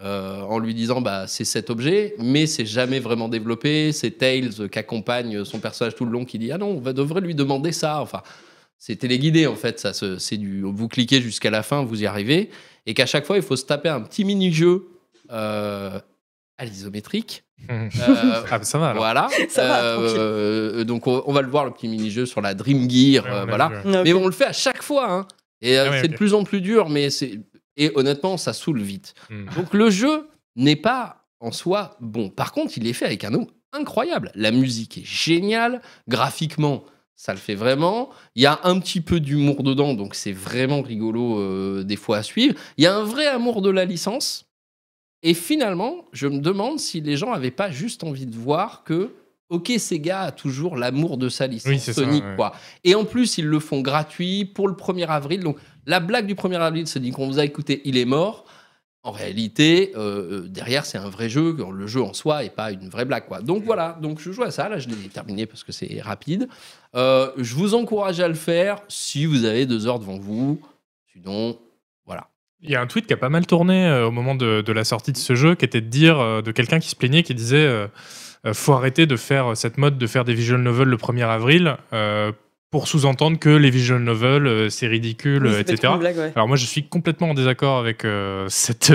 en 0.00 0.58
lui 0.58 0.74
disant 0.74 1.00
bah, 1.00 1.26
c'est 1.26 1.46
cet 1.46 1.70
objet, 1.70 2.14
mais 2.18 2.46
c'est 2.46 2.66
jamais 2.66 3.00
vraiment 3.00 3.30
développé. 3.30 3.90
C'est 3.92 4.10
Tails 4.10 4.68
qui 4.68 4.78
accompagne 4.78 5.46
son 5.46 5.60
personnage 5.60 5.94
tout 5.94 6.04
le 6.04 6.10
long 6.10 6.26
qui 6.26 6.38
dit 6.38 6.52
ah 6.52 6.58
non, 6.58 6.82
on 6.84 6.92
devrait 6.92 7.22
lui 7.22 7.34
demander 7.34 7.72
ça. 7.72 8.02
Enfin, 8.02 8.22
c'est 8.76 8.96
téléguidé 8.96 9.46
en 9.46 9.56
fait. 9.56 9.80
Ça, 9.80 9.94
c'est 9.94 10.36
du, 10.36 10.60
vous 10.60 10.88
cliquez 10.88 11.22
jusqu'à 11.22 11.50
la 11.50 11.62
fin, 11.62 11.82
vous 11.82 12.02
y 12.02 12.06
arrivez, 12.06 12.50
et 12.84 12.92
qu'à 12.92 13.06
chaque 13.06 13.24
fois 13.24 13.36
il 13.36 13.42
faut 13.42 13.56
se 13.56 13.64
taper 13.64 13.88
un 13.88 14.02
petit 14.02 14.26
mini-jeu 14.26 14.86
à 15.30 16.02
l'isométrique. 16.60 17.43
Hum. 17.68 17.88
Euh, 18.08 18.42
Ah, 18.50 18.58
bah, 18.58 18.64
ça 18.64 18.78
va 18.78 18.86
alors. 18.90 19.02
voilà. 19.02 19.28
Ça 19.48 19.66
va, 19.66 19.82
Euh, 19.82 20.84
donc 20.84 21.06
on, 21.06 21.22
on 21.26 21.32
va 21.32 21.42
le 21.42 21.48
voir 21.48 21.64
le 21.64 21.70
petit 21.70 21.88
mini-jeu 21.88 22.26
sur 22.26 22.40
la 22.40 22.54
Dream 22.54 22.88
Gear, 22.90 23.24
Ouais, 23.24 23.30
euh, 23.30 23.44
voilà. 23.46 23.70
Mais 24.04 24.12
on 24.12 24.26
le 24.26 24.32
fait 24.32 24.46
à 24.46 24.52
chaque 24.52 24.82
fois. 24.82 25.10
hein. 25.10 25.26
Et 25.62 25.78
euh, 25.78 25.84
Ah 25.86 25.90
ouais, 25.90 26.00
c'est 26.02 26.08
de 26.08 26.16
plus 26.16 26.34
en 26.34 26.44
plus 26.44 26.60
dur, 26.60 26.88
mais 26.88 27.10
c'est 27.10 27.40
et 27.76 27.90
honnêtement 27.96 28.36
ça 28.36 28.52
saoule 28.52 28.80
vite. 28.80 29.14
Hum. 29.30 29.46
Donc 29.56 29.72
le 29.74 29.90
jeu 29.90 30.28
n'est 30.56 30.76
pas 30.76 31.24
en 31.40 31.50
soi 31.52 31.96
bon. 32.00 32.28
Par 32.30 32.52
contre, 32.52 32.74
il 32.76 32.86
est 32.86 32.92
fait 32.92 33.06
avec 33.06 33.24
un 33.24 33.30
nom 33.30 33.46
incroyable. 33.72 34.30
La 34.34 34.50
musique 34.52 34.98
est 34.98 35.04
géniale, 35.06 35.80
graphiquement. 36.08 36.84
Ça 37.16 37.32
le 37.32 37.38
fait 37.38 37.54
vraiment. 37.54 38.10
Il 38.34 38.42
y 38.42 38.46
a 38.46 38.60
un 38.64 38.78
petit 38.80 39.00
peu 39.00 39.20
d'humour 39.20 39.62
dedans, 39.62 39.94
donc 39.94 40.14
c'est 40.14 40.32
vraiment 40.32 40.82
rigolo 40.82 41.38
euh, 41.40 41.82
des 41.84 41.96
fois 41.96 42.18
à 42.18 42.22
suivre. 42.22 42.54
Il 42.76 42.84
y 42.84 42.86
a 42.88 42.94
un 42.96 43.04
vrai 43.04 43.26
amour 43.26 43.62
de 43.62 43.70
la 43.70 43.84
licence. 43.84 44.46
Et 45.26 45.32
finalement, 45.32 46.04
je 46.12 46.28
me 46.28 46.38
demande 46.38 46.78
si 46.78 47.00
les 47.00 47.16
gens 47.16 47.32
avaient 47.32 47.50
pas 47.50 47.70
juste 47.70 48.04
envie 48.04 48.26
de 48.26 48.36
voir 48.36 48.84
que, 48.84 49.14
ok, 49.48 49.72
Sega 49.78 50.20
a 50.20 50.32
toujours 50.32 50.76
l'amour 50.76 51.16
de 51.16 51.30
sa 51.30 51.46
licence 51.46 51.72
Oui, 51.72 51.78
c'est 51.80 51.94
ça, 51.94 52.02
Sonic, 52.02 52.22
ouais. 52.22 52.36
quoi. 52.36 52.52
Et 52.84 52.94
en 52.94 53.06
plus, 53.06 53.38
ils 53.38 53.46
le 53.46 53.58
font 53.58 53.80
gratuit 53.80 54.44
pour 54.44 54.68
le 54.68 54.74
1er 54.74 55.06
avril. 55.06 55.40
Donc, 55.40 55.56
la 55.86 55.98
blague 55.98 56.26
du 56.26 56.34
1er 56.34 56.60
avril 56.60 56.84
dit 56.84 57.10
qu'on 57.10 57.26
vous 57.26 57.38
a 57.38 57.44
écouté, 57.44 57.80
il 57.86 57.96
est 57.96 58.04
mort. 58.04 58.44
En 59.02 59.12
réalité, 59.12 59.92
euh, 59.96 60.42
euh, 60.44 60.48
derrière, 60.48 60.84
c'est 60.84 60.98
un 60.98 61.08
vrai 61.08 61.30
jeu. 61.30 61.56
Le 61.72 61.86
jeu 61.86 62.02
en 62.02 62.12
soi 62.12 62.44
est 62.44 62.54
pas 62.54 62.70
une 62.70 62.90
vraie 62.90 63.06
blague, 63.06 63.26
quoi. 63.26 63.40
Donc 63.40 63.64
voilà. 63.64 63.98
Donc 64.02 64.18
je 64.18 64.30
joue 64.30 64.42
à 64.42 64.50
ça. 64.50 64.68
Là, 64.68 64.78
je 64.78 64.88
l'ai 64.88 65.08
terminé 65.08 65.46
parce 65.46 65.64
que 65.64 65.72
c'est 65.72 66.00
rapide. 66.02 66.48
Euh, 66.94 67.30
je 67.38 67.54
vous 67.54 67.74
encourage 67.74 68.20
à 68.20 68.28
le 68.28 68.34
faire 68.34 68.82
si 68.88 69.24
vous 69.24 69.44
avez 69.44 69.64
deux 69.64 69.86
heures 69.86 69.98
devant 69.98 70.18
vous. 70.18 70.60
Sinon, 71.12 71.58
voilà. 72.06 72.28
Il 72.66 72.70
y 72.70 72.76
a 72.76 72.80
un 72.80 72.86
tweet 72.86 73.06
qui 73.06 73.12
a 73.12 73.18
pas 73.18 73.28
mal 73.28 73.46
tourné 73.46 73.86
euh, 73.86 74.06
au 74.06 74.10
moment 74.10 74.34
de, 74.34 74.62
de 74.62 74.72
la 74.72 74.84
sortie 74.84 75.12
de 75.12 75.18
ce 75.18 75.34
jeu, 75.34 75.54
qui 75.54 75.66
était 75.66 75.82
de 75.82 75.88
dire 75.88 76.18
euh, 76.18 76.40
de 76.40 76.50
quelqu'un 76.50 76.80
qui 76.80 76.88
se 76.88 76.96
plaignait, 76.96 77.22
qui 77.22 77.34
disait 77.34 77.56
euh, 77.58 77.86
faut 78.54 78.72
arrêter 78.72 79.04
de 79.06 79.16
faire 79.16 79.54
cette 79.54 79.76
mode 79.76 79.98
de 79.98 80.06
faire 80.06 80.24
des 80.24 80.32
visual 80.34 80.60
novels 80.62 80.88
le 80.88 80.96
1er 80.96 81.26
avril 81.26 81.76
pour 82.70 82.88
sous-entendre 82.88 83.38
que 83.38 83.48
les 83.48 83.70
visual 83.70 84.02
novels 84.02 84.70
c'est 84.70 84.86
ridicule, 84.86 85.46
Oui, 85.46 85.54
etc. 85.60 85.92
une 85.94 85.98
blague, 86.00 86.16
ouais. 86.18 86.32
Alors 86.34 86.48
moi 86.48 86.56
je 86.58 86.66
suis 86.66 86.86
complètement 86.86 87.30
en 87.30 87.34
désaccord 87.34 87.78
avec 87.78 88.04
cette, 88.48 88.92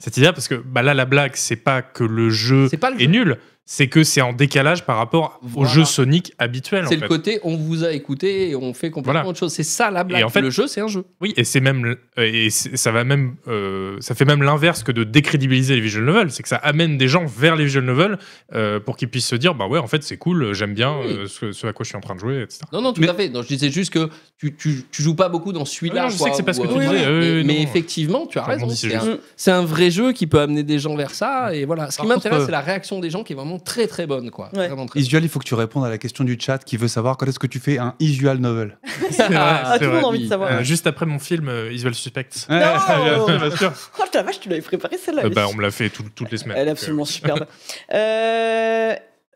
cette 0.00 0.16
idée 0.16 0.32
parce 0.32 0.48
que 0.48 0.54
bah, 0.56 0.82
là 0.82 0.94
la 0.94 1.04
blague 1.04 1.32
c'est 1.34 1.54
pas 1.56 1.80
que 1.82 2.02
le 2.02 2.30
jeu 2.30 2.68
pas 2.80 2.90
le 2.90 2.96
est 2.96 3.04
jeu. 3.04 3.10
nul, 3.10 3.36
c'est 3.74 3.86
que 3.88 4.04
c'est 4.04 4.20
en 4.20 4.34
décalage 4.34 4.84
par 4.84 4.98
rapport 4.98 5.40
au 5.42 5.46
Voilà. 5.48 5.70
jeu 5.70 5.84
Sonic 5.86 6.34
habituel. 6.38 6.84
C'est 6.88 6.96
le 6.96 7.00
fait. 7.00 7.08
côté 7.08 7.40
on 7.42 7.56
vous 7.56 7.84
a 7.84 7.92
écouté 7.92 8.50
et 8.50 8.54
on 8.54 8.74
fait 8.74 8.90
complètement 8.90 9.20
Voilà. 9.22 9.28
autre 9.30 9.38
chose. 9.38 9.50
C'est 9.50 9.62
ça 9.62 9.90
la 9.90 10.04
blague. 10.04 10.20
Et 10.20 10.24
en 10.24 10.28
fait- 10.28 10.42
le 10.42 10.50
jeu, 10.50 10.66
c'est 10.66 10.82
un 10.82 10.88
jeu. 10.88 11.04
Oui, 11.22 11.32
et 11.38 11.44
c'est 11.44 11.60
même 11.60 11.96
euh, 12.18 12.22
et 12.22 12.50
ça 12.50 12.92
va 12.92 13.02
même 13.04 13.36
euh, 13.48 13.96
ça 14.00 14.14
fait 14.14 14.26
même 14.26 14.42
l'inverse 14.42 14.82
que 14.82 14.92
de 14.92 15.04
décrédibiliser 15.04 15.74
les 15.74 15.80
visual 15.80 16.04
novels, 16.04 16.30
c'est 16.30 16.42
que 16.42 16.50
ça 16.50 16.56
amène 16.56 16.98
des 16.98 17.08
gens 17.08 17.24
vers 17.24 17.56
les 17.56 17.64
visual 17.64 17.84
novels 17.86 18.18
euh, 18.54 18.78
pour 18.78 18.98
qu'ils 18.98 19.08
puissent 19.08 19.26
se 19.28 19.36
dire 19.36 19.54
bah 19.54 19.66
ouais 19.66 19.78
en 19.78 19.86
fait 19.86 20.02
c'est 20.02 20.18
cool, 20.18 20.52
j'aime 20.52 20.74
bien 20.74 20.94
Oui. 20.98 21.06
euh, 21.20 21.26
ce, 21.26 21.52
ce 21.52 21.66
à 21.66 21.72
quoi 21.72 21.84
je 21.84 21.88
suis 21.88 21.96
en 21.96 22.02
train 22.02 22.14
de 22.14 22.20
jouer, 22.20 22.42
etc. 22.42 22.60
Non, 22.74 22.82
non, 22.82 22.92
tout 22.92 23.00
Mais- 23.00 23.08
à 23.08 23.14
fait. 23.14 23.30
Non, 23.30 23.40
je 23.40 23.48
disais 23.48 23.70
juste 23.70 23.90
que 23.94 24.10
tu, 24.36 24.54
tu, 24.54 24.84
tu 24.90 25.02
joues 25.02 25.14
pas 25.16 25.30
beaucoup 25.30 25.54
dans 25.54 25.64
celui-là. 25.64 26.10
Je 26.10 26.18
quoi, 26.18 26.26
sais 26.26 26.30
que 26.32 26.36
c'est 26.36 26.42
pas 26.42 26.52
ce 26.52 26.60
que 26.60 26.66
tu 26.66 26.78
disais, 26.78 27.42
mais- 27.44 27.62
effectivement, 27.62 28.26
tu 28.26 28.38
as 28.38 28.44
raison. 28.44 28.68
c'est 28.68 29.50
un, 29.50 29.60
un 29.60 29.64
vrai 29.64 29.90
jeu 29.90 30.12
qui 30.12 30.26
peut 30.26 30.40
amener 30.40 30.62
des 30.62 30.78
gens 30.78 30.94
vers 30.94 31.14
ça. 31.14 31.54
Et 31.54 31.64
voilà. 31.64 31.90
Ce 31.90 31.98
qui 31.98 32.06
m'intéresse, 32.06 32.44
c'est 32.44 32.50
la 32.50 32.60
réaction 32.60 33.00
des 33.00 33.08
gens 33.08 33.22
qui 33.24 33.32
est 33.32 33.36
vraiment 33.36 33.58
très 33.64 33.86
très 33.86 34.06
bonne. 34.06 34.30
Quoi. 34.30 34.50
Ouais. 34.54 34.66
Vraiment 34.68 34.86
très 34.86 35.00
Isual, 35.00 35.22
il 35.22 35.28
faut 35.28 35.38
que 35.38 35.44
tu 35.44 35.54
répondes 35.54 35.84
à 35.84 35.88
la 35.90 35.98
question 35.98 36.24
du 36.24 36.38
chat 36.40 36.58
qui 36.64 36.76
veut 36.76 36.88
savoir 36.88 37.16
quand 37.16 37.26
est-ce 37.26 37.38
que 37.38 37.46
tu 37.46 37.58
fais 37.60 37.78
un 37.78 37.94
usual 38.00 38.38
novel. 38.38 38.78
C'est 39.10 39.22
vrai, 39.28 39.36
Ah, 39.38 39.76
tout 39.78 39.84
le 39.84 39.90
monde 39.92 40.04
a 40.04 40.08
envie 40.08 40.24
de 40.24 40.28
savoir. 40.28 40.52
Euh, 40.52 40.62
juste 40.62 40.86
après 40.86 41.06
mon 41.06 41.18
film 41.18 41.48
euh, 41.48 41.68
Visual 41.68 41.94
Suspects. 41.94 42.46
Non 42.48 42.60
sûr. 43.56 43.72
Oh 43.98 44.02
la 44.14 44.22
vache, 44.22 44.40
tu 44.40 44.48
l'avais 44.50 44.60
préparé 44.62 44.98
celle-là. 44.98 45.24
Euh, 45.24 45.30
bah, 45.30 45.46
on 45.50 45.54
me 45.54 45.62
l'a 45.62 45.70
fait 45.70 45.88
tout- 45.88 46.04
toutes 46.14 46.30
les 46.30 46.36
semaines. 46.38 46.56
Elle 46.58 46.66
est 46.66 46.70
euh, 46.70 46.72
absolument 46.72 47.04
superbe. 47.04 47.46
Euh, 47.94 48.94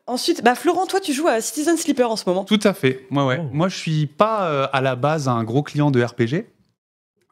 Ensuite, 0.09 0.45
bah 0.45 0.55
Florent, 0.55 0.87
toi 0.87 1.01
tu 1.01 1.13
joues 1.13 1.27
à 1.27 1.41
Citizen 1.41 1.77
Sleeper 1.77 2.09
en 2.09 2.15
ce 2.15 2.23
moment. 2.29 2.45
Tout 2.45 2.61
à 2.63 2.75
fait. 2.75 3.07
Moi, 3.11 3.27
ouais. 3.27 3.39
Oh. 3.41 3.49
Moi, 3.53 3.69
je 3.69 3.77
suis 3.77 4.07
pas 4.07 4.49
euh, 4.49 4.69
à 4.73 4.81
la 4.81 4.95
base 4.95 5.27
un 5.27 5.43
gros 5.43 5.65
client 5.65 5.91
de 5.91 6.01
RPG, 6.01 6.47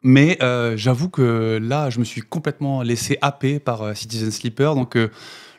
mais 0.03 0.37
euh, 0.43 0.75
j'avoue 0.75 1.07
que 1.07 1.57
là, 1.61 1.89
je 1.89 1.99
me 1.99 2.03
suis 2.03 2.19
complètement 2.19 2.81
laissé 2.81 3.17
happer 3.21 3.59
par 3.59 3.81
euh, 3.81 3.93
Citizen 3.93 4.29
Sleeper. 4.29 4.75
Donc, 4.75 4.97
euh, 4.97 5.09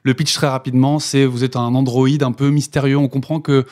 Le 0.06 0.14
pitch 0.14 0.34
très 0.34 0.46
rapidement, 0.46 1.00
c'est 1.00 1.24
vous 1.24 1.42
êtes 1.42 1.56
un 1.56 1.74
androïde 1.74 2.22
un 2.22 2.30
peu 2.30 2.50
mystérieux. 2.50 2.96
On 2.96 3.08
comprend 3.08 3.40
que 3.40 3.66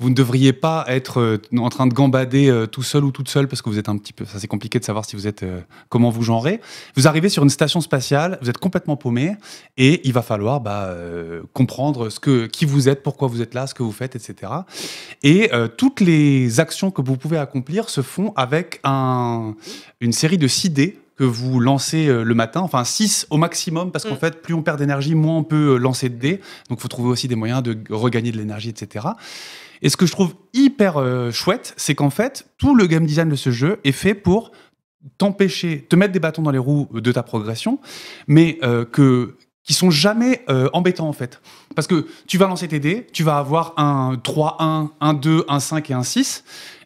vous 0.00 0.10
ne 0.10 0.14
devriez 0.14 0.52
pas 0.52 0.84
être 0.86 1.18
euh, 1.18 1.38
en 1.56 1.70
train 1.70 1.86
de 1.86 1.94
gambader 1.94 2.50
euh, 2.50 2.66
tout 2.66 2.82
seul 2.82 3.04
ou 3.04 3.10
toute 3.10 3.30
seule 3.30 3.48
parce 3.48 3.62
que 3.62 3.70
vous 3.70 3.78
êtes 3.78 3.88
un 3.88 3.96
petit 3.96 4.12
peu. 4.12 4.26
Ça, 4.26 4.38
c'est 4.38 4.48
compliqué 4.48 4.78
de 4.78 4.84
savoir 4.84 5.06
si 5.06 5.16
vous 5.16 5.26
êtes. 5.26 5.44
euh, 5.44 5.62
comment 5.88 6.10
vous 6.10 6.20
genrez. 6.20 6.60
Vous 6.94 7.08
arrivez 7.08 7.30
sur 7.30 7.42
une 7.42 7.48
station 7.48 7.80
spatiale, 7.80 8.38
vous 8.42 8.50
êtes 8.50 8.58
complètement 8.58 8.98
paumé 8.98 9.34
et 9.78 10.06
il 10.06 10.12
va 10.12 10.20
falloir 10.20 10.60
bah, 10.60 10.94
comprendre 11.54 12.10
ce 12.10 12.20
que, 12.20 12.44
qui 12.44 12.66
vous 12.66 12.90
êtes, 12.90 13.02
pourquoi 13.02 13.28
vous 13.28 13.40
êtes 13.40 13.54
là, 13.54 13.66
ce 13.66 13.72
que 13.72 13.82
vous 13.82 13.92
faites, 13.92 14.14
etc. 14.14 14.52
Et 15.22 15.50
toutes 15.78 16.00
les 16.00 16.60
actions 16.60 16.90
que 16.90 17.00
vous 17.00 17.16
pouvez 17.16 17.38
accomplir 17.38 17.88
se 17.88 18.02
font 18.02 18.34
avec 18.36 18.80
un, 18.84 19.54
une 20.02 20.12
série 20.12 20.38
de 20.38 20.48
6 20.48 20.70
dés 20.70 21.01
que 21.16 21.24
vous 21.24 21.60
lancez 21.60 22.08
euh, 22.08 22.22
le 22.24 22.34
matin, 22.34 22.60
enfin 22.60 22.84
6 22.84 23.26
au 23.30 23.36
maximum, 23.36 23.90
parce 23.92 24.04
qu'en 24.04 24.14
Mm. 24.14 24.18
fait, 24.18 24.42
plus 24.42 24.54
on 24.54 24.62
perd 24.62 24.78
d'énergie, 24.78 25.14
moins 25.14 25.36
on 25.36 25.44
peut 25.44 25.74
euh, 25.74 25.76
lancer 25.76 26.08
de 26.08 26.16
dés. 26.16 26.40
Donc, 26.68 26.78
il 26.78 26.82
faut 26.82 26.88
trouver 26.88 27.10
aussi 27.10 27.28
des 27.28 27.34
moyens 27.36 27.62
de 27.62 27.76
regagner 27.90 28.32
de 28.32 28.38
l'énergie, 28.38 28.70
etc. 28.70 29.06
Et 29.82 29.88
ce 29.88 29.96
que 29.96 30.06
je 30.06 30.12
trouve 30.12 30.34
hyper 30.54 30.96
euh, 30.96 31.30
chouette, 31.32 31.74
c'est 31.76 31.94
qu'en 31.94 32.10
fait, 32.10 32.46
tout 32.56 32.74
le 32.74 32.86
game 32.86 33.04
design 33.04 33.28
de 33.28 33.36
ce 33.36 33.50
jeu 33.50 33.78
est 33.84 33.92
fait 33.92 34.14
pour 34.14 34.52
t'empêcher, 35.18 35.84
te 35.88 35.96
mettre 35.96 36.12
des 36.12 36.20
bâtons 36.20 36.42
dans 36.42 36.52
les 36.52 36.58
roues 36.58 36.88
de 36.92 37.12
ta 37.12 37.22
progression, 37.22 37.80
mais 38.28 38.58
euh, 38.62 38.84
que 38.84 39.36
qui 39.64 39.74
sont 39.74 39.90
jamais 39.90 40.44
euh, 40.48 40.68
embêtants 40.72 41.08
en 41.08 41.12
fait. 41.12 41.40
Parce 41.76 41.86
que 41.86 42.06
tu 42.26 42.36
vas 42.36 42.48
lancer 42.48 42.66
tes 42.66 42.80
dés, 42.80 43.06
tu 43.12 43.22
vas 43.22 43.38
avoir 43.38 43.74
un 43.76 44.16
3, 44.20 44.56
1, 44.58 44.90
un 45.00 45.14
2, 45.14 45.44
un 45.48 45.60
5 45.60 45.90
et 45.90 45.94
un 45.94 46.02
6. 46.02 46.42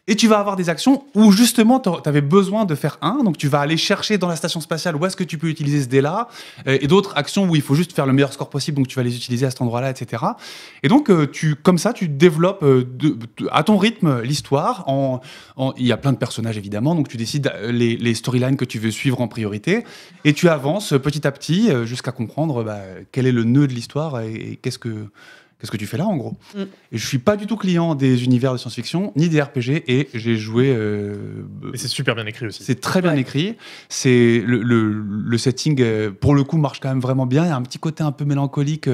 Et 0.09 0.15
tu 0.15 0.29
vas 0.29 0.39
avoir 0.39 0.55
des 0.55 0.69
actions 0.69 1.03
où 1.15 1.33
justement 1.33 1.81
tu 1.81 1.89
avais 2.05 2.21
besoin 2.21 2.63
de 2.63 2.75
faire 2.75 2.97
un, 3.01 3.23
donc 3.23 3.37
tu 3.37 3.49
vas 3.49 3.59
aller 3.59 3.75
chercher 3.75 4.17
dans 4.17 4.29
la 4.29 4.37
station 4.37 4.61
spatiale 4.61 4.95
où 4.95 5.05
est-ce 5.05 5.17
que 5.17 5.23
tu 5.25 5.37
peux 5.37 5.47
utiliser 5.47 5.81
ce 5.83 5.87
dé-là, 5.87 6.29
euh, 6.65 6.77
et 6.79 6.87
d'autres 6.87 7.17
actions 7.17 7.45
où 7.45 7.55
il 7.57 7.61
faut 7.61 7.75
juste 7.75 7.91
faire 7.91 8.05
le 8.05 8.13
meilleur 8.13 8.31
score 8.31 8.49
possible, 8.49 8.77
donc 8.77 8.87
tu 8.87 8.95
vas 8.95 9.03
les 9.03 9.17
utiliser 9.17 9.45
à 9.45 9.49
cet 9.49 9.61
endroit-là, 9.61 9.89
etc. 9.89 10.23
Et 10.81 10.87
donc 10.87 11.09
euh, 11.09 11.27
tu, 11.27 11.55
comme 11.55 11.77
ça, 11.77 11.91
tu 11.91 12.07
développes 12.07 12.63
euh, 12.63 12.85
à 13.51 13.63
ton 13.63 13.77
rythme 13.77 14.21
l'histoire. 14.21 14.85
Il 15.77 15.85
y 15.85 15.91
a 15.91 15.97
plein 15.97 16.13
de 16.13 16.17
personnages 16.17 16.57
évidemment, 16.57 16.95
donc 16.95 17.09
tu 17.09 17.17
décides 17.17 17.51
les, 17.63 18.13
storylines 18.13 18.55
que 18.55 18.65
tu 18.65 18.79
veux 18.79 18.91
suivre 18.91 19.19
en 19.19 19.27
priorité, 19.27 19.83
et 20.23 20.33
tu 20.33 20.47
avances 20.47 20.93
petit 21.03 21.27
à 21.27 21.31
petit 21.31 21.69
jusqu'à 21.83 22.11
comprendre 22.11 22.63
bah, 22.63 22.79
quel 23.11 23.27
est 23.27 23.31
le 23.33 23.43
nœud 23.43 23.67
de 23.67 23.73
l'histoire 23.73 24.21
et 24.21 24.57
qu'est-ce 24.61 24.79
que 24.79 25.09
Qu'est-ce 25.59 25.71
que 25.71 25.77
tu 25.77 25.87
fais 25.87 25.97
là, 25.97 26.05
en 26.05 26.15
gros 26.17 26.37
Mm. 26.55 26.61
Et 26.91 26.97
je 26.99 27.05
suis 27.07 27.17
pas 27.17 27.35
du 27.35 27.47
tout 27.47 27.57
client 27.57 27.95
des 27.95 28.23
univers 28.23 28.53
de 28.53 28.57
science-fiction, 28.57 29.11
ni 29.15 29.27
des 29.27 29.41
RPG, 29.41 29.83
et 29.87 30.07
j'ai 30.13 30.35
joué. 30.37 30.71
euh, 30.75 31.15
Mais 31.71 31.77
c'est 31.77 31.87
super 31.87 32.13
bien 32.13 32.25
écrit 32.27 32.45
aussi. 32.45 32.63
c'est 32.63 32.79
très 32.79 33.01
bien 33.01 33.13
Ouais. 33.13 33.21
écrit. 33.21 33.55
C'est 33.89 34.43
le, 34.45 34.61
le- 34.61 34.91
le 34.91 35.37
setting, 35.39 35.81
euh, 35.81 36.11
pour 36.11 36.35
le 36.35 36.43
coup, 36.43 36.57
marche 36.57 36.79
quand 36.79 36.89
même 36.89 36.99
vraiment 36.99 37.25
bien. 37.25 37.43
Il 37.45 37.47
y 37.49 37.51
a 37.51 37.55
un 37.55 37.61
petit 37.63 37.79
côté 37.79 38.03
un 38.03 38.11
peu 38.11 38.23
mélancolique. 38.25 38.87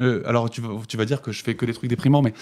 Euh, 0.00 0.22
alors, 0.26 0.48
tu 0.48 0.60
vas, 0.60 0.68
tu 0.86 0.96
vas 0.96 1.04
dire 1.04 1.20
que 1.22 1.32
je 1.32 1.42
fais 1.42 1.54
que 1.54 1.66
des 1.66 1.72
trucs 1.72 1.90
déprimants, 1.90 2.22
mais 2.22 2.32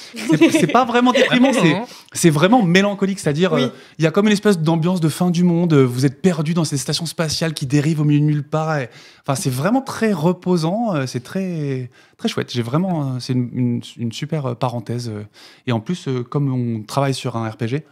c'est 0.52 0.66
pas 0.72 0.84
vraiment 0.84 1.12
déprimant. 1.12 1.52
Non, 1.52 1.86
c'est- 2.12 2.30
vraiment 2.30 2.62
mélancolique, 2.62 3.18
c'est-à-dire 3.18 3.52
Oui. 3.54 3.62
euh, 3.62 3.68
il 3.98 4.04
y 4.04 4.06
a 4.06 4.10
comme 4.10 4.26
une 4.26 4.32
espèce 4.32 4.58
d'ambiance 4.58 5.00
de 5.00 5.08
fin 5.08 5.30
du 5.30 5.42
monde. 5.44 5.72
euh, 5.72 5.84
Vous 5.84 6.04
êtes 6.04 6.20
perdu 6.20 6.52
dans 6.54 6.64
ces 6.64 6.76
stations 6.76 7.06
spatiales 7.06 7.54
qui 7.54 7.64
dérivent 7.66 8.00
au 8.00 8.04
milieu 8.04 8.20
de 8.20 8.24
nulle 8.24 8.42
part. 8.42 8.76
et- 8.78 8.90
Enfin, 9.26 9.34
c'est 9.40 9.50
vraiment 9.50 9.80
très 9.80 10.12
reposant. 10.12 10.94
euh, 10.94 11.06
C'est 11.06 11.20
très 11.22 11.90
très 12.18 12.28
chouette. 12.28 12.52
J'ai 12.52 12.62
vraiment, 12.62 13.18
c'est 13.20 13.32
une, 13.32 13.48
une- 13.52 13.82
une 13.96 14.12
super 14.12 14.54
parenthèse. 14.56 15.10
Et 15.66 15.72
en 15.72 15.80
plus, 15.80 16.08
comme 16.30 16.52
on 16.52 16.82
travaille 16.82 17.14
sur 17.14 17.36
un 17.36 17.48
RPG. 17.48 17.82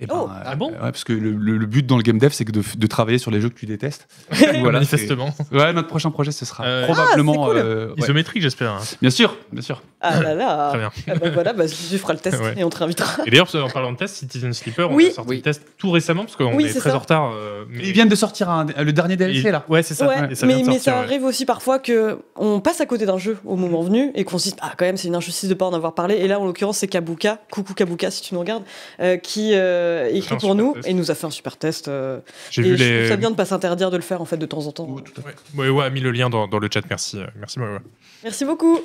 Eh 0.00 0.06
ben, 0.06 0.14
Oh, 0.18 0.28
euh, 0.28 0.42
ah 0.44 0.56
bon 0.56 0.70
ouais, 0.70 0.76
Parce 0.80 1.04
que 1.04 1.12
le, 1.12 1.30
le- 1.32 1.56
le 1.56 1.66
but 1.66 1.86
dans 1.86 1.96
le 1.96 2.02
game 2.02 2.18
dev, 2.18 2.30
c'est 2.32 2.44
que 2.44 2.52
de, 2.52 2.62
de 2.76 2.86
travailler 2.86 3.18
sur 3.18 3.30
les 3.30 3.40
jeux 3.40 3.48
que 3.48 3.54
tu 3.58 3.66
détestes. 3.66 4.06
Voilà, 4.30 4.78
Manifestement. 4.78 5.34
Ouais, 5.52 5.72
notre 5.72 5.88
prochain 5.88 6.10
projet, 6.10 6.32
ce 6.32 6.44
sera 6.44 6.64
Euh, 6.64 6.84
probablement. 6.86 7.44
Ah, 7.44 7.48
cool. 7.48 7.56
euh, 7.58 7.86
ouais. 7.88 7.94
Isométrique, 7.98 8.42
j'espère. 8.42 8.72
hein. 8.72 8.80
Bien 9.00 9.10
sûr, 9.10 9.36
bien 9.52 9.62
sûr. 9.62 9.82
Ah 10.00 10.20
là 10.20 10.34
là. 10.34 10.68
Très 10.70 10.78
bien. 10.78 10.90
Ah 11.08 11.14
bah 11.16 11.30
voilà, 11.32 11.52
bah, 11.52 11.64
tu 11.66 11.98
feras 11.98 12.12
le 12.12 12.18
test 12.18 12.40
Ouais. 12.40 12.54
et 12.56 12.64
on 12.64 12.70
te 12.70 12.76
réinvitera. 12.78 13.22
Et 13.26 13.30
d'ailleurs, 13.30 13.48
en 13.54 13.68
parlant 13.70 13.92
de 13.92 13.96
test, 13.96 14.16
Citizen 14.16 14.52
Sleeper, 14.52 14.90
on 14.90 14.98
a 14.98 15.10
sorti 15.10 15.30
Oui. 15.30 15.36
le 15.36 15.42
test 15.42 15.62
tout 15.78 15.90
récemment 15.90 16.24
parce 16.24 16.36
qu'on 16.36 16.54
Oui, 16.54 16.64
est, 16.66 16.74
très 16.78 16.90
ça. 16.90 16.96
en 16.96 16.98
retard. 16.98 17.32
euh, 17.34 17.64
mais- 17.70 17.84
Ils 17.84 17.92
viennent 17.92 18.08
de 18.08 18.14
sortir 18.16 18.50
un- 18.50 18.66
le 18.66 18.92
dernier 18.92 19.16
DLC 19.16 19.48
Et- 19.48 19.50
là. 19.50 19.64
Ouais, 19.68 19.82
c'est 19.82 19.94
ça. 19.94 20.06
Ouais, 20.08 20.14
Et 20.30 20.34
ça 20.34 20.46
vient 20.46 20.62
mais, 20.64 20.78
ça 20.78 20.92
ouais. 20.92 21.04
arrive 21.04 21.24
aussi 21.24 21.44
parfois 21.46 21.78
que 21.78 22.18
on 22.36 22.60
passe 22.60 22.80
à 22.80 22.86
côté 22.86 23.06
d'un 23.06 23.18
jeu 23.18 23.38
au 23.44 23.56
moment 23.56 23.82
venu 23.82 24.10
et 24.14 24.24
qu'on 24.24 24.38
se 24.38 24.48
dit 24.50 24.56
ah 24.60 24.72
quand 24.76 24.84
même 24.84 24.96
c'est 24.96 25.08
une 25.08 25.14
injustice 25.14 25.48
de 25.48 25.54
pas 25.54 25.64
en 25.66 25.72
avoir 25.72 25.94
parlé 25.94 26.16
et 26.16 26.28
là 26.28 26.38
en 26.40 26.44
l'occurrence 26.46 26.78
c'est 26.78 26.88
Kabuka 26.88 27.38
coucou 27.50 27.74
Kabuka 27.74 28.10
si 28.10 28.22
tu 28.22 28.34
nous 28.34 28.40
regardes 28.40 28.64
euh, 29.00 29.16
qui 29.16 29.52
euh, 29.84 30.08
écrit 30.12 30.36
pour 30.36 30.54
nous 30.54 30.74
test. 30.74 30.88
et 30.88 30.94
nous 30.94 31.10
a 31.10 31.14
fait 31.14 31.26
un 31.26 31.30
super 31.30 31.56
test 31.56 31.88
euh, 31.88 32.18
J'ai 32.50 32.62
vu 32.62 32.76
je 32.76 32.84
trouve 32.84 32.86
les. 33.02 33.08
ça 33.08 33.16
bien 33.16 33.30
de 33.30 33.36
pas 33.36 33.44
s'interdire 33.44 33.90
de 33.90 33.96
le 33.96 34.02
faire 34.02 34.20
en 34.20 34.24
fait 34.24 34.36
de 34.36 34.46
temps 34.46 34.66
en 34.66 34.72
temps 34.72 34.86
Oh, 34.90 35.00
tout 35.00 35.12
à 35.20 35.22
fait. 35.22 35.36
Ouais, 35.56 35.68
ouais, 35.68 35.84
a 35.84 35.90
mis 35.90 36.00
le 36.00 36.10
lien 36.10 36.30
dans, 36.30 36.46
dans 36.48 36.58
le 36.58 36.68
chat. 36.72 36.82
Merci, 36.88 37.18
euh, 37.18 37.26
merci. 37.38 37.58
ouais, 37.58 37.66
ouais. 37.66 37.78
merci 38.22 38.44
beaucoup 38.44 38.80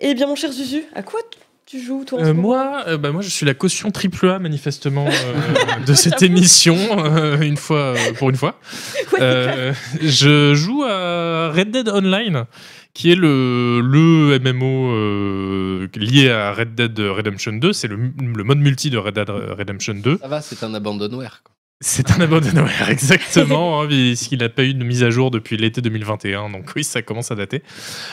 et 0.00 0.14
bien 0.14 0.26
mon 0.26 0.34
cher 0.36 0.52
Zuzu 0.52 0.84
à 0.94 1.02
quoi 1.02 1.20
tu 1.64 1.80
joues 1.80 2.04
toi 2.04 2.20
en 2.20 2.24
Euh, 2.24 2.34
moi, 2.34 2.84
euh, 2.88 2.98
bah, 2.98 3.12
moi, 3.12 3.22
je 3.22 3.30
suis 3.30 3.46
la 3.46 3.54
caution 3.54 3.90
triple 3.90 4.28
A 4.28 4.38
manifestement 4.38 5.06
euh, 5.06 5.80
de 5.86 5.94
cette 5.94 6.20
émission, 6.20 6.76
euh, 6.98 7.40
une 7.40 7.56
fois 7.56 7.94
euh, 7.96 8.12
pour 8.18 8.28
une 8.30 8.36
fois. 8.36 8.58
Ouais, 9.12 9.18
Euh, 9.20 9.72
je 10.02 10.54
joue 10.54 10.82
à 10.84 11.50
Red 11.50 11.70
Dead 11.70 11.88
Online, 11.88 12.44
qui 12.94 13.10
est 13.12 13.14
le, 13.16 13.80
le 13.80 14.38
MMO 14.38 14.92
euh, 14.92 15.88
lié 15.96 16.30
à 16.30 16.52
Red 16.52 16.74
Dead 16.74 16.98
Redemption 16.98 17.52
2. 17.54 17.72
C'est 17.72 17.88
le, 17.88 17.96
le 17.96 18.44
mode 18.44 18.58
multi 18.58 18.90
de 18.90 18.98
Red 18.98 19.14
Dead 19.14 19.30
Redemption 19.30 19.94
2. 19.94 20.18
Ça 20.18 20.28
va, 20.28 20.40
c'est 20.42 20.62
un 20.62 20.74
abandonware. 20.74 21.42
C'est 21.80 22.12
un 22.12 22.20
abandonware, 22.20 22.88
exactement, 22.90 23.80
hein, 23.82 23.86
puisqu'il 23.88 24.38
n'a 24.38 24.48
pas 24.48 24.62
eu 24.62 24.72
de 24.74 24.84
mise 24.84 25.02
à 25.02 25.10
jour 25.10 25.32
depuis 25.32 25.56
l'été 25.56 25.80
2021, 25.80 26.50
donc 26.50 26.70
oui, 26.76 26.84
ça 26.84 27.02
commence 27.02 27.32
à 27.32 27.34
dater. 27.34 27.62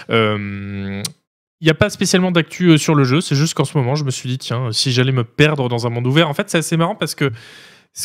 Euh, 0.09 1.03
Il 1.61 1.65
n'y 1.65 1.69
a 1.69 1.75
pas 1.75 1.91
spécialement 1.91 2.31
d'actu 2.31 2.69
euh, 2.69 2.77
sur 2.77 2.95
le 2.95 3.03
jeu, 3.03 3.21
c'est 3.21 3.35
juste 3.35 3.53
qu'en 3.53 3.65
ce 3.65 3.77
moment, 3.77 3.93
je 3.93 4.05
me 4.05 4.09
suis 4.09 4.27
dit, 4.27 4.39
tiens, 4.39 4.71
si 4.71 4.91
j'allais 4.91 5.11
me 5.11 5.23
perdre 5.23 5.69
dans 5.69 5.85
un 5.85 5.91
monde 5.91 6.07
ouvert, 6.07 6.27
en 6.27 6.33
fait, 6.33 6.49
c'est 6.49 6.57
assez 6.57 6.77
marrant 6.77 6.95
parce 6.95 7.13
que, 7.13 7.29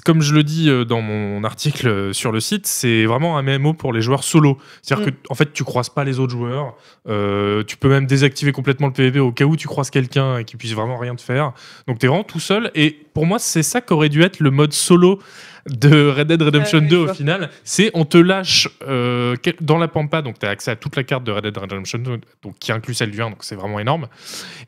comme 0.04 0.22
je 0.22 0.34
le 0.34 0.42
dis 0.42 0.68
euh, 0.68 0.84
dans 0.84 1.00
mon 1.00 1.44
article 1.44 1.88
euh, 1.88 2.12
sur 2.12 2.32
le 2.32 2.40
site, 2.40 2.66
c'est 2.66 3.04
vraiment 3.04 3.38
un 3.38 3.42
MMO 3.42 3.74
pour 3.74 3.92
les 3.92 4.00
joueurs 4.00 4.24
solo. 4.24 4.58
C'est-à-dire 4.82 5.06
Mm. 5.06 5.10
que, 5.10 5.16
en 5.28 5.34
fait, 5.34 5.52
tu 5.52 5.62
croises 5.64 5.90
pas 5.90 6.04
les 6.04 6.18
autres 6.18 6.32
joueurs, 6.32 6.74
euh, 7.08 7.62
tu 7.64 7.76
peux 7.76 7.88
même 7.88 8.06
désactiver 8.06 8.52
complètement 8.52 8.88
le 8.88 8.92
PvP 8.92 9.20
au 9.20 9.32
cas 9.32 9.44
où 9.44 9.56
tu 9.56 9.68
croises 9.68 9.90
quelqu'un 9.90 10.38
et 10.38 10.44
qui 10.44 10.56
puisse 10.56 10.72
vraiment 10.72 10.96
rien 10.96 11.14
te 11.14 11.22
faire. 11.22 11.52
Donc, 11.86 11.98
tu 11.98 12.06
es 12.06 12.08
vraiment 12.08 12.24
tout 12.24 12.40
seul. 12.40 12.70
Et 12.74 12.90
pour 13.14 13.26
moi, 13.26 13.38
c'est 13.38 13.62
ça 13.62 13.80
qu'aurait 13.80 14.08
dû 14.08 14.22
être 14.22 14.40
le 14.40 14.50
mode 14.50 14.72
solo 14.72 15.20
de 15.68 16.08
Red 16.08 16.28
Dead 16.28 16.42
Redemption 16.42 16.78
Ouais, 16.78 16.84
ouais, 16.84 16.90
2 16.90 17.06
je 17.06 17.10
au 17.10 17.14
final, 17.14 17.50
c'est 17.62 17.90
on 17.94 18.04
te 18.04 18.18
lâche 18.18 18.68
euh, 18.88 19.36
dans 19.60 19.78
la 19.78 19.88
pampa, 19.88 20.22
donc 20.22 20.38
tu 20.38 20.46
as 20.46 20.50
accès 20.50 20.72
à 20.72 20.76
toute 20.76 20.96
la 20.96 21.04
carte 21.04 21.22
de 21.22 21.30
Red 21.30 21.44
Dead 21.44 21.56
Redemption 21.56 21.98
2, 21.98 22.20
donc, 22.42 22.58
qui 22.58 22.72
inclut 22.72 22.94
celle 22.94 23.10
du 23.10 23.22
1, 23.22 23.30
donc 23.30 23.44
c'est 23.44 23.54
vraiment 23.54 23.78
énorme. 23.78 24.08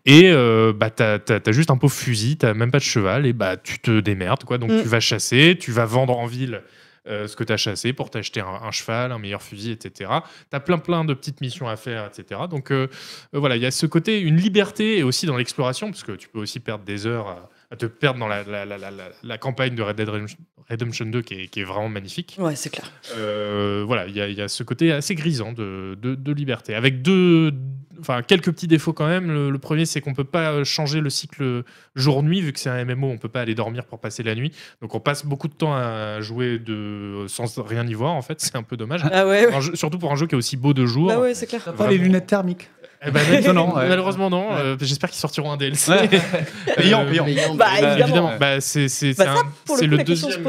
Et 0.05 0.31
euh, 0.31 0.73
bah, 0.73 0.90
tu 0.90 1.02
as, 1.02 1.52
juste 1.52 1.70
un 1.70 1.77
pauvre 1.77 1.93
fusil, 1.93 2.36
tu 2.36 2.47
même 2.55 2.70
pas 2.70 2.78
de 2.78 2.85
cheval, 2.85 3.27
et 3.27 3.32
bah, 3.32 3.56
tu 3.56 3.78
te 3.81 3.98
démerdes. 4.01 4.44
Quoi. 4.44 4.59
Donc 4.59 4.70
Mm. 4.77 4.82
tu 4.82 4.89
vas 4.89 5.01
chasser, 5.01 5.56
tu 5.59 5.73
vas 5.73 5.85
vendre 5.85 6.16
en 6.18 6.27
ville 6.27 6.62
euh, 7.09 7.28
ce 7.28 7.36
que 7.36 7.44
tu 7.44 7.52
as 7.52 7.56
chassé 7.56 7.93
pour 7.93 8.10
t'acheter 8.10 8.40
un, 8.40 8.47
un 8.47 8.73
cheval, 8.73 9.12
un 9.12 9.18
meilleur 9.18 9.43
fusil, 9.43 9.70
etc. 9.70 10.10
Tu 10.51 10.56
as 10.56 10.60
plein 10.60 10.78
plein 10.78 11.05
de 11.05 11.14
petites 11.14 11.40
missions 11.40 11.68
à 11.68 11.77
faire, 11.77 12.06
etc. 12.06 12.43
Donc 12.51 12.70
euh, 12.70 12.89
voilà, 13.32 13.56
il 13.56 13.62
y 13.62 13.66
a 13.66 13.70
ce 13.70 13.86
côté, 13.86 14.20
une 14.20 14.36
liberté, 14.36 14.98
et 14.98 15.02
aussi 15.02 15.27
dans 15.27 15.36
l'exploration, 15.36 15.90
parce 15.90 16.02
que 16.02 16.12
tu 16.12 16.28
peux 16.28 16.40
aussi 16.40 16.60
perdre 16.60 16.85
des 16.85 17.06
heures 17.06 17.28
à, 17.28 17.48
à 17.71 17.77
te 17.77 17.87
perdre 17.87 18.19
dans 18.21 18.29
la, 18.29 18.43
la, 18.45 18.65
la, 18.65 18.79
la, 18.79 18.91
la- 18.91 19.09
la 19.23 19.39
campagne 19.39 19.75
de 19.75 19.83
Red 19.83 19.97
Dead 19.97 20.09
Redemption- 20.09 20.39
Redemption 20.71 21.07
2 21.07 21.23
qui 21.23 21.35
est, 21.35 21.47
qui 21.49 21.61
est 21.61 21.65
vraiment 21.65 21.89
magnifique. 21.89 22.37
ouais 22.39 22.57
c'est 22.57 22.71
clair 22.71 22.91
Euh, 23.17 23.85
voilà, 23.87 24.07
il 24.07 24.17
y, 24.17 24.21
a- 24.21 24.29
il 24.29 24.35
y 24.37 24.43
a 24.43 24.49
ce 24.49 24.63
côté 24.63 24.93
assez 24.93 25.15
grisant 25.15 25.53
de, 25.53 25.97
de- 26.01 26.15
de 26.15 26.33
liberté, 26.33 26.75
avec 26.75 27.03
deux, 27.03 27.53
enfin 28.01 28.23
quelques 28.23 28.51
petits 28.53 28.67
défauts 28.67 28.93
quand 28.93 29.07
même. 29.07 29.29
Le, 29.31 29.51
le 29.51 29.59
premier, 29.59 29.87
c'est 29.87 30.01
qu'on 30.01 30.13
peut 30.15 30.25
pas 30.25 30.65
changer 30.65 31.01
le 31.01 31.09
cycle 31.11 31.63
jour-nuit 31.95 32.41
vu 32.41 32.53
que 32.53 32.59
c'est 32.59 32.69
un 32.71 32.85
MMO, 32.85 33.09
on 33.09 33.19
peut 33.19 33.29
pas 33.29 33.41
aller 33.41 33.55
dormir 33.55 33.85
pour 33.85 33.99
passer 34.01 34.23
la 34.23 34.35
nuit. 34.35 34.53
Donc 34.83 34.95
on 34.95 35.01
passe 35.01 35.25
beaucoup 35.25 35.49
de 35.49 35.55
temps 35.55 35.75
à 35.75 36.21
jouer 36.21 36.59
de 36.59 37.27
sans 37.29 37.61
rien 37.63 37.87
y 37.87 37.95
voir. 37.95 38.13
En 38.15 38.23
fait, 38.23 38.41
c'est 38.41 38.57
un 38.57 38.63
peu 38.63 38.77
dommage. 38.77 39.03
ah 39.11 39.27
ouais, 39.27 39.47
ouais. 39.47 39.55
Un 39.55 39.61
jeu- 39.61 39.75
surtout 39.77 39.99
pour 39.99 40.13
un 40.13 40.17
jeu 40.17 40.27
qui 40.27 40.35
est 40.35 40.39
aussi 40.39 40.57
beau 40.57 40.75
de 40.75 40.85
jour. 40.87 41.09
bah 41.09 41.21
ouais 41.21 41.35
c'est 41.35 41.47
clair 41.47 41.63
T'as 41.65 41.73
pas 41.73 41.89
les 41.89 41.99
lunettes 41.99 42.27
thermiques 42.27 42.69
Eh 43.07 43.11
ben, 43.11 43.23
mal- 43.31 43.45
Non, 43.45 43.53
non, 43.55 43.74
ouais. 43.77 43.89
malheureusement 43.89 44.28
non. 44.31 44.51
Ouais. 44.55 44.61
Euh, 44.61 44.77
J'espère 44.81 45.11
qu'ils 45.11 45.19
sortiront 45.20 45.53
un 45.53 45.57
DLC. 45.57 45.91
Ouais. 45.93 46.09
Payant, 46.77 47.05
Euh, 47.05 47.09
payant. 47.11 47.24
Payant, 47.24 47.55
Bah, 47.55 47.66
payant. 47.78 47.97
évidemment. 47.99 48.37
Bah, 48.39 48.61
c'est 48.61 48.87
Bah, 49.16 49.35
le 49.81 49.87
le 49.87 49.99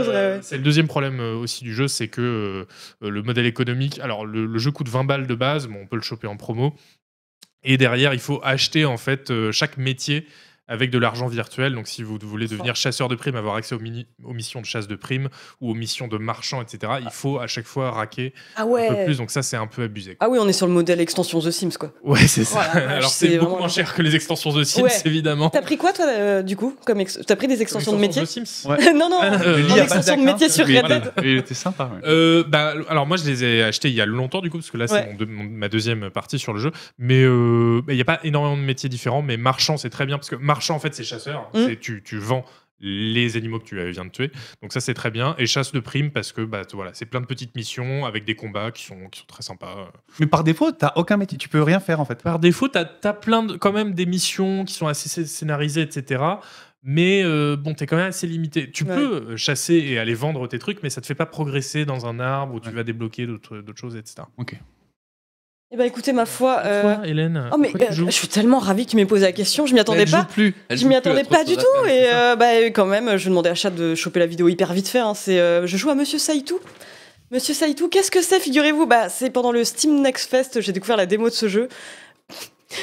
euh, 0.10 0.40
c'est 0.42 0.58
le 0.58 0.64
deuxième 0.64 0.88
problème 0.88 1.20
aussi 1.20 1.64
du 1.64 1.74
jeu, 1.74 1.88
c'est 1.88 2.08
que 2.08 2.66
euh, 3.04 3.10
le 3.10 3.22
modèle 3.24 3.46
économique. 3.46 4.00
Alors 4.00 4.26
le, 4.26 4.46
le 4.46 4.60
jeu 4.60 4.72
coûte 4.72 4.90
20 4.90 5.04
balles 5.04 5.28
de 5.28 5.36
base, 5.36 5.68
bon, 5.68 5.80
on 5.84 5.86
peut 5.88 5.96
le 5.98 6.02
choper 6.02 6.28
en 6.28 6.38
promo. 6.38 6.74
Et 7.64 7.78
derrière, 7.78 8.14
il 8.14 8.20
faut 8.20 8.40
acheter 8.44 8.86
en 8.86 8.98
fait 8.98 9.30
euh, 9.32 9.52
chaque 9.52 9.78
métier 9.78 10.26
avec 10.68 10.90
de 10.92 10.98
l'argent 10.98 11.28
virtuel. 11.28 11.74
Donc, 11.74 11.88
si 11.88 12.04
vous 12.04 12.18
voulez 12.22 12.48
devenir 12.48 12.76
chasseur 12.76 13.08
de 13.08 13.16
primes, 13.16 13.36
avoir 13.36 13.56
accès 13.56 13.76
aux, 13.76 13.80
mini- 13.80 14.08
aux 14.24 14.34
missions 14.34 14.62
de 14.62 14.66
chasse 14.66 14.88
de 14.88 14.96
primes 14.96 15.30
ou 15.62 15.72
aux 15.72 15.74
missions 15.76 16.08
de 16.08 16.18
marchand, 16.18 16.62
etc., 16.62 16.94
il 17.02 17.10
faut 17.12 17.40
à 17.40 17.48
chaque 17.48 17.66
fois 17.68 17.92
raquer 17.92 18.34
Ah 18.56 18.64
un 18.64 18.66
peu 18.96 19.06
plus. 19.06 19.18
Donc, 19.18 19.32
ça, 19.32 19.44
c'est 19.44 19.58
un 19.58 19.68
peu 19.68 19.84
abusé. 19.84 20.16
quoi. 20.16 20.28
Ah 20.28 20.30
oui, 20.30 20.38
on 20.42 20.48
est 20.48 20.54
sur 20.54 20.68
le 20.68 20.74
modèle 20.74 21.00
extension 21.02 21.40
The 21.40 21.52
Sims 21.52 21.78
quoi. 21.80 21.92
Ouais, 22.04 22.28
c'est 22.28 22.44
ça. 22.44 22.70
Voilà, 22.74 22.90
Alors, 22.98 23.10
c'est 23.10 23.28
beaucoup 23.38 23.46
vraiment- 23.46 23.60
moins 23.60 23.68
cher 23.68 23.94
que 23.94 24.02
les 24.02 24.16
extensions 24.16 24.52
de 24.54 24.64
Sims, 24.64 24.84
Ouais. 24.84 24.92
évidemment. 25.06 25.50
T'as 25.50 25.62
pris 25.62 25.78
quoi 25.78 25.94
toi 25.94 26.06
euh, 26.08 26.42
du 26.44 26.56
coup 26.56 26.76
comme 26.86 27.00
ex- 27.00 27.20
T'as 27.26 27.36
pris 27.36 27.48
des 27.48 27.62
extensions 27.62 27.94
de 27.94 27.98
métier 27.98 28.26
Sims 28.26 28.68
Ouais. 28.70 28.78
Non 28.94 29.10
non. 29.10 29.20
Ah, 29.22 29.42
euh, 29.44 29.70
en 29.70 29.76
extension 29.78 30.18
de 30.18 30.24
métier 30.24 30.50
sur 30.50 30.66
Red. 30.66 30.86
Dead. 30.88 31.12
Il 31.24 31.38
était 31.38 31.54
sympa. 31.54 31.86
ouais. 31.94 32.08
Euh, 32.08 32.44
bah, 32.48 32.74
alors 32.90 33.06
moi 33.08 33.18
je 33.18 33.26
les 33.26 33.44
ai 33.44 33.64
achetés 33.64 33.90
il 33.90 33.96
y 33.96 34.02
a 34.02 34.06
longtemps 34.06 34.42
du 34.42 34.50
coup 34.50 34.58
parce 34.58 34.72
que 34.72 34.78
là 34.78 34.88
c'est 34.88 35.14
mon 35.20 35.26
mon- 35.28 35.44
ma 35.44 35.70
deuxième 35.70 36.10
partie 36.10 36.40
sur 36.40 36.54
le 36.54 36.60
jeu 36.60 36.72
mais 36.98 37.24
euh, 37.24 37.82
bah, 37.86 37.94
il 37.94 37.96
n'y 37.96 38.02
a 38.02 38.06
pas 38.06 38.20
énormément 38.24 38.58
de 38.58 38.62
métiers 38.62 38.90
différents 38.90 39.22
mais 39.22 39.38
marchand 39.38 39.78
c'est 39.78 39.90
très 39.90 40.06
bien 40.06 40.18
parce 40.18 40.30
que 40.30 40.36
marchand 40.36 40.57
en 40.76 40.80
fait 40.80 40.94
c'est 40.94 41.04
chasseur 41.04 41.50
Mm. 41.54 41.60
c'est 41.66 41.80
tu, 41.80 42.04
tu 42.04 42.18
vends 42.18 42.44
les 42.80 43.38
animaux 43.38 43.58
que 43.58 43.66
tu 43.66 43.92
viens 43.92 44.06
de 44.06 44.12
tuer 44.12 44.32
donc 44.62 44.72
ça 44.72 44.80
c'est 44.80 44.94
très 44.94 45.10
bien 45.10 45.34
et 45.40 45.48
chasse 45.48 45.72
de 45.72 45.80
primes 45.80 46.12
parce 46.12 46.32
que 46.32 46.42
bah, 46.42 46.62
voilà 46.74 46.92
c'est 46.94 47.08
plein 47.08 47.22
de 47.22 47.26
petites 47.26 47.56
missions 47.56 48.06
avec 48.06 48.24
des 48.24 48.36
combats 48.36 48.70
qui 48.72 48.84
sont, 48.86 49.10
qui 49.10 49.22
sont 49.22 49.26
très 49.26 49.42
sympas 49.42 49.92
Mais 50.20 50.28
par 50.28 50.44
défaut, 50.44 50.72
t'as 50.72 50.94
aucun 50.96 51.18
métier. 51.18 51.40
Tu 51.40 51.50
peux 51.50 51.64
rien 51.64 51.80
faire 51.80 52.00
en 52.00 52.06
fait. 52.06 52.22
par 52.22 52.38
défaut 52.38 52.68
tu 52.70 52.78
as, 52.78 53.14
plein 53.14 53.42
de, 53.44 53.56
quand 53.58 53.72
même 53.74 53.94
des 53.94 54.06
missions 54.06 54.64
qui 54.64 54.76
sont 54.76 54.86
assez 54.88 55.10
scé- 55.10 55.26
scénarisées 55.26 55.82
etc 55.82 56.24
mais 56.84 57.24
euh, 57.24 57.58
bon, 57.58 57.74
t'es 57.74 57.86
quand 57.88 57.98
même 57.98 58.10
assez 58.10 58.28
limité. 58.28 58.70
Tu 58.72 58.84
Ouais. 58.86 58.96
peux 58.96 59.16
euh, 59.32 59.36
chasser 59.38 59.74
et 59.74 59.98
aller 60.00 60.14
vendre 60.14 60.48
tes 60.48 60.58
trucs, 60.60 60.84
mais 60.84 60.90
ça 60.90 61.02
te 61.02 61.08
fait 61.08 61.16
pas 61.16 61.26
progresser 61.26 61.84
dans 61.84 62.06
un 62.06 62.20
arbre 62.20 62.54
où 62.54 62.60
tu 62.62 62.70
Ouais. 62.70 62.76
vas 62.76 62.84
débloquer 62.84 63.26
d'autres 63.26 63.58
d'autres 63.58 63.80
choses, 63.80 63.96
etc. 63.98 64.28
Eh 65.72 65.76
ben 65.76 65.84
écoutez 65.84 66.14
ma 66.14 66.26
foi. 66.26 66.62
euh, 66.64 66.82
Toi, 66.96 67.06
Hélène, 67.08 67.50
Oh 67.54 67.58
mais 67.58 67.72
euh, 67.82 67.88
je 67.92 68.10
suis 68.10 68.30
tellement 68.30 68.60
ravie 68.60 68.86
que 68.86 68.92
tu 68.92 68.96
m'aies 68.96 69.06
posé 69.06 69.26
la 69.26 69.34
question. 69.34 69.66
Je 69.66 69.74
m'y 69.74 69.82
attendais 69.82 70.04
Elle 70.04 70.08
joue 70.08 70.16
pas. 70.18 70.24
plus. 70.24 70.56
Elle 70.70 70.78
Je 70.78 70.82
joue 70.84 70.88
m'y 70.88 70.94
plus, 70.96 70.98
attendais 71.10 71.24
pas 71.26 71.44
du 71.44 71.56
tout 71.58 71.86
et 71.90 72.06
euh, 72.14 72.38
bah, 72.38 72.56
quand 72.74 72.86
même 72.86 73.18
je 73.18 73.28
demandais 73.28 73.50
à 73.50 73.56
Chat 73.56 73.72
de 73.72 73.94
choper 73.94 74.20
la 74.22 74.28
vidéo 74.28 74.48
hyper 74.48 74.72
vite 74.72 74.88
fait. 74.88 75.00
hein. 75.00 75.14
C'est 75.14 75.40
euh, 75.40 75.68
je 75.68 75.76
joue 75.76 75.90
à 75.90 75.96
Monsieur 75.96 76.20
Saïtou. 76.20 76.60
Monsieur 77.32 77.54
Saïtou, 77.54 77.90
qu'est-ce 77.90 78.10
que 78.12 78.22
c'est 78.22 78.40
Figurez-vous, 78.40 78.86
bah 78.86 79.10
c'est 79.10 79.30
pendant 79.30 79.52
le 79.52 79.66
Steam 79.66 80.02
Next 80.02 80.30
Fest 80.30 80.62
j'ai 80.62 80.72
découvert 80.72 80.96
la 80.96 81.06
démo 81.06 81.28
de 81.28 81.34
ce 81.34 81.50
jeu. 81.50 81.68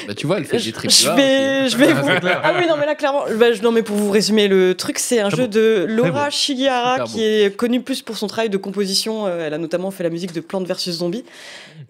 Bah, 0.07 0.15
tu 0.15 0.25
vois, 0.25 0.37
elle 0.37 0.45
fait 0.45 0.57
Je, 0.57 0.65
des 0.65 0.71
triple 0.71 0.91
je 0.93 1.07
A 1.09 1.15
vais, 1.15 1.65
aussi. 1.65 1.69
je 1.69 1.77
vais 1.77 1.87
Ah, 1.91 2.01
vous. 2.01 2.09
Ah 2.43 2.53
oui 2.59 2.65
non 2.67 2.75
mais 2.77 2.87
là 2.87 2.95
clairement, 2.95 3.23
bah, 3.37 3.53
je- 3.53 3.61
non 3.61 3.71
mais 3.71 3.83
pour 3.83 3.95
vous 3.95 4.09
résumer 4.09 4.47
le 4.47 4.73
truc, 4.75 4.97
c'est 4.97 5.19
un 5.19 5.29
jeu 5.29 5.47
de 5.47 5.85
Laura. 5.87 6.29
Shigihara 6.31 7.01
qui 7.05 7.23
est 7.23 7.55
connue 7.55 7.81
plus 7.81 8.01
pour 8.01 8.17
son 8.17 8.25
travail 8.27 8.49
de 8.49 8.57
composition. 8.57 9.27
Euh, 9.27 9.45
elle 9.45 9.53
a 9.53 9.57
notamment 9.59 9.91
fait 9.91 10.03
la 10.03 10.09
musique 10.09 10.33
de 10.33 10.41
Plants 10.41 10.63
vs 10.63 10.89
Zombies. 10.91 11.23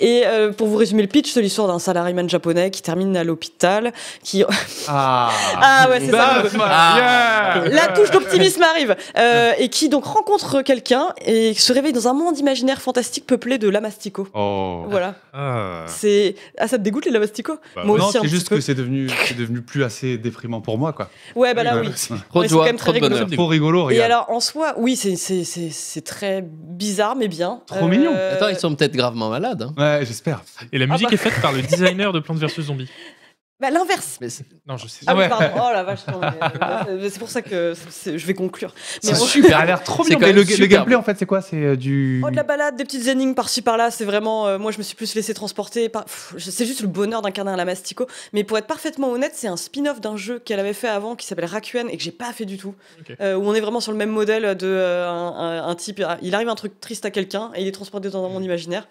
Et 0.02 0.24
euh, 0.26 0.52
pour 0.52 0.68
vous 0.68 0.76
résumer 0.76 1.04
le 1.04 1.08
pitch, 1.08 1.32
c'est 1.32 1.42
l'histoire 1.42 1.70
d'un 1.70 1.80
salariman 1.80 2.28
japonais 2.28 2.70
qui 2.70 2.82
termine 2.82 3.16
à 3.16 3.24
l'hôpital, 3.24 3.94
qui 4.24 4.44
Ah. 4.90 5.30
ah 5.62 5.88
ouais 5.90 6.02
c'est 6.02 6.12
ça. 6.12 6.44
Ah. 6.60 7.64
yeah. 7.64 7.70
La 7.70 7.88
touche 7.94 8.12
d'optimisme 8.12 8.62
arrive 8.64 8.96
euh, 9.18 9.54
et 9.58 9.70
qui 9.70 9.88
donc 9.88 10.04
rencontre 10.04 10.62
quelqu'un 10.64 11.08
et 11.26 11.54
se 11.54 11.72
réveille 11.72 11.94
dans 11.94 12.10
un 12.10 12.14
monde 12.14 12.38
imaginaire 12.38 12.82
fantastique 12.82 13.26
peuplé 13.26 13.58
de 13.58 13.70
lamastico. 13.70 14.28
Oh. 14.34 14.84
Voilà, 14.90 15.16
Ah. 15.34 15.86
c'est 15.88 16.36
ah 16.58 16.68
ça 16.68 16.78
te 16.78 16.84
dégoûte 16.84 17.06
les 17.06 17.12
lamasticots 17.12 17.58
Bah, 17.76 17.84
Moi 17.86 17.98
non, 17.98 18.10
c'est 18.12 18.28
juste 18.28 18.50
peu. 18.50 18.56
que 18.56 18.62
c'est 18.62 18.76
devenu, 18.76 19.10
c'est 19.28 19.38
devenu 19.38 19.62
plus 19.62 19.84
assez 19.84 20.18
déprimant 20.18 20.62
pour 20.62 20.78
moi, 20.78 20.94
quoi. 20.94 21.10
Ouais 21.36 21.54
bah 21.54 21.64
là 21.64 21.78
oui. 21.80 21.88
Ouais. 22.36 22.48
C'est 22.48 22.56
quand 22.56 22.64
même 22.64 22.78
très 22.78 22.92
rigolo. 22.92 23.16
Trop 23.26 23.48
rigolo, 23.48 23.90
Et 23.90 24.02
alors 24.02 24.26
en 24.30 24.40
soi, 24.40 24.74
oui 24.78 24.96
c'est 24.96 25.16
c'est 25.16 25.44
c'est 25.44 25.70
c'est 25.70 26.02
très 26.02 26.42
bizarre 26.44 27.16
mais 27.16 27.28
bien. 27.28 27.62
Euh, 27.72 27.78
Trop 27.78 27.88
mignon. 27.88 28.12
Attends, 28.34 28.50
ils 28.50 28.58
sont 28.58 28.74
peut-être 28.76 28.96
gravement 28.96 29.30
malades. 29.30 29.62
hein. 29.62 29.74
Ouais, 29.78 30.06
j'espère. 30.06 30.42
Et 30.72 30.78
la 30.78 30.88
musique 30.88 31.08
bah. 31.10 31.14
est 31.14 31.18
faite 31.18 31.42
par 31.42 31.52
le 31.52 31.62
designer 31.62 32.12
de 32.12 32.20
Plants 32.20 32.36
vs 32.36 32.62
Zombies. 32.62 32.90
Bah 33.58 33.70
l'inverse. 33.70 34.20
Non, 34.68 34.76
je 34.76 34.88
sais. 34.90 35.06
Ah, 35.08 35.16
ouais. 35.16 35.30
pardon. 35.30 35.46
Oh 35.56 35.70
la 35.72 35.84
vache. 35.84 36.02
euh, 36.12 37.08
c'est 37.10 37.20
pour 37.20 37.30
ça 37.30 37.42
que 37.42 37.74
je 38.06 38.26
vais 38.26 38.34
conclure. 38.34 38.74
Mais 38.76 39.12
C'est 39.14 39.18
bon. 39.20 39.26
super. 39.26 39.52
Ça 39.52 39.58
a 39.60 39.66
l'air 39.66 39.82
trop 39.82 40.04
bien. 40.04 40.16
quand 40.16 40.22
Mais 40.22 40.34
même 40.34 40.36
le, 40.36 40.66
gameplay, 40.66 40.96
en 40.96 41.04
fait, 41.04 41.18
c'est 41.18 41.26
quoi? 41.26 41.42
C'est 41.42 41.56
euh, 41.64 41.76
du. 41.78 42.22
Oh, 42.26 42.30
de 42.30 42.36
la 42.36 42.44
balade, 42.44 42.76
des 42.76 42.84
petites 42.84 43.08
énigmes 43.08 43.34
par-ci 43.34 43.62
par-là, 43.62 43.92
c'est 43.92 44.04
vraiment. 44.04 44.46
euh, 44.48 44.58
moi, 44.58 44.72
je 44.74 44.78
me 44.78 44.84
suis 44.84 44.96
plus 44.98 45.16
laissé 45.16 45.34
transporter. 45.34 45.88
Par... 45.88 46.04
C'est 46.38 46.66
juste 46.66 46.82
le 46.82 46.90
bonheur 46.90 47.22
d'incarner 47.22 47.52
un 47.52 47.56
Lamastico. 47.56 48.08
Mais 48.34 48.44
pour 48.44 48.58
être 48.58 48.68
parfaitement 48.68 49.10
honnête, 49.10 49.32
c'est 49.36 49.48
un 49.48 49.56
spin-off 49.58 50.02
d'un 50.02 50.18
jeu 50.18 50.40
qu'elle 50.40 50.60
avait 50.60 50.74
fait 50.74 50.90
avant 50.90 51.16
qui 51.16 51.26
s'appelle 51.26 51.46
Rakuen 51.46 51.88
et 51.90 51.96
que 51.96 52.04
j'ai 52.04 52.12
pas 52.12 52.34
fait 52.34 52.46
du 52.46 52.58
tout. 52.58 52.76
Euh, 53.22 53.36
où 53.36 53.48
on 53.48 53.54
est 53.54 53.62
vraiment 53.62 53.80
sur 53.80 53.94
le 53.94 53.98
même 53.98 54.10
modèle 54.12 54.58
de 54.58 54.68
euh, 54.68 55.08
un, 55.10 55.28
un- 55.64 55.68
un 55.70 55.76
type. 55.76 56.04
Il 56.22 56.36
arrive 56.36 56.50
un 56.50 56.56
truc 56.56 56.82
triste 56.82 57.06
à 57.06 57.10
quelqu'un 57.12 57.52
et 57.56 57.62
il 57.62 57.68
est 57.70 57.72
transporté 57.72 58.10
dans 58.10 58.26
un 58.26 58.30
monde 58.30 58.44
imaginaire. 58.44 58.86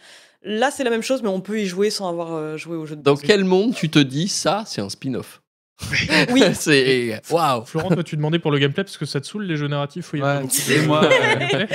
Là, 0.45 0.71
c'est 0.71 0.85
la 0.85 0.91
même 0.91 1.03
chose, 1.03 1.23
mais 1.23 1.29
on 1.29 1.41
peut 1.41 1.59
y 1.61 1.66
jouer 1.66 1.91
sans 1.91 2.09
avoir 2.09 2.35
euh, 2.35 2.57
joué 2.57 2.77
au 2.77 2.85
jeu 2.87 2.97
de 2.97 3.03
Dans 3.03 3.16
quel 3.16 3.45
monde 3.45 3.75
tu 3.75 3.89
te 3.91 3.99
dis 3.99 4.29
ça, 4.29 4.65
c'est 4.66 4.81
un 4.83 4.89
spin-off 4.91 5.41
Oui. 6.31 6.43
c'est 6.55 7.21
waouh. 7.31 7.65
Florent, 7.65 7.89
toi, 7.91 8.05
tu 8.05 8.16
demandais 8.16 8.39
pour 8.39 8.51
le 8.51 8.59
gameplay 8.59 8.85
parce 8.85 8.99
que 8.99 9.07
ça 9.07 9.21
te 9.21 9.27
saoule 9.27 9.45
les 9.45 9.57
jeux 9.57 9.69
narratifs 9.69 10.12
où 10.12 10.16
il 10.16 10.21
y 10.21 10.23
a 10.23 10.27
Ouais, 10.27 10.35
pas 10.35 10.41
beaucoup 10.43 10.55
de- 10.55 10.61
c'est 10.61 10.87
moi. 10.87 11.05
euh, 11.05 11.66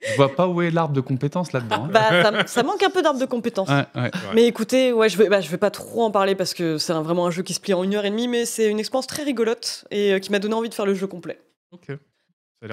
Je 0.00 0.14
vois 0.16 0.34
pas 0.34 0.48
où 0.48 0.62
est 0.62 0.70
l'arbre 0.70 0.94
de 0.94 1.00
compétences 1.00 1.52
là-dedans. 1.52 1.84
hein. 1.84 1.88
Bah, 1.92 2.22
ça, 2.22 2.46
ça 2.46 2.62
manque 2.62 2.82
un 2.82 2.90
peu 2.90 3.02
d'arbre 3.02 3.20
de 3.20 3.24
compétences. 3.26 3.68
Ouais, 3.68 3.84
ouais. 3.94 4.10
Mais 4.34 4.46
écoutez, 4.46 4.92
ouais, 4.92 5.08
je 5.08 5.16
vais, 5.18 5.28
bah, 5.28 5.40
je 5.40 5.48
vais 5.50 5.58
pas 5.58 5.70
trop 5.70 6.02
en 6.04 6.10
parler 6.10 6.34
parce 6.34 6.54
que 6.54 6.78
c'est 6.78 6.92
vraiment 6.92 7.26
un 7.26 7.30
jeu 7.30 7.42
qui 7.42 7.54
se 7.54 7.60
plie 7.60 7.74
en 7.74 7.82
une 7.84 7.94
heure 7.94 8.04
et 8.04 8.10
demie, 8.10 8.26
mais 8.28 8.44
c'est 8.44 8.68
une 8.68 8.78
expérience 8.80 9.06
très 9.06 9.22
rigolote 9.22 9.84
et 9.90 10.12
euh, 10.14 10.18
qui 10.18 10.30
m'a 10.32 10.38
donné 10.40 10.54
envie 10.54 10.68
de 10.68 10.74
faire 10.74 10.86
le 10.86 10.94
jeu 10.94 11.06
complet. 11.06 11.40
Ok. 11.72 11.88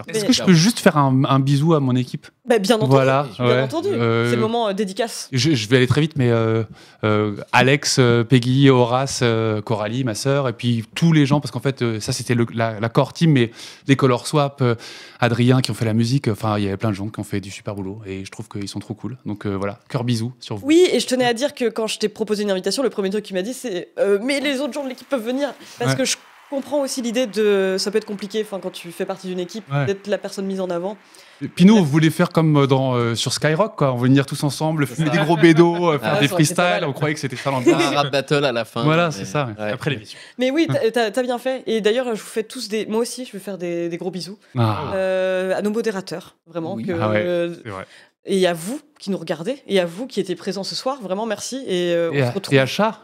Est-ce 0.07 0.21
Mais- 0.21 0.27
que 0.27 0.33
je 0.33 0.43
peux 0.43 0.53
juste 0.53 0.79
faire 0.79 0.97
un, 0.97 1.23
un 1.25 1.39
bisou 1.39 1.73
à 1.73 1.79
mon 1.79 1.95
équipe 1.95 2.27
Bah, 2.47 2.59
bien 2.59 2.75
entendu. 2.75 2.91
Voilà. 2.91 3.27
Bien 3.37 3.45
ouais. 3.45 3.61
entendu. 3.61 3.87
Euh, 3.89 4.29
C'est 4.29 4.35
le 4.35 4.41
moment 4.41 4.67
euh, 4.69 4.73
dédicace. 4.73 5.29
Je, 5.31 5.51
je 5.55 5.67
vais 5.67 5.77
aller 5.77 5.87
très 5.87 6.01
vite, 6.01 6.13
mais 6.15 6.29
euh, 6.29 6.63
euh, 7.03 7.35
Alex, 7.53 7.97
euh, 7.99 8.23
Peggy, 8.23 8.69
Horace, 8.69 9.21
euh, 9.23 9.61
Coralie, 9.61 10.03
ma 10.03 10.13
sœur, 10.15 10.47
et 10.47 10.53
puis 10.53 10.85
tous 10.95 11.11
les 11.11 11.25
gens, 11.25 11.39
parce 11.39 11.51
qu'en 11.51 11.59
fait, 11.59 11.81
euh, 11.81 11.99
ça 11.99 12.13
c'était 12.13 12.35
la, 12.53 12.79
la 12.79 12.89
core 12.89 13.13
team, 13.13 13.31
mais 13.31 13.51
les 13.87 13.95
Color 13.95 14.27
Swap, 14.27 14.61
euh, 14.61 14.75
Adrien 15.19 15.61
qui 15.61 15.71
ont 15.71 15.73
fait 15.75 15.85
la 15.85 15.93
musique, 15.93 16.27
enfin, 16.27 16.57
il 16.57 16.65
y 16.65 16.67
avait 16.67 16.77
plein 16.77 16.89
de 16.89 16.95
gens 16.95 17.07
qui 17.07 17.19
ont 17.19 17.23
fait 17.23 17.41
du 17.41 17.49
super 17.51 17.73
boulot, 17.75 18.01
et 18.05 18.23
je 18.25 18.31
trouve 18.31 18.47
qu'ils 18.47 18.69
sont 18.69 18.79
trop 18.79 18.93
cool. 18.93 19.17
Donc 19.25 19.45
euh, 19.45 19.55
voilà, 19.55 19.79
cœur 19.89 20.03
bisous 20.03 20.33
sur 20.39 20.55
vous. 20.57 20.67
Oui, 20.67 20.87
et 20.91 20.99
je 20.99 21.07
tenais 21.07 21.25
à 21.25 21.33
dire 21.33 21.55
que 21.55 21.67
quand 21.69 21.87
je 21.87 21.97
t'ai 21.99 22.09
proposé 22.09 22.43
une 22.43 22.51
invitation, 22.51 22.83
le 22.83 22.89
premier 22.89 23.09
truc 23.09 23.23
qu'il 23.25 23.35
m'a 23.35 23.41
dit, 23.41 23.53
c'est 23.53 23.89
euh, 23.97 24.19
Mais 24.21 24.39
les 24.39 24.59
autres 24.59 24.73
gens 24.73 24.83
de 24.83 24.89
l'équipe 24.89 25.09
peuvent 25.09 25.25
venir. 25.25 25.53
Parce 25.79 25.91
Ouais. 25.91 25.97
que 25.97 26.05
je 26.05 26.15
comprends 26.49 26.81
aussi 26.81 27.01
l'idée 27.01 27.27
de. 27.27 27.75
Ça 27.77 27.91
peut 27.91 27.97
être 27.97 28.05
compliqué 28.05 28.45
quand 28.49 28.71
tu 28.71 28.91
fais 28.91 29.05
partie 29.05 29.27
d'une 29.27 29.39
équipe, 29.39 29.63
Ouais. 29.71 29.85
d'être 29.85 30.07
la 30.07 30.17
personne 30.17 30.45
mise 30.45 30.59
en 30.61 30.69
avant. 30.69 30.97
Et 31.41 31.47
puis 31.47 31.63
nous, 31.63 31.77
on 31.77 31.81
voulait 31.81 32.09
faire 32.09 32.29
comme 32.29 32.67
dans, 32.67 32.95
euh, 32.95 33.15
sur 33.15 33.31
Skyrock, 33.31 33.75
quoi. 33.77 33.93
On 33.93 33.95
voulait 33.95 34.09
venir 34.09 34.25
tous 34.25 34.43
ensemble, 34.43 34.85
fumer 34.85 35.07
ça. 35.07 35.13
des 35.17 35.23
gros 35.23 35.37
bédos, 35.37 35.91
euh, 35.93 35.99
faire 35.99 36.13
Ah, 36.15 36.19
des 36.19 36.25
été 36.25 36.27
pas 36.29 36.35
freestyles, 36.35 36.83
on 36.85 36.91
croyait 36.91 37.13
que 37.13 37.19
c'était 37.21 37.37
ça 37.37 37.49
Un 37.49 37.53
l'ambiance. 37.53 37.81
rap 37.95 38.11
battle 38.11 38.43
à 38.43 38.51
la 38.51 38.65
fin. 38.65 38.83
Voilà, 38.83 39.05
mais- 39.05 39.11
c'est 39.11 39.25
ça, 39.25 39.47
ouais. 39.57 39.71
Après 39.71 39.89
l'émission. 39.91 40.19
Mais 40.37 40.51
oui, 40.51 40.67
t'as- 40.91 41.21
bien 41.21 41.37
fait. 41.37 41.63
Et 41.67 41.79
d'ailleurs, 41.81 42.07
je 42.15 42.21
vous 42.21 42.27
fais 42.27 42.43
tous 42.43 42.67
des. 42.67 42.85
Moi 42.87 42.99
aussi, 43.01 43.25
je 43.25 43.31
vais 43.31 43.39
faire 43.39 43.57
des, 43.57 43.87
des 43.87 43.97
gros 43.97 44.11
bisous 44.11 44.37
Ah. 44.57 44.91
euh, 44.95 45.55
à 45.55 45.61
nos 45.61 45.69
modérateurs, 45.69 46.35
vraiment. 46.47 46.73
Oui. 46.75 46.85
que- 46.85 46.91
Ah 46.99 47.09
ouais. 47.09 47.23
euh, 47.25 47.53
C'est 47.63 47.69
vrai. 47.69 47.85
Et 48.25 48.45
à 48.45 48.53
vous 48.53 48.81
qui 48.99 49.09
nous 49.11 49.17
regardez, 49.17 49.61
et 49.67 49.79
à 49.79 49.85
vous 49.85 50.05
qui 50.07 50.19
étiez 50.19 50.35
présents 50.35 50.63
ce 50.65 50.75
soir, 50.75 50.99
vraiment 51.01 51.25
merci. 51.25 51.63
Et, 51.67 51.93
euh, 51.93 52.11
Et, 52.11 52.21
on 52.21 52.27
se 52.29 52.33
retrouve. 52.35 52.53
et 52.55 52.59
à 52.59 52.65
Chat 52.65 52.99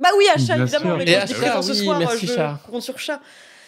Bah 0.00 0.08
oui, 0.16 0.24
à 0.34 0.38
chat, 0.38 0.54
Bien 0.54 0.62
évidemment. 0.62 0.84
sûr. 0.90 0.96
Mais 0.96 1.08
Et 1.10 1.16
à 1.16 1.26
Chat, 1.26 1.62
ce 1.62 1.72
oui, 1.72 1.76
soir, 1.84 1.98
merci, 1.98 2.26
je 2.26 2.34
Chat. 2.34 2.58
compte 2.70 2.82
sur 2.82 2.98
chat. 2.98 3.20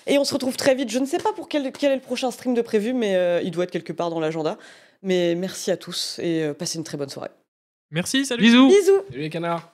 Et 0.07 0.19
on 0.19 0.25
se 0.25 0.33
retrouve 0.33 0.57
très 0.57 0.75
vite. 0.75 0.91
Je 0.91 0.99
ne 0.99 1.05
sais 1.07 1.19
pas 1.19 1.33
pour 1.33 1.49
quel, 1.49 1.71
quel 1.73 1.93
est 1.93 1.97
le 1.97 2.01
prochain 2.01 2.31
stream 2.31 2.55
de 2.55 2.63
prévu, 2.63 2.93
mais 2.95 3.15
euh, 3.17 3.41
il 3.43 3.51
doit 3.51 3.65
être 3.65 3.71
quelque 3.71 3.93
part 3.93 4.11
dans 4.11 4.19
l'agenda. 4.19 4.57
Mais 5.03 5.35
merci 5.35 5.71
à 5.71 5.77
tous 5.77 6.19
et 6.21 6.43
euh, 6.43 6.55
passez 6.55 6.79
une 6.79 6.85
très 6.85 6.97
bonne 6.97 7.09
soirée. 7.11 7.31
Merci, 7.91 8.25
salut. 8.25 8.43
Bisous 8.43 8.69
Bisous 8.69 9.03
Salut 9.11 9.21
les 9.21 9.31
canards. 9.31 9.73